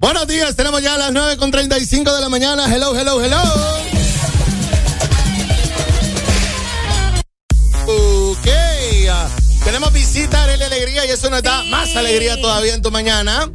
Buenos 0.00 0.26
días, 0.26 0.56
tenemos 0.56 0.82
ya 0.82 0.96
las 0.96 1.12
9 1.12 1.36
con 1.36 1.50
35 1.50 2.14
de 2.14 2.20
la 2.22 2.28
mañana. 2.30 2.64
Hello, 2.74 2.98
hello, 2.98 3.22
hello. 3.22 3.36
Ok. 7.86 8.48
ah, 9.10 9.28
Tenemos 9.64 9.92
visita, 9.92 10.42
Arely 10.44 10.62
Alegría, 10.64 11.04
y 11.04 11.10
eso 11.10 11.28
nos 11.28 11.42
da 11.42 11.64
más 11.64 11.94
alegría 11.96 12.40
todavía 12.40 12.74
en 12.74 12.80
tu 12.80 12.90
mañana. 12.90 13.50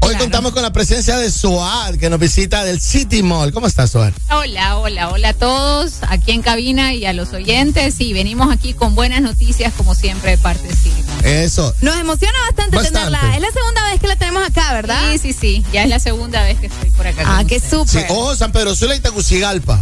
Hoy 0.00 0.14
contamos 0.16 0.52
con 0.52 0.62
la 0.62 0.72
presencia 0.72 1.16
de 1.18 1.30
Soad, 1.30 1.96
que 1.96 2.08
nos 2.10 2.20
visita 2.20 2.64
del 2.64 2.80
City 2.80 3.22
Mall. 3.22 3.52
¿Cómo 3.52 3.66
estás, 3.66 3.90
Soad? 3.90 4.12
Hola, 4.30 4.76
hola, 4.78 5.08
hola 5.08 5.30
a 5.30 5.34
todos 5.34 5.94
aquí 6.08 6.32
en 6.32 6.42
cabina 6.42 6.92
y 6.94 7.06
a 7.06 7.12
los 7.14 7.32
oyentes. 7.32 7.94
Sí, 7.94 8.12
venimos 8.12 8.52
aquí 8.52 8.74
con 8.74 8.94
buenas 8.94 9.22
noticias 9.22 9.72
como 9.74 9.94
siempre 9.94 10.32
de 10.32 10.38
parte 10.38 10.68
de 10.68 10.76
City. 10.76 11.02
Eso. 11.24 11.74
Nos 11.82 11.96
emociona 11.98 12.38
bastante, 12.46 12.76
Bastante. 12.76 12.98
tenerla. 12.98 13.36
Es 13.36 13.42
la 13.42 13.52
segunda 13.52 13.84
vez 13.90 14.00
que 14.00 14.06
la 14.06 14.16
tenemos 14.16 14.42
acá, 14.48 14.72
¿verdad? 14.72 15.00
Sí, 15.12 15.18
sí, 15.18 15.32
sí. 15.32 15.64
Ya 15.72 15.82
es 15.84 15.88
la 15.88 15.98
segunda 16.00 16.42
vez 16.42 16.58
que 16.58 16.66
estoy 16.66 16.90
por 16.90 17.06
acá. 17.06 17.22
Ah, 17.26 17.44
qué 17.46 17.60
súper. 17.60 17.88
Sí, 17.88 18.06
ojo, 18.08 18.34
San 18.36 18.52
Pedro 18.52 18.74
Sula 18.74 18.94
y 18.96 19.00
Tegucigalpa. 19.00 19.80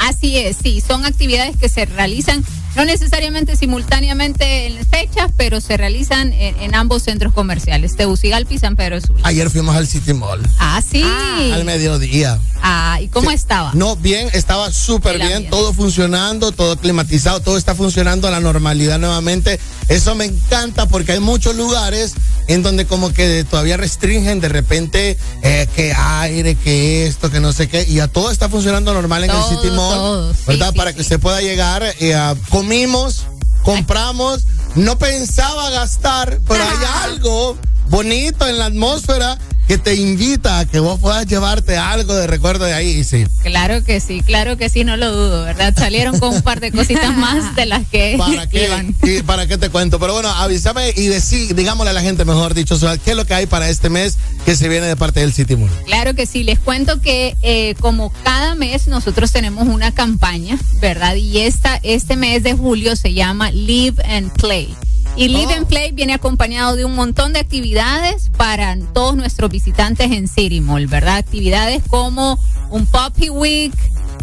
Así 0.00 0.36
es, 0.38 0.56
sí. 0.62 0.82
Son 0.86 1.04
actividades 1.04 1.56
que 1.56 1.68
se 1.68 1.84
realizan 1.86 2.44
no 2.76 2.84
necesariamente 2.84 3.54
simultáneamente 3.54 4.66
en 4.66 4.84
fechas, 4.86 5.30
pero 5.36 5.60
se 5.60 5.76
realizan 5.76 6.32
en, 6.32 6.60
en 6.60 6.74
ambos 6.74 7.04
centros 7.04 7.32
comerciales, 7.32 7.94
Tegucigalpa 7.94 8.52
y 8.52 8.58
San 8.58 8.74
Pedro 8.74 9.00
Sula. 9.00 9.20
Ayer 9.22 9.48
fuimos 9.48 9.76
al 9.76 9.86
City 9.86 10.12
Mall. 10.12 10.40
Ah, 10.58 10.82
sí. 10.82 11.04
Al 11.52 11.64
mediodía. 11.64 12.36
Ah, 12.62 12.98
¿y 13.00 13.06
cómo 13.08 13.30
estaba? 13.30 13.70
No, 13.74 13.94
bien, 13.94 14.28
estaba 14.32 14.72
súper 14.72 15.18
bien, 15.20 15.50
todo 15.50 15.72
funcionando, 15.72 16.50
todo 16.50 16.76
climatizado, 16.76 17.40
todo 17.40 17.58
está 17.58 17.74
funcionando 17.76 18.26
a 18.26 18.30
la 18.32 18.40
normalidad 18.40 18.98
nuevamente. 18.98 19.60
Eso 19.88 20.14
me 20.14 20.24
encanta 20.24 20.86
porque 20.86 21.12
hay 21.12 21.20
muchos 21.20 21.54
lugares 21.56 22.14
en 22.46 22.62
donde 22.62 22.86
como 22.86 23.12
que 23.12 23.44
todavía 23.44 23.76
restringen 23.76 24.40
de 24.40 24.48
repente 24.48 25.16
eh, 25.42 25.68
que 25.74 25.92
aire, 25.94 26.54
que 26.56 27.06
esto, 27.06 27.30
que 27.30 27.40
no 27.40 27.52
sé 27.52 27.68
qué, 27.68 27.84
y 27.88 27.94
ya 27.94 28.08
todo 28.08 28.30
está 28.30 28.48
funcionando 28.48 28.92
normal 28.94 29.24
en 29.24 29.30
el 29.30 29.42
City 29.44 29.70
Mall, 29.70 29.94
todo, 29.98 30.34
sí, 30.34 30.40
¿verdad? 30.46 30.70
sí, 30.72 30.76
Para 30.78 30.92
que 30.92 31.00
usted 31.02 31.18
pueda 31.20 31.40
llegar, 31.40 31.82
eh, 32.00 32.14
a- 32.14 32.34
comimos, 32.50 33.24
compramos, 33.62 34.44
no 34.74 34.98
pensaba 34.98 35.70
gastar, 35.70 36.40
pero 36.48 36.62
hay 36.64 37.10
algo 37.10 37.56
bonito 37.88 38.46
en 38.46 38.58
la 38.58 38.66
atmósfera 38.66 39.38
que 39.66 39.78
te 39.78 39.94
invita 39.94 40.58
a 40.60 40.66
que 40.66 40.78
vos 40.78 41.00
puedas 41.00 41.26
llevarte 41.26 41.76
algo 41.76 42.14
de 42.14 42.26
recuerdo 42.26 42.64
de 42.64 42.74
ahí, 42.74 42.88
y 42.90 43.04
sí. 43.04 43.24
Claro 43.42 43.82
que 43.82 44.00
sí, 44.00 44.22
claro 44.22 44.56
que 44.56 44.68
sí, 44.68 44.84
no 44.84 44.96
lo 44.96 45.10
dudo, 45.10 45.44
¿verdad? 45.44 45.74
Salieron 45.76 46.18
con 46.18 46.34
un 46.34 46.42
par 46.42 46.60
de 46.60 46.70
cositas 46.70 47.16
más 47.16 47.54
de 47.56 47.66
las 47.66 47.86
que 47.88 48.16
¿Para 48.18 48.46
qué? 48.48 48.66
iban. 48.66 48.94
¿Y 49.02 49.22
¿Para 49.22 49.46
qué 49.46 49.58
te 49.58 49.70
cuento? 49.70 49.98
Pero 49.98 50.12
bueno, 50.12 50.28
avísame 50.30 50.90
y 50.96 51.06
decí, 51.06 51.52
digámosle 51.54 51.90
a 51.90 51.94
la 51.94 52.02
gente, 52.02 52.24
mejor 52.24 52.54
dicho, 52.54 52.78
¿qué 53.04 53.12
es 53.12 53.16
lo 53.16 53.24
que 53.24 53.34
hay 53.34 53.46
para 53.46 53.68
este 53.68 53.88
mes 53.88 54.18
que 54.44 54.56
se 54.56 54.68
viene 54.68 54.86
de 54.86 54.96
parte 54.96 55.20
del 55.20 55.32
City 55.32 55.56
Mall? 55.56 55.70
Claro 55.86 56.14
que 56.14 56.26
sí, 56.26 56.44
les 56.44 56.58
cuento 56.58 57.00
que 57.00 57.36
eh, 57.42 57.74
como 57.80 58.12
cada 58.22 58.54
mes 58.54 58.86
nosotros 58.88 59.32
tenemos 59.32 59.66
una 59.66 59.92
campaña, 59.92 60.58
¿verdad? 60.80 61.14
Y 61.16 61.38
esta, 61.38 61.80
este 61.82 62.16
mes 62.16 62.42
de 62.42 62.52
julio 62.54 62.96
se 62.96 63.14
llama 63.14 63.50
Live 63.50 64.02
and 64.04 64.30
Play. 64.32 64.74
Y 65.16 65.28
Live 65.28 65.54
and 65.54 65.66
Play 65.68 65.92
viene 65.92 66.12
acompañado 66.12 66.74
de 66.74 66.84
un 66.84 66.96
montón 66.96 67.32
de 67.32 67.38
actividades 67.38 68.30
para 68.36 68.76
todos 68.92 69.14
nuestros 69.14 69.48
visitantes 69.48 70.10
en 70.10 70.26
City 70.26 70.60
Mall, 70.60 70.88
¿verdad? 70.88 71.18
Actividades 71.18 71.84
como 71.86 72.36
un 72.70 72.84
Poppy 72.86 73.30
Week, 73.30 73.72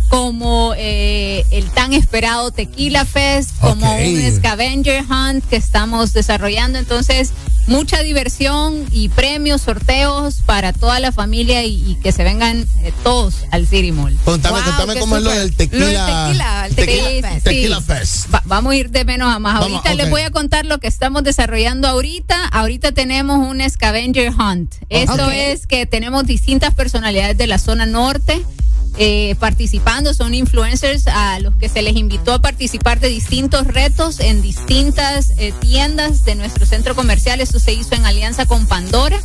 como 0.10 0.74
eh, 0.78 1.46
el 1.52 1.70
tan 1.72 1.94
esperado 1.94 2.52
Tequila 2.52 3.06
Fest, 3.06 3.52
como 3.62 3.96
un 3.98 4.36
Scavenger 4.36 5.04
Hunt 5.10 5.46
que 5.50 5.56
estamos 5.56 6.12
desarrollando. 6.14 6.80
Entonces, 6.80 7.32
mucha 7.68 8.02
diversión 8.04 8.86
y 8.92 9.08
premios, 9.10 9.62
sorteos 9.62 10.38
para 10.46 10.74
toda 10.74 11.00
la 11.00 11.12
familia 11.12 11.64
y, 11.64 11.92
y 11.92 11.96
que 11.96 12.12
se 12.12 12.24
vengan 12.26 12.66
eh, 12.84 12.92
todos 13.04 13.36
al 13.52 13.68
City 13.68 13.92
Mall. 13.94 14.18
Contame, 14.26 14.58
Wow, 14.60 14.66
contame 14.76 15.00
cómo 15.00 15.18
es 15.18 15.24
lo 15.24 15.32
del 15.32 15.56
tequila. 15.56 15.80
Lo 15.80 15.86
del 15.86 15.96
tequila, 15.96 16.66
el 16.68 16.76
tequila 16.76 17.04
tequila, 17.08 17.30
fest. 17.32 17.44
tequila 17.46 17.78
Sí. 17.80 17.84
fest. 17.88 18.34
Va- 18.34 18.44
vamos 18.46 18.74
a 18.74 18.76
ir 18.76 18.90
de 18.90 19.06
menos 19.06 19.34
a 19.34 19.40
más. 19.40 19.60
Vamos, 19.62 19.72
ahorita 19.78 19.94
les 19.94 20.10
voy 20.10 20.22
a 20.24 20.32
contar 20.32 20.66
lo 20.66 20.80
que 20.80 20.88
estamos 20.88 21.24
desarrollando 21.24 21.88
ahorita. 21.88 22.48
Ahorita 22.48 22.92
tenemos 22.92 23.38
un 23.38 23.62
scavenger 23.70 24.32
hunt. 24.32 24.74
Esto 24.90 25.28
Ok. 25.28 25.32
es 25.34 25.68
que 25.68 25.86
tenemos 25.86 26.26
distintas 26.26 26.74
personalidades 26.74 27.38
de 27.38 27.48
la 27.48 27.60
zona 27.60 27.86
norte. 27.86 28.44
Eh, 28.98 29.36
participando, 29.40 30.14
son 30.14 30.34
influencers 30.34 31.08
a 31.08 31.40
los 31.40 31.56
que 31.56 31.70
se 31.70 31.82
les 31.82 31.96
invitó 31.96 32.34
a 32.34 32.40
participar 32.40 33.00
de 33.00 33.08
distintos 33.08 33.68
retos 33.68 34.20
en 34.20 34.42
distintas 34.42 35.32
eh, 35.38 35.54
tiendas 35.60 36.26
de 36.26 36.36
nuestro 36.36 36.66
centro 36.66 36.96
comercial. 36.96 37.42
Esto 37.42 37.60
se 37.60 37.74
hizo 37.74 37.96
en 37.96 38.06
alianza 38.06 38.46
con 38.46 38.66
Pandora. 38.68 39.22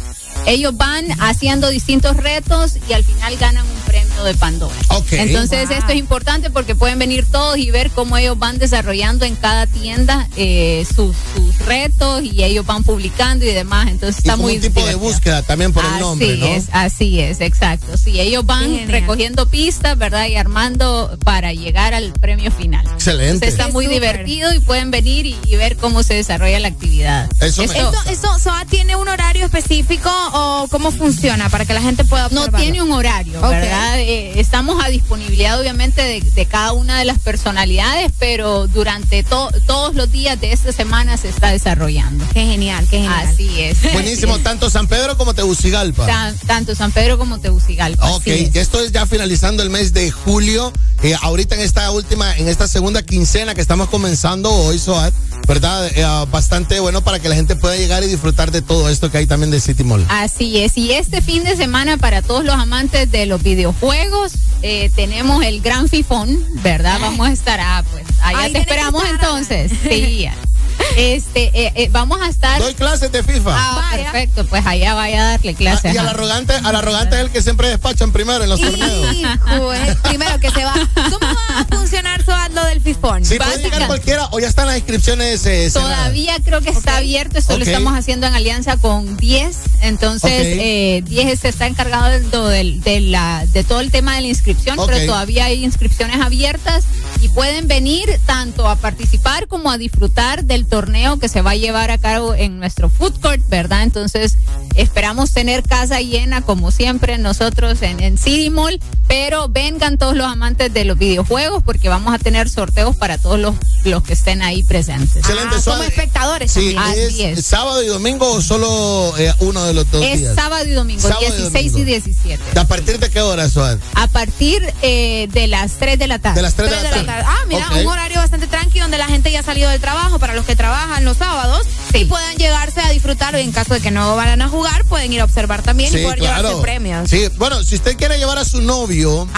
Ellos 0.47 0.76
van 0.76 1.05
haciendo 1.20 1.68
distintos 1.70 2.16
retos 2.16 2.75
y 2.89 2.92
al 2.92 3.05
final 3.05 3.36
ganan 3.36 3.65
un 3.66 3.81
premio 3.84 4.25
de 4.25 4.34
Pandora. 4.34 4.75
Entonces 5.10 5.70
esto 5.70 5.92
es 5.92 5.99
importante 5.99 6.50
porque 6.50 6.75
pueden 6.75 6.99
venir 6.99 7.26
todos 7.31 7.58
y 7.58 7.70
ver 7.70 7.91
cómo 7.91 8.16
ellos 8.16 8.39
van 8.39 8.58
desarrollando 8.58 9.25
en 9.25 9.34
cada 9.36 9.66
tienda 9.66 10.28
eh, 10.36 10.86
sus, 10.94 11.15
sus 11.34 11.58
retos 11.66 12.23
y 12.23 12.44
ellos 12.44 12.65
van 12.65 12.84
publicando 12.84 13.44
y 13.44 13.49
demás. 13.52 13.89
Entonces 13.89 14.25
Y 14.25 14.28
está 14.28 14.36
muy 14.36 14.55
un 14.57 14.60
tipo 14.60 14.81
de 14.81 14.86
divertido. 14.86 14.99
búsqueda 15.12 15.42
también 15.42 15.73
por 15.73 15.84
el 15.84 15.99
nombre, 16.00 16.28
Así 16.33 16.39
¿no? 16.41 16.47
es, 16.47 16.65
así 16.73 17.20
es, 17.20 17.41
exacto. 17.41 17.97
Sí, 17.97 18.20
ellos 18.20 18.47
van 18.47 18.65
genial. 18.65 18.89
recogiendo 18.89 19.49
pistas, 19.49 19.99
¿verdad? 19.99 20.26
Y 20.28 20.36
armando 20.36 21.18
para 21.25 21.52
llegar 21.52 21.92
al 21.94 22.12
premio 22.12 22.50
final. 22.52 22.86
Excelente. 22.94 23.33
Entonces 23.34 23.50
está 23.58 23.68
muy 23.68 23.86
divertido 23.86 24.52
y 24.55 24.60
pueden 24.60 24.91
venir 24.91 25.26
y, 25.26 25.36
y 25.47 25.57
ver 25.57 25.76
cómo 25.76 26.02
se 26.02 26.15
desarrolla 26.15 26.60
la 26.60 26.68
actividad. 26.68 27.28
Eso 27.41 27.62
me 27.62 27.66
Esto- 27.66 27.92
¿Eso, 28.07 28.10
eso 28.10 28.39
SOA, 28.39 28.65
tiene 28.66 28.97
un 28.97 29.08
horario 29.08 29.44
específico 29.47 30.10
o 30.39 30.68
cómo 30.68 30.90
funciona 30.90 31.48
para 31.48 31.65
que 31.65 31.73
la 31.74 31.81
gente 31.82 32.05
pueda 32.05 32.28
no 32.31 32.48
tiene 32.48 32.82
un 32.82 32.92
horario, 32.92 33.39
Ok. 33.40 33.50
¿verdad? 33.50 33.98
Eh, 34.00 34.39
estamos 34.40 34.82
a 34.84 34.89
disponibilidad 34.89 35.58
obviamente 35.60 36.02
de, 36.02 36.20
de 36.20 36.47
cada 36.47 36.73
una 36.73 36.98
de 36.98 37.05
las 37.05 37.18
personalidades, 37.18 38.12
pero 38.18 38.66
durante 38.66 39.23
to- 39.23 39.50
todos 39.66 39.94
los 39.94 40.10
días 40.10 40.40
de 40.40 40.52
esta 40.52 40.73
semana 40.73 41.16
se 41.16 41.28
está 41.28 41.50
desarrollando. 41.50 42.24
Qué 42.34 42.44
genial, 42.44 42.84
qué 42.90 42.98
genial. 43.00 43.28
Así 43.28 43.60
es. 43.62 43.78
Buenísimo, 43.92 44.39
tanto 44.42 44.68
San 44.70 44.86
Pedro 44.89 45.16
como 45.16 45.34
Tegucigalpa. 45.34 46.06
Tan- 46.06 46.36
tanto 46.47 46.74
San 46.74 46.92
Pedro 46.92 47.18
como 47.18 47.39
Tegucigalpa. 47.39 48.10
Ok, 48.12 48.26
esto 48.26 48.81
es 48.81 48.92
ya 48.92 49.06
finalizando 49.06 49.62
el 49.62 49.70
mes 49.70 49.92
de 49.92 50.10
julio. 50.10 50.73
Eh, 51.02 51.15
ahorita 51.23 51.55
en 51.55 51.60
esta 51.60 51.90
última, 51.90 52.36
en 52.36 52.48
esta 52.48 52.66
segunda 52.68 53.02
quincena 53.02 53.55
que 53.55 53.60
estamos 53.60 53.89
comenzando 53.90 54.50
hoy, 54.50 54.78
Soad, 54.78 55.12
¿verdad? 55.47 55.86
Eh, 55.94 56.02
ah, 56.05 56.24
bastante 56.31 56.81
bueno 56.81 57.02
para 57.02 57.18
que 57.20 57.28
la 57.28 57.34
gente 57.34 57.55
pueda 57.55 57.76
llegar 57.76 58.02
y 58.02 58.06
disfrutar 58.06 58.50
de 58.50 58.62
todo 58.62 58.89
esto 58.89 59.10
que 59.10 59.18
hay 59.18 59.26
también 59.26 59.50
de 59.50 59.60
City 59.60 59.84
Mall. 59.84 60.05
Así 60.08 60.25
es, 60.28 60.76
y 60.76 60.92
este 60.92 61.22
fin 61.22 61.44
de 61.44 61.56
semana 61.56 61.96
para 61.96 62.22
todos 62.22 62.44
los 62.44 62.55
amantes 62.55 63.10
de 63.10 63.26
los 63.26 63.42
videojuegos 63.42 64.32
eh, 64.62 64.90
tenemos 64.94 65.44
el 65.44 65.60
gran 65.60 65.88
fifón, 65.88 66.38
¿verdad? 66.62 66.98
Vamos 67.00 67.28
a 67.28 67.32
estar, 67.32 67.60
ah, 67.60 67.84
pues 67.90 68.05
allá 68.22 68.52
te 68.52 68.58
esperamos 68.58 69.05
estar, 69.05 69.14
entonces. 69.14 69.72
Sí. 69.82 70.28
este, 70.96 71.50
eh, 71.55 71.72
eh, 71.74 71.88
vamos 71.92 72.20
a 72.20 72.28
estar. 72.28 72.60
Doy 72.60 72.74
clases 72.74 73.12
de 73.12 73.22
FIFA. 73.22 73.50
Ah, 73.55 73.90
perfecto, 73.94 74.44
pues 74.46 74.64
allá 74.66 74.94
vaya 74.94 75.20
a 75.20 75.30
darle 75.32 75.52
Ah, 75.52 75.56
clases. 75.56 75.94
y 75.94 75.98
al 75.98 76.08
arrogante, 76.08 76.55
al 76.55 76.76
arrogante 76.76 77.16
es 77.16 77.22
el 77.22 77.30
que 77.30 77.42
siempre 77.42 77.68
despachan 77.68 78.12
primero 78.12 78.42
en 78.44 78.50
los 78.50 78.60
torneos. 78.60 79.14
Hijo, 79.14 79.72
es 79.72 79.88
el 79.88 79.96
primero 79.98 80.38
que 80.40 80.50
se 80.50 80.64
va. 80.64 80.74
¿Cómo 80.94 81.18
va 81.20 81.60
a 81.60 81.64
funcionar 81.66 82.24
SOA 82.24 82.48
lo 82.50 82.64
del 82.66 82.80
FIFON? 82.80 83.24
Sí, 83.24 83.36
puede 83.38 83.62
llegar 83.62 83.86
cualquiera 83.86 84.28
o 84.32 84.38
ya 84.40 84.48
están 84.48 84.66
las 84.66 84.76
inscripciones 84.76 85.44
eh? 85.46 85.70
Todavía 85.72 86.36
creo 86.44 86.60
que 86.60 86.70
está 86.70 86.96
abierto, 86.98 87.38
esto 87.38 87.56
lo 87.56 87.64
estamos 87.64 87.94
haciendo 87.96 88.26
en 88.26 88.34
alianza 88.34 88.76
con 88.76 89.16
10, 89.16 89.56
entonces 89.82 90.30
Ok. 90.30 90.60
eh, 90.60 91.02
10 91.06 91.40
se 91.40 91.48
está 91.48 91.66
encargado 91.66 92.06
del, 92.06 92.30
del- 92.30 92.80
de, 92.80 93.00
la, 93.00 93.44
de 93.46 93.64
todo 93.64 93.80
el 93.80 93.90
tema 93.90 94.14
de 94.16 94.22
la 94.22 94.26
inscripción, 94.28 94.78
pero 94.86 95.05
todavía 95.06 95.46
hay 95.46 95.64
inscripciones 95.64 96.20
abiertas 96.20 96.84
y 97.22 97.28
pueden 97.28 97.68
venir 97.68 98.18
tanto 98.26 98.68
a 98.68 98.76
participar 98.76 99.46
como 99.48 99.70
a 99.70 99.78
disfrutar 99.78 100.44
del 100.44 100.66
torneo 100.67 101.19
que 101.19 101.28
se 101.28 101.43
va 101.43 101.53
a 101.53 101.57
llevar 101.57 101.91
a 101.91 101.99
cabo 101.99 102.35
en 102.35 102.59
nuestro 102.59 102.89
food 102.89 103.20
court, 103.20 103.43
¿verdad? 103.49 103.83
Entonces 103.83 104.36
esperamos 104.75 105.33
tener 105.33 105.62
casa 105.62 106.01
llena 106.01 106.43
como 106.43 106.70
siempre 106.70 107.17
nosotros 107.19 107.81
en, 107.83 108.01
en 108.01 108.19
City 108.19 108.51
Mall, 108.51 108.81
pero 109.09 109.49
vengan 109.49 109.97
todos 109.99 110.15
los 110.17 110.27
amantes 110.27 110.73
de 110.75 110.85
los 110.85 110.99
videojuegos 110.99 111.62
porque 111.62 111.89
vamos 111.89 112.15
a 112.15 112.19
tener 112.19 112.49
sorteos 112.49 112.95
para 112.97 113.19
todos 113.19 113.39
los, 113.39 113.55
los 113.85 114.03
que 114.03 114.12
estén 114.12 114.43
ahí 114.43 114.62
presentes. 114.62 115.17
Excelente, 115.17 115.57
Ah, 115.57 115.61
como 115.65 115.83
espectadores 115.85 116.51
Sí, 116.53 116.75
también. 116.75 117.07
Así 117.09 117.23
es, 117.25 117.39
es. 117.39 117.47
sábado 117.47 117.83
y 117.83 117.86
domingo 117.86 118.31
o 118.33 118.43
solo 118.43 119.15
eh, 119.19 119.33
uno 119.41 119.65
de 119.65 119.75
los 119.75 119.91
dos 119.91 120.03
Es 120.05 120.20
días. 120.20 120.35
sábado 120.35 120.65
y 120.67 120.70
domingo, 120.73 121.01
Sábado 121.01 121.23
y 121.27 121.31
16 121.33 121.65
y, 121.65 121.69
domingo. 121.70 121.86
17. 121.86 122.59
¿A 122.61 122.65
partir 122.69 122.99
de 122.99 123.11
qué 123.11 123.20
hora, 123.20 123.49
Suad? 123.49 123.78
A 123.95 124.09
partir 124.09 124.62
eh, 124.83 125.28
de 125.33 125.47
las 125.47 125.73
3 125.75 125.99
de 125.99 126.07
la 126.09 126.19
tarde. 126.19 126.36
De 126.36 126.43
las 126.43 126.55
3 126.55 126.69
de 126.70 126.77
Tres 126.77 126.83
la 126.83 126.89
de 126.91 126.95
tarde. 127.05 127.07
la 127.07 127.25
tarde. 127.25 127.36
Ah, 127.41 127.45
mira, 127.49 127.69
un 127.81 127.86
horario 127.86 128.19
bastante 128.19 128.47
tranquilo 128.47 128.85
donde 128.85 128.99
la 128.99 129.07
gente 129.07 129.31
ya 129.31 129.41
ha 129.41 129.43
salido 129.45 129.70
del 129.70 129.81
trabajo 129.81 130.19
para 130.19 130.35
los 130.35 130.45
que 130.45 130.56
trabajan 130.57 131.05
los 131.05 131.17
sábados 131.17 131.67
y 131.94 132.05
puedan 132.05 132.36
llegarse 132.36 132.81
a 132.81 132.91
disfrutar 132.91 133.35
en 133.36 133.52
caso 133.52 133.75
de 133.75 133.81
que 133.81 133.91
no 133.91 134.17
vayan 134.17 134.43
a 134.43 134.49
jugar, 134.49 134.85
pueden 134.85 135.12
ir 135.12 135.20
a 135.20 135.25
observar 135.25 135.62
también 135.62 135.97
y 135.97 136.02
poder 136.02 136.20
llevarse 136.20 136.57
premios. 136.62 137.09
Sí, 137.09 137.28
bueno, 137.36 137.62
si 137.62 137.76
usted 137.76 137.97
quiere 137.97 138.18
llevar 138.18 138.39
a 138.39 138.44
su 138.44 138.60
novio 138.60 139.28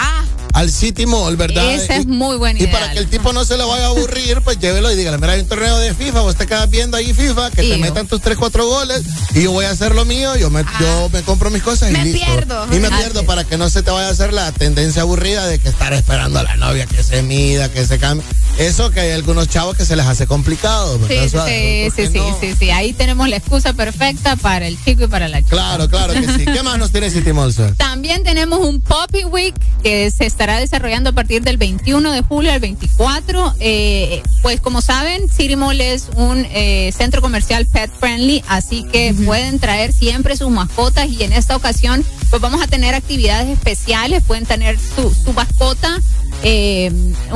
al 0.53 0.71
City 0.71 1.05
Mall, 1.05 1.35
¿verdad? 1.37 1.63
Ah. 1.67 1.73
Esa 1.73 1.95
es 1.97 2.03
Y- 2.05 2.07
muy 2.07 2.37
buena 2.37 2.59
Y 2.59 2.63
idea. 2.63 2.71
para 2.73 2.91
que 2.91 2.99
el 2.99 3.07
tipo 3.07 3.31
no 3.33 3.45
se 3.45 3.57
le 3.57 3.63
vaya 3.63 3.85
a 3.85 3.89
aburrir, 3.89 4.41
pues 4.41 4.59
llévelo 4.59 4.91
y 4.91 4.95
dígale, 4.95 5.17
mira, 5.17 5.33
hay 5.33 5.41
un 5.41 5.47
torneo 5.47 5.77
de 5.77 5.93
FIFA, 5.93 6.21
vos 6.21 6.35
te 6.35 6.47
quedas 6.47 6.69
viendo 6.69 6.97
ahí 6.97 7.13
FIFA, 7.13 7.51
que 7.51 7.63
te 7.63 7.77
metan 7.77 8.07
tus 8.07 8.21
3, 8.21 8.37
4 8.37 8.65
goles 8.67 9.03
y 9.35 9.43
yo 9.43 9.51
voy 9.51 9.65
a 9.65 9.69
hacer 9.71 9.93
lo 9.95 10.05
mío, 10.05 10.35
yo 10.35 10.49
me, 10.49 10.63
yo 10.79 11.09
me 11.13 11.21
compro 11.21 11.49
mis 11.49 11.63
cosas 11.63 11.89
y 11.89 11.93
Me 11.93 12.05
listo. 12.05 12.25
pierdo. 12.25 12.65
Y 12.75 12.79
me 12.79 12.89
pierdo 12.89 13.23
para 13.25 13.43
que 13.43 13.57
no 13.57 13.69
se 13.69 13.83
te 13.83 13.91
vaya 13.91 14.07
a 14.07 14.11
hacer 14.11 14.33
la 14.33 14.51
tendencia 14.51 15.03
aburrida 15.03 15.45
de 15.47 15.59
que 15.59 15.69
estar 15.69 15.93
esperando 15.93 16.39
a 16.39 16.43
la 16.43 16.55
novia 16.57 16.85
que 16.85 17.03
se 17.03 17.21
mida, 17.21 17.69
que 17.71 17.85
se 17.85 17.97
cambie. 17.99 18.25
Eso 18.57 18.91
que 18.91 18.99
hay 18.99 19.11
algunos 19.11 19.47
chavos 19.47 19.77
que 19.77 19.85
se 19.85 19.95
les 19.95 20.05
hace 20.05 20.27
complicado, 20.27 20.97
Sí, 21.07 21.13
¿verdad? 21.15 21.45
sí, 21.47 21.85
sí, 21.85 21.89
¿Por 21.89 21.95
qué 21.95 22.07
sí, 22.11 22.17
no? 22.17 22.37
sí, 22.41 22.55
sí. 22.59 22.71
Ahí 22.71 22.91
tenemos 22.91 23.29
la 23.29 23.37
excusa 23.37 23.71
perfecta 23.73 24.35
para 24.35 24.67
el 24.67 24.77
chico 24.83 25.03
y 25.05 25.07
para 25.07 25.29
la 25.29 25.37
chica. 25.37 25.51
Claro, 25.51 25.89
claro 25.89 26.13
que 26.13 26.27
sí. 26.27 26.43
¿Qué 26.45 26.61
más 26.63 26.77
nos 26.77 26.91
tiene 26.91 27.09
City 27.09 27.31
Mall? 27.31 27.53
También 27.77 28.23
tenemos 28.23 28.59
un 28.59 28.81
Poppy 28.81 29.23
Week 29.23 29.55
que 29.81 30.11
se 30.11 30.25
estará 30.39 30.57
desarrollando 30.57 31.09
a 31.09 31.13
partir 31.13 31.43
del 31.43 31.57
21 31.57 32.13
de 32.13 32.21
julio 32.21 32.53
al 32.53 32.61
24. 32.61 33.55
Eh, 33.59 34.23
pues 34.41 34.61
como 34.61 34.79
saben, 34.79 35.27
City 35.29 35.57
Mall 35.57 35.81
es 35.81 36.07
un 36.15 36.47
eh, 36.51 36.93
centro 36.95 37.21
comercial 37.21 37.65
pet 37.65 37.91
friendly, 37.99 38.41
así 38.47 38.85
que 38.85 39.13
pueden 39.25 39.59
traer 39.59 39.91
siempre 39.91 40.37
sus 40.37 40.49
mascotas 40.49 41.09
y 41.09 41.23
en 41.23 41.33
esta 41.33 41.57
ocasión 41.57 42.05
pues 42.29 42.41
vamos 42.41 42.61
a 42.61 42.67
tener 42.67 42.95
actividades 42.95 43.49
especiales. 43.49 44.23
Pueden 44.23 44.45
tener 44.45 44.79
su, 44.79 45.13
su 45.13 45.33
mascota 45.33 45.99
eh, 46.43 46.89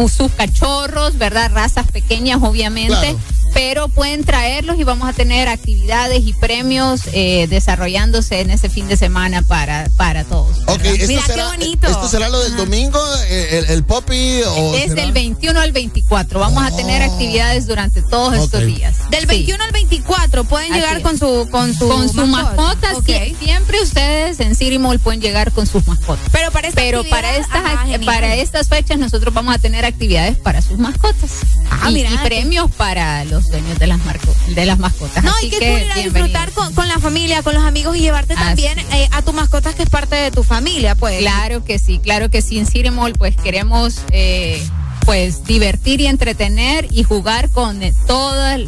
sus 0.08 0.32
cachorros, 0.32 1.18
¿verdad? 1.18 1.52
Razas 1.54 1.92
pequeñas, 1.92 2.42
obviamente. 2.42 2.94
Claro. 2.94 3.20
Pero 3.54 3.88
pueden 3.88 4.24
traerlos 4.24 4.80
y 4.80 4.84
vamos 4.84 5.08
a 5.08 5.14
tener 5.14 5.48
actividades 5.48 6.24
y 6.26 6.34
premios 6.34 7.02
eh, 7.14 7.48
desarrollándose 7.50 8.42
en 8.42 8.50
ese 8.50 8.70
fin 8.70 8.88
de 8.88 8.98
semana 8.98 9.42
para, 9.44 9.90
para 9.96 10.24
todos. 10.24 10.58
Esto 10.60 10.78
Mira 11.08 11.22
qué 11.26 11.32
será, 11.34 11.48
bonito. 11.50 11.88
¿Esto 11.88 12.08
será 12.08 12.30
lo 12.30 12.40
del 12.42 12.56
domingo, 12.56 13.00
eh, 13.28 13.60
el, 13.60 13.66
el 13.66 13.84
poppy 13.84 14.42
o 14.46 14.72
Desde 14.74 14.90
será? 14.90 15.04
el 15.04 15.12
21 15.12 15.60
al 15.60 15.72
24. 15.72 16.40
Vamos 16.40 16.64
a 16.64 16.76
tener 16.76 17.02
actividades 17.04 17.68
durante 17.68 18.02
todos 18.02 18.34
estos 18.36 18.66
días. 18.66 19.10
Del 19.12 19.26
21 19.28 19.64
al 19.64 19.72
24 19.72 20.44
pueden 20.46 20.72
Así 20.72 20.82
llegar 20.82 20.98
es. 20.98 21.04
con 21.04 21.18
su 21.20 21.48
con 21.52 21.74
su 21.76 21.88
con 21.88 22.10
sus 22.10 22.28
mascotas. 22.28 22.96
Ok. 22.96 23.06
sie- 23.06 23.36
Siempre 23.44 23.82
ustedes 23.82 24.40
en 24.40 24.56
City 24.56 24.80
Mall 24.80 25.00
pueden 25.00 25.22
llegar 25.22 25.52
con 25.52 25.68
sus 25.68 25.86
mascotas. 25.88 26.26
Pero 26.32 26.50
para 26.52 26.68
esta 26.70 26.82
Pero 26.82 27.00
actividad, 27.00 27.18
para 27.18 27.38
estas 27.38 27.64
ajá, 27.66 27.86
para 28.06 28.36
estas 28.36 28.68
fechas 28.68 28.98
nosotros 28.98 29.34
vamos 29.34 29.54
a 29.54 29.60
tener 29.60 29.86
actividades 29.86 30.38
para 30.38 30.62
sus 30.62 30.78
mascotas. 30.80 31.32
Ah, 31.70 31.90
y, 31.92 31.94
mira, 31.94 32.10
y 32.10 32.18
que- 32.18 32.24
premios 32.26 32.72
para 32.72 33.24
los 33.26 33.43
dueños 33.50 33.78
de 33.80 33.88
las 33.88 34.04
marco- 34.06 34.34
de 34.48 34.66
las 34.66 34.80
mascotas. 34.80 35.24
No, 35.24 35.32
Así 35.32 35.48
y 35.48 35.50
que 35.50 35.60
que 35.60 35.70
cool 35.94 36.04
disfrutar 36.04 36.52
con, 36.52 36.74
con 36.74 36.88
la 36.88 37.00
familia, 37.00 37.42
con 37.44 37.54
los 37.54 37.64
amigos 37.64 37.96
y 37.98 38.02
llevarte 38.02 38.34
Así 38.34 38.44
también 38.44 38.80
eh, 38.92 39.08
a 39.12 39.22
tu 39.22 39.34
mascota 39.34 39.74
que 39.74 39.84
es 39.84 39.90
parte 39.90 40.16
de 40.16 40.32
tu 40.32 40.44
familia, 40.44 40.96
pues. 40.96 41.20
Claro 41.20 41.64
que 41.64 41.80
sí, 41.80 42.00
claro 42.00 42.30
que 42.30 42.42
sí. 42.42 42.60
En 42.60 42.68
pues 43.14 43.36
queremos 43.38 44.02
eh, 44.12 44.62
pues 45.06 45.44
divertir 45.46 46.02
y 46.02 46.08
entretener 46.08 46.88
y 46.92 47.04
jugar 47.04 47.50
con 47.50 47.82
eh, 47.84 47.94
todos 48.08 48.60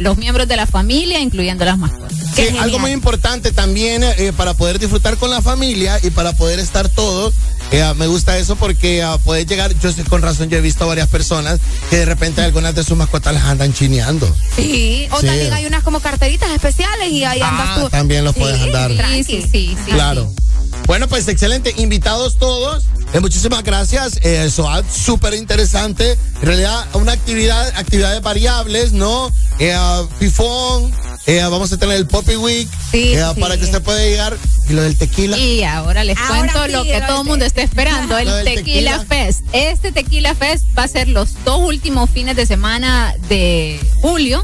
los 0.00 0.16
miembros 0.16 0.48
de 0.48 0.56
la 0.56 0.66
familia, 0.66 1.20
incluyendo 1.20 1.64
las 1.64 1.78
mascotas. 1.78 2.12
Sí, 2.34 2.48
algo 2.58 2.78
muy 2.80 2.90
importante 2.90 3.52
también 3.52 4.02
eh, 4.02 4.32
para 4.36 4.54
poder 4.54 4.78
disfrutar 4.78 5.16
con 5.16 5.30
la 5.30 5.40
familia 5.40 5.98
y 6.02 6.10
para 6.10 6.32
poder 6.32 6.58
estar 6.58 6.88
todos. 6.88 7.32
eh, 7.70 7.82
me 7.96 8.06
gusta 8.08 8.36
eso 8.38 8.56
porque 8.56 9.02
ah, 9.02 9.18
puedes 9.24 9.46
llegar, 9.46 9.72
yo 9.80 9.92
sé 9.92 10.02
con 10.04 10.20
razón, 10.22 10.48
yo 10.50 10.58
he 10.58 10.60
visto 10.60 10.84
a 10.84 10.86
varias 10.88 11.08
personas 11.08 11.60
que 11.90 11.98
de 11.98 12.04
repente 12.04 12.42
algunas 12.42 12.74
de 12.74 12.82
sus 12.84 12.96
mascotas 12.96 13.32
las 13.34 13.44
andan 13.44 13.72
chineando. 13.72 14.26
Sí, 14.56 15.06
o 15.12 15.20
Sí. 15.20 15.26
también 15.26 15.52
hay 15.52 15.66
unas 15.66 15.82
como 15.84 16.00
carteritas 16.00 16.50
especiales 16.50 17.10
y 17.10 17.24
ahí 17.24 17.40
andas 17.40 17.68
Ah, 17.70 17.80
tú. 17.82 17.90
también 17.90 18.24
los 18.24 18.34
puedes 18.34 18.56
Sí, 18.58 18.64
andar. 18.64 18.90
Sí, 18.90 19.24
sí, 19.24 19.42
sí, 19.42 19.76
sí. 19.84 19.90
Claro. 19.92 20.30
Bueno, 20.86 21.08
pues 21.08 21.26
excelente. 21.28 21.72
Invitados 21.78 22.36
todos. 22.38 22.84
Eh, 23.14 23.20
muchísimas 23.20 23.62
gracias. 23.62 24.18
Eh, 24.22 24.50
Soad, 24.50 24.84
súper 24.92 25.34
interesante. 25.44 26.18
En 26.40 26.46
realidad, 26.46 26.86
una 26.94 27.12
actividad, 27.12 27.68
actividades 27.76 28.22
variables, 28.22 28.92
¿no? 28.92 29.30
Eh, 29.58 29.72
ah, 29.76 30.02
Fifón. 30.18 30.90
eh, 31.26 31.40
vamos 31.42 31.70
a 31.72 31.76
tener 31.76 31.96
el 31.96 32.06
Poppy 32.06 32.36
Week. 32.36 32.68
Sí, 32.90 33.12
eh, 33.14 33.24
sí. 33.34 33.40
Para 33.40 33.56
que 33.58 33.64
usted 33.64 33.82
pueda 33.82 33.98
llegar. 34.00 34.36
Y 34.68 34.72
lo 34.72 34.80
del 34.82 34.96
tequila. 34.96 35.36
Y 35.38 35.62
ahora 35.62 36.02
les 36.04 36.16
Ahora 36.18 36.38
cuento 36.38 36.64
sí, 36.64 36.72
lo 36.72 36.84
que 36.84 36.98
lo 37.00 37.06
todo 37.06 37.20
el 37.20 37.28
mundo 37.28 37.44
está 37.44 37.60
esperando, 37.62 38.16
el 38.16 38.26
tequila, 38.44 38.54
tequila. 38.54 39.04
Fest. 39.06 39.42
Este 39.52 39.92
Tequila 39.92 40.34
Fest 40.34 40.64
va 40.76 40.84
a 40.84 40.88
ser 40.88 41.08
los 41.08 41.44
dos 41.44 41.60
últimos 41.60 42.08
fines 42.08 42.34
de 42.34 42.46
semana 42.46 43.14
de 43.28 43.78
julio 44.00 44.42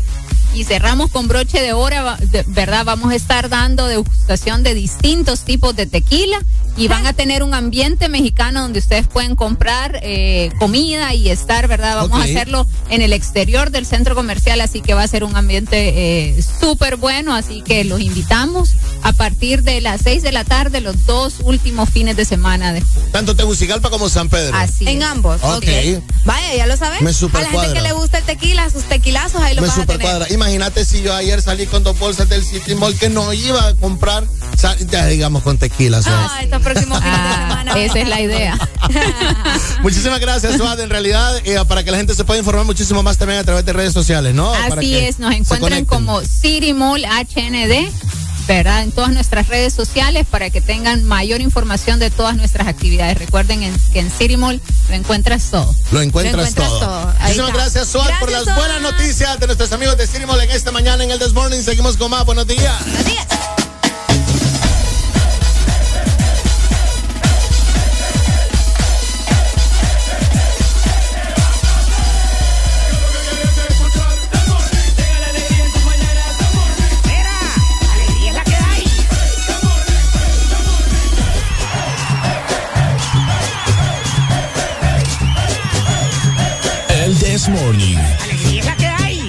y 0.55 0.65
cerramos 0.65 1.11
con 1.11 1.29
broche 1.29 1.61
de 1.61 1.73
hora, 1.73 2.19
¿verdad? 2.49 2.85
Vamos 2.85 3.13
a 3.13 3.15
estar 3.15 3.49
dando 3.49 3.87
degustación 3.87 4.63
de 4.63 4.75
distintos 4.75 5.41
tipos 5.41 5.77
de 5.77 5.87
tequila 5.87 6.39
y 6.77 6.89
van 6.89 7.07
a 7.07 7.13
tener 7.13 7.43
un 7.43 7.53
ambiente 7.55 8.09
mexicano 8.09 8.63
donde 8.63 8.79
ustedes 8.79 9.07
pueden 9.07 9.37
comprar 9.37 9.99
eh, 10.03 10.51
comida 10.59 11.15
y 11.15 11.29
estar, 11.29 11.69
¿verdad? 11.69 11.97
Vamos 11.97 12.21
a 12.21 12.25
hacerlo 12.25 12.67
en 12.89 13.03
el 13.03 13.13
exterior 13.13 13.71
del 13.71 13.87
centro 13.87 14.15
comercial, 14.15 14.61
así 14.61 14.81
que 14.81 14.95
va 14.95 15.03
a 15.03 15.09
ser 15.09 15.25
un 15.25 15.37
ambiente 15.37 16.29
eh, 16.39 16.43
súper 16.43 16.97
bueno, 16.97 17.35
así 17.35 17.63
que 17.63 17.85
los 17.85 18.01
invitamos 18.01 18.75
a 19.03 19.13
partir 19.13 19.63
de 19.63 19.81
las 19.81 20.03
6 20.03 20.23
de 20.23 20.33
la 20.33 20.45
tarde, 20.45 20.81
los 20.81 21.07
dos 21.07 21.37
últimos 21.43 21.91
fines 21.91 22.17
de 22.17 22.25
semana 22.25 22.73
de. 22.73 22.83
Tanto 23.13 23.35
Tegucigalpa 23.35 23.91
como 23.91 24.09
San 24.09 24.29
Pedro. 24.29 24.57
Así. 24.57 24.89
En 24.89 25.03
es. 25.03 25.05
ambos. 25.05 25.43
Ok. 25.43 25.67
Vaya, 26.25 26.55
ya 26.57 26.67
lo 26.67 26.77
sabes. 26.77 27.03
Me 27.03 27.11
a 27.11 27.13
la 27.13 27.41
gente 27.41 27.53
cuadra. 27.53 27.73
que 27.75 27.81
le 27.81 27.93
gusta 27.93 28.19
el 28.19 28.25
tequila, 28.25 28.71
sus 28.71 28.85
tequilazos, 28.85 29.43
ahí 29.43 29.55
lo 29.55 29.63
Me 29.63 29.69
vas 29.69 29.79
a 29.79 29.87
tener. 29.87 30.03
cuadra. 30.03 30.27
Imagínate 30.41 30.87
si 30.87 31.03
yo 31.03 31.15
ayer 31.15 31.43
salí 31.43 31.67
con 31.67 31.83
dos 31.83 31.99
bolsas 31.99 32.27
del 32.31 32.43
City 32.43 32.75
Mall 32.75 32.97
que 32.97 33.11
no 33.11 33.31
iba 33.35 33.63
a 33.69 33.75
comprar, 33.77 34.25
ya 34.91 35.05
digamos 35.05 35.43
con 35.43 35.59
tequila. 35.59 36.01
Suad. 36.03 36.15
Ah, 36.15 36.41
estos 36.43 36.63
próximos 36.63 36.99
fines 36.99 37.19
de 37.19 37.29
semana. 37.41 37.73
esa 37.75 37.99
es 37.99 38.09
la 38.09 38.21
idea. 38.23 38.71
Muchísimas 39.83 40.19
gracias, 40.19 40.57
Suad. 40.57 40.81
En 40.81 40.89
realidad, 40.89 41.37
eh, 41.45 41.59
para 41.69 41.85
que 41.85 41.91
la 41.91 41.99
gente 41.99 42.15
se 42.15 42.25
pueda 42.25 42.39
informar 42.39 42.65
muchísimo 42.65 43.03
más 43.03 43.19
también 43.19 43.41
a 43.41 43.45
través 43.45 43.67
de 43.67 43.75
redes 43.75 43.93
sociales, 43.93 44.35
¿no? 44.35 44.51
Para 44.51 44.81
Así 44.81 44.91
que 44.93 45.09
es, 45.09 45.19
nos 45.19 45.35
encuentran 45.35 45.85
como 45.85 46.23
City 46.23 46.73
Mall 46.73 47.05
HND. 47.05 47.93
¿Verdad? 48.51 48.83
En 48.83 48.91
todas 48.91 49.13
nuestras 49.13 49.47
redes 49.47 49.73
sociales 49.73 50.27
para 50.29 50.51
que 50.51 50.61
tengan 50.61 51.05
mayor 51.05 51.41
información 51.41 52.01
de 52.01 52.11
todas 52.11 52.37
nuestras 52.37 52.67
actividades. 52.67 53.17
Recuerden 53.17 53.63
en- 53.63 53.77
que 53.93 54.01
en 54.01 54.11
City 54.11 54.37
Mall 54.37 54.61
lo 54.89 54.95
encuentras 54.97 55.45
todo. 55.53 55.73
Lo 55.93 56.03
encuentras, 56.03 56.49
encuentras 56.49 56.69
todo. 56.69 56.81
todo. 56.81 57.15
Muchísimas 57.21 57.53
gracias, 57.55 57.87
Suad, 57.89 58.11
por 58.19 58.33
las 58.33 58.45
buenas 58.47 58.81
noticias 58.81 59.39
de 59.39 59.47
nuestros 59.47 59.71
amigos 59.71 59.97
de 59.99 60.09
City 60.09 60.27
Mall 60.27 60.41
en 60.41 60.51
esta 60.51 60.73
mañana 60.73 61.05
en 61.05 61.13
el 61.13 61.21
This 61.21 61.33
Morning. 61.33 61.63
Seguimos 61.63 61.97
con 61.97 62.11
más. 62.11 62.25
Buenos 62.25 62.49
días. 62.49 62.75
Buenos 62.85 63.05
días. 63.05 63.27
This 87.51 87.61
Morning. 87.61 87.99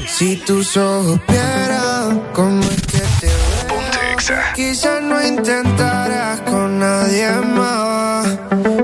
Si 0.07 0.35
tus 0.37 0.77
ojos 0.77 1.19
vieran 1.27 2.21
cómo 2.33 2.61
es 2.61 2.81
que 2.81 2.99
te 3.19 3.27
veo, 3.27 4.53
quizás 4.55 5.01
no 5.01 5.25
intentarás 5.25 6.41
con 6.41 6.79
nadie 6.79 7.31
más. 7.55 8.27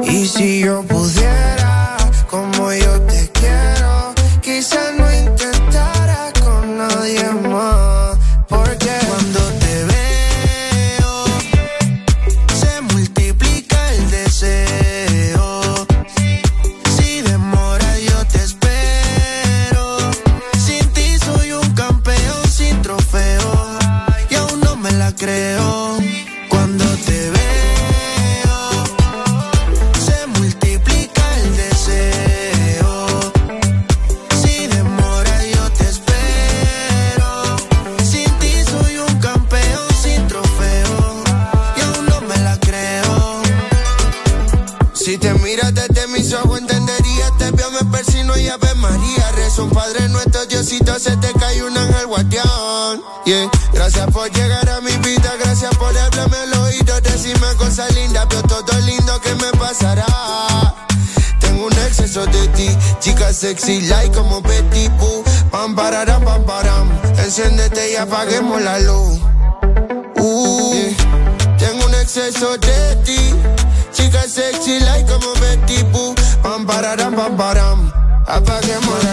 Y 0.04 0.28
si 0.28 0.62
yo 0.62 0.82
pudiera, 0.84 1.37
se 51.00 51.16
te 51.18 51.32
cae 51.34 51.64
un 51.64 51.78
ángel 51.78 52.08
guardián. 52.08 53.02
Yeah. 53.26 53.50
Gracias 53.74 54.08
por 54.12 54.30
llegar 54.32 54.70
a 54.70 54.82
mi 54.82 54.92
vida, 54.98 55.34
gracias 55.44 55.76
por 55.76 55.96
hablarme 55.98 56.38
al 56.38 56.54
oído, 56.62 57.02
decirme 57.02 57.48
cosas 57.58 57.94
lindas, 57.94 58.28
veo 58.30 58.42
todo 58.44 58.80
lindo 58.82 59.20
que 59.22 59.34
me 59.36 59.52
pasará. 59.60 60.06
Tengo 61.40 61.66
un 61.66 61.74
exceso 61.74 62.26
de 62.26 62.48
ti, 62.50 62.70
chica 63.00 63.34
sexy, 63.34 63.82
like 63.82 64.16
como 64.16 64.42
Betty 64.42 64.88
Boo. 65.00 65.24
Pam, 65.52 65.76
pararam, 65.76 66.24
pam, 66.24 66.44
param. 66.44 66.90
Enciéndete 67.18 67.92
y 67.92 67.96
apaguemos 67.96 68.62
la 68.62 68.80
luz. 68.80 69.20
Uh. 70.18 70.94
Tengo 71.58 71.86
un 71.86 71.94
exceso 71.96 72.58
de 72.58 72.96
ti. 73.04 73.34
Chica 73.94 74.24
sexy 74.28 74.80
like 74.80 75.12
como 75.12 75.34
Betty 75.34 75.84
Boo. 75.92 76.16
Pam 76.42 76.66
pararam 76.66 77.16
pam. 77.16 77.92
Apaguemos 78.26 79.04
la 79.04 79.04
luz. 79.04 79.07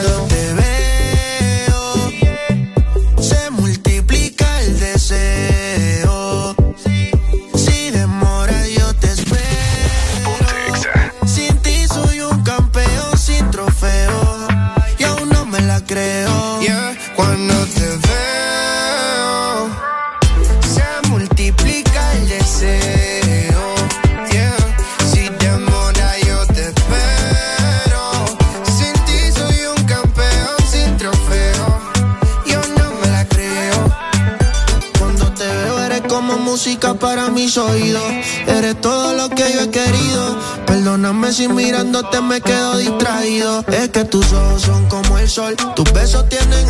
Es 43.73 43.89
que 43.89 44.05
tus 44.05 44.33
ojos 44.33 44.62
son 44.62 44.86
como 44.89 45.18
el 45.18 45.28
sol. 45.28 45.57
Tus 45.75 45.93
besos 45.93 46.28
tienen 46.28 46.64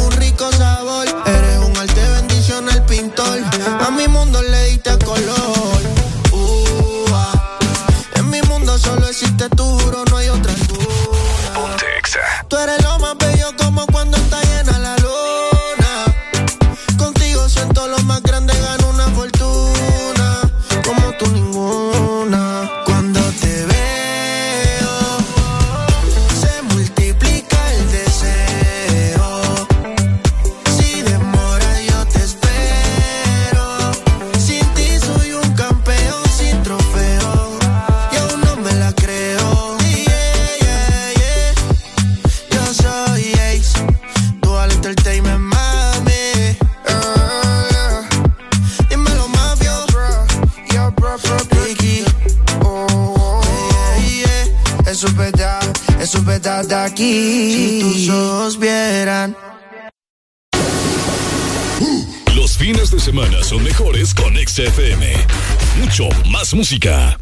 más 66.55 66.57
música. 66.57 67.19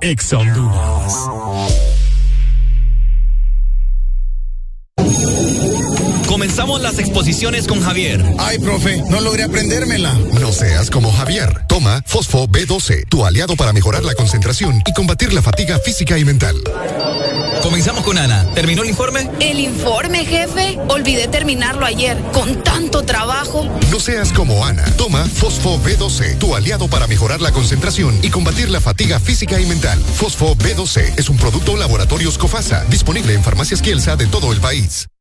Ex 0.00 0.32
Honduras. 0.32 1.14
Comenzamos 6.26 6.80
las 6.80 6.98
exposiciones 6.98 7.66
con 7.66 7.80
Javier. 7.82 8.24
Ay, 8.38 8.58
profe, 8.58 9.02
no 9.08 9.20
logré 9.20 9.42
aprendérmela. 9.44 10.14
No 10.40 10.52
seas 10.52 10.90
como 10.90 11.12
Javier. 11.12 11.66
Toma 11.68 12.02
Fosfo 12.06 12.48
B12, 12.48 13.08
tu 13.08 13.24
aliado 13.24 13.56
para 13.56 13.72
mejorar 13.72 14.04
la 14.04 14.14
concentración 14.14 14.82
y 14.86 14.92
combatir 14.92 15.32
la 15.32 15.42
fatiga 15.42 15.78
física 15.78 16.18
y 16.18 16.24
mental. 16.24 16.56
Comenzamos 17.70 18.02
con 18.02 18.18
Ana. 18.18 18.44
¿Terminó 18.52 18.82
el 18.82 18.88
informe? 18.88 19.30
El 19.38 19.60
informe, 19.60 20.24
jefe. 20.24 20.76
Olvidé 20.88 21.28
terminarlo 21.28 21.86
ayer. 21.86 22.20
Con 22.32 22.64
tanto 22.64 23.04
trabajo. 23.04 23.64
No 23.92 24.00
seas 24.00 24.32
como 24.32 24.66
Ana. 24.66 24.84
Toma 24.96 25.24
Fosfo 25.24 25.78
B12, 25.78 26.36
tu 26.38 26.56
aliado 26.56 26.88
para 26.88 27.06
mejorar 27.06 27.40
la 27.40 27.52
concentración 27.52 28.18
y 28.22 28.30
combatir 28.30 28.70
la 28.70 28.80
fatiga 28.80 29.20
física 29.20 29.60
y 29.60 29.66
mental. 29.66 30.00
Fosfo 30.16 30.56
B12 30.56 31.16
es 31.16 31.28
un 31.28 31.36
producto 31.36 31.76
Laboratorios 31.76 32.38
Cofasa, 32.38 32.84
disponible 32.86 33.34
en 33.34 33.44
farmacias 33.44 33.80
Kielsa 33.80 34.16
de 34.16 34.26
todo 34.26 34.52
el 34.52 34.58
país. 34.58 35.06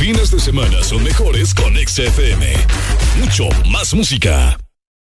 fines 0.00 0.30
de 0.30 0.40
semana 0.40 0.82
son 0.82 1.02
mejores 1.02 1.52
con 1.52 1.76
XFM. 1.76 2.46
Mucho 3.18 3.46
más 3.68 3.92
música. 3.92 4.58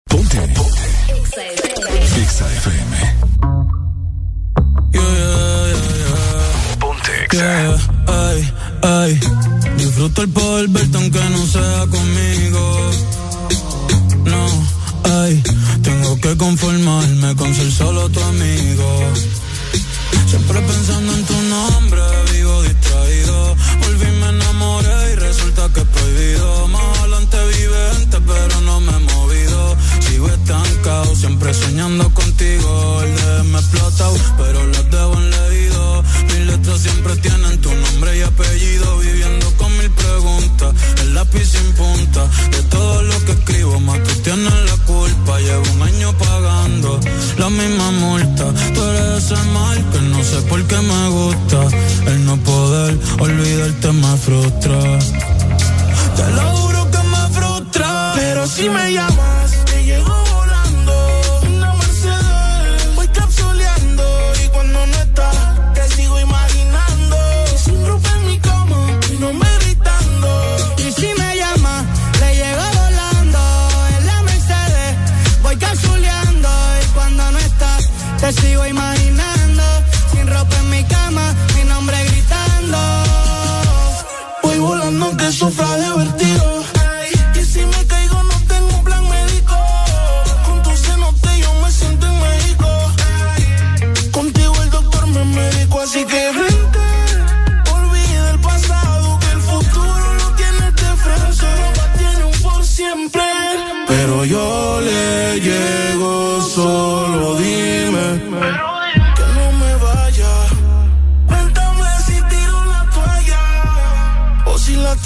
Ponte. 0.09 0.39
XFM. 2.29 2.97
Ponte. 6.79 7.13
Yeah, 7.33 7.77
ay, 8.07 8.53
ay. 8.83 9.21
Disfruto 9.77 10.23
el 10.23 10.29
poder 10.29 10.69
verte 10.69 10.97
aunque 10.97 11.19
no 11.19 11.47
sea 11.47 11.87
conmigo. 11.91 12.91
No, 14.25 14.47
ay. 15.25 15.43
Tengo 15.83 16.21
que 16.21 16.37
conformarme 16.37 17.35
con 17.35 17.53
ser 17.53 17.73
solo 17.73 18.09
tu 18.09 18.21
amigo. 18.21 19.13
Siempre 20.27 20.61
pensando 20.61 21.13
en 21.13 21.25
tu 21.25 21.35
nombre, 21.43 22.01
vivo 22.33 22.63
distraído. 22.63 23.57
Volví, 23.81 24.11
me 24.21 24.29
enamoré 24.29 25.13
y 25.13 25.15
resulta 25.17 25.69
que 25.73 25.81
es 25.81 25.87
prohibido. 25.87 26.69
Más 26.69 26.99
adelante 26.99 27.37
vivente, 27.47 28.19
pero 28.27 28.61
no 28.63 28.81
me. 28.81 28.97
Sigo 28.97 29.26
estancado, 30.47 31.17
siempre 31.17 31.53
soñando 31.53 32.09
contigo. 32.15 33.03
El 33.03 33.17
de 33.17 33.43
me 33.51 33.59
explotado, 33.59 34.17
pero 34.39 34.65
las 34.69 34.91
debo 34.91 35.15
en 35.15 35.31
leído. 35.31 36.03
Mis 36.29 36.47
letras 36.47 36.81
siempre 36.81 37.17
tienen 37.17 37.61
tu 37.61 37.73
nombre 37.73 38.19
y 38.19 38.23
apellido. 38.23 38.99
Viviendo 38.99 39.51
con 39.57 39.77
mil 39.77 39.91
preguntas, 39.91 40.73
el 41.01 41.15
lápiz 41.15 41.47
sin 41.47 41.73
punta. 41.73 42.29
De 42.53 42.63
todo 42.75 43.03
lo 43.03 43.25
que 43.25 43.33
escribo, 43.33 43.81
más 43.81 44.01
tú 44.05 44.13
tienes 44.23 44.53
la 44.71 44.77
culpa. 44.85 45.41
Llevo 45.41 45.65
un 45.75 45.83
año 45.83 46.17
pagando 46.17 47.01
la 47.39 47.51
misma 47.51 47.91
multa. 47.91 48.45
Tú 48.75 48.83
eres 48.85 49.25
ese 49.25 49.43
mal 49.53 49.79
que 49.91 50.01
no 50.01 50.23
sé 50.23 50.43
por 50.43 50.63
qué 50.65 50.77
me 50.77 51.09
gusta. 51.09 51.61
El 52.07 52.25
no 52.25 52.37
poder 52.37 52.97
olvidarte 53.19 53.93
me 53.93 54.17
frustra. 54.17 54.79
Te 56.17 56.31
lo 56.37 56.43
juro 56.57 56.91
que 56.93 56.99
me 56.99 57.23
frustra. 57.37 58.13
Pero 58.15 58.47
si 58.47 58.69
me 58.69 58.93
llamas, 58.93 59.65
te 59.65 59.85
llego 59.85 60.26
sigo 78.41 78.67
imaginando. 78.67 79.65
Sin 80.13 80.27
ropa 80.27 80.57
en 80.59 80.71
mi 80.71 80.85
cama, 80.85 81.35
mi 81.55 81.65
nombre 81.65 81.97
gritando. 82.05 82.79
Voy 84.43 84.59
volando 84.59 85.17
que 85.17 85.33
sufra 85.33 85.77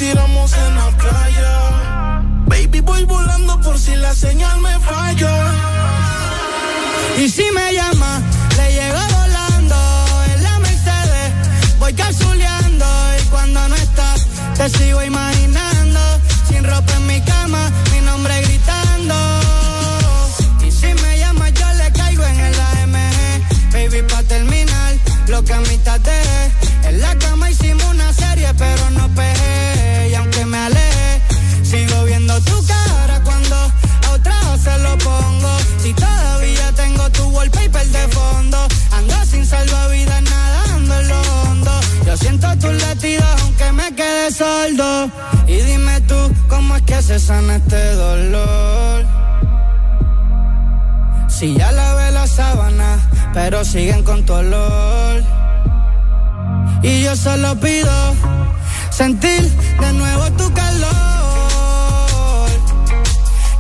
tiramos 0.00 0.50
en 0.54 0.74
la 0.76 0.88
playa. 0.96 2.22
Baby, 2.46 2.80
voy 2.80 3.04
volando 3.04 3.60
por 3.60 3.78
si 3.78 3.94
la 3.96 4.14
señal 4.14 4.58
me 4.60 4.74
falla. 4.80 5.34
Y 7.18 7.28
si 7.28 7.44
me 7.54 7.74
llama, 7.74 8.22
le 8.56 8.66
llego 8.72 9.02
volando 9.18 9.76
en 10.32 10.42
la 10.42 10.58
Mercedes. 10.60 11.28
Voy 11.78 11.92
cazuleando 11.92 12.86
y 13.20 13.22
cuando 13.28 13.68
no 13.68 13.74
estás, 13.74 14.26
te 14.56 14.70
sigo 14.70 15.02
imaginando. 15.02 16.00
Sin 16.48 16.64
ropa 16.64 16.92
en 16.96 17.06
mi 17.06 17.20
cama, 17.20 17.70
Tus 42.58 42.82
latidos 42.82 43.24
aunque 43.42 43.72
me 43.72 43.94
quede 43.94 44.30
sordo. 44.32 45.10
Y 45.46 45.54
dime 45.62 46.00
tú, 46.02 46.16
¿cómo 46.48 46.76
es 46.76 46.82
que 46.82 47.00
se 47.02 47.18
sana 47.18 47.56
este 47.56 47.94
dolor? 47.94 49.04
Si 51.28 51.54
ya 51.54 51.72
la 51.72 51.94
lavé 51.94 52.10
la 52.10 52.26
sábana, 52.26 52.98
pero 53.32 53.64
siguen 53.64 54.02
con 54.02 54.24
tu 54.26 54.34
olor. 54.34 55.22
Y 56.82 57.02
yo 57.02 57.16
solo 57.16 57.58
pido 57.60 58.14
sentir 58.90 59.42
de 59.80 59.92
nuevo 59.92 60.30
tu 60.32 60.52
calor. 60.52 60.90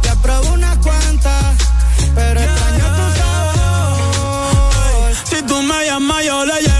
Ya 0.02 0.14
probé 0.16 0.48
unas 0.48 0.76
cuantas, 0.78 1.54
pero 2.14 2.40
extraño 2.40 2.84
tu 2.96 3.18
sabor. 3.18 5.14
Si 5.24 5.42
tú 5.42 5.62
me 5.62 5.86
llamas, 5.86 6.24
yo 6.24 6.44
le 6.44 6.60
llevo. 6.60 6.79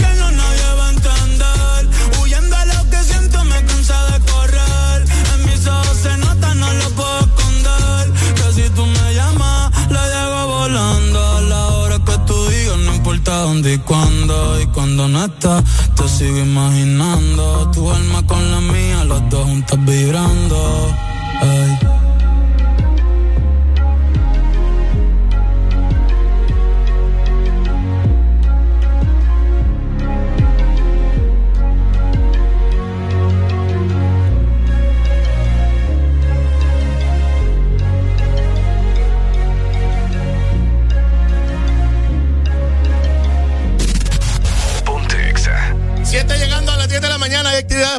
dónde 13.37 13.73
y 13.73 13.77
cuándo. 13.79 14.61
Y 14.61 14.67
cuando 14.67 15.07
no 15.07 15.25
estás, 15.25 15.63
te 15.95 16.07
sigo 16.07 16.37
imaginando. 16.37 17.69
Tu 17.71 17.89
alma 17.89 18.25
con 18.27 18.51
la 18.51 18.61
mía, 18.61 19.03
los 19.05 19.29
dos 19.29 19.45
juntos 19.45 19.79
vibrando. 19.85 20.95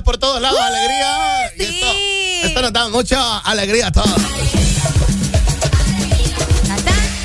Por 0.04 0.18
todos 0.18 0.40
lados, 0.40 0.60
alegría. 0.60 1.52
Y 1.58 1.62
esto, 1.62 1.86
esto 2.46 2.62
nos 2.62 2.72
da 2.72 2.88
mucha 2.88 3.38
alegría 3.38 3.88
a 3.88 3.92
todos. 3.92 4.10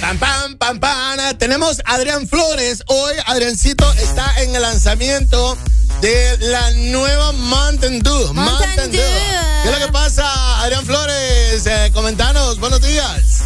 Pam, 0.02 0.18
pam, 0.18 0.58
pam, 0.58 0.80
pam. 0.80 1.38
Tenemos 1.38 1.82
a 1.86 1.96
Adrián 1.96 2.28
Flores. 2.28 2.84
Hoy 2.88 3.14
Adriancito 3.26 3.92
está 3.94 4.42
en 4.42 4.56
el 4.56 4.62
lanzamiento 4.62 5.58
de 6.02 6.38
la 6.40 6.72
nueva 6.72 7.32
Mountain 7.34 8.02
Dew. 8.02 8.34
Mountain, 8.34 8.92
Dew. 8.92 9.02
¿Qué 9.02 9.70
es 9.70 9.80
lo 9.80 9.86
que 9.86 9.92
pasa, 9.92 10.62
Adrián 10.62 10.86
Flores? 10.86 11.66
Eh, 11.66 11.92
comentanos, 11.94 12.60
buenos 12.60 12.82
días. 12.82 13.37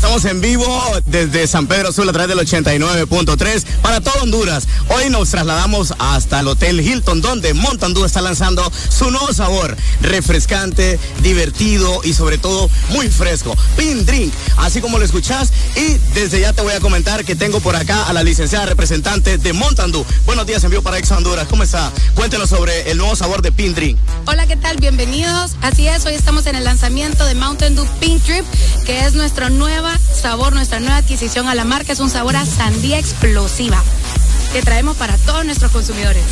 Estamos 0.00 0.24
en 0.24 0.40
vivo 0.40 0.66
desde 1.04 1.46
San 1.46 1.66
Pedro 1.66 1.92
Sur 1.92 2.08
a 2.08 2.12
través 2.12 2.34
del 2.34 2.38
89.3 2.38 3.64
para 3.82 4.00
todo 4.00 4.22
Honduras. 4.22 4.66
Hoy 4.88 5.10
nos 5.10 5.28
trasladamos 5.28 5.92
hasta 5.98 6.40
el 6.40 6.48
Hotel 6.48 6.80
Hilton 6.80 7.20
donde 7.20 7.52
Montandú 7.52 8.06
está 8.06 8.22
lanzando 8.22 8.72
su 8.88 9.10
nuevo 9.10 9.30
sabor, 9.34 9.76
refrescante, 10.00 10.98
divertido 11.22 12.00
y 12.02 12.14
sobre 12.14 12.38
todo 12.38 12.70
muy 12.88 13.10
fresco. 13.10 13.54
Pin 13.76 14.06
Drink, 14.06 14.32
así 14.56 14.80
como 14.80 14.98
lo 14.98 15.04
escuchás. 15.04 15.52
Y 15.76 15.98
desde 16.14 16.40
ya 16.40 16.54
te 16.54 16.62
voy 16.62 16.72
a 16.72 16.80
comentar 16.80 17.22
que 17.26 17.36
tengo 17.36 17.60
por 17.60 17.76
acá 17.76 18.04
a 18.04 18.14
la 18.14 18.22
licenciada 18.22 18.64
representante 18.64 19.36
de 19.36 19.52
Montandú. 19.52 20.06
Buenos 20.24 20.46
días, 20.46 20.64
envío 20.64 20.82
para 20.82 20.96
Ex 20.96 21.10
Honduras. 21.10 21.46
¿Cómo 21.46 21.62
está? 21.62 21.92
Cuéntenos 22.14 22.48
sobre 22.48 22.90
el 22.90 22.96
nuevo 22.96 23.14
sabor 23.16 23.42
de 23.42 23.52
Pin 23.52 23.74
Drink. 23.74 23.98
Hola, 24.24 24.46
¿qué 24.46 24.56
tal? 24.56 24.78
Bienvenidos. 24.78 25.56
Así 25.60 25.88
es, 25.88 26.06
hoy 26.06 26.14
estamos 26.14 26.46
en 26.46 26.56
el 26.56 26.64
lanzamiento 26.64 27.26
de 27.26 27.34
Mountain 27.34 27.76
Dew 27.76 27.86
Pink 28.00 28.22
Trip, 28.22 28.46
que 28.86 29.04
es 29.04 29.12
nuestro 29.12 29.50
sabor, 29.98 30.52
nuestra 30.52 30.80
nueva 30.80 30.96
adquisición 30.96 31.48
a 31.48 31.54
la 31.54 31.64
marca. 31.64 31.92
Es 31.92 32.00
un 32.00 32.10
sabor 32.10 32.36
a 32.36 32.46
sandía 32.46 32.98
explosiva 32.98 33.82
que 34.52 34.62
traemos 34.62 34.96
para 34.96 35.16
todos 35.18 35.44
nuestros 35.44 35.70
consumidores. 35.70 36.24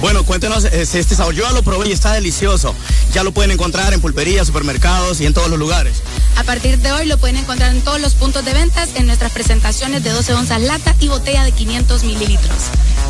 Bueno, 0.00 0.24
cuéntenos 0.24 0.64
eh, 0.66 0.82
este 0.82 1.14
sabor. 1.14 1.34
Yo 1.34 1.44
ya 1.44 1.52
lo 1.52 1.62
probé 1.62 1.88
y 1.88 1.92
está 1.92 2.12
delicioso. 2.12 2.74
Ya 3.12 3.22
lo 3.22 3.32
pueden 3.32 3.52
encontrar 3.52 3.94
en 3.94 4.00
pulperías, 4.00 4.46
supermercados 4.46 5.20
y 5.20 5.26
en 5.26 5.32
todos 5.32 5.48
los 5.48 5.58
lugares. 5.58 6.02
A 6.36 6.44
partir 6.44 6.78
de 6.78 6.92
hoy 6.92 7.06
lo 7.06 7.16
pueden 7.16 7.36
encontrar 7.36 7.74
en 7.74 7.80
todos 7.80 8.00
los 8.00 8.14
puntos 8.14 8.44
de 8.44 8.52
ventas 8.52 8.90
en 8.96 9.06
nuestras 9.06 9.32
presentaciones 9.32 10.02
de 10.02 10.10
12 10.10 10.34
onzas 10.34 10.60
lata 10.60 10.94
y 11.00 11.08
botella 11.08 11.44
de 11.44 11.52
500 11.52 12.04
mililitros. 12.04 12.56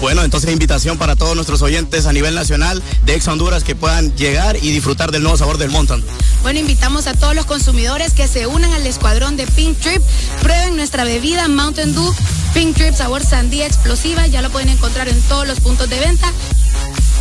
Bueno, 0.01 0.23
entonces 0.23 0.53
invitación 0.53 0.99
para 0.99 1.17
todos 1.17 1.35
nuestros 1.35 1.63
oyentes 1.63 2.07
a 2.07 2.13
nivel 2.13 2.35
nacional 2.35 2.83
de 3.05 3.15
Ex 3.15 3.27
Honduras 3.29 3.65
que 3.65 3.75
puedan 3.75 4.15
llegar 4.17 4.57
y 4.57 4.71
disfrutar 4.71 5.11
del 5.11 5.23
nuevo 5.23 5.39
sabor 5.39 5.59
del 5.59 5.71
Mountain. 5.71 6.05
Bueno, 6.43 6.61
invitamos 6.61 7.07
a 7.07 7.15
todos 7.15 7.35
los 7.35 7.47
consumidores 7.47 8.13
que 8.13 8.29
se 8.29 8.47
unan 8.47 8.73
al 8.73 8.87
escuadrón 8.87 9.37
de 9.37 9.47
Pink 9.47 9.79
Trip. 9.79 10.03
Prueben 10.43 10.77
nuestra 10.77 11.05
bebida 11.05 11.49
Mountain 11.49 11.95
Dew 11.95 12.15
Pink 12.55 12.77
Trip 12.77 12.95
sabor 12.95 13.25
sandía 13.25 13.67
explosiva. 13.67 14.27
Ya 14.27 14.43
lo 14.43 14.51
pueden 14.51 14.69
encontrar 14.69 15.09
en 15.09 15.21
todos 15.23 15.49
los 15.49 15.61
puntos 15.61 15.89
de 15.89 15.99
venta. 15.99 16.31
Thank 16.37 16.99
you. 16.99 17.14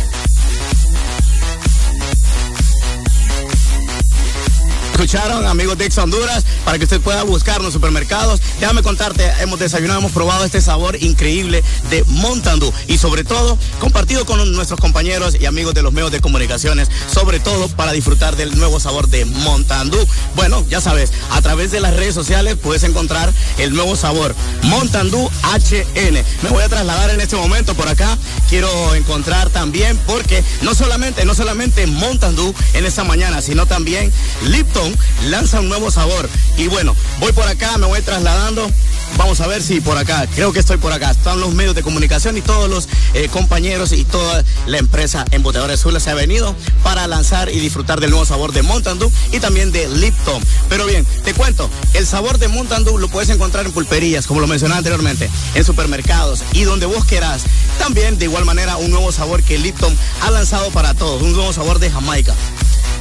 Escucharon, 4.94 5.44
amigos 5.48 5.76
de 5.76 5.86
Ex 5.86 5.98
Honduras, 5.98 6.44
para 6.64 6.78
que 6.78 6.84
usted 6.84 7.00
pueda 7.00 7.24
buscar 7.24 7.60
los 7.60 7.72
supermercados. 7.72 8.40
Déjame 8.60 8.84
contarte, 8.84 9.28
hemos 9.40 9.58
desayunado, 9.58 9.98
hemos 9.98 10.12
probado 10.12 10.44
este 10.44 10.60
sabor 10.60 11.02
increíble 11.02 11.64
de 11.90 12.04
Montandú 12.04 12.72
y 12.86 12.96
sobre 12.96 13.24
todo 13.24 13.58
compartido 13.80 14.24
con 14.24 14.52
nuestros 14.52 14.78
compañeros 14.78 15.36
y 15.38 15.46
amigos 15.46 15.74
de 15.74 15.82
los 15.82 15.92
medios 15.92 16.12
de 16.12 16.20
comunicaciones, 16.20 16.88
sobre 17.12 17.40
todo 17.40 17.66
para 17.70 17.90
disfrutar 17.90 18.36
del 18.36 18.56
nuevo 18.56 18.78
sabor 18.78 19.08
de 19.08 19.24
Montandú. 19.24 19.98
Bueno, 20.36 20.64
ya 20.70 20.80
sabes, 20.80 21.10
a 21.32 21.42
través 21.42 21.72
de 21.72 21.80
las 21.80 21.96
redes 21.96 22.14
sociales 22.14 22.56
puedes 22.56 22.84
encontrar 22.84 23.32
el 23.58 23.74
nuevo 23.74 23.96
sabor 23.96 24.32
Montandú 24.62 25.28
HN. 25.42 26.24
Me 26.42 26.50
voy 26.50 26.62
a 26.62 26.68
trasladar 26.68 27.10
en 27.10 27.20
este 27.20 27.34
momento 27.34 27.74
por 27.74 27.88
acá. 27.88 28.16
Quiero 28.48 28.94
encontrar 28.94 29.50
también, 29.50 29.98
porque 30.06 30.44
no 30.62 30.72
solamente, 30.72 31.24
no 31.24 31.34
solamente 31.34 31.84
Montandú 31.88 32.54
en 32.74 32.86
esta 32.86 33.02
mañana, 33.02 33.42
sino 33.42 33.66
también 33.66 34.12
Lipton 34.44 34.83
lanza 35.24 35.60
un 35.60 35.68
nuevo 35.68 35.90
sabor. 35.90 36.28
Y 36.56 36.68
bueno, 36.68 36.94
voy 37.20 37.32
por 37.32 37.46
acá, 37.48 37.78
me 37.78 37.86
voy 37.86 38.00
trasladando. 38.02 38.70
Vamos 39.16 39.40
a 39.40 39.46
ver 39.46 39.62
si 39.62 39.80
por 39.80 39.96
acá, 39.96 40.26
creo 40.34 40.52
que 40.52 40.58
estoy 40.58 40.76
por 40.76 40.92
acá. 40.92 41.10
Están 41.10 41.40
los 41.40 41.54
medios 41.54 41.74
de 41.74 41.82
comunicación 41.82 42.36
y 42.36 42.40
todos 42.40 42.68
los 42.68 42.88
eh, 43.14 43.28
compañeros 43.28 43.92
y 43.92 44.04
toda 44.04 44.44
la 44.66 44.78
empresa 44.78 45.24
Embotadores 45.30 45.80
Azules 45.80 46.02
se 46.02 46.10
ha 46.10 46.14
venido 46.14 46.54
para 46.82 47.06
lanzar 47.06 47.48
y 47.48 47.60
disfrutar 47.60 48.00
del 48.00 48.10
nuevo 48.10 48.24
sabor 48.24 48.52
de 48.52 48.62
Montandú 48.62 49.10
y 49.32 49.38
también 49.38 49.70
de 49.72 49.88
Lipton. 49.88 50.42
Pero 50.68 50.86
bien, 50.86 51.06
te 51.24 51.32
cuento, 51.32 51.70
el 51.94 52.06
sabor 52.06 52.38
de 52.38 52.48
Montandú 52.48 52.98
lo 52.98 53.08
puedes 53.08 53.30
encontrar 53.30 53.66
en 53.66 53.72
pulperías, 53.72 54.26
como 54.26 54.40
lo 54.40 54.46
mencioné 54.46 54.74
anteriormente, 54.74 55.30
en 55.54 55.64
supermercados 55.64 56.42
y 56.52 56.64
donde 56.64 56.86
vos 56.86 57.04
quieras. 57.04 57.42
También, 57.78 58.18
de 58.18 58.24
igual 58.26 58.44
manera, 58.44 58.76
un 58.76 58.90
nuevo 58.90 59.12
sabor 59.12 59.42
que 59.42 59.58
Lipton 59.58 59.96
ha 60.22 60.30
lanzado 60.30 60.70
para 60.70 60.94
todos, 60.94 61.22
un 61.22 61.32
nuevo 61.32 61.52
sabor 61.52 61.78
de 61.78 61.90
Jamaica 61.90 62.34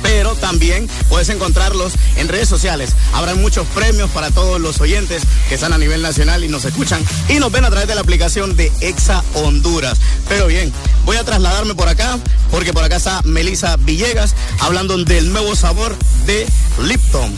pero 0.02 0.36
también 0.36 0.90
puedes 1.10 1.30
encontrarlos 1.30 1.94
en 2.18 2.28
redes 2.28 2.50
sociales. 2.50 2.92
Habrá 3.14 3.36
muchos 3.36 3.68
premios 3.68 4.10
para 4.12 4.32
todos 4.32 4.60
los 4.60 4.80
oyentes 4.82 5.24
que 5.50 5.56
están 5.56 5.74
a 5.74 5.78
nivel 5.78 6.02
nacional 6.02 6.44
y 6.44 6.48
nos 6.48 6.66
escuchan 6.66 7.04
y 7.30 7.40
nos 7.40 7.52
ven 7.52 7.66
a 7.66 7.70
través 7.70 7.88
de 7.88 7.96
la 7.96 8.02
aplicación 8.02 8.56
de 8.56 8.72
Exa 8.82 9.24
Honduras. 9.34 10.00
Pero 10.30 10.48
bien, 10.48 10.72
voy 11.06 11.18
a 11.18 11.24
trasladarme 11.24 11.76
por 11.76 11.88
acá 11.88 12.20
porque 12.52 12.74
por 12.74 12.84
acá 12.84 12.98
está 12.98 13.22
Melisa 13.24 13.78
Villegas 13.78 14.36
hablando 14.60 14.98
del 14.98 15.32
nuevo 15.32 15.56
sabor 15.56 15.96
de 16.26 16.46
Lipton. 16.82 17.34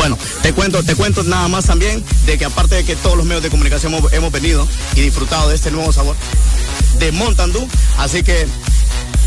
Bueno, 0.00 0.16
te 0.40 0.54
cuento, 0.54 0.82
te 0.82 0.96
cuento 0.96 1.22
nada 1.24 1.46
más 1.48 1.66
también 1.66 2.02
de 2.24 2.38
que 2.38 2.46
aparte 2.46 2.74
de 2.74 2.84
que 2.84 2.96
todos 2.96 3.18
los 3.18 3.26
medios 3.26 3.42
de 3.42 3.50
comunicación 3.50 3.92
hemos, 3.92 4.10
hemos 4.14 4.32
venido 4.32 4.66
y 4.94 5.02
disfrutado 5.02 5.50
de 5.50 5.54
este 5.54 5.70
nuevo 5.70 5.92
sabor 5.92 6.16
de 6.98 7.12
Montandú, 7.12 7.68
así 7.98 8.22
que 8.22 8.46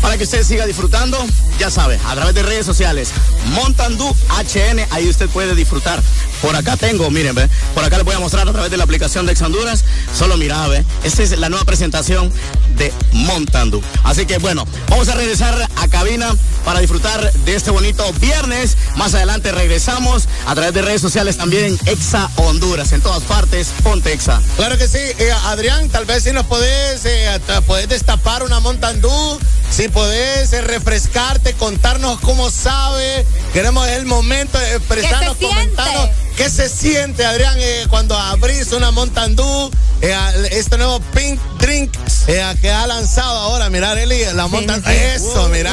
para 0.04 0.18
que 0.18 0.24
usted 0.24 0.44
siga 0.44 0.66
disfrutando, 0.66 1.16
ya 1.58 1.70
sabe, 1.70 1.98
a 2.06 2.14
través 2.14 2.34
de 2.34 2.42
redes 2.42 2.66
sociales, 2.66 3.08
Montandú 3.54 4.06
HN, 4.28 4.86
ahí 4.90 5.08
usted 5.08 5.30
puede 5.30 5.54
disfrutar. 5.54 6.02
Por 6.42 6.54
acá 6.54 6.76
tengo, 6.76 7.10
miren, 7.10 7.34
ve, 7.34 7.48
por 7.72 7.82
acá 7.82 7.96
les 7.96 8.04
voy 8.04 8.14
a 8.14 8.18
mostrar 8.18 8.46
a 8.46 8.52
través 8.52 8.70
de 8.70 8.76
la 8.76 8.84
aplicación 8.84 9.24
de 9.24 9.32
Ex 9.32 9.40
Honduras, 9.40 9.82
solo 10.14 10.36
mira, 10.36 10.68
ve, 10.68 10.84
esta 11.04 11.22
es 11.22 11.38
la 11.38 11.48
nueva 11.48 11.64
presentación 11.64 12.30
de 12.76 12.92
Montandú. 13.12 13.82
Así 14.02 14.26
que 14.26 14.36
bueno, 14.36 14.66
vamos 14.90 15.08
a 15.08 15.14
regresar 15.14 15.54
a 15.76 15.88
cabina 15.88 16.34
para 16.66 16.80
disfrutar 16.80 17.32
de 17.32 17.54
este 17.54 17.70
bonito 17.70 18.10
viernes. 18.20 18.76
Más 18.96 19.14
adelante 19.14 19.52
regresamos 19.52 20.28
a 20.46 20.54
través 20.54 20.74
de 20.74 20.82
redes 20.82 21.00
sociales 21.00 21.38
también, 21.38 21.78
Exa 21.86 22.30
Honduras, 22.36 22.92
en 22.92 23.00
todas 23.00 23.22
partes, 23.22 23.72
ponte 23.82 24.12
Exa. 24.12 24.40
Claro 24.56 24.76
que 24.76 24.86
sí. 24.86 24.98
Eh, 24.98 25.32
Adrián, 25.46 25.88
tal 25.88 26.04
vez 26.04 26.24
si 26.24 26.32
nos 26.32 26.44
podés, 26.44 27.04
eh, 27.06 27.40
podés 27.66 27.88
destapar 27.88 28.42
una 28.42 28.60
Montandú, 28.60 29.38
si 29.70 29.88
podés 29.94 30.52
eh, 30.52 30.60
refrescarte, 30.60 31.54
contarnos 31.54 32.20
cómo 32.20 32.50
sabe. 32.50 33.24
Queremos 33.54 33.88
el 33.88 34.04
momento 34.04 34.58
de 34.58 34.76
expresarnos, 34.76 35.36
¿Qué 35.36 35.46
se 35.46 35.52
comentarnos 35.52 36.04
siente? 36.04 36.24
qué 36.36 36.50
se 36.50 36.68
siente, 36.68 37.24
Adrián, 37.24 37.54
eh, 37.58 37.86
cuando 37.88 38.18
abrís 38.18 38.72
una 38.72 38.90
Montandú, 38.90 39.70
eh, 40.02 40.14
este 40.50 40.76
nuevo 40.76 41.00
Pink 41.14 41.40
Drink 41.58 41.94
eh, 42.26 42.54
que 42.60 42.70
ha 42.70 42.86
lanzado 42.86 43.38
ahora. 43.38 43.70
Mirar, 43.70 43.96
Eli, 43.96 44.24
la 44.34 44.48
Montandú. 44.48 44.90
Eso, 44.90 45.48
mirá. 45.48 45.72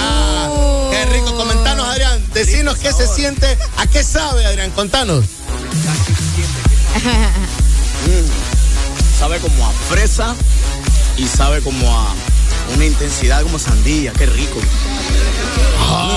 Qué 0.92 1.06
rico. 1.06 1.36
Comentanos, 1.36 1.88
Adrián. 1.88 2.24
Decinos 2.34 2.78
qué 2.78 2.94
se 2.94 3.08
siente. 3.08 3.58
¿A 3.78 3.88
qué 3.88 4.04
sabe, 4.04 4.46
Adrián? 4.46 4.72
Contanos. 4.72 5.26
Sabe 9.20 9.40
como 9.40 9.68
a 9.68 9.72
fresa 9.88 10.36
y 11.16 11.28
sabe 11.28 11.62
como 11.62 11.96
a 11.96 12.08
una 12.76 12.86
intensidad 12.86 13.42
como 13.44 13.60
sandía, 13.60 14.14
qué 14.14 14.26
rico. 14.26 14.60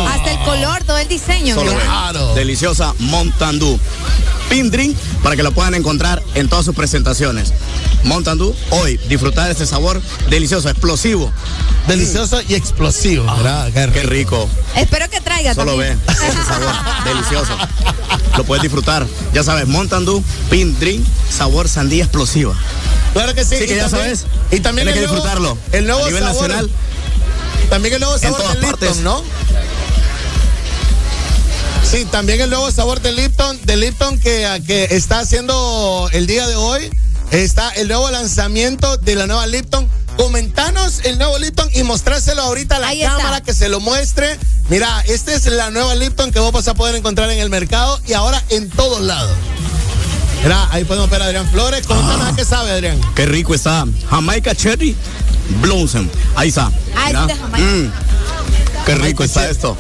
Hasta 0.09 0.31
el 0.31 0.39
color, 0.41 0.85
todo 0.85 0.99
el 0.99 1.09
diseño. 1.09 1.55
Solo. 1.55 2.35
Deliciosa 2.35 2.95
Montandú. 2.99 3.79
Pin 4.49 4.71
Drink 4.71 4.97
para 5.23 5.37
que 5.37 5.43
lo 5.43 5.53
puedan 5.53 5.75
encontrar 5.75 6.23
en 6.35 6.49
todas 6.49 6.65
sus 6.65 6.75
presentaciones. 6.75 7.53
Montandú, 8.05 8.55
hoy 8.71 8.99
disfrutar 9.09 9.47
de 9.47 9.53
este 9.53 9.67
sabor 9.67 10.01
delicioso, 10.29 10.69
explosivo. 10.69 11.33
Delicioso 11.89 12.41
y 12.49 12.55
explosivo, 12.55 13.25
¿verdad? 13.37 13.71
Qué 13.73 13.91
Qué 13.93 14.03
rico. 14.05 14.49
Espero 14.77 15.09
que 15.11 15.21
traiga 15.21 15.55
Solo 15.55 15.77
ve 15.77 15.91
ese 16.09 16.45
sabor 16.45 16.75
delicioso. 17.05 17.57
Lo 18.37 18.45
puedes 18.45 18.63
disfrutar. 18.63 19.07
Ya 19.33 19.43
sabes, 19.43 19.67
Montandú, 19.67 20.23
Pin 20.51 20.79
Drink, 20.79 21.05
sabor 21.31 21.69
sandía 21.69 22.05
explosiva. 22.05 22.55
Claro 23.13 23.35
que 23.35 23.45
sí. 23.45 23.57
Sí, 23.59 23.67
que 23.67 23.77
ya 23.77 23.89
también- 23.89 24.17
sabes. 24.17 24.27
Y 24.51 24.61
también 24.61 24.87
Tienes 24.89 24.95
el 25.05 25.11
que 25.11 25.15
nuevo- 25.15 25.15
disfrutarlo. 25.15 25.59
El 25.73 25.87
nuevo 25.87 26.03
a 26.05 26.07
nivel 26.07 26.23
sabor. 26.25 26.43
nacional. 26.49 26.71
También 27.71 27.95
el 27.95 28.01
nuevo 28.01 28.15
En 28.17 28.21
sabor 28.23 28.39
todas 28.39 28.53
del 28.55 28.63
Lipton, 28.63 28.81
partes. 28.89 29.03
¿no? 29.03 29.23
Sí, 31.85 32.05
también 32.07 32.41
el 32.41 32.51
nuevo 32.51 32.71
sabor 32.71 33.01
del 33.01 33.17
Lipton, 33.17 33.59
del 33.65 33.81
Lipton 33.81 34.19
que, 34.19 34.63
que 34.67 34.85
está 34.91 35.21
haciendo 35.21 36.09
el 36.13 36.27
día 36.27 36.47
de 36.49 36.57
hoy. 36.57 36.91
Está 37.31 37.71
el 37.71 37.89
nuevo 37.89 38.11
lanzamiento 38.11 38.97
de 38.99 39.15
la 39.15 39.27
nueva 39.27 39.47
Lipton. 39.47 39.89
Comentanos 40.17 41.01
el 41.05 41.19
nuevo 41.19 41.39
Lipton 41.39 41.69
y 41.75 41.83
mostrárselo 41.83 42.43
ahorita 42.43 42.77
a 42.77 42.79
la 42.81 42.89
Ahí 42.89 43.03
está. 43.03 43.17
cámara 43.17 43.41
que 43.43 43.53
se 43.55 43.69
lo 43.69 43.81
muestre. 43.81 44.39
Mira, 44.69 45.03
esta 45.09 45.33
es 45.35 45.47
la 45.47 45.71
nueva 45.71 45.95
Lipton 45.95 46.33
que 46.33 46.39
vos 46.41 46.53
vas 46.53 46.67
a 46.69 46.75
poder 46.75 46.95
encontrar 46.97 47.31
en 47.31 47.39
el 47.39 47.51
mercado 47.51 48.01
y 48.07 48.13
ahora 48.13 48.43
en 48.51 48.71
todos 48.71 49.01
lados. 49.01 49.31
Mira, 50.43 50.69
ahí 50.73 50.85
podemos 50.85 51.09
ver 51.11 51.23
a 51.23 51.27
Adrián 51.27 51.49
Flores. 51.51 51.87
Comentanos 51.87 52.27
a 52.33 52.37
qué 52.37 52.45
sabe, 52.45 52.71
Adrián. 52.71 53.01
Qué 53.15 53.27
rico 53.27 53.55
está. 53.55 53.85
Jamaica 54.11 54.55
Cherry 54.55 54.97
Blossom. 55.61 56.09
Ahí 56.37 56.49
está. 56.49 56.71
Ah, 56.97 57.05
Mira. 57.07 57.21
este 57.23 57.33
es 57.35 57.39
Jamaica. 57.41 57.67
Mm. 57.69 57.93
Qué 58.87 58.95
rico 58.97 59.25
está 59.25 59.49
esto. 59.49 59.77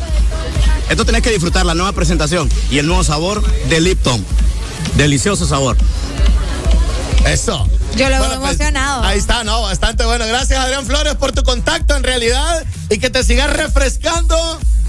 Esto 0.90 1.04
tenés 1.04 1.22
que 1.22 1.30
disfrutar, 1.30 1.66
la 1.66 1.74
nueva 1.74 1.92
presentación 1.92 2.48
y 2.70 2.78
el 2.78 2.86
nuevo 2.86 3.04
sabor 3.04 3.42
de 3.68 3.80
Lipton. 3.80 4.24
Delicioso 4.96 5.46
sabor. 5.46 5.76
Eso. 7.26 7.66
Yo 7.96 8.08
lo 8.08 8.10
veo 8.10 8.18
Bueno, 8.18 8.40
pues, 8.40 8.52
emocionado. 8.52 9.02
Ahí 9.02 9.18
está, 9.18 9.44
no, 9.44 9.62
bastante 9.62 10.04
bueno. 10.04 10.26
Gracias, 10.26 10.58
Adrián 10.58 10.84
Flores, 10.84 11.14
por 11.14 11.32
tu 11.32 11.42
contacto 11.42 11.96
en 11.96 12.02
realidad 12.02 12.64
y 12.90 12.98
que 12.98 13.10
te 13.10 13.24
sigas 13.24 13.50
refrescando 13.50 14.36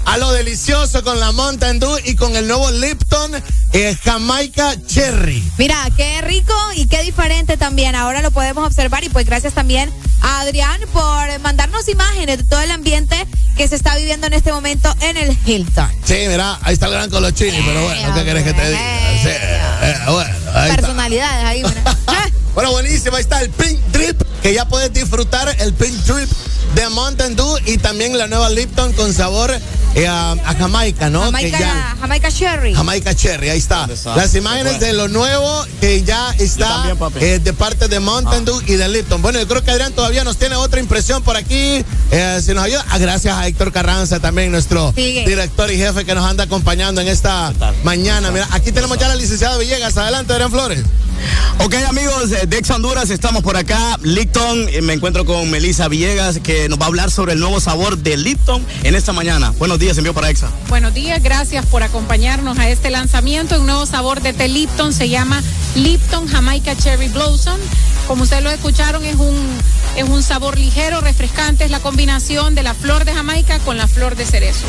a 0.06 0.16
lo 0.18 0.32
delicioso 0.32 1.02
con 1.04 1.20
la 1.20 1.32
Mountain 1.32 1.78
Dew 1.80 1.98
y 2.04 2.14
con 2.14 2.34
el 2.36 2.46
nuevo 2.46 2.70
Lipton 2.70 3.32
eh, 3.72 3.96
Jamaica 4.02 4.74
Cherry. 4.86 5.42
Mira, 5.58 5.76
qué 5.96 6.22
rico 6.22 6.54
y 6.76 6.86
qué 6.86 7.02
diferente 7.02 7.56
también. 7.56 7.94
Ahora 7.94 8.22
lo 8.22 8.30
podemos 8.30 8.64
observar 8.64 9.04
y 9.04 9.08
pues 9.08 9.26
gracias 9.26 9.52
también 9.52 9.92
a 10.22 10.40
Adrián 10.40 10.80
por 10.92 11.38
mandarnos 11.40 11.88
imágenes 11.88 12.38
de 12.38 12.44
todo 12.44 12.60
el 12.60 12.70
ambiente 12.70 13.26
que 13.56 13.68
se 13.68 13.74
está 13.74 13.96
viviendo 13.96 14.28
en 14.28 14.32
este 14.32 14.52
momento 14.52 14.94
en 15.00 15.16
el 15.16 15.36
Hilton. 15.44 15.90
Sí, 16.04 16.16
mira, 16.28 16.58
ahí 16.62 16.74
está 16.74 16.86
el 16.86 16.92
gran 16.92 17.10
Colochini, 17.10 17.60
pero 17.66 17.82
bueno, 17.82 18.14
¿qué 18.14 18.24
querés 18.24 18.44
que 18.44 18.54
te 18.54 18.68
diga? 18.68 18.80
Sí, 19.22 19.28
eh, 19.28 19.96
bueno, 20.06 20.34
ahí 20.54 20.70
está. 20.70 20.82
Personalidades 20.82 21.44
ahí, 21.44 21.62
mira. 21.64 21.96
Bueno, 22.56 22.70
buenísimo. 22.72 23.16
Ahí 23.16 23.22
está 23.22 23.40
el 23.42 23.50
Pink 23.50 23.78
Drip, 23.92 24.20
que 24.42 24.54
ya 24.54 24.66
puedes 24.66 24.90
disfrutar 24.92 25.54
el 25.60 25.74
Pink 25.74 25.92
Drip 26.04 26.28
de 26.74 26.88
Mountain 26.88 27.36
Dew 27.36 27.58
y 27.66 27.76
también 27.78 28.16
la 28.18 28.26
nueva 28.26 28.48
Lipton 28.50 28.92
con 28.94 29.12
sabor 29.12 29.54
eh, 29.94 30.06
a, 30.06 30.32
a 30.32 30.54
Jamaica, 30.54 31.08
¿no? 31.10 31.30
Que 31.32 31.50
ya- 31.50 31.58
Jamaica, 31.58 31.96
Jamaica 32.00 32.32
Cherry. 32.32 32.74
Jamaica 32.74 33.14
Cherry, 33.14 33.50
ahí 33.50 33.58
está. 33.58 33.84
está? 33.92 34.16
Las 34.16 34.34
imágenes 34.34 34.78
Bueno. 34.78 34.86
de 34.86 34.92
lo 34.94 35.08
nuevo 35.08 35.66
que 35.80 36.02
ya 36.02 36.34
está 36.38 36.82
también, 36.98 37.22
eh, 37.22 37.38
de 37.40 37.52
parte 37.52 37.88
de 37.88 38.00
Mountain 38.00 38.44
Dew 38.46 38.60
y 38.66 38.72
de 38.74 38.88
Lipton. 38.88 39.20
Bueno, 39.22 39.38
yo 39.38 39.46
creo 39.46 39.62
que 39.62 39.70
Adrián 39.70 39.92
todavía 39.92 40.24
nos 40.24 40.38
tiene 40.38 40.56
otra 40.56 40.80
impresión 40.80 41.22
por 41.22 41.36
aquí. 41.36 41.84
Eh, 42.10 42.40
si 42.44 42.52
nos 42.54 42.64
ayuda, 42.64 42.84
ah, 42.88 42.98
gracias 42.98 43.36
a 43.36 43.46
Héctor 43.46 43.70
Carranza 43.72 44.18
también, 44.18 44.50
nuestro 44.50 44.92
Sigue. 44.96 45.24
director 45.26 45.70
y 45.70 45.76
jefe 45.76 46.06
que 46.06 46.14
nos 46.14 46.24
anda 46.24 46.44
acompañando 46.44 47.00
en 47.02 47.08
esta 47.08 47.52
mañana. 47.84 48.30
Mira, 48.30 48.48
aquí 48.50 48.72
tenemos 48.72 48.96
ya 48.98 49.06
a 49.06 49.10
la 49.10 49.16
licenciada 49.16 49.56
Villegas. 49.58 49.94
Adelante, 49.98 50.32
Adrián 50.32 50.50
Flores. 50.50 50.82
Ok, 51.60 51.74
amigos 51.88 52.30
eh, 52.32 52.45
de 52.48 52.58
Ex 52.58 52.70
Honduras, 52.70 53.10
estamos 53.10 53.42
por 53.42 53.56
acá. 53.56 53.98
Lipton, 54.02 54.68
eh, 54.68 54.80
me 54.80 54.92
encuentro 54.92 55.24
con 55.24 55.50
Melissa 55.50 55.88
Villegas, 55.88 56.38
que 56.40 56.68
nos 56.68 56.78
va 56.78 56.84
a 56.84 56.86
hablar 56.88 57.10
sobre 57.10 57.32
el 57.32 57.40
nuevo 57.40 57.60
sabor 57.60 57.98
de 57.98 58.16
Lipton 58.16 58.64
en 58.84 58.94
esta 58.94 59.12
mañana. 59.12 59.50
Buenos 59.58 59.78
días, 59.78 59.98
envío 59.98 60.14
para 60.14 60.30
Exa. 60.30 60.50
Buenos 60.68 60.94
días, 60.94 61.22
gracias 61.22 61.66
por 61.66 61.82
acompañarnos 61.82 62.58
a 62.58 62.68
este 62.68 62.90
lanzamiento. 62.90 63.60
Un 63.60 63.66
nuevo 63.66 63.86
sabor 63.86 64.20
de 64.22 64.32
té 64.32 64.48
Lipton 64.48 64.92
se 64.92 65.08
llama 65.08 65.42
Lipton 65.74 66.28
Jamaica 66.28 66.76
Cherry 66.76 67.08
Blossom. 67.08 67.58
Como 68.06 68.22
ustedes 68.22 68.42
lo 68.42 68.50
escucharon, 68.50 69.04
es 69.04 69.16
un, 69.16 69.36
es 69.96 70.08
un 70.08 70.22
sabor 70.22 70.58
ligero, 70.58 71.00
refrescante. 71.00 71.64
Es 71.64 71.70
la 71.70 71.80
combinación 71.80 72.54
de 72.54 72.62
la 72.62 72.74
flor 72.74 73.04
de 73.04 73.14
Jamaica 73.14 73.58
con 73.60 73.76
la 73.76 73.88
flor 73.88 74.14
de 74.14 74.24
cerezo. 74.26 74.66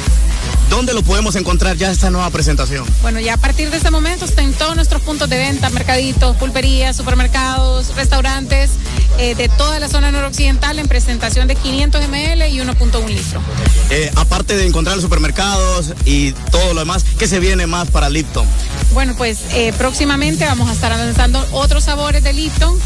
¿Dónde 0.70 0.94
lo 0.94 1.02
podemos 1.02 1.36
encontrar 1.36 1.78
ya 1.78 1.92
esta 1.92 2.10
nueva 2.10 2.30
presentación? 2.30 2.86
Bueno, 3.02 3.20
ya 3.20 3.36
a 3.36 3.38
partir 3.38 3.70
de 3.70 3.78
ese 3.78 3.90
momento 3.90 4.26
está 4.26 4.42
en 4.42 4.54
todos 4.54 4.76
nuestros 4.76 5.02
puntos 5.02 5.30
de 5.30 5.38
venta, 5.38 5.70
mercaditos, 5.70 6.36
pulperías, 6.36 6.96
supermercados, 6.96 7.67
restaurantes 7.96 8.72
eh, 9.20 9.34
de 9.34 9.50
toda 9.50 9.80
la 9.80 9.88
zona 9.88 10.12
noroccidental 10.12 10.78
en 10.78 10.88
presentación 10.88 11.48
de 11.48 11.56
500 11.56 12.08
ml 12.08 12.48
y 12.50 12.60
1.1 12.60 13.08
litro. 13.08 13.42
Eh, 13.90 14.12
aparte 14.16 14.56
de 14.56 14.68
encontrar 14.68 14.94
en 14.94 14.98
los 14.98 15.04
supermercados 15.04 15.94
y 16.06 16.32
todo 16.52 16.74
lo 16.74 16.82
demás, 16.82 17.04
¿qué 17.18 17.28
se 17.28 17.40
viene 17.40 17.66
más 17.66 17.90
para 17.90 18.10
Lipton? 18.10 18.46
Bueno, 18.94 19.16
pues 19.18 19.40
eh, 19.54 19.74
próximamente 19.78 20.46
vamos 20.46 20.70
a 20.70 20.74
estar 20.74 20.92
lanzando 20.96 21.44
otros 21.52 21.86
sabores 21.86 22.24
de 22.24 22.34
Lipton, 22.34 22.78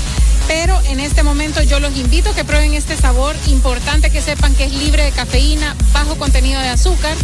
pero 0.48 0.80
en 0.88 1.00
este 1.00 1.24
momento 1.24 1.62
yo 1.64 1.80
los 1.80 1.96
invito 1.98 2.30
a 2.30 2.36
que 2.36 2.46
prueben 2.46 2.74
este 2.74 2.96
sabor. 2.98 3.36
Importante 3.48 4.10
que 4.10 4.22
sepan 4.22 4.54
que 4.56 4.66
es 4.66 4.74
libre 4.74 5.04
de 5.04 5.12
cafeína, 5.12 5.76
bajo 5.94 6.16
contenido 6.18 6.62
de 6.62 6.70
azúcar 6.70 7.16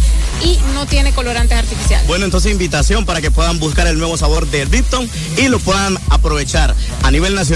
y 0.42 0.58
no 0.74 0.86
tiene 0.86 1.12
colorantes 1.12 1.58
artificiales. 1.58 2.06
Bueno, 2.06 2.24
entonces 2.24 2.52
invitación 2.52 3.04
para 3.04 3.20
que 3.20 3.30
puedan 3.30 3.58
buscar 3.58 3.86
el 3.86 3.98
nuevo 3.98 4.16
sabor 4.16 4.46
de 4.48 4.66
Lipton 4.66 5.08
y 5.36 5.48
lo 5.48 5.58
puedan 5.58 5.98
aprovechar 6.10 6.74
a 7.02 7.10
nivel 7.10 7.34
nacional. 7.34 7.47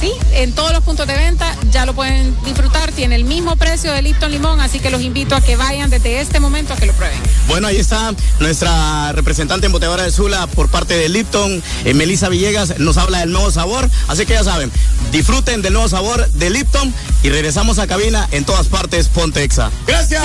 Sí, 0.00 0.12
en 0.32 0.52
todos 0.52 0.72
los 0.72 0.82
puntos 0.84 1.08
de 1.08 1.14
venta 1.14 1.56
ya 1.72 1.84
lo 1.84 1.92
pueden 1.92 2.36
disfrutar, 2.44 2.92
tiene 2.92 3.16
el 3.16 3.24
mismo 3.24 3.56
precio 3.56 3.92
de 3.92 4.00
Lipton 4.00 4.30
Limón, 4.30 4.60
así 4.60 4.78
que 4.78 4.90
los 4.90 5.02
invito 5.02 5.34
a 5.34 5.40
que 5.40 5.56
vayan 5.56 5.90
desde 5.90 6.20
este 6.20 6.38
momento 6.38 6.72
a 6.72 6.76
que 6.76 6.86
lo 6.86 6.92
prueben. 6.92 7.18
Bueno, 7.48 7.66
ahí 7.66 7.78
está 7.78 8.14
nuestra 8.38 9.10
representante 9.12 9.66
embotelladora 9.66 10.04
de 10.04 10.12
Sula 10.12 10.46
por 10.46 10.70
parte 10.70 10.96
de 10.96 11.08
Lipton, 11.08 11.62
eh, 11.84 11.94
Melissa 11.94 12.28
Villegas, 12.28 12.78
nos 12.78 12.96
habla 12.96 13.20
del 13.20 13.32
nuevo 13.32 13.50
sabor. 13.50 13.90
Así 14.06 14.24
que 14.24 14.34
ya 14.34 14.44
saben, 14.44 14.70
disfruten 15.10 15.62
del 15.62 15.72
nuevo 15.72 15.88
sabor 15.88 16.30
de 16.30 16.50
Lipton 16.50 16.94
y 17.24 17.30
regresamos 17.30 17.80
a 17.80 17.88
cabina 17.88 18.28
en 18.30 18.44
todas 18.44 18.68
partes, 18.68 19.08
Ponte 19.08 19.42
Exa. 19.42 19.70
Gracias, 19.86 20.22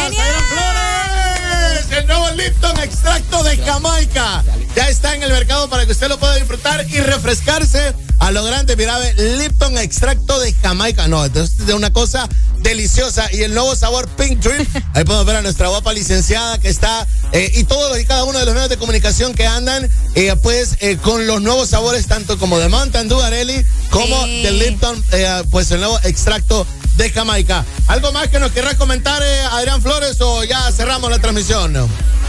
Flores. 1.54 1.86
El 1.92 2.08
nuevo 2.08 2.30
Lipton 2.32 2.80
extracto 2.80 3.44
de 3.44 3.58
Jamaica. 3.58 4.44
Ya 4.76 4.90
está 4.90 5.16
en 5.16 5.24
el 5.24 5.32
mercado 5.32 5.70
para 5.70 5.86
que 5.86 5.92
usted 5.92 6.10
lo 6.10 6.18
pueda 6.20 6.36
disfrutar 6.36 6.86
y 6.90 7.00
refrescarse 7.00 7.94
a 8.20 8.32
lo 8.32 8.44
grande. 8.44 8.76
Mira, 8.76 8.98
Lipton 9.38 9.78
extracto 9.78 10.40
de 10.40 10.54
Jamaica. 10.54 11.08
No, 11.08 11.26
entonces 11.26 11.60
es 11.60 11.68
de 11.68 11.74
una 11.74 11.92
cosa 11.94 12.28
deliciosa. 12.60 13.30
Y 13.32 13.44
el 13.44 13.54
nuevo 13.54 13.76
sabor 13.76 14.08
Pink 14.10 14.40
Drip. 14.40 14.68
Ahí 14.94 15.04
podemos 15.04 15.26
ver 15.26 15.36
a 15.36 15.42
nuestra 15.42 15.68
guapa 15.68 15.94
licenciada 15.94 16.60
que 16.60 16.70
está 16.70 17.08
eh, 17.34 17.52
y 17.56 17.64
todos 17.66 18.00
y 18.00 18.06
cada 18.06 18.24
uno 18.24 18.40
de 18.40 18.46
los 18.46 18.54
medios 18.54 18.70
de 18.70 18.78
comunicación 18.78 19.34
que 19.34 19.46
andan, 19.46 19.90
eh, 20.16 20.36
pues 20.42 20.78
eh, 20.80 20.98
con 20.98 21.28
los 21.28 21.42
nuevos 21.42 21.70
sabores, 21.70 22.08
tanto 22.08 22.38
como 22.40 22.60
de 22.60 22.70
Mountain 22.70 23.10
Dew, 23.10 23.22
Areli, 23.22 23.66
como 23.90 24.24
Sí. 24.24 24.42
The 24.44 24.52
Lipton, 24.52 25.04
eh, 25.12 25.44
pues 25.52 25.70
el 25.72 25.80
nuevo 25.80 26.00
extracto 26.04 26.66
de 26.96 27.10
Jamaica. 27.10 27.66
¿Algo 27.88 28.12
más 28.12 28.30
que 28.30 28.40
nos 28.40 28.52
querrá 28.52 28.76
comentar 28.78 29.22
Adrián 29.52 29.82
Flores 29.82 30.22
o 30.22 30.44
ya 30.44 30.72
cerramos 30.72 31.10
la 31.10 31.20
transmisión? 31.20 31.43
buongiorno. 31.44 32.23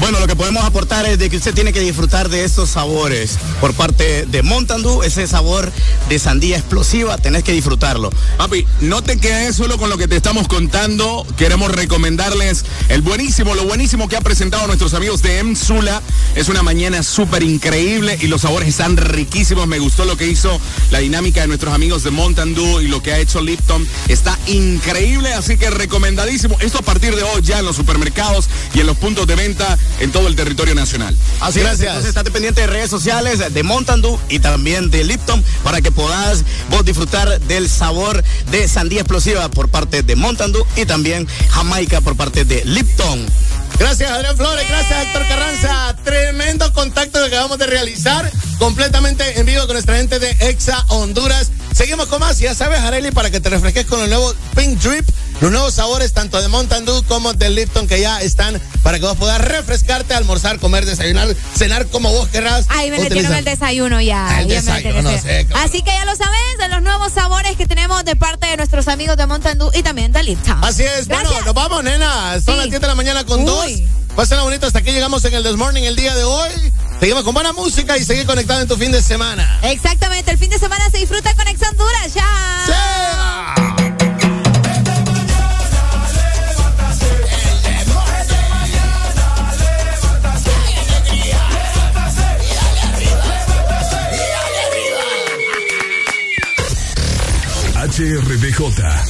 Bueno, 0.00 0.20
lo 0.20 0.28
que 0.28 0.36
podemos 0.36 0.64
aportar 0.64 1.06
es 1.06 1.18
de 1.18 1.28
que 1.28 1.36
usted 1.36 1.52
tiene 1.54 1.72
que 1.72 1.80
disfrutar 1.80 2.28
de 2.28 2.44
estos 2.44 2.70
sabores 2.70 3.36
por 3.60 3.74
parte 3.74 4.26
de 4.26 4.42
Mountain 4.42 4.82
Dew, 4.82 5.02
ese 5.02 5.26
sabor 5.26 5.72
de 6.08 6.18
sandía 6.20 6.56
explosiva, 6.56 7.18
tenés 7.18 7.42
que 7.42 7.52
disfrutarlo. 7.52 8.10
Papi, 8.36 8.64
no 8.80 9.02
te 9.02 9.18
quedes 9.18 9.56
solo 9.56 9.76
con 9.76 9.90
lo 9.90 9.98
que 9.98 10.06
te 10.06 10.14
estamos 10.14 10.46
contando. 10.46 11.26
Queremos 11.36 11.72
recomendarles 11.72 12.64
el 12.88 13.02
buenísimo, 13.02 13.56
lo 13.56 13.64
buenísimo 13.64 14.08
que 14.08 14.16
ha 14.16 14.20
presentado 14.20 14.68
nuestros 14.68 14.94
amigos 14.94 15.20
de 15.22 15.40
Emsula. 15.40 16.00
Es 16.36 16.48
una 16.48 16.62
mañana 16.62 17.02
súper 17.02 17.42
increíble 17.42 18.16
y 18.20 18.28
los 18.28 18.42
sabores 18.42 18.68
están 18.68 18.96
riquísimos. 18.96 19.66
Me 19.66 19.80
gustó 19.80 20.04
lo 20.04 20.16
que 20.16 20.28
hizo 20.28 20.60
la 20.92 21.00
dinámica 21.00 21.40
de 21.40 21.48
nuestros 21.48 21.74
amigos 21.74 22.04
de 22.04 22.12
Mountain 22.12 22.54
Dew 22.54 22.82
y 22.82 22.86
lo 22.86 23.02
que 23.02 23.12
ha 23.12 23.18
hecho 23.18 23.40
Lipton. 23.40 23.86
Está 24.06 24.38
increíble, 24.46 25.34
así 25.34 25.56
que 25.56 25.70
recomendadísimo. 25.70 26.56
Esto 26.60 26.78
a 26.78 26.82
partir 26.82 27.16
de 27.16 27.24
hoy 27.24 27.42
ya 27.42 27.58
en 27.58 27.64
los 27.64 27.74
supermercados 27.74 28.48
y 28.74 28.80
en 28.80 28.86
los 28.86 28.96
puntos 28.96 29.26
de 29.26 29.34
venta 29.34 29.76
en 30.00 30.12
todo 30.12 30.28
el 30.28 30.36
territorio 30.36 30.74
nacional. 30.74 31.16
Así 31.40 31.60
es, 31.60 31.80
entonces 31.80 32.06
estate 32.06 32.30
pendiente 32.30 32.60
de 32.62 32.66
redes 32.66 32.90
sociales 32.90 33.52
de 33.52 33.62
Mountain 33.62 34.02
Dew 34.02 34.18
y 34.28 34.38
también 34.38 34.90
de 34.90 35.04
Lipton 35.04 35.44
para 35.64 35.80
que 35.80 35.90
puedas 35.90 36.44
vos 36.70 36.84
disfrutar 36.84 37.40
del 37.42 37.68
sabor 37.68 38.22
de 38.50 38.68
sandía 38.68 39.00
explosiva 39.00 39.48
por 39.50 39.68
parte 39.68 40.02
de 40.02 40.16
Mountain 40.16 40.52
Dew 40.52 40.64
y 40.76 40.86
también 40.86 41.26
Jamaica 41.50 42.00
por 42.00 42.16
parte 42.16 42.44
de 42.44 42.64
Lipton. 42.64 43.26
Gracias, 43.78 44.10
Adrián 44.10 44.36
Flores. 44.36 44.66
Gracias, 44.68 45.02
Héctor 45.06 45.26
Carranza. 45.28 45.96
Tremendo 46.04 46.72
contacto 46.72 47.20
que 47.20 47.26
acabamos 47.26 47.58
de 47.58 47.66
realizar. 47.66 48.30
Completamente 48.58 49.38
en 49.38 49.46
vivo 49.46 49.62
con 49.66 49.74
nuestra 49.74 49.96
gente 49.96 50.18
de 50.18 50.30
Exa 50.40 50.84
Honduras. 50.88 51.50
Seguimos 51.74 52.06
con 52.08 52.18
más. 52.20 52.38
Ya 52.40 52.54
sabes, 52.56 52.80
Areli, 52.80 53.12
para 53.12 53.30
que 53.30 53.38
te 53.40 53.48
refresques 53.50 53.86
con 53.86 54.00
el 54.02 54.10
nuevo 54.10 54.34
Pink 54.56 54.80
Drip. 54.80 55.08
Los 55.40 55.52
nuevos 55.52 55.74
sabores 55.74 56.12
tanto 56.12 56.42
de 56.42 56.48
Mountain 56.48 56.84
Dew 56.84 57.04
como 57.04 57.32
de 57.32 57.48
Lipton 57.50 57.86
que 57.86 58.00
ya 58.00 58.20
están 58.20 58.60
para 58.82 58.98
que 58.98 59.04
vos 59.04 59.16
puedas 59.16 59.40
refrescarte, 59.40 60.12
almorzar, 60.14 60.58
comer, 60.58 60.84
desayunar, 60.84 61.28
cenar 61.56 61.86
como 61.86 62.10
vos 62.10 62.26
querrás. 62.28 62.66
Ahí 62.70 62.90
me 62.90 62.98
metieron 62.98 63.32
el 63.32 63.44
desayuno 63.44 64.00
ya. 64.00 64.40
El 64.40 64.48
ya 64.48 64.60
me 64.62 64.72
desayuno, 64.72 65.02
no 65.02 65.22
sé. 65.22 65.46
Así 65.54 65.82
que 65.82 65.92
ya 65.92 66.04
lo 66.04 66.16
sabes, 66.16 66.40
de 66.58 66.66
los 66.68 66.82
nuevos 66.82 67.12
sabores 67.12 67.56
que 67.56 67.66
tenemos 67.66 68.04
de 68.04 68.16
parte 68.16 68.48
de 68.48 68.56
nuestros 68.56 68.88
amigos 68.88 69.16
de 69.16 69.26
Mountain 69.28 69.58
Dew 69.58 69.70
y 69.74 69.84
también 69.84 70.10
de 70.10 70.24
Lipton. 70.24 70.58
Así 70.64 70.82
es. 70.82 71.06
Bueno, 71.06 71.30
nos 71.44 71.54
vamos, 71.54 71.84
nena. 71.84 72.32
Son 72.44 72.54
Sí. 72.54 72.60
las 72.60 72.70
10 72.70 72.80
de 72.80 72.86
la 72.88 72.94
mañana 72.96 73.22
con 73.24 73.38
Uy. 73.40 73.46
dos. 73.46 73.66
Pásenla 74.16 74.42
bonito. 74.42 74.66
Hasta 74.66 74.80
aquí 74.80 74.90
llegamos 74.90 75.24
en 75.24 75.34
el 75.34 75.42
This 75.42 75.56
Morning 75.56 75.82
el 75.82 75.96
día 75.96 76.14
de 76.14 76.24
hoy. 76.24 76.50
Seguimos 77.00 77.22
con 77.22 77.34
buena 77.34 77.52
música 77.52 77.96
y 77.96 78.04
seguir 78.04 78.26
conectado 78.26 78.62
en 78.62 78.68
tu 78.68 78.76
fin 78.76 78.90
de 78.90 79.00
semana. 79.00 79.60
Exactamente, 79.62 80.32
el 80.32 80.38
fin 80.38 80.50
de 80.50 80.58
semana 80.58 80.90
se 80.90 80.98
disfruta 80.98 81.34
con 81.34 81.46
Ex 81.46 81.60
Honduras. 81.62 82.14
Ya. 82.14 83.77
HRDJ 97.98 98.60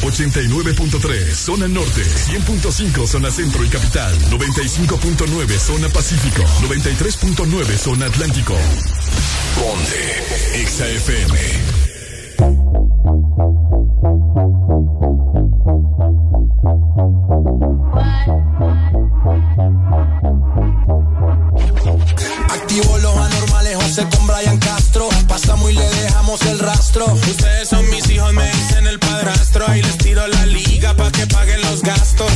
89.3 0.00 1.34
zona 1.34 1.68
norte, 1.68 2.00
100.5 2.00 3.06
zona 3.06 3.30
centro 3.30 3.62
y 3.62 3.68
capital, 3.68 4.18
95.9 4.30 5.58
zona 5.58 5.90
pacífico, 5.90 6.42
93.9 6.62 7.76
zona 7.76 8.06
atlántico. 8.06 8.54
Ponte 9.56 10.64
XAFM. 10.64 11.38
Activo 22.48 22.98
los 22.98 23.16
anormales, 23.18 23.76
José 23.76 24.06
con 24.16 24.26
Brian 24.26 24.58
Castro. 24.58 25.10
Pasamos 25.28 25.70
y 25.70 25.74
le 25.74 25.97
el 26.28 26.58
rastro. 26.58 27.06
Ustedes 27.06 27.70
son 27.70 27.88
mis 27.88 28.10
hijos, 28.10 28.34
me 28.34 28.46
dicen 28.50 28.86
el 28.86 28.98
padrastro. 28.98 29.64
Ahí 29.66 29.80
les 29.80 29.96
tiro 29.96 30.26
la 30.26 30.44
liga 30.44 30.94
pa' 30.94 31.10
que 31.10 31.26
paguen 31.26 31.58
los 31.62 31.82
gastos. 31.82 32.30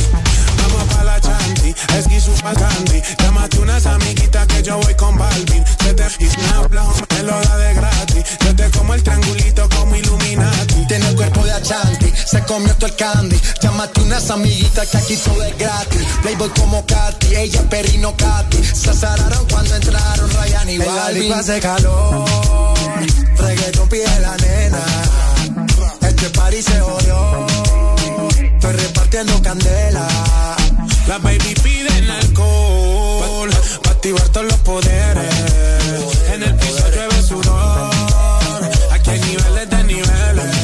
Chanti, 1.73 1.97
esquizo 1.97 2.31
pa' 2.41 2.53
candy. 2.53 3.01
Llámate 3.19 3.59
unas 3.59 3.85
amiguitas 3.85 4.47
que 4.47 4.63
yo 4.63 4.77
voy 4.77 4.93
con 4.95 5.17
Balvin. 5.17 5.63
Se 5.81 5.93
te 5.93 6.03
y 6.19 6.27
me 7.15 7.23
lo 7.23 7.41
da 7.41 7.57
de 7.57 7.73
gratis. 7.73 8.23
Yo 8.45 8.55
te 8.55 8.69
como 8.71 8.93
el 8.93 9.03
triangulito 9.03 9.67
como 9.69 9.95
Illuminati. 9.95 10.87
Tiene 10.87 11.07
el 11.09 11.15
cuerpo 11.15 11.43
de 11.43 11.53
Achanti, 11.53 12.11
se 12.25 12.41
comió 12.43 12.73
todo 12.75 12.87
el 12.87 12.95
candy. 12.95 13.39
Llámate 13.61 14.01
unas 14.01 14.29
amiguitas 14.29 14.87
que 14.89 14.97
aquí 14.97 15.15
todo 15.17 15.43
es 15.43 15.57
gratis. 15.57 16.05
Playboy 16.21 16.49
como 16.49 16.85
Katy, 16.85 17.35
ella 17.35 17.61
perrino 17.69 18.15
Katy. 18.15 18.63
Se 18.63 18.89
azararon 18.89 19.45
cuando 19.49 19.75
entraron 19.75 20.29
Ryan 20.29 20.69
y 20.69 20.77
Balvin. 20.77 21.23
disco 21.23 21.39
hace 21.39 21.59
calor, 21.59 22.25
reggaeton 23.37 23.89
pide 23.89 24.19
la 24.19 24.37
nena. 24.37 24.83
Este 26.01 26.29
party 26.29 26.61
se 26.61 26.79
jodió, 26.79 27.47
estoy 28.41 28.73
repartiendo 28.73 29.41
candela. 29.41 30.07
Las 31.07 31.21
baby 31.21 31.53
piden 31.61 32.09
alcohol 32.09 33.49
pa' 33.83 33.91
activar 33.91 34.29
todos 34.29 34.45
los 34.45 34.57
poderes. 34.59 35.35
En 36.33 36.43
el 36.43 36.55
piso 36.55 36.89
llueve 36.89 37.21
sudor. 37.21 37.89
Aquí 38.91 39.09
hay 39.09 39.19
niveles 39.19 39.69
de 39.69 39.83
niveles. 39.83 40.55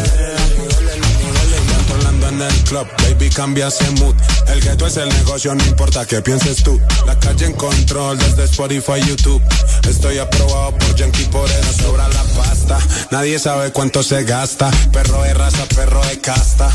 Controlando 1.76 2.30
en 2.30 2.42
el 2.42 2.64
club, 2.64 2.88
baby 3.03 3.30
cambia 3.30 3.68
ese 3.68 3.90
mood. 3.92 4.16
El 4.48 4.61
gueto 4.61 4.88
es 4.88 4.95
el 4.98 5.09
negocio, 5.09 5.53
no 5.53 5.64
importa 5.66 6.06
qué 6.06 6.22
pienses 6.22 6.64
tú. 6.64 6.80
La 7.06 7.19
calle 7.19 7.45
en 7.45 7.53
control 7.53 8.18
desde 8.18 8.45
Spotify, 8.45 9.01
YouTube. 9.06 9.43
Estoy 9.90 10.19
aprobado 10.19 10.72
por 10.77 10.95
Yankee, 10.95 11.26
por 11.26 11.50
eso 11.50 11.74
sobra 11.84 12.08
la 12.08 12.24
pasta. 12.35 12.80
Nadie 13.11 13.40
sabe 13.40 13.72
cuánto 13.74 14.03
se 14.03 14.24
gasta. 14.24 14.72
Perro 14.93 15.22
de 15.24 15.34
raza, 15.34 15.66
perro 15.76 16.01
de 16.06 16.19
casta. 16.22 16.72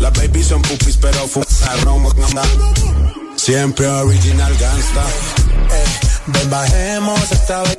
Las 0.00 0.12
babies 0.12 0.46
son 0.46 0.62
pupis, 0.62 0.96
pero 1.00 1.26
fumaron. 1.26 2.06
Siempre 3.36 3.86
original 3.86 4.54
gangsta. 4.58 5.04
Eh, 5.70 5.84
ven 6.26 6.50
bajemos 6.50 7.32
esta 7.32 7.62
vez. 7.62 7.78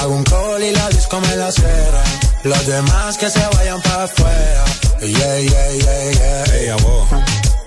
Hago 0.00 0.14
un 0.14 0.24
call 0.24 0.62
y 0.62 0.70
la 0.72 0.88
disco 0.88 1.20
me 1.20 1.36
la 1.36 1.52
cera. 1.52 2.04
Los 2.44 2.66
demás 2.66 3.18
que 3.18 3.28
se 3.28 3.44
vayan 3.54 3.80
para 3.82 4.04
afuera. 4.04 4.64
Yeah, 5.00 5.40
yeah, 5.40 5.72
yeah, 5.72 6.12
yeah. 6.12 6.54
Ey, 6.54 6.68
a 6.68 6.76
vos. 6.76 7.08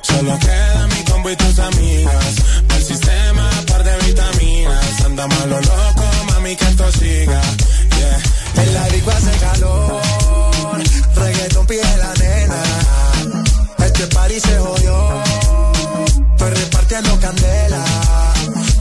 Solo 0.01 0.39
queda 0.39 0.87
mi 0.87 1.03
combo 1.03 1.29
y 1.29 1.35
tus 1.35 1.59
amigas. 1.59 2.35
El 2.75 2.83
sistema, 2.83 3.49
par 3.67 3.83
de 3.83 3.97
vitaminas. 4.07 5.01
Anda 5.05 5.27
malo 5.27 5.61
loco, 5.61 6.03
mami, 6.31 6.55
que 6.55 6.65
esto 6.65 6.91
siga. 6.93 7.41
Yeah. 7.97 8.63
En 8.63 8.73
la 8.73 8.89
disco 8.89 9.11
hace 9.11 9.31
calor. 9.37 10.01
Reggaeton 11.15 11.67
pide 11.67 11.97
la 11.97 12.13
nena. 12.15 12.88
Este 13.99 14.15
party 14.15 14.39
se 14.39 14.57
jodió. 14.57 15.23
Estoy 16.31 16.51
repartiendo 16.51 17.19
candela. 17.19 17.83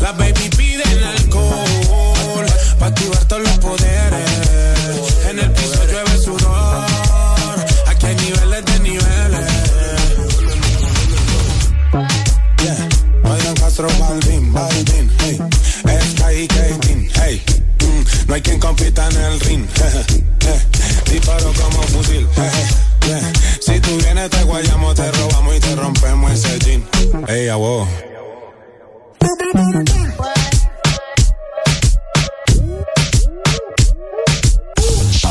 Las 0.00 0.16
baby 0.16 0.48
piden 0.56 1.02
alcohol. 1.02 2.46
Pa' 2.78 2.86
activar 2.86 3.24
todos 3.24 3.42
los 3.42 3.58
poderes. 3.58 4.30
En 5.28 5.40
el 5.40 5.50
piso 5.50 5.84
llueve 5.86 6.18
sudor. 6.18 6.86
Aquí 7.88 8.06
hay 8.06 8.14
niveles 8.14 8.64
de 8.64 8.78
niveles. 8.78 9.48
Yeah. 12.62 12.88
Vayan 13.24 13.54
Castro, 13.56 13.88
Balvin, 13.98 14.52
Balvin, 14.52 15.10
hey. 15.18 15.40
Sky 16.12 16.48
y 16.92 17.10
hey. 17.18 17.57
No 18.28 18.34
hay 18.34 18.42
quien 18.42 18.60
compita 18.60 19.08
en 19.08 19.16
el 19.16 19.40
ring. 19.40 19.66
Eh, 20.48 20.60
Disparo 21.10 21.52
como 21.52 21.82
fusil. 21.82 22.26
eh. 22.36 23.32
Si 23.60 23.78
tú 23.80 23.98
vienes 23.98 24.30
te 24.30 24.42
guayamos, 24.44 24.94
te 24.94 25.10
robamos 25.12 25.56
y 25.56 25.60
te 25.60 25.76
rompemos 25.76 26.32
ese 26.32 26.58
jean. 26.60 26.88
Ey, 27.28 27.50
vos. 27.50 27.86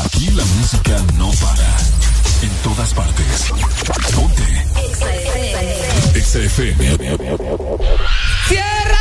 Aquí 0.04 0.30
la 0.30 0.44
música 0.44 0.96
no 1.16 1.30
para. 1.32 1.76
En 2.42 2.50
todas 2.62 2.94
partes. 2.94 3.52
Ponte 4.14 4.42
XAFM. 6.20 6.98
Cierra 8.48 8.97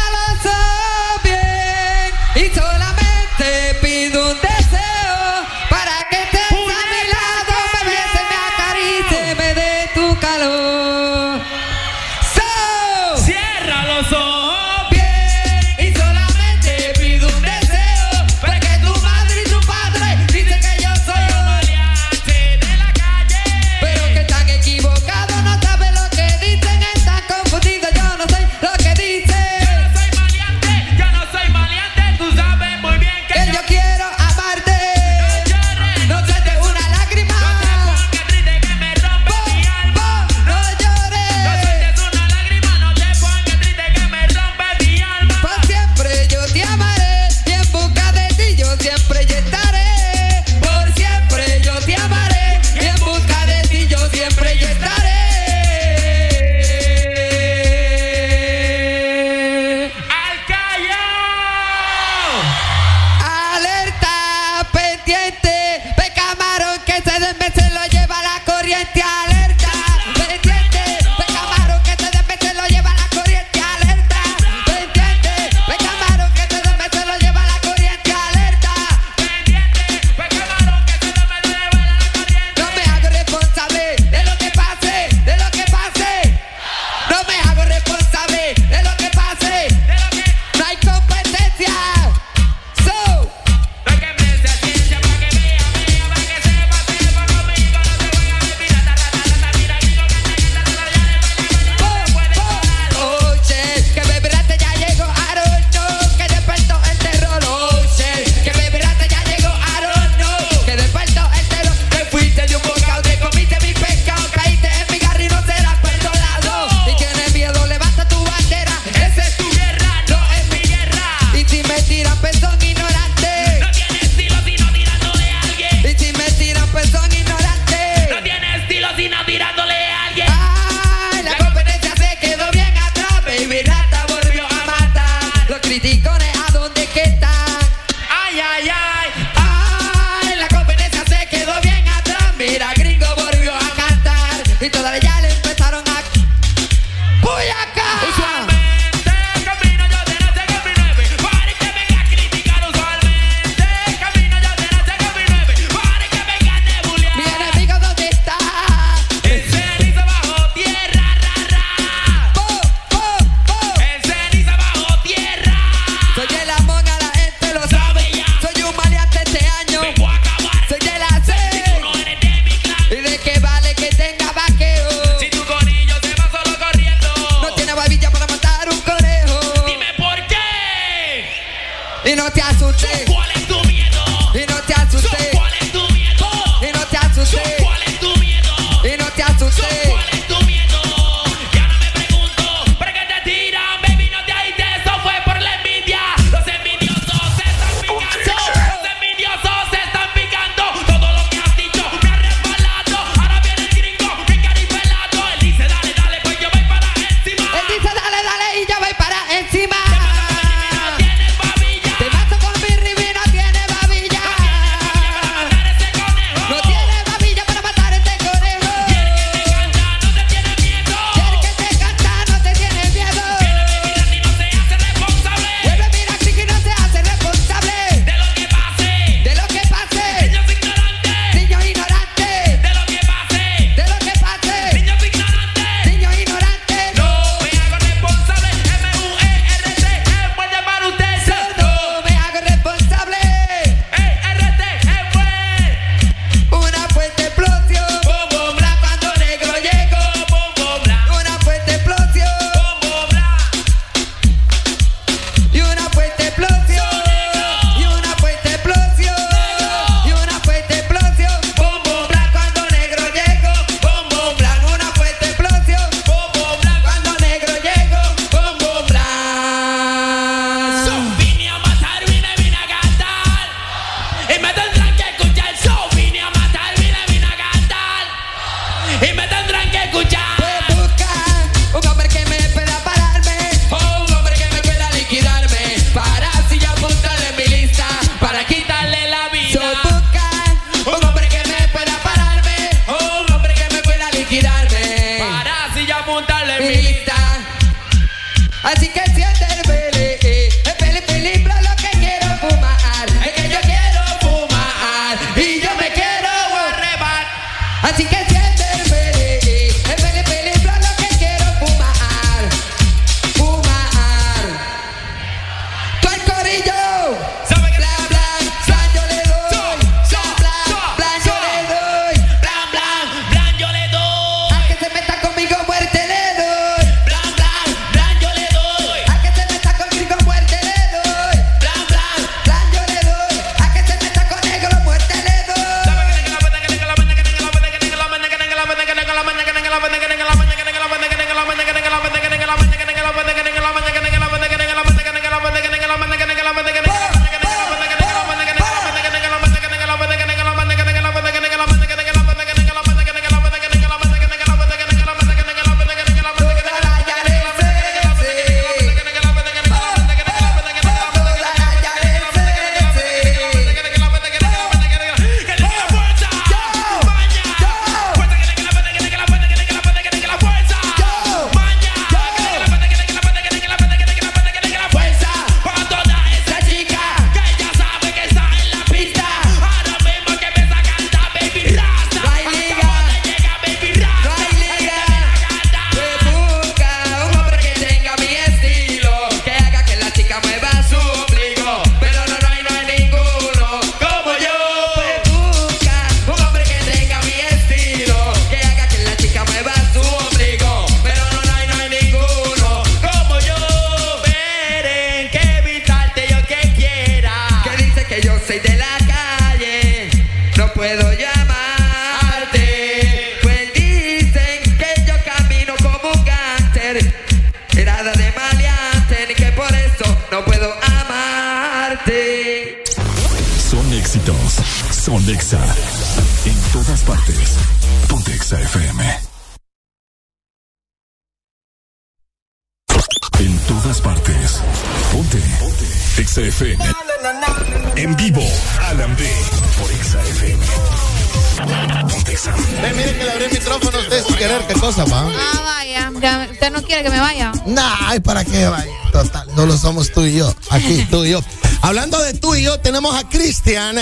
tenemos 453.18 453.24
a 453.24 453.30
Cristian 453.30 453.96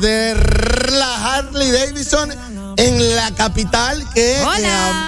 de 0.00 0.34
la 0.92 1.34
Harley 1.34 1.70
Davidson 1.70 2.30
en 2.76 3.16
la 3.16 3.34
capital, 3.34 4.04
que 4.14 4.40
eh, 4.40 4.44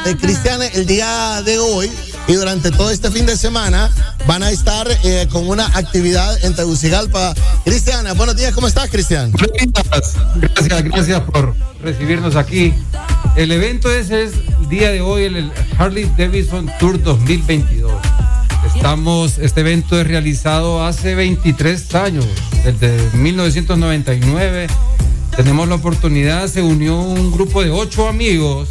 eh 0.06 0.16
Cristian 0.20 0.60
el 0.62 0.86
día 0.86 1.42
de 1.42 1.58
hoy 1.58 1.90
y 2.28 2.34
durante 2.34 2.70
todo 2.70 2.90
este 2.90 3.10
fin 3.10 3.26
de 3.26 3.36
semana 3.36 3.90
van 4.26 4.42
a 4.42 4.50
estar 4.50 4.86
eh, 5.04 5.26
con 5.30 5.48
una 5.48 5.66
actividad 5.66 6.44
en 6.44 6.54
Tegucigalpa. 6.54 7.34
Cristiana, 7.64 8.12
buenos 8.14 8.36
días, 8.36 8.52
¿cómo 8.54 8.68
estás, 8.68 8.90
Cristian? 8.90 9.32
Gracias, 9.32 10.84
gracias 10.84 11.20
por 11.20 11.54
recibirnos 11.82 12.36
aquí. 12.36 12.74
El 13.36 13.50
evento 13.52 13.90
es, 13.90 14.10
es 14.10 14.32
el 14.60 14.68
día 14.68 14.90
de 14.90 15.00
hoy, 15.00 15.24
el, 15.24 15.36
el 15.36 15.52
Harley 15.78 16.10
Davidson 16.16 16.70
Tour 16.78 17.02
2022. 17.02 17.92
Estamos, 18.74 19.38
este 19.38 19.60
evento 19.60 20.00
es 20.00 20.06
realizado 20.06 20.84
hace 20.84 21.14
23 21.14 21.94
años 21.94 22.26
desde 22.64 23.16
1999. 23.16 24.66
Tenemos 25.36 25.68
la 25.68 25.76
oportunidad, 25.76 26.48
se 26.48 26.62
unió 26.62 27.00
un 27.00 27.32
grupo 27.32 27.62
de 27.62 27.70
ocho 27.70 28.08
amigos 28.08 28.68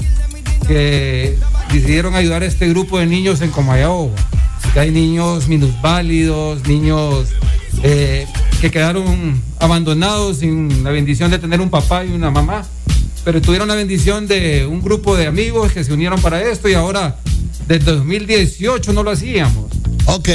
que 0.67 1.37
decidieron 1.71 2.15
ayudar 2.15 2.43
a 2.43 2.45
este 2.45 2.67
grupo 2.69 2.99
de 2.99 3.07
niños 3.07 3.41
en 3.41 3.49
Comayagua. 3.49 4.11
Que 4.73 4.79
hay 4.79 4.91
niños 4.91 5.47
minusválidos, 5.47 6.67
niños 6.67 7.29
eh, 7.83 8.27
que 8.61 8.69
quedaron 8.69 9.41
abandonados 9.59 10.37
sin 10.37 10.83
la 10.83 10.91
bendición 10.91 11.31
de 11.31 11.39
tener 11.39 11.59
un 11.61 11.69
papá 11.69 12.05
y 12.05 12.11
una 12.11 12.29
mamá, 12.29 12.63
pero 13.25 13.41
tuvieron 13.41 13.67
la 13.67 13.75
bendición 13.75 14.27
de 14.27 14.65
un 14.65 14.81
grupo 14.81 15.17
de 15.17 15.25
amigos 15.27 15.71
que 15.71 15.83
se 15.83 15.91
unieron 15.91 16.21
para 16.21 16.41
esto 16.41 16.69
y 16.69 16.73
ahora 16.75 17.17
desde 17.67 17.91
2018 17.91 18.93
no 18.93 19.03
lo 19.03 19.11
hacíamos. 19.11 19.71
Ok. 20.05 20.29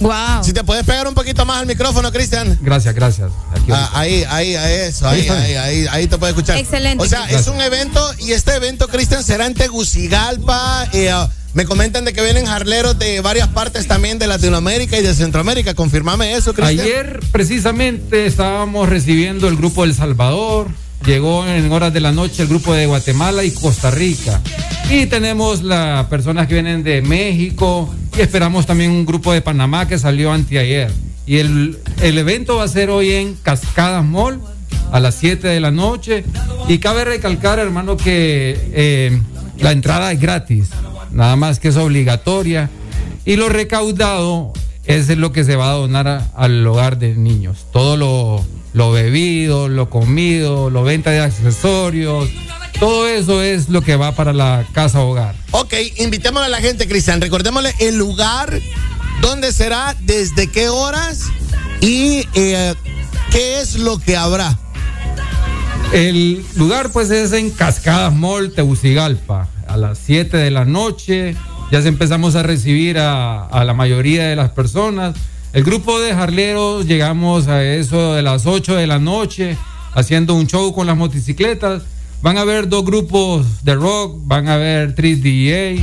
Wow. 0.00 0.42
Si 0.42 0.52
te 0.52 0.64
puedes 0.64 0.84
pegar 0.84 1.06
un 1.06 1.14
poquito 1.14 1.44
más 1.44 1.58
al 1.60 1.66
micrófono, 1.66 2.10
Cristian. 2.10 2.58
Gracias, 2.62 2.94
gracias. 2.94 3.30
Aquí 3.52 3.70
Ah, 3.72 3.90
ahí, 3.94 4.24
ahí, 4.28 4.54
ahí, 4.56 4.72
eso, 4.88 5.06
ahí, 5.08 5.28
ahí, 5.28 5.54
ahí, 5.54 5.86
ahí 5.90 6.06
te 6.06 6.16
puedes 6.18 6.34
escuchar. 6.34 6.56
Excelente. 6.58 7.04
O 7.04 7.06
sea, 7.06 7.26
es 7.30 7.46
un 7.48 7.60
evento 7.60 8.00
y 8.18 8.32
este 8.32 8.54
evento, 8.56 8.88
Cristian, 8.88 9.22
será 9.22 9.46
en 9.46 9.54
Tegucigalpa. 9.54 10.88
eh, 10.92 11.10
ah, 11.10 11.28
me 11.52 11.64
comentan 11.64 12.04
de 12.04 12.12
que 12.12 12.22
vienen 12.22 12.46
jarleros 12.46 12.96
de 12.98 13.20
varias 13.20 13.48
partes 13.48 13.86
también 13.88 14.18
de 14.20 14.26
Latinoamérica 14.28 14.96
y 14.98 15.02
de 15.02 15.12
Centroamérica. 15.14 15.74
Confirmame 15.74 16.34
eso, 16.34 16.54
Cristian. 16.54 16.80
Ayer 16.80 17.20
precisamente 17.32 18.24
estábamos 18.26 18.88
recibiendo 18.88 19.48
el 19.48 19.56
grupo 19.56 19.82
El 19.84 19.94
Salvador, 19.94 20.68
llegó 21.04 21.46
en 21.46 21.70
horas 21.72 21.92
de 21.92 22.00
la 22.00 22.12
noche 22.12 22.42
el 22.42 22.48
grupo 22.48 22.74
de 22.74 22.86
Guatemala 22.86 23.44
y 23.44 23.50
Costa 23.50 23.90
Rica. 23.90 24.40
Y 24.90 25.06
tenemos 25.06 25.62
las 25.62 26.06
personas 26.06 26.46
que 26.46 26.54
vienen 26.54 26.82
de 26.82 27.02
México 27.02 27.92
y 28.16 28.20
esperamos 28.20 28.66
también 28.66 28.90
un 28.90 29.06
grupo 29.06 29.32
de 29.32 29.40
Panamá 29.40 29.86
que 29.86 29.98
salió 29.98 30.32
anteayer. 30.32 30.90
Y 31.26 31.38
el, 31.38 31.78
el 32.02 32.18
evento 32.18 32.56
va 32.56 32.64
a 32.64 32.68
ser 32.68 32.90
hoy 32.90 33.12
en 33.12 33.34
Cascadas 33.34 34.04
Mall 34.04 34.40
a 34.92 35.00
las 35.00 35.14
7 35.16 35.46
de 35.46 35.60
la 35.60 35.70
noche. 35.70 36.24
Y 36.68 36.78
cabe 36.78 37.04
recalcar, 37.04 37.58
hermano, 37.58 37.96
que 37.96 38.58
eh, 38.72 39.20
la 39.58 39.72
entrada 39.72 40.12
es 40.12 40.20
gratis, 40.20 40.70
nada 41.12 41.36
más 41.36 41.58
que 41.60 41.68
es 41.68 41.76
obligatoria. 41.76 42.70
Y 43.24 43.36
lo 43.36 43.48
recaudado 43.48 44.52
es 44.84 45.16
lo 45.16 45.32
que 45.32 45.44
se 45.44 45.56
va 45.56 45.70
a 45.70 45.74
donar 45.74 46.30
al 46.34 46.66
hogar 46.66 46.98
de 46.98 47.14
niños. 47.14 47.66
Todo 47.72 47.96
lo, 47.96 48.44
lo 48.72 48.92
bebido, 48.92 49.68
lo 49.68 49.90
comido, 49.90 50.70
lo 50.70 50.82
venta 50.82 51.10
de 51.10 51.20
accesorios, 51.20 52.28
todo 52.80 53.06
eso 53.06 53.42
es 53.42 53.68
lo 53.68 53.82
que 53.82 53.96
va 53.96 54.12
para 54.12 54.32
la 54.32 54.66
casa 54.72 55.00
hogar. 55.00 55.34
Ok, 55.50 55.74
invitémosle 55.98 56.46
a 56.46 56.48
la 56.48 56.60
gente, 56.60 56.88
Cristian. 56.88 57.20
Recordémosle 57.20 57.74
el 57.78 57.96
lugar, 57.96 58.58
dónde 59.20 59.52
será, 59.52 59.94
desde 60.00 60.46
qué 60.46 60.70
horas 60.70 61.26
y 61.82 62.26
eh, 62.32 62.74
qué 63.30 63.60
es 63.60 63.78
lo 63.78 63.98
que 63.98 64.16
habrá. 64.16 64.58
El 65.92 66.42
lugar 66.56 66.90
pues 66.90 67.10
es 67.10 67.32
en 67.32 67.50
Cascadas 67.50 68.14
Mall, 68.14 68.52
Tegucigalpa, 68.52 69.48
a 69.66 69.76
las 69.76 69.98
7 69.98 70.36
de 70.38 70.50
la 70.50 70.64
noche. 70.64 71.36
Ya 71.70 71.82
se 71.82 71.88
empezamos 71.88 72.34
a 72.34 72.42
recibir 72.42 72.98
a, 72.98 73.44
a 73.44 73.64
la 73.64 73.74
mayoría 73.74 74.28
de 74.28 74.36
las 74.36 74.50
personas. 74.50 75.16
El 75.52 75.64
grupo 75.64 75.98
de 75.98 76.14
jarleros 76.14 76.86
llegamos 76.86 77.48
a 77.48 77.64
eso 77.64 78.14
de 78.14 78.22
las 78.22 78.46
8 78.46 78.76
de 78.76 78.86
la 78.86 79.00
noche, 79.00 79.56
haciendo 79.94 80.34
un 80.34 80.46
show 80.46 80.72
con 80.72 80.86
las 80.86 80.96
motocicletas. 80.96 81.82
Van 82.22 82.38
a 82.38 82.42
haber 82.42 82.68
dos 82.68 82.84
grupos 82.84 83.64
de 83.64 83.74
rock, 83.74 84.16
van 84.24 84.48
a 84.48 84.54
haber 84.54 84.94
3DA. 84.94 85.82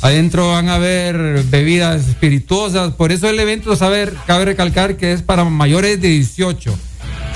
Adentro 0.00 0.52
van 0.52 0.70
a 0.70 0.76
haber 0.76 1.42
bebidas 1.44 2.08
espirituosas. 2.08 2.94
Por 2.94 3.12
eso 3.12 3.28
el 3.28 3.38
evento, 3.38 3.76
saber, 3.76 4.14
cabe 4.26 4.46
recalcar 4.46 4.96
que 4.96 5.12
es 5.12 5.20
para 5.20 5.44
mayores 5.44 6.00
de 6.00 6.08
18. 6.08 6.74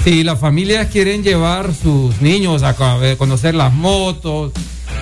Si 0.02 0.24
las 0.24 0.40
familias 0.40 0.86
quieren 0.86 1.22
llevar 1.22 1.74
sus 1.74 2.22
niños 2.22 2.62
a 2.62 2.70
a 2.70 3.16
conocer 3.18 3.54
las 3.54 3.74
motos, 3.74 4.52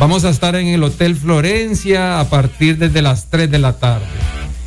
vamos 0.01 0.25
a 0.25 0.31
estar 0.31 0.57
en 0.57 0.67
el 0.69 0.83
Hotel 0.83 1.15
Florencia 1.15 2.19
a 2.19 2.29
partir 2.29 2.79
desde 2.79 3.01
las 3.01 3.31
3 3.31 3.51
de 3.51 3.59
la 3.61 3.75
tarde. 3.75 4.07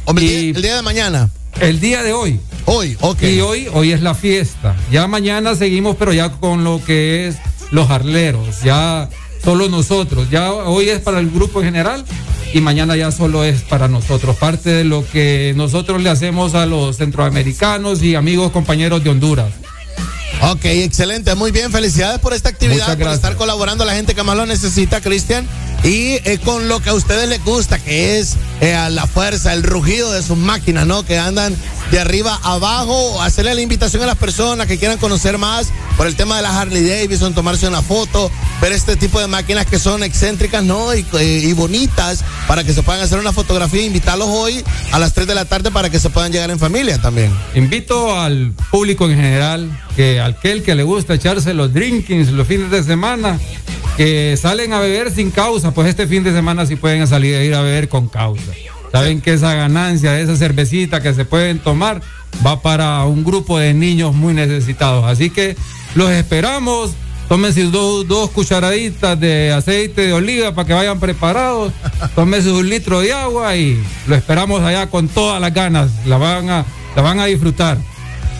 el, 0.07 0.61
día, 0.61 0.77
de 0.77 0.81
mañana. 0.81 1.29
El 1.59 1.79
día 1.79 2.03
de 2.03 2.13
hoy. 2.13 2.39
Hoy, 2.65 2.97
ok. 3.01 3.23
Y 3.23 3.41
hoy, 3.41 3.67
hoy 3.73 3.91
es 3.91 4.01
la 4.01 4.13
fiesta. 4.13 4.75
Ya 4.91 5.07
mañana 5.07 5.55
seguimos, 5.55 5.95
pero 5.95 6.13
ya 6.13 6.29
con 6.29 6.63
lo 6.63 6.81
que 6.85 7.27
es 7.27 7.37
los 7.71 7.89
arleros. 7.89 8.61
Ya 8.63 9.09
solo 9.43 9.67
nosotros. 9.67 10.29
Ya 10.29 10.53
hoy 10.53 10.89
es 10.89 10.99
para 10.99 11.19
el 11.19 11.31
grupo 11.31 11.59
en 11.59 11.65
general 11.65 12.05
y 12.53 12.61
mañana 12.61 12.95
ya 12.95 13.11
solo 13.11 13.43
es 13.43 13.61
para 13.63 13.87
nosotros. 13.87 14.35
Parte 14.35 14.69
de 14.69 14.83
lo 14.83 15.03
que 15.07 15.53
nosotros 15.55 16.01
le 16.01 16.09
hacemos 16.09 16.53
a 16.53 16.65
los 16.67 16.97
centroamericanos 16.97 18.03
y 18.03 18.15
amigos 18.15 18.51
compañeros 18.51 19.03
de 19.03 19.09
Honduras. 19.09 19.51
Ok, 20.41 20.65
excelente, 20.65 21.33
muy 21.35 21.51
bien, 21.51 21.71
felicidades 21.71 22.19
por 22.19 22.33
esta 22.33 22.49
actividad, 22.49 22.97
por 22.97 23.07
estar 23.09 23.35
colaborando 23.35 23.83
a 23.83 23.87
la 23.87 23.95
gente 23.95 24.13
que 24.13 24.23
más 24.23 24.37
lo 24.37 24.45
necesita, 24.45 25.01
Cristian. 25.01 25.47
Y 25.83 26.19
eh, 26.25 26.39
con 26.43 26.67
lo 26.67 26.79
que 26.79 26.89
a 26.89 26.93
ustedes 26.93 27.29
les 27.29 27.43
gusta, 27.43 27.79
que 27.79 28.19
es 28.19 28.35
eh, 28.61 28.75
la 28.89 29.07
fuerza, 29.07 29.53
el 29.53 29.63
rugido 29.63 30.11
de 30.11 30.23
sus 30.23 30.37
máquinas, 30.37 30.85
¿no? 30.85 31.03
Que 31.03 31.17
andan 31.17 31.55
de 31.91 31.99
arriba 31.99 32.39
a 32.43 32.53
abajo, 32.53 33.21
hacerle 33.21 33.55
la 33.55 33.61
invitación 33.61 34.03
a 34.03 34.05
las 34.05 34.17
personas 34.17 34.67
que 34.67 34.77
quieran 34.77 34.97
conocer 34.97 35.37
más 35.37 35.67
por 35.95 36.07
el 36.07 36.15
tema 36.15 36.35
de 36.35 36.41
la 36.41 36.59
Harley 36.59 36.83
Davidson, 36.83 37.33
tomarse 37.33 37.67
una 37.67 37.81
foto, 37.81 38.31
ver 38.61 38.73
este 38.73 38.95
tipo 38.95 39.19
de 39.19 39.27
máquinas 39.27 39.65
que 39.65 39.79
son 39.79 40.03
excéntricas, 40.03 40.63
¿no? 40.63 40.93
Y, 40.93 41.05
eh, 41.19 41.41
y 41.43 41.53
bonitas 41.53 42.23
para 42.47 42.63
que 42.63 42.73
se 42.73 42.83
puedan 42.83 43.01
hacer 43.01 43.19
una 43.19 43.31
fotografía, 43.31 43.83
invitarlos 43.83 44.27
hoy 44.29 44.63
a 44.91 44.99
las 44.99 45.13
3 45.13 45.27
de 45.27 45.35
la 45.35 45.45
tarde 45.45 45.71
para 45.71 45.89
que 45.89 45.99
se 45.99 46.09
puedan 46.09 46.31
llegar 46.31 46.49
en 46.51 46.59
familia 46.59 46.99
también. 46.99 47.31
Invito 47.55 48.19
al 48.19 48.53
público 48.71 49.09
en 49.09 49.15
general, 49.15 49.86
que 49.97 50.21
aquel 50.21 50.61
que 50.61 50.75
le 50.75 50.83
gusta 50.83 51.15
echarse 51.15 51.55
los 51.55 51.73
drinkings 51.73 52.31
los 52.31 52.45
fines 52.45 52.69
de 52.69 52.83
semana, 52.83 53.39
que 53.97 54.37
salen 54.39 54.71
a 54.71 54.79
beber 54.79 55.09
sin 55.09 55.31
causa, 55.31 55.73
pues 55.73 55.89
este 55.89 56.05
fin 56.05 56.23
de 56.23 56.31
semana 56.31 56.67
sí 56.67 56.75
pueden 56.75 57.07
salir 57.07 57.35
a 57.35 57.43
ir 57.43 57.55
a 57.55 57.63
beber 57.63 57.89
con 57.89 58.07
causa. 58.07 58.53
Saben 58.91 59.21
que 59.21 59.33
esa 59.33 59.55
ganancia, 59.55 60.19
esa 60.19 60.37
cervecita 60.37 61.01
que 61.01 61.15
se 61.15 61.25
pueden 61.25 61.57
tomar, 61.57 62.03
va 62.45 62.61
para 62.61 63.03
un 63.05 63.23
grupo 63.23 63.57
de 63.57 63.73
niños 63.73 64.13
muy 64.13 64.35
necesitados. 64.35 65.03
Así 65.05 65.31
que 65.31 65.57
los 65.95 66.11
esperamos. 66.11 66.91
Tómense 67.27 67.63
dos, 67.63 68.07
dos 68.07 68.29
cucharaditas 68.29 69.19
de 69.19 69.51
aceite 69.51 70.03
de 70.03 70.13
oliva 70.13 70.53
para 70.53 70.67
que 70.67 70.73
vayan 70.73 70.99
preparados. 70.99 71.73
Tómense 72.13 72.51
un 72.51 72.69
litro 72.69 73.01
de 73.01 73.13
agua 73.13 73.55
y 73.55 73.83
lo 74.05 74.15
esperamos 74.15 74.61
allá 74.61 74.91
con 74.91 75.07
todas 75.07 75.41
las 75.41 75.53
ganas. 75.53 75.89
La 76.05 76.17
van 76.17 76.51
a, 76.51 76.65
la 76.95 77.01
van 77.01 77.19
a 77.19 77.25
disfrutar. 77.25 77.79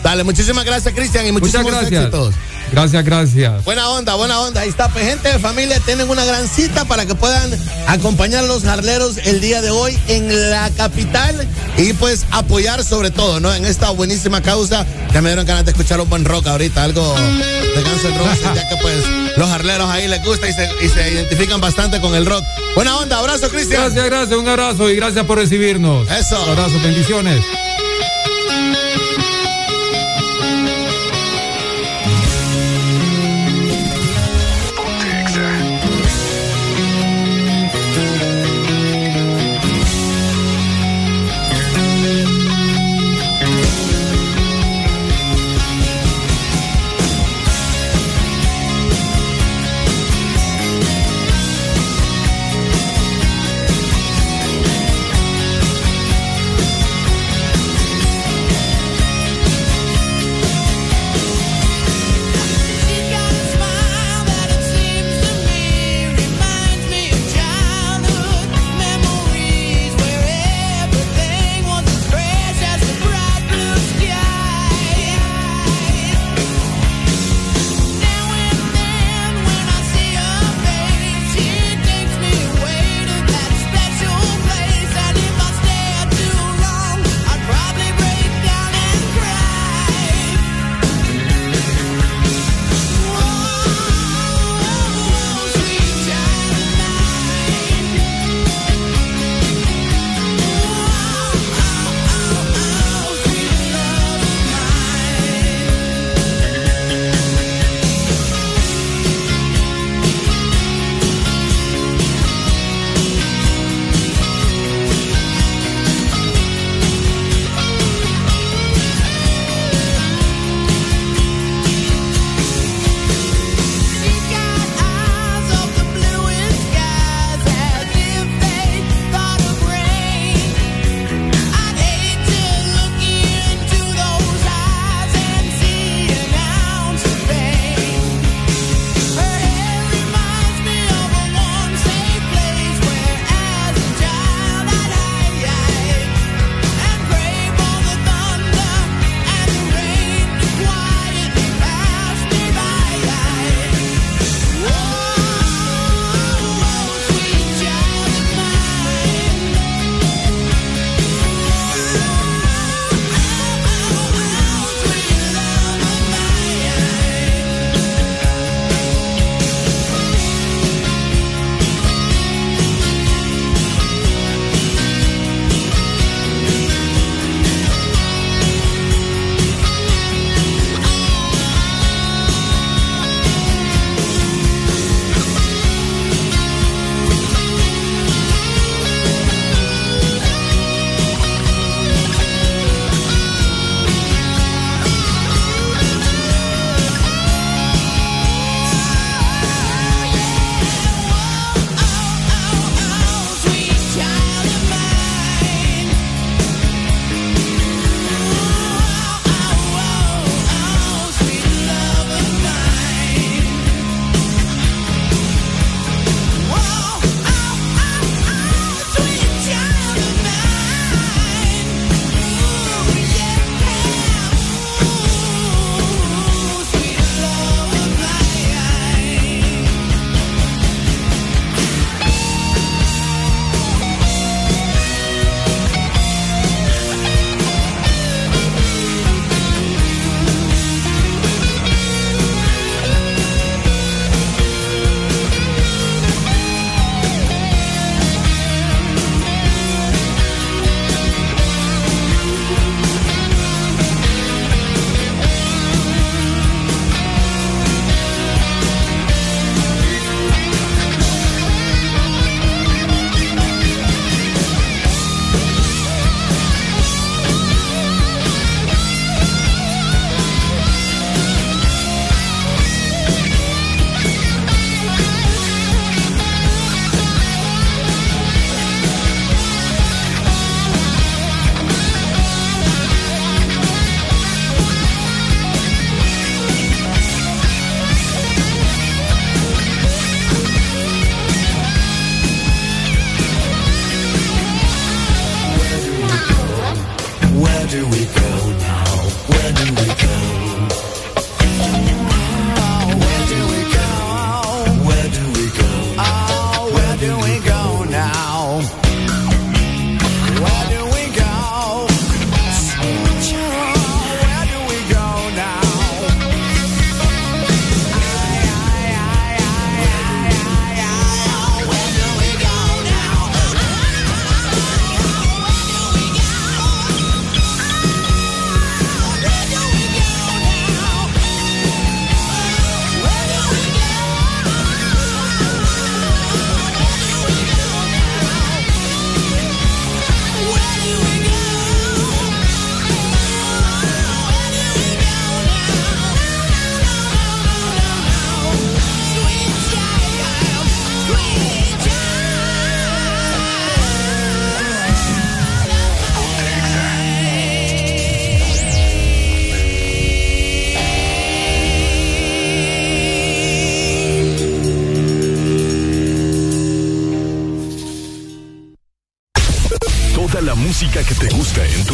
Dale, 0.02 0.24
muchísimas 0.24 0.64
gracias, 0.64 0.94
Cristian, 0.94 1.26
y 1.26 1.32
Muchas 1.32 1.62
muchísimos 1.62 1.72
gracias. 1.72 2.04
éxitos. 2.04 2.34
Gracias, 2.70 3.04
gracias. 3.04 3.64
Buena 3.64 3.88
onda, 3.88 4.14
buena 4.14 4.40
onda. 4.40 4.60
Ahí 4.60 4.68
está, 4.68 4.88
pues, 4.90 5.04
gente 5.06 5.32
de 5.32 5.38
familia, 5.38 5.80
tienen 5.80 6.08
una 6.10 6.24
gran 6.24 6.46
cita 6.48 6.84
para 6.84 7.06
que 7.06 7.14
puedan 7.14 7.50
acompañar 7.86 8.44
a 8.44 8.46
los 8.46 8.62
jarleros 8.62 9.16
el 9.24 9.40
día 9.40 9.62
de 9.62 9.70
hoy 9.70 9.98
en 10.08 10.50
la 10.50 10.70
capital 10.76 11.48
y 11.78 11.94
pues 11.94 12.26
apoyar 12.30 12.84
sobre 12.84 13.10
todo, 13.10 13.40
¿no? 13.40 13.54
En 13.54 13.64
esta 13.64 13.90
buenísima 13.90 14.42
causa. 14.42 14.84
Ya 15.14 15.22
me 15.22 15.30
dieron 15.30 15.46
ganas 15.46 15.64
de 15.64 15.70
escuchar 15.70 15.98
un 16.00 16.10
buen 16.10 16.26
rock 16.26 16.46
ahorita, 16.46 16.84
algo 16.84 17.14
de 17.14 17.82
Guns 17.82 18.04
N' 18.04 18.18
Roses, 18.18 18.54
ya 18.54 18.68
que 18.68 18.76
pues 18.82 18.96
los 19.38 19.48
jarleros 19.48 19.88
ahí 19.88 20.06
les 20.06 20.22
gusta 20.22 20.46
y 20.46 20.52
se, 20.52 20.68
y 20.82 20.88
se 20.90 21.10
identifican 21.10 21.60
bastante 21.62 22.00
con 22.02 22.14
el 22.14 22.26
rock. 22.26 22.44
Buena 22.74 22.98
onda, 22.98 23.18
abrazo, 23.18 23.48
Cristian. 23.48 23.80
Gracias, 23.82 24.04
gracias, 24.04 24.38
un 24.38 24.46
abrazo 24.46 24.90
y 24.90 24.96
gracias 24.96 25.24
por 25.24 25.38
recibirnos. 25.38 26.06
Eso. 26.10 26.42
Un 26.44 26.50
abrazo, 26.50 26.74
bendiciones. 26.82 27.42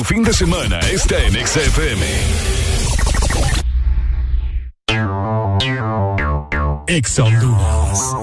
Tu 0.05 0.15
fin 0.15 0.23
de 0.23 0.33
semana 0.33 0.78
está 0.81 1.18
en 1.24 1.47
XFM. 1.47 2.07
Honduras. 7.18 8.15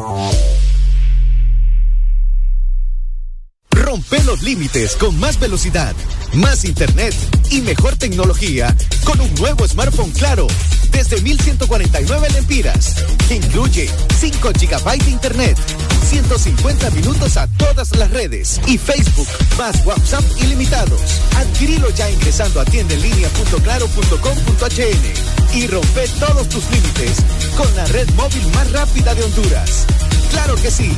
Rompe 3.72 4.24
los 4.24 4.42
límites 4.42 4.95
con 4.95 5.19
más 5.19 5.40
velocidad, 5.40 5.95
más 6.34 6.66
internet 6.66 7.16
y 7.50 7.61
mejor 7.61 7.95
tecnología 7.95 8.76
con 9.03 9.19
un 9.19 9.34
nuevo 9.35 9.68
smartphone 9.68 10.11
claro 10.11 10.48
desde 10.92 11.22
1149 11.22 12.27
lempiras. 12.34 12.95
que 13.27 13.35
Incluye 13.35 13.90
5 14.19 14.50
GB 14.50 14.98
de 15.03 15.11
internet, 15.11 15.58
150 16.02 16.90
minutos 16.92 17.38
a 17.38 17.48
todas 17.48 17.96
las 17.96 18.12
redes 18.12 18.60
y 18.68 18.78
Facebook 18.78 19.28
más 19.58 19.84
WhatsApp 19.86 20.26
ilimitados. 20.42 21.22
Adquirilo 21.38 21.90
ya 21.92 22.10
ingresando 22.10 22.60
a 22.60 22.66
tiendaenlinea.claro.com.hn 22.66 25.56
y 25.56 25.68
rompe 25.68 26.10
todos 26.20 26.50
tus 26.50 26.70
límites 26.72 27.20
con 27.58 27.74
la 27.76 27.86
red 27.86 28.10
móvil 28.16 28.46
más 28.54 28.70
rápida 28.72 29.16
de 29.16 29.24
Honduras. 29.24 29.86
Claro 30.32 30.56
que 30.56 30.72
sí. 30.72 30.92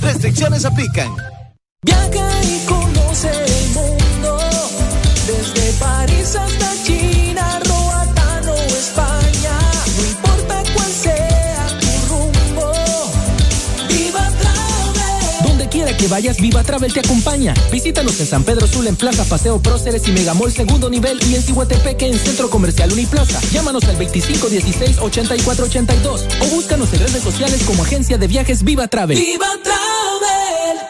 Restricciones 0.00 0.64
aplican. 0.64 1.14
Viaja 1.82 2.42
y 2.42 2.64
conoce 2.66 3.30
el 3.30 3.70
mundo, 3.70 4.38
desde 5.26 5.72
París 5.78 6.36
hasta 6.36 6.81
vayas, 16.12 16.36
Viva 16.36 16.62
Travel 16.62 16.92
te 16.92 17.00
acompaña. 17.00 17.54
Visítanos 17.70 18.20
en 18.20 18.26
San 18.26 18.44
Pedro 18.44 18.66
Sula, 18.66 18.90
en 18.90 18.96
Plaza 18.96 19.24
Paseo 19.24 19.62
Próceres 19.62 20.06
y 20.08 20.12
Megamall 20.12 20.52
segundo 20.52 20.90
nivel 20.90 21.18
y 21.26 21.36
en 21.36 21.42
Cihuatepeque 21.42 22.06
en 22.06 22.18
Centro 22.18 22.50
Comercial 22.50 22.92
Uniplaza. 22.92 23.40
Llámanos 23.50 23.84
al 23.84 23.98
2516-8482 23.98 26.26
o 26.42 26.46
búscanos 26.54 26.92
en 26.92 27.00
redes 27.00 27.22
sociales 27.22 27.62
como 27.62 27.82
Agencia 27.82 28.18
de 28.18 28.26
Viajes 28.26 28.62
Viva 28.62 28.88
Travel. 28.88 29.18
Viva 29.18 29.46
Travel. 29.64 30.80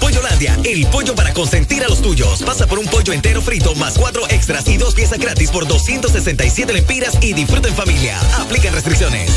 Pollolandia, 0.00 0.58
el 0.64 0.84
pollo 0.88 1.14
para 1.14 1.32
consentir 1.32 1.84
a 1.84 1.88
los 1.88 2.02
tuyos. 2.02 2.42
Pasa 2.42 2.66
por 2.66 2.80
un 2.80 2.86
pollo 2.86 3.12
entero 3.12 3.40
frito 3.40 3.72
más 3.76 3.96
cuatro 3.96 4.28
extras 4.30 4.66
y 4.66 4.78
dos 4.78 4.94
piezas 4.94 5.20
gratis 5.20 5.52
por 5.52 5.68
267 5.68 6.72
lempiras 6.72 7.16
y 7.20 7.34
disfruta 7.34 7.68
en 7.68 7.76
familia. 7.76 8.18
Aplican 8.40 8.74
restricciones. 8.74 9.30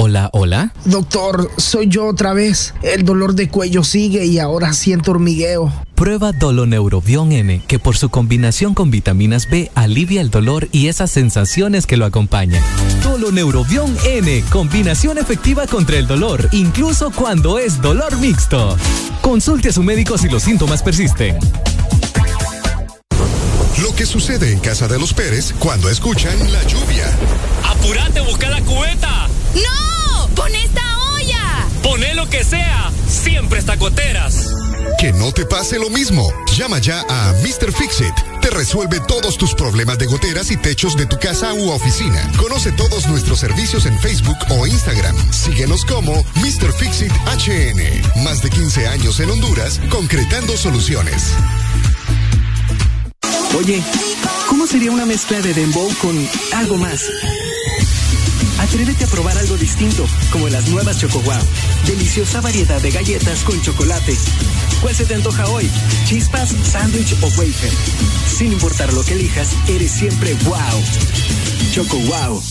Hola, 0.00 0.30
hola. 0.32 0.72
Doctor, 0.84 1.50
soy 1.56 1.88
yo 1.88 2.06
otra 2.06 2.32
vez. 2.32 2.72
El 2.82 3.04
dolor 3.04 3.34
de 3.34 3.48
cuello 3.48 3.82
sigue 3.82 4.26
y 4.26 4.38
ahora 4.38 4.72
siento 4.72 5.10
hormigueo. 5.10 5.72
Prueba 5.96 6.30
Doloneurobión 6.30 7.32
N, 7.32 7.60
que 7.66 7.80
por 7.80 7.96
su 7.96 8.08
combinación 8.08 8.74
con 8.74 8.92
vitaminas 8.92 9.50
B 9.50 9.72
alivia 9.74 10.20
el 10.20 10.30
dolor 10.30 10.68
y 10.70 10.86
esas 10.86 11.10
sensaciones 11.10 11.88
que 11.88 11.96
lo 11.96 12.04
acompañan. 12.04 12.62
Doloneurobión 13.02 13.92
N, 14.04 14.44
combinación 14.50 15.18
efectiva 15.18 15.66
contra 15.66 15.96
el 15.96 16.06
dolor, 16.06 16.48
incluso 16.52 17.10
cuando 17.10 17.58
es 17.58 17.82
dolor 17.82 18.16
mixto. 18.18 18.76
Consulte 19.20 19.70
a 19.70 19.72
su 19.72 19.82
médico 19.82 20.16
si 20.16 20.28
los 20.28 20.44
síntomas 20.44 20.80
persisten. 20.80 21.40
Lo 23.82 23.92
que 23.96 24.06
sucede 24.06 24.52
en 24.52 24.60
casa 24.60 24.86
de 24.86 25.00
los 25.00 25.12
Pérez 25.12 25.52
cuando 25.58 25.90
escuchan 25.90 26.36
la 26.52 26.62
lluvia. 26.62 27.06
¡Apurate, 27.64 28.20
busca 28.20 28.48
la 28.48 28.60
cubeta! 28.60 29.28
¡No! 29.62 30.28
¡Pon 30.34 30.54
esta 30.54 30.82
olla! 31.14 31.66
Poné 31.82 32.14
lo 32.14 32.28
que 32.28 32.44
sea, 32.44 32.90
siempre 33.08 33.58
está 33.58 33.76
goteras. 33.76 34.48
Que 34.98 35.12
no 35.12 35.32
te 35.32 35.44
pase 35.44 35.78
lo 35.78 35.90
mismo. 35.90 36.32
Llama 36.56 36.78
ya 36.78 37.04
a 37.08 37.32
Mr. 37.42 37.72
Fixit. 37.72 38.14
Te 38.40 38.50
resuelve 38.50 39.00
todos 39.06 39.36
tus 39.38 39.54
problemas 39.54 39.98
de 39.98 40.06
goteras 40.06 40.50
y 40.50 40.56
techos 40.56 40.96
de 40.96 41.06
tu 41.06 41.18
casa 41.18 41.52
u 41.54 41.70
oficina. 41.70 42.30
Conoce 42.36 42.72
todos 42.72 43.06
nuestros 43.06 43.38
servicios 43.38 43.86
en 43.86 43.98
Facebook 44.00 44.36
o 44.50 44.66
Instagram. 44.66 45.14
Síguenos 45.32 45.84
como 45.84 46.14
Mr. 46.36 46.72
Fixit 46.72 47.12
HN. 47.12 48.22
Más 48.24 48.42
de 48.42 48.50
15 48.50 48.88
años 48.88 49.20
en 49.20 49.30
Honduras, 49.30 49.80
concretando 49.90 50.56
soluciones. 50.56 51.32
Oye, 53.56 53.82
¿cómo 54.48 54.66
sería 54.66 54.90
una 54.90 55.06
mezcla 55.06 55.40
de 55.40 55.54
dembow 55.54 55.90
con 56.00 56.28
algo 56.52 56.76
más? 56.76 57.02
Atrévete 58.68 59.04
a 59.04 59.06
probar 59.06 59.36
algo 59.38 59.56
distinto, 59.56 60.06
como 60.30 60.46
las 60.50 60.68
nuevas 60.68 60.98
Choco 60.98 61.20
Wow. 61.20 61.40
Deliciosa 61.86 62.42
variedad 62.42 62.78
de 62.82 62.90
galletas 62.90 63.42
con 63.42 63.60
chocolate. 63.62 64.14
¿Cuál 64.82 64.94
se 64.94 65.06
te 65.06 65.14
antoja 65.14 65.46
hoy? 65.46 65.70
¿Chispas, 66.04 66.50
sándwich 66.64 67.14
o 67.22 67.26
wafer? 67.38 67.72
Sin 68.26 68.52
importar 68.52 68.92
lo 68.92 69.02
que 69.04 69.14
elijas, 69.14 69.56
eres 69.68 69.90
siempre 69.90 70.34
wow. 70.44 70.84
Choco 71.72 71.96
Wow. 71.96 72.42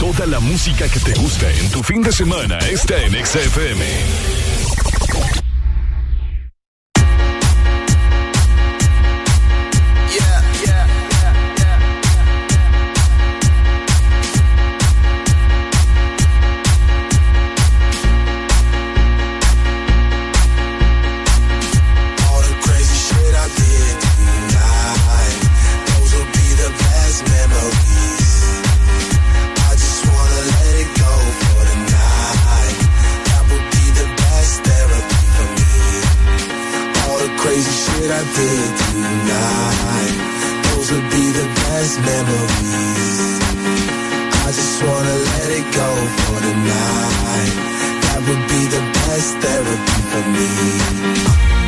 Toda 0.00 0.26
la 0.26 0.40
música 0.40 0.88
que 0.88 1.00
te 1.00 1.12
gusta 1.20 1.52
en 1.52 1.70
tu 1.70 1.82
fin 1.82 2.02
de 2.02 2.10
semana 2.10 2.58
está 2.60 2.98
en 3.02 3.12
XFM. 3.26 3.84
Did 38.38 38.70
tonight, 38.78 40.16
those 40.64 40.88
would 40.92 41.08
be 41.10 41.24
the 41.40 41.46
best 41.60 41.94
memories. 42.10 43.18
I 44.46 44.50
just 44.58 44.76
wanna 44.86 45.16
let 45.30 45.48
it 45.58 45.66
go 45.80 45.90
for 46.22 46.38
the 46.46 46.54
night. 46.74 47.54
That 48.04 48.20
would 48.26 48.44
be 48.54 48.62
the 48.76 48.82
best 48.98 49.30
therapy 49.42 49.98
for 50.10 50.24
me. 50.36 51.67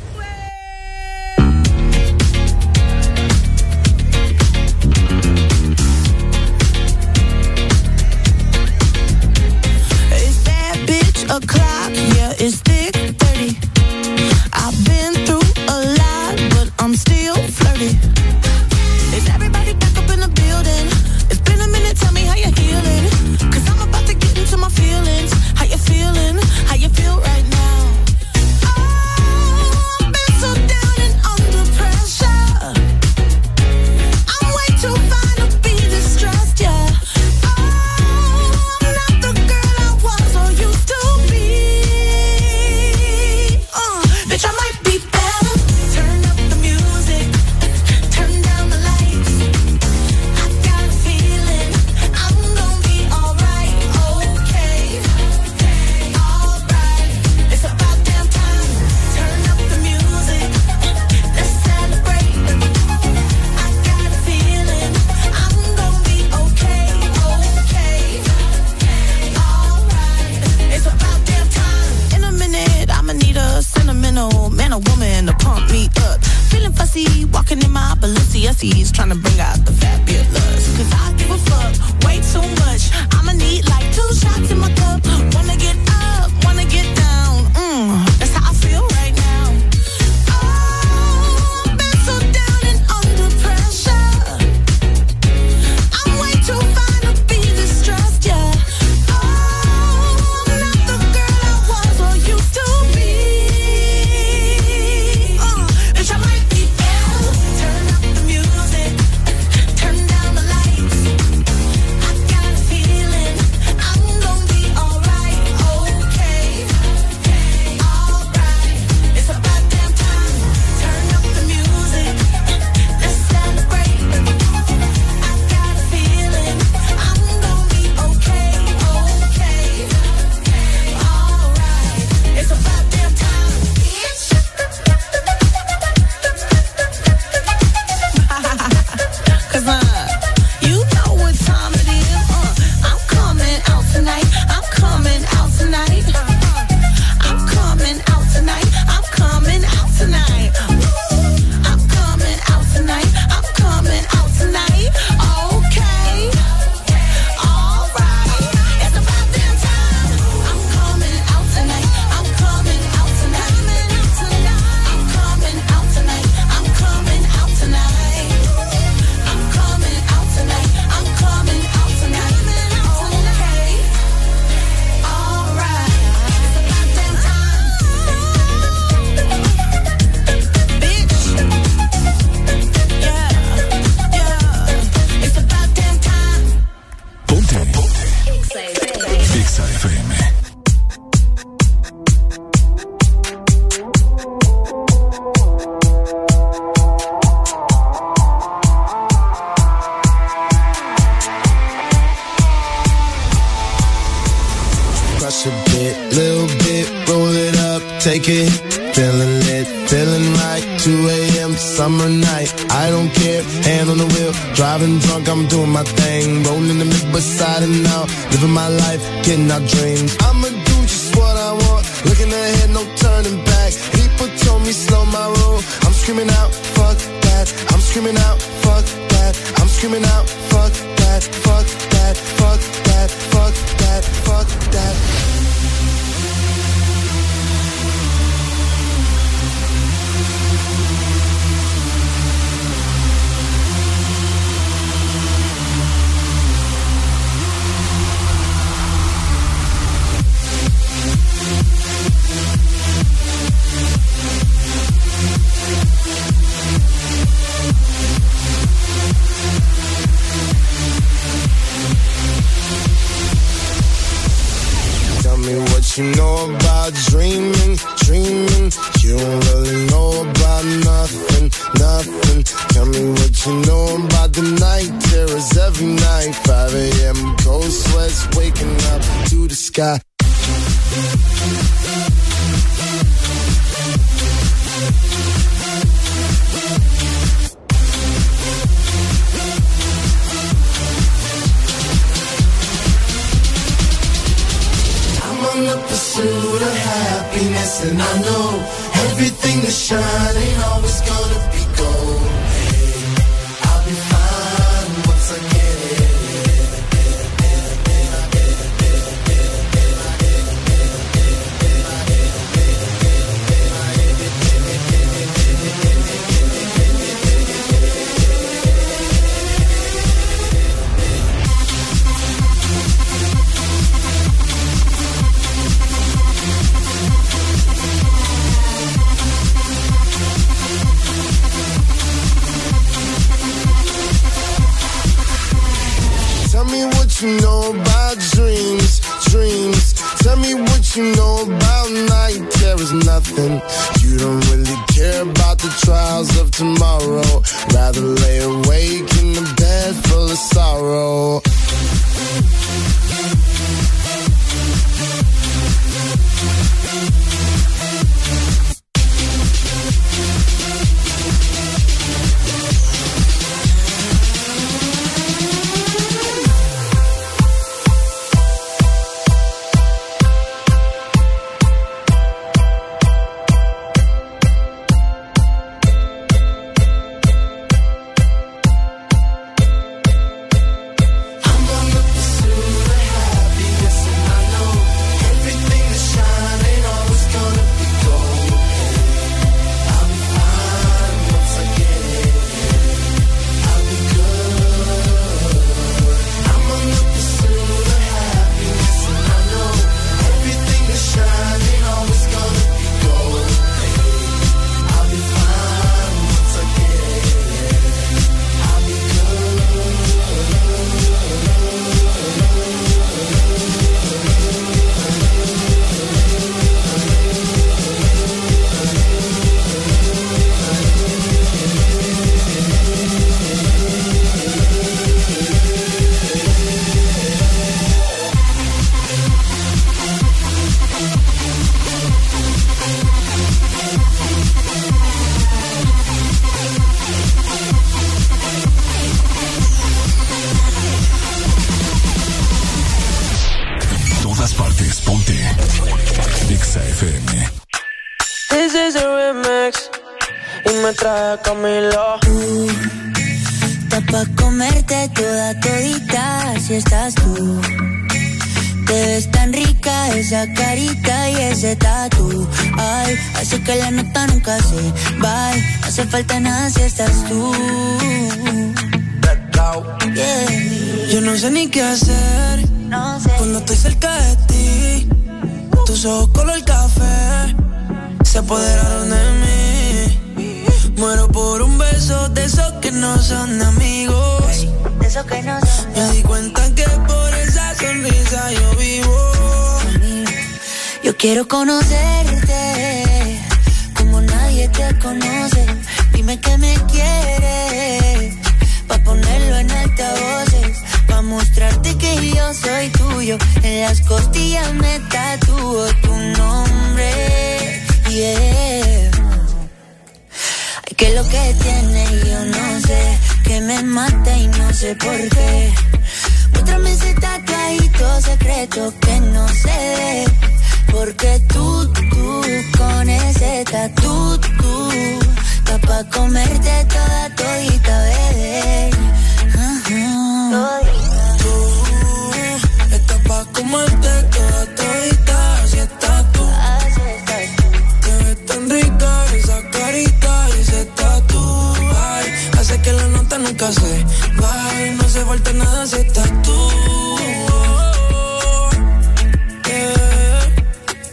no 543.61 545.07
se 545.07 545.23
falta 545.23 545.53
nada 545.53 545.85
si 545.85 545.97
estás 545.97 546.31
tú. 546.41 546.57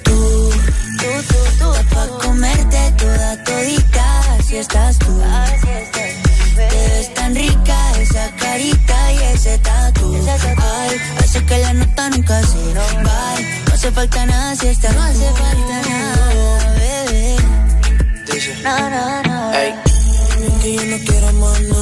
Tú, 0.05 0.51
tú, 0.95 1.37
tú. 1.59 1.73
Pa' 1.95 2.09
comerte 2.25 2.93
toda 2.97 3.45
todita 3.45 4.39
si 4.47 4.57
estás 4.57 4.99
tú. 4.99 5.21
Te 6.57 6.65
ves 6.65 7.13
tan 7.13 7.35
rica 7.35 7.93
esa 8.01 8.31
carita 8.37 9.13
y 9.13 9.19
ese 9.35 9.59
tatu. 9.59 10.17
Ay, 10.57 10.97
hace 11.19 11.45
que 11.45 11.59
la 11.59 11.75
nota 11.75 12.09
nunca 12.09 12.43
se 12.45 12.75
va. 12.75 13.35
No 13.67 13.75
hace 13.75 13.91
falta 13.93 14.25
nada 14.25 14.57
si 14.57 14.69
estás 14.69 14.95
No 14.95 15.03
hace 15.03 15.31
falta 15.33 15.83
nada, 15.91 16.75
bebé. 16.79 17.37
Dice. 18.33 18.57
No, 18.63 18.89
no, 18.89 19.23
no. 19.25 19.53
Hey. 19.53 19.75
Que 20.63 20.75
yo 20.75 20.85
no 20.87 20.97
quiero 21.05 21.33
más 21.35 21.61
nada 21.61 21.78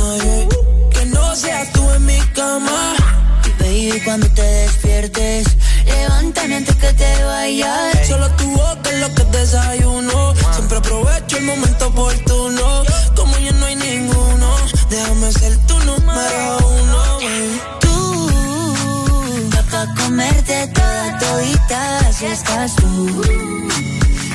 mí 3.96 4.00
cuando 4.04 4.28
te 4.30 4.42
despiertes. 4.42 5.46
Levántame 5.84 6.56
antes 6.56 6.76
que 6.76 6.92
te 6.92 7.24
vayas. 7.24 8.08
Solo 8.08 8.28
tu 8.36 8.44
oh, 8.44 8.56
boca 8.56 8.90
es 8.90 9.00
lo 9.00 9.14
que 9.14 9.24
desayuno. 9.38 10.34
Siempre 10.54 10.78
aprovecho 10.78 11.36
el 11.38 11.44
momento 11.44 11.86
oportuno. 11.88 12.82
Como 13.14 13.38
ya 13.38 13.52
no 13.52 13.66
hay 13.66 13.76
ninguno, 13.76 14.48
déjame 14.90 15.32
ser 15.32 15.56
tu 15.66 15.78
número 15.80 16.58
uno. 16.58 17.18
Hey. 17.20 17.60
Tú, 17.80 19.50
pa' 19.70 19.86
comerte 20.02 20.66
toda 20.68 21.18
todita 21.18 22.12
si 22.12 22.26
estás 22.26 22.76
tú. 22.76 23.22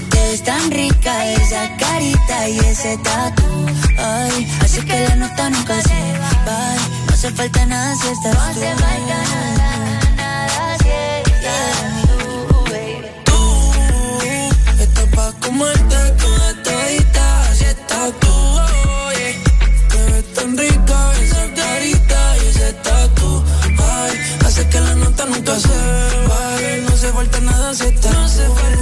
Te 0.10 0.33
es 0.33 0.44
tan 0.44 0.72
rica 0.72 1.33
esa 1.33 1.77
carita 1.77 2.49
y 2.49 2.60
ese 2.60 2.97
tatu. 2.97 3.65
Ay, 3.97 4.47
así 4.61 4.81
que 4.81 4.99
la 5.08 5.15
nota 5.15 5.49
nunca 5.49 5.81
se 5.81 6.19
va. 6.19 6.31
No 7.21 7.27
hace 7.27 7.35
falta 7.37 7.65
nada 7.67 7.95
si 7.97 8.07
estás 8.07 8.33
no 8.33 8.39
tú. 8.39 8.47
No 8.47 8.49
hace 8.49 8.75
falta 8.81 9.15
nada, 9.35 9.99
nada 10.17 10.77
si 10.81 10.89
estás 10.89 12.01
tú, 12.07 12.63
baby. 12.71 13.09
Tú 13.25 14.81
estás 14.81 15.05
pa' 15.15 15.31
comerte 15.33 15.97
toda 16.17 16.63
todita 16.63 17.53
si 17.53 17.65
estás 17.65 18.11
tú. 18.21 18.33
Oye, 19.05 19.39
te 19.89 20.03
ves 20.11 20.33
tan 20.33 20.57
rica 20.57 21.13
esa 21.21 21.53
carita 21.53 22.37
y 22.37 22.47
ese 22.47 22.73
tatu. 22.81 23.43
Ay, 23.77 24.19
hace 24.43 24.67
que 24.67 24.79
la 24.79 24.95
nota 24.95 25.25
nunca 25.27 25.59
se 25.59 25.77
baje. 26.27 26.81
No 26.87 26.89
hace 26.91 27.11
falta 27.11 27.39
nada 27.39 27.75
si 27.75 27.83
estás 27.83 28.13
No 28.13 28.25
hace 28.25 28.47
falta 28.47 28.81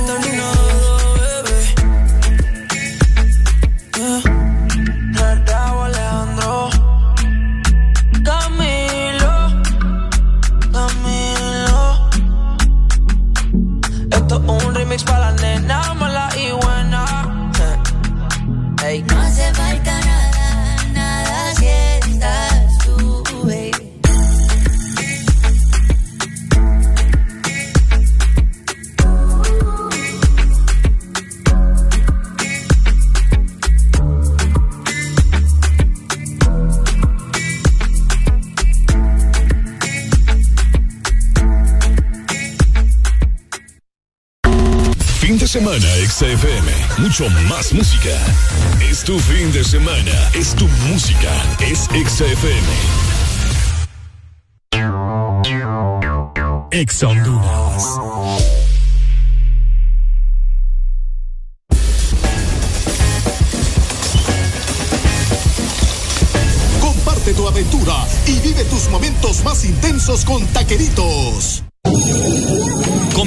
semana, 46.19 46.35
XFM. 46.35 46.71
Mucho 46.97 47.29
más 47.49 47.71
música. 47.71 48.09
Es 48.81 49.03
tu 49.05 49.17
fin 49.19 49.53
de 49.53 49.63
semana. 49.63 50.11
Es 50.33 50.53
tu 50.53 50.67
música. 50.89 51.31
Es 51.61 51.87
XFM. 51.93 52.67
Ex 56.71 57.03
Honduras. 57.03 57.83
Comparte 66.81 67.33
tu 67.33 67.47
aventura 67.47 68.05
y 68.27 68.39
vive 68.39 68.65
tus 68.65 68.89
momentos 68.89 69.43
más 69.45 69.63
intensos 69.63 70.25
con 70.25 70.45
Taqueritos. 70.47 71.63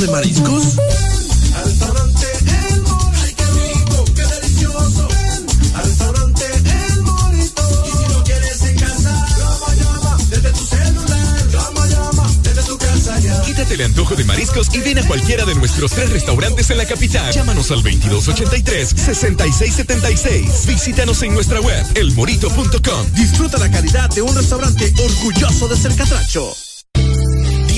de 0.00 0.08
mariscos? 0.08 0.76
Al 1.54 1.64
restaurante 1.64 2.26
El 2.72 2.82
Morito. 2.82 3.36
qué 3.36 3.44
rico, 3.44 4.04
qué 4.16 4.22
delicioso. 4.22 5.06
Ven 5.08 5.46
al 5.74 5.84
restaurante 5.84 6.44
El 6.46 7.02
Morito. 7.02 7.62
Y 7.86 7.90
si 7.90 8.08
lo 8.12 8.24
quieres 8.24 8.60
en 8.62 8.76
casa, 8.76 9.26
llama, 9.38 9.72
llama 9.76 10.16
desde 10.30 10.50
tu 10.50 10.66
celular. 10.66 11.48
Llama, 11.52 11.86
llama 11.86 12.28
desde 12.42 12.62
tu 12.64 12.76
casa 12.76 13.20
ya. 13.20 13.40
Quítate 13.42 13.74
el 13.74 13.82
antojo 13.82 14.16
de 14.16 14.24
mariscos 14.24 14.66
y 14.74 14.80
ven 14.80 14.98
a 14.98 15.06
cualquiera 15.06 15.44
de 15.44 15.54
nuestros 15.54 15.92
tres 15.92 16.10
restaurantes 16.10 16.70
en 16.70 16.78
la 16.78 16.86
capital. 16.86 17.32
Llámanos 17.32 17.70
al 17.70 17.84
2283-6676. 17.84 20.66
Visítanos 20.66 21.22
en 21.22 21.34
nuestra 21.34 21.60
web, 21.60 21.86
elmorito.com. 21.94 23.06
Disfruta 23.14 23.58
la 23.58 23.70
calidad 23.70 24.10
de 24.10 24.22
un 24.22 24.34
restaurante 24.34 24.92
orgulloso 24.98 25.68
de 25.68 25.76
ser 25.76 25.94
catracho. 25.94 26.52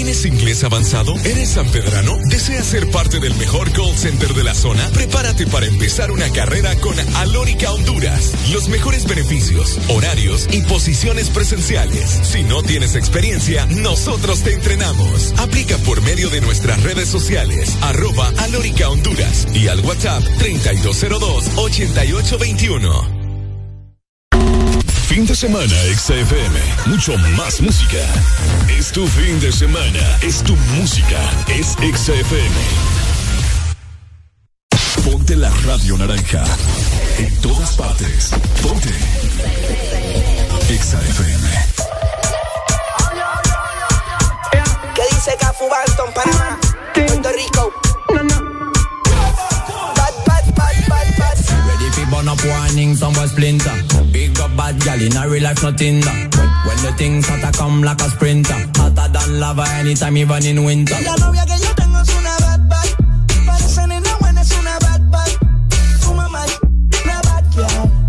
¿Tienes 0.06 0.24
inglés 0.24 0.62
avanzado? 0.62 1.16
¿Eres 1.24 1.48
sanpedrano? 1.48 2.16
¿Deseas 2.30 2.64
ser 2.64 2.88
parte 2.92 3.18
del 3.18 3.34
mejor 3.34 3.72
call 3.72 3.98
center 3.98 4.34
de 4.34 4.44
la 4.44 4.54
zona? 4.54 4.88
Prepárate 4.90 5.48
para 5.48 5.66
empezar 5.66 6.12
una 6.12 6.30
carrera 6.30 6.76
con 6.76 6.94
Alórica 7.16 7.72
Honduras. 7.72 8.32
Los 8.52 8.68
mejores 8.68 9.04
beneficios, 9.08 9.80
horarios 9.88 10.46
y 10.52 10.62
posiciones 10.62 11.28
presenciales. 11.30 12.08
Si 12.22 12.44
no 12.44 12.62
tienes 12.62 12.94
experiencia, 12.94 13.66
nosotros 13.66 14.44
te 14.44 14.52
entrenamos. 14.52 15.34
Aplica 15.38 15.76
por 15.78 16.00
medio 16.02 16.30
de 16.30 16.40
nuestras 16.40 16.80
redes 16.84 17.08
sociales, 17.08 17.76
arroba 17.80 18.32
Alórica 18.38 18.88
Honduras 18.88 19.48
y 19.54 19.66
al 19.66 19.80
WhatsApp 19.80 20.22
3202-8821. 20.38 23.25
Fin 25.08 25.24
de 25.24 25.36
semana, 25.36 25.74
XFM. 25.96 26.58
Mucho 26.86 27.16
más 27.36 27.60
música. 27.60 27.98
Es 28.76 28.90
tu 28.90 29.06
fin 29.06 29.38
de 29.38 29.52
semana. 29.52 30.18
Es 30.20 30.42
tu 30.42 30.56
música. 30.76 31.18
Es 31.48 31.76
XFM. 31.78 32.56
Ponte 35.04 35.36
la 35.36 35.50
radio 35.64 35.96
naranja. 35.96 36.44
En 37.18 37.34
todas 37.40 37.76
partes. 37.76 38.30
Ponte. 38.62 38.90
XFM. 40.68 41.48
¿Qué 44.94 45.02
dice 45.10 45.36
Cafu 45.38 45.68
Banton, 45.68 46.12
Panamá? 46.12 46.58
Puerto 46.94 47.30
Rico. 47.32 47.85
Up 52.24 52.44
warning, 52.44 52.94
some 52.94 53.12
boy 53.12 53.26
splinter. 53.26 53.76
Big 54.12 54.38
up 54.40 54.56
bad 54.56 54.80
gal 54.80 55.00
in 55.00 55.16
a 55.16 55.26
life, 55.26 55.62
nothing 55.62 56.00
that. 56.00 56.32
When, 56.66 56.76
the 56.78 56.92
things 56.96 57.26
hotter 57.28 57.52
come 57.56 57.82
like 57.82 58.00
a 58.00 58.08
sprinter. 58.08 58.54
Hotter 58.76 59.08
than 59.12 59.40
lava 59.40 59.64
anytime, 59.76 60.16
even 60.16 60.46
in 60.46 60.64
winter. 60.64 60.96
La 61.02 61.16
novia 61.16 61.44
que 61.44 61.58
yo 61.58 61.74
tengo 61.74 62.00
es 62.00 62.08
una 62.16 62.36
bad, 62.38 62.68
bad. 62.68 62.86
Es 63.60 63.76
una 64.52 64.78
bad, 64.78 65.10
bad. 65.10 65.30
Mal, 66.30 66.50
una 67.04 67.18
bad 67.20 67.44
girl. 67.54 68.06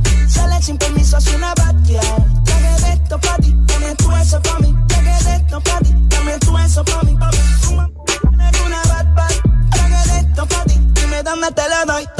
Te 11.55 12.16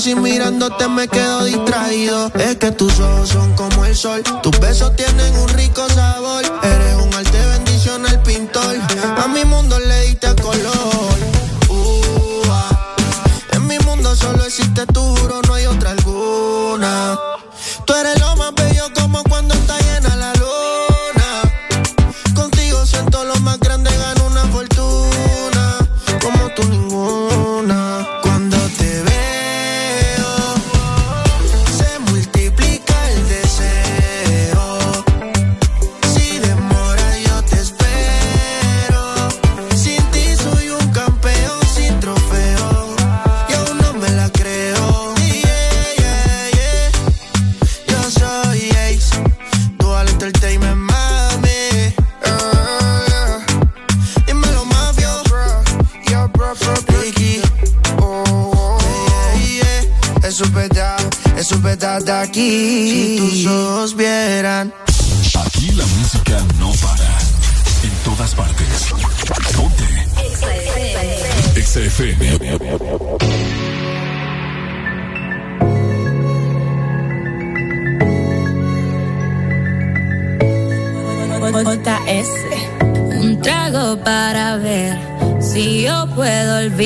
si 0.00 0.14
mirándote 0.14 0.88
me 0.88 1.08
quedo 1.08 1.44
distraído. 1.44 2.30
Es 2.34 2.56
que 2.56 2.70
tus 2.70 2.98
ojos 3.00 3.28
son 3.28 3.54
como 3.54 3.84
el 3.84 3.96
sol, 3.96 4.22
tus 4.42 4.58
besos 4.60 4.94
tienen 4.96 5.36
un 5.38 5.48
rico 5.50 5.88
sabor. 5.88 6.44
Eres 6.62 6.96
un 6.96 7.14
arte 7.14 7.38
bendición 7.52 8.06
al 8.06 8.22
pintor, 8.22 8.76
a 9.16 9.28
mi 9.28 9.44
mundo 9.44 9.78
le 9.78 10.00
diste 10.02 10.34
color. 10.36 10.95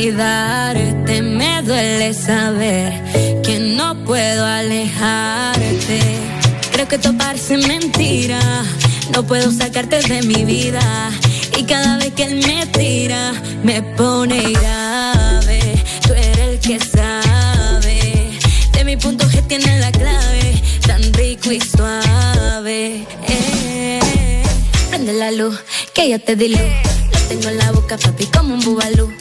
Olvidarte. 0.00 1.22
Me 1.22 1.62
duele 1.62 2.14
saber 2.14 2.92
que 3.42 3.58
no 3.58 4.04
puedo 4.04 4.44
alejarte. 4.46 6.00
Creo 6.72 6.88
que 6.88 6.96
esto 6.96 7.12
parece 7.16 7.58
mentira. 7.58 8.40
No 9.12 9.26
puedo 9.26 9.50
sacarte 9.52 10.00
de 10.00 10.22
mi 10.22 10.44
vida. 10.44 10.80
Y 11.58 11.64
cada 11.64 11.98
vez 11.98 12.12
que 12.14 12.24
él 12.24 12.36
me 12.46 12.66
tira, 12.66 13.32
me 13.62 13.82
pone 13.82 14.52
grave. 14.52 15.60
Tú 16.06 16.14
eres 16.14 16.38
el 16.38 16.58
que 16.60 16.78
sabe. 16.78 18.30
De 18.72 18.84
mi 18.84 18.96
punto 18.96 19.26
G 19.28 19.46
tiene 19.46 19.80
la 19.80 19.92
clave. 19.92 20.62
Tan 20.86 21.12
rico 21.12 21.52
y 21.52 21.60
suave. 21.60 23.06
Eh. 23.28 24.42
Prende 24.88 25.12
la 25.12 25.30
luz, 25.30 25.58
que 25.92 26.08
ya 26.08 26.18
te 26.18 26.36
di 26.36 26.48
luz. 26.48 26.60
Lo 27.12 27.18
tengo 27.28 27.48
en 27.48 27.58
la 27.58 27.72
boca, 27.72 27.98
papi, 27.98 28.26
como 28.26 28.54
un 28.54 28.60
bubalú. 28.60 29.12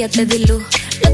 Ya 0.00 0.08
te 0.08 0.24
di. 0.24 0.46
Lo 0.46 0.62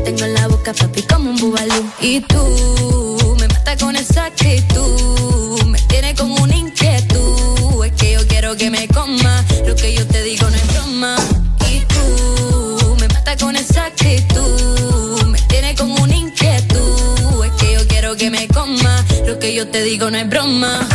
tengo 0.04 0.24
en 0.24 0.35
la 0.35 0.47
boca, 0.47 0.72
papi, 0.72 1.02
como 1.02 1.31
un 1.31 1.36
bubalú. 1.36 1.90
Y 2.01 2.20
tú 2.20 3.36
me 3.40 3.49
matas 3.49 3.83
con 3.83 3.97
esa 3.97 4.26
actitud. 4.26 5.60
Me 5.65 5.78
tiene 5.88 6.15
como 6.15 6.36
una 6.36 6.54
inquietud. 6.54 7.85
Es 7.85 7.92
que 7.94 8.12
yo 8.12 8.24
quiero 8.28 8.56
que 8.56 8.70
me 8.70 8.86
coma. 8.86 9.44
Lo 9.67 9.74
que 9.74 9.92
yo 9.92 10.06
te 10.06 10.15
Que 19.40 19.54
yo 19.54 19.69
te 19.69 19.83
digo 19.83 20.10
no 20.10 20.19
es 20.19 20.28
broma. 20.28 20.88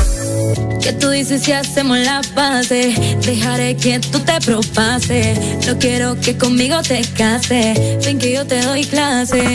¿Qué 0.82 0.94
tú 0.94 1.10
dices 1.10 1.44
si 1.44 1.52
hacemos 1.52 1.98
la 2.00 2.22
base? 2.34 2.94
Dejaré 3.24 3.78
que 3.78 4.00
tú 4.00 4.20
te 4.20 4.42
propases. 4.42 5.38
No 5.68 5.78
quiero 5.78 6.20
que 6.20 6.38
conmigo 6.38 6.82
te 6.82 7.02
cases. 7.16 7.78
Ven 8.04 8.18
que 8.18 8.34
yo 8.34 8.46
te 8.46 8.62
doy 8.62 8.84
clases. 8.86 9.48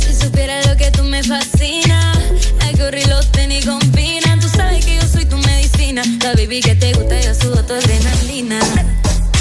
Si 0.00 0.14
supieras 0.14 0.66
lo 0.66 0.76
que 0.76 0.90
tú 0.90 1.04
me 1.04 1.22
fascina, 1.22 2.14
la 2.58 2.72
gorra 2.82 2.98
y 2.98 3.04
los 3.04 3.26
tenis 3.32 3.66
combinan. 3.66 4.40
Tú 4.40 4.48
sabes 4.48 4.84
que 4.84 4.96
yo 4.96 5.02
soy 5.06 5.26
tu 5.26 5.36
medicina. 5.36 6.02
La 6.22 6.32
baby 6.34 6.60
que 6.60 6.74
te 6.74 6.92
gusta, 6.94 7.20
yo 7.20 7.34
subo 7.34 7.62
tu 7.64 7.74
adrenalina. 7.74 8.58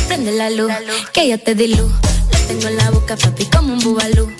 Prende 0.07 0.31
la 0.33 0.49
luz, 0.49 0.71
que 1.13 1.29
ya 1.29 1.37
te 1.37 1.55
di 1.55 1.67
luz. 1.75 1.91
Lo 1.91 2.39
tengo 2.47 2.67
en 2.67 2.77
la 2.77 2.91
boca, 2.91 3.15
papi, 3.15 3.45
como 3.45 3.73
un 3.73 3.79
bubalú. 3.79 4.31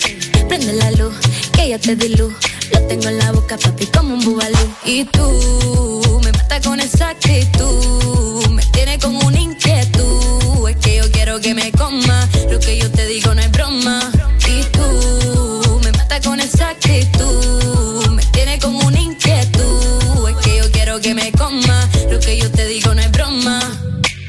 Prende 0.48 0.72
la 0.74 0.90
luz, 0.92 1.14
que 1.60 1.68
ya 1.68 1.78
te 1.78 1.96
di 1.96 2.08
luz. 2.16 2.32
Lo 2.72 2.80
tengo 2.86 3.08
en 3.08 3.18
la 3.18 3.32
boca, 3.32 3.56
papi, 3.58 3.86
como 3.86 4.14
un 4.14 4.24
bubalú. 4.24 4.66
Y 4.84 5.04
tú 5.04 6.20
me 6.24 6.32
matas 6.32 6.66
con 6.66 6.80
esa 6.80 7.10
actitud. 7.10 8.46
Me 8.48 8.62
tiene 8.72 8.98
como 8.98 9.18
una 9.26 9.40
inquietud. 9.40 10.68
Es 10.68 10.76
que 10.76 10.96
yo 10.96 11.10
quiero 11.12 11.40
que 11.40 11.54
me 11.54 11.70
coma. 11.72 12.28
Lo 12.50 12.58
que 12.60 12.78
yo 12.78 12.90
te 12.90 13.06
digo 13.06 13.34
no 13.34 13.42
es 13.42 13.50
broma. 13.50 14.10
Y 14.48 14.62
tú 14.76 15.80
me 15.84 15.92
matas 15.92 16.20
con 16.26 16.40
esa 16.40 16.70
actitud. 16.70 18.08
Me 18.10 18.22
tiene 18.32 18.58
como 18.58 18.78
una 18.86 19.00
inquietud. 19.00 20.28
Es 20.30 20.36
que 20.36 20.56
yo 20.56 20.70
quiero 20.72 21.00
que 21.00 21.14
me 21.14 21.30
coma. 21.32 21.88
Lo 22.10 22.20
que 22.20 22.38
yo 22.38 22.50
te 22.50 22.64
digo 22.66 22.94
no 22.94 23.02
es 23.02 23.12
broma. 23.12 23.60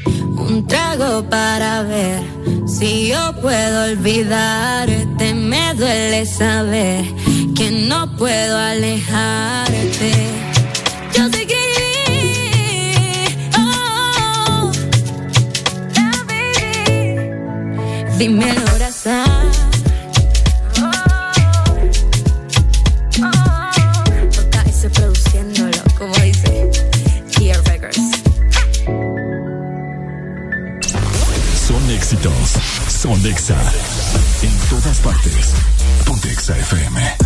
Un 0.04 0.66
trago 0.66 1.28
para 1.28 1.82
ver 1.82 2.41
si 2.82 3.06
yo 3.06 3.32
puedo 3.40 3.84
olvidarte. 3.84 5.34
Me 5.34 5.72
duele 5.74 6.26
saber 6.26 7.04
que 7.54 7.70
no 7.70 8.16
puedo 8.16 8.58
alejarte. 8.58 10.10
Yo 11.16 11.28
sé 11.30 11.46
que 11.46 11.62
oh, 13.56 14.72
yeah, 15.94 16.24
baby. 16.26 16.58
Dime 18.18 18.50
el 18.50 18.62
corazón. 18.64 19.52
Dice 26.24 26.70
Kia 27.30 27.60
Records. 27.64 28.00
Son 31.66 31.90
éxitos. 31.90 32.61
Son 33.02 33.26
Exa. 33.26 33.56
En 34.42 34.56
todas 34.70 34.98
partes. 34.98 35.46
Ponte 36.06 36.30
Exa 36.30 36.56
FM. 36.56 37.16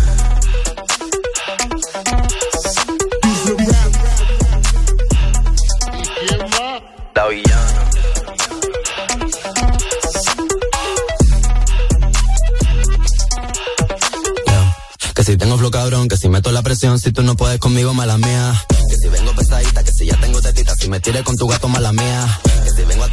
Que 15.13 15.23
si 15.23 15.37
tengo 15.37 15.59
flow 15.59 15.69
cabrón, 15.69 16.07
que 16.07 16.17
si 16.17 16.27
meto 16.27 16.51
la 16.51 16.63
presión, 16.63 16.97
si 16.99 17.11
tú 17.11 17.21
no 17.21 17.35
puedes 17.35 17.59
conmigo, 17.59 17.93
mala 17.93 18.17
mía. 18.17 18.65
Que 18.89 18.95
si 18.95 19.09
vengo 19.09 19.31
pesadita, 19.35 19.83
que 19.83 19.91
si 19.91 20.07
ya 20.07 20.19
tengo 20.19 20.41
tetita, 20.41 20.73
si 20.75 20.89
me 20.89 20.99
tire 20.99 21.23
con 21.23 21.37
tu 21.37 21.47
gato, 21.47 21.67
mala 21.67 21.91
mía. 21.93 22.39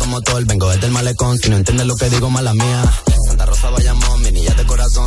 Que 0.05 0.11
si 0.11 0.45
vengo 0.45 0.69
desde 0.69 0.87
el 0.87 0.93
malecón, 0.93 1.39
si 1.39 1.49
no 1.49 1.57
entiendes 1.57 1.87
lo 1.87 1.97
que 1.97 2.11
digo, 2.11 2.29
mala 2.29 2.53
mía. 2.53 2.85
Santa 3.27 3.47
Rosa 3.47 3.71
Bayamón, 3.71 4.04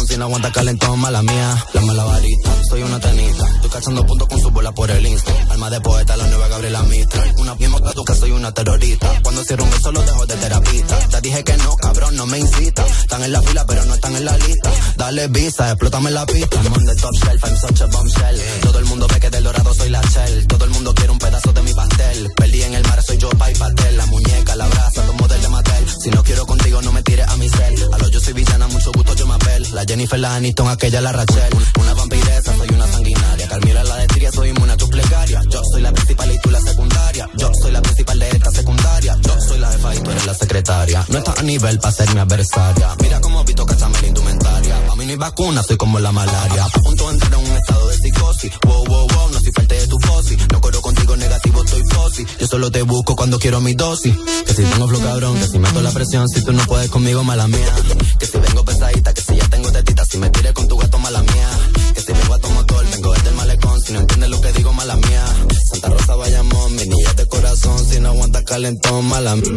si 0.07 0.17
no 0.17 0.25
aguanta 0.25 0.51
calentón, 0.51 0.99
mala 0.99 1.21
mía. 1.21 1.65
La 1.73 1.81
mala 1.81 2.03
varita, 2.05 2.49
soy 2.69 2.81
una 2.81 2.99
tenista, 2.99 3.45
estoy 3.55 3.69
cachando 3.69 4.05
puntos 4.05 4.27
con 4.27 4.39
su 4.39 4.49
bola 4.51 4.71
por 4.71 4.89
el 4.89 5.05
insta. 5.05 5.31
Alma 5.49 5.69
de 5.69 5.81
poeta, 5.81 6.15
la 6.15 6.27
nueva 6.27 6.47
Gabriela 6.47 6.81
Mistral. 6.83 7.33
Una 7.37 7.55
misma 7.55 7.77
que 8.05 8.15
soy 8.15 8.31
una 8.31 8.51
terrorista. 8.53 9.21
Cuando 9.23 9.43
cierro 9.43 9.63
un 9.63 9.71
beso 9.71 9.91
lo 9.91 10.01
dejo 10.01 10.25
de 10.25 10.35
terapista. 10.35 10.99
Te 11.09 11.21
dije 11.21 11.43
que 11.43 11.57
no, 11.57 11.75
cabrón, 11.75 12.15
no 12.15 12.25
me 12.25 12.39
incita. 12.39 12.85
Están 12.85 13.23
en 13.23 13.31
la 13.31 13.41
fila, 13.41 13.65
pero 13.65 13.85
no 13.85 13.93
están 13.95 14.15
en 14.15 14.25
la 14.25 14.37
lista. 14.37 14.71
Dale 14.95 15.27
visa, 15.27 15.71
explótame 15.71 16.11
la 16.11 16.25
pista. 16.25 16.57
I'm 16.61 16.73
on 16.73 16.85
the 16.85 16.95
top 16.95 17.15
shelf, 17.15 17.43
I'm 17.43 17.55
such 17.57 17.81
a 17.81 17.85
bombshell. 17.87 18.41
Todo 18.61 18.79
el 18.79 18.85
mundo 18.85 19.07
ve 19.07 19.19
que 19.19 19.29
del 19.29 19.43
dorado 19.43 19.73
soy 19.73 19.89
la 19.89 20.01
shell. 20.01 20.47
Todo 20.47 20.65
el 20.65 20.71
mundo 20.71 20.93
quiere 20.93 21.11
un 21.11 21.19
pedazo 21.19 21.51
de 21.51 21.61
mi 21.63 21.73
pastel. 21.73 22.31
Perdí 22.35 22.63
en 22.63 22.73
el 22.75 22.83
mar, 22.83 23.03
soy 23.03 23.17
yo, 23.17 23.29
pa' 23.29 23.51
y 23.51 23.55
pastel. 23.55 23.97
La 23.97 24.05
muñeca, 24.05 24.55
la 24.55 24.67
brasa, 24.67 25.05
los 25.05 25.15
modelos 25.15 25.43
de 25.43 25.49
Mattel. 25.49 25.85
Si 26.01 26.09
no 26.11 26.23
quiero 26.23 26.45
contigo, 26.45 26.81
no 26.81 26.91
me 26.91 27.01
tires 27.03 27.27
a 27.27 27.35
mi 27.37 27.49
cel. 27.49 27.75
A 27.93 27.97
lo 27.97 28.09
yo 28.09 28.19
soy 28.19 28.33
villana, 28.33 28.67
mucho 28.67 28.91
gusto, 28.93 29.15
yo 29.15 29.25
me 29.25 29.33
apel. 29.33 29.67
Jennifer, 29.97 30.19
la 30.19 30.35
Aniston, 30.35 30.67
aquella, 30.67 31.01
la 31.01 31.11
Rachel. 31.11 31.49
Una 31.79 31.93
vampiresa, 31.95 32.55
soy 32.55 32.67
una 32.71 32.85
sanguinaria. 32.85 33.47
Carmila, 33.47 33.83
la 33.83 33.95
de 33.95 34.05
Tiria, 34.05 34.31
soy 34.31 34.51
una 34.51 34.77
tu 34.77 34.87
plegaria. 34.87 35.41
Yo 35.49 35.59
soy 35.71 35.81
la 35.81 35.91
principal 35.91 36.31
y 36.31 36.39
tú 36.39 36.51
la 36.51 36.61
secundaria. 36.61 37.27
Yo 37.35 37.51
soy 37.59 37.71
la 37.71 37.81
principal 37.81 38.19
de 38.19 38.29
esta 38.29 38.51
secundaria. 38.51 39.17
Yo 39.23 39.41
soy 39.41 39.57
la 39.57 39.71
jefa 39.71 39.95
y 39.95 39.99
tú 39.99 40.11
eres 40.11 40.25
la 40.27 40.33
secretaria. 40.35 41.05
No 41.09 41.17
estás 41.17 41.39
a 41.39 41.41
nivel 41.41 41.79
para 41.79 41.95
ser 41.95 42.13
mi 42.13 42.19
adversaria. 42.19 42.95
Mira 43.01 43.19
cómo 43.21 43.43
Vito 43.43 43.65
cachame 43.65 43.99
la 43.99 44.07
indumentaria. 44.07 44.85
Pa' 44.85 44.95
mí 44.97 45.05
no 45.05 45.11
hay 45.13 45.17
vacuna, 45.17 45.63
soy 45.63 45.77
como 45.77 45.99
la 45.99 46.11
malaria. 46.11 46.65
A 46.65 46.69
punto 46.69 47.07
de 47.07 47.13
entrar 47.13 47.33
en 47.33 47.49
un 47.49 47.57
estado 47.57 47.87
de 47.87 47.97
psicosis. 47.97 48.51
Wow, 48.67 48.85
wow, 48.85 49.07
wow, 49.07 49.29
no 49.31 49.39
soy 49.39 49.51
parte 49.51 49.75
de 49.79 49.87
tu 49.87 49.99
fosi. 49.99 50.37
No 50.51 50.61
corro 50.61 50.81
contigo 50.83 51.17
negativo, 51.17 51.63
estoy 51.63 51.81
fosi. 51.89 52.23
Yo 52.39 52.45
solo 52.45 52.69
te 52.69 52.83
busco 52.83 53.15
cuando 53.15 53.39
quiero 53.39 53.61
mi 53.61 53.73
dosis. 53.73 54.15
Que 54.45 54.53
si 54.53 54.61
tengo 54.61 54.87
flow 54.87 55.01
cabrón, 55.01 55.39
que 55.39 55.47
si 55.47 55.57
meto 55.57 55.81
la 55.81 55.89
presión, 55.89 56.29
si 56.29 56.43
tú 56.43 56.53
no 56.53 56.63
puedes 56.65 56.91
conmigo, 56.91 57.23
mala 57.23 57.47
mía. 57.47 57.73
Que 58.19 58.27
si 58.27 58.37
vengo 58.37 58.63
pesadita, 58.63 59.11
que 59.11 59.21
si 59.21 59.35
ya 59.35 59.47
tengo 59.49 59.71
tetita, 59.87 60.05
si 60.05 60.17
me 60.17 60.29
tires 60.29 60.53
con 60.53 60.67
tu 60.67 60.77
gato, 60.77 60.99
mala 60.99 61.21
mía. 61.21 61.49
Que 61.93 62.01
si 62.01 62.11
a 62.11 62.37
tu 62.39 62.49
motor, 62.49 62.85
vengo 62.91 63.13
desde 63.13 63.29
el 63.29 63.35
malecón, 63.35 63.81
si 63.81 63.93
no 63.93 63.99
entiendes 63.99 64.29
lo 64.29 64.41
que 64.41 64.51
digo, 64.53 64.73
mala 64.73 64.95
mía. 64.95 65.25
Santa 65.71 65.89
Rosa 65.89 66.15
Bayamón, 66.15 66.75
mi 66.75 66.85
niña 66.85 67.13
de 67.13 67.27
corazón, 67.27 67.85
si 67.85 67.99
no 67.99 68.09
aguanta 68.09 68.43
calentón, 68.43 69.07
mala 69.07 69.35
mía. 69.35 69.47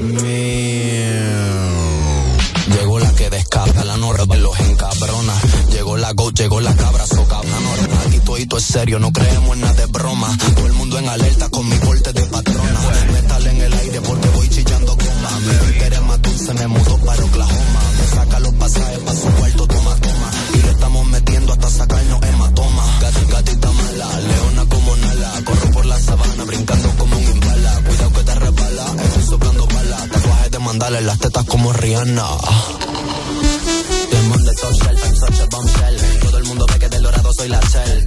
Llegó 2.78 2.98
la 3.00 3.12
que 3.12 3.30
descabra, 3.30 3.84
la 3.84 3.96
norra 3.96 4.24
los 4.24 4.60
encabrona. 4.60 5.34
Llegó 5.72 5.96
la 5.96 6.12
go, 6.12 6.30
llegó 6.30 6.60
la 6.60 6.74
cabra, 6.74 7.06
so 7.06 7.26
cabrona. 7.26 7.68
Aquí 8.06 8.20
todo 8.20 8.58
es 8.58 8.64
serio, 8.64 8.98
no 8.98 9.12
creemos 9.12 9.54
en 9.54 9.60
nada 9.62 9.74
de 9.74 9.86
broma. 9.86 10.36
Todo 10.54 10.66
el 10.66 10.72
mundo 10.74 10.98
en 10.98 11.08
alerta 11.08 11.48
con 11.48 11.68
mi 11.68 11.76
porte 11.76 12.12
de 12.12 12.22
patrona. 12.26 12.80
Metal 13.12 13.46
en 13.46 13.60
el 13.60 13.72
aire 13.72 14.00
porque 14.02 14.28
voy 14.28 14.48
chillando 14.48 14.96
goma. 14.96 15.40
Mi 15.40 16.06
más 16.06 16.22
dulce, 16.22 16.54
me 16.54 16.66
mudó 16.68 16.96
para 16.98 17.24
Oklahoma. 17.24 17.80
Me 17.98 18.16
saca 18.16 18.40
los 18.40 18.54
pasajes 18.54 18.98
pa' 19.00 19.14
su 19.14 19.28
cuarto, 19.28 19.66
estamos 20.80 21.06
metiendo 21.08 21.52
hasta 21.52 21.68
sacarnos 21.68 22.20
hematoma. 22.22 22.84
Gat- 23.00 23.28
Gatita 23.30 23.70
mala, 23.70 24.20
leona 24.20 24.64
como 24.66 24.96
Nala. 24.96 25.32
Corro 25.44 25.70
por 25.72 25.84
la 25.86 25.98
sabana, 26.00 26.44
brincando 26.44 26.88
como 26.96 27.16
un 27.18 27.22
imbala. 27.22 27.80
Cuidado 27.86 28.12
que 28.14 28.24
te 28.24 28.34
resbala, 28.34 28.86
estoy 29.04 29.22
soplando 29.24 29.66
balas. 29.66 30.08
Tatuajes 30.10 30.50
de 30.50 30.58
mandala 30.58 30.98
en 30.98 31.06
las 31.06 31.18
tetas 31.18 31.44
como 31.44 31.72
Rihanna. 31.74 32.24
Todo 36.22 36.38
el 36.38 36.44
mundo 36.44 36.66
ve 36.72 36.78
que 36.78 36.88
del 36.88 37.02
dorado 37.02 37.32
soy 37.32 37.48
la 37.48 37.60
shell. 37.60 38.06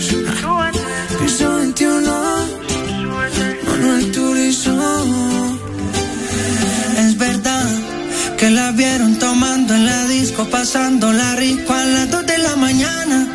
pasando 10.49 11.11
la 11.11 11.35
rico 11.35 11.73
a 11.73 11.85
las 11.85 12.09
2 12.09 12.25
de 12.25 12.37
la 12.37 12.55
mañana. 12.55 13.27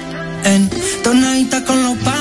En 0.44 0.70
tonadita 1.02 1.64
con 1.64 1.82
los 1.82 1.96
panas. 1.98 2.15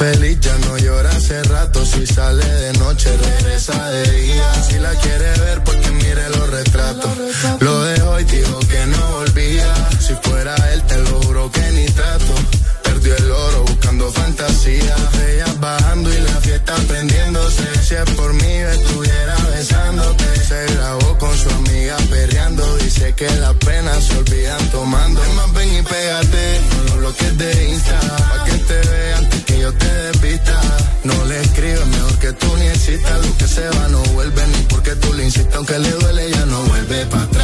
Feliz, 0.00 0.40
ya 0.40 0.56
no 0.66 0.78
llora 0.78 1.10
hace 1.10 1.42
rato. 1.42 1.84
Si 1.84 2.06
sale 2.06 2.46
de 2.64 2.72
noche, 2.84 3.10
regresa 3.16 3.90
de 3.90 4.10
día. 4.10 4.48
Si 4.66 4.78
la 4.78 4.92
quiere 4.94 5.30
ver, 5.44 5.62
pues 5.64 5.76
que 5.82 5.90
mire 5.90 6.28
los 6.30 6.48
retratos. 6.50 7.12
Lo 7.60 7.84
dejó 7.84 8.18
y 8.20 8.24
dijo 8.24 8.58
que 8.60 8.86
no 8.86 9.02
volvía. 9.18 9.70
Si 10.00 10.14
fuera 10.22 10.54
él, 10.72 10.82
te 10.84 10.96
lo 10.98 11.22
juro 11.22 11.52
que 11.52 11.66
ni 11.72 11.86
trato. 11.98 12.34
Perdió 12.82 13.14
el 13.14 13.30
oro 13.30 13.64
buscando 13.64 14.10
fantasía. 14.10 14.96
Ellas 15.28 15.60
bajando 15.60 16.08
y 16.12 16.20
la 16.20 16.36
fiesta 16.46 16.74
prendiéndose. 16.88 17.66
Si 17.86 17.94
es 17.94 18.10
por 18.16 18.32
mí, 18.32 18.54
estuviera 18.76 19.36
besándote. 19.54 20.24
Se 20.48 20.60
grabó 20.74 21.18
con 21.18 21.36
su 21.36 21.50
amiga 21.50 21.96
perreando. 22.08 22.64
Dice 22.78 23.14
que 23.14 23.28
las 23.36 23.54
penas 23.54 24.02
se 24.04 24.16
olvidan 24.16 24.70
tomando. 24.70 25.20
Más, 25.36 25.52
ven 25.52 25.74
y 25.74 25.82
pégate. 25.82 26.29
no 33.90 34.02
vuelve 34.14 34.46
ni 34.48 34.62
porque 34.68 34.94
tú 34.96 35.12
le 35.12 35.24
insistes, 35.24 35.54
aunque 35.54 35.78
le 35.78 35.90
duele, 35.90 36.30
ya 36.30 36.46
no 36.46 36.62
vuelve 36.62 37.06
para 37.06 37.22
atrás. 37.24 37.39